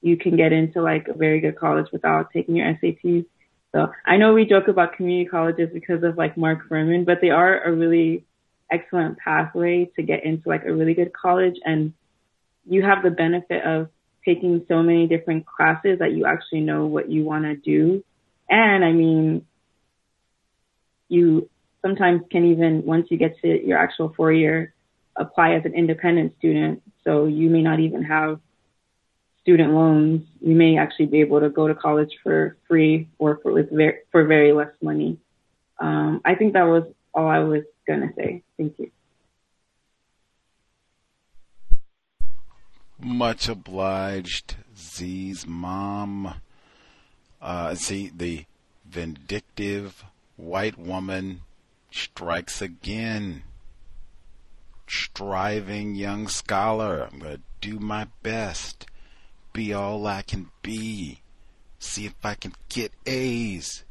you 0.01 0.15
can 0.15 0.37
get 0.37 0.53
into 0.53 0.81
like 0.81 1.07
a 1.09 1.13
very 1.13 1.41
good 1.41 1.57
college 1.57 1.87
without 1.91 2.31
taking 2.31 2.55
your 2.55 2.73
SATs 2.75 3.25
so 3.73 3.91
I 4.05 4.17
know 4.17 4.33
we 4.33 4.45
joke 4.45 4.69
about 4.69 4.93
community 4.93 5.29
colleges 5.29 5.69
because 5.73 6.01
of 6.03 6.17
like 6.17 6.37
Mark 6.37 6.67
Fuhrman 6.69 7.05
but 7.05 7.19
they 7.21 7.29
are 7.29 7.61
a 7.61 7.73
really 7.73 8.25
excellent 8.71 9.17
pathway 9.17 9.85
to 9.95 10.03
get 10.03 10.23
into 10.23 10.49
like 10.49 10.65
a 10.65 10.73
really 10.73 10.93
good 10.93 11.11
college 11.13 11.55
and 11.65 11.93
you 12.69 12.83
have 12.83 13.03
the 13.03 13.09
benefit 13.09 13.63
of 13.63 13.89
taking 14.23 14.63
so 14.67 14.83
many 14.83 15.07
different 15.07 15.45
classes 15.45 15.99
that 15.99 16.11
you 16.11 16.25
actually 16.25 16.61
know 16.61 16.85
what 16.85 17.09
you 17.09 17.23
want 17.23 17.45
to 17.45 17.55
do 17.55 18.03
and 18.49 18.83
I 18.83 18.91
mean 18.91 19.45
you 21.09 21.49
sometimes 21.81 22.21
can 22.31 22.45
even, 22.45 22.85
once 22.85 23.07
you 23.09 23.17
get 23.17 23.39
to 23.41 23.65
your 23.65 23.77
actual 23.77 24.13
four 24.15 24.31
year, 24.31 24.73
apply 25.15 25.53
as 25.53 25.65
an 25.65 25.73
independent 25.73 26.37
student. 26.37 26.81
So 27.03 27.25
you 27.25 27.49
may 27.49 27.61
not 27.61 27.79
even 27.79 28.03
have 28.03 28.39
student 29.41 29.73
loans. 29.73 30.25
You 30.39 30.55
may 30.55 30.77
actually 30.77 31.07
be 31.07 31.21
able 31.21 31.41
to 31.41 31.49
go 31.49 31.67
to 31.67 31.75
college 31.75 32.11
for 32.23 32.57
free 32.67 33.09
or 33.17 33.39
for 33.41 33.51
with 33.51 33.69
very, 33.71 33.99
for 34.11 34.25
very 34.25 34.53
less 34.53 34.71
money. 34.81 35.17
Um, 35.79 36.21
I 36.23 36.35
think 36.35 36.53
that 36.53 36.63
was 36.63 36.83
all 37.13 37.27
I 37.27 37.39
was 37.39 37.63
gonna 37.89 38.13
say. 38.15 38.43
Thank 38.57 38.77
you. 38.79 38.91
Much 42.99 43.49
obliged, 43.49 44.55
Z's 44.77 45.47
mom. 45.47 46.35
Uh, 47.41 47.73
see 47.73 48.11
the 48.15 48.45
vindictive 48.85 50.03
white 50.35 50.77
woman 50.77 51.41
strikes 51.91 52.61
again. 52.61 53.43
Striving 54.87 55.95
young 55.95 56.27
scholar, 56.27 57.07
I'm 57.09 57.19
going 57.19 57.37
to 57.37 57.41
do 57.61 57.79
my 57.79 58.07
best, 58.23 58.85
be 59.53 59.73
all 59.73 60.05
I 60.07 60.21
can 60.21 60.49
be, 60.61 61.21
see 61.77 62.05
if 62.05 62.15
I 62.23 62.33
can 62.33 62.53
get 62.67 62.91
A's. 63.05 63.85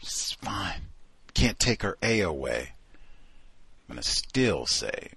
It's 0.00 0.32
fine. 0.32 0.93
Can't 1.34 1.58
take 1.58 1.82
her 1.82 1.98
A 2.02 2.20
away. 2.20 2.72
I'm 3.88 3.96
going 3.96 4.02
to 4.02 4.08
still 4.08 4.66
say 4.66 5.10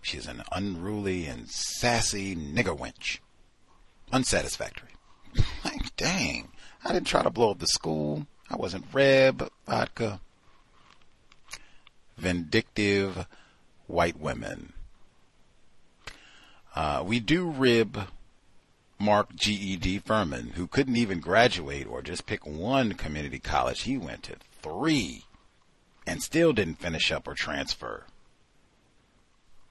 she's 0.00 0.26
an 0.26 0.42
unruly 0.52 1.26
and 1.26 1.50
sassy 1.50 2.34
nigger 2.34 2.78
wench. 2.78 3.18
Unsatisfactory. 4.12 4.90
like, 5.64 5.94
dang, 5.96 6.48
I 6.84 6.92
didn't 6.92 7.08
try 7.08 7.22
to 7.22 7.30
blow 7.30 7.50
up 7.50 7.58
the 7.58 7.66
school. 7.66 8.26
I 8.48 8.56
wasn't 8.56 8.86
Reb 8.92 9.50
vodka. 9.66 10.20
Vindictive 12.16 13.26
white 13.86 14.18
women. 14.18 14.72
Uh, 16.74 17.02
we 17.04 17.20
do 17.20 17.48
rib 17.48 18.08
Mark 18.98 19.34
GED 19.34 19.98
Furman, 20.00 20.52
who 20.54 20.66
couldn't 20.66 20.96
even 20.96 21.20
graduate 21.20 21.86
or 21.86 22.02
just 22.02 22.26
pick 22.26 22.46
one 22.46 22.92
community 22.94 23.38
college. 23.38 23.82
He 23.82 23.98
went 23.98 24.22
to 24.24 24.36
three 24.62 25.24
and 26.06 26.22
still 26.22 26.52
didn't 26.52 26.80
finish 26.80 27.10
up 27.10 27.26
or 27.26 27.34
transfer. 27.34 28.04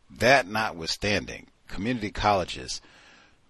That 0.10 0.48
notwithstanding, 0.48 1.48
community 1.68 2.12
colleges, 2.12 2.82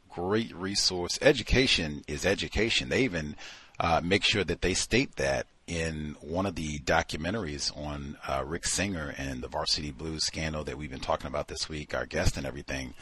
great 0.10 0.56
resource. 0.56 1.20
Education 1.22 2.04
is 2.08 2.26
education. 2.26 2.90
They 2.90 3.04
even 3.04 3.36
uh, 3.80 4.02
make 4.04 4.24
sure 4.24 4.44
that 4.44 4.62
they 4.62 4.74
state 4.74 5.16
that 5.18 5.48
in 5.68 6.16
one 6.22 6.46
of 6.46 6.56
the 6.56 6.80
documentaries 6.80 7.76
on 7.76 8.18
uh, 8.28 8.44
Rick 8.46 8.68
Singer 8.68 9.14
and 9.18 9.42
the 9.42 9.48
Varsity 9.48 9.92
Blues 9.92 10.24
scandal 10.24 10.64
that 10.64 10.78
we've 10.78 10.92
been 10.92 11.00
talking 11.00 11.28
about 11.28 11.48
this 11.48 11.68
week, 11.68 11.96
our 11.96 12.06
guest 12.06 12.38
and 12.38 12.46
everything, 12.46 12.94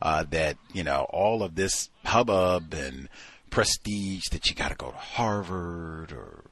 uh, 0.00 0.24
that, 0.30 0.56
you 0.72 0.84
know, 0.84 1.06
all 1.10 1.42
of 1.42 1.56
this 1.56 1.90
hubbub 2.04 2.72
and 2.72 3.08
prestige 3.50 4.28
that 4.30 4.48
you 4.48 4.54
got 4.54 4.70
to 4.70 4.76
go 4.76 4.90
to 4.92 4.96
Harvard 4.96 6.12
or 6.12 6.44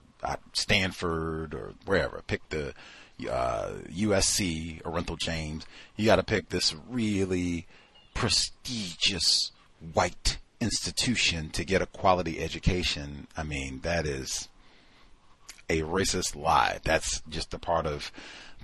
Stanford 0.52 1.54
or 1.54 1.74
wherever, 1.84 2.22
pick 2.26 2.48
the 2.50 2.74
USC 3.20 4.78
uh, 4.78 4.88
or 4.88 4.98
Renthal 4.98 5.18
James, 5.18 5.66
you 5.96 6.06
got 6.06 6.16
to 6.16 6.22
pick 6.22 6.48
this 6.48 6.74
really 6.88 7.66
prestigious 8.14 9.52
white 9.94 10.38
institution 10.60 11.50
to 11.50 11.64
get 11.64 11.82
a 11.82 11.86
quality 11.86 12.40
education, 12.40 13.26
I 13.36 13.42
mean, 13.42 13.80
that 13.82 14.06
is 14.06 14.48
a 15.68 15.82
racist 15.82 16.36
lie. 16.36 16.80
That's 16.84 17.22
just 17.28 17.54
a 17.54 17.58
part 17.58 17.86
of 17.86 18.12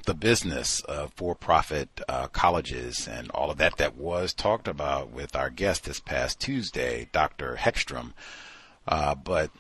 the 0.04 0.14
business 0.14 0.80
of 0.80 1.12
for-profit 1.14 2.00
uh, 2.08 2.26
colleges 2.28 3.08
and 3.08 3.30
all 3.30 3.50
of 3.50 3.58
that 3.58 3.78
that 3.78 3.96
was 3.96 4.34
talked 4.34 4.68
about 4.68 5.10
with 5.10 5.34
our 5.34 5.48
guest 5.48 5.84
this 5.84 6.00
past 6.00 6.38
Tuesday, 6.38 7.08
Dr. 7.12 7.56
Heckstrom. 7.58 8.12
Uh, 8.86 9.14
but 9.14 9.50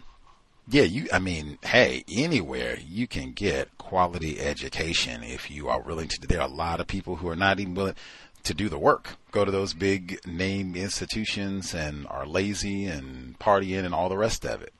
yeah, 0.68 0.82
you, 0.82 1.06
I 1.12 1.20
mean, 1.20 1.58
hey, 1.62 2.04
anywhere 2.10 2.78
you 2.84 3.06
can 3.06 3.32
get 3.32 3.76
quality 3.78 4.40
education 4.40 5.22
if 5.22 5.50
you 5.50 5.68
are 5.68 5.80
willing 5.80 6.08
to. 6.08 6.20
Do 6.20 6.26
there 6.26 6.40
are 6.40 6.48
a 6.48 6.52
lot 6.52 6.80
of 6.80 6.88
people 6.88 7.16
who 7.16 7.28
are 7.28 7.36
not 7.36 7.60
even 7.60 7.74
willing 7.74 7.94
to 8.42 8.54
do 8.54 8.68
the 8.68 8.78
work. 8.78 9.16
Go 9.30 9.44
to 9.44 9.52
those 9.52 9.74
big 9.74 10.18
name 10.26 10.74
institutions 10.74 11.72
and 11.72 12.06
are 12.08 12.26
lazy 12.26 12.86
and 12.86 13.38
partying 13.38 13.84
and 13.84 13.94
all 13.94 14.08
the 14.08 14.18
rest 14.18 14.44
of 14.44 14.60
it. 14.62 14.72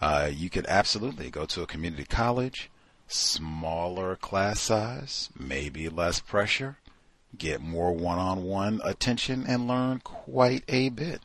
Uh, 0.00 0.30
you 0.32 0.50
could 0.50 0.66
absolutely 0.66 1.30
go 1.30 1.44
to 1.46 1.62
a 1.62 1.66
community 1.66 2.04
college, 2.04 2.70
smaller 3.06 4.16
class 4.16 4.58
size, 4.60 5.28
maybe 5.38 5.88
less 5.88 6.20
pressure, 6.20 6.78
get 7.36 7.60
more 7.60 7.92
one 7.92 8.18
on 8.18 8.42
one 8.42 8.80
attention, 8.84 9.44
and 9.46 9.68
learn 9.68 10.00
quite 10.02 10.64
a 10.68 10.88
bit. 10.88 11.20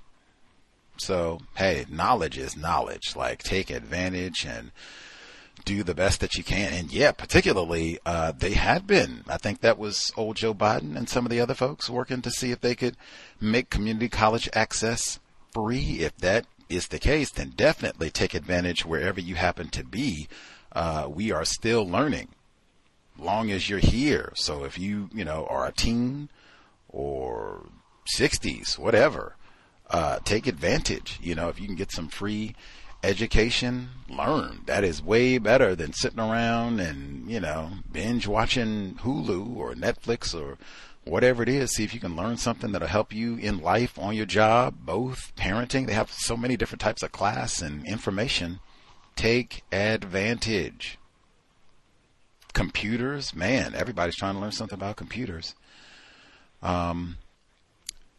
So, 0.97 1.39
hey, 1.55 1.85
knowledge 1.89 2.37
is 2.37 2.55
knowledge. 2.57 3.15
Like, 3.15 3.43
take 3.43 3.69
advantage 3.69 4.45
and 4.45 4.71
do 5.63 5.83
the 5.83 5.95
best 5.95 6.19
that 6.21 6.35
you 6.35 6.43
can. 6.43 6.73
And 6.73 6.91
yeah, 6.91 7.11
particularly, 7.11 7.99
uh, 8.05 8.31
they 8.31 8.53
had 8.53 8.85
been. 8.85 9.23
I 9.27 9.37
think 9.37 9.61
that 9.61 9.77
was 9.77 10.11
old 10.15 10.37
Joe 10.37 10.53
Biden 10.53 10.95
and 10.95 11.09
some 11.09 11.25
of 11.25 11.31
the 11.31 11.41
other 11.41 11.53
folks 11.53 11.89
working 11.89 12.21
to 12.21 12.31
see 12.31 12.51
if 12.51 12.61
they 12.61 12.75
could 12.75 12.97
make 13.41 13.69
community 13.69 14.09
college 14.09 14.49
access 14.53 15.19
free. 15.53 15.99
If 16.01 16.17
that 16.17 16.45
is 16.69 16.87
the 16.87 16.99
case, 16.99 17.31
then 17.31 17.53
definitely 17.55 18.09
take 18.09 18.33
advantage 18.33 18.85
wherever 18.85 19.19
you 19.19 19.35
happen 19.35 19.69
to 19.69 19.83
be. 19.83 20.27
Uh, 20.71 21.07
we 21.09 21.31
are 21.31 21.45
still 21.45 21.87
learning 21.87 22.29
long 23.17 23.51
as 23.51 23.69
you're 23.69 23.79
here. 23.79 24.31
So 24.35 24.63
if 24.63 24.77
you, 24.77 25.09
you 25.13 25.25
know, 25.25 25.47
are 25.49 25.65
a 25.65 25.71
teen 25.71 26.29
or 26.89 27.67
60s, 28.17 28.77
whatever, 28.77 29.35
uh, 29.89 30.19
take 30.23 30.47
advantage. 30.47 31.19
You 31.21 31.35
know, 31.35 31.49
if 31.49 31.59
you 31.59 31.67
can 31.67 31.75
get 31.75 31.91
some 31.91 32.07
free 32.07 32.55
education, 33.03 33.89
learn. 34.09 34.61
That 34.65 34.83
is 34.83 35.01
way 35.01 35.37
better 35.37 35.75
than 35.75 35.93
sitting 35.93 36.19
around 36.19 36.79
and, 36.79 37.29
you 37.29 37.39
know, 37.39 37.71
binge 37.91 38.27
watching 38.27 38.95
Hulu 39.01 39.55
or 39.55 39.73
Netflix 39.73 40.33
or 40.33 40.57
whatever 41.03 41.43
it 41.43 41.49
is. 41.49 41.75
See 41.75 41.83
if 41.83 41.93
you 41.93 41.99
can 41.99 42.15
learn 42.15 42.37
something 42.37 42.71
that'll 42.71 42.87
help 42.87 43.13
you 43.13 43.35
in 43.35 43.61
life, 43.61 43.97
on 43.99 44.15
your 44.15 44.25
job, 44.25 44.75
both 44.85 45.33
parenting. 45.35 45.87
They 45.87 45.93
have 45.93 46.11
so 46.11 46.35
many 46.35 46.57
different 46.57 46.81
types 46.81 47.03
of 47.03 47.11
class 47.11 47.61
and 47.61 47.85
information. 47.85 48.59
Take 49.15 49.63
advantage. 49.71 50.97
Computers, 52.53 53.35
man, 53.35 53.75
everybody's 53.75 54.15
trying 54.15 54.35
to 54.35 54.39
learn 54.39 54.51
something 54.51 54.77
about 54.77 54.95
computers. 54.95 55.55
Um, 56.63 57.17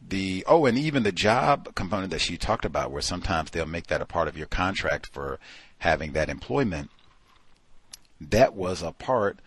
the 0.08 0.44
oh 0.46 0.66
and 0.66 0.78
even 0.78 1.02
the 1.02 1.12
job 1.12 1.74
component 1.74 2.10
that 2.10 2.20
she 2.20 2.36
talked 2.36 2.64
about 2.64 2.90
where 2.90 3.02
sometimes 3.02 3.50
they'll 3.50 3.66
make 3.66 3.88
that 3.88 4.00
a 4.00 4.06
part 4.06 4.28
of 4.28 4.36
your 4.36 4.46
contract 4.46 5.08
for 5.12 5.38
having 5.78 6.12
that 6.12 6.28
employment 6.28 6.90
that 8.20 8.54
was 8.54 8.82
a 8.82 8.92
part 8.92 9.40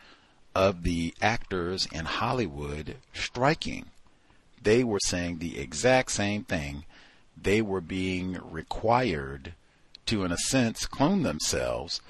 of 0.56 0.84
the 0.84 1.14
actors 1.22 1.88
in 1.92 2.06
Hollywood 2.06 2.98
striking. 3.14 3.86
They 4.62 4.84
were 4.84 5.00
saying 5.06 5.38
the 5.38 5.60
exact 5.60 6.12
same 6.12 6.44
thing. 6.44 6.86
They 7.42 7.62
were 7.62 7.82
being 7.82 8.40
required 8.44 9.54
to, 10.08 10.24
in 10.24 10.32
a 10.32 10.38
sense, 10.38 10.86
clone 10.86 11.24
themselves 11.24 12.02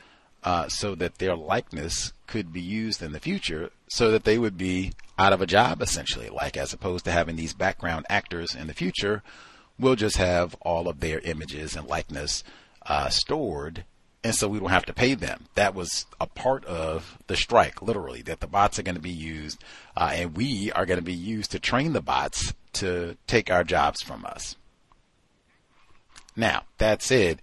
uh, 0.44 0.68
so 0.68 0.96
that 0.96 1.18
their 1.18 1.36
likeness 1.36 2.14
could 2.30 2.54
be 2.54 2.62
used 2.62 3.02
in 3.02 3.12
the 3.12 3.20
future 3.20 3.72
so 3.90 4.12
that 4.12 4.24
they 4.24 4.38
would 4.38 4.56
be 4.56 4.94
out 5.18 5.34
of 5.34 5.42
a 5.42 5.48
job 5.48 5.82
essentially 5.82 6.30
like 6.30 6.56
as 6.56 6.72
opposed 6.72 7.04
to 7.04 7.12
having 7.12 7.36
these 7.36 7.56
background 7.56 8.06
actors 8.08 8.54
in 8.54 8.68
the 8.68 8.74
future 8.74 9.24
we'll 9.80 9.96
just 9.96 10.18
have 10.18 10.54
all 10.62 10.88
of 10.88 11.00
their 11.00 11.20
images 11.22 11.76
and 11.76 11.88
likeness 11.88 12.44
uh, 12.86 13.10
stored 13.10 13.84
and 14.24 14.36
so 14.36 14.48
we 14.48 14.60
don't 14.60 14.70
have 14.70 14.86
to 14.86 14.94
pay 14.94 15.16
them 15.16 15.48
that 15.56 15.74
was 15.74 16.06
a 16.22 16.28
part 16.28 16.64
of 16.66 17.18
the 17.26 17.36
strike 17.36 17.82
literally 17.82 18.22
that 18.22 18.42
the 18.42 18.48
bots 18.48 18.78
are 18.78 18.84
going 18.84 18.94
to 18.94 19.02
be 19.02 19.10
used 19.10 19.64
uh, 19.98 20.12
and 20.14 20.38
we 20.38 20.72
are 20.74 20.86
going 20.86 21.00
to 21.00 21.04
be 21.04 21.12
used 21.12 21.50
to 21.50 21.60
train 21.60 21.94
the 21.94 22.02
bots 22.02 22.54
to 22.74 23.18
take 23.26 23.50
our 23.50 23.64
jobs 23.64 24.04
from 24.04 24.24
us 24.24 24.56
now 26.36 26.62
that 26.78 27.02
said 27.02 27.42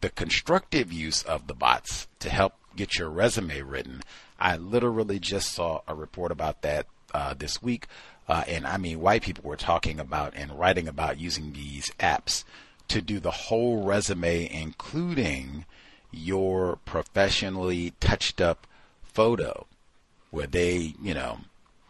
the 0.00 0.10
constructive 0.10 0.92
use 0.92 1.22
of 1.22 1.46
the 1.46 1.54
bots 1.54 2.08
to 2.18 2.28
help 2.28 2.54
get 2.76 2.98
your 2.98 3.08
resume 3.08 3.60
written. 3.62 4.02
I 4.38 4.56
literally 4.56 5.18
just 5.18 5.52
saw 5.52 5.82
a 5.86 5.94
report 5.94 6.32
about 6.32 6.62
that 6.62 6.86
uh, 7.12 7.34
this 7.34 7.62
week. 7.62 7.86
Uh, 8.28 8.44
and 8.48 8.66
I 8.66 8.78
mean, 8.78 9.00
white 9.00 9.22
people 9.22 9.44
were 9.44 9.56
talking 9.56 10.00
about 10.00 10.34
and 10.34 10.58
writing 10.58 10.88
about 10.88 11.20
using 11.20 11.52
these 11.52 11.90
apps 12.00 12.44
to 12.88 13.00
do 13.00 13.20
the 13.20 13.30
whole 13.30 13.84
resume, 13.84 14.48
including 14.52 15.64
your 16.10 16.76
professionally 16.84 17.92
touched 18.00 18.40
up 18.40 18.66
photo, 19.02 19.66
where 20.30 20.46
they, 20.46 20.94
you 21.02 21.14
know, 21.14 21.40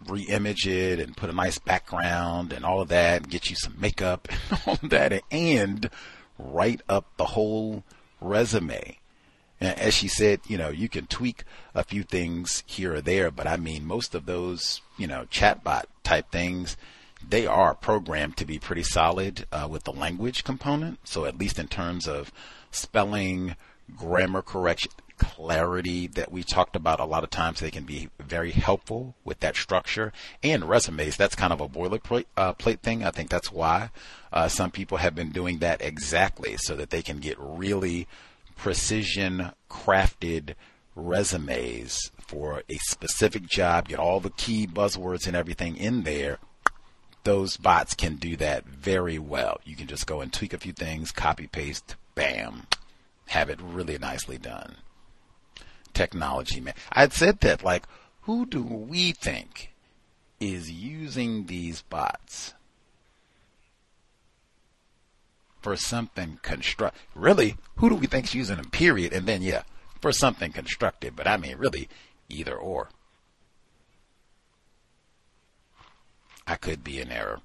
re-image 0.07 0.67
it 0.67 1.01
and 1.01 1.17
put 1.17 1.31
a 1.31 1.35
nice 1.35 1.59
background 1.59 2.53
and 2.53 2.65
all 2.65 2.81
of 2.81 2.89
that, 2.89 3.23
and 3.23 3.31
get 3.31 3.49
you 3.49 3.57
some 3.57 3.75
makeup 3.79 4.29
and 4.51 4.61
all 4.67 4.79
that, 4.83 5.23
and 5.31 5.89
write 6.39 6.83
up 6.89 7.07
the 7.17 7.27
whole 7.27 7.85
resume. 8.21 8.99
And 9.61 9.79
as 9.79 9.95
she 9.95 10.09
said, 10.09 10.41
you 10.47 10.59
know, 10.59 10.69
you 10.69 10.89
can 10.89 11.07
tweak 11.07 11.45
a 11.75 11.85
few 11.85 12.03
things 12.03 12.63
here 12.67 12.95
or 12.95 13.01
there, 13.01 13.31
but 13.31 13.47
I 13.47 13.57
mean, 13.57 13.87
most 13.87 14.15
of 14.15 14.27
those, 14.27 14.81
you 14.99 15.07
know, 15.07 15.27
chatbot 15.31 15.85
type 16.03 16.31
things, 16.31 16.77
they 17.27 17.47
are 17.47 17.75
programmed 17.75 18.37
to 18.39 18.45
be 18.45 18.59
pretty 18.59 18.83
solid 18.83 19.47
uh, 19.53 19.67
with 19.71 19.85
the 19.85 19.93
language 19.93 20.45
component. 20.45 20.99
So 21.05 21.25
at 21.25 21.39
least 21.39 21.59
in 21.59 21.69
terms 21.69 22.07
of 22.07 22.33
spelling, 22.71 23.57
grammar 23.97 24.43
correction, 24.43 24.91
clarity 25.17 26.07
that 26.09 26.33
we 26.33 26.43
talked 26.43 26.77
about 26.77 27.01
a 27.01 27.05
lot 27.05 27.25
of 27.25 27.31
times, 27.31 27.61
they 27.61 27.71
can 27.71 27.85
be 27.85 28.09
very 28.19 28.51
helpful 28.51 29.15
with 29.25 29.41
that 29.41 29.57
structure. 29.57 30.13
And 30.43 30.69
resumes, 30.69 31.17
that's 31.17 31.37
kind 31.37 31.53
of 31.53 31.61
a 31.61 31.69
boilerplate 31.69 32.27
uh, 32.37 32.53
plate 32.55 32.81
thing. 32.81 33.05
I 33.05 33.11
think 33.11 33.31
that's 33.31 33.53
why 33.53 33.91
uh, 34.33 34.49
some 34.49 34.71
people 34.71 34.99
have 34.99 35.15
been 35.15 35.31
doing 35.31 35.59
that 35.59 35.81
exactly 35.81 36.57
so 36.59 36.75
that 36.77 36.91
they 36.91 37.03
can 37.03 37.19
get 37.19 37.37
really 37.39 38.09
precision 38.57 39.53
crafted 39.71 40.55
resumes 40.95 42.11
for 42.19 42.63
a 42.69 42.77
specific 42.79 43.47
job, 43.47 43.89
get 43.89 43.99
all 43.99 44.21
the 44.21 44.31
key 44.31 44.67
buzzwords 44.67 45.27
and 45.27 45.37
everything 45.37 45.77
in 45.77 46.03
there. 46.03 46.39
Those 47.25 47.57
bots 47.57 47.95
can 47.95 48.17
do 48.17 48.37
that 48.37 48.67
very 48.67 49.19
well. 49.19 49.61
You 49.65 49.77
can 49.77 49.87
just 49.87 50.07
go 50.07 50.21
and 50.21 50.33
tweak 50.33 50.53
a 50.53 50.59
few 50.59 50.73
things, 50.73 51.11
copy 51.11 51.47
paste, 51.47 51.97
bam, 52.15 52.67
have 53.29 53.49
it 53.51 53.61
really 53.63 53.99
nicely 53.99 54.39
done. 54.39 54.77
Technology, 55.95 56.61
man. 56.61 56.75
I'd 56.93 57.13
said 57.13 57.41
that, 57.41 57.65
like, 57.65 57.85
who 58.23 58.47
do 58.47 58.63
we 58.63 59.13
think 59.13 59.73
is 60.41 60.71
using 60.71 61.47
these 61.47 61.83
bots? 61.83 62.55
For 65.65 65.77
something 65.77 66.39
construct. 66.43 66.95
Really, 67.15 67.57
who 67.77 67.89
do 67.89 67.97
we 67.97 68.07
think's 68.07 68.35
using 68.35 68.57
them? 68.57 68.69
Period. 68.69 69.15
And 69.15 69.25
then 69.27 69.41
yeah, 69.41 69.63
for 70.03 70.13
something 70.13 70.53
constructive. 70.53 71.17
But 71.17 71.27
I 71.27 71.39
mean, 71.39 71.57
really, 71.57 71.89
either 72.29 72.55
or. 72.55 72.91
I 76.47 76.57
could 76.57 76.85
be 76.85 77.01
in 77.01 77.11
error. 77.11 77.41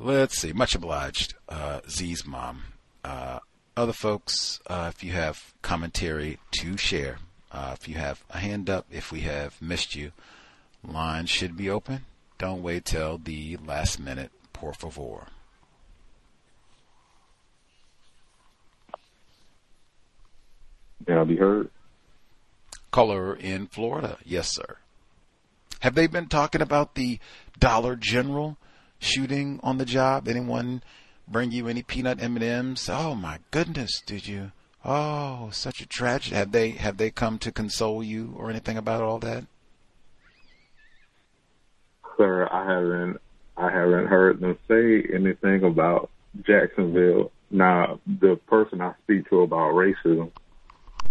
Let's 0.00 0.40
see. 0.40 0.52
Much 0.52 0.74
obliged, 0.74 1.34
uh, 1.48 1.82
Z's 1.88 2.26
mom. 2.26 2.64
Uh, 3.04 3.38
other 3.76 3.92
folks, 3.92 4.58
uh, 4.66 4.90
if 4.92 5.04
you 5.04 5.12
have 5.12 5.54
commentary 5.62 6.40
to 6.58 6.76
share, 6.76 7.18
uh, 7.52 7.76
if 7.78 7.86
you 7.88 7.94
have 7.94 8.24
a 8.28 8.38
hand 8.38 8.68
up, 8.68 8.86
if 8.90 9.12
we 9.12 9.20
have 9.20 9.62
missed 9.62 9.94
you, 9.94 10.10
line 10.82 11.26
should 11.26 11.56
be 11.56 11.70
open. 11.70 12.06
Don't 12.38 12.60
wait 12.60 12.86
till 12.86 13.18
the 13.18 13.56
last 13.64 14.00
minute, 14.00 14.32
por 14.52 14.74
favor. 14.74 15.28
Can 21.06 21.18
I 21.18 21.24
be 21.24 21.36
heard? 21.36 21.70
Caller 22.90 23.34
in 23.34 23.66
Florida. 23.66 24.18
Yes, 24.24 24.52
sir. 24.52 24.76
Have 25.80 25.94
they 25.94 26.06
been 26.06 26.26
talking 26.28 26.60
about 26.60 26.94
the 26.94 27.18
Dollar 27.58 27.96
General 27.96 28.56
shooting 28.98 29.58
on 29.62 29.78
the 29.78 29.84
job? 29.84 30.28
Anyone 30.28 30.82
bring 31.26 31.50
you 31.50 31.66
any 31.66 31.82
peanut 31.82 32.22
M&Ms? 32.22 32.88
Oh 32.90 33.14
my 33.14 33.38
goodness, 33.50 34.00
did 34.06 34.28
you? 34.28 34.52
Oh, 34.84 35.50
such 35.52 35.80
a 35.80 35.86
tragedy. 35.86 36.36
Have 36.36 36.52
they 36.52 36.70
have 36.70 36.96
they 36.96 37.10
come 37.10 37.38
to 37.38 37.52
console 37.52 38.02
you 38.02 38.34
or 38.36 38.50
anything 38.50 38.76
about 38.76 39.02
all 39.02 39.18
that? 39.20 39.44
Sir, 42.16 42.48
I 42.50 42.64
haven't 42.64 43.20
I 43.56 43.70
haven't 43.70 44.06
heard 44.06 44.40
them 44.40 44.58
say 44.68 45.04
anything 45.14 45.62
about 45.64 46.10
Jacksonville. 46.46 47.30
Now, 47.50 48.00
the 48.06 48.36
person 48.46 48.80
I 48.80 48.94
speak 49.04 49.28
to 49.30 49.42
about 49.42 49.74
racism, 49.74 50.30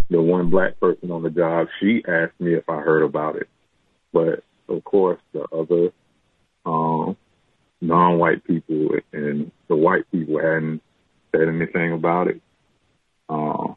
the 0.10 0.22
one 0.22 0.50
black 0.50 0.80
person 0.80 1.11
on 1.11 1.24
the 1.24 1.30
job, 1.30 1.68
she 1.80 2.03
asked 2.08 2.40
me 2.40 2.53
if 2.53 2.70
I 2.70 2.80
heard 2.80 3.03
about 3.03 3.38
it. 3.38 3.48
But 4.11 4.44
of 4.68 4.84
course, 4.84 5.20
the 5.34 5.45
other 5.52 5.92
um, 6.66 7.16
non-white 7.80 8.44
people 8.44 8.90
and 9.14 9.52
the 9.68 9.76
white 9.76 10.10
people 10.11 10.38
hadn't 10.38 10.82
said 11.32 11.48
anything 11.48 11.94
about 11.94 12.28
it. 12.28 12.42
Uh, 13.30 13.74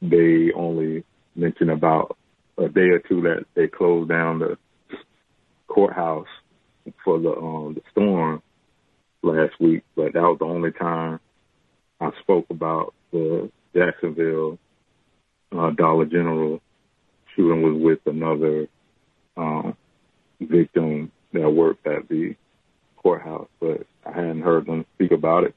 they 0.00 0.52
only 0.54 1.04
mentioned 1.34 1.70
about 1.70 2.16
a 2.58 2.68
day 2.68 2.90
or 2.90 3.00
two 3.00 3.22
that 3.22 3.44
they 3.54 3.66
closed 3.66 4.08
down 4.08 4.38
the 4.38 4.56
courthouse 5.66 6.28
for 7.04 7.18
the 7.18 7.34
um, 7.34 7.74
the 7.74 7.82
storm 7.90 8.42
last 9.22 9.58
week, 9.58 9.82
but 9.96 10.12
that 10.12 10.22
was 10.22 10.36
the 10.38 10.44
only 10.44 10.70
time 10.70 11.18
I 12.00 12.10
spoke 12.20 12.46
about 12.50 12.94
the 13.10 13.50
Jacksonville 13.74 14.58
uh, 15.56 15.70
Dollar 15.70 16.06
General 16.06 16.60
shooting 17.34 17.62
was 17.62 17.80
with 17.80 17.98
another 18.06 18.68
um, 19.36 19.76
victim 20.40 21.10
that 21.32 21.50
worked 21.50 21.86
at 21.86 22.08
the 22.08 22.36
courthouse, 22.96 23.48
but 23.60 23.86
I 24.06 24.12
hadn't 24.12 24.42
heard 24.42 24.66
them 24.66 24.86
speak 24.94 25.12
about 25.12 25.44
it. 25.44 25.54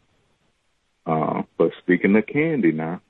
Uh, 1.05 1.43
but 1.57 1.71
speaking 1.79 2.15
of 2.15 2.27
candy 2.27 2.71
now, 2.71 3.01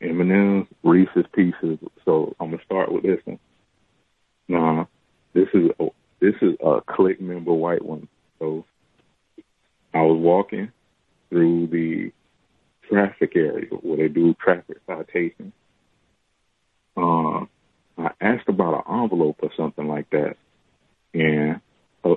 M&M's, 0.00 0.66
Reese's 0.82 1.26
Pieces. 1.32 1.78
So 2.04 2.34
I'm 2.40 2.50
gonna 2.50 2.62
start 2.64 2.92
with 2.92 3.02
this 3.02 3.20
one. 3.24 3.38
Now, 4.48 4.88
this 5.32 5.48
is 5.54 5.70
a, 5.78 5.88
this 6.20 6.34
is 6.42 6.54
a 6.64 6.80
click 6.86 7.20
member 7.20 7.52
white 7.52 7.84
one. 7.84 8.08
So 8.38 8.64
I 9.94 10.02
was 10.02 10.18
walking 10.18 10.70
through 11.30 11.68
the 11.68 12.12
traffic 12.88 13.36
area 13.36 13.66
where 13.66 13.96
they 13.96 14.08
do 14.08 14.34
traffic 14.34 14.78
citation, 14.86 15.52
uh, 16.96 17.44
I 17.98 18.10
asked 18.20 18.48
about 18.48 18.84
an 18.86 19.02
envelope 19.02 19.36
or 19.42 19.50
something 19.56 19.86
like 19.86 20.10
that, 20.10 20.36
and 21.14 21.60
a, 22.04 22.14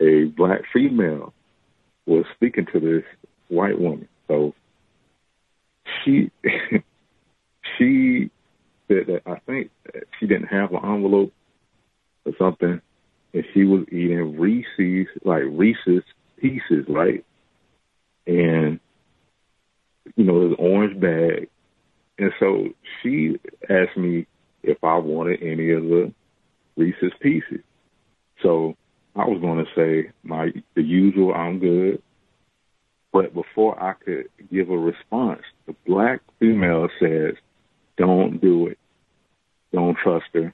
a 0.04 0.24
black 0.24 0.62
female 0.72 1.32
was 2.06 2.24
speaking 2.34 2.66
to 2.72 2.80
this 2.80 3.04
white 3.48 3.78
woman. 3.78 4.08
So 4.28 4.54
she 6.04 6.30
she 7.78 8.30
said 8.88 9.06
that 9.08 9.22
I 9.26 9.38
think 9.46 9.70
she 10.18 10.26
didn't 10.26 10.48
have 10.48 10.72
an 10.72 10.80
envelope 10.82 11.32
or 12.24 12.32
something, 12.38 12.80
and 13.34 13.44
she 13.52 13.64
was 13.64 13.84
eating 13.88 14.38
Reese's 14.38 15.08
like 15.24 15.42
Reese's 15.46 16.04
pieces, 16.40 16.86
right? 16.88 17.24
And 18.26 18.80
you 20.16 20.24
know, 20.24 20.48
this 20.48 20.56
orange 20.58 20.98
bag 21.00 21.48
and 22.18 22.32
so 22.40 22.68
she 23.02 23.38
asked 23.70 23.96
me 23.96 24.26
if 24.62 24.78
I 24.82 24.98
wanted 24.98 25.42
any 25.42 25.70
of 25.70 25.82
the 25.84 26.12
Reese's 26.76 27.12
Pieces. 27.20 27.60
So 28.42 28.76
I 29.14 29.24
was 29.24 29.40
going 29.40 29.64
to 29.64 29.70
say 29.74 30.10
my 30.22 30.50
the 30.74 30.82
usual, 30.82 31.34
I'm 31.34 31.58
good. 31.58 32.02
But 33.12 33.34
before 33.34 33.80
I 33.82 33.94
could 33.94 34.26
give 34.52 34.68
a 34.70 34.76
response, 34.76 35.40
the 35.66 35.74
black 35.86 36.20
female 36.38 36.88
says, 37.00 37.34
"Don't 37.96 38.40
do 38.40 38.66
it. 38.66 38.78
Don't 39.72 39.96
trust 39.96 40.26
her. 40.34 40.52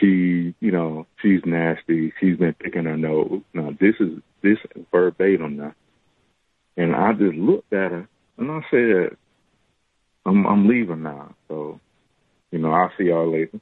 She, 0.00 0.54
you 0.60 0.70
know, 0.70 1.06
she's 1.20 1.40
nasty. 1.44 2.12
She's 2.20 2.36
been 2.36 2.54
picking 2.54 2.84
her 2.84 2.96
nose. 2.96 3.42
Now 3.54 3.70
this 3.80 3.94
is 4.00 4.20
this 4.42 4.58
verbatim 4.90 5.56
now. 5.56 5.74
And 6.76 6.94
I 6.94 7.12
just 7.12 7.36
looked 7.36 7.72
at 7.72 7.92
her 7.92 8.08
and 8.38 8.50
I 8.50 8.60
said, 8.70 9.16
I'm 10.24 10.46
I'm 10.46 10.68
leaving 10.68 11.02
now. 11.02 11.34
So, 11.48 11.80
you 12.50 12.58
know, 12.58 12.72
I'll 12.72 12.92
see 12.98 13.04
y'all 13.04 13.30
later. 13.30 13.60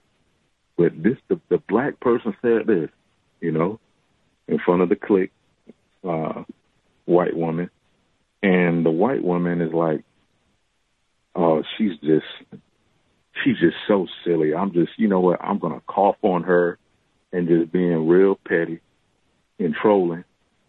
But 0.77 1.03
this 1.03 1.17
the 1.29 1.41
the 1.49 1.59
black 1.59 2.01
person 2.01 2.35
said 2.43 2.67
this, 2.67 2.91
you 3.41 3.53
know, 3.53 3.81
in 4.49 4.59
front 4.59 4.83
of 4.83 4.89
the 4.89 4.97
clique, 4.97 5.33
uh, 6.07 6.45
white 7.05 7.37
woman. 7.37 7.71
And 8.43 8.87
the 8.87 8.91
white 8.91 9.23
woman 9.23 9.61
is 9.61 9.73
like, 9.73 10.03
Oh, 11.35 11.63
she's 11.77 11.93
just 12.03 12.27
she's 13.45 13.59
just 13.61 13.77
so 13.87 14.07
silly. 14.25 14.55
I'm 14.55 14.73
just 14.73 14.91
you 14.97 15.09
know 15.09 15.21
what, 15.21 15.43
I'm 15.43 15.59
gonna 15.59 15.83
cough 15.87 16.17
on 16.23 16.43
her 16.45 16.79
and 17.33 17.49
just 17.49 17.73
being 17.73 18.09
real 18.09 18.39
petty 18.47 18.81
and 19.59 19.75
trolling, 19.75 20.25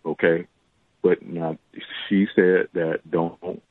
okay? 0.06 0.48
But 1.02 1.24
now 1.24 1.58
she 2.08 2.28
said 2.36 2.68
that 2.74 3.00
don't 3.10 3.62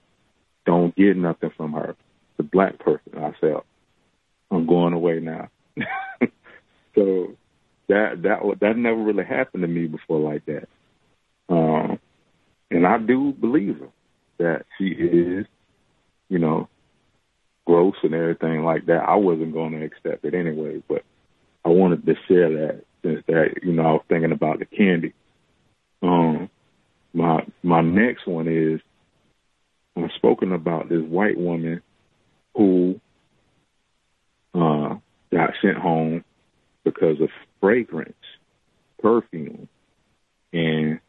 don't 0.66 0.94
get 0.96 1.16
nothing 1.16 1.50
from 1.56 1.72
her. 1.72 1.96
The 2.40 2.48
black 2.48 2.78
person. 2.78 3.18
I 3.18 3.32
said, 3.38 3.56
I'm 4.50 4.66
going 4.66 4.94
away 4.94 5.20
now. 5.20 5.50
so 6.94 7.36
that 7.90 8.22
that 8.22 8.40
that 8.62 8.78
never 8.78 8.96
really 8.96 9.26
happened 9.26 9.60
to 9.62 9.68
me 9.68 9.86
before 9.88 10.20
like 10.20 10.46
that. 10.46 10.68
Um, 11.50 11.98
and 12.70 12.86
I 12.86 12.96
do 12.96 13.34
believe 13.38 13.78
her 13.80 13.88
that 14.38 14.64
she 14.78 14.86
is, 14.86 15.44
you 16.30 16.38
know, 16.38 16.70
gross 17.66 17.96
and 18.02 18.14
everything 18.14 18.64
like 18.64 18.86
that. 18.86 19.04
I 19.06 19.16
wasn't 19.16 19.52
going 19.52 19.72
to 19.72 19.84
accept 19.84 20.24
it 20.24 20.32
anyway, 20.32 20.82
but 20.88 21.02
I 21.62 21.68
wanted 21.68 22.06
to 22.06 22.14
share 22.26 22.48
that 22.48 22.84
since 23.02 23.22
that 23.26 23.62
you 23.62 23.72
know 23.72 23.82
I 23.82 23.92
was 23.92 24.04
thinking 24.08 24.32
about 24.32 24.60
the 24.60 24.64
candy. 24.64 25.12
Um, 26.02 26.48
my 27.12 27.44
my 27.62 27.82
next 27.82 28.26
one 28.26 28.48
is 28.48 28.80
I've 29.94 30.10
spoken 30.16 30.54
about 30.54 30.88
this 30.88 31.02
white 31.02 31.36
woman 31.36 31.82
who 32.54 33.00
uh, 34.54 34.96
got 35.32 35.50
sent 35.62 35.76
home 35.76 36.24
because 36.84 37.20
of 37.20 37.28
fragrance, 37.60 38.14
perfume, 39.00 39.68
and 40.52 41.00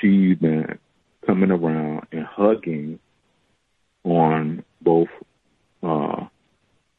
she's 0.00 0.36
been 0.38 0.78
coming 1.26 1.50
around 1.50 2.06
and 2.12 2.24
hugging 2.24 2.98
on 4.04 4.64
both 4.80 5.08
uh, 5.82 6.26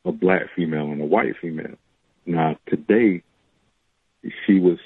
a 0.06 0.12
black 0.12 0.44
female 0.56 0.92
and 0.92 1.02
a 1.02 1.06
white 1.06 1.36
female. 1.42 1.76
Now 2.26 2.58
today, 2.68 3.24
she 4.46 4.60
was 4.60 4.78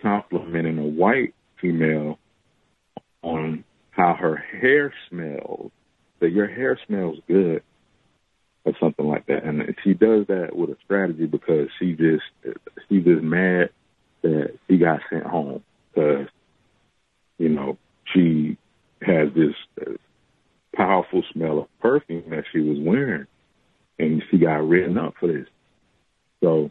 complimenting 0.00 0.78
a 0.78 0.86
white 0.86 1.34
female 1.60 2.18
on 3.22 3.64
how 3.90 4.14
her 4.14 4.36
hair 4.36 4.92
smells. 5.08 5.70
That 6.20 6.32
your 6.32 6.46
hair 6.46 6.78
smells 6.86 7.18
good, 7.26 7.62
or 8.64 8.72
something 8.78 9.06
like 9.06 9.26
that. 9.26 9.44
And 9.44 9.74
she 9.82 9.94
does 9.94 10.26
that 10.28 10.54
with 10.54 10.70
a 10.70 10.76
strategy 10.84 11.26
because 11.26 11.68
she 11.78 11.92
just 11.92 12.24
she's 12.88 13.04
just 13.04 13.22
mad 13.22 13.70
that 14.22 14.58
she 14.68 14.78
got 14.78 15.00
sent 15.10 15.24
home 15.24 15.62
because 15.92 16.26
you 17.38 17.48
know 17.48 17.78
she 18.12 18.56
has 19.02 19.28
this 19.34 19.54
uh, 19.80 19.92
powerful 20.74 21.22
smell 21.32 21.60
of 21.60 21.80
perfume 21.80 22.30
that 22.30 22.44
she 22.52 22.60
was 22.60 22.78
wearing, 22.80 23.26
and 23.98 24.22
she 24.30 24.38
got 24.38 24.66
written 24.66 24.98
up 24.98 25.14
for 25.18 25.26
this. 25.26 25.46
So, 26.42 26.70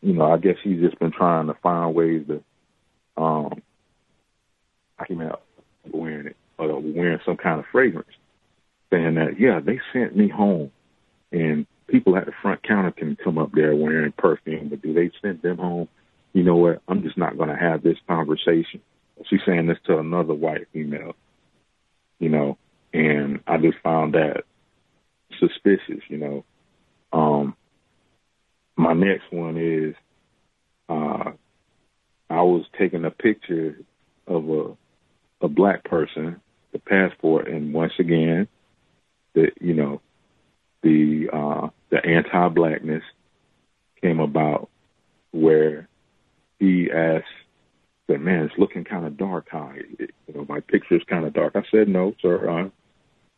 you 0.00 0.12
know, 0.12 0.30
I 0.30 0.38
guess 0.38 0.56
she's 0.62 0.80
just 0.80 0.98
been 0.98 1.12
trying 1.12 1.46
to 1.46 1.54
find 1.54 1.94
ways 1.94 2.26
to 2.28 2.42
um 3.20 3.62
out 5.20 5.42
wearing 5.92 6.26
it 6.26 6.36
or 6.58 6.80
wearing 6.80 7.18
some 7.24 7.36
kind 7.36 7.60
of 7.60 7.66
fragrance, 7.70 8.08
saying 8.90 9.14
that 9.14 9.38
yeah, 9.38 9.60
they 9.60 9.80
sent 9.92 10.16
me 10.16 10.28
home, 10.28 10.70
and 11.32 11.66
people 11.88 12.16
at 12.16 12.26
the 12.26 12.32
front 12.42 12.62
counter 12.62 12.90
can 12.90 13.16
come 13.16 13.38
up 13.38 13.52
there 13.52 13.74
wearing 13.74 14.12
perfume, 14.12 14.68
but 14.68 14.82
do 14.82 14.92
they 14.92 15.10
send 15.22 15.42
them 15.42 15.58
home? 15.58 15.88
You 16.32 16.42
know 16.42 16.56
what? 16.56 16.82
I'm 16.88 17.02
just 17.02 17.16
not 17.16 17.36
going 17.36 17.48
to 17.48 17.56
have 17.56 17.82
this 17.82 17.98
conversation. 18.08 18.80
She's 19.28 19.40
saying 19.46 19.66
this 19.66 19.78
to 19.86 19.98
another 19.98 20.34
white 20.34 20.68
female, 20.72 21.14
you 22.18 22.28
know, 22.28 22.58
and 22.92 23.40
I 23.46 23.56
just 23.58 23.78
found 23.82 24.14
that 24.14 24.44
suspicious, 25.38 26.02
you 26.08 26.18
know. 26.18 26.44
Um, 27.12 27.56
my 28.76 28.92
next 28.92 29.32
one 29.32 29.56
is 29.56 29.94
uh, 30.88 31.32
I 32.28 32.42
was 32.42 32.64
taking 32.78 33.04
a 33.04 33.10
picture 33.10 33.78
of 34.26 34.48
a 34.48 34.76
a 35.40 35.48
black 35.48 35.84
person, 35.84 36.40
the 36.72 36.78
passport, 36.78 37.48
and 37.48 37.72
once 37.74 37.92
again, 37.98 38.48
the 39.34 39.50
you 39.60 39.74
know, 39.74 40.00
the 40.86 41.28
uh, 41.32 41.68
the 41.90 42.04
anti-blackness 42.04 43.02
came 44.00 44.20
about 44.20 44.68
where 45.32 45.88
he 46.60 46.90
asked, 46.90 47.26
"Said, 48.06 48.20
man, 48.20 48.44
it's 48.44 48.54
looking 48.56 48.84
kind 48.84 49.04
of 49.04 49.16
dark. 49.16 49.46
How 49.50 49.72
you 49.98 50.08
know, 50.32 50.46
my 50.48 50.60
picture 50.60 50.94
is 50.94 51.02
kind 51.08 51.26
of 51.26 51.32
dark." 51.32 51.56
I 51.56 51.62
said, 51.72 51.88
"No, 51.88 52.14
sir. 52.22 52.48
Uh, 52.48 52.68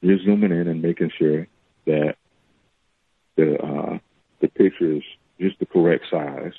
you're 0.02 0.18
zooming 0.18 0.52
in 0.52 0.68
and 0.68 0.82
making 0.82 1.10
sure 1.18 1.46
that 1.86 2.16
the 3.36 3.58
uh, 3.58 3.98
the 4.40 4.48
picture 4.48 4.92
is 4.96 5.02
just 5.40 5.58
the 5.58 5.66
correct 5.66 6.04
size." 6.10 6.52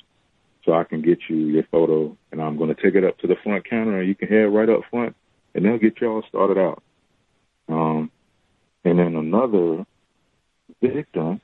So 0.64 0.74
I 0.74 0.84
can 0.84 1.00
get 1.00 1.20
you 1.28 1.36
your 1.36 1.62
photo, 1.70 2.16
and 2.32 2.42
I'm 2.42 2.58
going 2.58 2.74
to 2.74 2.82
take 2.82 2.94
it 2.94 3.04
up 3.04 3.16
to 3.18 3.26
the 3.26 3.36
front 3.42 3.68
counter, 3.68 4.00
and 4.00 4.08
you 4.08 4.14
can 4.14 4.28
head 4.28 4.52
right 4.52 4.68
up 4.68 4.82
front 4.90 5.16
and 5.54 5.64
they'll 5.64 5.78
get 5.78 6.00
y'all 6.00 6.22
started 6.28 6.58
out. 6.58 6.82
Um, 7.68 8.10
and 8.84 8.98
then 8.98 9.16
another 9.16 9.84
victim, 10.80 11.40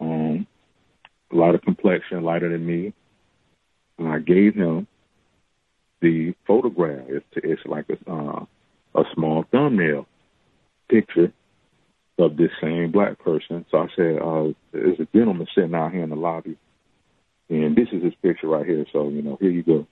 um, 0.00 0.46
of 1.32 1.62
complexion, 1.62 2.22
lighter 2.22 2.48
than 2.48 2.66
me. 2.66 2.92
And 3.98 4.08
I 4.08 4.18
gave 4.18 4.54
him 4.54 4.86
the 6.00 6.34
photograph. 6.46 7.04
It's, 7.08 7.26
it's 7.36 7.62
like 7.66 7.86
a, 7.88 8.10
uh, 8.10 8.44
a 8.94 9.02
small 9.14 9.44
thumbnail 9.50 10.06
picture 10.88 11.32
of 12.18 12.36
this 12.36 12.50
same 12.60 12.90
black 12.90 13.18
person. 13.18 13.64
So 13.70 13.78
I 13.78 13.86
said, 13.96 14.18
uh, 14.20 14.52
there's 14.72 15.00
a 15.00 15.08
gentleman 15.16 15.46
sitting 15.54 15.74
out 15.74 15.92
here 15.92 16.02
in 16.02 16.10
the 16.10 16.16
lobby, 16.16 16.56
and 17.48 17.76
this 17.76 17.88
is 17.92 18.02
his 18.02 18.14
picture 18.22 18.48
right 18.48 18.66
here. 18.66 18.84
So, 18.92 19.08
you 19.08 19.22
know, 19.22 19.38
here 19.40 19.50
you 19.50 19.62
go. 19.62 19.86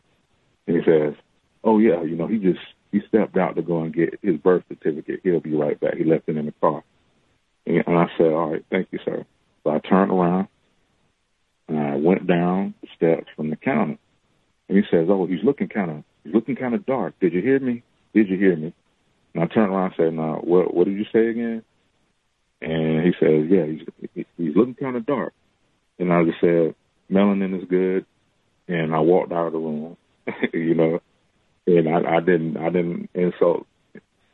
And 0.66 0.76
he 0.76 0.82
says, 0.84 1.14
oh, 1.64 1.78
yeah, 1.78 2.02
you 2.02 2.16
know, 2.16 2.26
he 2.26 2.38
just 2.38 2.60
he 2.92 3.00
stepped 3.08 3.36
out 3.36 3.56
to 3.56 3.62
go 3.62 3.82
and 3.82 3.94
get 3.94 4.18
his 4.22 4.36
birth 4.36 4.64
certificate. 4.68 5.20
He'll 5.22 5.40
be 5.40 5.54
right 5.54 5.78
back. 5.78 5.96
He 5.96 6.04
left 6.04 6.28
it 6.28 6.36
in 6.36 6.46
the 6.46 6.54
car. 6.60 6.82
And 7.68 7.98
I 7.98 8.06
said, 8.16 8.28
all 8.28 8.52
right, 8.52 8.64
thank 8.70 8.88
you, 8.90 8.98
sir. 9.04 9.26
So 9.62 9.70
I 9.70 9.78
turned 9.78 10.10
around 10.10 10.48
and 11.68 11.78
I 11.78 11.96
went 11.96 12.26
down 12.26 12.74
the 12.80 12.88
steps 12.96 13.28
from 13.36 13.50
the 13.50 13.56
counter. 13.56 13.98
And 14.68 14.78
he 14.78 14.82
says, 14.90 15.08
oh, 15.10 15.26
he's 15.26 15.44
looking 15.44 15.68
kind 15.68 15.90
of, 15.90 16.04
he's 16.24 16.34
looking 16.34 16.56
kind 16.56 16.74
of 16.74 16.86
dark. 16.86 17.14
Did 17.20 17.34
you 17.34 17.42
hear 17.42 17.60
me? 17.60 17.82
Did 18.14 18.28
you 18.28 18.38
hear 18.38 18.56
me? 18.56 18.72
And 19.34 19.44
I 19.44 19.46
turned 19.46 19.72
around 19.72 19.92
and 19.92 19.94
said, 19.96 20.14
no, 20.14 20.40
what, 20.42 20.72
what 20.72 20.86
did 20.86 20.96
you 20.96 21.04
say 21.12 21.28
again? 21.28 21.62
And 22.62 23.04
he 23.04 23.12
says, 23.20 23.46
yeah, 23.50 23.66
he's, 23.66 24.24
he's 24.36 24.56
looking 24.56 24.74
kind 24.74 24.96
of 24.96 25.06
dark. 25.06 25.32
And 25.98 26.12
I 26.12 26.24
just 26.24 26.40
said, 26.40 26.74
melanin 27.10 27.60
is 27.60 27.68
good. 27.68 28.06
And 28.66 28.94
I 28.94 29.00
walked 29.00 29.32
out 29.32 29.46
of 29.46 29.52
the 29.52 29.58
room, 29.58 29.96
you 30.52 30.74
know, 30.74 31.00
and 31.66 31.88
I, 31.88 32.16
I 32.16 32.20
didn't 32.20 32.56
I 32.56 32.70
didn't 32.70 33.10
insult 33.14 33.66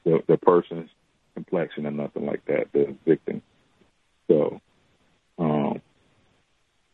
the, 0.05 0.23
the 0.27 0.37
person's 0.37 0.91
complexion 1.35 1.87
or 1.87 1.91
nothing 1.91 2.27
like 2.27 2.45
that, 2.47 2.73
the 2.73 2.97
victim. 3.07 3.43
So, 4.29 4.61
um, 5.39 5.81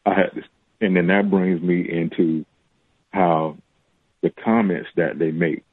I 0.05 0.15
had 0.15 0.31
this, 0.35 0.44
and 0.81 0.97
then 0.97 1.07
that 1.09 1.31
brings 1.31 1.60
me 1.60 1.86
into 1.89 2.44
how 3.10 3.57
the 4.23 4.31
comments 4.31 4.89
that 4.97 5.19
they 5.19 5.31
make 5.31 5.65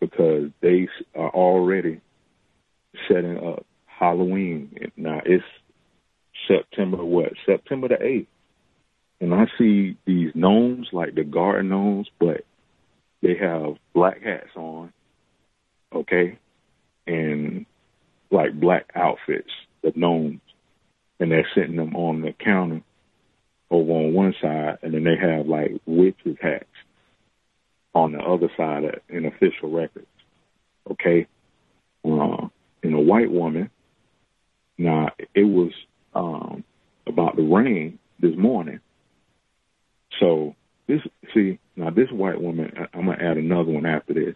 because 0.00 0.50
they 0.60 0.88
are 1.14 1.30
already 1.30 2.00
setting 3.08 3.38
up 3.38 3.66
Halloween. 3.86 4.76
Now 4.96 5.20
it's 5.24 5.44
September 6.48 7.04
what? 7.04 7.32
September 7.46 7.88
the 7.88 8.02
eighth, 8.02 8.28
and 9.20 9.34
I 9.34 9.46
see 9.58 9.96
these 10.06 10.32
gnomes 10.34 10.88
like 10.92 11.14
the 11.14 11.24
garden 11.24 11.68
gnomes, 11.68 12.08
but 12.18 12.44
they 13.22 13.36
have 13.36 13.76
black 13.94 14.22
hats 14.22 14.50
on, 14.56 14.92
okay, 15.94 16.38
and 17.06 17.66
like 18.32 18.58
black 18.58 18.90
outfits, 18.94 19.50
the 19.82 19.92
gnomes, 19.94 20.40
and 21.20 21.30
they're 21.30 21.48
sitting 21.54 21.76
them 21.76 21.94
on 21.94 22.22
the 22.22 22.32
counter 22.32 22.82
over 23.70 23.92
on 23.92 24.14
one 24.14 24.34
side, 24.40 24.78
and 24.82 24.94
then 24.94 25.04
they 25.04 25.16
have 25.16 25.46
like 25.46 25.72
witches 25.86 26.36
hats 26.40 26.64
on 27.94 28.12
the 28.12 28.18
other 28.18 28.48
side 28.56 29.00
in 29.08 29.26
official 29.26 29.70
records, 29.70 30.06
okay. 30.90 31.26
Uh, 32.04 32.48
and 32.82 32.94
a 32.94 33.00
white 33.00 33.30
woman. 33.30 33.70
Now 34.76 35.10
it 35.34 35.44
was 35.44 35.70
um, 36.14 36.64
about 37.06 37.36
the 37.36 37.42
rain 37.42 37.98
this 38.18 38.36
morning, 38.36 38.80
so 40.18 40.56
this 40.88 41.00
see 41.34 41.58
Now, 41.76 41.90
this 41.90 42.10
white 42.10 42.40
woman, 42.40 42.72
I'm 42.92 43.06
gonna 43.06 43.22
add 43.22 43.36
another 43.36 43.70
one 43.70 43.86
after 43.86 44.14
this. 44.14 44.34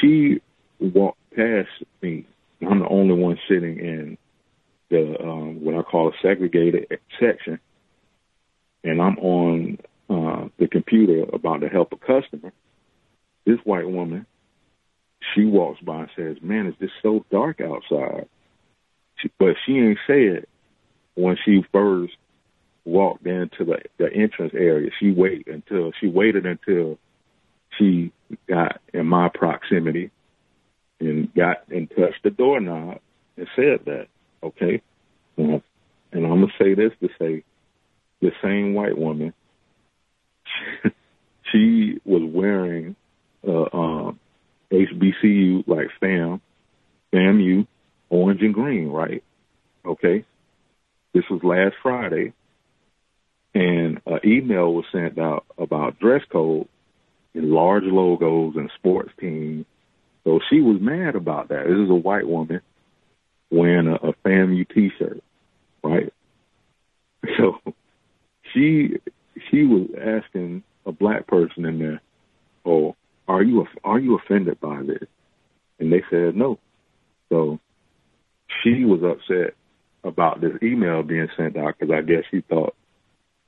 She 0.00 0.40
walked 0.78 1.18
past 1.34 1.68
me. 2.00 2.26
I'm 2.66 2.80
the 2.80 2.88
only 2.88 3.14
one 3.14 3.38
sitting 3.48 3.78
in 3.78 4.18
the 4.90 5.16
um, 5.20 5.64
what 5.64 5.74
I 5.74 5.82
call 5.82 6.08
a 6.08 6.12
segregated 6.22 6.86
section, 7.18 7.58
and 8.84 9.00
I'm 9.00 9.18
on 9.18 9.78
uh, 10.08 10.48
the 10.58 10.68
computer 10.68 11.24
about 11.32 11.62
to 11.62 11.68
help 11.68 11.92
a 11.92 11.96
customer. 11.96 12.52
This 13.44 13.58
white 13.64 13.88
woman, 13.88 14.26
she 15.34 15.44
walks 15.44 15.80
by 15.80 16.00
and 16.00 16.10
says, 16.16 16.36
"Man, 16.42 16.66
is 16.66 16.74
this 16.78 16.90
so 17.02 17.24
dark 17.30 17.60
outside?" 17.60 18.28
She, 19.16 19.30
but 19.38 19.54
she 19.66 19.78
ain't 19.78 19.98
said 20.06 20.46
when 21.14 21.36
she 21.44 21.64
first 21.72 22.14
walked 22.84 23.26
into 23.26 23.64
the 23.64 23.78
the 23.98 24.12
entrance 24.12 24.52
area. 24.54 24.90
She 25.00 25.10
wait 25.10 25.46
until 25.48 25.92
she 26.00 26.06
waited 26.06 26.46
until 26.46 26.98
she 27.78 28.12
got 28.48 28.80
in 28.92 29.06
my 29.06 29.30
proximity 29.32 30.10
and 31.02 31.34
got 31.34 31.68
and 31.68 31.88
touched 31.90 32.22
the 32.22 32.30
doorknob 32.30 32.98
and 33.36 33.46
said 33.56 33.84
that. 33.86 34.06
Okay, 34.42 34.82
and, 35.36 35.62
I'm 36.12 36.22
gonna 36.22 36.46
say 36.58 36.74
this 36.74 36.92
to 37.00 37.08
say 37.18 37.44
the 38.20 38.32
same 38.42 38.74
white 38.74 38.96
woman. 38.96 39.32
she 41.52 42.00
was 42.04 42.22
wearing 42.24 42.96
uh, 43.46 43.66
um, 43.72 44.20
HBCU 44.70 45.66
like 45.66 45.88
FAM, 46.00 46.40
FAMU, 47.12 47.66
orange 48.10 48.42
and 48.42 48.54
green, 48.54 48.88
right? 48.88 49.22
Okay. 49.84 50.24
This 51.14 51.24
was 51.30 51.42
last 51.42 51.74
Friday, 51.82 52.32
and 53.54 54.00
an 54.06 54.20
email 54.24 54.72
was 54.72 54.86
sent 54.92 55.18
out 55.18 55.44
about 55.58 55.98
dress 55.98 56.22
code 56.30 56.68
and 57.34 57.50
large 57.50 57.84
logos 57.84 58.54
and 58.56 58.70
sports 58.78 59.10
teams. 59.20 59.66
So 60.24 60.40
she 60.48 60.60
was 60.60 60.80
mad 60.80 61.16
about 61.16 61.48
that. 61.48 61.66
This 61.66 61.78
is 61.78 61.90
a 61.90 61.94
white 61.94 62.26
woman 62.26 62.60
wearing 63.50 63.88
a, 63.88 63.94
a 63.94 64.12
FAMU 64.24 64.68
T-shirt, 64.68 65.22
right? 65.82 66.12
So 67.38 67.60
she 68.52 68.98
she 69.48 69.62
was 69.62 69.88
asking 69.96 70.64
a 70.84 70.90
black 70.90 71.28
person 71.28 71.64
in 71.64 71.78
there, 71.78 72.02
"Oh, 72.64 72.96
are 73.28 73.42
you 73.42 73.66
are 73.84 73.98
you 73.98 74.16
offended 74.16 74.60
by 74.60 74.82
this?" 74.82 75.08
And 75.78 75.92
they 75.92 76.02
said 76.10 76.34
no. 76.34 76.58
So 77.28 77.60
she 78.62 78.84
was 78.84 79.02
upset 79.02 79.54
about 80.04 80.40
this 80.40 80.52
email 80.62 81.02
being 81.02 81.28
sent 81.36 81.56
out 81.56 81.78
because 81.78 81.94
I 81.94 82.02
guess 82.02 82.24
she 82.30 82.40
thought 82.40 82.74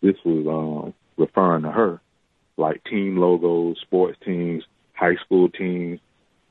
this 0.01 0.17
was 0.25 0.47
um, 0.47 0.95
referring 1.17 1.63
to 1.63 1.71
her, 1.71 2.01
like 2.57 2.85
team 2.85 3.17
logos, 3.17 3.81
sports 3.81 4.19
teams, 4.25 4.65
high 4.93 5.17
school 5.17 5.49
teams, 5.49 6.01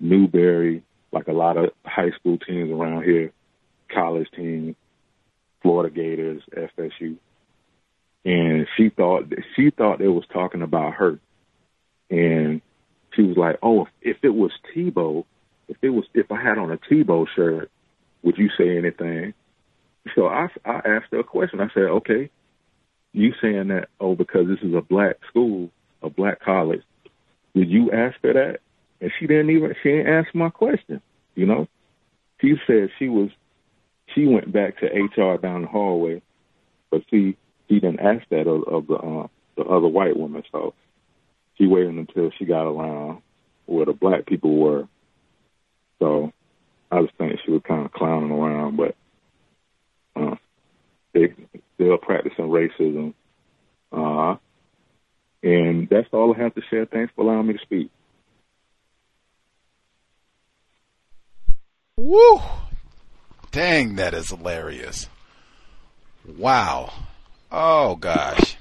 Newberry, 0.04 0.84
like 1.14 1.28
a 1.28 1.34
lot 1.34 1.56
of 1.56 1.72
high 1.86 2.12
school 2.12 2.38
teams 2.38 2.70
around 2.72 3.04
here, 3.04 3.32
college 3.90 4.28
teams, 4.36 4.76
Florida 5.62 5.94
Gators, 5.96 6.44
FSU, 6.52 7.16
and 8.26 8.68
she 8.76 8.90
thought 8.90 9.32
she 9.56 9.70
thought 9.70 10.00
they 10.00 10.10
was 10.10 10.26
talking 10.32 10.62
about 10.62 10.96
her, 10.96 11.20
and 12.10 12.62
she 13.16 13.22
was 13.22 13.38
like, 13.38 13.58
"Oh, 13.64 13.84
if, 13.84 14.18
if 14.18 14.18
it 14.24 14.36
was 14.36 14.52
Tebow, 14.76 15.24
if 15.70 15.78
it 15.82 15.90
was 15.90 16.04
if 16.14 16.30
I 16.32 16.42
had 16.42 16.58
on 16.58 16.72
a 16.72 16.78
Tebow 16.78 17.26
shirt, 17.34 17.72
would 18.24 18.38
you 18.38 18.50
say 18.58 18.78
anything?" 18.78 19.34
So 20.16 20.28
I 20.28 20.50
I 20.66 20.82
asked 20.86 21.12
her 21.12 21.20
a 21.20 21.24
question. 21.24 21.62
I 21.62 21.70
said, 21.74 21.84
"Okay, 21.84 22.30
you 23.14 23.34
saying 23.42 23.70
that? 23.70 23.88
Oh, 24.02 24.16
because 24.16 24.48
this 24.48 24.60
is 24.62 24.76
a 24.76 24.82
black 24.82 25.16
school, 25.30 25.70
a 26.02 26.10
black 26.10 26.42
college. 26.42 26.82
Did 27.56 27.70
you 27.70 27.90
ask 27.94 28.18
her 28.22 28.34
that?" 28.34 28.60
And 29.04 29.12
she 29.20 29.28
didn't 29.28 29.50
even 29.50 29.76
she 29.84 29.90
didn't 29.90 30.14
answer 30.14 30.32
my 30.34 30.50
question. 30.50 31.02
You 31.36 31.46
know, 31.46 31.68
she 32.40 32.56
said 32.66 32.90
she 32.98 33.10
was 33.10 33.32
she 34.16 34.26
went 34.26 34.54
back 34.54 34.80
to 34.80 34.86
HR 34.86 35.38
down 35.38 35.64
the 35.64 35.68
hallway, 35.68 36.22
but 36.90 37.02
see 37.12 37.36
he 37.68 37.82
didn't 37.82 38.00
ask 38.00 38.26
that 38.30 38.48
of, 38.48 38.64
of 38.64 38.88
the 38.88 38.94
uh, 38.94 39.28
the 39.58 39.64
other 39.64 39.90
white 39.90 40.16
woman. 40.16 40.44
So 40.54 40.74
she 41.58 41.68
waited 41.68 41.96
until 41.96 42.32
she 42.40 42.46
got 42.46 42.66
around 42.66 43.22
where 43.66 43.86
the 43.86 43.92
black 43.92 44.26
people 44.26 44.56
were. 44.56 44.88
So 46.00 46.32
I 46.90 47.02
just 47.02 47.16
think 47.18 47.38
she 47.44 47.52
was 47.52 47.62
kind 47.68 47.86
of 47.86 47.92
clowning 47.92 48.32
around, 48.32 48.78
but 48.78 48.96
uh, 50.16 50.36
they 51.14 51.34
still 51.76 51.98
practicing 51.98 52.46
racism. 52.46 53.14
Uh, 53.92 54.38
and 55.44 55.90
that's 55.90 56.08
all 56.14 56.34
I 56.34 56.42
have 56.42 56.56
to 56.56 56.62
share. 56.70 56.86
Thanks 56.86 57.12
for 57.14 57.26
allowing 57.26 57.48
me 57.48 57.54
to 57.56 57.60
speak. 57.60 57.92
Woo! 62.04 62.42
Dang, 63.52 63.96
that 63.96 64.14
is 64.14 64.30
hilarious. 64.30 65.08
Wow. 66.38 66.92
Oh 67.50 67.96
gosh. 67.96 68.58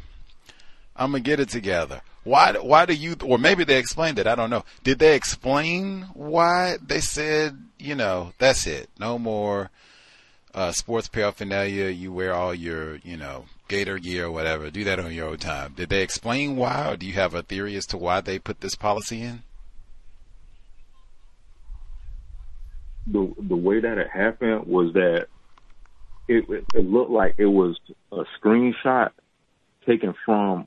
I'm 0.95 1.11
gonna 1.11 1.25
get 1.25 1.41
it 1.41 1.49
together. 1.49 2.03
Why? 2.23 2.53
Why 2.53 2.87
do 2.87 2.95
you? 2.95 3.17
Or 3.25 3.39
maybe 3.39 3.65
they 3.65 3.79
explained 3.79 4.21
it. 4.21 4.29
I 4.29 4.37
don't 4.37 4.51
know. 4.51 4.65
Did 4.85 5.01
they 5.01 5.17
explain 5.17 6.03
why 6.15 6.79
they 6.87 7.01
said? 7.01 7.59
You 7.81 7.97
know, 7.97 8.33
that's 8.39 8.65
it. 8.69 8.91
No 9.01 9.19
more 9.19 9.71
uh, 10.55 10.71
sports 10.71 11.09
paraphernalia. 11.09 11.89
You 11.89 12.13
wear 12.13 12.35
all 12.35 12.55
your, 12.55 12.99
you 12.99 13.17
know, 13.17 13.47
gator 13.67 13.99
gear 13.99 14.27
or 14.27 14.31
whatever. 14.31 14.71
Do 14.71 14.85
that 14.85 15.01
on 15.01 15.13
your 15.13 15.31
own 15.31 15.39
time. 15.39 15.73
Did 15.77 15.89
they 15.89 16.05
explain 16.05 16.55
why, 16.55 16.93
or 16.93 16.97
do 16.97 17.07
you 17.07 17.15
have 17.15 17.35
a 17.35 17.43
theory 17.43 17.75
as 17.75 17.87
to 17.87 17.97
why 17.97 18.21
they 18.21 18.39
put 18.39 18.61
this 18.61 18.77
policy 18.77 19.21
in? 19.21 19.43
The 23.07 23.35
the 23.39 23.57
way 23.57 23.81
that 23.81 23.99
it 23.99 24.09
happened 24.11 24.67
was 24.67 24.93
that 24.95 25.27
it, 26.29 26.45
it, 26.49 26.85
looked 26.85 27.11
like 27.11 27.35
it 27.39 27.47
was 27.47 27.77
a 28.13 28.25
screenshot 28.41 29.11
taken 29.87 30.15
from 30.25 30.67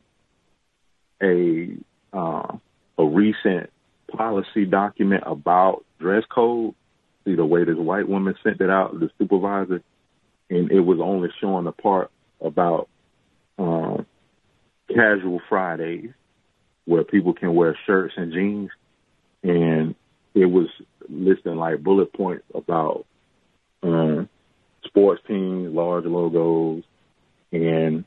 a 1.23 1.77
uh, 2.13 2.57
a 2.97 3.05
recent 3.05 3.69
policy 4.11 4.65
document 4.65 5.23
about 5.25 5.85
dress 5.99 6.23
code. 6.29 6.75
See 7.23 7.35
the 7.35 7.45
way 7.45 7.63
this 7.63 7.77
white 7.77 8.07
woman 8.07 8.35
sent 8.43 8.61
it 8.61 8.69
out, 8.69 8.91
to 8.91 8.99
the 8.99 9.09
supervisor, 9.17 9.81
and 10.49 10.71
it 10.71 10.81
was 10.81 10.99
only 11.01 11.29
showing 11.41 11.65
the 11.65 11.71
part 11.71 12.11
about 12.41 12.87
um, 13.57 14.05
casual 14.89 15.41
Fridays 15.49 16.11
where 16.85 17.03
people 17.03 17.33
can 17.33 17.55
wear 17.55 17.77
shirts 17.87 18.13
and 18.15 18.31
jeans, 18.31 18.69
and 19.41 19.95
it 20.35 20.45
was 20.45 20.67
listing 21.09 21.55
like 21.55 21.81
bullet 21.81 22.13
points 22.13 22.45
about 22.53 23.05
um, 23.81 24.29
sports 24.83 25.21
teams, 25.27 25.73
large 25.73 26.05
logos, 26.05 26.83
and 27.51 28.05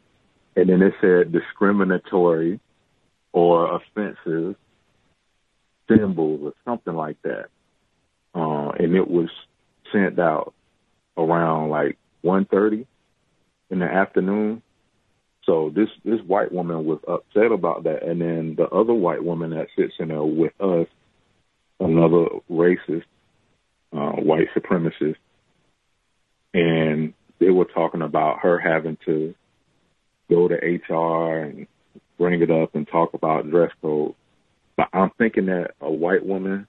and 0.54 0.68
then 0.68 0.82
it 0.82 0.94
said 1.00 1.32
discriminatory 1.32 2.60
or 3.32 3.76
offensive 3.76 4.56
symbols 5.88 6.40
or 6.42 6.52
something 6.64 6.94
like 6.94 7.16
that. 7.22 7.46
Uh, 8.34 8.70
and 8.70 8.94
it 8.94 9.08
was 9.08 9.30
sent 9.92 10.18
out 10.18 10.52
around 11.16 11.70
like 11.70 11.96
1.30 12.24 12.86
in 13.70 13.78
the 13.78 13.86
afternoon. 13.86 14.62
So 15.44 15.72
this 15.74 15.88
this 16.04 16.20
white 16.26 16.52
woman 16.52 16.84
was 16.84 16.98
upset 17.08 17.52
about 17.52 17.84
that, 17.84 18.02
and 18.02 18.20
then 18.20 18.54
the 18.54 18.68
other 18.68 18.92
white 18.92 19.24
woman 19.24 19.50
that 19.50 19.68
sits 19.76 19.94
in 19.98 20.08
there 20.08 20.22
with 20.22 20.52
us, 20.60 20.88
another 21.80 22.26
racist, 22.50 23.04
uh, 23.92 24.12
white 24.12 24.48
supremacist, 24.56 25.16
and 26.54 27.14
they 27.38 27.50
were 27.50 27.64
talking 27.64 28.02
about 28.02 28.40
her 28.40 28.58
having 28.58 28.98
to 29.06 29.34
go 30.30 30.48
to 30.48 30.54
HR 30.54 31.42
and 31.44 31.66
bring 32.18 32.42
it 32.42 32.50
up 32.50 32.74
and 32.74 32.86
talk 32.88 33.14
about 33.14 33.50
dress 33.50 33.70
code. 33.80 34.14
But 34.76 34.88
I'm 34.92 35.10
thinking 35.18 35.46
that 35.46 35.72
a 35.80 35.90
white 35.90 36.24
woman, 36.24 36.66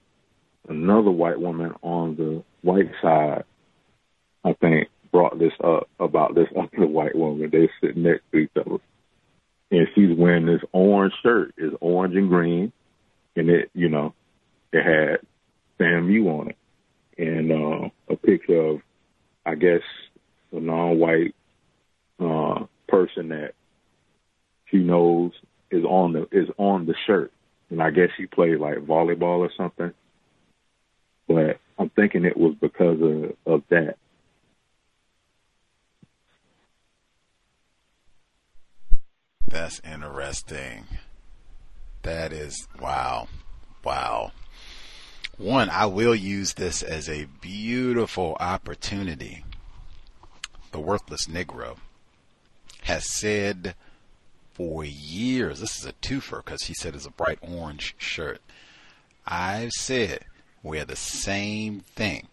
another 0.67 1.11
white 1.11 1.39
woman 1.39 1.73
on 1.81 2.15
the 2.15 2.43
white 2.61 2.91
side, 3.01 3.43
I 4.43 4.53
think 4.53 4.89
brought 5.11 5.39
this 5.39 5.53
up 5.63 5.89
about 5.99 6.35
this 6.35 6.47
other 6.55 6.87
white 6.87 7.15
woman. 7.15 7.49
They 7.51 7.69
sit 7.81 7.97
next 7.97 8.23
to 8.31 8.37
each 8.37 8.51
other. 8.55 8.77
And 9.71 9.87
she's 9.93 10.17
wearing 10.17 10.47
this 10.47 10.61
orange 10.71 11.13
shirt. 11.21 11.53
It's 11.57 11.75
orange 11.79 12.15
and 12.15 12.29
green. 12.29 12.71
And 13.35 13.49
it, 13.49 13.69
you 13.73 13.89
know, 13.89 14.13
it 14.71 14.83
had 14.83 15.19
FAMU 15.79 16.39
on 16.39 16.49
it. 16.49 16.55
And 17.17 17.51
uh, 17.51 17.89
a 18.09 18.15
picture 18.15 18.61
of 18.61 18.81
I 19.49 19.55
guess, 19.55 19.81
a 20.51 20.59
non-white 20.59 21.33
uh, 22.19 22.65
person 22.87 23.29
that 23.29 23.53
she 24.65 24.77
knows 24.77 25.31
is 25.71 25.83
on 25.83 26.13
the 26.13 26.27
is 26.31 26.49
on 26.57 26.85
the 26.85 26.93
shirt, 27.07 27.31
and 27.71 27.81
I 27.81 27.89
guess 27.89 28.09
she 28.15 28.27
played 28.27 28.59
like 28.59 28.77
volleyball 28.77 29.39
or 29.39 29.51
something. 29.57 29.91
But 31.27 31.59
I'm 31.79 31.89
thinking 31.89 32.25
it 32.25 32.37
was 32.37 32.55
because 32.61 33.01
of 33.01 33.35
of 33.51 33.63
that. 33.69 33.95
That's 39.47 39.81
interesting. 39.83 40.85
That 42.03 42.31
is 42.31 42.67
wow. 42.79 43.27
Wow. 43.83 44.31
One, 45.39 45.69
I 45.69 45.85
will 45.85 46.15
use 46.15 46.55
this 46.55 46.83
as 46.83 47.07
a 47.07 47.23
beautiful 47.39 48.35
opportunity. 48.41 49.45
The 50.71 50.81
worthless 50.81 51.27
Negro 51.27 51.77
has 52.81 53.09
said 53.09 53.73
for 54.51 54.83
years, 54.83 55.61
this 55.61 55.79
is 55.79 55.85
a 55.85 55.93
twofer 55.93 56.43
because 56.43 56.63
he 56.63 56.73
said 56.73 56.93
it's 56.93 57.05
a 57.05 57.11
bright 57.11 57.39
orange 57.41 57.95
shirt. 57.97 58.41
I've 59.25 59.71
said 59.71 60.25
wear 60.61 60.83
the 60.83 60.97
same 60.97 61.85
thing. 61.95 62.27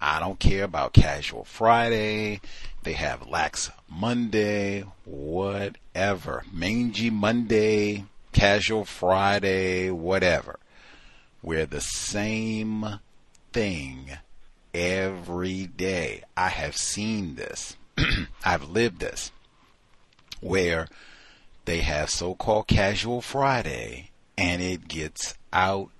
I 0.00 0.18
don't 0.18 0.38
care 0.38 0.64
about 0.64 0.94
casual 0.94 1.44
Friday. 1.44 2.40
They 2.84 2.94
have 2.94 3.28
lax 3.28 3.70
Monday, 3.86 4.86
whatever. 5.04 6.44
Mangy 6.50 7.10
Monday, 7.10 8.06
casual 8.32 8.86
Friday, 8.86 9.90
whatever. 9.90 10.58
Wear 11.42 11.66
the 11.66 11.80
same 11.80 13.00
thing 13.52 14.10
every 14.74 15.66
day. 15.66 16.22
I 16.36 16.48
have 16.48 16.76
seen 16.76 17.36
this. 17.36 17.76
I've 18.44 18.68
lived 18.68 19.00
this. 19.00 19.32
Where 20.40 20.88
they 21.64 21.80
have 21.80 22.10
so-called 22.10 22.66
casual 22.66 23.20
Friday 23.20 24.10
and 24.36 24.62
it 24.62 24.88
gets 24.88 25.34
out 25.52 25.90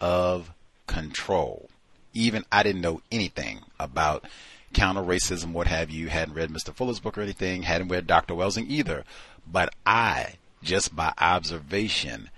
of 0.00 0.52
control. 0.86 1.68
Even 2.12 2.44
I 2.50 2.62
didn't 2.62 2.82
know 2.82 3.02
anything 3.10 3.60
about 3.78 4.24
counter 4.72 5.00
racism, 5.00 5.52
what 5.52 5.66
have 5.66 5.90
you, 5.90 6.08
hadn't 6.08 6.34
read 6.34 6.50
Mr. 6.50 6.74
Fuller's 6.74 7.00
book 7.00 7.16
or 7.16 7.22
anything, 7.22 7.62
hadn't 7.62 7.88
read 7.88 8.06
Dr. 8.06 8.34
Welsing 8.34 8.66
either. 8.68 9.04
But 9.50 9.74
I, 9.86 10.34
just 10.62 10.94
by 10.94 11.12
observation, 11.18 12.30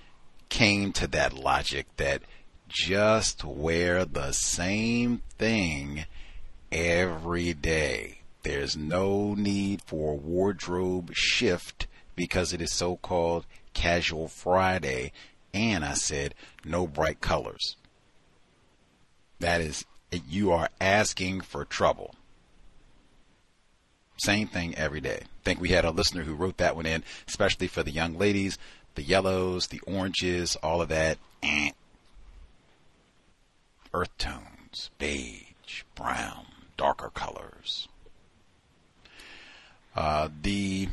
came 0.48 0.92
to 0.92 1.06
that 1.08 1.32
logic 1.32 1.86
that 1.96 2.22
just 2.70 3.44
wear 3.44 4.04
the 4.04 4.32
same 4.32 5.22
thing 5.38 6.04
every 6.70 7.52
day. 7.52 8.20
There's 8.42 8.76
no 8.76 9.34
need 9.34 9.82
for 9.82 10.16
wardrobe 10.16 11.10
shift 11.12 11.86
because 12.14 12.52
it 12.52 12.62
is 12.62 12.72
so 12.72 12.96
called 12.96 13.44
casual 13.74 14.28
Friday. 14.28 15.12
And 15.52 15.84
I 15.84 15.94
said, 15.94 16.34
no 16.64 16.86
bright 16.86 17.20
colors. 17.20 17.76
That 19.40 19.60
is, 19.60 19.84
you 20.28 20.52
are 20.52 20.68
asking 20.80 21.40
for 21.40 21.64
trouble. 21.64 22.14
Same 24.18 24.46
thing 24.46 24.74
every 24.76 25.00
day. 25.00 25.20
I 25.22 25.44
think 25.44 25.60
we 25.60 25.70
had 25.70 25.84
a 25.84 25.90
listener 25.90 26.22
who 26.22 26.34
wrote 26.34 26.58
that 26.58 26.76
one 26.76 26.86
in, 26.86 27.02
especially 27.26 27.66
for 27.66 27.82
the 27.82 27.90
young 27.90 28.16
ladies, 28.16 28.58
the 28.94 29.02
yellows, 29.02 29.68
the 29.68 29.80
oranges, 29.86 30.56
all 30.56 30.82
of 30.82 30.88
that. 30.90 31.18
Eh. 31.42 31.70
Earth 33.92 34.16
tones, 34.18 34.90
beige, 34.98 35.82
brown, 35.94 36.46
darker 36.76 37.10
colors. 37.12 37.88
Uh, 39.94 40.28
the 40.42 40.88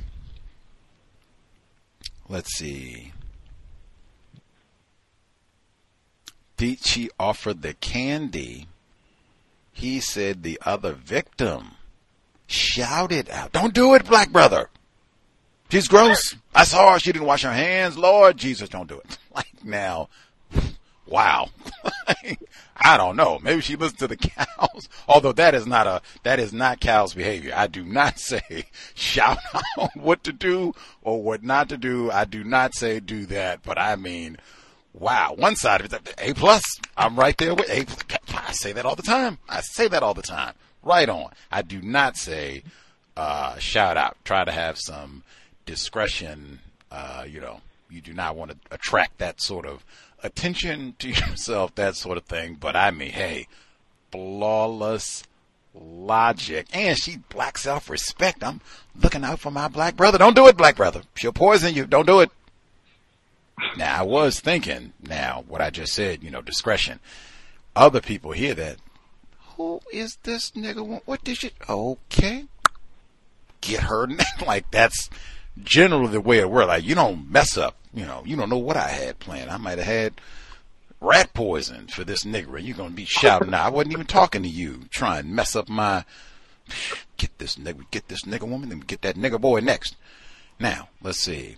let's 2.28 2.58
see. 2.58 3.14
Peachy 6.58 7.10
offered 7.20 7.62
the 7.62 7.76
candy. 7.76 8.68
He 9.72 10.00
said 10.00 10.42
the 10.42 10.60
other 10.66 10.94
victim 10.94 11.76
shouted 12.48 13.30
out, 13.30 13.52
Don't 13.52 13.76
do 13.76 13.94
it, 13.94 14.06
black 14.06 14.32
brother. 14.32 14.70
She's 15.70 15.88
gross. 15.88 16.36
I 16.56 16.64
saw 16.64 16.94
her. 16.94 17.00
She 17.00 17.12
didn't 17.12 17.28
wash 17.28 17.44
her 17.44 17.52
hands. 17.52 17.98
Lord 17.98 18.38
Jesus, 18.38 18.70
don't 18.70 18.90
do 18.90 19.00
it. 19.00 19.18
Like 19.38 19.64
now, 19.64 20.10
wow. 21.08 21.50
I 22.80 22.96
don't 22.96 23.16
know. 23.16 23.40
Maybe 23.42 23.62
she 23.62 23.76
listened 23.76 24.00
to 24.00 24.08
the 24.08 24.16
cows. 24.18 24.88
Although 25.08 25.34
that 25.34 25.56
is 25.56 25.66
not 25.66 25.88
a 25.88 26.02
that 26.24 26.40
is 26.40 26.54
not 26.54 26.80
cow's 26.80 27.14
behavior. 27.14 27.54
I 27.56 27.68
do 27.68 27.84
not 27.84 28.20
say 28.20 28.66
shout 28.94 29.40
out 29.54 29.96
what 29.96 30.24
to 30.26 30.32
do 30.32 30.74
or 31.02 31.22
what 31.22 31.44
not 31.44 31.70
to 31.70 31.78
do. 31.78 32.12
I 32.12 32.26
do 32.26 32.44
not 32.44 32.76
say 32.76 33.00
do 33.00 33.26
that. 33.28 33.64
But 33.64 33.80
I 33.80 33.96
mean, 33.96 34.38
wow. 34.94 35.34
One 35.36 35.56
side 35.56 35.82
of 35.82 35.94
it, 35.94 36.16
A 36.20 36.34
plus. 36.34 36.64
I'm 36.96 37.18
right 37.18 37.38
there 37.38 37.56
with 37.56 37.70
A. 37.70 37.86
I 38.38 38.52
say 38.54 38.72
that 38.74 38.86
all 38.86 38.96
the 38.96 39.04
time. 39.04 39.40
I 39.50 39.62
say 39.62 39.88
that 39.88 40.04
all 40.04 40.14
the 40.14 40.22
time. 40.22 40.54
Right 40.84 41.10
on. 41.10 41.32
I 41.52 41.64
do 41.64 41.82
not 41.82 42.16
say 42.16 42.64
uh, 43.16 43.58
shout 43.58 43.98
out. 43.98 44.16
Try 44.24 44.46
to 44.46 44.52
have 44.52 44.78
some 44.78 45.24
discretion. 45.66 46.60
Uh, 46.92 47.26
you 47.28 47.42
know, 47.42 47.62
you 47.90 48.00
do 48.00 48.14
not 48.14 48.36
want 48.36 48.52
to 48.52 48.58
attract 48.72 49.18
that 49.18 49.42
sort 49.42 49.66
of 49.66 49.84
attention 50.24 50.96
to 51.00 51.10
yourself, 51.10 51.76
that 51.76 51.96
sort 51.96 52.18
of 52.18 52.26
thing. 52.26 52.58
But 52.60 52.76
I 52.76 52.92
mean, 52.92 53.12
hey, 53.12 53.48
flawless 54.12 55.24
logic. 55.74 56.68
And 56.74 56.98
she 56.98 57.18
black 57.30 57.58
self 57.58 57.90
respect. 57.90 58.44
I'm 58.44 58.62
looking 59.02 59.24
out 59.24 59.40
for 59.40 59.52
my 59.52 59.68
black 59.68 59.96
brother. 59.96 60.18
Don't 60.18 60.36
do 60.36 60.48
it, 60.48 60.58
black 60.58 60.76
brother. 60.76 61.02
She'll 61.16 61.34
poison 61.34 61.74
you. 61.74 61.86
Don't 61.86 62.08
do 62.08 62.20
it. 62.22 62.32
Now, 63.76 64.02
I 64.02 64.04
was 64.04 64.40
thinking, 64.40 64.94
now, 65.02 65.44
what 65.48 65.62
I 65.62 65.72
just 65.72 65.94
said, 65.94 66.24
you 66.24 66.30
know, 66.30 66.42
discretion. 66.42 67.00
Other 67.76 68.02
people 68.02 68.32
hear 68.32 68.54
that. 68.54 68.78
Who 69.56 69.82
is 69.92 70.18
this 70.24 70.52
nigga? 70.52 71.02
What 71.06 71.24
did 71.24 71.42
you? 71.42 71.50
Okay. 71.68 72.46
Get 73.62 73.84
her. 73.84 74.08
like, 74.46 74.70
that's 74.70 75.10
generally 75.64 76.12
the 76.12 76.22
way 76.22 76.40
it 76.40 76.50
works. 76.50 76.68
Like, 76.68 76.84
you 76.84 76.96
don't 76.96 77.32
mess 77.32 77.58
up 77.58 77.76
you 77.98 78.06
know, 78.06 78.22
you 78.26 78.36
don't 78.36 78.50
know 78.50 78.60
what 78.60 78.78
I 78.78 78.90
had 78.90 79.18
planned. 79.18 79.50
I 79.50 79.58
might 79.58 79.80
have 79.80 79.88
had 79.88 80.22
rat 81.02 81.34
poison 81.34 81.88
for 81.88 82.04
this 82.04 82.26
nigger. 82.26 82.58
and 82.58 82.68
You're 82.68 82.78
gonna 82.78 82.92
be 82.92 83.06
shouting 83.06 83.50
now. 83.50 83.66
I 83.66 83.70
wasn't 83.70 83.94
even 83.94 84.06
talking 84.06 84.44
to 84.44 84.48
you, 84.48 84.84
trying 84.92 85.24
to 85.24 85.30
mess 85.30 85.56
up 85.56 85.68
my 85.68 86.06
get 87.18 87.36
this 87.40 87.56
nigga, 87.56 87.90
get 87.90 88.08
this 88.08 88.24
nigger 88.24 88.48
woman, 88.48 88.70
then 88.70 88.82
get 88.82 89.02
that 89.02 89.16
nigger 89.16 89.42
boy 89.42 89.62
next. 89.62 89.96
Now, 90.60 90.90
let's 91.02 91.20
see. 91.20 91.58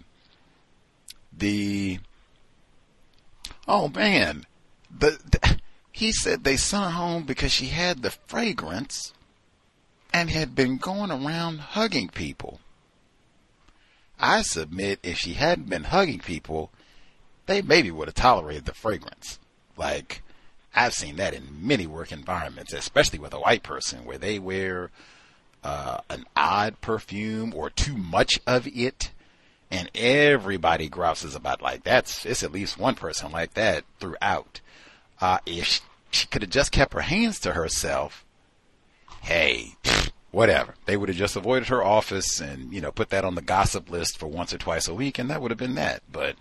The 1.37 1.99
oh 3.67 3.89
man, 3.89 4.45
the, 4.97 5.19
the 5.29 5.59
he 5.91 6.13
said 6.13 6.45
they 6.45 6.55
sent 6.55 6.85
her 6.85 6.89
home 6.91 7.23
because 7.23 7.51
she 7.51 7.65
had 7.65 8.01
the 8.01 8.11
fragrance 8.11 9.13
and 10.13 10.29
had 10.29 10.55
been 10.55 10.77
going 10.77 11.11
around 11.11 11.59
hugging 11.59 12.07
people. 12.07 12.61
I 14.19 14.41
submit 14.41 14.99
if 15.03 15.17
she 15.17 15.33
hadn't 15.33 15.69
been 15.69 15.85
hugging 15.85 16.19
people, 16.19 16.72
they 17.45 17.61
maybe 17.61 17.89
would 17.91 18.07
have 18.07 18.15
tolerated 18.15 18.65
the 18.65 18.73
fragrance. 18.73 19.39
Like, 19.77 20.22
I've 20.75 20.93
seen 20.93 21.15
that 21.15 21.33
in 21.33 21.48
many 21.65 21.88
work 21.88 22.11
environments, 22.11 22.73
especially 22.73 23.19
with 23.19 23.33
a 23.33 23.39
white 23.39 23.64
person, 23.64 24.06
where 24.06 24.17
they 24.17 24.38
wear 24.39 24.91
uh, 25.64 25.99
an 26.09 26.25
odd 26.35 26.80
perfume 26.81 27.53
or 27.56 27.69
too 27.69 27.98
much 27.98 28.39
of 28.45 28.67
it, 28.67 29.11
and 29.72 29.89
everybody 29.95 30.89
grouses 30.89 31.35
about 31.35 31.61
like 31.61 31.83
that's 31.83 32.25
it's 32.25 32.43
at 32.43 32.51
least 32.51 32.77
one 32.77 32.95
person 32.95 33.31
like 33.31 33.53
that 33.53 33.83
throughout. 33.99 34.61
Uh, 35.22 35.39
if 35.45 35.65
she, 35.65 35.81
she 36.11 36.27
could 36.27 36.41
have 36.41 36.51
just 36.51 36.72
kept 36.72 36.93
her 36.93 37.01
hands 37.01 37.39
to 37.39 37.53
herself, 37.53 38.25
hey, 39.22 39.75
whatever. 40.32 40.75
They 40.85 40.98
would 40.98 41.09
have 41.09 41.17
just 41.17 41.35
avoided 41.35 41.69
her 41.69 41.83
office 41.83 42.40
and, 42.40 42.74
you 42.74 42.82
know, 42.82 42.91
put 42.91 43.09
that 43.09 43.25
on 43.25 43.35
the 43.35 43.41
gossip 43.41 43.90
list 43.90 44.17
for 44.17 44.27
once 44.27 44.53
or 44.53 44.58
twice 44.58 44.88
a 44.88 44.93
week 44.93 45.17
and 45.17 45.30
that 45.30 45.41
would 45.41 45.51
have 45.51 45.58
been 45.58 45.75
that. 45.75 46.03
But, 46.11 46.35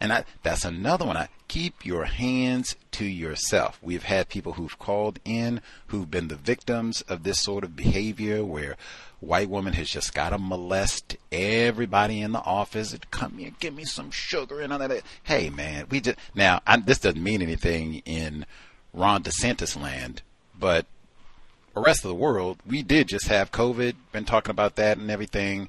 and 0.00 0.12
I, 0.12 0.24
that's 0.42 0.64
another 0.64 1.04
one. 1.04 1.16
I 1.16 1.28
keep 1.48 1.84
your 1.84 2.04
hands 2.04 2.76
to 2.92 3.04
yourself. 3.04 3.78
We've 3.82 4.04
had 4.04 4.28
people 4.28 4.54
who've 4.54 4.78
called 4.78 5.18
in 5.24 5.60
who've 5.88 6.10
been 6.10 6.28
the 6.28 6.36
victims 6.36 7.02
of 7.02 7.24
this 7.24 7.40
sort 7.40 7.64
of 7.64 7.76
behavior 7.76 8.44
where 8.44 8.76
white 9.20 9.48
woman 9.48 9.72
has 9.74 9.88
just 9.88 10.14
got 10.14 10.30
to 10.30 10.38
molest 10.38 11.16
everybody 11.30 12.20
in 12.20 12.32
the 12.32 12.40
office. 12.40 12.96
Come 13.10 13.38
here, 13.38 13.52
give 13.60 13.74
me 13.74 13.84
some 13.84 14.10
sugar 14.10 14.60
and 14.60 14.72
all 14.72 14.78
that. 14.78 15.02
Hey 15.22 15.50
man, 15.50 15.86
we 15.90 16.00
just, 16.00 16.18
now 16.34 16.60
I, 16.66 16.78
this 16.78 16.98
doesn't 16.98 17.22
mean 17.22 17.42
anything 17.42 18.02
in 18.04 18.46
Ron 18.92 19.22
DeSantis 19.22 19.80
land, 19.80 20.22
but 20.58 20.86
the 21.74 21.80
rest 21.80 22.04
of 22.04 22.08
the 22.08 22.14
world, 22.14 22.58
we 22.66 22.82
did 22.82 23.08
just 23.08 23.28
have 23.28 23.50
COVID, 23.50 23.94
been 24.12 24.24
talking 24.24 24.50
about 24.50 24.76
that 24.76 24.98
and 24.98 25.10
everything. 25.10 25.68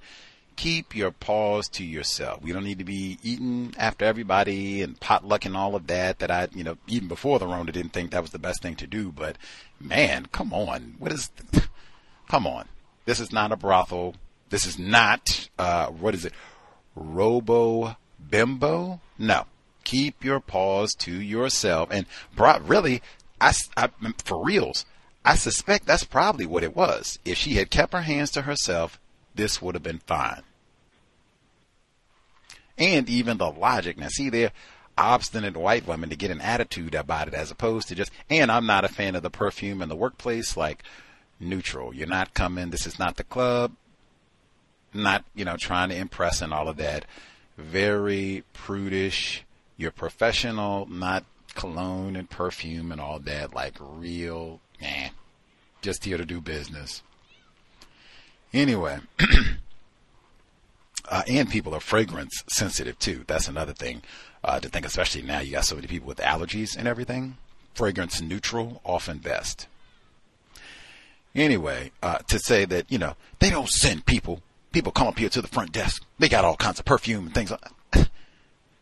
Keep 0.55 0.95
your 0.95 1.11
paws 1.11 1.67
to 1.69 1.83
yourself. 1.83 2.43
We 2.43 2.51
don't 2.51 2.63
need 2.63 2.77
to 2.77 2.83
be 2.83 3.17
eating 3.23 3.73
after 3.77 4.05
everybody 4.05 4.81
and 4.81 4.99
potluck 4.99 5.45
and 5.45 5.57
all 5.57 5.75
of 5.75 5.87
that. 5.87 6.19
That 6.19 6.29
I, 6.29 6.47
you 6.53 6.63
know, 6.63 6.77
even 6.87 7.07
before 7.07 7.39
the 7.39 7.47
Rona, 7.47 7.71
didn't 7.71 7.93
think 7.93 8.11
that 8.11 8.21
was 8.21 8.31
the 8.31 8.39
best 8.39 8.61
thing 8.61 8.75
to 8.75 8.85
do. 8.85 9.11
But 9.11 9.37
man, 9.79 10.27
come 10.31 10.53
on, 10.53 10.95
what 10.99 11.11
is? 11.11 11.31
Come 12.29 12.47
on, 12.47 12.67
this 13.05 13.19
is 13.19 13.31
not 13.31 13.51
a 13.51 13.55
brothel. 13.55 14.15
This 14.49 14.65
is 14.65 14.79
not 14.79 15.49
uh, 15.59 15.87
what 15.87 16.15
is 16.15 16.25
it? 16.25 16.33
Robo 16.95 17.97
bimbo? 18.29 19.01
No. 19.17 19.45
Keep 19.83 20.23
your 20.23 20.39
paws 20.39 20.93
to 20.99 21.11
yourself. 21.11 21.89
And 21.91 22.05
bro, 22.35 22.59
really, 22.59 23.01
I, 23.41 23.53
I 23.75 23.89
for 24.23 24.43
reals 24.43 24.85
I 25.25 25.35
suspect 25.35 25.85
that's 25.85 26.03
probably 26.03 26.45
what 26.45 26.63
it 26.63 26.75
was. 26.75 27.19
If 27.23 27.37
she 27.37 27.55
had 27.55 27.69
kept 27.69 27.93
her 27.93 28.01
hands 28.01 28.31
to 28.31 28.41
herself, 28.41 28.99
this 29.35 29.61
would 29.61 29.75
have 29.75 29.83
been 29.83 29.99
fine. 29.99 30.43
And 32.77 33.07
even 33.09 33.37
the 33.37 33.51
logic. 33.51 33.97
Now, 33.97 34.09
see 34.09 34.29
there, 34.29 34.51
obstinate 34.97 35.55
white 35.55 35.87
woman 35.87 36.09
to 36.09 36.15
get 36.15 36.31
an 36.31 36.41
attitude 36.41 36.95
about 36.95 37.27
it 37.27 37.33
as 37.33 37.51
opposed 37.51 37.87
to 37.87 37.95
just, 37.95 38.11
and 38.29 38.51
I'm 38.51 38.65
not 38.65 38.85
a 38.85 38.89
fan 38.89 39.15
of 39.15 39.23
the 39.23 39.29
perfume 39.29 39.81
in 39.81 39.89
the 39.89 39.95
workplace, 39.95 40.57
like 40.57 40.83
neutral. 41.39 41.93
You're 41.93 42.07
not 42.07 42.33
coming. 42.33 42.69
This 42.69 42.85
is 42.85 42.99
not 42.99 43.17
the 43.17 43.23
club. 43.23 43.73
Not, 44.93 45.23
you 45.33 45.45
know, 45.45 45.57
trying 45.57 45.89
to 45.89 45.95
impress 45.95 46.41
and 46.41 46.53
all 46.53 46.67
of 46.67 46.77
that. 46.77 47.05
Very 47.57 48.43
prudish. 48.53 49.43
You're 49.77 49.91
professional, 49.91 50.87
not 50.87 51.25
cologne 51.55 52.15
and 52.15 52.29
perfume 52.29 52.91
and 52.91 53.01
all 53.01 53.19
that. 53.19 53.53
Like 53.53 53.73
real, 53.79 54.59
eh, 54.83 55.09
just 55.81 56.05
here 56.05 56.17
to 56.17 56.25
do 56.25 56.41
business. 56.41 57.01
Anyway, 58.53 58.99
uh, 61.09 61.23
and 61.27 61.49
people 61.49 61.73
are 61.73 61.79
fragrance 61.79 62.43
sensitive 62.47 62.99
too. 62.99 63.23
That's 63.27 63.47
another 63.47 63.73
thing 63.73 64.03
uh, 64.43 64.59
to 64.59 64.69
think, 64.69 64.85
especially 64.85 65.23
now 65.23 65.39
you 65.39 65.53
got 65.53 65.65
so 65.65 65.75
many 65.75 65.87
people 65.87 66.07
with 66.07 66.19
allergies 66.19 66.77
and 66.77 66.87
everything. 66.87 67.37
Fragrance 67.73 68.21
neutral, 68.21 68.81
often 68.85 69.17
best. 69.17 69.67
Anyway, 71.35 71.91
uh, 72.03 72.19
to 72.27 72.37
say 72.37 72.63
that, 72.65 72.91
you 72.91 72.99
know, 72.99 73.15
they 73.39 73.49
don't 73.49 73.69
send 73.69 74.05
people, 74.05 74.41
people 74.71 74.91
come 74.91 75.07
up 75.07 75.17
here 75.17 75.29
to 75.29 75.41
the 75.41 75.47
front 75.47 75.71
desk. 75.71 76.03
They 76.19 76.29
got 76.29 76.45
all 76.45 76.55
kinds 76.55 76.79
of 76.79 76.85
perfume 76.85 77.25
and 77.25 77.33
things. 77.33 77.51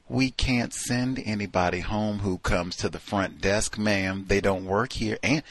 we 0.10 0.32
can't 0.32 0.74
send 0.74 1.22
anybody 1.24 1.80
home 1.80 2.20
who 2.20 2.38
comes 2.40 2.76
to 2.78 2.90
the 2.90 3.00
front 3.00 3.40
desk, 3.40 3.78
ma'am. 3.78 4.26
They 4.28 4.42
don't 4.42 4.66
work 4.66 4.92
here. 4.92 5.18
And 5.24 5.44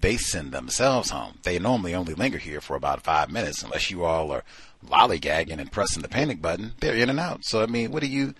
they 0.00 0.16
send 0.16 0.52
themselves 0.52 1.10
home. 1.10 1.38
They 1.42 1.58
normally 1.58 1.94
only 1.94 2.14
linger 2.14 2.38
here 2.38 2.60
for 2.60 2.76
about 2.76 3.02
five 3.02 3.30
minutes 3.30 3.62
unless 3.62 3.90
you 3.90 4.04
all 4.04 4.30
are 4.30 4.44
lollygagging 4.86 5.58
and 5.58 5.72
pressing 5.72 6.02
the 6.02 6.08
panic 6.08 6.40
button. 6.40 6.72
They're 6.80 6.94
in 6.94 7.10
and 7.10 7.20
out. 7.20 7.44
So, 7.44 7.62
I 7.62 7.66
mean, 7.66 7.90
what 7.90 8.02
do 8.02 8.08
you, 8.08 8.34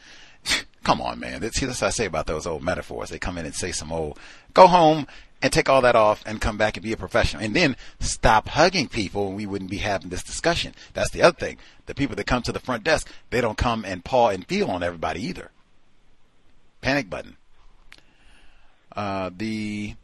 come 0.85 1.01
on, 1.01 1.19
man. 1.19 1.41
That's, 1.41 1.61
that's 1.61 1.81
what 1.81 1.89
I 1.89 1.91
say 1.91 2.07
about 2.07 2.27
those 2.27 2.47
old 2.47 2.63
metaphors. 2.63 3.11
They 3.11 3.19
come 3.19 3.39
in 3.39 3.47
and 3.47 3.55
say 3.55 3.73
some 3.73 3.93
old, 3.93 4.19
go 4.55 4.67
home 4.67 5.07
and 5.41 5.53
take 5.53 5.69
all 5.69 5.83
that 5.83 5.97
off 5.97 6.23
and 6.27 6.41
come 6.41 6.57
back 6.57 6.77
and 6.77 6.85
be 6.85 6.93
a 6.93 6.97
professional 6.97 7.43
and 7.43 7.55
then 7.55 7.77
stop 8.01 8.49
hugging 8.49 8.89
people 8.89 9.29
and 9.29 9.37
we 9.37 9.47
wouldn't 9.47 9.71
be 9.71 9.79
having 9.79 10.11
this 10.11 10.23
discussion. 10.23 10.75
That's 10.95 11.11
the 11.11 11.23
other 11.23 11.37
thing. 11.37 11.59
The 11.87 11.95
people 11.95 12.17
that 12.17 12.27
come 12.27 12.43
to 12.43 12.53
the 12.53 12.61
front 12.61 12.85
desk, 12.85 13.09
they 13.31 13.41
don't 13.41 13.59
come 13.59 13.85
and 13.85 14.05
paw 14.05 14.31
and 14.31 14.47
feel 14.47 14.71
on 14.71 14.83
everybody 14.83 15.23
either. 15.25 15.51
Panic 16.81 17.09
button. 17.09 17.37
Uh, 18.95 19.31
the, 19.37 19.95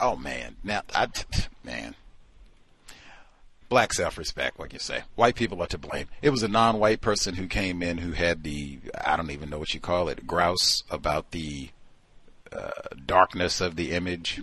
oh 0.00 0.16
man, 0.16 0.56
now 0.62 0.82
I, 0.94 1.08
man, 1.64 1.94
black 3.68 3.92
self-respect, 3.92 4.58
like 4.58 4.72
you 4.72 4.78
say. 4.78 5.02
White 5.14 5.34
people 5.34 5.60
are 5.62 5.66
to 5.68 5.78
blame. 5.78 6.06
It 6.22 6.30
was 6.30 6.42
a 6.42 6.48
non-white 6.48 7.00
person 7.00 7.34
who 7.34 7.46
came 7.46 7.82
in 7.82 7.98
who 7.98 8.12
had 8.12 8.42
the, 8.42 8.78
I 9.04 9.16
don't 9.16 9.30
even 9.30 9.50
know 9.50 9.58
what 9.58 9.74
you 9.74 9.80
call 9.80 10.08
it, 10.08 10.26
grouse 10.26 10.82
about 10.90 11.30
the 11.32 11.70
uh, 12.52 12.70
darkness 13.04 13.60
of 13.60 13.76
the 13.76 13.92
image. 13.92 14.42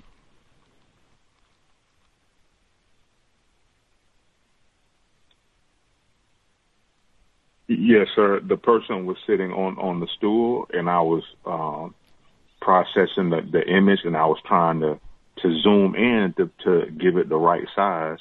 Yes, 7.67 8.07
sir. 8.14 8.41
The 8.41 8.57
person 8.57 9.06
was 9.06 9.17
sitting 9.25 9.51
on 9.51 9.77
on 9.80 9.99
the 9.99 10.07
stool, 10.17 10.67
and 10.73 10.90
I 10.90 10.99
was 10.99 11.23
um, 11.45 11.95
processing 12.61 13.30
the, 13.30 13.41
the 13.41 13.65
image, 13.67 14.01
and 14.03 14.17
I 14.17 14.25
was 14.25 14.38
trying 14.45 14.82
to 14.82 14.99
to 15.43 15.59
zoom 15.61 15.93
in 15.95 16.33
to, 16.38 16.49
to 16.63 16.89
give 16.91 17.17
it 17.17 17.30
the 17.30 17.35
right 17.35 17.67
size 17.75 18.17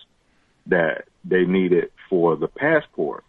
that 0.67 1.05
they 1.25 1.44
needed 1.44 1.91
for 2.10 2.36
the 2.36 2.49
passport. 2.49 3.25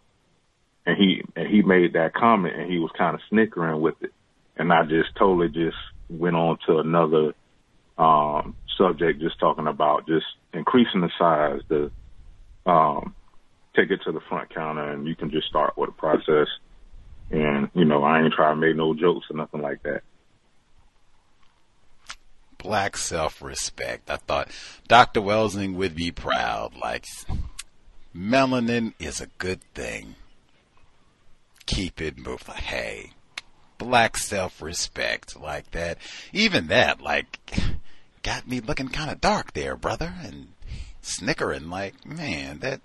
And 0.84 0.98
he 0.98 1.22
and 1.34 1.48
he 1.48 1.62
made 1.62 1.94
that 1.94 2.12
comment 2.12 2.56
and 2.56 2.70
he 2.70 2.78
was 2.78 2.90
kind 2.98 3.14
of 3.14 3.20
snickering 3.30 3.80
with 3.80 3.94
it. 4.02 4.12
And 4.56 4.70
I 4.72 4.82
just 4.82 5.16
totally 5.18 5.48
just 5.48 5.76
went 6.10 6.36
on 6.36 6.58
to 6.66 6.78
another 6.78 7.32
um 7.96 8.54
subject 8.76 9.20
just 9.20 9.38
talking 9.38 9.66
about 9.66 10.06
just 10.06 10.26
increasing 10.52 11.00
the 11.00 11.10
size, 11.18 11.60
the 11.68 11.90
um 12.70 13.14
take 13.74 13.90
it 13.90 14.00
to 14.04 14.12
the 14.12 14.20
front 14.28 14.54
counter 14.54 14.90
and 14.90 15.06
you 15.06 15.16
can 15.16 15.30
just 15.30 15.48
start 15.48 15.78
with 15.78 15.88
the 15.88 15.94
process. 15.94 16.48
And, 17.30 17.70
you 17.74 17.84
know, 17.86 18.04
I 18.04 18.20
ain't 18.22 18.34
trying 18.34 18.60
to 18.60 18.66
make 18.66 18.76
no 18.76 18.94
jokes 18.94 19.26
or 19.30 19.36
nothing 19.36 19.62
like 19.62 19.82
that 19.84 20.02
black 22.64 22.96
self 22.96 23.40
respect. 23.42 24.10
I 24.10 24.16
thought 24.16 24.50
Dr. 24.88 25.20
Welsing 25.20 25.74
would 25.74 25.94
be 25.94 26.10
proud. 26.10 26.74
Like, 26.74 27.04
melanin 28.16 28.94
is 28.98 29.20
a 29.20 29.28
good 29.38 29.60
thing. 29.74 30.16
Keep 31.66 32.00
it 32.00 32.16
moving. 32.18 32.54
Hey, 32.54 33.12
black 33.76 34.16
self 34.16 34.62
respect 34.62 35.38
like 35.38 35.70
that. 35.72 35.98
Even 36.32 36.68
that, 36.68 37.02
like, 37.02 37.38
got 38.22 38.48
me 38.48 38.60
looking 38.60 38.88
kind 38.88 39.10
of 39.10 39.20
dark 39.20 39.52
there, 39.52 39.76
brother, 39.76 40.14
and 40.22 40.48
snickering 41.02 41.68
like, 41.68 42.06
man, 42.06 42.60
that, 42.60 42.80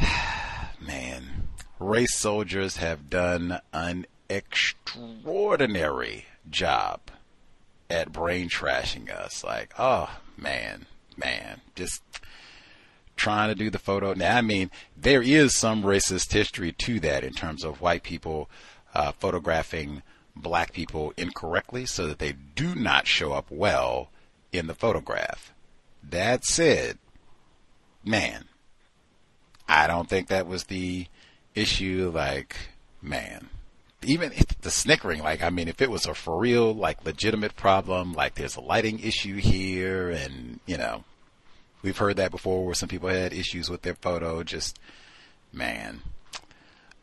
man, 0.80 1.48
race 1.78 2.16
soldiers 2.16 2.78
have 2.78 3.10
done 3.10 3.60
an 3.74 4.06
extraordinary 4.30 6.24
job 6.48 7.00
at 7.90 8.12
brain 8.12 8.48
trashing 8.48 9.10
us. 9.10 9.42
Like, 9.44 9.72
oh 9.78 10.10
man, 10.36 10.86
man, 11.16 11.60
just 11.74 12.02
trying 13.16 13.48
to 13.48 13.54
do 13.54 13.70
the 13.70 13.78
photo. 13.78 14.14
Now, 14.14 14.36
I 14.36 14.40
mean, 14.40 14.70
there 14.96 15.22
is 15.22 15.54
some 15.54 15.82
racist 15.82 16.32
history 16.32 16.72
to 16.72 17.00
that 17.00 17.24
in 17.24 17.32
terms 17.32 17.64
of 17.64 17.80
white 17.80 18.02
people 18.02 18.48
uh, 18.94 19.12
photographing 19.12 20.02
black 20.34 20.72
people 20.72 21.12
incorrectly 21.16 21.84
so 21.84 22.06
that 22.06 22.18
they 22.20 22.32
do 22.32 22.74
not 22.74 23.06
show 23.06 23.32
up 23.32 23.50
well 23.50 24.10
in 24.52 24.66
the 24.66 24.74
photograph. 24.74 25.52
That 26.02 26.44
said, 26.44 26.98
man, 28.04 28.44
I 29.68 29.86
don't 29.86 30.08
think 30.08 30.28
that 30.28 30.46
was 30.46 30.64
the 30.64 31.06
issue. 31.54 32.10
Like, 32.14 32.56
man, 33.02 33.48
even 34.02 34.32
the 34.62 34.70
snickering, 34.70 35.22
like, 35.22 35.42
I 35.42 35.50
mean, 35.50 35.68
if 35.68 35.82
it 35.82 35.90
was 35.90 36.06
a 36.06 36.14
for 36.14 36.38
real, 36.38 36.72
like, 36.74 37.04
legitimate 37.04 37.56
problem, 37.56 38.12
like 38.12 38.34
there's 38.34 38.56
a 38.56 38.60
lighting 38.60 39.00
issue 39.00 39.36
here, 39.36 40.10
and, 40.10 40.60
you 40.66 40.76
know, 40.76 41.04
we've 41.82 41.98
heard 41.98 42.16
that 42.16 42.30
before 42.30 42.64
where 42.64 42.74
some 42.74 42.88
people 42.88 43.08
had 43.08 43.32
issues 43.32 43.68
with 43.68 43.82
their 43.82 43.94
photo, 43.94 44.42
just, 44.42 44.78
man. 45.52 46.02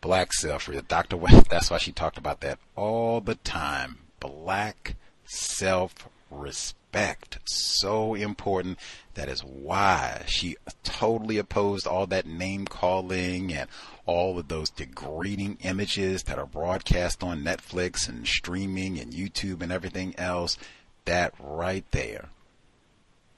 Black 0.01 0.33
self, 0.33 0.69
Dr. 0.87 1.17
West, 1.17 1.49
that's 1.49 1.71
why 1.71 1.79
she 1.79 1.91
talked 1.91 2.17
about 2.17 2.41
that 2.41 2.59
all 2.75 3.21
the 3.21 3.35
time. 3.35 3.97
Black 4.19 4.95
self 5.25 6.07
respect. 6.29 7.39
So 7.45 8.13
important. 8.13 8.79
That 9.15 9.29
is 9.29 9.43
why 9.43 10.23
she 10.27 10.57
totally 10.83 11.37
opposed 11.37 11.87
all 11.87 12.07
that 12.07 12.25
name 12.25 12.65
calling 12.65 13.53
and 13.53 13.69
all 14.05 14.37
of 14.37 14.47
those 14.47 14.69
degrading 14.69 15.57
images 15.63 16.23
that 16.23 16.37
are 16.39 16.45
broadcast 16.45 17.23
on 17.23 17.43
Netflix 17.43 18.07
and 18.07 18.27
streaming 18.27 18.99
and 18.99 19.13
YouTube 19.13 19.61
and 19.61 19.71
everything 19.71 20.13
else. 20.17 20.57
That 21.05 21.33
right 21.39 21.85
there. 21.91 22.29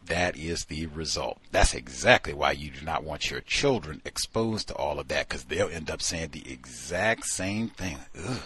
That 0.06 0.38
is 0.38 0.66
the 0.66 0.86
result. 0.86 1.40
That's 1.52 1.74
exactly 1.74 2.34
why 2.34 2.52
you 2.52 2.72
do 2.72 2.86
not 2.86 3.04
want 3.04 3.30
your 3.30 3.42
children 3.42 4.02
exposed 4.06 4.70
to 4.70 4.76
all 4.76 5.00
of 5.00 5.10
that 5.10 5.28
because 5.28 5.46
they'll 5.46 5.68
end 5.68 5.92
up 5.92 6.02
saying 6.02 6.30
the 6.32 6.50
exact 6.50 7.26
same 7.26 7.70
thing. 7.70 7.98
Ugh, 8.18 8.42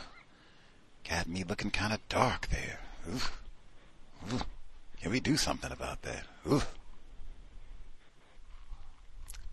got 1.07 1.27
me 1.27 1.43
looking 1.43 1.69
kind 1.69 1.93
of 1.93 2.07
dark 2.09 2.47
there. 2.49 2.79
Ugh, 3.13 3.31
ugh. 4.33 4.45
Can 5.01 5.11
we 5.11 5.19
do 5.19 5.37
something 5.37 5.71
about 5.71 6.01
that? 6.01 6.23
Ugh. 6.49 6.63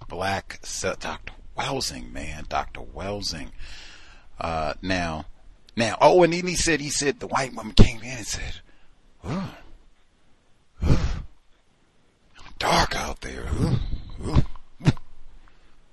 Black 0.09 0.61
Dr. 0.81 1.33
Welsing, 1.59 2.13
man, 2.13 2.45
Dr. 2.49 2.81
Welsing. 2.81 3.51
Uh, 4.41 4.75
now, 4.81 5.27
now, 5.77 5.97
oh, 6.01 6.23
and 6.23 6.33
then 6.33 6.47
he 6.47 6.55
said, 6.55 6.81
he 6.81 6.91
said, 6.91 7.21
the 7.21 7.27
white 7.27 7.55
woman 7.55 7.73
came 7.73 8.01
in 8.03 8.19
and 8.19 8.27
said, 8.27 8.55
ooh, 9.29 9.43
ooh, 10.89 10.97
dark 12.59 12.95
out 12.97 13.21
there, 13.21 13.47
ooh, 13.61 13.77
ooh. 14.27 14.45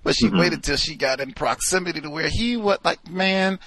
But 0.03 0.16
she 0.16 0.27
mm-hmm. 0.27 0.38
waited 0.38 0.64
till 0.64 0.77
she 0.77 0.95
got 0.95 1.19
in 1.19 1.34
proximity 1.34 2.00
to 2.02 2.11
where 2.11 2.30
he 2.30 2.58
was 2.58 2.77
like, 2.84 3.10
man, 3.10 3.58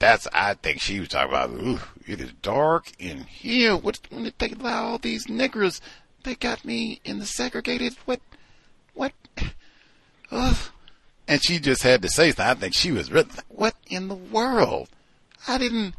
that's, 0.00 0.26
I 0.32 0.54
think 0.54 0.80
she 0.80 0.98
was 0.98 1.08
talking 1.08 1.30
about, 1.30 1.50
ooh, 1.50 1.78
it 2.04 2.20
is 2.20 2.32
dark 2.42 2.90
in 2.98 3.22
here. 3.22 3.76
What, 3.76 4.00
when 4.10 4.32
they 4.36 4.50
allow 4.50 4.86
all 4.86 4.98
these 4.98 5.28
niggers, 5.28 5.80
they 6.24 6.34
got 6.34 6.64
me 6.64 7.00
in 7.04 7.20
the 7.20 7.26
segregated, 7.26 7.94
what, 8.06 8.20
what, 8.94 9.12
ugh. 10.32 10.71
And 11.32 11.42
she 11.42 11.58
just 11.58 11.82
had 11.82 12.02
to 12.02 12.10
say 12.10 12.28
something. 12.28 12.44
I 12.44 12.52
think 12.52 12.74
she 12.74 12.92
was 12.92 13.10
really, 13.10 13.30
what 13.48 13.74
in 13.86 14.08
the 14.08 14.14
world? 14.14 14.90
I 15.48 15.56
didn't, 15.56 15.94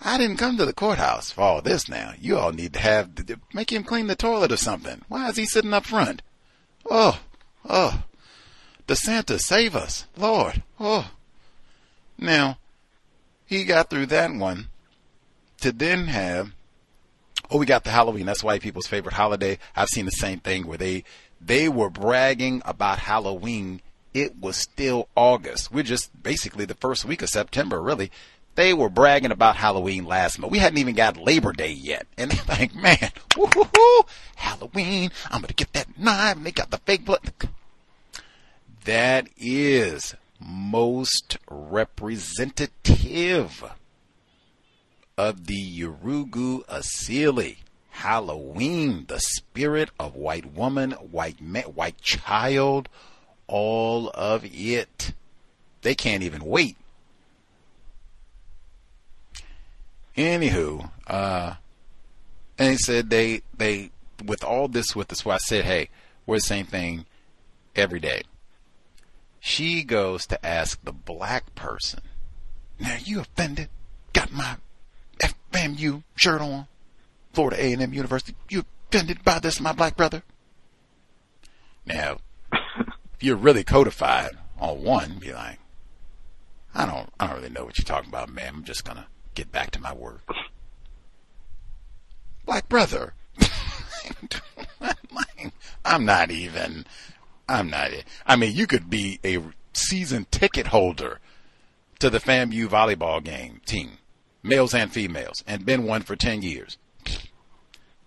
I 0.00 0.18
didn't 0.18 0.38
come 0.38 0.56
to 0.56 0.66
the 0.66 0.72
courthouse 0.72 1.30
for 1.30 1.42
all 1.42 1.62
this 1.62 1.88
now. 1.88 2.14
You 2.20 2.36
all 2.36 2.50
need 2.50 2.72
to 2.72 2.80
have, 2.80 3.10
make 3.54 3.70
him 3.70 3.84
clean 3.84 4.08
the 4.08 4.16
toilet 4.16 4.50
or 4.50 4.56
something. 4.56 5.02
Why 5.06 5.28
is 5.28 5.36
he 5.36 5.46
sitting 5.46 5.72
up 5.72 5.84
front? 5.86 6.22
Oh, 6.90 7.20
oh. 7.64 8.02
DeSantis, 8.88 9.42
save 9.42 9.76
us. 9.76 10.06
Lord. 10.16 10.64
Oh. 10.80 11.12
Now, 12.18 12.58
he 13.46 13.62
got 13.62 13.88
through 13.88 14.06
that 14.06 14.34
one 14.34 14.66
to 15.60 15.70
then 15.70 16.08
have, 16.08 16.50
oh, 17.52 17.58
we 17.58 17.66
got 17.66 17.84
the 17.84 17.90
Halloween. 17.90 18.26
That's 18.26 18.42
white 18.42 18.62
people's 18.62 18.88
favorite 18.88 19.14
holiday. 19.14 19.60
I've 19.76 19.90
seen 19.90 20.06
the 20.06 20.10
same 20.10 20.40
thing 20.40 20.66
where 20.66 20.76
they, 20.76 21.04
they 21.40 21.68
were 21.68 21.88
bragging 21.88 22.62
about 22.64 22.98
Halloween. 22.98 23.80
It 24.14 24.38
was 24.38 24.56
still 24.56 25.08
August. 25.16 25.72
We're 25.72 25.82
just 25.82 26.22
basically 26.22 26.64
the 26.64 26.74
first 26.74 27.04
week 27.04 27.22
of 27.22 27.30
September, 27.30 27.80
really. 27.80 28.10
They 28.54 28.74
were 28.74 28.90
bragging 28.90 29.30
about 29.30 29.56
Halloween 29.56 30.04
last 30.04 30.38
month. 30.38 30.52
We 30.52 30.58
hadn't 30.58 30.78
even 30.78 30.94
got 30.94 31.16
Labor 31.16 31.52
Day 31.52 31.72
yet. 31.72 32.06
And 32.18 32.30
they're 32.30 32.58
like, 32.58 32.74
man, 32.74 33.10
woo-hoo-hoo, 33.36 34.02
Halloween, 34.36 35.10
I'm 35.30 35.40
going 35.40 35.48
to 35.48 35.54
get 35.54 35.72
that 35.72 35.98
knife. 35.98 36.36
And 36.36 36.44
they 36.44 36.52
got 36.52 36.70
the 36.70 36.78
fake 36.78 37.06
blood. 37.06 37.32
That 38.84 39.28
is 39.38 40.14
most 40.38 41.38
representative 41.48 43.64
of 45.16 45.46
the 45.46 45.80
Yurugu 45.80 46.66
Asili. 46.66 47.58
Halloween, 47.90 49.04
the 49.06 49.20
spirit 49.20 49.90
of 50.00 50.16
white 50.16 50.52
woman, 50.52 50.92
white 50.92 51.40
man, 51.40 51.64
white 51.64 52.00
child, 52.00 52.88
all 53.46 54.10
of 54.14 54.44
it. 54.44 55.12
They 55.82 55.94
can't 55.94 56.22
even 56.22 56.44
wait. 56.44 56.76
Anywho, 60.16 60.90
uh, 61.06 61.54
and 62.58 62.70
he 62.70 62.76
said 62.76 63.10
they 63.10 63.42
they 63.56 63.90
with 64.24 64.44
all 64.44 64.68
this 64.68 64.94
with 64.94 65.08
this. 65.08 65.24
Well, 65.24 65.34
I 65.34 65.38
said, 65.38 65.64
hey, 65.64 65.88
we're 66.26 66.36
the 66.36 66.42
same 66.42 66.66
thing 66.66 67.06
every 67.74 67.98
day. 68.00 68.22
She 69.40 69.82
goes 69.82 70.26
to 70.26 70.44
ask 70.46 70.78
the 70.84 70.92
black 70.92 71.54
person, 71.54 72.00
"Now 72.78 72.96
you 73.02 73.20
offended? 73.20 73.68
Got 74.12 74.32
my 74.32 74.56
FAMU 75.52 76.04
shirt 76.14 76.40
on, 76.40 76.68
Florida 77.32 77.56
A&M 77.60 77.92
University. 77.92 78.36
You 78.48 78.64
offended 78.88 79.24
by 79.24 79.38
this, 79.38 79.60
my 79.60 79.72
black 79.72 79.96
brother?" 79.96 80.22
Now, 81.84 82.18
you're 83.22 83.36
really 83.36 83.64
codified 83.64 84.36
on 84.58 84.82
one, 84.82 85.18
be 85.18 85.32
like, 85.32 85.58
I 86.74 86.86
don't, 86.86 87.10
I 87.20 87.26
don't 87.26 87.36
really 87.36 87.50
know 87.50 87.64
what 87.64 87.78
you're 87.78 87.84
talking 87.84 88.08
about, 88.08 88.32
man. 88.32 88.54
I'm 88.56 88.64
just 88.64 88.84
gonna 88.84 89.06
get 89.34 89.52
back 89.52 89.70
to 89.72 89.80
my 89.80 89.92
work. 89.92 90.22
Black 92.44 92.68
brother. 92.68 93.14
I'm 95.84 96.04
not 96.04 96.30
even. 96.30 96.86
I'm 97.48 97.68
not. 97.70 97.90
I 98.26 98.36
mean, 98.36 98.54
you 98.54 98.66
could 98.66 98.88
be 98.88 99.20
a 99.24 99.40
season 99.72 100.26
ticket 100.30 100.68
holder 100.68 101.18
to 101.98 102.08
the 102.10 102.18
FAMU 102.18 102.66
volleyball 102.68 103.22
game 103.22 103.60
team, 103.66 103.98
males 104.42 104.74
and 104.74 104.92
females, 104.92 105.44
and 105.46 105.66
been 105.66 105.84
one 105.84 106.02
for 106.02 106.16
10 106.16 106.42
years. 106.42 106.78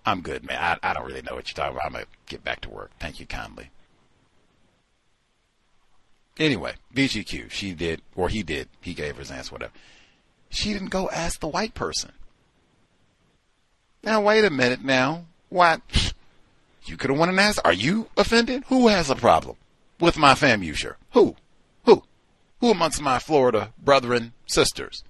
I'm 0.05 0.21
good, 0.21 0.45
man. 0.45 0.57
I, 0.59 0.89
I 0.89 0.93
don't 0.93 1.05
really 1.05 1.21
know 1.21 1.35
what 1.35 1.49
you're 1.49 1.55
talking 1.55 1.77
about. 1.77 1.85
I'm 1.85 1.93
to 2.01 2.07
get 2.27 2.43
back 2.43 2.61
to 2.61 2.69
work. 2.69 2.91
Thank 2.99 3.19
you 3.19 3.25
kindly. 3.25 3.69
Anyway, 6.37 6.73
VGQ, 6.93 7.49
she 7.49 7.73
did, 7.73 8.01
or 8.15 8.29
he 8.29 8.43
did. 8.43 8.67
He 8.81 8.93
gave 8.93 9.15
her 9.15 9.21
his 9.21 9.31
answer, 9.31 9.53
whatever. 9.53 9.73
She 10.49 10.73
didn't 10.73 10.89
go 10.89 11.09
ask 11.09 11.39
the 11.39 11.47
white 11.47 11.73
person. 11.73 12.11
Now, 14.03 14.21
wait 14.21 14.45
a 14.45 14.49
minute 14.49 14.83
now. 14.83 15.25
What? 15.49 15.81
You 16.87 16.97
could 16.97 17.09
have 17.09 17.17
went 17.17 17.31
and 17.31 17.39
asked, 17.39 17.61
are 17.65 17.73
you 17.73 18.09
offended? 18.15 18.63
Who 18.67 18.89
has 18.89 19.09
a 19.09 19.15
problem 19.15 19.57
with 19.99 20.19
my 20.19 20.35
FAMU 20.35 20.75
shirt? 20.75 20.97
Who? 21.13 21.35
Who? 21.85 22.03
Who 22.61 22.69
amongst 22.69 23.01
my 23.01 23.17
Florida 23.17 23.73
brethren, 23.83 24.33
sisters? 24.45 25.03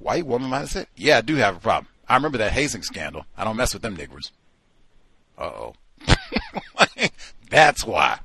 White 0.00 0.26
woman 0.26 0.50
might 0.50 0.58
have 0.58 0.70
said, 0.70 0.86
yeah, 0.96 1.18
I 1.18 1.20
do 1.20 1.36
have 1.36 1.56
a 1.56 1.60
problem. 1.60 1.86
I 2.08 2.16
remember 2.16 2.38
that 2.38 2.50
hazing 2.50 2.82
scandal. 2.82 3.24
I 3.36 3.44
don't 3.44 3.56
mess 3.56 3.72
with 3.72 3.82
them 3.82 3.96
niggers. 3.96 4.32
Uh 5.38 5.44
oh. 5.44 5.74
That's 7.50 7.84
why 7.84 8.18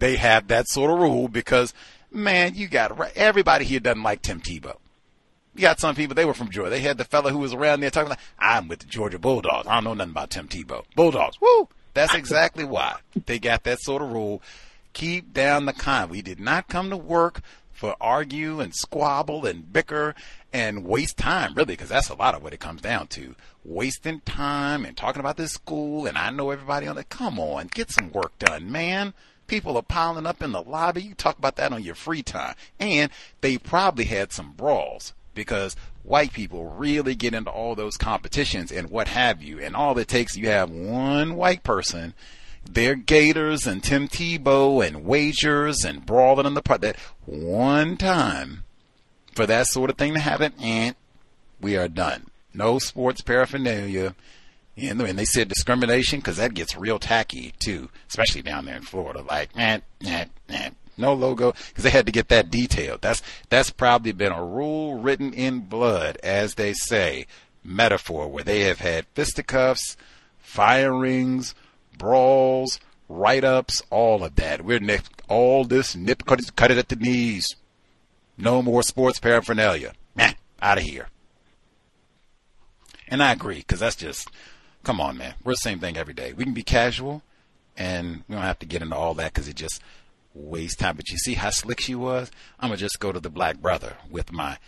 they 0.00 0.16
have 0.16 0.48
that 0.48 0.68
sort 0.68 0.90
of 0.90 0.98
rule 0.98 1.28
because, 1.28 1.72
man, 2.10 2.54
you 2.54 2.68
got 2.68 3.16
everybody 3.16 3.64
here 3.64 3.80
doesn't 3.80 4.02
like 4.02 4.22
Tim 4.22 4.40
Tebow. 4.40 4.76
You 5.54 5.62
got 5.62 5.80
some 5.80 5.94
people, 5.94 6.14
they 6.14 6.24
were 6.24 6.34
from 6.34 6.50
Georgia. 6.50 6.70
They 6.70 6.80
had 6.80 6.98
the 6.98 7.04
fella 7.04 7.30
who 7.30 7.38
was 7.38 7.52
around 7.52 7.80
there 7.80 7.90
talking 7.90 8.10
like, 8.10 8.18
I'm 8.38 8.68
with 8.68 8.80
the 8.80 8.86
Georgia 8.86 9.18
Bulldogs. 9.18 9.66
I 9.66 9.74
don't 9.74 9.84
know 9.84 9.94
nothing 9.94 10.12
about 10.12 10.30
Tim 10.30 10.48
Tebow. 10.48 10.84
Bulldogs, 10.96 11.40
woo! 11.40 11.68
That's 11.92 12.14
exactly 12.14 12.64
why 12.64 12.96
they 13.26 13.38
got 13.38 13.64
that 13.64 13.80
sort 13.80 14.02
of 14.02 14.12
rule. 14.12 14.42
Keep 14.92 15.32
down 15.32 15.66
the 15.66 15.72
con. 15.72 16.08
We 16.08 16.22
did 16.22 16.40
not 16.40 16.68
come 16.68 16.90
to 16.90 16.96
work 16.96 17.42
for 17.72 17.96
argue 18.00 18.60
and 18.60 18.74
squabble 18.74 19.46
and 19.46 19.72
bicker 19.72 20.14
and 20.52 20.84
waste 20.84 21.16
time, 21.16 21.54
really, 21.54 21.74
because 21.74 21.88
that's 21.88 22.10
a 22.10 22.14
lot 22.14 22.34
of 22.34 22.42
what 22.42 22.52
it 22.52 22.60
comes 22.60 22.80
down 22.80 23.06
to. 23.08 23.34
Wasting 23.64 24.20
time 24.20 24.84
and 24.84 24.96
talking 24.96 25.20
about 25.20 25.36
this 25.36 25.52
school, 25.52 26.06
and 26.06 26.18
I 26.18 26.30
know 26.30 26.50
everybody 26.50 26.86
on 26.86 26.98
it. 26.98 27.08
Come 27.08 27.38
on, 27.38 27.68
get 27.68 27.90
some 27.90 28.12
work 28.12 28.38
done, 28.38 28.70
man. 28.70 29.14
People 29.50 29.76
are 29.76 29.82
piling 29.82 30.26
up 30.26 30.44
in 30.44 30.52
the 30.52 30.62
lobby. 30.62 31.02
You 31.02 31.14
talk 31.14 31.36
about 31.36 31.56
that 31.56 31.72
on 31.72 31.82
your 31.82 31.96
free 31.96 32.22
time. 32.22 32.54
And 32.78 33.10
they 33.40 33.58
probably 33.58 34.04
had 34.04 34.32
some 34.32 34.52
brawls 34.52 35.12
because 35.34 35.74
white 36.04 36.32
people 36.32 36.66
really 36.66 37.16
get 37.16 37.34
into 37.34 37.50
all 37.50 37.74
those 37.74 37.96
competitions 37.96 38.70
and 38.70 38.90
what 38.90 39.08
have 39.08 39.42
you. 39.42 39.58
And 39.58 39.74
all 39.74 39.98
it 39.98 40.06
takes, 40.06 40.36
you 40.36 40.46
have 40.48 40.70
one 40.70 41.34
white 41.34 41.64
person, 41.64 42.14
they're 42.64 42.94
Gators 42.94 43.66
and 43.66 43.82
Tim 43.82 44.06
Tebow 44.06 44.86
and 44.86 45.04
wagers 45.04 45.84
and 45.84 46.06
brawling 46.06 46.46
in 46.46 46.54
the 46.54 46.62
park. 46.62 46.82
That 46.82 46.96
one 47.26 47.96
time 47.96 48.62
for 49.34 49.46
that 49.46 49.66
sort 49.66 49.90
of 49.90 49.98
thing 49.98 50.14
to 50.14 50.20
happen, 50.20 50.52
and 50.60 50.94
we 51.60 51.76
are 51.76 51.88
done. 51.88 52.26
No 52.54 52.78
sports 52.78 53.20
paraphernalia. 53.20 54.14
And 54.88 55.00
they 55.00 55.24
said 55.24 55.48
discrimination 55.48 56.20
because 56.20 56.38
that 56.38 56.54
gets 56.54 56.76
real 56.76 56.98
tacky 56.98 57.52
too, 57.58 57.90
especially 58.08 58.42
down 58.42 58.64
there 58.64 58.76
in 58.76 58.82
Florida. 58.82 59.22
Like, 59.22 59.54
man, 59.54 59.82
man, 60.02 60.30
man, 60.48 60.76
no 60.96 61.12
logo 61.12 61.52
because 61.68 61.84
they 61.84 61.90
had 61.90 62.06
to 62.06 62.12
get 62.12 62.28
that 62.28 62.50
detailed. 62.50 63.02
That's 63.02 63.22
that's 63.48 63.70
probably 63.70 64.12
been 64.12 64.32
a 64.32 64.44
rule 64.44 64.98
written 64.98 65.32
in 65.32 65.60
blood, 65.60 66.18
as 66.22 66.54
they 66.54 66.72
say, 66.72 67.26
metaphor 67.62 68.28
where 68.28 68.44
they 68.44 68.60
have 68.60 68.80
had 68.80 69.06
fisticuffs, 69.14 69.96
firings, 70.38 71.54
brawls, 71.98 72.80
write-ups, 73.08 73.82
all 73.90 74.24
of 74.24 74.36
that. 74.36 74.64
We're 74.64 74.78
nip, 74.78 75.02
all 75.28 75.64
this 75.64 75.94
nip 75.94 76.24
cut 76.24 76.40
it, 76.40 76.56
cut 76.56 76.70
it 76.70 76.78
at 76.78 76.88
the 76.88 76.96
knees. 76.96 77.56
No 78.38 78.62
more 78.62 78.82
sports 78.82 79.20
paraphernalia. 79.20 79.92
Man, 80.14 80.34
out 80.62 80.78
of 80.78 80.84
here. 80.84 81.08
And 83.08 83.22
I 83.22 83.32
agree 83.32 83.58
because 83.58 83.80
that's 83.80 83.96
just, 83.96 84.30
come 84.82 85.00
on, 85.00 85.16
man. 85.16 85.34
We're 85.44 85.52
the 85.52 85.56
same 85.56 85.78
thing 85.78 85.96
every 85.96 86.14
day. 86.14 86.32
We 86.32 86.44
can 86.44 86.54
be 86.54 86.62
casual, 86.62 87.22
and 87.76 88.24
we 88.28 88.34
don't 88.34 88.44
have 88.44 88.58
to 88.60 88.66
get 88.66 88.82
into 88.82 88.96
all 88.96 89.14
that 89.14 89.32
because 89.32 89.48
it 89.48 89.56
just 89.56 89.80
wastes 90.34 90.76
time. 90.76 90.96
But 90.96 91.08
you 91.10 91.18
see 91.18 91.34
how 91.34 91.50
slick 91.50 91.80
she 91.80 91.94
was? 91.94 92.30
I'm 92.58 92.70
going 92.70 92.78
to 92.78 92.84
just 92.84 93.00
go 93.00 93.12
to 93.12 93.20
the 93.20 93.30
black 93.30 93.58
brother 93.58 93.96
with 94.10 94.32
my 94.32 94.58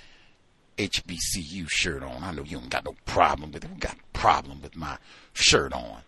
HBCU 0.78 1.68
shirt 1.68 2.02
on. 2.02 2.22
I 2.22 2.32
know 2.32 2.42
you 2.42 2.58
don't 2.58 2.70
got 2.70 2.84
no 2.84 2.96
problem 3.04 3.52
with 3.52 3.64
it. 3.64 3.70
You 3.70 3.80
got 3.80 3.94
a 3.94 4.18
problem 4.18 4.62
with 4.62 4.76
my 4.76 4.98
shirt 5.32 5.72
on. 5.72 6.02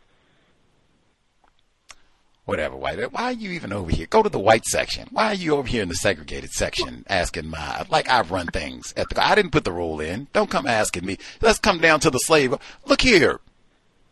Whatever, 2.44 2.76
white. 2.76 2.99
Why 3.10 3.24
are 3.24 3.33
you 3.33 3.52
even 3.52 3.73
over 3.73 3.91
here? 3.91 4.07
Go 4.07 4.23
to 4.23 4.28
the 4.28 4.39
white 4.39 4.66
section. 4.66 5.08
Why 5.10 5.28
are 5.28 5.34
you 5.34 5.57
over 5.57 5.66
here 5.66 5.83
in 5.83 5.89
the 5.89 5.94
segregated 5.94 6.50
section 6.50 7.07
asking 7.08 7.49
my, 7.49 7.86
like 7.89 8.07
I've 8.10 8.31
run 8.31 8.49
things 8.49 8.92
at 8.99 9.08
the, 9.08 9.26
I 9.26 9.34
didn't 9.34 9.52
put 9.52 9.65
the 9.65 9.73
rule 9.73 9.99
in. 9.99 10.26
Don't 10.34 10.50
come 10.50 10.66
asking 10.66 11.07
me. 11.07 11.16
Let's 11.41 11.58
come 11.58 11.78
down 11.78 12.00
to 12.00 12.10
the 12.10 12.18
slave. 12.18 12.55
Look 12.84 13.00
here. 13.00 13.41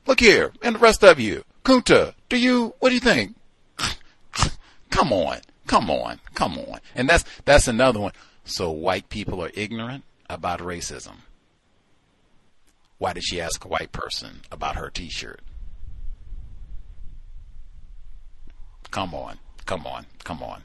Look 0.07 0.21
here. 0.21 0.53
And 0.63 0.77
the 0.77 0.81
rest 0.81 1.03
of 1.05 1.21
you. 1.21 1.45
Kunta, 1.65 2.15
do 2.29 2.37
you, 2.37 2.75
what 2.81 2.89
do 2.89 2.95
you 2.95 3.01
think? 3.01 3.37
Come 4.93 5.11
on, 5.11 5.39
come 5.67 5.91
on, 5.91 6.21
come 6.35 6.59
on. 6.59 6.79
And 6.95 7.09
that's 7.09 7.25
that's 7.47 7.67
another 7.67 7.99
one. 7.99 8.13
So 8.45 8.71
white 8.71 9.09
people 9.09 9.43
are 9.43 9.51
ignorant 9.55 10.05
about 10.29 10.61
racism. 10.61 11.17
Why 12.99 13.15
did 13.15 13.25
she 13.25 13.41
ask 13.41 13.65
a 13.65 13.69
white 13.69 13.91
person 13.91 14.43
about 14.53 14.77
her 14.77 14.91
T-shirt? 14.91 15.41
Come 18.91 19.15
on, 19.15 19.39
come 19.65 19.87
on, 19.87 20.05
come 20.25 20.43
on. 20.43 20.63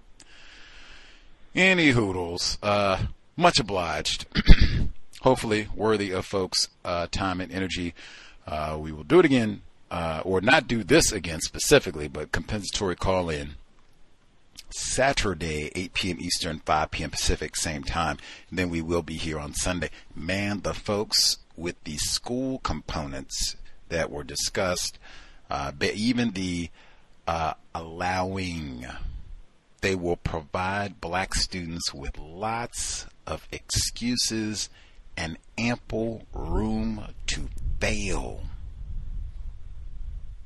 Any 1.55 1.91
hoodles. 1.91 2.57
Uh, 2.61 3.05
much 3.37 3.59
obliged. 3.59 4.25
Hopefully 5.21 5.69
worthy 5.73 6.11
of 6.11 6.25
folks' 6.25 6.67
uh, 6.83 7.07
time 7.09 7.39
and 7.39 7.51
energy. 7.51 7.93
Uh, 8.47 8.77
we 8.79 8.91
will 8.91 9.03
do 9.03 9.19
it 9.19 9.25
again, 9.25 9.61
uh, 9.91 10.21
or 10.23 10.39
not 10.39 10.67
do 10.67 10.83
this 10.83 11.11
again 11.11 11.41
specifically, 11.41 12.07
but 12.07 12.31
compensatory 12.31 12.95
call 12.95 13.29
in 13.29 13.55
Saturday, 14.69 15.71
8 15.75 15.93
p.m. 15.93 16.17
Eastern, 16.19 16.59
5 16.59 16.91
p.m. 16.91 17.09
Pacific, 17.09 17.55
same 17.55 17.83
time. 17.83 18.17
And 18.49 18.57
then 18.57 18.69
we 18.69 18.81
will 18.81 19.01
be 19.01 19.15
here 19.15 19.39
on 19.39 19.53
Sunday. 19.53 19.89
Man, 20.15 20.61
the 20.61 20.73
folks 20.73 21.37
with 21.55 21.81
the 21.83 21.97
school 21.97 22.59
components 22.59 23.55
that 23.89 24.11
were 24.11 24.23
discussed, 24.23 24.97
uh, 25.49 25.71
even 25.81 26.31
the 26.31 26.69
uh, 27.27 27.53
allowing, 27.75 28.85
they 29.81 29.95
will 29.95 30.17
provide 30.17 31.01
black 31.01 31.33
students 31.33 31.93
with 31.93 32.17
lots 32.17 33.05
of 33.25 33.47
excuses 33.51 34.69
and 35.17 35.37
ample 35.57 36.25
room 36.33 37.03
to 37.25 37.49
fail. 37.79 38.43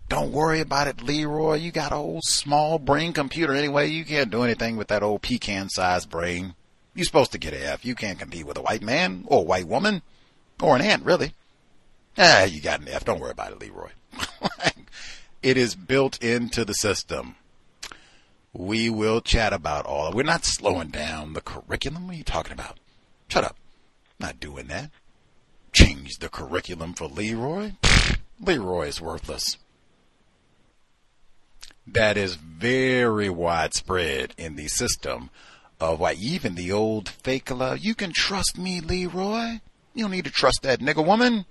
Don't 0.10 0.34
worry 0.34 0.60
about 0.60 0.88
it, 0.88 1.02
Leroy. 1.02 1.56
You 1.56 1.72
got 1.72 1.94
a 1.94 1.96
old 1.96 2.26
small 2.26 2.80
brain 2.80 3.14
computer 3.14 3.54
anyway. 3.54 3.88
You 3.88 4.04
can't 4.04 4.30
do 4.30 4.44
anything 4.44 4.76
with 4.76 4.90
that 4.90 5.04
old 5.04 5.22
pecan 5.22 5.70
sized 5.70 6.10
brain. 6.10 6.56
You're 6.94 7.06
supposed 7.06 7.32
to 7.32 7.38
get 7.38 7.54
an 7.54 7.64
F. 7.64 7.86
You 7.86 7.96
can't 7.96 8.20
compete 8.20 8.46
with 8.46 8.58
a 8.58 8.62
white 8.62 8.82
man 8.82 9.24
or 9.28 9.40
a 9.40 9.44
white 9.44 9.68
woman 9.68 10.02
or 10.62 10.76
an 10.76 10.82
ant, 10.82 11.06
really. 11.06 11.34
Ah, 12.18 12.44
you 12.44 12.60
got 12.60 12.82
an 12.82 12.90
F. 12.90 13.06
Don't 13.06 13.22
worry 13.22 13.32
about 13.32 13.54
it, 13.54 13.60
Leroy. 13.60 13.92
it 15.42 15.56
is 15.56 15.76
built 15.76 16.22
into 16.22 16.66
the 16.66 16.74
system. 16.74 17.36
We 18.54 18.90
will 18.90 19.22
chat 19.22 19.54
about 19.54 19.86
all. 19.86 20.12
We're 20.12 20.24
not 20.24 20.44
slowing 20.44 20.90
down 20.90 21.34
the 21.34 21.42
curriculum. 21.42 22.08
What 22.08 22.16
are 22.16 22.18
you 22.18 22.26
talking 22.26 22.52
about? 22.52 22.80
Shut 23.30 23.46
up. 23.46 23.56
Not 24.20 24.42
doing 24.42 24.68
that. 24.68 24.92
Change 25.74 26.18
the 26.18 26.30
curriculum 26.30 26.94
for 26.94 27.06
Leroy? 27.06 27.74
Leroy 28.40 28.88
is 28.88 29.02
worthless. 29.02 29.58
That 31.88 32.18
is 32.18 32.36
very 32.36 33.30
widespread 33.30 34.34
in 34.38 34.56
the 34.56 34.68
system 34.68 35.30
of 35.80 36.00
why 36.00 36.14
even 36.14 36.56
the 36.56 36.72
old 36.72 37.10
fake 37.10 37.50
love. 37.50 37.80
You 37.80 37.96
can 37.96 38.14
trust 38.14 38.58
me, 38.58 38.82
Leroy. 38.82 39.60
You 39.94 40.04
don't 40.04 40.12
need 40.12 40.26
to 40.26 40.32
trust 40.32 40.62
that 40.64 40.80
nigger 40.80 41.06
woman. 41.06 41.46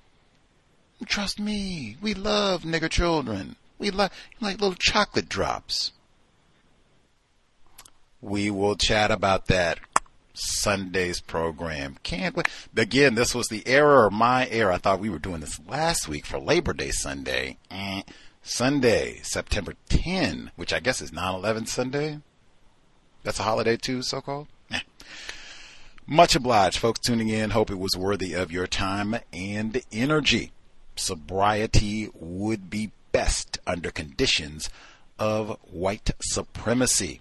Trust 1.07 1.41
me. 1.41 1.97
We 2.01 2.15
love 2.15 2.63
nigger 2.63 2.91
children. 2.91 3.57
We 3.79 3.91
love 3.91 4.11
like 4.41 4.61
little 4.61 4.75
chocolate 4.75 5.29
drops. 5.29 5.93
We 8.21 8.51
will 8.51 8.77
chat 8.77 9.11
about 9.11 9.47
that 9.47 9.79
Sunday's 10.35 11.21
program. 11.21 11.97
Can't 12.03 12.37
wait. 12.37 12.49
Again, 12.77 13.15
this 13.15 13.35
was 13.35 13.49
the 13.49 13.67
error, 13.67 14.11
my 14.11 14.49
error. 14.49 14.73
I 14.73 14.79
thought 14.79 15.01
we 15.01 15.11
were 15.11 15.19
doing 15.19 15.41
this 15.41 15.61
last 15.67 16.09
week 16.09 16.27
for 16.27 16.39
Labor 16.39 16.73
Day 16.73 16.91
Sunday. 16.91 17.59
Eh. 17.71 18.03
Sunday, 18.43 19.21
September 19.23 19.75
10, 19.89 20.51
which 20.57 20.73
I 20.73 20.81
guess 20.81 21.03
is 21.03 21.11
9-11 21.11 21.69
Sunday. 21.69 22.21
That's 23.23 23.39
a 23.39 23.45
holiday 23.45 23.77
too, 23.77 24.03
so 24.03 24.21
called. 24.21 24.49
Eh. 24.71 24.81
Much 26.07 26.35
obliged, 26.35 26.79
folks, 26.79 27.01
tuning 27.01 27.29
in. 27.29 27.51
Hope 27.51 27.71
it 27.71 27.79
was 27.79 27.97
worthy 27.97 28.33
of 28.33 28.51
your 28.51 28.67
time 28.67 29.17
and 29.33 29.81
energy. 29.93 30.53
Sobriety 30.97 32.09
would 32.15 32.71
be 32.71 32.93
best 33.13 33.59
under 33.67 33.91
conditions 33.91 34.71
of 35.19 35.57
white 35.71 36.11
supremacy. 36.23 37.21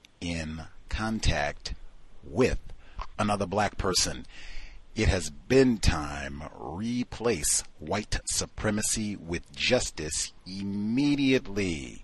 in 0.21 0.61
contact 0.87 1.73
with 2.23 2.59
another 3.19 3.45
black 3.45 3.77
person. 3.77 4.25
It 4.95 5.07
has 5.07 5.29
been 5.29 5.77
time 5.77 6.43
replace 6.53 7.63
white 7.79 8.19
supremacy 8.25 9.15
with 9.15 9.51
justice 9.55 10.33
immediately. 10.45 12.03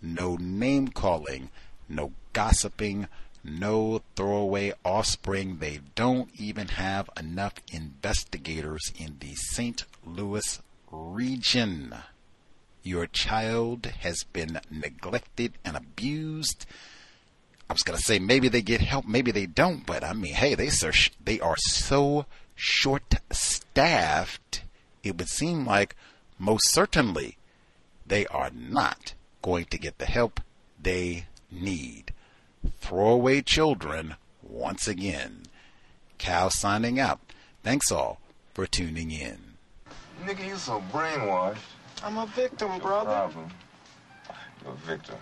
No 0.00 0.36
name 0.36 0.88
calling, 0.88 1.50
no 1.88 2.12
gossiping, 2.32 3.08
no 3.42 4.02
throwaway 4.16 4.72
offspring. 4.84 5.58
They 5.58 5.80
don't 5.94 6.30
even 6.38 6.68
have 6.68 7.10
enough 7.18 7.54
investigators 7.72 8.92
in 8.96 9.16
the 9.20 9.34
St. 9.34 9.84
Louis 10.06 10.60
region. 10.90 11.94
Your 12.82 13.06
child 13.06 13.86
has 13.86 14.24
been 14.32 14.60
neglected 14.70 15.54
and 15.64 15.76
abused. 15.76 16.64
I 17.70 17.72
was 17.72 17.84
going 17.84 17.96
to 17.96 18.04
say 18.04 18.18
maybe 18.18 18.48
they 18.48 18.62
get 18.62 18.80
help, 18.80 19.06
maybe 19.06 19.30
they 19.30 19.46
don't, 19.46 19.86
but 19.86 20.02
I 20.02 20.12
mean, 20.12 20.34
hey, 20.34 20.56
they 20.56 20.70
so 20.70 20.90
they 21.24 21.38
are 21.38 21.54
so 21.56 22.26
short 22.56 23.14
staffed. 23.30 24.64
It 25.04 25.16
would 25.16 25.28
seem 25.28 25.64
like 25.64 25.94
most 26.36 26.68
certainly 26.72 27.38
they 28.04 28.26
are 28.26 28.50
not 28.52 29.14
going 29.40 29.66
to 29.66 29.78
get 29.78 29.98
the 29.98 30.06
help 30.06 30.40
they 30.82 31.26
need. 31.48 32.12
Throwaway 32.80 33.40
children 33.40 34.16
once 34.42 34.88
again. 34.88 35.44
Cal 36.18 36.50
signing 36.50 36.98
out. 36.98 37.20
Thanks 37.62 37.92
all 37.92 38.18
for 38.52 38.66
tuning 38.66 39.12
in. 39.12 39.38
Nigga, 40.24 40.44
you 40.44 40.56
so 40.56 40.82
brainwashed. 40.92 41.58
I'm 42.02 42.18
a 42.18 42.26
victim, 42.26 42.80
brother. 42.80 43.10
Problem. 43.10 43.48
You're 44.64 44.72
a 44.72 44.76
victim. 44.76 45.16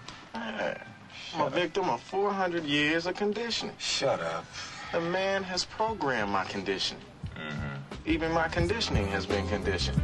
Yeah. 1.33 1.43
I'm 1.43 1.47
a 1.47 1.51
victim 1.51 1.89
of 1.91 2.01
400 2.03 2.65
years 2.65 3.07
of 3.07 3.17
conditioning. 3.17 3.75
Shut 3.79 4.21
up. 4.21 4.45
The 4.93 5.01
man 5.01 5.43
has 5.43 5.65
programmed 5.65 6.33
my 6.33 6.45
conditioning. 6.45 7.03
Mm-hmm. 7.37 8.09
Even 8.09 8.33
my 8.33 8.49
conditioning 8.49 9.07
has 9.09 9.27
been 9.27 9.47
conditioned. 9.49 10.01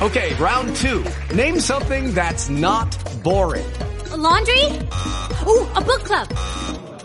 Okay, 0.00 0.34
round 0.34 0.74
two. 0.76 1.04
Name 1.34 1.60
something 1.60 2.12
that's 2.14 2.48
not 2.48 2.96
boring. 3.22 3.70
A 4.10 4.16
laundry? 4.16 4.64
Ooh, 5.46 5.66
a 5.74 5.80
book 5.80 6.02
club. 6.04 6.28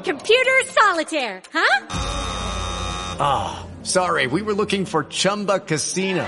Computer 0.04 0.62
solitaire, 0.66 1.42
huh? 1.54 1.86
Ah, 3.22 3.66
oh, 3.66 3.84
sorry, 3.84 4.28
we 4.28 4.42
were 4.42 4.54
looking 4.54 4.86
for 4.86 5.04
Chumba 5.04 5.60
Casino. 5.60 6.28